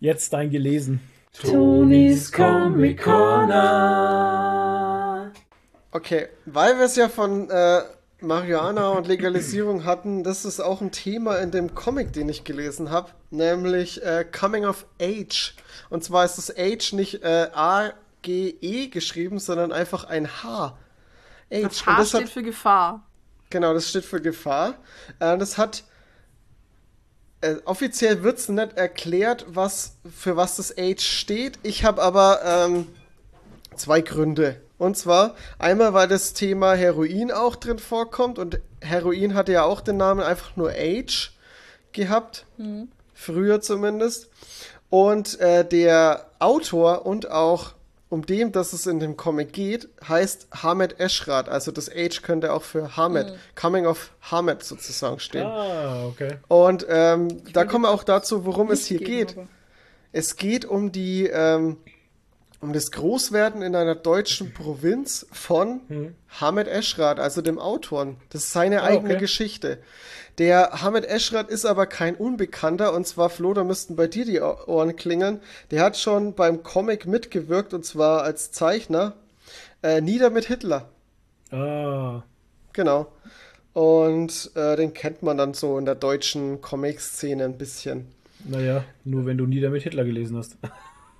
Jetzt 0.00 0.32
dein 0.32 0.50
gelesen. 0.50 1.00
Tonis 1.32 2.32
Comic 2.32 3.06
Okay, 5.92 6.28
weil 6.44 6.78
wir 6.78 6.84
es 6.84 6.96
ja 6.96 7.08
von 7.08 7.48
äh, 7.48 7.82
Marihuana 8.20 8.88
und 8.90 9.06
Legalisierung 9.06 9.84
hatten, 9.84 10.24
das 10.24 10.44
ist 10.44 10.60
auch 10.60 10.80
ein 10.80 10.92
Thema 10.92 11.36
in 11.38 11.50
dem 11.50 11.74
Comic, 11.74 12.12
den 12.12 12.28
ich 12.28 12.44
gelesen 12.44 12.90
habe, 12.90 13.10
nämlich 13.30 14.02
äh, 14.02 14.24
Coming 14.24 14.64
of 14.64 14.86
Age. 15.00 15.54
Und 15.88 16.04
zwar 16.04 16.24
ist 16.24 16.36
das 16.36 16.50
Age 16.50 16.92
nicht 16.94 17.22
äh, 17.22 17.48
A-G-E 17.52 18.88
geschrieben, 18.88 19.38
sondern 19.38 19.72
einfach 19.72 20.04
ein 20.04 20.28
H. 20.42 20.76
Age. 21.50 21.62
Das 21.62 21.80
Und 21.80 21.86
H 21.86 21.96
das 21.96 22.08
steht 22.08 22.22
hat, 22.22 22.28
für 22.28 22.42
Gefahr. 22.42 23.06
Genau, 23.50 23.72
das 23.72 23.88
steht 23.88 24.04
für 24.04 24.20
Gefahr. 24.20 24.74
Äh, 25.20 25.38
das 25.38 25.58
hat 25.58 25.84
äh, 27.40 27.56
offiziell 27.64 28.22
wird 28.22 28.38
es 28.38 28.48
nicht 28.48 28.76
erklärt, 28.76 29.46
was 29.48 29.96
für 30.16 30.36
was 30.36 30.56
das 30.56 30.76
Age 30.76 31.02
steht. 31.02 31.58
Ich 31.62 31.84
habe 31.84 32.02
aber 32.02 32.40
ähm, 32.44 32.86
zwei 33.76 34.00
Gründe. 34.00 34.60
Und 34.78 34.96
zwar 34.96 35.34
einmal, 35.58 35.92
weil 35.92 36.08
das 36.08 36.32
Thema 36.32 36.72
Heroin 36.72 37.30
auch 37.30 37.56
drin 37.56 37.78
vorkommt 37.78 38.38
und 38.38 38.60
Heroin 38.80 39.34
hatte 39.34 39.52
ja 39.52 39.64
auch 39.64 39.82
den 39.82 39.98
Namen 39.98 40.22
einfach 40.22 40.56
nur 40.56 40.70
Age 40.70 41.32
gehabt, 41.92 42.46
früher 43.12 43.60
zumindest. 43.60 44.30
Und 44.88 45.38
äh, 45.38 45.66
der 45.66 46.30
Autor 46.38 47.04
und 47.04 47.30
auch 47.30 47.74
um 48.10 48.26
dem, 48.26 48.52
dass 48.52 48.72
es 48.74 48.86
in 48.86 48.98
dem 49.00 49.16
Comic 49.16 49.52
geht, 49.52 49.88
heißt 50.06 50.48
Hamed 50.62 50.98
Eschrat. 51.00 51.48
Also 51.48 51.70
das 51.72 51.88
Age 51.88 52.20
könnte 52.22 52.52
auch 52.52 52.62
für 52.62 52.96
Hamed, 52.96 53.32
Coming 53.54 53.86
of 53.86 54.10
Hamed 54.30 54.62
sozusagen 54.62 55.20
stehen. 55.20 55.46
Ah, 55.46 56.04
okay. 56.06 56.38
Und 56.48 56.84
ähm, 56.88 57.28
da 57.52 57.64
kommen 57.64 57.84
wir 57.84 57.90
auch 57.90 58.02
dazu, 58.04 58.44
worum 58.44 58.70
es 58.72 58.84
hier 58.86 58.98
geht. 58.98 59.32
aber- 59.38 59.46
Es 60.12 60.34
geht 60.36 60.64
um 60.64 60.90
die, 60.90 61.26
ähm, 61.28 61.76
um 62.60 62.72
das 62.72 62.90
Großwerden 62.90 63.62
in 63.62 63.74
einer 63.76 63.94
deutschen 63.94 64.52
Provinz 64.52 65.24
von 65.32 66.14
Hamed 66.40 66.66
Eschrat, 66.66 67.20
also 67.20 67.40
dem 67.42 67.58
Autoren. 67.60 68.16
Das 68.30 68.42
ist 68.42 68.52
seine 68.52 68.82
Ah, 68.82 68.86
eigene 68.86 69.10
okay. 69.14 69.20
Geschichte. 69.20 69.78
Der 70.40 70.82
Hamed 70.82 71.04
Eschrat 71.04 71.50
ist 71.50 71.64
aber 71.66 71.86
kein 71.86 72.16
Unbekannter, 72.16 72.92
und 72.94 73.06
zwar, 73.06 73.28
Flo, 73.30 73.52
da 73.54 73.62
müssten 73.62 73.94
bei 73.94 74.06
dir 74.08 74.24
die 74.24 74.40
Ohr- 74.40 74.66
Ohren 74.68 74.96
klingeln. 74.96 75.40
Der 75.70 75.82
hat 75.84 75.96
schon 75.96 76.34
beim 76.34 76.62
Comic 76.62 77.06
mitgewirkt, 77.06 77.74
und 77.74 77.84
zwar 77.84 78.22
als 78.22 78.50
Zeichner. 78.50 79.12
Äh, 79.82 80.00
Nieder 80.00 80.30
mit 80.30 80.46
Hitler. 80.46 80.88
Ah, 81.52 82.22
Genau. 82.72 83.12
Und 83.74 84.50
äh, 84.56 84.76
den 84.76 84.94
kennt 84.94 85.22
man 85.22 85.36
dann 85.36 85.54
so 85.54 85.78
in 85.78 85.84
der 85.84 85.94
deutschen 85.94 86.60
Comic-Szene 86.60 87.44
ein 87.44 87.56
bisschen. 87.58 88.08
naja, 88.44 88.82
nur 89.04 89.26
wenn 89.26 89.38
du 89.38 89.46
nie 89.46 89.60
damit 89.60 89.82
Hitler 89.84 90.04
gelesen 90.04 90.36
hast. 90.38 90.56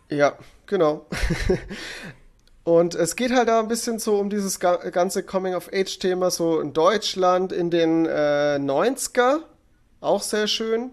Ja, 0.09 0.33
genau. 0.67 1.07
Und 2.65 2.95
es 2.95 3.17
geht 3.17 3.33
halt 3.33 3.49
da 3.49 3.59
ein 3.61 3.69
bisschen 3.69 3.99
so 3.99 4.19
um 4.19 4.29
dieses 4.31 4.61
ga- 4.61 4.77
ganze 4.91 5.23
Coming-of-Age-Thema, 5.23 6.31
so 6.31 6.61
in 6.61 6.73
Deutschland 6.73 7.53
in 7.53 7.71
den 7.71 8.07
äh, 8.07 8.59
90er. 8.61 9.41
Auch 10.01 10.23
sehr 10.23 10.47
schön. 10.47 10.91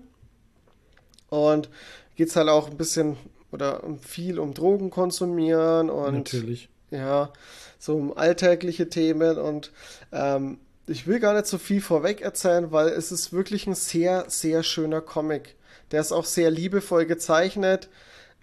Und 1.29 1.69
geht 2.15 2.29
es 2.29 2.35
halt 2.35 2.49
auch 2.49 2.69
ein 2.69 2.77
bisschen 2.77 3.17
oder 3.51 3.81
viel 4.01 4.39
um 4.39 4.53
Drogen 4.53 4.89
konsumieren 4.89 5.89
und 5.89 6.13
Natürlich. 6.13 6.69
ja, 6.89 7.31
so 7.79 7.95
um 7.95 8.17
alltägliche 8.17 8.89
Themen 8.89 9.37
und 9.37 9.71
ähm, 10.11 10.59
ich 10.85 11.05
will 11.07 11.19
gar 11.19 11.33
nicht 11.33 11.47
so 11.47 11.57
viel 11.57 11.81
vorweg 11.81 12.21
erzählen, 12.21 12.71
weil 12.71 12.87
es 12.89 13.11
ist 13.11 13.33
wirklich 13.33 13.67
ein 13.67 13.75
sehr, 13.75 14.25
sehr 14.29 14.63
schöner 14.63 15.01
Comic. 15.01 15.55
Der 15.91 16.01
ist 16.01 16.11
auch 16.11 16.25
sehr 16.25 16.49
liebevoll 16.49 17.05
gezeichnet. 17.05 17.89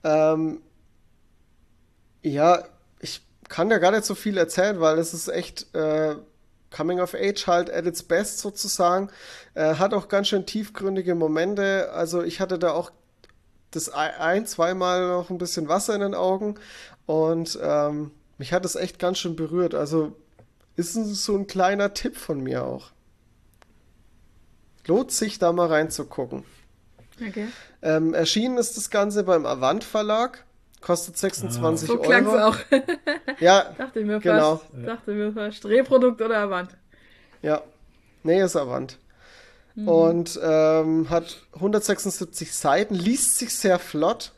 Ähm, 0.04 0.60
ja, 2.22 2.64
kann 3.54 3.68
da 3.68 3.78
gar 3.78 3.92
nicht 3.92 4.04
so 4.04 4.16
viel 4.16 4.36
erzählen, 4.36 4.80
weil 4.80 4.98
es 4.98 5.14
ist 5.14 5.28
echt 5.28 5.72
äh, 5.76 6.16
Coming 6.74 6.98
of 6.98 7.14
Age 7.14 7.46
halt 7.46 7.70
at 7.70 7.86
its 7.86 8.02
best 8.02 8.40
sozusagen. 8.40 9.10
Äh, 9.54 9.76
hat 9.76 9.94
auch 9.94 10.08
ganz 10.08 10.26
schön 10.26 10.44
tiefgründige 10.44 11.14
Momente. 11.14 11.92
Also 11.92 12.24
ich 12.24 12.40
hatte 12.40 12.58
da 12.58 12.72
auch 12.72 12.90
das 13.70 13.90
ein, 13.90 14.44
zweimal 14.46 15.06
noch 15.06 15.30
ein 15.30 15.38
bisschen 15.38 15.68
Wasser 15.68 15.94
in 15.94 16.00
den 16.00 16.14
Augen 16.16 16.56
und 17.06 17.56
ähm, 17.62 18.10
mich 18.38 18.52
hat 18.52 18.64
es 18.64 18.74
echt 18.74 18.98
ganz 18.98 19.18
schön 19.20 19.36
berührt. 19.36 19.76
Also 19.76 20.16
ist 20.74 20.94
so 20.94 21.36
ein 21.36 21.46
kleiner 21.46 21.94
Tipp 21.94 22.16
von 22.16 22.40
mir 22.40 22.64
auch. 22.64 22.90
Lohnt 24.88 25.12
sich 25.12 25.38
da 25.38 25.52
mal 25.52 25.68
reinzugucken. 25.68 26.42
Okay. 27.24 27.46
Ähm, 27.82 28.14
erschienen 28.14 28.58
ist 28.58 28.76
das 28.76 28.90
Ganze 28.90 29.22
beim 29.22 29.46
Avant 29.46 29.84
Verlag. 29.84 30.44
Kostet 30.84 31.16
26 31.16 31.88
So 31.88 31.96
klang's 31.98 32.28
Euro. 32.28 32.48
auch. 32.48 32.56
Ja, 33.40 33.72
Dachte 33.78 34.00
ich 34.00 34.06
mir 34.06 34.20
Genau. 34.20 34.56
fast. 34.56 34.86
Dachte 34.86 35.10
mir 35.12 35.32
fast. 35.32 35.64
Drehprodukt 35.64 36.20
oder 36.20 36.38
Avant. 36.38 36.68
ja. 37.42 37.62
Nee, 38.22 38.40
ist 38.42 38.56
Avant. 38.56 38.98
Und 39.76 40.38
ähm, 40.42 41.10
hat 41.10 41.42
176 41.54 42.54
Seiten, 42.54 42.94
liest 42.94 43.38
sich 43.38 43.54
sehr 43.54 43.78
flott. 43.78 44.32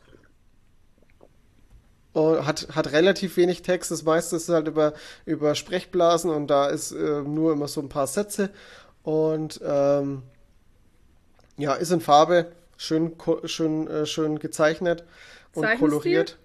Und 2.13 2.47
hat, 2.47 2.69
hat 2.75 2.93
relativ 2.93 3.37
wenig 3.37 3.63
Text. 3.63 3.91
Das 3.91 4.03
meiste 4.05 4.37
ist 4.37 4.49
halt 4.49 4.67
über, 4.69 4.95
über 5.27 5.55
Sprechblasen 5.55 6.31
und 6.31 6.47
da 6.49 6.67
ist 6.69 6.93
äh, 6.93 7.21
nur 7.23 7.53
immer 7.53 7.69
so 7.69 7.81
ein 7.83 7.89
paar 7.89 8.07
Sätze. 8.07 8.51
Und 9.03 9.61
ähm, 9.65 10.23
ja, 11.59 11.75
ist 11.75 11.91
in 11.93 12.01
Farbe, 12.01 12.51
schön, 12.77 13.13
schön, 13.45 13.87
äh, 13.89 14.07
schön 14.07 14.39
gezeichnet 14.39 15.05
und 15.57 15.79
koloriert. 15.79 16.39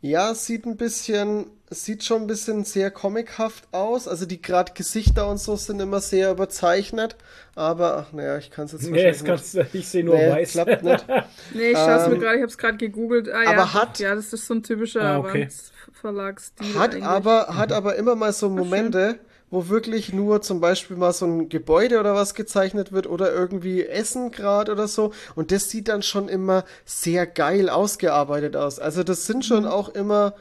Ja, 0.00 0.32
sieht 0.32 0.64
ein 0.64 0.76
bisschen, 0.76 1.46
sieht 1.70 2.04
schon 2.04 2.22
ein 2.22 2.26
bisschen 2.28 2.64
sehr 2.64 2.92
comichaft 2.92 3.66
aus. 3.72 4.06
Also 4.06 4.26
die 4.26 4.40
gerade 4.40 4.72
Gesichter 4.72 5.28
und 5.28 5.38
so 5.38 5.56
sind 5.56 5.80
immer 5.80 6.00
sehr 6.00 6.30
überzeichnet. 6.30 7.16
Aber, 7.56 7.96
ach 7.96 8.12
naja, 8.12 8.38
ich 8.38 8.52
kann 8.52 8.66
es 8.66 8.72
jetzt 8.72 8.82
Nee, 8.84 8.92
wahrscheinlich 9.04 9.24
kannst, 9.24 9.54
ich 9.74 9.88
sehe 9.88 10.04
nur 10.04 10.14
Nee, 10.16 10.30
weiß. 10.30 10.50
klappt 10.52 10.84
nicht. 10.84 11.04
Nee, 11.54 11.70
ich 11.72 11.76
schaue 11.76 11.96
es 11.96 12.06
mir 12.08 12.14
Ähm, 12.14 12.20
gerade, 12.20 12.36
ich 12.36 12.42
habe 12.42 12.50
es 12.52 12.58
gerade 12.58 12.76
gegoogelt. 12.76 13.28
Ah, 13.28 13.40
aber 13.40 13.52
ja, 13.52 13.74
hat- 13.74 13.98
ja, 13.98 14.14
das 14.14 14.32
ist 14.32 14.46
so 14.46 14.54
ein 14.54 14.62
typischer 14.62 15.02
Ah, 15.02 15.18
okay. 15.18 15.48
Avant-Verlagsstil. 15.48 16.74
Hat 16.78 16.92
eigentlich. 16.92 17.04
aber, 17.04 17.48
hat 17.56 17.72
aber 17.72 17.96
immer 17.96 18.14
mal 18.14 18.32
so 18.32 18.48
Momente, 18.48 19.18
wo 19.50 19.68
wirklich 19.68 20.12
nur 20.12 20.42
zum 20.42 20.60
Beispiel 20.60 20.96
mal 20.96 21.12
so 21.12 21.26
ein 21.26 21.48
Gebäude 21.48 22.00
oder 22.00 22.14
was 22.14 22.34
gezeichnet 22.34 22.92
wird 22.92 23.06
oder 23.06 23.32
irgendwie 23.32 23.84
Essen 23.86 24.30
gerade 24.30 24.72
oder 24.72 24.88
so. 24.88 25.12
Und 25.34 25.50
das 25.52 25.70
sieht 25.70 25.88
dann 25.88 26.02
schon 26.02 26.28
immer 26.28 26.64
sehr 26.84 27.26
geil 27.26 27.68
ausgearbeitet 27.70 28.56
aus. 28.56 28.78
Also 28.78 29.02
das 29.04 29.26
sind 29.26 29.44
schon 29.44 29.64
auch 29.66 29.88
immer 29.88 30.34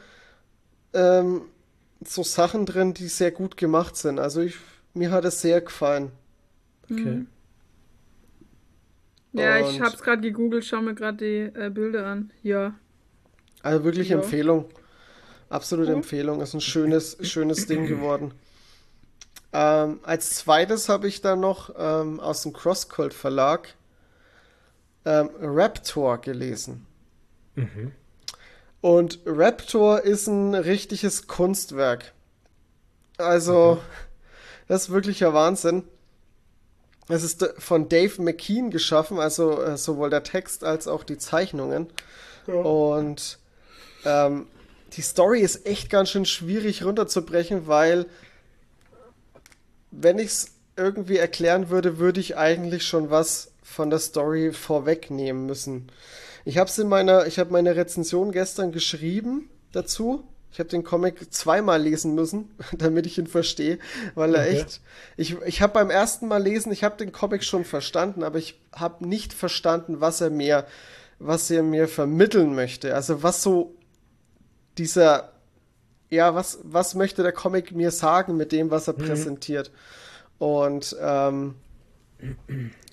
ähm, 0.94 1.42
so 2.06 2.24
Sachen 2.24 2.66
drin, 2.66 2.94
die 2.94 3.08
sehr 3.08 3.32
gut 3.32 3.58
gemacht 3.58 3.96
sind. 3.96 4.20
Also 4.20 4.42
ich, 4.42 4.56
mir 4.94 5.12
hat 5.12 5.26
es 5.26 5.42
sehr 5.42 5.62
gefallen. 5.62 6.12
Okay. 6.92 7.26
Ja, 9.34 9.60
ich 9.60 9.68
und- 9.78 9.82
habe 9.82 9.96
es 9.96 10.02
gerade 10.02 10.22
gegoogelt, 10.22 10.66
schau 10.66 10.82
mir 10.82 10.96
gerade 10.96 11.18
die 11.18 11.60
äh, 11.60 11.70
Bilder 11.70 12.06
an. 12.08 12.32
Ja. 12.44 12.76
Also 13.62 13.84
wirklich 13.84 14.10
Ja. 14.10 14.18
Empfehlung. 14.18 14.66
Absolute 15.50 15.94
Empfehlung. 15.94 16.42
Ist 16.42 16.54
ein 16.54 16.62
schönes, 16.62 17.18
schönes 17.22 17.68
Ding 17.68 17.86
geworden. 17.88 18.32
Ähm, 19.54 20.00
als 20.04 20.36
zweites 20.36 20.90
habe 20.90 21.08
ich 21.08 21.22
dann 21.22 21.40
noch 21.40 21.74
ähm, 21.78 22.20
aus 22.20 22.44
dem 22.44 22.54
Crosscult 22.54 23.14
Verlag 23.14 23.76
ähm, 25.06 25.30
Raptor 25.40 26.20
gelesen. 26.20 26.86
Und 28.82 29.20
Raptor 29.26 30.02
ist 30.02 30.28
ein 30.28 30.54
richtiges 30.54 31.28
Kunstwerk. 31.28 32.14
Also, 33.18 33.82
das 34.68 34.84
ist 34.84 34.90
wirklicher 34.92 35.34
Wahnsinn. 35.34 35.84
Es 37.08 37.24
ist 37.24 37.42
äh, 37.42 37.54
von 37.58 37.90
Dave 37.90 38.22
McKean 38.22 38.70
geschaffen, 38.70 39.20
also 39.20 39.62
äh, 39.62 39.78
sowohl 39.78 40.10
der 40.10 40.24
Text 40.24 40.64
als 40.64 40.88
auch 40.88 41.04
die 41.04 41.18
Zeichnungen. 41.18 41.88
Und 42.46 43.40
ähm, 44.06 44.48
die 44.94 45.02
Story 45.02 45.42
ist 45.42 45.66
echt 45.66 45.90
ganz 45.90 46.10
schön 46.10 46.26
schwierig 46.26 46.84
runterzubrechen, 46.84 47.68
weil 47.68 48.06
wenn 49.92 50.20
ich 50.20 50.28
es 50.28 50.52
irgendwie 50.76 51.18
erklären 51.18 51.70
würde, 51.70 51.98
würde 51.98 52.20
ich 52.20 52.38
eigentlich 52.38 52.86
schon 52.86 53.10
was 53.10 53.52
von 53.64 53.90
der 53.90 54.00
Story 54.00 54.54
vorwegnehmen 54.54 55.46
müssen. 55.46 55.92
Ich 56.46 56.58
habe 56.58 56.70
es 56.70 56.78
in 56.78 56.88
meiner, 56.88 57.28
ich 57.28 57.40
habe 57.40 57.52
meine 57.52 57.76
Rezension 57.76 58.32
gestern 58.32 58.72
geschrieben 58.72 59.50
dazu. 59.72 60.24
Ich 60.52 60.60
habe 60.60 60.70
den 60.70 60.84
Comic 60.84 61.34
zweimal 61.34 61.82
lesen 61.82 62.16
müssen, 62.16 62.56
damit 62.78 63.06
ich 63.06 63.18
ihn 63.18 63.28
verstehe, 63.28 63.80
weil 64.16 64.34
er 64.36 64.42
Okay. 64.44 64.62
echt. 64.62 64.82
Ich, 65.18 65.36
ich 65.46 65.62
habe 65.62 65.74
beim 65.74 65.90
ersten 65.90 66.28
Mal 66.28 66.42
lesen, 66.42 66.72
ich 66.72 66.84
habe 66.84 66.98
den 66.98 67.12
Comic 67.12 67.44
schon 67.44 67.66
verstanden, 67.66 68.24
aber 68.24 68.38
ich 68.38 68.60
habe 68.74 69.06
nicht 69.08 69.34
verstanden, 69.34 70.00
was 70.00 70.22
er 70.22 70.30
mir, 70.30 70.66
was 71.20 71.52
er 71.52 71.64
mir 71.64 71.88
vermitteln 71.88 72.56
möchte. 72.56 72.96
Also 72.96 73.24
was 73.24 73.44
so 73.44 73.76
dieser, 74.78 75.34
ja, 76.10 76.36
was, 76.36 76.60
was 76.64 76.96
möchte 76.96 77.24
der 77.24 77.32
Comic 77.32 77.74
mir 77.74 77.92
sagen 77.92 78.38
mit 78.38 78.52
dem, 78.52 78.72
was 78.72 78.88
er 78.88 78.94
präsentiert? 78.94 79.72
Und 80.38 80.96
ähm, 81.02 81.56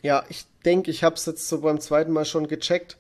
ja, 0.03 0.25
ich 0.29 0.47
denke, 0.65 0.91
ich 0.91 1.05
habe 1.05 1.17
es 1.17 1.27
jetzt 1.27 1.49
so 1.49 1.61
beim 1.61 1.81
zweiten 1.81 2.13
Mal 2.13 2.25
schon 2.25 2.49
gecheckt. 2.49 2.99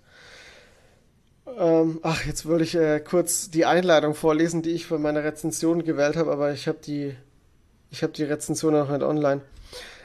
Ähm, 1.58 2.00
ach, 2.02 2.24
jetzt 2.24 2.46
würde 2.46 2.64
ich 2.64 2.74
äh, 2.74 3.00
kurz 3.00 3.50
die 3.50 3.64
Einleitung 3.64 4.14
vorlesen, 4.14 4.62
die 4.62 4.70
ich 4.70 4.86
für 4.86 4.98
meine 4.98 5.24
Rezension 5.24 5.84
gewählt 5.84 6.16
habe, 6.16 6.32
aber 6.32 6.52
ich 6.52 6.68
habe 6.68 6.78
die, 6.84 7.14
ich 7.90 8.02
habe 8.02 8.12
die 8.12 8.24
Rezension 8.24 8.72
noch 8.72 8.90
nicht 8.90 9.02
online. 9.02 9.42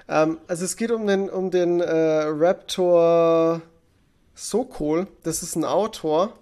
Ähm, 0.07 0.38
also 0.48 0.65
es 0.65 0.76
geht 0.76 0.91
um 0.91 1.07
den, 1.07 1.30
um 1.30 1.52
den 1.52 1.80
äh, 1.80 2.23
Raptor 2.27 3.61
Sokol. 4.36 5.07
Das 5.23 5.44
ist 5.44 5.56
ein 5.56 5.65
Autor 5.65 6.34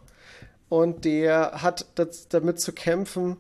und 0.70 1.06
der 1.06 1.62
hat 1.62 1.86
das, 1.96 2.28
damit 2.28 2.60
zu 2.60 2.74
kämpfen 2.74 3.38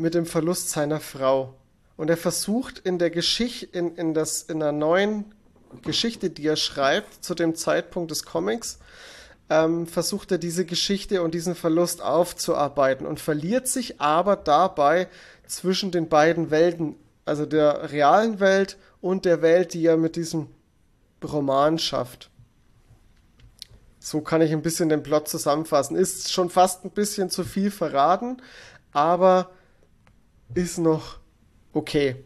mit 0.00 0.14
dem 0.14 0.26
Verlust 0.26 0.70
seiner 0.70 1.00
Frau. 1.00 1.54
und 1.96 2.08
er 2.08 2.16
versucht 2.16 2.78
in 2.78 2.98
der 2.98 3.10
Geschichte, 3.10 3.66
in, 3.78 3.94
in, 3.96 4.14
das, 4.14 4.42
in 4.42 4.60
der 4.60 4.72
neuen 4.72 5.26
Geschichte, 5.82 6.30
die 6.30 6.46
er 6.46 6.56
schreibt, 6.56 7.22
zu 7.22 7.34
dem 7.34 7.54
Zeitpunkt 7.54 8.10
des 8.10 8.24
Comics, 8.24 8.78
ähm, 9.50 9.86
versucht 9.86 10.32
er 10.32 10.38
diese 10.38 10.64
Geschichte 10.64 11.22
und 11.22 11.34
diesen 11.34 11.54
Verlust 11.54 12.00
aufzuarbeiten 12.00 13.06
und 13.06 13.20
verliert 13.20 13.68
sich 13.68 14.00
aber 14.00 14.36
dabei 14.36 15.08
zwischen 15.46 15.90
den 15.90 16.08
beiden 16.08 16.50
Welten, 16.50 16.96
also 17.26 17.44
der 17.44 17.92
realen 17.92 18.40
Welt 18.40 18.78
und 19.02 19.26
der 19.26 19.42
Welt, 19.42 19.74
die 19.74 19.84
er 19.84 19.98
mit 19.98 20.16
diesem 20.16 20.46
Roman 21.22 21.78
schafft. 21.78 22.30
So 23.98 24.22
kann 24.22 24.40
ich 24.40 24.52
ein 24.52 24.62
bisschen 24.62 24.88
den 24.88 25.02
Plot 25.02 25.28
zusammenfassen. 25.28 25.96
Ist 25.96 26.32
schon 26.32 26.48
fast 26.48 26.84
ein 26.84 26.90
bisschen 26.90 27.28
zu 27.28 27.44
viel 27.44 27.70
verraten, 27.70 28.38
aber 28.92 29.50
ist 30.54 30.78
noch 30.78 31.18
okay. 31.72 32.16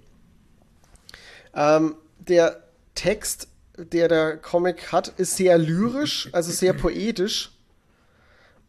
Ähm, 1.55 1.97
der 2.19 2.63
Text, 2.95 3.49
der 3.77 4.09
der 4.09 4.37
Comic 4.39 4.93
hat, 4.93 5.09
ist 5.19 5.37
sehr 5.37 5.59
lyrisch, 5.59 6.29
also 6.33 6.51
sehr 6.53 6.73
poetisch. 6.73 7.51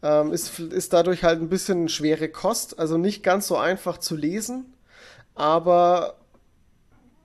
Ähm, 0.02 0.32
ist, 0.32 0.58
ist 0.58 0.92
dadurch 0.92 1.24
halt 1.24 1.40
ein 1.40 1.48
bisschen 1.48 1.88
schwere 1.88 2.28
Kost, 2.28 2.78
also 2.78 2.98
nicht 2.98 3.22
ganz 3.22 3.46
so 3.46 3.56
einfach 3.56 3.98
zu 3.98 4.14
lesen, 4.14 4.74
aber 5.34 6.18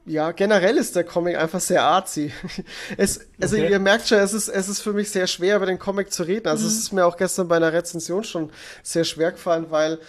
ja, 0.06 0.32
generell 0.32 0.78
ist 0.78 0.96
der 0.96 1.04
Comic 1.04 1.38
einfach 1.38 1.60
sehr 1.60 1.84
artsy. 1.84 2.32
Es, 2.98 3.28
also 3.40 3.56
Okay. 3.56 3.70
ihr 3.72 3.80
merkt 3.80 4.08
schon, 4.08 4.18
es 4.18 4.34
ist, 4.34 4.48
es 4.48 4.68
ist 4.68 4.82
für 4.82 4.94
mich 4.94 5.12
sehr 5.12 5.28
schwer, 5.28 5.58
über 5.58 5.68
den 5.68 5.78
Comic 5.78 6.12
zu 6.12 6.24
reden. 6.24 6.48
Also 6.48 6.66
es 6.66 6.78
ist 6.78 6.92
mir 6.92 7.06
auch 7.06 7.18
gestern 7.18 7.48
bei 7.48 7.58
einer 7.58 7.72
Rezension 7.74 8.24
schon 8.24 8.52
sehr 8.82 9.04
schwer 9.04 9.32
gefallen, 9.32 9.68
weil 9.70 10.00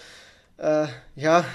äh, 0.57 0.87
ja, 1.15 1.45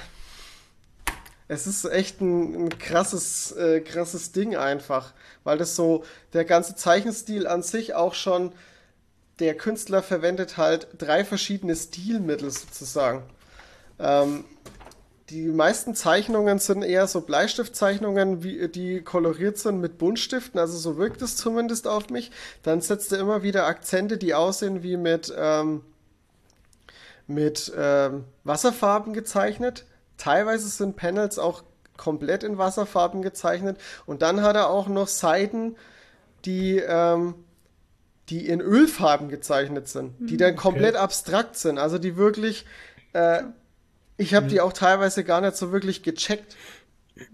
es 1.48 1.66
ist 1.66 1.86
echt 1.86 2.20
ein, 2.20 2.66
ein 2.66 2.78
krasses, 2.78 3.52
äh, 3.52 3.80
krasses 3.80 4.32
Ding 4.32 4.54
einfach, 4.56 5.14
weil 5.44 5.58
das 5.58 5.74
so, 5.74 6.04
der 6.34 6.44
ganze 6.44 6.76
Zeichenstil 6.76 7.46
an 7.46 7.62
sich 7.62 7.94
auch 7.94 8.14
schon, 8.14 8.52
der 9.38 9.56
Künstler 9.56 10.02
verwendet 10.02 10.58
halt 10.58 10.88
drei 10.98 11.24
verschiedene 11.24 11.74
Stilmittel 11.74 12.50
sozusagen. 12.50 13.22
Ähm, 13.98 14.44
die 15.30 15.48
meisten 15.48 15.94
Zeichnungen 15.94 16.58
sind 16.58 16.82
eher 16.82 17.06
so 17.06 17.20
Bleistiftzeichnungen, 17.20 18.42
wie, 18.42 18.68
die 18.68 19.02
koloriert 19.02 19.58
sind 19.58 19.80
mit 19.80 19.98
Buntstiften, 19.98 20.58
also 20.58 20.76
so 20.78 20.96
wirkt 20.96 21.20
es 21.22 21.36
zumindest 21.36 21.86
auf 21.86 22.08
mich. 22.10 22.30
Dann 22.62 22.80
setzt 22.80 23.12
er 23.12 23.20
immer 23.20 23.42
wieder 23.42 23.66
Akzente, 23.66 24.16
die 24.16 24.34
aussehen 24.34 24.82
wie 24.82 24.96
mit, 24.96 25.32
ähm, 25.36 25.82
mit 27.26 27.72
ähm, 27.76 28.24
Wasserfarben 28.44 29.12
gezeichnet. 29.12 29.84
Teilweise 30.18 30.68
sind 30.68 30.96
Panels 30.96 31.38
auch 31.38 31.62
komplett 31.96 32.44
in 32.44 32.58
Wasserfarben 32.58 33.22
gezeichnet. 33.22 33.78
Und 34.06 34.22
dann 34.22 34.42
hat 34.42 34.56
er 34.56 34.68
auch 34.70 34.88
noch 34.88 35.08
Seiten, 35.08 35.76
die, 36.44 36.78
ähm, 36.78 37.34
die 38.28 38.46
in 38.46 38.60
Ölfarben 38.60 39.28
gezeichnet 39.28 39.88
sind, 39.88 40.14
die 40.20 40.36
dann 40.36 40.56
komplett 40.56 40.96
abstrakt 40.96 41.56
sind. 41.56 41.78
Also 41.78 41.98
die 41.98 42.16
wirklich, 42.16 42.66
äh, 43.12 43.42
ich 44.16 44.34
habe 44.34 44.46
die 44.48 44.60
auch 44.60 44.72
teilweise 44.72 45.24
gar 45.24 45.40
nicht 45.40 45.56
so 45.56 45.72
wirklich 45.72 46.02
gecheckt. 46.02 46.56
Ist 47.16 47.26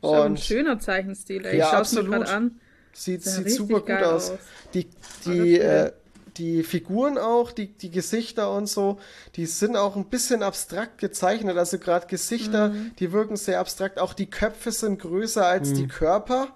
auch 0.00 0.24
ein 0.24 0.32
Und 0.32 0.40
schöner 0.40 0.78
Zeichenstil. 0.78 1.44
Ey. 1.44 1.58
Ja, 1.58 1.64
ich 1.64 1.70
schaue 1.70 1.82
es 1.82 1.92
mir 1.92 2.04
gerade 2.04 2.28
an. 2.28 2.60
sieht, 2.92 3.22
sieht 3.22 3.50
super 3.50 3.80
gut 3.80 4.02
aus. 4.02 4.30
aus. 4.30 4.38
Die, 4.74 4.88
die, 5.24 5.58
äh, 5.58 5.92
die 6.36 6.62
Figuren 6.62 7.18
auch, 7.18 7.52
die, 7.52 7.68
die 7.68 7.90
Gesichter 7.90 8.52
und 8.54 8.66
so, 8.68 8.98
die 9.36 9.46
sind 9.46 9.76
auch 9.76 9.96
ein 9.96 10.06
bisschen 10.06 10.42
abstrakt 10.42 10.98
gezeichnet. 10.98 11.56
Also 11.56 11.78
gerade 11.78 12.06
Gesichter, 12.06 12.68
Mhm. 12.70 12.92
die 12.98 13.12
wirken 13.12 13.36
sehr 13.36 13.60
abstrakt. 13.60 13.98
Auch 13.98 14.14
die 14.14 14.28
Köpfe 14.30 14.72
sind 14.72 15.00
größer 15.00 15.44
als 15.46 15.72
die 15.72 15.86
Körper. 15.88 16.48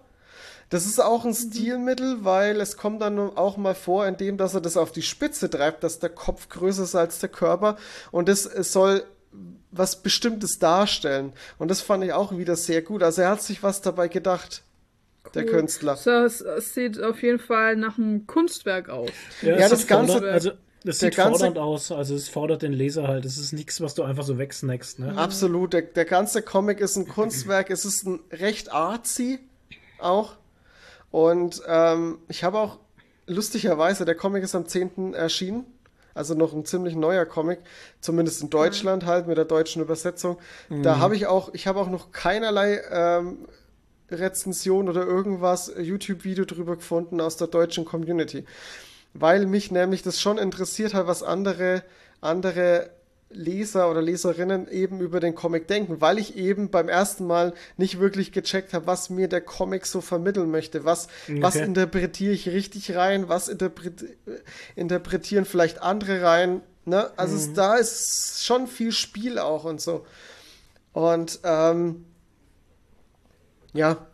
Das 0.71 0.87
ist 0.87 1.01
auch 1.01 1.25
ein 1.25 1.31
Mhm. 1.31 1.35
Stilmittel, 1.53 2.25
weil 2.25 2.61
es 2.61 2.77
kommt 2.77 3.03
dann 3.03 3.19
auch 3.19 3.57
mal 3.57 3.75
vor, 3.75 4.07
indem 4.07 4.37
dass 4.39 4.55
er 4.55 4.61
das 4.61 4.77
auf 4.77 4.93
die 4.93 5.03
Spitze 5.03 5.49
treibt, 5.51 5.85
dass 5.85 5.99
der 5.99 6.11
Kopf 6.11 6.49
größer 6.49 6.85
ist 6.85 6.95
als 6.95 7.19
der 7.19 7.29
Körper. 7.29 7.77
Und 8.11 8.29
das 8.29 8.47
es 8.47 8.73
soll 8.73 9.05
was 9.71 10.03
Bestimmtes 10.03 10.59
darstellen. 10.61 11.33
Und 11.59 11.69
das 11.69 11.81
fand 11.81 12.05
ich 12.05 12.13
auch 12.13 12.37
wieder 12.37 12.57
sehr 12.57 12.81
gut. 12.83 13.03
Also 13.03 13.23
er 13.23 13.31
hat 13.31 13.43
sich 13.43 13.63
was 13.63 13.81
dabei 13.83 14.07
gedacht, 14.09 14.63
der 15.35 15.45
Cool. 15.45 15.51
Künstler. 15.51 15.97
So, 15.97 16.11
es, 16.11 16.41
es 16.41 16.75
sieht 16.75 17.03
auf 17.03 17.23
jeden 17.23 17.39
Fall 17.39 17.77
nach 17.77 17.99
einem 17.99 18.27
Kunstwerk 18.27 18.89
aus. 18.89 19.11
Ja, 19.43 19.57
es 19.57 19.71
das 19.71 19.87
Ganze- 19.87 20.31
also 20.31 20.51
das 20.85 20.99
der 20.99 21.09
sieht 21.11 21.17
ganze- 21.17 21.39
fordernd 21.39 21.59
aus, 21.59 21.91
also 21.91 22.15
es 22.15 22.29
fordert 22.29 22.63
den 22.63 22.73
Leser 22.75 23.09
halt. 23.09 23.25
Es 23.25 23.39
ist 23.39 23.53
nichts, 23.53 23.81
was 23.81 23.95
du 23.95 24.03
einfach 24.03 24.25
so 24.25 24.37
wegsnackst, 24.39 24.99
ne? 24.99 25.17
Absolut. 25.17 25.73
Der, 25.73 25.83
der 25.83 26.05
ganze 26.05 26.43
Comic 26.43 26.81
ist 26.81 26.97
ein 26.97 27.09
Kunstwerk. 27.09 27.71
Es 27.71 27.85
ist 27.87 28.05
ein 28.07 28.21
recht 28.31 28.71
artsy 28.73 29.39
auch. 29.99 30.35
Und 31.11 31.63
ähm, 31.67 32.19
ich 32.29 32.45
habe 32.45 32.59
auch 32.59 32.79
lustigerweise, 33.27 34.05
der 34.05 34.15
Comic 34.15 34.43
ist 34.45 34.55
am 34.55 34.67
10. 34.67 35.15
erschienen. 35.15 35.65
Also 36.13 36.35
noch 36.35 36.53
ein 36.53 36.65
ziemlich 36.65 36.95
neuer 36.95 37.25
Comic, 37.27 37.59
zumindest 38.01 38.41
in 38.41 38.49
Deutschland 38.51 39.05
halt 39.05 39.27
mit 39.27 39.37
der 39.37 39.47
deutschen 39.47 39.83
Übersetzung. 39.83 40.39
Da 40.69 40.99
habe 40.99 41.17
ich 41.17 41.27
auch, 41.27 41.53
ich 41.55 41.67
habe 41.67 41.81
auch 41.81 41.89
noch 41.91 42.13
keinerlei 42.13 42.81
ähm, 42.89 43.39
Rezension 44.11 44.89
oder 44.89 45.07
irgendwas, 45.07 45.69
äh, 45.69 45.83
YouTube-Video 45.83 46.45
drüber 46.45 46.77
gefunden 46.77 47.21
aus 47.21 47.37
der 47.37 47.49
deutschen 47.49 47.85
Community. 47.85 48.45
Weil 49.13 49.47
mich 49.47 49.71
nämlich 49.71 50.03
das 50.03 50.21
schon 50.21 50.39
interessiert 50.39 50.95
hat, 50.95 51.07
was 51.07 51.23
andere, 51.23 51.83
andere 52.21 52.91
Leser 53.31 53.91
oder 53.91 54.01
Leserinnen 54.01 54.69
eben 54.69 55.01
über 55.01 55.19
den 55.19 55.35
Comic 55.35 55.67
denken, 55.67 56.01
weil 56.01 56.19
ich 56.19 56.37
eben 56.37 56.71
beim 56.71 56.89
ersten 56.89 57.27
Mal 57.27 57.53
nicht 57.77 57.99
wirklich 57.99 58.31
gecheckt 58.33 58.73
habe, 58.73 58.87
was 58.87 59.11
mir 59.11 59.29
der 59.29 59.41
Comic 59.41 59.87
so 59.87 60.01
vermitteln 60.01 60.51
möchte. 60.51 60.85
Was, 60.85 61.09
was 61.29 61.57
Okay. 61.57 61.65
interpretiere 61.65 62.33
ich 62.33 62.49
richtig 62.49 62.95
rein, 62.95 63.29
was 63.29 63.49
interpret, 63.49 64.03
äh, 64.03 64.07
interpretieren 64.77 65.45
vielleicht 65.45 65.83
andere 65.83 66.23
rein. 66.23 66.61
Ne? 66.85 67.11
Also 67.17 67.37
es, 67.37 67.53
da 67.55 67.75
ist 67.77 68.45
schon 68.45 68.67
viel 68.67 68.93
Spiel 68.93 69.39
auch 69.39 69.65
und 69.65 69.81
so. 69.81 70.07
Und 70.93 71.41
ähm, 71.43 72.05
ja, 73.75 74.07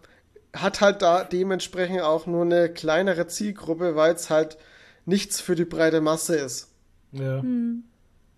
hat 0.53 0.81
halt 0.81 1.03
da 1.03 1.25
dementsprechend 1.25 2.01
auch 2.01 2.27
nur 2.27 2.43
eine 2.43 2.69
kleinere 2.69 3.29
Zielgruppe, 3.29 3.95
weil 3.95 4.15
es 4.15 4.31
halt 4.31 4.59
nichts 5.07 5.41
für 5.41 5.55
die 5.55 5.65
breite 5.65 6.01
Masse 6.01 6.37
ist. 6.37 6.69
Ja. 7.13 7.37
Also 7.37 7.45
man 7.45 7.85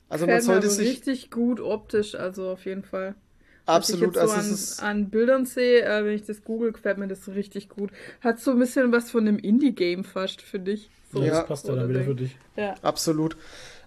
Gefällt 0.09 0.29
mir 0.29 0.43
sollte 0.43 0.67
aber 0.67 0.75
sich 0.75 0.89
richtig 0.89 1.31
gut 1.31 1.61
optisch, 1.61 2.15
also 2.15 2.51
auf 2.51 2.65
jeden 2.67 2.83
Fall. 2.83 3.15
Was 3.65 3.89
ich 3.89 3.95
absolut, 3.95 4.17
jetzt 4.17 4.27
so 4.27 4.33
also 4.35 4.83
an, 4.83 4.91
an 4.91 5.11
Bildern 5.11 5.47
sehe, 5.47 5.83
äh, 5.85 6.05
wenn 6.05 6.15
ich 6.15 6.27
das 6.27 6.43
google, 6.43 6.73
gefällt 6.73 6.99
mir 6.99 7.09
das 7.09 7.29
richtig 7.29 7.69
gut. 7.69 7.91
Hat 8.21 8.41
so 8.41 8.51
ein 8.51 8.59
bisschen 8.59 8.93
was 8.93 9.11
von 9.11 9.27
einem 9.27 9.39
Indie-Game 9.39 10.05
fast, 10.05 10.43
finde 10.43 10.73
ich. 10.73 10.91
So, 11.13 11.23
Ja. 11.23 11.31
Das 11.31 11.47
passt 11.47 11.69
ja 11.69 11.77
dann 11.77 11.89
wieder 11.89 12.03
für 12.03 12.15
dich. 12.15 12.37
Ja, 12.57 12.75
absolut. 12.83 13.37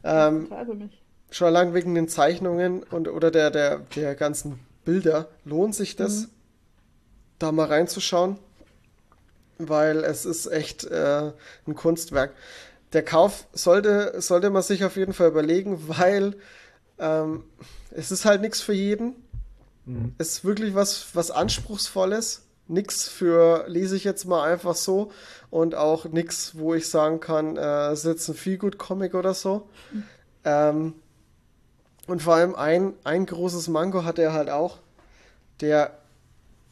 Ähm, 0.04 0.48
mich. 0.78 1.04
schon 1.30 1.48
allein 1.48 1.74
wegen 1.74 1.94
den 1.94 2.08
Zeichnungen 2.08 2.84
und 2.84 3.08
oder 3.08 3.32
der, 3.32 3.52
der, 3.52 3.80
der 3.96 4.16
ganzen 4.16 4.60
Bilder 4.86 5.30
lohnt 5.44 5.76
sich 5.76 5.96
das, 5.96 6.30
da 7.40 7.52
mal 7.52 7.68
reinzuschauen, 7.68 8.38
weil 9.58 10.04
es 10.04 10.26
ist 10.26 10.48
echt 10.48 10.86
äh, 10.86 11.32
ein 11.68 11.76
Kunstwerk. 11.76 12.34
Der 12.94 13.04
Kauf 13.04 13.48
sollte, 13.54 14.22
sollte 14.22 14.50
man 14.50 14.62
sich 14.62 14.86
auf 14.86 14.96
jeden 14.96 15.14
Fall 15.14 15.28
überlegen, 15.28 15.88
weil 15.88 16.36
ähm, 16.98 17.44
es 17.92 18.12
ist 18.12 18.26
halt 18.26 18.42
nichts 18.42 18.62
für 18.62 18.74
jeden. 18.74 19.16
Es 20.18 20.30
ist 20.30 20.46
wirklich 20.46 20.74
was, 20.76 21.08
was 21.14 21.32
Anspruchsvolles. 21.32 22.42
Nix 22.68 23.08
für, 23.08 23.66
lese 23.68 23.96
ich 23.96 24.04
jetzt 24.04 24.26
mal 24.26 24.50
einfach 24.52 24.76
so. 24.76 25.12
Und 25.52 25.76
auch 25.76 26.06
nix, 26.06 26.58
wo 26.58 26.74
ich 26.74 26.90
sagen 26.90 27.20
kann, 27.20 27.58
äh, 27.58 27.90
es 27.90 28.00
ist 28.00 28.06
jetzt 28.06 28.30
ein 28.30 28.36
Feelgood-Comic 28.36 29.14
oder 29.14 29.34
so. 29.34 29.70
Ähm, 30.44 30.94
und 32.08 32.22
vor 32.22 32.36
allem 32.36 32.56
ein, 32.56 32.94
ein 33.04 33.26
großes 33.26 33.68
Mango 33.68 34.04
hat 34.04 34.20
er 34.20 34.34
halt 34.34 34.50
auch. 34.50 34.80
Der 35.62 35.98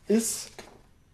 ist 0.08 0.50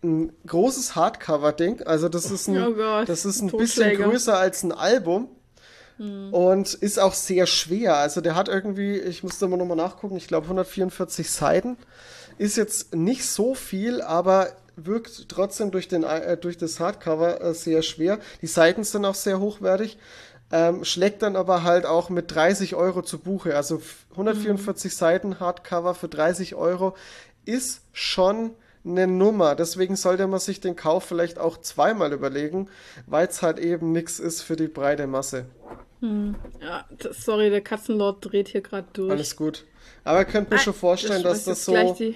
ein 0.03 0.31
großes 0.47 0.95
Hardcover-Ding. 0.95 1.83
Also 1.83 2.07
das 2.09 2.31
ist 2.31 2.47
ein, 2.47 2.55
Oh 2.67 2.73
Gott, 2.73 3.09
das 3.09 3.25
ist 3.25 3.41
ein 3.41 3.49
bisschen 3.57 3.83
größer 4.11 4.37
als 4.37 4.63
ein 4.63 4.71
Album. 4.71 5.29
Und 6.31 6.75
ist 6.75 6.97
auch 6.97 7.13
sehr 7.13 7.45
schwer. 7.45 7.97
Also 7.97 8.21
der 8.21 8.33
hat 8.33 8.47
irgendwie, 8.47 8.97
ich 8.97 9.21
musste 9.21 9.43
immer 9.45 9.57
nochmal 9.57 9.75
nachgucken, 9.75 10.15
ich 10.15 10.27
glaube 10.29 10.45
144 10.45 11.29
Seiten. 11.29 11.75
Ist 12.37 12.55
jetzt 12.55 12.95
nicht 12.95 13.25
so 13.25 13.53
viel, 13.53 14.01
aber 14.01 14.47
wirkt 14.77 15.27
trotzdem 15.27 15.71
durch, 15.71 15.89
den, 15.89 16.03
äh, 16.03 16.37
durch 16.37 16.57
das 16.57 16.79
Hardcover 16.79 17.41
äh, 17.41 17.53
sehr 17.53 17.81
schwer. 17.81 18.19
Die 18.41 18.47
Seiten 18.47 18.85
sind 18.85 19.03
auch 19.03 19.15
sehr 19.15 19.41
hochwertig. 19.41 19.97
Ähm, 20.53 20.85
schlägt 20.85 21.21
dann 21.21 21.35
aber 21.35 21.63
halt 21.63 21.85
auch 21.85 22.09
mit 22.09 22.33
30 22.33 22.75
Euro 22.75 23.01
zu 23.01 23.19
Buche. 23.19 23.57
Also 23.57 23.75
f- 23.79 24.05
144 24.11 24.95
Seiten 24.95 25.41
Hardcover 25.41 25.95
für 25.95 26.07
30 26.07 26.55
Euro 26.55 26.95
ist 27.43 27.81
schon 27.91 28.51
eine 28.85 29.07
Nummer. 29.07 29.55
Deswegen 29.55 29.95
sollte 29.95 30.27
man 30.27 30.39
sich 30.39 30.61
den 30.61 30.75
Kauf 30.75 31.03
vielleicht 31.03 31.37
auch 31.39 31.57
zweimal 31.57 32.13
überlegen, 32.13 32.69
weil 33.07 33.27
es 33.27 33.41
halt 33.41 33.59
eben 33.59 33.91
nichts 33.91 34.19
ist 34.19 34.41
für 34.41 34.55
die 34.55 34.67
breite 34.67 35.07
Masse. 35.07 35.45
Ja, 36.01 36.85
das, 36.97 37.23
sorry, 37.25 37.49
der 37.49 37.61
Katzenlord 37.61 38.23
dreht 38.25 38.47
hier 38.47 38.61
gerade 38.61 38.87
durch. 38.93 39.11
Alles 39.11 39.35
gut. 39.35 39.65
Aber 40.05 40.19
ihr 40.19 40.25
könnt 40.25 40.49
mir 40.49 40.55
Ah, 40.55 40.59
schon 40.59 40.73
vorstellen, 40.73 41.23
dass 41.23 41.43
das 41.43 41.65
jetzt 41.67 41.97
gleich 41.97 42.15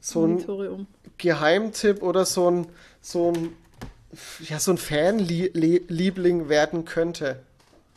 so, 0.00 0.26
so 0.26 0.26
ein 0.26 0.68
um. 0.68 0.86
Geheimtipp 1.16 2.02
oder 2.02 2.24
so 2.24 2.50
ein, 2.50 2.66
so 3.00 3.32
ein, 3.32 3.50
ja, 4.40 4.58
so 4.58 4.72
ein 4.72 4.78
Fanliebling 4.78 6.48
werden 6.48 6.84
könnte. 6.84 7.38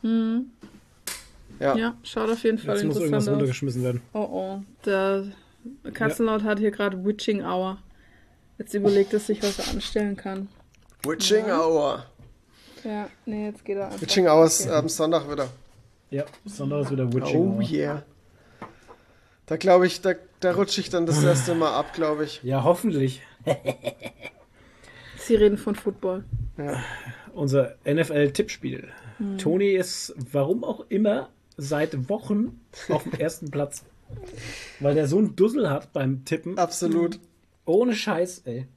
Ja. 0.03 1.75
Ja, 1.75 1.95
schaut 2.03 2.29
auf 2.29 2.43
jeden 2.43 2.57
Fall 2.57 2.75
Jetzt 2.75 2.85
muss 2.85 2.95
irgendwas 2.97 3.23
interessant 3.23 3.27
aus. 3.27 3.27
runtergeschmissen 3.33 3.83
werden. 3.83 4.01
Oh 4.13 4.27
oh, 4.31 4.59
der 4.85 5.25
Katzenlaut 5.93 6.43
hat 6.43 6.59
hier 6.59 6.71
gerade 6.71 7.03
Witching 7.03 7.43
Hour. 7.43 7.77
Jetzt 8.57 8.73
überlegt 8.73 9.13
er 9.13 9.19
sich, 9.19 9.41
was 9.41 9.59
er 9.59 9.69
anstellen 9.73 10.15
kann. 10.15 10.47
Witching 11.03 11.45
Hour. 11.45 12.05
Ja, 12.83 13.09
nee, 13.25 13.45
jetzt 13.47 13.63
geht 13.65 13.77
er 13.77 13.85
einfach. 13.87 14.01
Witching 14.01 14.27
Hour 14.27 14.45
ist 14.45 14.61
Okay. 14.67 14.75
am 14.75 14.89
Sonntag 14.89 15.31
wieder. 15.31 15.47
Ja, 16.09 16.25
Sonntag 16.45 16.81
ist 16.81 16.91
wieder 16.91 17.11
Witching. 17.13 17.37
Oh 17.37 17.55
Hour. 17.55 17.69
yeah. 17.69 18.03
Da 19.45 19.57
glaube 19.57 19.87
ich, 19.87 20.01
da, 20.01 20.13
da 20.39 20.51
rutsche 20.53 20.81
ich 20.81 20.89
dann 20.89 21.05
das 21.05 21.23
erste 21.23 21.55
Mal 21.55 21.73
ab, 21.73 21.93
glaube 21.93 22.23
ich. 22.25 22.41
Ja, 22.43 22.63
hoffentlich. 22.63 23.21
Sie 25.17 25.35
reden 25.35 25.57
von 25.57 25.75
Football. 25.75 26.23
Unser 27.33 27.75
NFL-Tippspiel. 27.85 28.89
Hm. 29.17 29.37
Toni 29.37 29.71
ist, 29.71 30.13
warum 30.31 30.63
auch 30.63 30.85
immer, 30.89 31.29
seit 31.57 32.09
Wochen 32.09 32.59
auf 32.89 33.03
dem 33.03 33.13
ersten 33.13 33.51
Platz. 33.51 33.83
Weil 34.79 34.95
der 34.95 35.07
so 35.07 35.17
einen 35.17 35.35
Dussel 35.35 35.69
hat 35.69 35.93
beim 35.93 36.25
Tippen. 36.25 36.57
Absolut. 36.57 37.19
Ohne 37.65 37.95
Scheiß, 37.95 38.43
ey. 38.45 38.67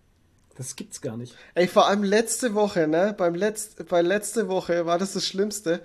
Das 0.57 0.77
gibt's 0.77 1.01
gar 1.01 1.17
nicht. 1.17 1.35
Ey, 1.55 1.67
vor 1.67 1.89
allem 1.89 2.05
letzte 2.05 2.55
Woche, 2.55 2.87
ne? 2.87 3.15
Beim 3.17 3.35
Letz 3.35 3.75
bei 3.89 4.03
letzte 4.03 4.49
Woche 4.49 4.87
war 4.87 4.99
das 4.99 5.15
das 5.15 5.27
Schlimmste. 5.27 5.81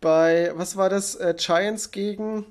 Bei, 0.00 0.52
was 0.54 0.76
war 0.76 0.88
das? 0.88 1.14
Äh, 1.16 1.34
Giants 1.36 1.90
gegen. 1.90 2.46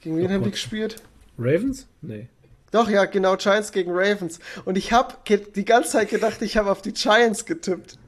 Gegen 0.00 0.16
wen 0.16 0.26
Oh 0.26 0.30
haben 0.30 0.44
die 0.44 0.50
gespielt? 0.52 1.02
Ravens? 1.38 1.86
Nee. 2.00 2.28
Doch, 2.70 2.88
ja, 2.88 3.04
genau, 3.04 3.36
Giants 3.36 3.72
gegen 3.72 3.90
Ravens. 3.92 4.38
Und 4.64 4.78
ich 4.78 4.92
habe 4.92 5.14
die 5.26 5.64
ganze 5.64 5.90
Zeit 5.90 6.08
gedacht, 6.08 6.40
ich 6.40 6.56
habe 6.56 6.70
auf 6.70 6.82
die 6.82 6.92
Giants 6.92 7.44
getippt. 7.44 7.98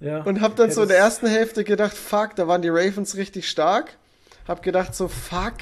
Ja. 0.00 0.22
Und 0.22 0.40
habe 0.40 0.54
dann 0.54 0.70
so 0.70 0.82
in 0.82 0.88
der 0.88 0.98
ersten 0.98 1.26
Hälfte 1.26 1.64
gedacht, 1.64 1.96
fuck, 1.96 2.34
da 2.36 2.48
waren 2.48 2.62
die 2.62 2.68
Ravens 2.68 3.16
richtig 3.16 3.48
stark. 3.48 3.96
Hab 4.46 4.62
gedacht 4.62 4.94
so, 4.94 5.08
fuck, 5.08 5.56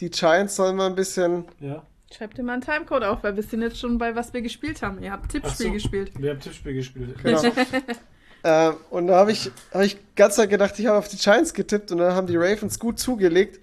die 0.00 0.10
Giants 0.10 0.56
sollen 0.56 0.76
mal 0.76 0.86
ein 0.86 0.94
bisschen... 0.94 1.44
Ja. 1.60 1.82
Schreibt 2.10 2.38
dir 2.38 2.42
mal 2.42 2.54
einen 2.54 2.62
Timecode 2.62 3.04
auf, 3.04 3.22
weil 3.22 3.36
wir 3.36 3.42
sind 3.42 3.60
jetzt 3.60 3.78
schon 3.78 3.98
bei 3.98 4.16
was 4.16 4.32
wir 4.32 4.40
gespielt 4.40 4.80
haben. 4.80 5.02
Ihr 5.02 5.12
habt 5.12 5.30
Tippspiel 5.30 5.66
so. 5.66 5.72
gespielt. 5.72 6.12
Wir 6.18 6.30
haben 6.30 6.40
Tippspiel 6.40 6.72
gespielt. 6.72 7.22
Genau. 7.22 7.42
äh, 8.44 8.72
und 8.88 9.08
da 9.08 9.16
habe 9.16 9.32
ich, 9.32 9.50
hab 9.72 9.82
ich 9.82 9.98
ganz 10.16 10.36
Zeit 10.36 10.48
gedacht, 10.48 10.78
ich 10.78 10.86
habe 10.86 10.96
auf 10.96 11.08
die 11.08 11.18
Giants 11.18 11.52
getippt 11.52 11.92
und 11.92 11.98
dann 11.98 12.14
haben 12.14 12.26
die 12.26 12.36
Ravens 12.36 12.78
gut 12.78 12.98
zugelegt. 12.98 13.60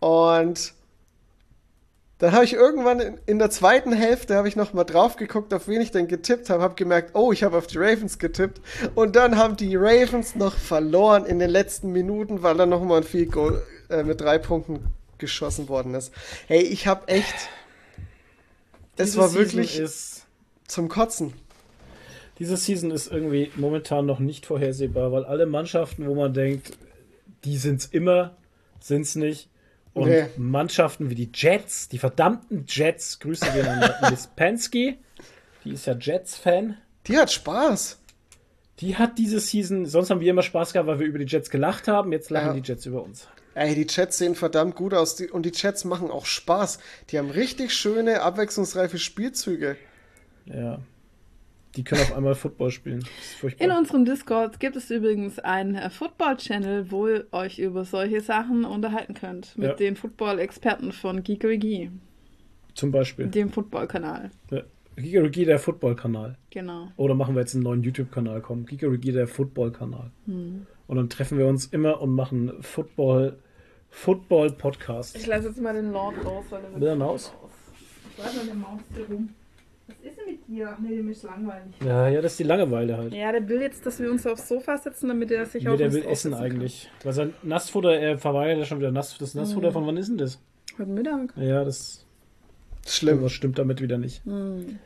Und 0.00 0.74
dann 2.18 2.32
habe 2.32 2.44
ich 2.44 2.54
irgendwann 2.54 2.98
in, 2.98 3.18
in 3.26 3.38
der 3.38 3.50
zweiten 3.50 3.92
Hälfte 3.92 4.34
habe 4.34 4.48
ich 4.48 4.56
noch 4.56 4.72
mal 4.72 4.84
drauf 4.84 5.14
geguckt, 5.14 5.54
auf 5.54 5.68
wen 5.68 5.80
ich 5.80 5.92
denn 5.92 6.08
getippt 6.08 6.50
habe, 6.50 6.62
habe 6.62 6.74
gemerkt, 6.74 7.12
oh, 7.14 7.30
ich 7.30 7.44
habe 7.44 7.56
auf 7.56 7.68
die 7.68 7.78
Ravens 7.78 8.18
getippt. 8.18 8.60
Und 8.96 9.14
dann 9.14 9.36
haben 9.36 9.56
die 9.56 9.76
Ravens 9.76 10.34
noch 10.34 10.56
verloren 10.56 11.24
in 11.24 11.38
den 11.38 11.50
letzten 11.50 11.92
Minuten, 11.92 12.42
weil 12.42 12.56
dann 12.56 12.68
noch 12.68 12.82
mal 12.82 12.96
ein 12.96 13.04
Field 13.04 13.30
Goal 13.30 13.62
äh, 13.90 14.02
mit 14.02 14.20
drei 14.20 14.38
Punkten 14.38 14.80
geschossen 15.20 15.68
worden 15.68 15.94
ist. 15.94 16.12
Hey, 16.48 16.62
ich 16.62 16.86
habe 16.88 17.06
echt, 17.08 17.34
es 18.96 19.16
war 19.16 19.32
wirklich 19.34 19.78
Ist, 19.78 20.26
zum 20.66 20.88
Kotzen. 20.88 21.32
diese 22.38 22.56
Season 22.56 22.90
ist 22.90 23.10
irgendwie 23.10 23.50
momentan 23.56 24.06
noch 24.06 24.18
nicht 24.18 24.46
vorhersehbar, 24.46 25.12
weil 25.12 25.24
alle 25.24 25.46
Mannschaften, 25.46 26.06
wo 26.06 26.14
man 26.14 26.34
denkt, 26.34 26.72
die 27.44 27.56
sind's 27.56 27.86
immer, 27.86 28.36
sind's 28.80 29.14
nicht. 29.14 29.48
Und 29.92 30.08
Nee. 30.08 30.26
Mannschaften 30.36 31.10
wie 31.10 31.14
die 31.16 31.30
Jets, 31.34 31.88
die 31.88 31.98
verdammten 31.98 32.64
Jets, 32.68 33.18
Grüße 33.18 33.50
gehen 33.52 33.66
an 33.66 33.90
Miss 34.10 34.28
Pensky, 34.36 34.98
die 35.64 35.72
ist 35.72 35.86
ja 35.86 35.94
Jets-Fan. 35.98 36.76
Die 37.06 37.16
hat 37.18 37.32
Spaß. 37.32 37.98
Die 38.78 38.96
hat 38.96 39.18
diese 39.18 39.40
Season, 39.40 39.84
sonst 39.86 40.10
haben 40.10 40.20
wir 40.20 40.30
immer 40.30 40.42
Spaß 40.42 40.72
gehabt, 40.72 40.86
weil 40.86 41.00
wir 41.00 41.06
über 41.06 41.18
die 41.18 41.26
Jets 41.26 41.50
gelacht 41.50 41.88
haben. 41.88 42.12
Jetzt 42.12 42.30
lachen 42.30 42.48
Ja. 42.48 42.60
die 42.60 42.66
Jets 42.66 42.86
über 42.86 43.02
uns. 43.02 43.26
Ey, 43.54 43.74
die 43.74 43.86
Chats 43.86 44.18
sehen 44.18 44.34
verdammt 44.34 44.76
gut 44.76 44.94
aus 44.94 45.16
die, 45.16 45.28
und 45.28 45.44
die 45.44 45.50
Chats 45.52 45.84
machen 45.84 46.10
auch 46.10 46.24
Spaß. 46.26 46.78
Die 47.10 47.18
haben 47.18 47.30
richtig 47.30 47.72
schöne, 47.72 48.22
abwechslungsreiche 48.22 48.98
Spielzüge. 48.98 49.76
Ja. 50.46 50.80
Die 51.76 51.84
können 51.84 52.00
auf 52.00 52.12
einmal 52.16 52.34
Football 52.34 52.70
spielen. 52.72 53.00
Das 53.00 53.08
ist 53.26 53.34
furchtbar. 53.34 53.64
In 53.64 53.70
unserem 53.72 54.04
Discord 54.04 54.58
gibt 54.58 54.74
es 54.74 54.90
übrigens 54.90 55.38
einen 55.38 55.76
äh, 55.76 55.88
Football-Channel, 55.90 56.90
wo 56.90 57.06
ihr 57.08 57.26
euch 57.30 57.58
über 57.60 57.84
solche 57.84 58.20
Sachen 58.20 58.64
unterhalten 58.64 59.14
könnt. 59.14 59.56
Mit 59.56 59.68
Ja. 59.68 59.74
den 59.74 59.94
Football-Experten 59.96 60.90
von 60.92 61.22
Geekerigi, 61.22 61.90
Zum 62.74 62.90
Beispiel. 62.90 63.26
dem 63.28 63.50
Football-Kanal. 63.50 64.30
Ja. 64.50 64.62
Gigarigi, 64.96 65.44
der 65.44 65.58
Football-Kanal. 65.60 66.36
Genau. 66.50 66.88
Oder 66.96 67.14
machen 67.14 67.34
wir 67.36 67.40
jetzt 67.40 67.54
einen 67.54 67.62
neuen 67.62 67.82
YouTube-Kanal 67.82 68.40
kommen. 68.42 68.66
Gigarigi, 68.66 69.12
der 69.12 69.28
Football-Kanal. 69.28 70.10
Hm. 70.26 70.66
Und 70.90 70.96
dann 70.96 71.08
treffen 71.08 71.38
wir 71.38 71.46
uns 71.46 71.66
immer 71.66 72.00
und 72.02 72.12
machen 72.16 72.52
Football, 72.62 73.38
Football-Podcast. 73.90 75.14
Ich 75.16 75.24
lasse 75.24 75.46
jetzt 75.46 75.60
mal 75.60 75.72
den 75.72 75.92
Lord 75.92 76.16
raus, 76.24 76.44
weil 76.50 76.62
er 76.64 76.80
Will 76.80 76.88
er 76.88 76.98
raus? 77.00 77.32
Ich 78.18 78.24
weiß 78.24 78.44
der 78.44 78.54
Maus 78.56 78.80
hier 78.96 79.06
rum. 79.06 79.28
Was 79.86 79.96
ist 80.04 80.18
denn 80.18 80.26
mit 80.26 80.48
dir? 80.48 80.70
Ach 80.74 80.78
nee, 80.80 80.96
dem 80.96 81.08
ist 81.08 81.22
langweilig. 81.22 81.74
Ja, 81.84 82.08
ja, 82.08 82.20
das 82.20 82.32
ist 82.32 82.40
die 82.40 82.42
Langeweile 82.44 82.96
halt. 82.96 83.12
Ja, 83.14 83.30
der 83.30 83.48
will 83.48 83.60
jetzt, 83.60 83.86
dass 83.86 84.00
wir 84.00 84.10
uns 84.10 84.26
aufs 84.26 84.48
Sofa 84.48 84.78
setzen, 84.78 85.06
damit 85.08 85.30
er 85.30 85.46
sich 85.46 85.62
Nee, 85.62 85.70
auch 85.70 85.76
der 85.76 85.86
was 85.88 85.94
will 85.94 86.06
essen 86.06 86.34
eigentlich. 86.34 86.90
Weil 87.04 87.12
sein 87.12 87.34
Nassfutter, 87.44 87.96
er 87.96 88.18
verweigert 88.18 88.58
ja 88.58 88.64
schon 88.64 88.78
wieder 88.80 88.90
Nass, 88.90 89.16
das 89.16 89.34
Nassfutter 89.34 89.68
Hm. 89.68 89.72
von 89.74 89.86
wann 89.86 89.96
ist 89.96 90.08
denn 90.08 90.18
das? 90.18 90.40
kann. 90.76 90.86
Heute 90.88 90.90
Mittag. 90.90 91.36
Ja, 91.36 91.62
das 91.64 92.04
Schlimm. 92.84 93.10
irgendwas 93.14 93.32
stimmt 93.32 93.60
damit 93.60 93.80
wieder 93.80 93.96
nicht. 93.96 94.24
Hm. 94.24 94.80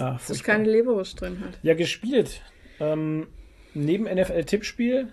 Ah, 0.00 0.14
Es 0.16 0.22
ist 0.22 0.26
furchtbar. 0.38 0.54
keine 0.56 0.68
Leberwurst 0.68 1.20
drin 1.20 1.38
halt. 1.44 1.58
Ja, 1.62 1.74
gespielt. 1.74 2.40
Ähm, 2.80 3.28
neben 3.74 4.04
NFL-Tippspiel. 4.06 5.12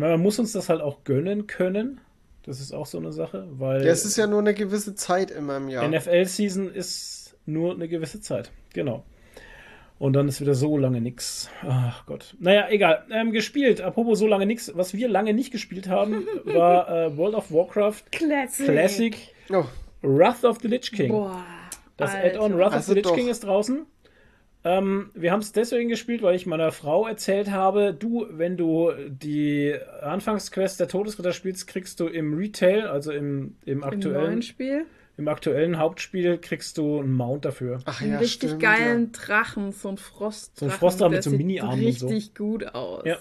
Meine, 0.00 0.12
man 0.14 0.22
muss 0.22 0.38
uns 0.38 0.52
das 0.52 0.70
halt 0.70 0.80
auch 0.80 1.04
gönnen 1.04 1.46
können. 1.46 2.00
Das 2.44 2.58
ist 2.58 2.72
auch 2.72 2.86
so 2.86 2.96
eine 2.96 3.12
Sache, 3.12 3.46
weil 3.52 3.84
Ja, 3.84 3.92
es 3.92 4.06
ist 4.06 4.16
ja 4.16 4.26
nur 4.26 4.38
eine 4.38 4.54
gewisse 4.54 4.94
Zeit 4.94 5.30
immer 5.30 5.58
im 5.58 5.68
Jahr. 5.68 5.86
NFL-Season 5.86 6.72
ist 6.72 7.36
nur 7.44 7.74
eine 7.74 7.86
gewisse 7.86 8.20
Zeit. 8.22 8.50
Genau. 8.72 9.04
Und 9.98 10.14
dann 10.14 10.26
ist 10.26 10.40
wieder 10.40 10.54
so 10.54 10.78
lange 10.78 11.02
nix. 11.02 11.50
Ach 11.68 12.06
Gott. 12.06 12.34
Naja, 12.40 12.68
egal. 12.70 13.04
Ähm, 13.10 13.32
gespielt. 13.32 13.82
Apropos 13.82 14.18
so 14.18 14.26
lange 14.26 14.46
nix. 14.46 14.72
Was 14.74 14.94
wir 14.94 15.06
lange 15.06 15.34
nicht 15.34 15.50
gespielt 15.50 15.86
haben, 15.88 16.26
war 16.46 16.88
äh, 16.88 17.14
World 17.18 17.34
of 17.34 17.52
Warcraft 17.52 18.04
Classic. 18.10 18.64
Classic 18.66 19.16
Oh, 19.50 19.64
Wrath 20.00 20.44
of 20.44 20.60
the 20.62 20.68
Lich 20.68 20.92
King. 20.92 21.10
Boah. 21.10 21.44
Das. 21.98 22.14
Add-on 22.14 22.56
Wrath 22.56 22.68
of 22.68 22.72
Also 22.76 22.92
the 22.92 23.00
Lich 23.00 23.02
doch. 23.06 23.14
King 23.14 23.28
ist 23.28 23.44
draußen. 23.44 23.84
Ähm, 24.62 25.10
wir 25.14 25.32
haben 25.32 25.40
es 25.40 25.52
deswegen 25.52 25.88
gespielt, 25.88 26.22
weil 26.22 26.34
ich 26.36 26.44
meiner 26.46 26.70
Frau 26.70 27.06
erzählt 27.06 27.50
habe, 27.50 27.94
du, 27.94 28.26
wenn 28.30 28.56
du 28.58 28.92
die 29.08 29.74
Anfangsquest 30.02 30.78
der 30.80 30.88
Todesritter 30.88 31.32
spielst, 31.32 31.66
kriegst 31.66 31.98
du 32.00 32.06
im 32.06 32.34
Retail, 32.34 32.86
also 32.86 33.10
im, 33.10 33.56
im, 33.64 33.78
Im 33.78 33.84
aktuellen, 33.84 34.24
neuen 34.24 34.42
Spiel. 34.42 34.84
im 35.16 35.28
aktuellen 35.28 35.78
Hauptspiel, 35.78 36.36
kriegst 36.38 36.76
du 36.76 37.00
einen 37.00 37.12
Mount 37.14 37.46
dafür. 37.46 37.78
ach 37.86 38.02
Einen 38.02 38.12
ja, 38.12 38.18
richtig 38.18 38.50
stimmt. 38.50 38.62
geilen 38.62 39.12
Drachen, 39.12 39.72
so 39.72 39.88
ein 39.88 39.96
Frostdrachen. 39.96 40.68
So 40.68 40.74
ein 40.74 40.78
Frostdrachen 40.78 41.12
der 41.12 41.18
mit 41.18 41.24
so 41.24 41.30
sieht 41.30 41.38
Mini-Armen 41.38 41.86
und 41.86 41.98
so. 41.98 42.08
richtig 42.08 42.34
gut 42.34 42.66
aus. 42.74 43.04
Ja. 43.06 43.18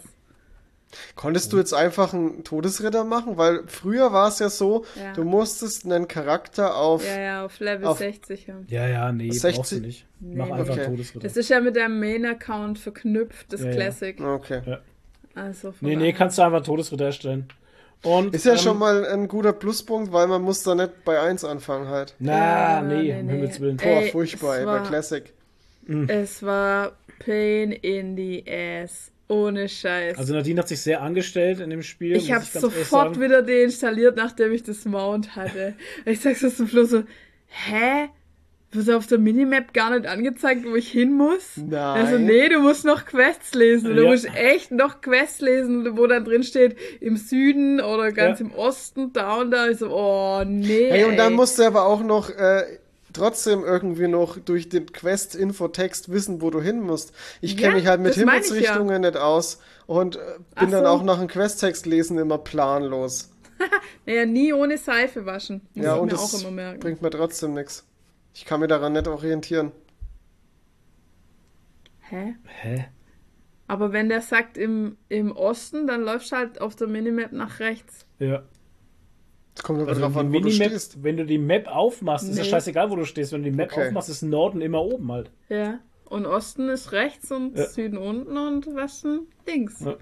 Ja. 0.91 0.97
Konntest 1.15 1.53
du 1.53 1.57
jetzt 1.57 1.73
einfach 1.73 2.13
einen 2.13 2.43
Todesritter 2.43 3.03
machen? 3.03 3.37
Weil 3.37 3.61
früher 3.67 4.11
war 4.11 4.27
es 4.29 4.39
ja 4.39 4.49
so, 4.49 4.85
Ja. 4.95 5.13
du 5.13 5.23
musstest 5.23 5.85
einen 5.85 6.07
Charakter 6.07 6.75
auf. 6.75 7.05
Ja, 7.05 7.19
ja, 7.19 7.45
auf 7.45 7.59
Level 7.59 7.85
Auf- 7.87 7.99
60. 7.99 8.47
Ja. 8.47 8.55
Ja, 8.67 8.87
ja, 8.87 9.11
nee, 9.11 9.31
60 9.31 9.55
brauchst 9.57 9.71
du 9.73 9.79
nicht. 9.81 10.05
Mach 10.19 10.47
Nee. 10.47 10.51
einfach 10.53 10.73
Okay. 10.73 10.85
Todesritter. 10.85 11.19
Das 11.27 11.37
ist 11.37 11.49
ja 11.49 11.59
mit 11.61 11.75
deinem 11.75 11.99
Main-Account 11.99 12.79
verknüpft, 12.79 13.53
das 13.53 13.61
Ja, 13.61 13.67
ja. 13.67 13.73
Classic. 13.73 14.19
Okay. 14.19 14.77
Also 15.35 15.71
von 15.71 15.87
nee, 15.87 15.95
nee, 15.95 16.11
kannst 16.13 16.37
du 16.37 16.41
einfach 16.41 16.63
Todesritter 16.63 17.05
erstellen. 17.05 17.47
Und, 18.01 18.33
Ist 18.33 18.45
ja 18.45 18.53
ähm, 18.53 18.57
schon 18.57 18.79
mal 18.79 19.05
ein 19.05 19.27
guter 19.27 19.51
Pluspunkt, 19.53 20.11
weil 20.13 20.25
man 20.27 20.41
muss 20.41 20.63
da 20.63 20.73
nicht 20.73 21.03
bei 21.05 21.19
1 21.19 21.43
anfangen 21.43 21.87
halt. 21.89 22.15
Na, 22.19 22.77
Ja, 22.77 22.81
nee, 22.81 22.95
nee, 23.03 23.19
um 23.19 23.25
nee. 23.27 23.31
Himmels 23.33 23.59
Willen. 23.59 23.77
Boah, 23.77 23.85
Ey, 23.85 24.09
furchtbar, 24.11 24.57
ey, 24.57 24.65
bei 24.65 24.71
war- 24.71 24.83
Classic. 24.87 25.33
Es 26.07 26.41
war 26.43 26.93
Pain 27.19 27.71
in 27.73 28.15
the 28.15 28.43
Ass. 28.49 29.11
Ohne 29.29 29.69
Scheiß. 29.69 30.17
Also 30.17 30.33
Nadine 30.33 30.59
hat 30.59 30.67
sich 30.67 30.81
sehr 30.81 31.01
angestellt 31.01 31.59
in 31.59 31.69
dem 31.69 31.83
Spiel. 31.83 32.15
ich 32.15 32.31
habe 32.31 32.43
sofort 32.43 33.19
wieder 33.19 33.43
deinstalliert, 33.43 34.17
nachdem 34.17 34.51
ich 34.51 34.63
das 34.63 34.85
Mount 34.85 35.35
hatte. 35.35 35.75
ich 36.05 36.19
sag 36.19 36.35
so 36.35 36.49
zum 36.49 36.67
Flo 36.67 36.83
so, 36.83 37.03
hä? 37.47 38.09
Wird 38.71 38.89
auf 38.91 39.07
der 39.07 39.17
Minimap 39.17 39.73
gar 39.73 39.97
nicht 39.97 40.07
angezeigt, 40.07 40.63
wo 40.63 40.75
ich 40.75 40.91
hin 40.91 41.11
muss? 41.13 41.57
Nein. 41.57 41.71
Also 42.05 42.19
nee, 42.19 42.49
du 42.49 42.59
musst 42.59 42.85
noch 42.85 43.05
Quests 43.05 43.55
lesen. 43.55 43.95
Du 43.95 44.03
Ja. 44.03 44.11
musst 44.11 44.27
echt 44.35 44.69
noch 44.71 45.01
Quests 45.01 45.41
lesen, 45.41 45.97
wo 45.97 46.05
dann 46.05 46.23
drin 46.23 46.43
steht, 46.43 46.75
im 47.01 47.17
Süden 47.17 47.81
oder 47.81 48.11
ganz 48.11 48.39
Ja. 48.39 48.45
im 48.45 48.51
Osten, 48.53 49.11
da 49.11 49.37
und 49.41 49.49
da. 49.49 49.69
Ich 49.69 49.77
so, 49.79 49.89
oh 49.91 50.43
nee. 50.45 50.87
Hey, 50.91 51.05
und 51.05 51.17
dann 51.17 51.33
musst 51.33 51.57
du 51.57 51.63
aber 51.63 51.85
auch 51.87 52.03
noch 52.03 52.29
äh, 52.29 52.61
trotzdem 53.13 53.63
irgendwie 53.63 54.07
noch 54.07 54.37
durch 54.39 54.69
den 54.69 54.91
Quest-Infotext 54.91 56.09
wissen, 56.11 56.41
wo 56.41 56.49
du 56.49 56.61
hin 56.61 56.81
musst. 56.81 57.13
Ich 57.41 57.57
kenne 57.57 57.73
Ja, 57.73 57.75
mich 57.75 57.87
halt 57.87 58.01
mit 58.01 58.15
Himmelsrichtungen 58.15 59.01
nicht 59.01 59.17
aus 59.17 59.59
und 59.87 60.15
äh, 60.17 60.19
bin 60.57 60.69
Ach 60.69 60.69
dann 60.71 60.85
so. 60.85 60.89
auch 60.89 61.03
nach 61.03 61.19
dem 61.19 61.27
Questtext 61.27 61.85
lesen 61.85 62.17
immer 62.17 62.37
planlos. 62.37 63.29
Naja, 64.05 64.25
nie 64.25 64.53
ohne 64.53 64.77
Seife 64.77 65.25
waschen. 65.25 65.61
Muss 65.73 65.85
Ja, 65.85 65.95
ich 65.95 66.01
und 66.01 66.07
mir 66.07 66.11
das 66.11 66.21
auch 66.21 66.33
immer 66.33 66.51
merken. 66.51 66.79
bringt 66.79 67.01
mir 67.01 67.09
trotzdem 67.09 67.53
nichts. 67.53 67.85
Ich 68.33 68.45
kann 68.45 68.59
mir 68.61 68.67
daran 68.67 68.93
nicht 68.93 69.07
orientieren. 69.07 69.71
Hä? 71.99 72.35
Hä? 72.43 72.85
Aber 73.67 73.93
wenn 73.93 74.09
der 74.09 74.21
sagt 74.21 74.57
im, 74.57 74.97
im 75.09 75.31
Osten, 75.31 75.87
dann 75.87 76.01
läufst 76.03 76.31
du 76.31 76.35
halt 76.37 76.61
auf 76.61 76.75
der 76.75 76.87
Minimap 76.87 77.31
nach 77.31 77.59
rechts. 77.59 78.05
Ja. 78.19 78.43
Es 79.59 79.63
kommt 79.63 79.79
aber 79.81 79.89
Also 79.89 79.99
drauf 80.01 80.15
an, 80.15 80.31
wo 80.33 80.39
du 80.39 80.49
stehst. 80.49 81.03
wenn 81.03 81.17
du 81.17 81.25
die 81.25 81.37
Map 81.37 81.67
aufmachst, 81.67 82.29
ist 82.29 82.37
ja 82.37 82.43
Nee. 82.43 82.49
scheißegal, 82.49 82.89
wo 82.89 82.95
du 82.95 83.03
stehst. 83.03 83.33
Wenn 83.33 83.43
du 83.43 83.49
die 83.51 83.55
Map 83.55 83.73
Okay. 83.73 83.87
aufmachst, 83.87 84.07
ist 84.09 84.21
Norden 84.21 84.61
immer 84.61 84.81
oben 84.81 85.11
halt. 85.11 85.31
Ja. 85.49 85.79
Und 86.05 86.25
Osten 86.25 86.69
ist 86.69 86.93
rechts 86.93 87.29
und 87.29 87.57
Ja. 87.57 87.65
Süden 87.67 87.97
unten 87.97 88.37
und 88.37 88.73
Westen 88.73 89.27
links. 89.45 89.81
Ja. 89.81 89.95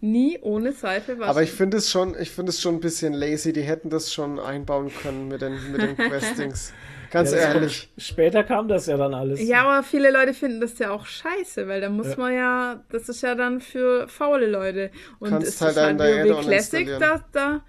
Nie 0.00 0.38
ohne 0.42 0.72
Seife 0.72 1.18
waschen. 1.18 1.30
Aber 1.30 1.42
ich 1.42 1.50
finde 1.50 1.78
es 1.78 1.90
schon, 1.90 2.14
ich 2.20 2.30
finde 2.30 2.50
es 2.50 2.60
schon 2.60 2.74
ein 2.76 2.80
bisschen 2.80 3.14
lazy. 3.14 3.52
Die 3.54 3.62
hätten 3.62 3.88
das 3.88 4.12
schon 4.12 4.38
einbauen 4.38 4.92
können 5.02 5.26
mit 5.28 5.40
den, 5.40 5.54
mit 5.72 5.80
den 5.80 5.96
Questings. 5.96 6.72
Ganz 7.10 7.30
Ja, 7.32 7.38
das 7.38 7.54
ehrlich. 7.54 7.90
Später 7.96 8.44
kam 8.44 8.68
das 8.68 8.86
ja 8.86 8.98
dann 8.98 9.14
alles. 9.14 9.42
Ja, 9.42 9.62
aber 9.64 9.82
viele 9.82 10.10
Leute 10.12 10.34
finden 10.34 10.60
das 10.60 10.78
ja 10.78 10.90
auch 10.90 11.06
scheiße, 11.06 11.66
weil 11.66 11.80
da 11.80 11.88
muss 11.88 12.08
Ja. 12.10 12.16
man 12.18 12.34
ja, 12.34 12.84
das 12.90 13.08
ist 13.08 13.22
ja 13.22 13.34
dann 13.34 13.62
für 13.62 14.06
faule 14.06 14.46
Leute. 14.46 14.90
Und 15.18 15.30
Kannst 15.30 15.48
es 15.48 15.60
halt 15.62 15.72
ist 15.72 15.82
halt 15.82 15.98
der 16.00 16.26
WoW 16.36 16.40
Classic, 16.42 16.86
da, 17.00 17.24
da 17.32 17.64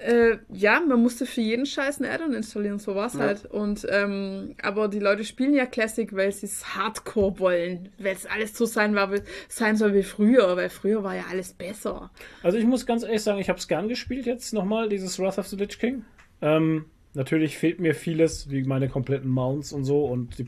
äh, 0.00 0.38
ja, 0.52 0.80
man 0.80 1.00
musste 1.02 1.26
für 1.26 1.40
jeden 1.40 1.66
Scheiß 1.66 2.00
ein 2.00 2.06
Add-on 2.06 2.32
installieren, 2.34 2.78
so 2.78 2.94
war's 2.94 3.14
Ja. 3.14 3.20
halt. 3.20 3.44
Und, 3.46 3.86
ähm, 3.90 4.54
aber 4.62 4.88
die 4.88 4.98
Leute 4.98 5.24
spielen 5.24 5.54
ja 5.54 5.66
Classic, 5.66 6.14
weil 6.14 6.32
sie 6.32 6.46
es 6.46 6.74
Hardcore 6.76 7.38
wollen, 7.38 7.90
weil 7.98 8.14
es 8.14 8.26
alles 8.26 8.56
so 8.56 8.64
sein, 8.66 8.94
war, 8.94 9.12
wie, 9.12 9.20
sein 9.48 9.76
soll 9.76 9.94
wie 9.94 10.02
früher, 10.02 10.56
weil 10.56 10.70
früher 10.70 11.02
war 11.02 11.14
ja 11.14 11.24
alles 11.30 11.52
besser. 11.52 12.10
Also 12.42 12.58
ich 12.58 12.64
muss 12.64 12.86
ganz 12.86 13.02
ehrlich 13.02 13.22
sagen, 13.22 13.38
ich 13.38 13.48
habe 13.48 13.58
es 13.58 13.68
gern 13.68 13.88
gespielt 13.88 14.26
jetzt 14.26 14.52
nochmal, 14.54 14.88
dieses 14.88 15.18
Wrath 15.18 15.38
of 15.38 15.46
the 15.48 15.56
Lich 15.56 15.78
King. 15.78 16.04
Ähm, 16.42 16.86
natürlich 17.14 17.58
fehlt 17.58 17.80
mir 17.80 17.94
vieles, 17.94 18.50
wie 18.50 18.62
meine 18.64 18.88
kompletten 18.88 19.28
Mounts 19.30 19.72
und 19.72 19.84
so 19.84 20.04
und 20.06 20.38
die, 20.38 20.46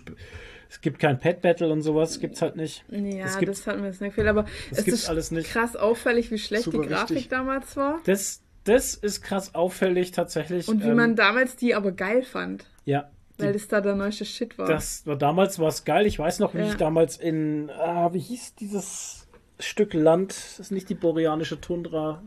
es 0.70 0.81
gibt 0.81 0.98
kein 0.98 1.18
Pet 1.18 1.42
Battle 1.42 1.70
und 1.70 1.82
sowas, 1.82 2.18
gibt's 2.20 2.40
halt 2.40 2.56
nicht. 2.56 2.84
Ja, 2.89 3.26
Es 3.26 3.39
gibt- 3.39 3.50
das 3.50 3.66
hat 3.66 3.78
mir 3.78 3.86
jetzt 3.89 4.00
nicht 4.00 4.10
gefehlt, 4.14 4.28
aber 4.28 4.47
es 4.70 4.86
ist 4.86 5.08
alles 5.08 5.31
nicht. 5.31 5.50
krass 5.50 5.76
auffällig, 5.76 6.31
wie 6.31 6.39
schlecht 6.39 6.64
Super 6.64 6.82
die 6.82 6.89
Grafik 6.89 7.10
wichtig. 7.16 7.28
damals 7.28 7.76
war. 7.76 8.00
Das, 8.06 8.41
das 8.65 8.94
ist 8.94 9.23
krass 9.23 9.55
auffällig 9.55 10.12
tatsächlich. 10.12 10.68
Und 10.68 10.82
wie 10.84 10.89
ähm, 10.89 10.97
man 10.97 11.16
damals 11.16 11.57
die 11.57 11.74
aber 11.74 11.92
geil 11.92 12.23
fand, 12.23 12.65
ja, 12.84 13.10
weil 13.39 13.52
das 13.55 13.66
da 13.68 13.81
der 13.81 13.94
neueste 13.97 14.24
Shit 14.24 14.57
war. 14.58 14.66
das 14.68 15.05
war 15.07 15.16
damals 15.16 15.58
war 15.58 15.68
es 15.68 15.84
geil. 15.84 16.07
Ich 16.07 16.18
weiß 16.18 16.39
noch, 16.39 16.55
wie 16.55 16.58
Ja. 16.58 16.66
ich 16.68 16.74
damals 16.76 17.16
in, 17.16 17.70
ah, 17.70 18.12
wie 18.12 18.20
hieß 18.20 18.55
dieses 18.57 19.26
Stück 19.58 19.94
Land? 19.94 20.31
Das 20.32 20.58
ist 20.60 20.70
nicht 20.70 20.89
die 20.89 20.94
boreanische 20.94 21.60
Tundra. 21.60 22.23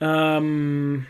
Ähm, 0.00 1.06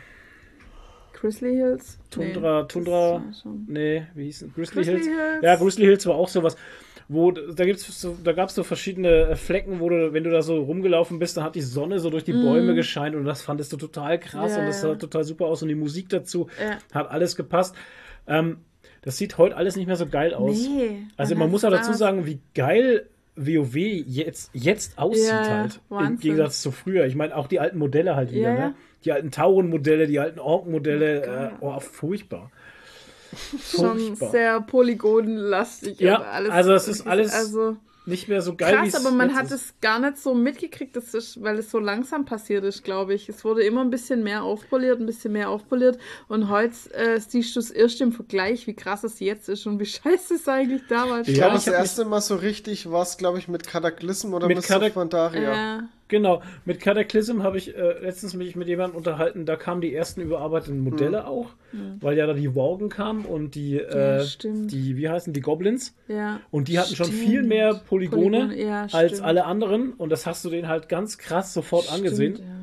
Grizzly 1.15 1.55
Hills? 1.55 1.99
Tundra, 2.11 2.63
Nee, 2.63 2.69
Tundra, 2.69 3.23
nee, 3.67 4.07
wie 4.15 4.25
hieß 4.25 4.43
es? 4.43 4.55
Grizzly, 4.55 4.83
Grizzly 4.85 4.93
Hills. 4.93 5.07
Hills. 5.07 5.43
Ja, 5.43 5.57
Grizzly 5.57 5.85
Hills 5.87 6.07
war 6.07 6.15
auch 6.17 6.29
sowas. 6.29 6.57
Wo, 7.09 7.31
da 7.31 7.65
gibt's 7.65 7.87
so, 8.01 8.17
da 8.23 8.33
gab 8.33 8.49
es 8.49 8.55
so 8.55 8.63
verschiedene 8.63 9.09
äh, 9.29 9.37
Flecken, 9.37 9.81
wo 9.81 9.89
du, 9.89 10.13
wenn 10.13 10.25
du 10.25 10.31
da 10.31 10.43
so 10.43 10.63
rumgelaufen 10.63 11.19
bist, 11.19 11.37
dann 11.37 11.45
hat 11.45 11.55
die 11.55 11.61
Sonne 11.63 11.99
so 11.99 12.11
durch 12.11 12.25
die 12.25 12.33
Bäume 12.33 12.75
gescheint 12.75 13.15
und 13.17 13.25
das 13.25 13.43
fandest 13.43 13.73
du 13.73 13.77
total 13.77 14.19
krass 14.19 14.53
Mhm. 14.53 14.57
Ja, 14.57 14.61
und 14.61 14.67
das 14.67 14.83
ja. 14.83 14.89
sah 14.91 14.95
total 14.97 15.25
super 15.25 15.47
aus 15.47 15.63
und 15.63 15.69
die 15.69 15.75
Musik 15.75 16.09
dazu 16.09 16.49
Ja. 16.61 16.79
hat 16.95 17.11
alles 17.11 17.37
gepasst. 17.37 17.75
Ähm, 18.27 18.59
das 19.03 19.19
sieht 19.19 19.37
heute 19.39 19.57
alles 19.57 19.77
nicht 19.77 19.87
mehr 19.87 19.97
so 19.97 20.07
geil 20.07 20.33
aus. 20.33 20.57
Nee. 20.57 21.03
Also 21.17 21.35
man 21.35 21.51
muss 21.51 21.65
auch 21.65 21.71
dazu 21.71 21.93
sagen, 21.93 22.25
wie 22.27 22.39
geil 22.55 23.09
WoW 23.35 23.75
jetzt, 23.77 24.51
jetzt 24.53 24.99
aussieht 24.99 25.27
Ja, 25.29 25.43
ja, 25.43 25.57
halt. 25.59 25.81
Im 25.91 25.97
Wahnsinn. 25.97 26.19
Gegensatz 26.19 26.63
zu 26.63 26.71
früher. 26.71 27.07
Ich 27.07 27.15
meine, 27.17 27.35
auch 27.37 27.47
die 27.49 27.59
alten 27.61 27.79
Modelle 27.79 28.15
halt 28.15 28.31
wieder, 28.31 28.53
Ja, 28.53 28.55
ja. 28.59 28.69
ne? 28.69 28.75
Die 29.05 29.11
alten 29.11 29.31
Tauren-Modelle, 29.33 30.07
die 30.07 30.21
alten 30.21 30.39
Ork-Modelle. 30.39 31.23
geil. 31.23 31.51
äh, 31.61 31.65
oh, 31.65 31.81
furchtbar. 31.81 32.53
Schon 33.71 34.17
sehr 34.17 34.61
polygonlastig. 34.61 36.01
Ja, 36.01 36.19
und 36.19 36.25
alles, 36.27 36.51
also 36.51 36.73
es 36.75 36.89
ist 36.89 37.07
alles 37.07 37.33
Also 37.33 37.77
Nicht 38.05 38.27
mehr 38.29 38.43
so 38.43 38.57
geil, 38.57 38.75
krass, 38.75 38.95
aber 38.97 39.15
man 39.15 39.35
hat 39.37 39.51
es 39.53 39.75
gar 39.81 40.01
nicht 40.01 40.19
so 40.19 40.35
mitgekriegt, 40.35 40.97
das 40.97 41.15
ist, 41.15 41.41
weil 41.41 41.59
es 41.59 41.71
so 41.71 41.79
langsam 41.79 42.25
passiert 42.25 42.65
ist, 42.65 42.83
glaube 42.83 43.15
ich. 43.15 43.29
Es 43.29 43.45
wurde 43.45 43.63
immer 43.63 43.81
ein 43.83 43.91
bisschen 43.91 44.23
mehr 44.25 44.43
aufpoliert, 44.43 44.99
ein 45.01 45.07
bisschen 45.07 45.33
mehr 45.33 45.51
aufpoliert. 45.51 45.99
Und 46.27 46.49
heute 46.49 46.75
äh, 46.95 47.21
siehst 47.21 47.55
du 47.55 47.61
es 47.61 47.71
erst 47.71 48.01
im 48.01 48.11
Vergleich, 48.13 48.67
wie 48.67 48.75
krass 48.75 49.05
es 49.05 49.21
jetzt 49.21 49.49
ist 49.49 49.67
und 49.67 49.79
wie 49.79 49.87
scheiße 49.87 50.35
es 50.35 50.49
eigentlich 50.49 50.83
damals 50.89 51.29
Ich 51.29 51.37
Ja, 51.37 51.45
glaube, 51.45 51.59
ich 51.59 51.65
das 51.65 51.75
erste 51.75 52.05
Mal 52.05 52.21
so 52.21 52.35
richtig 52.35 52.91
war 52.91 53.03
es, 53.03 53.17
glaube 53.19 53.39
ich, 53.39 53.47
mit 53.47 53.67
Cataclysm 53.67 54.35
oder 54.35 54.49
Mit 54.49 54.57
mit 54.57 54.67
Catac- 54.67 54.93
von 54.95 55.09
Daria. 55.09 55.53
Ja. 55.53 55.89
Genau, 56.13 56.43
mit 56.67 56.79
Cataclysm 56.79 57.43
habe 57.43 57.57
ich 57.57 57.75
äh, 57.75 57.99
letztens 58.03 58.35
mich 58.35 58.55
mit 58.55 58.69
jemandem 58.69 58.99
unterhalten, 58.99 59.47
da 59.47 59.57
kamen 59.57 59.81
die 59.81 59.95
ersten 59.95 60.21
überarbeiteten 60.21 60.79
Modelle 60.81 61.27
auch, 61.27 61.49
weil 62.01 62.19
ja 62.19 62.27
da 62.27 62.35
die 62.35 62.55
Worgen 62.55 62.91
kamen 62.91 63.25
und 63.25 63.55
die, 63.55 63.79
äh, 63.79 64.19
Ja, 64.19 64.25
die, 64.45 64.97
wie 64.99 65.09
heißen 65.09 65.33
die 65.33 65.41
Goblins? 65.41 65.95
ja. 66.09 66.39
Und 66.51 66.69
die 66.69 66.79
hatten 66.79 66.95
schon 66.95 67.07
Stimmt. 67.07 67.21
viel 67.23 67.43
mehr 67.43 67.81
Polygone 67.89 68.41
Polygone, 68.49 68.63
ja, 68.63 68.83
als 68.93 69.13
stimmt. 69.13 69.23
alle 69.25 69.47
anderen 69.47 69.95
und 69.95 70.11
das 70.13 70.27
hast 70.27 70.45
du 70.45 70.51
denen 70.51 70.69
halt 70.69 70.91
ganz 70.91 71.17
krass 71.17 71.55
sofort 71.55 71.91
angesehen, 71.91 72.35
Stimmt, 72.35 72.49
ja. 72.49 72.55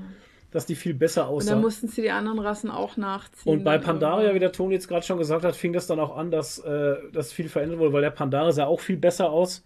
dass 0.51 0.67
die 0.67 0.75
viel 0.75 0.93
besser 0.93 1.27
Und 1.27 1.37
aussahen. 1.37 1.55
dann 1.55 1.61
mussten 1.61 1.87
sie 1.87 2.03
die 2.03 2.11
anderen 2.11 2.37
Rassen 2.37 2.69
auch 2.69 2.97
nachziehen. 2.97 3.51
Und 3.51 3.63
bei 3.63 3.79
Pandaria, 3.79 4.35
wie 4.35 4.39
der 4.39 4.51
Toni 4.51 4.75
jetzt 4.75 4.87
gerade 4.87 5.03
schon 5.05 5.17
gesagt 5.17 5.43
hat, 5.43 5.55
fing 5.55 5.73
das 5.73 5.87
dann 5.87 5.99
auch 5.99 6.15
an, 6.15 6.29
dass 6.29 6.59
äh, 6.59 6.97
das 7.13 7.33
viel 7.33 7.49
verändert 7.49 7.79
wurde, 7.79 7.93
weil 7.93 8.01
der 8.03 8.11
Pandaria 8.11 8.51
sah 8.51 8.65
auch 8.67 8.79
viel 8.79 8.97
besser 8.97 9.31
aus. 9.31 9.65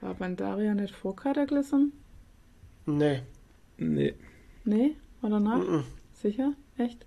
War 0.00 0.14
Pandaria 0.14 0.74
nicht 0.74 0.94
vor 0.94 1.16
Cataclysm? 1.16 1.86
Nee. 2.86 3.22
Nee. 3.76 4.14
Nee? 4.64 4.96
Oder 5.22 5.40
nach? 5.40 5.60
Sicher? 6.12 6.52
Echt? 6.78 7.04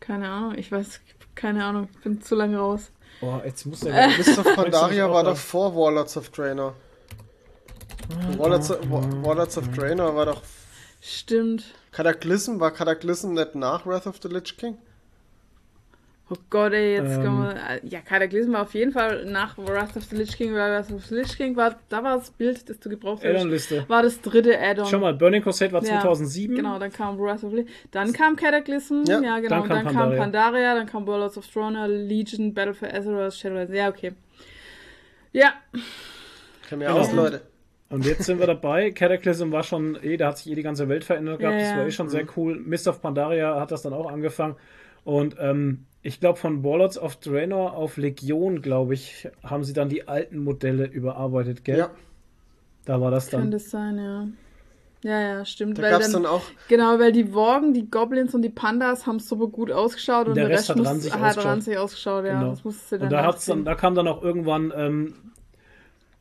Keine 0.00 0.28
Ahnung. 0.28 0.54
Ich 0.56 0.70
weiß, 0.70 1.00
keine 1.34 1.64
Ahnung. 1.64 1.88
Bin 2.02 2.20
zu 2.22 2.34
lange 2.34 2.58
raus. 2.58 2.90
Boah, 3.20 3.42
jetzt 3.44 3.64
muss 3.66 3.82
er. 3.84 4.08
Of 4.38 4.54
Pandaria 4.54 5.10
war 5.10 5.24
doch 5.24 5.36
vor 5.36 5.74
Warlords 5.74 6.16
of 6.16 6.30
Draenor. 6.30 6.74
Warlords, 8.36 8.70
of- 8.70 8.90
Wa- 8.90 9.08
Warlords 9.26 9.56
of 9.56 9.68
Draenor 9.68 10.14
war 10.14 10.26
doch. 10.26 10.42
Stimmt. 11.00 11.64
Cataclysm, 11.92 12.58
war 12.60 12.70
Cataclysm 12.72 13.32
nicht 13.34 13.54
nach 13.54 13.86
Wrath 13.86 14.06
of 14.06 14.18
the 14.22 14.28
Lich 14.28 14.56
King? 14.56 14.78
Oh 16.30 16.36
Gott, 16.48 16.72
ey, 16.72 16.94
jetzt 16.94 17.16
Ähm. 17.18 17.22
kommen 17.22 17.42
wir. 17.48 17.80
Ja, 17.84 18.00
Cataclysm 18.00 18.52
war 18.54 18.62
auf 18.62 18.72
jeden 18.74 18.92
Fall 18.92 19.26
nach 19.26 19.58
Wrath 19.58 19.94
of 19.96 20.04
the 20.04 20.16
Lich 20.16 20.34
King, 20.36 20.54
weil 20.54 20.70
Wrath 20.72 20.90
of 20.90 21.04
the 21.04 21.16
Lich 21.16 21.36
King 21.36 21.54
war, 21.54 21.78
da 21.90 22.02
war 22.02 22.16
das 22.16 22.30
Bild, 22.30 22.66
das 22.68 22.80
du 22.80 22.88
gebraucht 22.88 23.22
hast. 23.22 23.28
Add-on-Liste. 23.30 23.84
War 23.88 24.02
das 24.02 24.20
dritte 24.22 24.58
Add-on. 24.58 24.86
Schau 24.86 24.98
mal, 25.00 25.12
Burning 25.12 25.42
Crusade 25.42 25.70
war 25.72 25.82
Ja, 25.84 26.00
2007. 26.00 26.56
Genau, 26.56 26.78
dann 26.78 26.90
kam 26.90 27.18
Wrath 27.18 27.44
of 27.44 27.50
the 27.50 27.56
Lich. 27.58 27.66
Dann 27.90 28.12
kam 28.14 28.36
Cataclysm, 28.36 29.02
Ja, 29.06 29.20
ja, 29.20 29.38
genau. 29.38 29.48
dann 29.60 29.60
kam 29.60 29.68
Dann, 29.68 29.84
kam 29.84 29.94
Pandaria. 29.94 30.18
Pandaria, 30.22 30.74
dann 30.74 30.86
kam 30.86 31.06
Warlords 31.06 31.36
of 31.36 31.46
Draenor, 31.48 31.88
Legion, 31.88 32.54
Battle 32.54 32.72
for 32.74 32.88
Azeroth, 32.88 33.34
Shadowlands. 33.34 33.72
Ja, 33.74 33.88
okay. 33.90 34.12
Ja, 35.32 35.52
Kennen 36.68 36.80
wir 36.80 36.88
Genau. 36.88 37.00
aus, 37.00 37.12
Leute. 37.12 37.42
Und 37.90 38.06
jetzt 38.06 38.24
sind 38.24 38.38
wir 38.40 38.46
dabei. 38.46 38.90
Cataclysm 38.92 39.52
war 39.52 39.62
schon, 39.62 39.98
eh, 40.02 40.16
da 40.16 40.28
hat 40.28 40.38
sich 40.38 40.50
eh 40.50 40.54
die 40.54 40.62
ganze 40.62 40.88
Welt 40.88 41.04
verändert 41.04 41.38
gehabt. 41.38 41.54
Ja, 41.60 41.68
das 41.68 41.76
war 41.76 41.86
eh 41.86 41.90
schon 41.90 42.08
sehr 42.08 42.24
cool. 42.36 42.58
Mist 42.58 42.88
of 42.88 43.02
Pandaria 43.02 43.60
hat 43.60 43.70
das 43.70 43.82
dann 43.82 43.92
auch 43.92 44.10
angefangen. 44.10 44.56
Und 45.04 45.36
ähm, 45.38 45.84
ich 46.04 46.20
glaube, 46.20 46.38
von 46.38 46.62
Warlords 46.64 46.98
of 46.98 47.16
Draenor 47.16 47.74
auf 47.74 47.96
Legion, 47.96 48.62
glaube 48.62 48.94
ich, 48.94 49.28
haben 49.42 49.64
sie 49.64 49.72
dann 49.72 49.88
die 49.88 50.06
alten 50.08 50.38
Modelle 50.44 50.86
überarbeitet, 50.86 51.64
gell? 51.64 51.78
Ja, 51.78 51.90
Da 52.84 53.00
war 53.00 53.10
das 53.10 53.30
kann 53.30 53.40
dann. 53.42 53.50
das 53.50 53.70
sein, 53.70 53.98
ja. 53.98 54.28
Ja, 55.02 55.20
ja, 55.20 55.44
stimmt. 55.44 55.78
da 55.78 55.82
weil 55.82 55.90
gab 55.90 56.00
es 56.00 56.10
dann, 56.12 56.22
dann 56.24 56.26
auch. 56.26 56.52
Genau, 56.68 56.98
weil 56.98 57.12
die 57.12 57.32
Worgen, 57.34 57.74
die 57.74 57.90
Goblins 57.90 58.34
und 58.34 58.42
die 58.42 58.50
Pandas 58.50 59.06
haben 59.06 59.18
super 59.18 59.48
gut 59.48 59.70
ausgeschaut 59.70 60.28
und 60.28 60.36
Der 60.36 60.46
der, 60.46 60.48
Rest 60.48 60.70
Rest, 60.70 60.70
hat 60.70 60.78
muss, 60.78 60.86
ranzig 60.88 61.20
hat 61.20 61.38
ausgeschaut. 61.38 61.44
ranzig 61.44 61.78
ausgeschaut, 61.78 62.24
ja. 62.26 62.40
Genau. 62.40 62.50
Das 62.50 62.64
musste 62.64 62.98
dann 62.98 63.08
Und 63.08 63.10
da, 63.10 63.24
hat's 63.24 63.44
dann, 63.46 63.64
da 63.64 63.74
kam 63.74 63.94
dann 63.94 64.08
auch 64.08 64.22
irgendwann 64.22 64.72
ähm, 64.76 65.14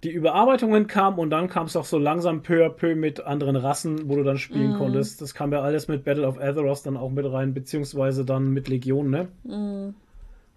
die 0.03 0.11
Überarbeitungen 0.11 0.87
kamen 0.87 1.17
und 1.19 1.29
dann 1.29 1.47
kam 1.49 1.65
es 1.67 1.75
auch 1.75 1.85
so 1.85 1.97
langsam 1.97 2.41
peu 2.43 2.65
à 2.65 2.69
peu 2.69 2.95
mit 2.95 3.21
anderen 3.21 3.55
Rassen, 3.55 4.09
wo 4.09 4.15
du 4.15 4.23
dann 4.23 4.37
spielen 4.37 4.73
Mhm. 4.73 4.77
konntest. 4.77 5.21
Das 5.21 5.33
kam 5.33 5.51
ja 5.53 5.61
alles 5.61 5.87
mit 5.87 6.03
Battle 6.03 6.27
of 6.27 6.37
Azeroth 6.39 6.85
dann 6.85 6.97
auch 6.97 7.09
mit 7.09 7.25
rein, 7.31 7.53
beziehungsweise 7.53 8.25
dann 8.25 8.49
mit 8.51 8.67
Legion, 8.67 9.09
ne? 9.09 9.27
Mhm. 9.43 9.95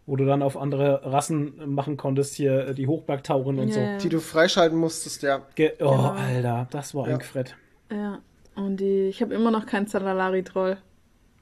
Wo 0.05 0.15
du 0.17 0.25
dann 0.25 0.43
auf 0.43 0.57
andere 0.57 1.01
Rassen 1.05 1.55
machen 1.75 1.97
konntest, 1.97 2.35
hier 2.35 2.69
äh, 2.69 2.75
die 2.75 2.87
Hochbergtauren 2.87 3.59
und 3.59 3.69
Ja, 3.69 3.75
so. 3.75 3.81
ja. 3.81 3.99
Die 3.99 4.09
du 4.09 4.21
freischalten 4.21 4.79
musstest, 4.79 5.23
ja. 5.23 5.43
Ge 5.55 5.73
oh, 5.81 5.91
Genau. 5.91 6.11
Alter, 6.11 6.67
das 6.71 6.95
war 6.95 7.07
Ja. 7.09 7.15
ein 7.15 7.19
Gefrett. 7.19 7.57
Ja. 7.91 8.19
Und 8.55 8.79
die, 8.79 9.09
ich 9.09 9.21
habe 9.21 9.35
immer 9.35 9.51
noch 9.51 9.67
keinen 9.67 9.87
Zandalari-Troll. 9.87 10.77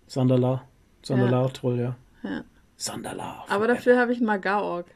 Sandalar. 0.07 0.65
Sandalar-Troll, 1.03 1.79
ja. 1.79 1.97
Ja. 2.23 2.43
Sandalar. 2.77 3.45
Aber 3.49 3.67
dafür 3.69 3.99
habe 3.99 4.13
ich 4.13 4.19
einen 4.19 4.27
Magar-Org. 4.27 4.87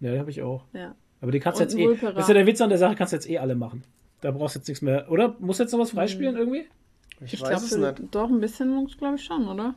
Ja, 0.00 0.12
die 0.12 0.18
habe 0.18 0.30
ich 0.30 0.42
auch. 0.42 0.64
Ja. 0.72 0.94
Aber 1.22 1.32
die 1.32 1.40
kannst 1.40 1.58
du 1.60 1.64
jetzt 1.64 1.74
eh. 1.76 1.84
Vulpera. 1.86 2.12
Das 2.12 2.24
ist 2.24 2.28
ja 2.28 2.34
der 2.34 2.46
Witz 2.46 2.60
an 2.60 2.68
der 2.68 2.78
Sache, 2.78 2.94
kannst 2.96 3.12
du 3.14 3.16
jetzt 3.16 3.30
eh 3.30 3.38
alle 3.38 3.54
machen. 3.54 3.82
Da 4.20 4.30
brauchst 4.30 4.54
du 4.56 4.58
jetzt 4.58 4.68
nichts 4.68 4.82
mehr. 4.82 5.10
Oder? 5.10 5.34
Muss 5.38 5.58
jetzt 5.58 5.72
noch 5.72 5.78
was 5.80 5.92
Mhm. 5.92 5.96
freispielen 5.96 6.36
irgendwie? 6.36 6.66
Ich, 7.24 7.32
Ich 7.34 7.40
weiß 7.40 7.48
glaube, 7.48 7.64
es 7.64 7.76
nicht. 8.00 8.14
doch 8.14 8.28
ein 8.28 8.40
bisschen, 8.40 8.86
glaube 8.98 9.16
ich 9.16 9.24
schon, 9.24 9.48
oder? 9.48 9.74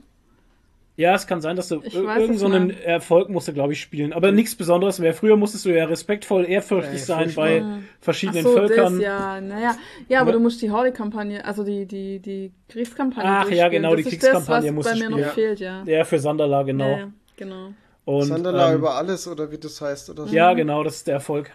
Ja, 0.98 1.14
es 1.14 1.28
kann 1.28 1.42
sein, 1.42 1.58
dass 1.58 1.68
du 1.68 1.82
Ich 1.84 1.94
ir- 1.94 2.06
weiß 2.06 2.20
irgend 2.22 2.36
es 2.36 2.40
so 2.42 2.48
einen. 2.48 2.70
Erfolg 2.70 3.30
musst 3.30 3.48
du, 3.50 3.54
glaube 3.54 3.74
ich, 3.74 3.82
spielen. 3.82 4.14
Aber 4.14 4.32
nichts 4.32 4.56
Besonderes 4.56 4.98
mehr. 5.00 5.14
Früher 5.14 5.36
musstest 5.36 5.66
du 5.66 5.70
ja 5.76 5.86
respektvoll, 5.86 6.46
ehrfürchtig 6.50 6.94
Ey, 6.94 7.06
sein 7.06 7.34
bei 7.36 7.64
verschiedenen 8.00 8.46
Ach 8.46 8.50
so, 8.50 8.56
Völkern. 8.56 8.94
das, 8.94 9.02
ja, 9.04 9.42
naja. 9.42 9.76
Ja, 10.08 10.22
aber 10.22 10.32
Ne? 10.32 10.38
du 10.38 10.44
musst 10.44 10.62
die 10.62 10.72
Horde-Kampagne, 10.72 11.44
also 11.44 11.64
die, 11.66 11.86
die, 11.86 12.20
die 12.20 12.52
Kriegskampagne 12.70 13.30
Ach, 13.30 13.50
ja, 13.52 13.68
genau, 13.68 13.90
das 13.94 13.98
die 13.98 14.02
ist 14.04 14.10
Kriegskampagne 14.22 14.68
das, 14.68 14.74
musst 14.76 14.90
was 14.90 14.98
du 14.98 15.04
bei 15.04 15.10
mir 15.10 15.14
spielen. 15.16 15.28
noch 15.28 15.34
fehlt, 15.34 15.60
ja. 15.60 15.84
Ja, 15.86 16.04
für 16.06 16.18
Sandala, 16.18 16.64
genau. 16.64 16.90
Ja, 16.90 16.98
ja, 17.00 17.12
genau. 17.36 17.74
Und, 18.06 18.26
Sandala 18.28 18.70
ähm, 18.72 18.78
über 18.78 18.96
alles 18.96 19.28
oder 19.28 19.52
wie 19.52 19.58
das 19.58 19.82
heißt 19.82 20.10
oder 20.12 20.28
so. 20.28 20.34
Ja, 20.34 20.54
genau, 20.54 20.84
das 20.84 20.98
ist 20.98 21.08
der 21.08 21.16
Erfolg. 21.16 21.52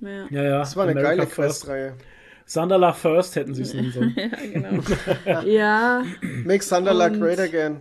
Ja, 0.00 0.26
Ja, 0.30 0.42
ja. 0.42 0.58
Das 0.58 0.76
war 0.76 0.84
eine 0.86 0.92
America 0.92 1.14
geile. 1.16 1.26
Questreihe. 1.26 1.94
Sandala 2.46 2.92
First 2.92 3.36
hätten 3.36 3.54
sie 3.54 3.62
es 3.62 3.72
nennen 3.74 3.90
sollen. 3.92 4.14
ja 4.16 4.28
genau. 4.28 4.82
ja, 5.46 6.04
Make 6.44 6.62
Sandala 6.62 7.06
Und- 7.06 7.20
great 7.20 7.40
again. 7.40 7.80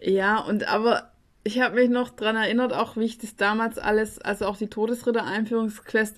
Ja, 0.00 0.38
und 0.40 0.66
aber 0.66 1.10
ich 1.46 1.60
habe 1.60 1.74
mich 1.76 1.90
noch 1.90 2.08
dran 2.10 2.36
erinnert, 2.36 2.72
auch 2.72 2.96
wie 2.96 3.04
ich 3.04 3.18
das 3.18 3.36
damals 3.36 3.78
alles, 3.78 4.18
also 4.20 4.46
auch 4.46 4.56
die 4.56 4.68
Todesritter-Einführungsquest, 5.28 6.16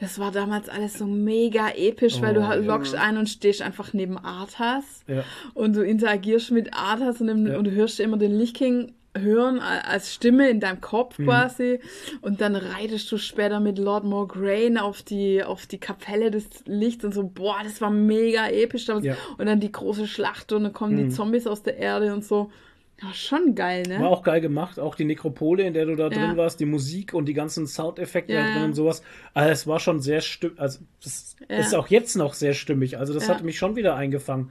das 0.00 0.18
war 0.18 0.30
damals 0.32 0.68
alles 0.68 0.94
so 0.94 1.04
mega 1.06 1.70
episch, 1.70 2.20
weil 2.20 2.34
du 2.34 2.46
halt 2.46 2.64
loggst 2.64 2.94
ein 2.94 3.16
und 3.16 3.28
stehst 3.28 3.62
einfach 3.62 3.92
neben 3.92 4.18
Arthas 4.18 5.02
Ja. 5.06 5.24
und 5.54 5.74
du 5.74 5.84
interagierst 5.84 6.50
mit 6.52 6.74
Arthas 6.74 7.20
und, 7.20 7.28
im, 7.28 7.46
Ja. 7.46 7.58
und 7.58 7.64
du 7.64 7.70
hörst 7.72 7.98
immer 8.00 8.16
den 8.16 8.32
Lich 8.38 8.54
King 8.54 8.94
hören 9.16 9.58
als 9.58 10.14
Stimme 10.14 10.48
in 10.48 10.60
deinem 10.60 10.76
Mhm. 10.76 10.80
Kopf 10.82 11.16
quasi 11.16 11.80
und 12.20 12.40
dann 12.40 12.54
reitest 12.54 13.10
du 13.10 13.16
später 13.18 13.58
mit 13.58 13.78
Lord 13.78 14.04
Morgraine 14.04 14.84
auf 14.84 15.02
die 15.02 15.42
auf 15.42 15.66
die 15.66 15.78
Kapelle 15.78 16.30
des 16.30 16.48
Lichts 16.66 17.04
und 17.04 17.12
so 17.14 17.24
boah 17.26 17.56
das 17.64 17.80
war 17.80 17.90
mega 17.90 18.46
episch 18.48 18.84
damals. 18.84 19.06
Ja. 19.06 19.16
und 19.38 19.46
dann 19.46 19.58
die 19.58 19.72
große 19.72 20.06
Schlacht 20.06 20.52
und 20.52 20.62
dann 20.62 20.72
kommen 20.72 20.96
die 20.96 21.08
Zombies 21.08 21.48
aus 21.48 21.62
der 21.64 21.78
Erde 21.78 22.12
und 22.12 22.24
so 22.24 22.52
ja, 23.00 23.12
schon 23.14 23.54
geil 23.54 23.84
ne 23.86 24.00
War 24.00 24.08
auch 24.10 24.22
geil 24.24 24.40
gemacht, 24.40 24.78
auch 24.80 24.94
die 24.96 25.04
Nekropole, 25.04 25.62
in 25.62 25.72
der 25.74 25.86
du 25.86 25.94
da 25.96 26.08
drin 26.08 26.30
Ja. 26.30 26.36
warst, 26.36 26.58
die 26.60 26.66
Musik 26.66 27.14
und 27.14 27.26
die 27.26 27.34
ganzen 27.34 27.66
Soundeffekte 27.66 28.32
Ja, 28.32 28.44
da 28.44 28.50
drin 28.52 28.64
und 28.64 28.74
sowas. 28.74 29.02
Also 29.34 29.50
es 29.50 29.66
war 29.66 29.78
schon 29.80 30.00
sehr 30.00 30.20
stimmig, 30.20 30.58
also 30.60 30.80
das 31.02 31.36
Ja. 31.48 31.56
ist 31.58 31.74
auch 31.74 31.88
jetzt 31.88 32.16
noch 32.16 32.34
sehr 32.34 32.54
stimmig. 32.54 32.98
Also 32.98 33.14
das 33.14 33.28
hat 33.28 33.42
mich 33.42 33.56
schon 33.58 33.76
wieder 33.76 33.94
eingefangen. 33.94 34.50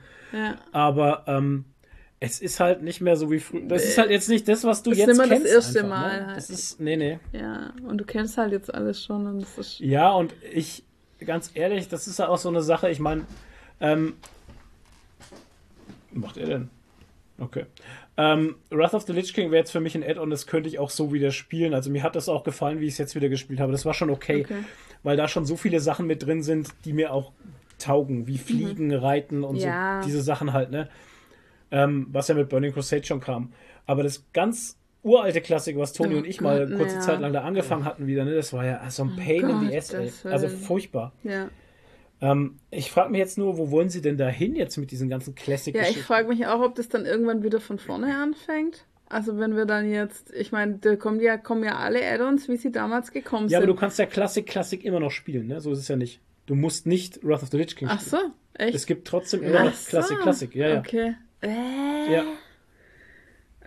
Aber 0.72 1.24
ähm, 1.28 1.66
es 2.20 2.40
ist 2.42 2.60
halt 2.60 2.82
nicht 2.82 3.00
mehr 3.02 3.16
so 3.16 3.30
wie 3.32 3.40
früher. 3.40 3.68
Das 3.68 3.84
ist 3.86 3.98
halt 3.98 4.10
jetzt 4.12 4.28
nicht 4.30 4.48
das, 4.48 4.64
was 4.64 4.82
du 4.82 4.90
Das 4.92 5.00
ist 5.00 5.06
jetzt 5.08 5.16
immer 5.18 5.28
das 5.28 5.38
kennst. 5.44 5.54
erste 5.54 5.80
einfach, 5.84 5.90
Mal 5.90 6.20
Ne? 6.22 6.28
halt. 6.28 6.38
Das 6.38 6.50
ist, 6.50 6.80
nee, 6.80 6.96
nee. 6.98 7.20
Ja, 7.34 7.74
und 7.88 7.98
du 8.00 8.06
kennst 8.06 8.38
halt 8.38 8.52
jetzt 8.54 8.74
alles 8.74 9.04
schon 9.04 9.28
und 9.28 9.42
das 9.42 9.58
ist. 9.58 9.80
Ja, 9.80 10.12
und 10.14 10.34
ich, 10.54 10.84
ganz 11.20 11.52
ehrlich, 11.54 11.90
das 11.90 12.08
ist 12.08 12.18
ja 12.20 12.28
auch 12.28 12.38
so 12.38 12.50
eine 12.50 12.62
Sache, 12.62 12.90
ich 12.90 13.00
meine, 13.00 13.26
ähm, 13.80 14.16
was 16.12 16.22
macht 16.22 16.38
er 16.38 16.48
denn? 16.48 16.70
Okay. 17.40 17.66
Ähm, 18.20 18.56
Wrath 18.72 18.96
of 18.96 19.04
the 19.04 19.14
Lich 19.14 19.34
King 19.34 19.52
wäre 19.52 19.60
jetzt 19.60 19.72
für 19.72 19.80
mich 19.80 19.94
ein 19.96 20.04
Add-on, 20.04 20.30
das 20.32 20.48
könnte 20.48 20.68
ich 20.70 20.80
auch 20.80 20.90
so 20.90 21.14
wieder 21.14 21.32
spielen. 21.32 21.74
Also 21.76 21.92
mir 21.92 22.02
hat 22.04 22.16
das 22.16 22.30
auch 22.30 22.44
gefallen, 22.44 22.80
wie 22.80 22.86
ich 22.88 22.94
es 22.94 22.98
jetzt 22.98 23.14
wieder 23.16 23.30
gespielt 23.30 23.60
habe. 23.60 23.72
Das 23.72 23.86
war 23.86 23.94
schon 23.94 24.10
okay, 24.10 24.42
Okay. 24.42 24.64
weil 25.04 25.18
da 25.18 25.28
schon 25.28 25.46
so 25.46 25.56
viele 25.56 25.80
Sachen 25.80 26.08
mit 26.08 26.26
drin 26.26 26.42
sind, 26.42 26.70
die 26.86 26.94
mir 26.94 27.14
auch 27.14 27.32
taugen, 27.78 28.26
wie 28.26 28.40
Fliegen, 28.40 28.92
Reiten 28.94 29.44
und 29.44 29.58
Mhm. 29.58 29.62
Ja. 29.62 30.02
so 30.02 30.08
diese 30.08 30.22
Sachen 30.24 30.52
halt, 30.54 30.72
ne? 30.72 30.90
Ähm, 31.70 32.08
was 32.12 32.28
ja 32.28 32.34
mit 32.36 32.50
Burning 32.50 32.74
Crusade 32.74 33.04
schon 33.06 33.20
kam. 33.20 33.52
Aber 33.86 34.02
das 34.02 34.26
ganz 34.34 34.80
uralte 35.04 35.42
Klassik, 35.42 35.78
was 35.78 35.94
Toni 35.94 36.16
Oh 36.16 36.18
und 36.18 36.26
ich 36.26 36.42
mal 36.42 36.66
Gott, 36.68 36.78
kurze 36.78 36.96
ja. 36.96 37.02
Zeit 37.02 37.20
lang 37.20 37.34
da 37.34 37.42
angefangen 37.42 37.86
hatten 37.86 38.08
wieder, 38.08 38.26
ne? 38.26 38.34
Das 38.34 38.52
war 38.52 38.66
ja 38.66 38.90
so 38.90 39.04
ein 39.04 39.16
Pain 39.16 39.48
in 39.50 39.70
the 39.70 39.78
Ass, 39.78 39.94
Also 40.26 40.48
furchtbar. 40.50 41.14
Ja. 41.24 41.50
Ähm, 42.22 42.58
ich 42.72 42.90
frage 42.92 43.12
mich 43.12 43.20
jetzt 43.20 43.38
nur, 43.38 43.58
wo 43.58 43.70
wollen 43.72 43.90
sie 43.90 44.02
denn 44.02 44.18
da 44.18 44.28
hin 44.28 44.56
jetzt 44.56 44.78
mit 44.78 44.92
diesen 44.92 45.10
ganzen 45.10 45.36
classic 45.36 45.76
Ja, 45.76 45.84
ich 45.84 46.02
frage 46.02 46.28
mich 46.28 46.48
auch, 46.48 46.62
ob 46.62 46.76
das 46.76 46.90
dann 46.90 47.06
irgendwann 47.06 47.44
wieder 47.44 47.60
von 47.60 47.78
vorne 47.80 48.18
anfängt. 48.18 48.86
Also 49.10 49.38
wenn 49.38 49.56
wir 49.56 49.66
dann 49.66 49.90
jetzt, 49.90 50.34
ich 50.34 50.52
meine, 50.52 50.80
da 50.80 50.96
kommen 50.96 51.20
ja, 51.22 51.38
kommen 51.38 51.64
ja 51.64 51.78
alle 51.78 52.06
Add-ons, 52.06 52.50
wie 52.50 52.58
sie 52.58 52.72
damals 52.72 53.12
gekommen 53.12 53.48
Ja, 53.50 53.60
aber 53.60 53.66
sind. 53.68 53.76
du 53.76 53.80
kannst 53.80 54.00
ja 54.00 54.06
Classic 54.06 54.46
Classic 54.46 54.84
immer 54.84 55.00
noch 55.00 55.12
spielen, 55.12 55.48
ne? 55.48 55.62
So 55.62 55.72
ist 55.72 55.80
es 55.80 55.88
ja 55.88 55.96
nicht. 55.96 56.20
Du 56.46 56.56
musst 56.56 56.88
nicht 56.88 57.24
Wrath 57.24 57.44
of 57.44 57.50
the 57.50 57.58
Lich 57.58 57.76
King 57.76 57.88
Ach 57.90 58.02
spielen. 58.02 58.22
so, 58.22 58.64
echt? 58.64 58.76
Es 58.76 58.86
gibt 58.86 59.08
trotzdem 59.08 59.44
immer 59.44 59.64
noch 59.66 59.74
Ach. 59.74 59.88
Classic 59.90 60.18
Classic, 60.20 60.56
ja, 60.56 60.68
ja. 60.70 60.80
Okay. 60.80 61.16
Äh, 61.42 62.14
ja. 62.14 62.24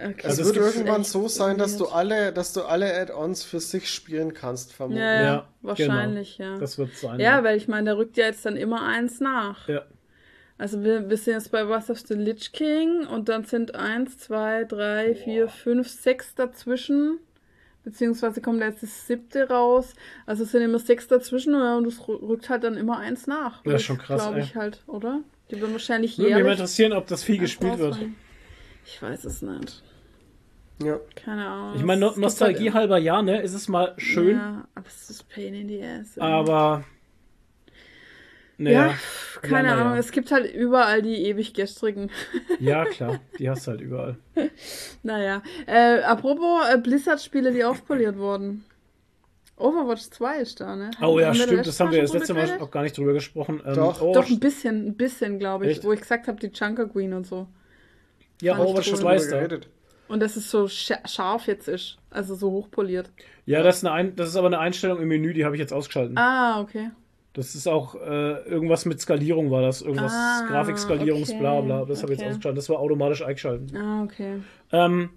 Okay. 0.08 0.14
Es 0.18 0.38
Also 0.38 0.42
es 0.42 0.54
wird 0.54 0.74
irgendwann 0.76 1.04
so 1.04 1.28
sein, 1.28 1.58
dass 1.58 1.76
du 1.76 1.86
alle, 1.86 2.32
dass 2.32 2.52
du 2.52 2.62
alle 2.62 2.94
Add-ons 3.00 3.42
für 3.44 3.60
sich 3.60 3.88
spielen 3.88 4.34
kannst, 4.34 4.72
vermutlich. 4.72 5.02
Ja, 5.04 5.14
ja, 5.22 5.22
Ja, 5.34 5.46
wahrscheinlich, 5.62 6.38
ja. 6.38 6.58
Das 6.58 6.78
wird 6.78 6.94
sein. 6.96 7.20
ja, 7.20 7.42
weil 7.44 7.56
ich 7.56 7.68
meine, 7.68 7.90
da 7.90 7.96
rückt 7.96 8.16
ja 8.16 8.26
jetzt 8.26 8.44
dann 8.46 8.56
immer 8.56 8.82
eins 8.86 9.20
nach. 9.20 9.68
ja. 9.68 9.82
Also 10.58 10.84
wir, 10.84 11.08
wir 11.08 11.16
sind 11.16 11.32
jetzt 11.32 11.50
bei 11.52 11.66
Wrath 11.66 11.88
of 11.88 12.00
the 12.00 12.12
Lich 12.12 12.52
King 12.52 13.06
und 13.06 13.30
dann 13.30 13.44
sind 13.44 13.74
eins, 13.74 14.18
zwei, 14.18 14.64
drei, 14.64 15.14
vier, 15.14 15.48
fünf, 15.48 15.88
sechs 15.88 16.34
dazwischen. 16.34 17.18
Beziehungsweise 17.82 18.42
kommt 18.42 18.60
da 18.60 18.66
jetzt 18.66 18.82
das 18.82 19.06
siebte 19.06 19.48
raus. 19.48 19.94
Also 20.26 20.42
es 20.42 20.52
sind 20.52 20.60
immer 20.60 20.78
sechs 20.78 21.08
dazwischen 21.08 21.54
ja, 21.54 21.78
und 21.78 21.86
es 21.86 21.98
rü- 22.00 22.20
rückt 22.28 22.50
halt 22.50 22.62
dann 22.62 22.76
immer 22.76 22.98
eins 22.98 23.26
nach. 23.26 23.64
Ja, 23.64 23.76
ist 23.76 23.84
schon 23.84 23.96
krass, 23.96 24.20
Glaube 24.20 24.40
ey. 24.40 24.44
ich 24.44 24.54
halt, 24.54 24.82
oder? 24.86 25.20
Die 25.50 25.58
werden 25.62 25.72
wahrscheinlich 25.72 26.18
Würde 26.18 26.34
mich 26.34 26.44
mal 26.44 26.52
interessieren, 26.52 26.92
ob 26.92 27.06
das 27.06 27.24
viel 27.24 27.38
gespielt 27.38 27.78
wird. 27.78 27.96
Ich 28.84 29.00
weiß 29.00 29.24
es 29.24 29.40
nicht. 29.40 29.82
Ja. 30.82 30.98
Keine 31.14 31.46
Ahnung. 31.46 31.76
Ich 31.76 31.82
meine, 31.84 32.06
gibt 32.06 32.18
Nostalgie 32.18 32.66
halt- 32.66 32.74
halber 32.74 32.98
ja, 32.98 33.20
ne? 33.22 33.42
Ist 33.42 33.54
es 33.54 33.68
mal 33.68 33.94
schön, 33.98 34.36
Ja, 34.36 34.66
aber 34.74 34.86
es 34.86 35.10
ist 35.10 35.28
Pain 35.28 35.54
in 35.54 35.68
the 35.68 35.82
Ass. 35.84 36.18
aber. 36.18 36.84
Ja, 38.56 38.64
Naja. 38.64 38.94
keine 39.40 39.68
Ja, 39.68 39.74
na 39.74 39.80
Ahnung. 39.80 39.92
ja. 39.94 39.98
Es 39.98 40.12
gibt 40.12 40.30
halt 40.32 40.52
überall 40.54 41.00
die 41.02 41.16
ewig 41.26 41.54
gestrigen. 41.54 42.10
Ja, 42.60 42.84
klar. 42.84 43.20
Die 43.38 43.48
hast 43.48 43.66
du 43.66 43.70
halt 43.70 43.80
überall. 43.80 44.16
Naja, 45.02 45.42
äh, 45.66 46.00
apropos 46.02 46.66
äh, 46.70 46.76
Blizzard-Spiele, 46.78 47.52
die 47.52 47.64
aufpoliert 47.64 48.18
wurden. 48.18 48.64
Overwatch 49.56 50.02
2 50.10 50.40
ist 50.40 50.60
da, 50.60 50.76
ne? 50.76 50.90
Oh 51.02 51.18
ja, 51.18 51.28
Haben 51.28 51.36
wir 51.38 51.42
stimmt. 51.44 51.66
Das 51.66 51.80
haben 51.80 51.90
wir 51.92 52.00
das 52.02 52.12
letzte 52.14 52.32
Mal 52.34 52.44
geredet? 52.46 52.62
auch 52.62 52.70
gar 52.70 52.82
nicht 52.82 52.96
drüber 52.96 53.12
gesprochen. 53.14 53.62
Ähm, 53.64 53.74
Doch. 53.74 54.00
Overwatch- 54.02 54.12
Doch, 54.14 54.28
ein 54.30 54.40
bisschen, 54.40 54.86
ein 54.88 54.96
bisschen, 54.96 55.38
glaube 55.38 55.64
ich, 55.66 55.72
Echt? 55.72 55.84
wo 55.84 55.92
ich 55.92 56.00
gesagt 56.00 56.28
habe, 56.28 56.38
die 56.40 56.48
Junker 56.54 56.86
Queen 56.88 57.12
und 57.14 57.26
so. 57.26 57.46
ja, 58.42 58.58
Overwatch 58.58 58.90
cool. 58.92 58.98
2 58.98 59.16
ist 59.16 59.30
da. 59.32 59.36
geredet. 59.38 59.68
Und 60.10 60.20
dass 60.20 60.36
es 60.36 60.50
so 60.50 60.64
scha- 60.64 61.06
scharf 61.08 61.46
jetzt 61.46 61.68
ist. 61.68 61.96
Also 62.10 62.34
so 62.34 62.50
hochpoliert. 62.50 63.10
Ja, 63.46 63.62
das 63.62 63.78
ist, 63.78 63.84
eine 63.84 63.94
Ein 63.94 64.16
das 64.16 64.28
ist 64.28 64.36
aber 64.36 64.48
eine 64.48 64.58
Einstellung 64.58 65.00
im 65.00 65.08
Menü, 65.08 65.32
die 65.32 65.44
habe 65.44 65.54
ich 65.54 65.60
jetzt 65.60 65.72
ausgeschalten. 65.72 66.18
Ah, 66.18 66.60
okay. 66.60 66.90
Das 67.32 67.54
ist 67.54 67.68
auch 67.68 67.94
äh, 67.94 68.42
irgendwas 68.48 68.84
mit 68.86 69.00
Skalierung 69.00 69.52
war 69.52 69.62
das. 69.62 69.82
Irgendwas 69.82 70.12
Ah, 70.12 70.46
Grafikskalierungs, 70.48 71.30
okay, 71.30 71.38
bla 71.38 71.60
bla. 71.60 71.84
Das 71.84 72.02
habe 72.02 72.12
ich 72.12 72.18
okay. 72.18 72.26
jetzt 72.26 72.34
ausgeschaltet. 72.36 72.58
Das 72.58 72.68
war 72.68 72.80
automatisch 72.80 73.22
eingeschaltet. 73.22 73.72
Ah, 73.76 74.02
okay. 74.02 74.40
Ähm, 74.72 75.10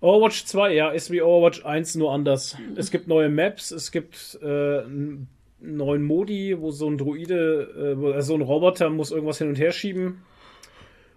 Overwatch 0.00 0.44
2, 0.44 0.74
ja, 0.74 0.90
ist 0.90 1.10
wie 1.10 1.22
Overwatch 1.22 1.64
1, 1.64 1.96
nur 1.96 2.12
anders. 2.12 2.56
Es 2.76 2.90
gibt 2.90 3.08
neue 3.08 3.28
Maps, 3.30 3.70
es 3.72 3.90
gibt 3.90 4.38
äh, 4.42 4.46
einen 4.84 5.28
neuen 5.60 6.02
Modi, 6.04 6.56
wo 6.60 6.70
so 6.70 6.88
ein 6.88 6.98
Druide, 6.98 7.96
äh, 7.98 8.12
also 8.14 8.28
so 8.28 8.34
ein 8.34 8.42
Roboter 8.42 8.90
muss 8.90 9.10
irgendwas 9.10 9.38
hin 9.38 9.48
und 9.48 9.58
her 9.58 9.72
schieben. 9.72 10.22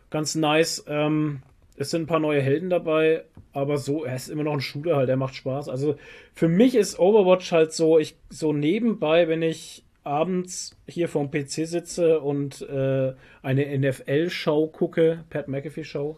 Ganz 0.09 0.35
nice. 0.35 0.83
Ähm, 0.87 1.41
es 1.77 1.91
sind 1.91 2.03
ein 2.03 2.07
paar 2.07 2.19
neue 2.19 2.41
Helden 2.41 2.69
dabei, 2.69 3.23
aber 3.53 3.77
so, 3.77 4.03
er 4.03 4.15
ist 4.15 4.29
immer 4.29 4.43
noch 4.43 4.53
ein 4.53 4.61
Shooter 4.61 4.95
halt, 4.95 5.09
der 5.09 5.15
macht 5.15 5.35
Spaß. 5.35 5.69
Also 5.69 5.95
für 6.33 6.47
mich 6.47 6.75
ist 6.75 6.99
Overwatch 6.99 7.51
halt 7.51 7.71
so, 7.71 7.99
ich 7.99 8.17
so 8.29 8.51
nebenbei, 8.51 9.27
wenn 9.27 9.43
ich 9.43 9.83
abends 10.03 10.75
hier 10.87 11.07
vorm 11.07 11.29
PC 11.29 11.67
sitze 11.67 12.19
und 12.19 12.61
äh, 12.61 13.13
eine 13.43 13.77
NFL-Show 13.77 14.67
gucke, 14.67 15.23
Pat 15.29 15.47
McAfee-Show, 15.47 16.17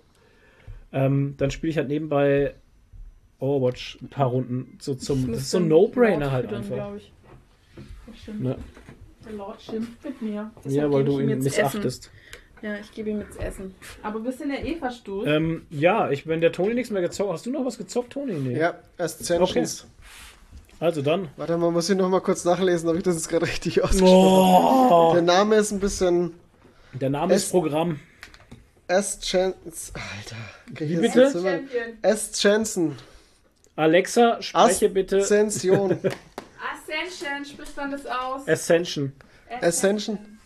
ähm, 0.94 1.36
dann 1.38 1.52
spiele 1.52 1.72
ich 1.72 1.78
halt 1.78 1.90
nebenbei 1.90 2.54
Overwatch 3.40 4.00
ein 4.02 4.10
paar 4.10 4.28
Runden 4.28 4.78
so 4.80 4.96
zum. 4.96 5.32
Das 5.32 5.42
ist 5.42 5.52
so 5.52 5.60
ein 5.60 5.68
No-Brainer 5.68 6.32
halt 6.32 6.52
einfach. 6.54 6.96
Ich. 6.96 7.12
Das 8.08 8.18
stimmt. 8.18 8.42
Ne? 8.42 8.58
Der 9.26 9.34
Lord 9.34 9.62
schimpft 9.62 10.04
mit 10.04 10.22
mir. 10.22 10.32
Ja, 10.34 10.52
Deshalb 10.66 10.92
weil 10.92 11.04
du 11.04 11.20
ihn 11.20 11.30
jetzt 11.30 11.58
Essen. 11.58 12.12
Ja, 12.62 12.76
ich 12.76 12.92
gebe 12.92 13.10
ihm 13.10 13.20
jetzt 13.22 13.40
Essen. 13.40 13.74
Aber 14.04 14.24
wir 14.24 14.32
sind 14.32 14.52
ja 14.52 14.60
eh 14.60 14.76
fast 14.76 15.08
durch. 15.08 15.28
Ähm, 15.28 15.66
ja, 15.70 16.10
ich, 16.12 16.28
wenn 16.28 16.42
der 16.42 16.52
Toni 16.52 16.74
nichts 16.74 16.92
mehr 16.92 17.02
gezockt 17.02 17.32
Hast 17.32 17.46
du 17.46 17.52
noch 17.52 17.66
was 17.66 17.78
gezockt, 17.78 18.14
Toni? 18.14 18.34
Nee. 18.34 18.60
Ja, 18.60 18.76
Ascensions. 18.98 19.88
Also 20.80 21.02
dann. 21.02 21.28
Warte 21.38 21.58
mal, 21.58 21.72
muss 21.72 21.90
ich 21.90 21.98
noch 21.98 22.10
mal 22.10 22.22
kurz 22.22 22.46
nachlesen, 22.46 22.90
ob 22.90 22.96
ich 22.96 23.04
das 23.04 23.16
jetzt 23.16 23.30
gerade 23.30 23.46
richtig 23.48 23.84
ausgesprochen 23.84 24.92
Oh, 24.92 25.12
Der 25.14 25.22
Name 25.22 25.56
ist 25.56 25.72
ein 25.72 25.80
bisschen 25.80 26.34
der 26.94 27.10
Name 27.10 27.36
ist 27.36 27.52
Programm. 27.52 28.00
Ascensions. 28.88 29.94
Alter. 29.94 30.36
Okay, 30.72 30.88
hier 30.88 31.02
bitte? 31.02 31.28
Ascension. 32.02 32.96
Alexa, 33.76 34.42
spreche 34.42 34.90
bitte 34.90 35.20
Ascension. 35.20 35.92
Ascension, 35.92 37.46
spricht 37.46 37.78
man 37.78 37.92
das 37.92 38.06
aus? 38.06 38.48
Ascension. 38.48 39.14
Ascension. 39.62 40.39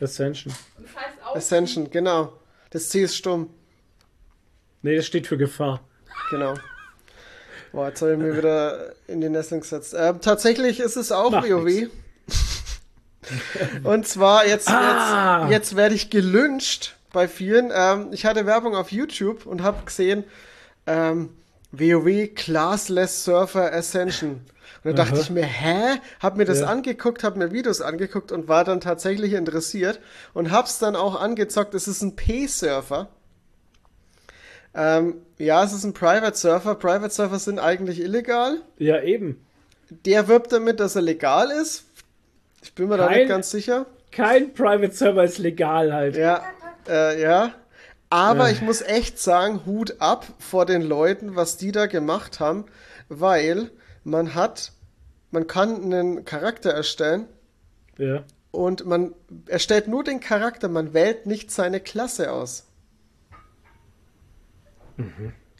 Ascension. 0.00 0.54
Das 0.78 0.94
heißt 0.96 1.16
auch. 1.24 1.36
Ascension, 1.36 1.90
genau. 1.90 2.32
Das 2.70 2.88
C 2.90 3.02
ist 3.02 3.16
stumm. 3.16 3.50
Nee, 4.82 4.96
das 4.96 5.06
steht 5.06 5.26
für 5.26 5.36
Gefahr. 5.38 5.80
Genau. 6.30 6.54
Boah, 7.72 7.88
jetzt 7.88 8.00
habe 8.02 8.12
ich 8.12 8.18
mir 8.18 8.36
wieder 8.36 8.92
in 9.06 9.20
die 9.20 9.28
Nesseln 9.28 9.60
gesetzt. 9.60 9.94
Ähm, 9.96 10.20
tatsächlich 10.20 10.80
ist 10.80 10.96
es 10.96 11.12
auch 11.12 11.32
WoW. 11.32 11.88
Und 13.82 14.06
zwar, 14.06 14.46
jetzt, 14.46 14.68
Ah. 14.68 15.42
jetzt, 15.42 15.50
jetzt 15.52 15.76
werde 15.76 15.94
ich 15.94 16.10
gelünscht 16.10 16.94
bei 17.12 17.26
vielen. 17.28 17.70
Ähm, 17.74 18.08
ich 18.12 18.24
hatte 18.24 18.46
Werbung 18.46 18.76
auf 18.76 18.92
YouTube 18.92 19.46
und 19.46 19.62
habe 19.62 19.84
gesehen, 19.84 20.24
ähm, 20.86 21.30
WoW 21.72 22.28
Classless 22.34 23.24
Surfer 23.24 23.72
Ascension. 23.72 24.40
Und 24.90 24.98
da 24.98 25.04
dachte 25.04 25.20
ich 25.20 25.30
mir, 25.30 25.44
hä? 25.44 25.98
Hab 26.20 26.36
mir 26.36 26.44
das 26.44 26.60
Ja. 26.60 26.66
angeguckt, 26.66 27.24
hab 27.24 27.36
mir 27.36 27.52
Videos 27.52 27.80
angeguckt 27.80 28.30
und 28.32 28.48
war 28.48 28.64
dann 28.64 28.80
tatsächlich 28.80 29.32
interessiert 29.32 30.00
und 30.34 30.50
hab's 30.50 30.78
dann 30.78 30.96
auch 30.96 31.20
angezockt. 31.20 31.74
Es 31.74 31.88
ist 31.88 32.02
ein 32.02 32.16
P-Surfer. 32.16 33.08
Ähm, 34.74 35.14
ja, 35.38 35.64
es 35.64 35.72
ist 35.72 35.84
ein 35.84 35.94
Private 35.94 36.36
Surfer. 36.36 36.74
Private 36.74 37.10
Surfer 37.12 37.38
sind 37.38 37.58
eigentlich 37.58 38.00
illegal. 38.00 38.58
Ja, 38.78 39.00
eben. 39.02 39.40
Der 40.04 40.28
wirbt 40.28 40.52
damit, 40.52 40.80
dass 40.80 40.96
er 40.96 41.02
legal 41.02 41.50
ist. 41.50 41.84
Ich 42.62 42.74
bin 42.74 42.88
mir 42.88 42.96
da 42.96 43.06
Kein- 43.06 43.18
nicht 43.18 43.28
ganz 43.28 43.50
sicher. 43.50 43.86
Kein 44.12 44.52
Private 44.54 44.92
Server 44.94 45.24
ist 45.24 45.38
legal 45.38 45.92
halt. 45.92 46.16
Ja, 46.16 46.42
äh, 46.88 47.20
ja. 47.20 47.52
Aber 48.10 48.46
Ja. 48.46 48.50
ich 48.52 48.62
muss 48.62 48.82
echt 48.82 49.18
sagen, 49.18 49.62
Hut 49.66 49.96
ab 49.98 50.26
vor 50.38 50.64
den 50.66 50.82
Leuten, 50.82 51.36
was 51.36 51.56
die 51.56 51.72
da 51.72 51.86
gemacht 51.86 52.40
haben, 52.40 52.64
weil 53.08 53.70
man 54.04 54.34
hat, 54.34 54.72
man 55.36 55.46
kann 55.46 55.82
einen 55.84 56.24
Charakter 56.24 56.70
erstellen 56.70 57.26
Ja. 57.98 58.24
und 58.52 58.86
man 58.86 59.12
erstellt 59.48 59.86
nur 59.86 60.02
den 60.02 60.18
Charakter, 60.20 60.66
man 60.70 60.94
wählt 60.94 61.26
nicht 61.26 61.50
seine 61.50 61.78
Klasse 61.78 62.32
aus. 62.32 62.64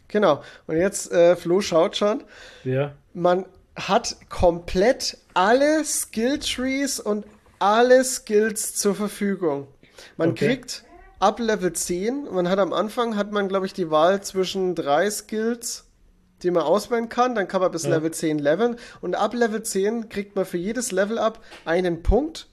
Genau. 0.07 0.41
Und 0.65 0.77
jetzt, 0.77 1.11
äh, 1.11 1.35
Flo 1.35 1.61
schaut 1.61 1.95
schon, 1.95 2.23
Ja. 2.63 2.93
man 3.13 3.45
hat 3.75 4.15
komplett 4.29 5.19
alle 5.35 5.85
Skill-Trees 5.85 6.99
und 6.99 7.27
alle 7.59 8.03
Skills 8.03 8.73
zur 8.73 8.95
Verfügung. 8.95 9.67
Man 10.15 10.31
Okay. 10.31 10.47
kriegt 10.47 10.85
ab 11.19 11.39
Level 11.39 11.71
10, 11.73 12.27
man 12.31 12.49
hat 12.49 12.57
am 12.57 12.73
Anfang, 12.73 13.15
hat 13.15 13.31
man, 13.31 13.47
glaube 13.47 13.67
ich, 13.67 13.73
die 13.73 13.91
Wahl 13.91 14.23
zwischen 14.23 14.73
drei 14.73 15.07
Skills, 15.11 15.86
die 16.43 16.51
man 16.51 16.63
auswählen 16.63 17.09
kann, 17.09 17.35
dann 17.35 17.47
kann 17.47 17.61
man 17.61 17.71
bis 17.71 17.83
Ja. 17.83 17.91
Level 17.91 18.11
10 18.11 18.39
leveln 18.39 18.75
und 19.01 19.15
ab 19.15 19.33
Level 19.33 19.63
10 19.63 20.09
kriegt 20.09 20.35
man 20.35 20.45
für 20.45 20.57
jedes 20.57 20.91
Level 20.91 21.17
up 21.17 21.39
einen 21.65 22.03
Punkt 22.03 22.47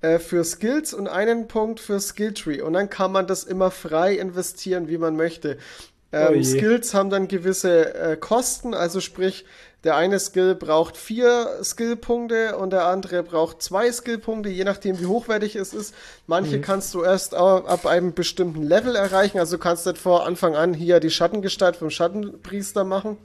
äh, 0.00 0.18
für 0.18 0.44
Skills 0.44 0.94
und 0.94 1.08
einen 1.08 1.48
Punkt 1.48 1.80
für 1.80 2.00
Skilltree 2.00 2.60
und 2.60 2.74
dann 2.74 2.90
kann 2.90 3.12
man 3.12 3.26
das 3.26 3.44
immer 3.44 3.70
frei 3.70 4.14
investieren, 4.14 4.88
wie 4.88 4.98
man 4.98 5.16
möchte. 5.16 5.58
Oh 6.12 6.16
Ähm. 6.16 6.44
Skills 6.44 6.94
haben 6.94 7.10
dann 7.10 7.28
gewisse 7.28 7.94
äh, 7.94 8.16
Kosten, 8.16 8.74
also 8.74 9.00
sprich, 9.00 9.44
der 9.84 9.96
eine 9.96 10.18
Skill 10.18 10.54
braucht 10.56 10.96
vier 10.96 11.60
Skillpunkte 11.62 12.56
und 12.56 12.70
der 12.70 12.86
andere 12.86 13.22
braucht 13.22 13.62
zwei 13.62 13.90
Skillpunkte, 13.92 14.48
je 14.48 14.64
nachdem 14.64 14.98
wie 14.98 15.06
hochwertig 15.06 15.54
es 15.54 15.72
ist. 15.72 15.94
Manche 16.26 16.60
kannst 16.60 16.92
du 16.94 17.02
erst 17.02 17.34
ab 17.34 17.86
einem 17.86 18.12
bestimmten 18.12 18.62
Level 18.62 18.96
erreichen, 18.96 19.38
also 19.38 19.56
du 19.56 19.62
kannst 19.62 19.86
nicht 19.86 19.98
vor 19.98 20.26
Anfang 20.26 20.56
an 20.56 20.74
hier 20.74 20.98
die 20.98 21.10
Schattengestalt 21.10 21.76
vom 21.76 21.90
Schattenpriester 21.90 22.84
machen. 22.84 23.18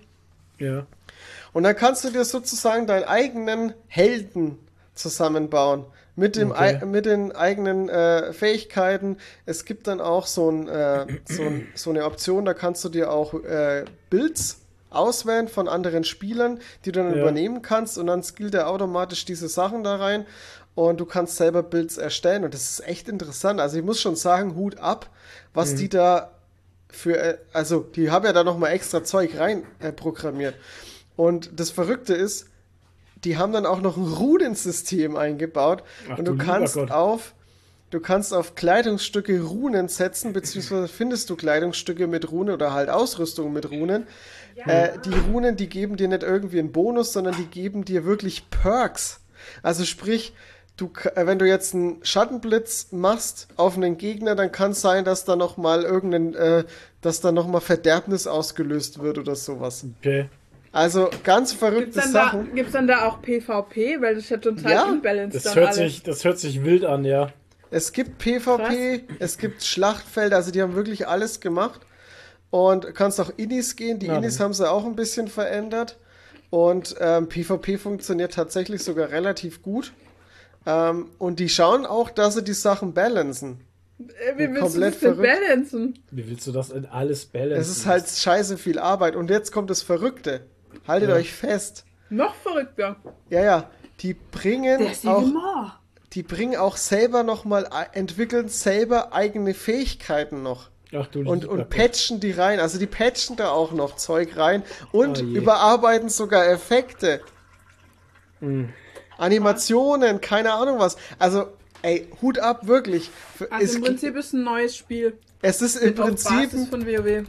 Ja. 0.60 0.86
Und 1.54 1.64
dann 1.64 1.76
kannst 1.76 2.04
du 2.04 2.10
dir 2.10 2.26
sozusagen 2.26 2.88
deinen 2.88 3.06
eigenen 3.06 3.74
Helden 3.88 4.60
zusammenbauen. 4.96 5.86
Mit, 6.16 6.36
dem 6.36 6.52
Okay. 6.52 6.86
mit 6.86 7.08
den 7.08 7.32
eigenen 7.32 7.90
äh, 7.90 8.34
Fähigkeiten. 8.34 9.18
Es 9.48 9.66
gibt 9.66 9.88
dann 9.88 10.00
auch 10.00 10.28
so, 10.28 10.52
ein, 10.52 10.68
äh, 10.68 11.08
so, 11.26 11.42
ein, 11.42 11.68
so 11.74 11.90
eine 11.90 12.06
Option, 12.06 12.46
da 12.46 12.54
kannst 12.54 12.86
du 12.86 12.90
dir 12.90 13.12
auch 13.12 13.34
äh, 13.34 13.86
Builds 14.12 14.60
auswählen 14.96 15.48
von 15.48 15.68
anderen 15.68 16.04
Spielern, 16.04 16.60
die 16.86 16.92
du 16.92 17.02
dann 17.04 17.14
Ja. 17.16 17.22
übernehmen 17.22 17.62
kannst 17.62 17.98
und 17.98 18.08
dann 18.08 18.24
skillt 18.24 18.54
er 18.54 18.70
automatisch 18.70 19.26
diese 19.26 19.48
Sachen 19.48 19.84
da 19.84 19.96
rein 19.98 20.26
und 20.76 21.00
du 21.00 21.06
kannst 21.06 21.36
selber 21.38 21.64
Builds 21.64 21.98
erstellen 21.98 22.44
und 22.44 22.54
das 22.54 22.70
ist 22.70 22.88
echt 22.88 23.08
interessant. 23.10 23.60
Also 23.60 23.78
ich 23.78 23.84
muss 23.84 24.02
schon 24.02 24.16
sagen, 24.16 24.56
Hut 24.56 24.78
ab, 24.80 25.10
was 25.54 25.76
die 25.76 25.90
da 25.90 26.32
für, 26.90 27.18
äh, 27.18 27.38
also 27.54 27.80
die 27.82 28.12
haben 28.12 28.26
ja 28.26 28.34
da 28.34 28.44
nochmal 28.44 28.72
extra 28.72 29.04
Zeug 29.04 29.38
rein 29.40 29.64
äh, 29.80 29.92
programmiert. 29.92 30.56
Und 31.16 31.52
das 31.60 31.70
Verrückte 31.70 32.14
ist, 32.14 32.48
die 33.24 33.38
haben 33.38 33.54
dann 33.54 33.66
auch 33.66 33.82
noch 33.82 33.98
ein 33.98 34.04
Runensystem 34.04 35.16
eingebaut 35.16 35.84
Ach 36.12 36.18
und 36.18 36.26
du 36.26 36.34
du 36.34 36.38
kannst 36.44 36.76
Gott. 36.76 36.92
auf 36.92 37.34
du 37.92 38.00
kannst 38.00 38.34
auf 38.34 38.56
Kleidungsstücke 38.56 39.40
Runen 39.44 39.88
setzen, 39.88 40.34
beziehungsweise 40.34 40.88
findest 40.88 41.30
du 41.30 41.36
Kleidungsstücke 41.36 42.08
mit 42.08 42.32
Runen 42.32 42.54
oder 42.54 42.74
halt 42.74 42.90
Ausrüstung 42.90 43.54
mit 43.54 43.70
Runen. 43.70 44.08
Äh, 44.66 45.00
die 45.06 45.14
Runen, 45.32 45.56
die 45.56 45.68
geben 45.70 45.98
dir 45.98 46.08
nicht 46.08 46.24
irgendwie 46.24 46.60
einen 46.60 46.72
Bonus, 46.72 47.14
sondern 47.14 47.36
die 47.36 47.46
geben 47.46 47.86
dir 47.86 48.06
wirklich 48.06 48.50
Perks. 48.50 49.22
Also 49.62 49.84
sprich, 49.86 50.34
du, 50.78 50.92
äh, 51.16 51.26
wenn 51.26 51.40
du 51.40 51.48
jetzt 51.48 51.74
einen 51.74 52.04
Schattenblitz 52.04 52.88
machst 52.92 53.48
auf 53.58 53.76
einen 53.76 53.98
Gegner, 53.98 54.36
dann 54.36 54.52
kann 54.52 54.72
es 54.72 54.82
sein, 54.82 55.06
dass 55.06 55.26
da 55.26 55.36
noch 55.36 55.58
mal 55.58 55.84
irgendein, 55.84 56.34
äh, 56.36 56.64
dass 57.02 57.20
da 57.22 57.32
noch 57.32 57.48
mal 57.48 57.60
Verderbnis 57.60 58.28
ausgelöst 58.28 59.02
wird 59.02 59.18
oder 59.18 59.36
sowas. 59.36 59.86
Okay. 60.00 60.30
Also 60.72 61.10
ganz 61.24 61.54
verrückte 61.54 61.92
Gibt's 61.92 62.04
dann, 62.04 62.14
da, 62.14 62.24
Sachen. 62.26 62.56
gibt's 62.56 62.72
dann 62.72 62.88
da 62.88 63.08
auch 63.08 63.22
PvP? 63.22 64.02
Weil 64.02 64.16
das 64.16 64.24
ist 64.24 64.30
ja 64.32 64.38
total 64.38 64.72
Ja, 64.72 64.84
unbalanced 64.86 65.46
Das 65.46 65.56
hört, 65.56 65.68
alles. 65.68 65.78
sich, 65.78 66.04
das 66.04 66.26
hört 66.26 66.40
sich 66.40 66.64
wild 66.64 66.84
an, 66.84 67.06
ja. 67.06 67.32
Es 67.70 67.92
gibt 67.92 68.18
PvP, 68.20 69.04
es 69.20 69.38
gibt 69.38 69.64
Schlachtfelder, 69.64 70.36
also 70.38 70.52
die 70.52 70.62
haben 70.62 70.76
wirklich 70.76 71.08
alles 71.08 71.40
gemacht. 71.40 71.82
Und 72.54 72.94
kannst 72.94 73.20
auch 73.20 73.32
Innis 73.38 73.76
gehen. 73.76 73.98
Die 73.98 74.06
Ja, 74.06 74.18
Innis 74.18 74.38
dann. 74.38 74.46
haben 74.46 74.54
sie 74.54 74.70
auch 74.70 74.86
ein 74.86 74.96
bisschen 74.96 75.28
verändert. 75.28 75.98
Und 76.52 76.96
ähm, 77.00 77.28
PvP 77.28 77.78
funktioniert 77.80 78.34
tatsächlich 78.36 78.84
sogar 78.84 79.10
relativ 79.10 79.64
gut. 79.64 79.92
Ähm, 80.68 81.10
und 81.18 81.40
die 81.40 81.50
schauen 81.50 81.88
auch, 81.88 82.12
dass 82.12 82.36
sie 82.36 82.44
die 82.44 82.54
Sachen 82.54 82.94
balancen. 82.94 83.62
Äh, 84.00 84.36
Wie 84.38 84.40
willst 84.52 84.56
du 84.58 84.62
komplett 84.62 84.94
das 84.94 85.00
denn 85.00 85.16
verrückt. 85.16 85.40
balancen? 85.42 86.00
Wie 86.12 86.30
willst 86.30 86.46
du 86.46 86.52
das 86.52 86.70
in 86.70 86.86
alles 86.86 87.26
balancen? 87.26 87.60
Es 87.60 87.70
ist 87.70 87.86
halt 87.88 88.08
scheiße 88.08 88.58
viel 88.60 88.78
Arbeit. 88.78 89.16
Und 89.16 89.32
jetzt 89.32 89.52
kommt 89.52 89.72
das 89.72 89.82
Verrückte. 89.82 90.42
Haltet 90.88 91.10
Ja. 91.10 91.16
euch 91.16 91.34
fest. 91.34 91.86
Noch 92.12 92.36
verrückter. 92.36 92.98
Ja, 93.32 93.44
ja. 93.44 93.70
Die 94.02 94.14
bringen 94.14 94.92
auch 95.06 95.22
more. 95.26 95.74
die 96.14 96.22
bringen 96.22 96.56
auch 96.58 96.78
selber 96.78 97.24
nochmal, 97.24 97.68
entwickeln 97.94 98.48
selber 98.48 99.12
eigene 99.12 99.56
Fähigkeiten 99.56 100.44
noch. 100.44 100.70
Ach 100.96 101.08
du 101.08 101.22
Und, 101.22 101.46
und 101.46 101.70
patchen 101.70 102.20
die 102.20 102.32
rein. 102.32 102.60
Also 102.60 102.78
die 102.78 102.86
patchen 102.88 103.36
da 103.36 103.50
auch 103.50 103.72
noch 103.72 103.96
Zeug 103.96 104.38
rein 104.38 104.64
und 104.92 105.22
Oh 105.22 105.26
überarbeiten 105.26 106.10
sogar 106.10 106.48
Effekte. 106.48 107.22
Hm. 108.40 108.70
Animationen, 109.18 110.22
keine 110.22 110.54
Ahnung 110.54 110.80
was. 110.80 110.98
Also, 111.20 111.48
ey, 111.82 112.08
Hut 112.22 112.40
ab, 112.40 112.68
wirklich. 112.68 113.10
Also 113.50 113.66
es, 113.66 113.76
im 113.76 113.82
Prinzip 113.84 114.16
ist 114.16 114.34
ein 114.34 114.44
neues 114.44 114.76
Spiel. 114.76 115.18
es 115.42 115.62
ist 115.62 115.76
im 115.78 115.96
Prinzip 115.96 116.52
von 116.70 116.86
WoW. 116.86 117.26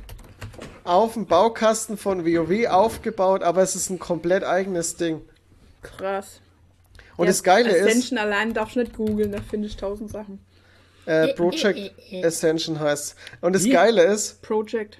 auf 0.84 1.14
dem 1.14 1.26
Baukasten 1.26 1.96
von 1.96 2.24
WoW 2.24 2.66
aufgebaut, 2.68 3.42
aber 3.42 3.62
es 3.62 3.76
ist 3.76 3.90
ein 3.90 3.98
komplett 3.98 4.44
eigenes 4.44 4.96
Ding. 4.96 5.22
Krass. 5.82 6.40
Und 7.16 7.26
Ja, 7.26 7.30
das 7.30 7.42
Geile 7.42 7.70
ist, 7.70 7.86
Ascension 7.86 8.18
allein 8.18 8.54
darfst 8.54 8.76
du 8.76 8.80
nicht 8.80 8.96
googeln, 8.96 9.32
da 9.32 9.38
findest 9.48 9.76
du 9.76 9.80
tausend 9.86 10.10
Sachen. 10.10 10.40
Äh, 11.06 11.34
Project 11.34 11.92
Ascension 12.24 12.80
heißt. 12.80 13.16
Und 13.40 13.54
das 13.54 13.64
Wie? 13.64 13.70
Geile 13.70 14.02
ist, 14.02 14.42
Project. 14.42 14.98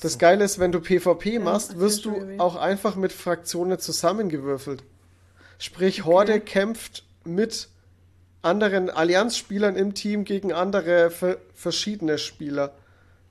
Das 0.00 0.18
Geile 0.18 0.44
ist, 0.44 0.58
wenn 0.58 0.72
du 0.72 0.80
PvP 0.80 1.38
machst, 1.38 1.78
wirst 1.78 2.04
du 2.04 2.38
auch 2.38 2.56
einfach 2.56 2.94
mit 2.94 3.12
Fraktionen 3.12 3.78
zusammengewürfelt. 3.78 4.84
Sprich, 5.58 6.04
Horde 6.04 6.40
kämpft 6.40 7.04
mit 7.24 7.68
anderen 8.42 8.90
Allianzspielern 8.90 9.76
im 9.76 9.94
Team 9.94 10.24
gegen 10.24 10.52
andere 10.52 11.10
ver 11.10 11.38
verschiedene 11.54 12.18
Spieler 12.18 12.74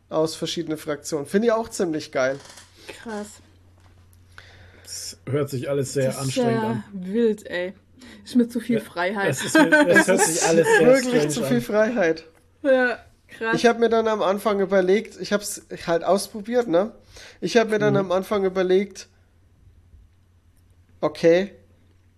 aus 0.10 0.36
verschiedenen 0.36 0.78
Fraktionen. 0.78 1.26
Finde 1.26 1.48
ich 1.48 1.52
auch 1.54 1.70
ziemlich 1.70 2.12
geil. 2.12 2.40
Krass. 2.88 3.28
Das 4.84 5.18
hört 5.30 5.50
sich 5.50 5.70
alles 5.70 5.94
sehr 5.94 6.08
Das 6.08 6.16
ist 6.16 6.22
anstrengend 6.22 6.64
ja 6.64 6.70
an. 6.70 6.84
wild, 6.94 7.46
ey. 7.48 7.74
Ist 8.32 8.38
mir 8.38 8.48
zu 8.48 8.62
viel 8.62 8.80
Freiheit. 8.80 9.28
Das, 9.30 9.44
ist, 9.44 9.56
mir- 9.56 9.70
das 9.70 10.08
hört 10.08 10.22
sich 10.22 10.42
alles 10.44 10.66
sehr 10.78 10.88
Wirklich 10.88 11.30
zu 11.30 11.42
an. 11.44 11.48
viel 11.50 11.60
Freiheit. 11.62 12.24
ja, 12.64 12.98
krass. 13.28 13.56
Ich 13.56 13.66
habe 13.66 13.80
mir 13.80 13.90
dann 13.90 14.08
am 14.08 14.22
Anfang 14.22 14.62
überlegt, 14.62 15.20
ich 15.20 15.34
habe 15.34 15.44
es 15.44 15.64
halt 15.86 16.06
ausprobiert, 16.06 16.70
ne? 16.70 16.94
Ich 17.42 17.58
habe 17.58 17.70
mir 17.72 17.80
dann 17.80 17.98
am 17.98 18.10
Anfang 18.14 18.46
überlegt, 18.46 19.10
okay, 21.02 21.52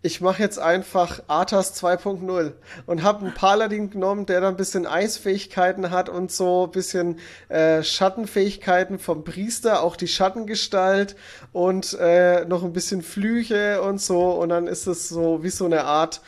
ich 0.03 0.19
mache 0.19 0.43
jetzt 0.43 0.59
einfach 0.59 1.23
Arthas 1.27 1.81
2.0 1.81 2.51
und 2.85 3.03
habe 3.03 3.25
einen 3.25 3.33
Paladin 3.33 3.89
genommen, 3.89 4.25
der 4.25 4.41
dann 4.41 4.53
ein 4.53 4.57
bisschen 4.57 4.85
Eisfähigkeiten 4.85 5.91
hat 5.91 6.09
und 6.09 6.29
so 6.29 6.65
ein 6.65 6.71
bisschen 6.71 7.19
äh, 7.47 7.81
Schattenfähigkeiten 7.81 8.99
vom 8.99 9.23
Priester, 9.23 9.81
auch 9.81 9.95
die 9.95 10.09
Schattengestalt 10.09 11.15
und 11.53 11.97
äh, 11.99 12.43
noch 12.45 12.63
ein 12.63 12.73
bisschen 12.73 13.01
Flüche 13.01 13.81
und 13.81 14.01
so 14.01 14.31
und 14.31 14.49
dann 14.49 14.67
ist 14.67 14.87
es 14.87 15.07
so 15.07 15.41
wie 15.41 15.49
so 15.49 15.65
eine 15.65 15.85
Art 15.85 16.21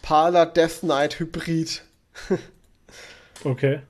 Pala 0.00 0.46
Death 0.46 0.80
Knight 0.80 1.20
Hybrid. 1.20 1.82
Okay. 3.44 3.82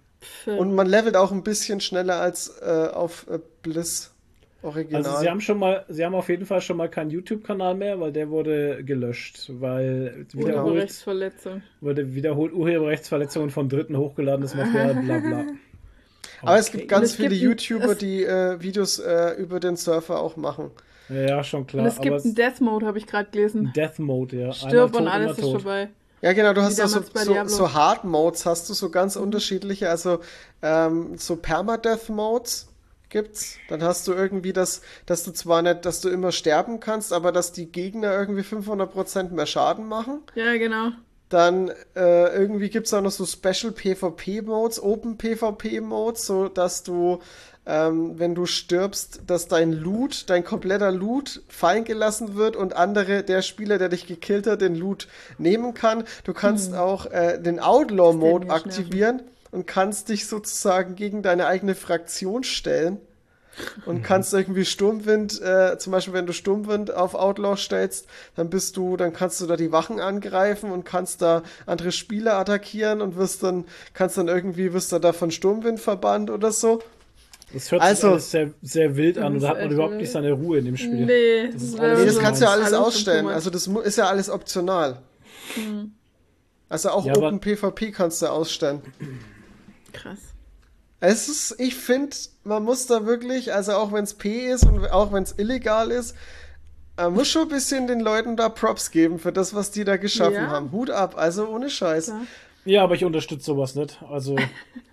Und 0.44 0.74
man 0.74 0.86
levelt 0.86 1.16
auch 1.16 1.32
ein 1.32 1.42
bisschen 1.42 1.80
schneller 1.80 2.20
als 2.20 2.48
äh, 2.60 2.88
auf 2.92 3.26
äh, 3.30 3.38
Bliss 3.62 4.10
Original. 4.62 5.04
Also 5.04 5.18
sie 5.20 5.28
haben 5.28 5.40
schon 5.40 5.58
mal, 5.58 5.84
sie 5.88 6.04
haben 6.04 6.14
auf 6.14 6.28
jeden 6.28 6.44
Fall 6.44 6.60
schon 6.60 6.76
mal 6.76 6.88
keinen 6.88 7.10
YouTube-Kanal 7.10 7.74
mehr, 7.76 8.00
weil 8.00 8.12
der 8.12 8.28
wurde 8.28 8.82
gelöscht, 8.82 9.50
weil 9.60 10.26
wiederholt, 10.32 10.66
Urheberrechtsverletzung. 10.66 11.62
wurde 11.80 12.14
wiederholt 12.14 12.52
Urheberrechtsverletzungen 12.52 13.50
von 13.50 13.68
Dritten 13.68 13.96
hochgeladenes 13.96 14.54
Material, 14.54 14.94
bla 14.94 15.18
bla. 15.18 15.44
Aber 16.42 16.58
es 16.58 16.70
gibt 16.70 16.84
Und 16.84 16.88
ganz 16.88 17.10
es 17.10 17.16
viele 17.16 17.30
gibt 17.30 17.42
YouTuber, 17.42 17.94
die 17.94 18.24
äh, 18.24 18.60
Videos 18.60 18.98
äh, 18.98 19.32
über 19.38 19.60
den 19.60 19.76
Surfer 19.76 20.20
auch 20.20 20.36
machen. 20.36 20.70
Ja, 21.08 21.42
schon 21.42 21.66
klar. 21.66 21.84
Und 21.84 21.88
es 21.88 22.00
gibt 22.00 22.24
einen 22.24 22.34
Death 22.34 22.60
Mode, 22.60 22.86
habe 22.86 22.98
ich 22.98 23.06
gerade 23.06 23.30
gelesen. 23.30 23.72
Death 23.74 23.98
Mode, 23.98 24.36
ja. 24.36 24.52
Stirb 24.52 24.94
und 24.94 25.04
tot, 25.04 25.12
alles 25.12 25.38
immer 25.38 25.38
ist 25.38 25.40
tot. 25.40 25.62
vorbei. 25.62 25.88
Ja, 26.20 26.32
genau, 26.32 26.52
du 26.52 26.60
Wie 26.60 26.64
hast 26.64 26.78
da 26.78 26.88
so, 26.88 26.96
damals 26.96 27.12
bei 27.12 27.24
so, 27.24 27.32
Diablo. 27.32 27.50
so 27.50 27.74
Hard 27.74 28.04
Modes, 28.04 28.44
hast 28.44 28.68
du 28.68 28.74
so 28.74 28.90
ganz 28.90 29.16
unterschiedliche, 29.16 29.88
also 29.88 30.18
ähm, 30.62 31.16
so 31.16 31.36
Permadeath 31.36 32.08
Modes 32.08 32.67
gibt's. 33.10 33.56
Dann 33.68 33.82
hast 33.82 34.06
du 34.08 34.12
irgendwie 34.12 34.52
das, 34.52 34.82
dass 35.06 35.24
du 35.24 35.32
zwar 35.32 35.62
nicht, 35.62 35.84
dass 35.84 36.00
du 36.00 36.08
immer 36.08 36.32
sterben 36.32 36.80
kannst, 36.80 37.12
aber 37.12 37.32
dass 37.32 37.52
die 37.52 37.66
Gegner 37.66 38.12
irgendwie 38.12 38.42
500% 38.42 39.30
mehr 39.30 39.46
Schaden 39.46 39.86
machen. 39.86 40.22
Ja, 40.34 40.56
genau. 40.56 40.90
Dann 41.28 41.70
äh, 41.94 42.34
irgendwie 42.34 42.70
gibt's 42.70 42.94
auch 42.94 43.02
noch 43.02 43.10
so 43.10 43.26
Special 43.26 43.72
PvP-Modes, 43.72 44.82
Open 44.82 45.18
PvP-Modes, 45.18 46.24
so 46.24 46.48
dass 46.48 46.84
du, 46.84 47.20
ähm, 47.66 48.18
wenn 48.18 48.34
du 48.34 48.46
stirbst, 48.46 49.22
dass 49.26 49.46
dein 49.46 49.72
Loot, 49.72 50.30
dein 50.30 50.42
kompletter 50.42 50.90
Loot 50.90 51.42
fallen 51.48 51.84
gelassen 51.84 52.36
wird 52.36 52.56
und 52.56 52.74
andere, 52.74 53.24
der 53.24 53.42
Spieler, 53.42 53.76
der 53.76 53.90
dich 53.90 54.06
gekillt 54.06 54.46
hat, 54.46 54.62
den 54.62 54.74
Loot 54.74 55.06
nehmen 55.36 55.74
kann. 55.74 56.04
Du 56.24 56.32
kannst 56.32 56.74
auch 56.74 57.04
äh, 57.06 57.38
den 57.38 57.60
Outlaw-Mode 57.60 58.48
aktivieren 58.48 59.22
und 59.50 59.66
kannst 59.66 60.08
dich 60.08 60.26
sozusagen 60.26 60.94
gegen 60.94 61.22
deine 61.22 61.46
eigene 61.46 61.74
Fraktion 61.74 62.44
stellen. 62.44 62.98
Und 63.86 64.04
kannst 64.04 64.32
irgendwie 64.34 64.64
Sturmwind, 64.64 65.42
äh, 65.42 65.76
zum 65.78 65.90
Beispiel 65.90 66.14
wenn 66.14 66.26
du 66.26 66.32
Sturmwind 66.32 66.94
auf 66.94 67.16
Outlaw 67.16 67.56
stellst, 67.56 68.06
dann 68.36 68.50
bist 68.50 68.76
du, 68.76 68.96
dann 68.96 69.12
kannst 69.12 69.40
du 69.40 69.46
da 69.46 69.56
die 69.56 69.72
Wachen 69.72 69.98
angreifen 69.98 70.70
und 70.70 70.84
kannst 70.84 71.22
da 71.22 71.42
andere 71.66 71.90
Spieler 71.90 72.38
attackieren 72.38 73.00
und 73.02 73.16
wirst 73.16 73.42
dann, 73.42 73.64
kannst 73.94 74.16
dann 74.16 74.28
irgendwie, 74.28 74.72
wirst 74.72 74.92
du 74.92 75.00
da 75.00 75.12
von 75.12 75.32
Sturmwind 75.32 75.80
verbannt 75.80 76.30
oder 76.30 76.52
so. 76.52 76.80
Das 77.52 77.72
hört 77.72 77.82
Also- 77.82 78.00
sich 78.00 78.10
alles 78.12 78.30
sehr, 78.30 78.50
sehr 78.62 78.96
wild 78.96 79.18
an 79.18 79.34
und 79.34 79.42
da 79.42 79.48
hat 79.48 79.56
man 79.56 79.64
echt 79.64 79.72
überhaupt 79.72 79.94
nicht 79.94 80.12
seine 80.12 80.30
Ruhe 80.32 80.58
in 80.58 80.66
dem 80.66 80.76
Spiel. 80.76 81.06
Nee, 81.06 81.50
Das 81.52 81.62
ist 81.62 81.80
alles 81.80 81.98
Nee, 81.98 82.06
das 82.06 82.18
kannst 82.20 82.40
du 82.40 82.44
ja 82.44 82.52
alles 82.52 82.66
Alles 82.72 82.78
ausstellen. 82.78 83.26
Also 83.26 83.50
das 83.50 83.66
ist 83.66 83.98
ja 83.98 84.06
alles 84.08 84.30
optional. 84.30 85.02
Also 86.68 86.90
auch 86.90 87.04
Ja, 87.04 87.16
Open 87.16 87.40
PvP 87.40 87.90
kannst 87.90 88.22
du 88.22 88.26
ausstellen. 88.26 88.82
Krass. 90.02 90.18
Es 91.00 91.28
ist, 91.28 91.54
ich 91.60 91.74
finde, 91.76 92.16
man 92.42 92.64
muss 92.64 92.86
da 92.86 93.06
wirklich, 93.06 93.52
also 93.54 93.72
auch 93.72 93.92
wenn 93.92 94.02
es 94.04 94.14
P 94.14 94.46
ist 94.50 94.64
und 94.64 94.90
auch 94.90 95.12
wenn 95.12 95.22
es 95.22 95.32
illegal 95.38 95.90
ist, 95.92 96.16
man 96.96 97.12
muss 97.14 97.28
schon 97.28 97.42
ein 97.42 97.48
bisschen 97.48 97.86
den 97.86 98.00
Leuten 98.00 98.36
da 98.36 98.48
Props 98.48 98.90
geben 98.90 99.20
für 99.20 99.30
das, 99.32 99.54
was 99.54 99.70
die 99.70 99.84
da 99.84 99.96
geschaffen 99.96 100.34
Ja. 100.34 100.48
haben. 100.48 100.72
Hut 100.72 100.90
ab, 100.90 101.14
also 101.16 101.46
ohne 101.48 101.70
Scheiß. 101.70 102.06
Klar. 102.06 102.22
Ja, 102.64 102.82
aber 102.82 102.96
ich 102.96 103.04
unterstütze 103.04 103.44
sowas 103.44 103.76
nicht. 103.76 104.02
Also 104.10 104.36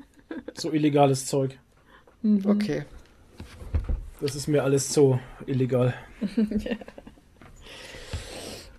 so 0.53 0.71
illegales 0.71 1.25
Zeug. 1.25 1.57
Okay. 2.45 2.85
Das 4.21 4.35
ist 4.35 4.47
mir 4.47 4.63
alles 4.63 4.93
so 4.93 5.19
illegal. 5.47 5.93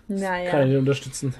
Naja. 0.07 0.51
Kann 0.51 0.61
ich 0.63 0.67
nicht 0.69 0.77
unterstützen. 0.77 1.33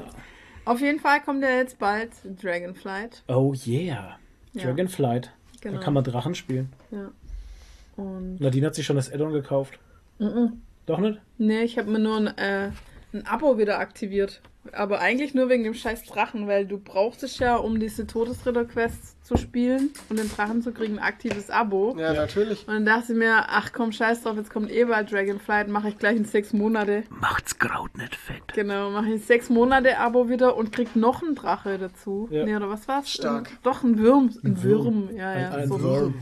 Auf 0.65 0.81
jeden 0.81 0.99
Fall 0.99 1.21
kommt 1.21 1.41
ja 1.41 1.51
jetzt 1.51 1.79
bald 1.79 2.11
Dragonflight. 2.41 3.23
Oh 3.29 3.53
yeah. 3.65 4.19
Ja. 4.57 4.65
Dragonflight. 4.65 5.31
Genau. 5.61 5.77
Da 5.77 5.83
kann 5.83 5.93
man 5.93 6.03
Drachen 6.03 6.35
spielen. 6.35 6.71
Ja. 6.91 7.11
Und 7.95 8.39
Nadine 8.39 8.67
hat 8.67 8.75
sich 8.75 8.85
schon 8.85 8.95
das 8.95 9.11
Addon 9.11 9.33
gekauft. 9.33 9.79
Doch 10.85 10.99
nicht? 10.99 11.19
nee, 11.37 11.61
ich 11.63 11.77
habe 11.77 11.91
mir 11.91 11.99
nur 11.99 12.17
ein, 12.17 12.27
äh, 12.37 12.71
ein 13.13 13.25
Abo 13.25 13.57
wieder 13.57 13.79
aktiviert. 13.79 14.41
Aber 14.73 14.99
eigentlich 14.99 15.33
nur 15.33 15.49
wegen 15.49 15.63
dem 15.63 15.73
scheiß 15.73 16.03
Drachen, 16.05 16.47
weil 16.47 16.65
du 16.65 16.77
brauchst 16.77 17.23
es 17.23 17.39
ja, 17.39 17.55
um 17.55 17.79
diese 17.79 18.05
Todesritter-Quests 18.07 19.21
zu 19.23 19.35
spielen 19.37 19.91
und 20.09 20.17
den 20.19 20.29
Drachen 20.29 20.61
zu 20.61 20.71
kriegen, 20.71 20.97
ein 20.99 21.03
aktives 21.03 21.49
Abo. 21.49 21.95
Ja, 21.99 22.13
natürlich. 22.13 22.67
Und 22.67 22.73
dann 22.73 22.85
dachte 22.85 23.11
ich 23.13 23.17
mir, 23.17 23.45
ach 23.47 23.73
komm, 23.73 23.91
scheiß 23.91 24.23
drauf, 24.23 24.37
jetzt 24.37 24.49
kommt 24.49 24.71
eh 24.71 24.85
bald 24.85 25.11
Dragonflight, 25.11 25.67
mache 25.67 25.89
ich 25.89 25.97
gleich 25.97 26.15
in 26.15 26.25
sechs 26.25 26.53
Monate. 26.53 27.03
Macht's 27.09 27.57
Kraut 27.59 27.97
nicht 27.97 28.15
fett. 28.15 28.41
Genau, 28.53 28.89
mache 28.91 29.09
ich 29.13 29.25
sechs 29.25 29.49
Monate 29.49 29.97
Abo 29.97 30.29
wieder 30.29 30.55
und 30.55 30.71
krieg 30.71 30.95
noch 30.95 31.21
einen 31.23 31.35
Drache 31.35 31.77
dazu. 31.77 32.27
Ja. 32.31 32.45
Nee, 32.45 32.55
oder 32.55 32.69
was 32.69 32.87
war's? 32.87 33.09
Stark. 33.11 33.49
Ein, 33.49 33.57
doch, 33.63 33.83
ein 33.83 33.97
Würm. 33.97 34.29
Ein 34.43 34.63
Würm, 34.63 35.09
ja, 35.13 35.37
ja. 35.39 35.49
Ein, 35.49 35.59
ein 35.61 35.67
so, 35.67 35.75
ein- 35.75 35.83
Wurm. 35.83 36.13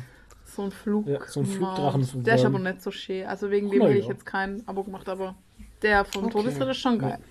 so 0.46 0.62
ein 0.64 0.72
Flug. 0.72 1.08
Ja, 1.08 1.20
so 1.28 1.42
ein 1.42 1.46
Flugdrachen, 1.46 2.24
Der 2.24 2.36
ist 2.36 2.46
aber 2.46 2.60
nicht 2.60 2.82
so 2.82 2.90
schön. 2.92 3.28
Also 3.28 3.52
wegen 3.52 3.70
dem 3.70 3.82
hätte 3.82 3.94
ich 3.98 4.06
ja. 4.06 4.12
jetzt 4.12 4.26
kein 4.26 4.68
Abo 4.68 4.84
gemacht, 4.84 5.08
aber 5.10 5.36
der 5.84 6.06
vom 6.06 6.26
Okay. 6.26 6.34
Todesritter 6.34 6.72
ist 6.72 6.78
schon 6.78 6.98
geil. 6.98 7.20
Ja, 7.20 7.26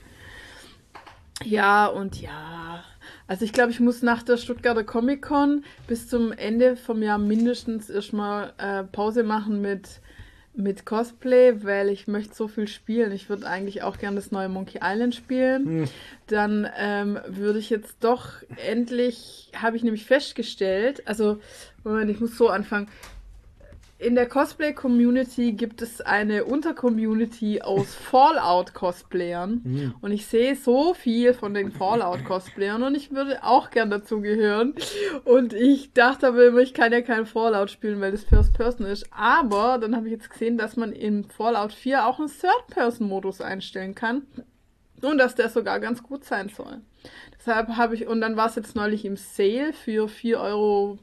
und 1.88 2.20
ja. 2.20 2.84
Also 3.26 3.44
ich 3.44 3.52
glaube, 3.52 3.70
ich 3.70 3.80
muss 3.80 4.02
nach 4.02 4.22
der 4.22 4.36
Stuttgarter 4.36 4.84
Comic 4.84 5.22
Con 5.22 5.64
bis 5.88 6.08
zum 6.08 6.32
Ende 6.32 6.76
vom 6.76 7.02
Jahr 7.02 7.18
mindestens 7.18 7.90
erstmal 7.90 8.52
äh, 8.58 8.84
Pause 8.84 9.22
machen 9.24 9.60
mit, 9.60 10.00
mit 10.54 10.84
Cosplay, 10.84 11.64
weil 11.64 11.88
ich 11.88 12.06
möchte 12.06 12.34
so 12.34 12.48
viel 12.48 12.68
spielen. 12.68 13.12
Ich 13.12 13.28
würde 13.28 13.46
eigentlich 13.46 13.82
auch 13.82 13.98
gerne 13.98 14.16
das 14.16 14.30
neue 14.30 14.48
Monkey 14.48 14.80
Island 14.82 15.14
spielen. 15.14 15.66
Dann 16.26 16.68
ähm, 16.78 17.18
würde 17.26 17.58
ich 17.58 17.70
jetzt 17.70 17.96
doch 18.00 18.28
endlich, 18.56 19.50
habe 19.56 19.76
ich 19.76 19.82
nämlich 19.82 20.04
festgestellt, 20.04 21.02
also 21.06 21.38
Moment, 21.82 22.10
ich 22.10 22.20
muss 22.20 22.36
so 22.36 22.48
anfangen. 22.48 22.88
In 23.98 24.16
der 24.16 24.28
Cosplay-Community 24.28 25.52
gibt 25.52 25.80
es 25.80 26.00
eine 26.00 26.44
Untercommunity 26.44 27.62
aus 27.62 27.94
Fallout-Cosplayern. 28.10 29.94
Und 30.00 30.10
ich 30.10 30.26
sehe 30.26 30.56
so 30.56 30.94
viel 30.94 31.32
von 31.32 31.54
den 31.54 31.70
Fallout-Cosplayern 31.70 32.82
und 32.82 32.96
ich 32.96 33.12
würde 33.12 33.44
auch 33.44 33.70
gern 33.70 33.90
dazu 33.90 34.20
gehören. 34.20 34.74
Und 35.24 35.52
ich 35.54 35.92
dachte 35.92 36.28
aber 36.28 36.46
immer, 36.46 36.58
ich 36.58 36.74
kann 36.74 36.92
ja 36.92 37.02
kein 37.02 37.24
Fallout 37.24 37.70
spielen, 37.70 38.00
weil 38.00 38.12
das 38.12 38.24
First 38.24 38.54
Person 38.54 38.86
ist. 38.86 39.06
Aber 39.12 39.78
dann 39.78 39.94
habe 39.94 40.06
ich 40.06 40.12
jetzt 40.12 40.30
gesehen, 40.30 40.58
dass 40.58 40.76
man 40.76 40.92
in 40.92 41.24
Fallout 41.24 41.72
4 41.72 42.06
auch 42.06 42.18
einen 42.18 42.28
Third-Person-Modus 42.28 43.40
einstellen 43.40 43.94
kann. 43.94 44.26
Und 45.04 45.18
dass 45.18 45.34
der 45.34 45.50
sogar 45.50 45.80
ganz 45.80 46.02
gut 46.02 46.24
sein 46.24 46.48
soll. 46.48 46.80
Deshalb 47.38 47.76
habe 47.76 47.94
ich, 47.94 48.06
und 48.06 48.20
dann 48.20 48.36
war 48.36 48.48
es 48.48 48.54
jetzt 48.54 48.74
neulich 48.74 49.04
im 49.04 49.16
Sale 49.16 49.72
für 49.72 50.06
4,49 50.06 50.36
Euro 50.38 50.98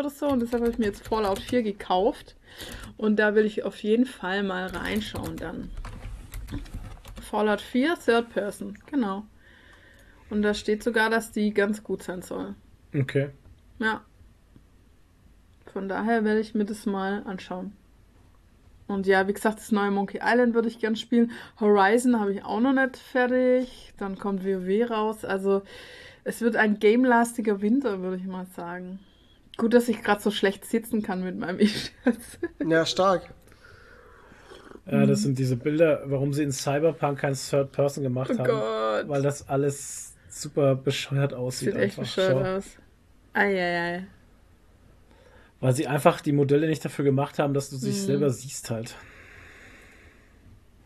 oder 0.00 0.10
so. 0.10 0.28
Und 0.28 0.40
deshalb 0.40 0.62
habe 0.62 0.72
ich 0.72 0.78
mir 0.78 0.86
jetzt 0.86 1.06
Fallout 1.06 1.38
4 1.38 1.62
gekauft. 1.62 2.36
Und 2.96 3.16
da 3.16 3.34
will 3.34 3.44
ich 3.44 3.62
auf 3.62 3.82
jeden 3.82 4.06
Fall 4.06 4.42
mal 4.42 4.66
reinschauen 4.66 5.36
dann. 5.36 5.70
Fallout 7.22 7.60
4, 7.60 7.96
Third 8.04 8.30
Person, 8.30 8.78
genau. 8.86 9.24
Und 10.30 10.42
da 10.42 10.54
steht 10.54 10.82
sogar, 10.82 11.10
dass 11.10 11.32
die 11.32 11.54
ganz 11.54 11.82
gut 11.84 12.02
sein 12.02 12.22
soll. 12.22 12.54
Okay. 12.94 13.30
Ja. 13.78 14.02
Von 15.72 15.88
daher 15.88 16.24
werde 16.24 16.40
ich 16.40 16.54
mir 16.54 16.64
das 16.64 16.86
mal 16.86 17.22
anschauen. 17.24 17.76
Und 18.86 19.06
ja, 19.06 19.26
wie 19.28 19.32
gesagt, 19.32 19.58
das 19.58 19.72
neue 19.72 19.90
Monkey 19.90 20.20
Island 20.22 20.54
würde 20.54 20.68
ich 20.68 20.78
gern 20.78 20.96
spielen. 20.96 21.30
Horizon 21.58 22.20
habe 22.20 22.32
ich 22.34 22.44
auch 22.44 22.60
noch 22.60 22.72
nicht 22.74 22.96
fertig. 22.98 23.94
Dann 23.96 24.18
kommt 24.18 24.44
WoW 24.44 24.90
raus. 24.90 25.24
Also 25.24 25.62
es 26.24 26.40
wird 26.42 26.56
ein 26.56 26.78
gamelastiger 26.80 27.62
Winter, 27.62 28.00
würde 28.00 28.16
ich 28.16 28.26
mal 28.26 28.46
sagen. 28.46 28.98
Gut, 29.56 29.72
dass 29.72 29.88
ich 29.88 30.02
gerade 30.02 30.20
so 30.20 30.30
schlecht 30.30 30.64
sitzen 30.66 31.02
kann 31.02 31.22
mit 31.24 31.38
meinem 31.38 31.58
Ich-Schatz. 31.60 32.38
Ja, 32.66 32.84
stark. 32.84 33.32
Ja, 34.86 35.06
das 35.06 35.22
sind 35.22 35.38
diese 35.38 35.56
Bilder, 35.56 36.02
warum 36.06 36.34
sie 36.34 36.42
in 36.42 36.52
Cyberpunk 36.52 37.20
kein 37.20 37.34
Third 37.34 37.72
Person 37.72 38.04
gemacht 38.04 38.32
Oh 38.34 38.38
haben. 38.38 38.44
Gott. 38.48 39.08
Weil 39.08 39.22
das 39.22 39.48
alles 39.48 40.14
super 40.28 40.74
bescheuert 40.74 41.32
aussieht. 41.32 41.72
Sieht 41.72 41.80
echt 41.80 41.98
einfach. 41.98 42.02
bescheuert 42.02 42.32
Schau. 42.44 42.56
aus. 42.56 42.64
Eieiei. 43.32 44.06
Weil 45.64 45.74
sie 45.74 45.86
einfach 45.86 46.20
die 46.20 46.32
Modelle 46.32 46.66
nicht 46.68 46.84
dafür 46.84 47.06
gemacht 47.06 47.38
haben, 47.38 47.54
dass 47.54 47.70
du 47.70 47.78
dich 47.78 47.96
Mhm. 48.02 48.04
selber 48.06 48.28
siehst 48.28 48.68
halt. 48.68 48.96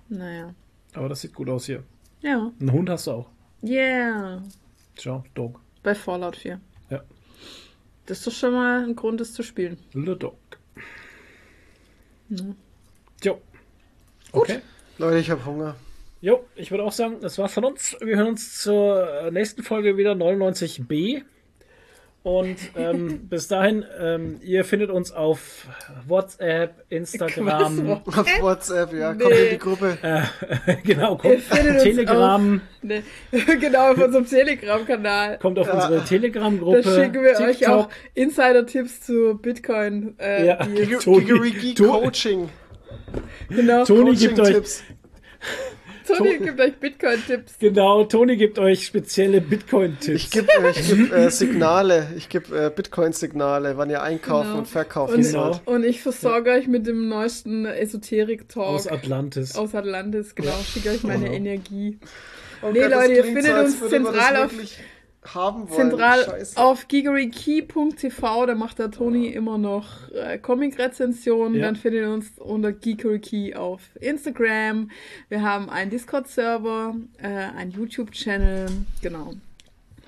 Naja. 0.08 0.54
Aber 0.94 1.08
das 1.08 1.20
sieht 1.20 1.34
gut 1.34 1.48
aus 1.48 1.66
hier. 1.66 1.82
Ja. 2.20 2.52
Einen 2.60 2.70
Hund 2.70 2.88
hast 2.88 3.08
du 3.08 3.10
auch. 3.10 3.28
Yeah. 3.60 4.40
Schau, 4.96 5.24
Dog. 5.34 5.58
Bei 5.82 5.96
Fallout 5.96 6.36
4. 6.36 6.60
Ja. 6.90 7.02
Das 8.06 8.18
ist 8.18 8.26
doch 8.28 8.32
schon 8.32 8.52
mal 8.52 8.84
ein 8.84 8.94
Grund, 8.94 9.20
es 9.20 9.34
zu 9.34 9.42
spielen. 9.42 9.78
Le 9.94 10.14
Dog. 10.14 10.38
Mhm. 12.28 12.54
Jo. 13.24 13.40
Okay. 14.30 14.60
Leute, 14.98 15.18
ich 15.18 15.28
habe 15.28 15.44
Hunger. 15.44 15.74
Jo, 16.20 16.44
ich 16.54 16.70
würde 16.70 16.84
auch 16.84 16.92
sagen, 16.92 17.16
das 17.20 17.36
war's 17.36 17.52
von 17.52 17.64
uns. 17.64 17.96
Wir 18.00 18.16
hören 18.16 18.28
uns 18.28 18.62
zur 18.62 19.22
äh, 19.22 19.30
nächsten 19.32 19.64
Folge 19.64 19.96
wieder 19.96 20.12
99b. 20.14 21.24
Und 22.28 22.56
ähm, 22.76 23.20
bis 23.30 23.48
dahin, 23.48 23.84
ähm, 23.98 24.38
ihr 24.42 24.64
findet 24.64 24.90
uns 24.90 25.12
auf 25.12 25.66
WhatsApp, 26.06 26.84
Instagram, 26.90 27.88
Was? 28.04 28.18
Auf 28.18 28.42
WhatsApp, 28.42 28.92
ja. 28.92 29.14
Kommt 29.14 29.30
Nee. 29.30 29.44
in 29.44 29.50
die 29.52 29.58
Gruppe. 29.58 29.96
genau, 30.84 31.12
Ihr 31.22 31.40
kommt 31.40 31.80
Telegram, 31.82 32.60
Ne, 32.82 33.02
genau, 33.60 33.92
auf 33.92 33.98
unserem 33.98 34.26
Telegram-Kanal. 34.26 35.38
kommt 35.38 35.58
auf 35.58 35.72
unsere 35.72 35.96
Da 35.98 36.04
Telegram-Gruppe. 36.04 36.82
schicken 36.82 37.22
wir 37.24 37.30
euch 37.40 37.58
TikTok. 37.58 37.74
auch 37.74 37.88
Insider-Tipps 38.14 39.00
zu 39.00 39.38
Bitcoin. 39.40 40.14
Äh, 40.18 40.46
Ja. 40.46 40.56
Toni- 41.02 41.74
Coaching. 41.76 42.48
genau, 43.48 43.84
Toni 43.84 44.14
gibt 44.14 44.38
euch 44.38 44.46
Coaching-Tipps. 44.54 44.82
Toni 46.16 46.38
gibt 46.38 46.60
euch 46.60 46.74
Bitcoin-Tipps. 46.76 47.58
Genau, 47.58 48.04
Toni 48.04 48.36
gibt 48.36 48.58
euch 48.58 48.86
spezielle 48.86 49.40
Bitcoin-Tipps. 49.40 50.24
Ich 50.24 50.30
gebe 50.30 50.48
ich 50.70 50.88
geb, 50.88 51.12
äh, 51.12 51.30
Signale. 51.30 52.08
Ich 52.16 52.28
gebe 52.28 52.66
äh, 52.66 52.70
Bitcoin-Signale, 52.74 53.76
wann 53.76 53.90
ihr 53.90 54.02
einkaufen 54.02 54.48
Genau. 54.48 54.58
und 54.58 54.68
verkaufen 54.68 55.16
Und, 55.16 55.22
Genau. 55.22 55.52
sollt. 55.52 55.66
und 55.66 55.84
ich 55.84 56.02
versorge 56.02 56.50
euch 56.52 56.66
mit 56.66 56.86
dem 56.86 57.08
neuesten 57.08 57.66
Esoterik-Talk 57.66 58.64
aus 58.66 58.86
Atlantis. 58.86 59.56
aus 59.56 59.74
Atlantis. 59.74 60.34
Genau, 60.34 60.52
schicke 60.64 60.90
euch 60.90 61.02
meine 61.02 61.24
Genau. 61.24 61.36
Energie. 61.36 61.98
Oh 62.62 62.70
Nee, 62.72 62.80
Gott, 62.80 62.90
Leute, 62.90 63.12
ihr 63.12 63.24
findet 63.24 63.52
als 63.52 63.80
uns 63.80 63.90
zentral 63.90 64.36
auf- 64.36 64.52
wirklich 64.52 64.78
haben 65.34 65.68
wollen. 65.68 65.90
Zentral 65.90 66.24
Scheiße. 66.24 66.56
auf 66.58 66.88
geekerykey.tv, 66.88 68.46
da 68.46 68.54
macht 68.54 68.78
der 68.78 68.90
Toni 68.90 69.28
immer 69.28 69.58
noch 69.58 70.10
äh, 70.12 70.38
Comic-Rezensionen. 70.38 71.54
Ja. 71.56 71.66
Dann 71.66 71.76
findet 71.76 72.02
ihr 72.02 72.10
uns 72.10 72.32
unter 72.38 72.72
geekerykey 72.72 73.54
auf 73.54 73.80
Instagram. 74.00 74.90
Wir 75.28 75.42
haben 75.42 75.68
einen 75.70 75.90
Discord-Server, 75.90 76.94
äh, 77.22 77.26
einen 77.26 77.70
YouTube-Channel, 77.72 78.66
genau. 79.02 79.34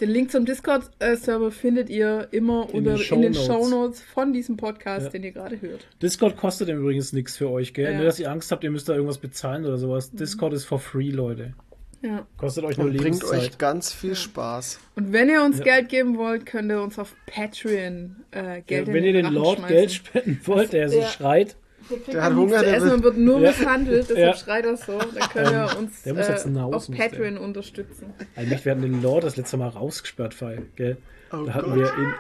Den 0.01 0.09
Link 0.09 0.31
zum 0.31 0.47
Discord-Server 0.47 1.51
findet 1.51 1.91
ihr 1.91 2.29
immer 2.31 2.67
In 2.71 2.79
unter, 2.79 2.95
den 2.95 3.13
in 3.17 3.21
den 3.21 3.35
Shownotes. 3.35 4.01
Von 4.01 4.33
diesem 4.33 4.57
Podcast, 4.57 5.07
Ja. 5.07 5.11
den 5.11 5.25
ihr 5.25 5.33
gerade 5.33 5.61
hört. 5.61 5.87
Discord 6.01 6.39
kostet 6.39 6.71
im 6.71 6.79
übrigens 6.79 7.13
nichts 7.13 7.37
für 7.37 7.51
euch, 7.51 7.75
gell? 7.75 7.91
Ja. 7.93 7.97
Nur, 7.99 8.07
dass 8.07 8.19
ihr 8.19 8.31
Angst 8.31 8.51
habt, 8.51 8.65
ihr 8.65 8.71
müsst 8.71 8.89
da 8.89 8.95
irgendwas 8.95 9.19
bezahlen 9.19 9.67
oder 9.67 9.77
sowas. 9.77 10.11
Discord 10.11 10.55
ist 10.55 10.65
for 10.65 10.79
free, 10.79 11.11
Leute. 11.11 11.53
Ja. 12.03 12.27
Kostet 12.39 12.65
euch 12.65 12.79
nur 12.79 12.87
Und 12.87 12.93
bringt 12.97 13.05
Lebenszeit. 13.23 13.41
euch 13.41 13.59
ganz 13.59 13.93
viel 13.93 14.15
Spaß. 14.15 14.81
Und 14.97 15.13
wenn 15.13 15.29
ihr 15.29 15.43
uns 15.43 15.59
Ja. 15.59 15.65
Geld 15.65 15.89
geben 15.91 16.17
wollt, 16.17 16.47
könnt 16.47 16.71
ihr 16.71 16.81
uns 16.83 16.99
auf 16.99 17.15
Patreon 17.27 18.17
äh, 18.31 18.63
Geld 18.63 18.89
ja, 18.89 18.95
wenn 18.95 19.05
ihr 19.05 19.13
den 19.13 19.27
Lord 19.33 19.59
schmeißen. 19.59 19.77
Geld 19.77 19.93
spenden 19.93 20.41
wollt, 20.47 20.73
der 20.73 20.89
so 20.89 20.99
Ja. 21.01 21.07
schreit, 21.09 21.57
Der 22.07 22.23
hat 22.23 22.33
nichts 22.35 22.53
Hunger, 22.53 22.63
der 22.63 22.77
essen 22.77 22.93
und 22.93 23.03
wird 23.03 23.19
nur 23.19 23.41
Ja. 23.41 23.49
misshandelt, 23.51 24.09
deshalb 24.09 24.19
Ja. 24.19 24.35
schreit 24.35 24.65
er 24.65 24.77
so. 24.77 24.99
Dann 24.99 25.29
könnt 25.31 25.51
ihr 25.51 25.79
uns 25.79 26.03
der 26.05 26.15
muss 26.15 26.29
jetzt 26.29 26.47
äh, 26.47 26.59
auf 26.59 26.91
Patreon 26.91 27.37
unterstützen. 27.37 28.15
eigentlich 28.37 28.65
werden 28.65 28.83
den 28.83 29.03
Lord 29.03 29.25
das 29.25 29.37
letzte 29.37 29.57
Mal 29.59 29.69
rausgesperrt, 29.69 30.33
Fall, 30.33 30.63
gell? 30.77 30.97
Oh 31.33 31.45
da, 31.45 31.53
hatten 31.55 31.71
Gott. 31.71 31.79
wir 31.81 31.85
ihn, 31.87 32.15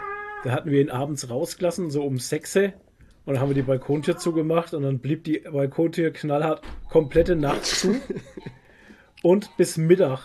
da 0.44 0.50
hatten 0.52 0.70
wir 0.70 0.80
ihn 0.80 0.90
abends 0.90 1.30
rausgelassen, 1.30 1.90
so 1.90 2.02
um 2.04 2.18
6 2.18 2.54
Uhr. 2.56 2.72
Und 3.24 3.34
dann 3.34 3.40
haben 3.40 3.48
wir 3.50 3.54
die 3.54 3.62
Balkontür 3.62 4.16
zugemacht 4.18 4.74
und 4.74 4.82
dann 4.82 4.98
blieb 4.98 5.24
die 5.24 5.38
Balkontür 5.38 6.10
knallhart 6.10 6.62
komplette 6.90 7.34
Nacht 7.36 7.64
zu. 7.64 7.94
und 9.22 9.56
bis 9.56 9.76
Mittag. 9.76 10.20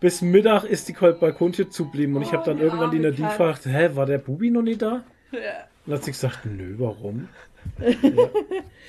Bis 0.00 0.20
Mittag 0.22 0.64
ist 0.64 0.88
die 0.88 0.92
Balkontür 0.92 1.70
zublieben 1.70 2.16
und 2.16 2.22
ich 2.22 2.32
habe 2.32 2.44
dann 2.44 2.58
irgendwann 2.58 2.90
die 2.90 2.98
Nadine 2.98 3.28
gefragt, 3.28 3.66
hä, 3.66 3.90
war 3.94 4.06
der 4.06 4.18
Bubi 4.18 4.50
noch 4.50 4.62
nicht 4.62 4.82
da? 4.82 5.04
Ja. 5.32 5.38
Und 5.86 5.94
hat 5.94 6.04
sie 6.04 6.10
gesagt, 6.12 6.44
nö, 6.44 6.74
warum? 6.78 7.28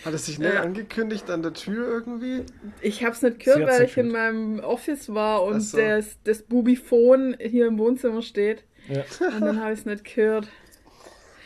Hat 0.06 0.14
es 0.14 0.27
sich 0.27 0.40
nicht 0.40 0.56
angekündigt 0.56 1.30
an 1.30 1.42
der 1.42 1.53
Tür 1.53 1.88
irgendwie? 1.88 2.43
Ich 2.82 3.03
hab's 3.03 3.22
nicht 3.22 3.40
Sie 3.40 3.45
gehört, 3.45 3.69
weil 3.69 3.82
nicht 3.82 3.92
ich 3.92 3.98
in 3.98 4.11
meinem 4.11 4.59
Office 4.59 5.14
war 5.14 5.43
und 5.43 5.59
so. 5.61 5.77
das, 5.77 6.18
das 6.24 6.43
Bubiphon 6.43 7.35
hier 7.42 7.68
im 7.68 7.77
Wohnzimmer 7.77 8.22
steht. 8.22 8.64
Ja. 8.88 9.03
Und 9.35 9.42
dann 9.42 9.59
habe 9.61 9.74
ich 9.74 9.80
es 9.80 9.85
nicht 9.85 10.03
gehört. 10.06 10.48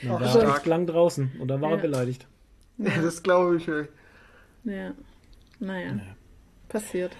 Dann 0.03 0.11
Ach, 0.11 0.19
war 0.19 0.27
er 0.27 0.31
stark. 0.31 0.57
echt 0.57 0.65
lang 0.67 0.85
draußen 0.85 1.31
und 1.39 1.47
dann 1.47 1.61
war 1.61 1.72
er 1.72 1.75
Ja. 1.77 1.81
beleidigt. 1.81 2.27
Ja. 2.77 2.91
Das 3.01 3.23
glaube 3.23 3.57
ich. 3.57 3.67
ey. 3.67 3.85
Ja. 4.65 4.91
Naja. 5.59 5.99
Passiert. 6.69 7.13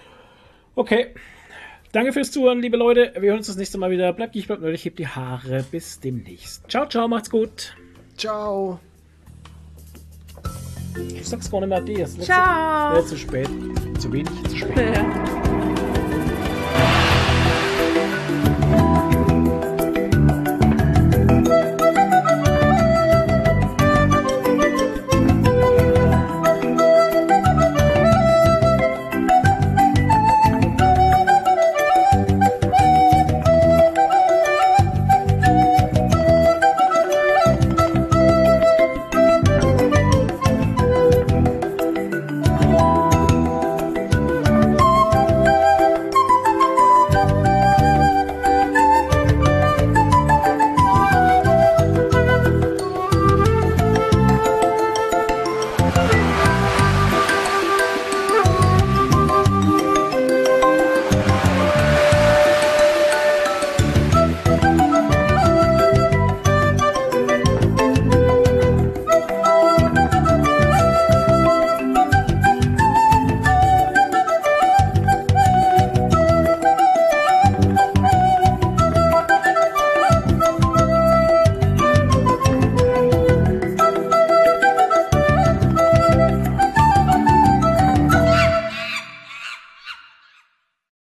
Okay. 0.74 1.14
Danke 1.92 2.12
fürs 2.12 2.32
Zuhören, 2.32 2.60
liebe 2.60 2.76
Leute. 2.76 3.12
Wir 3.18 3.30
hören 3.30 3.38
uns 3.38 3.46
das 3.46 3.56
nächste 3.56 3.78
Mal 3.78 3.90
wieder. 3.90 4.12
Bleibt 4.12 4.34
nicht, 4.34 4.48
bleibt 4.48 4.62
nötig, 4.62 4.84
hebt 4.84 4.98
die 4.98 5.06
Haare. 5.06 5.64
Bis 5.70 6.00
demnächst. 6.00 6.68
Ciao, 6.68 6.88
ciao, 6.88 7.06
macht's 7.06 7.30
gut. 7.30 7.76
Ciao. 8.16 8.80
Du 10.94 11.22
sagst 11.22 11.50
gar 11.50 11.60
nicht 11.60 11.68
mehr 11.68 11.80
dir. 11.80 12.06
Ciao. 12.06 13.00
Zu 13.02 13.16
spät. 13.16 13.48
Zu 13.98 14.12
wenig, 14.12 14.30
zu 14.48 14.56
spät. 14.56 14.76
Ja. 14.76 15.73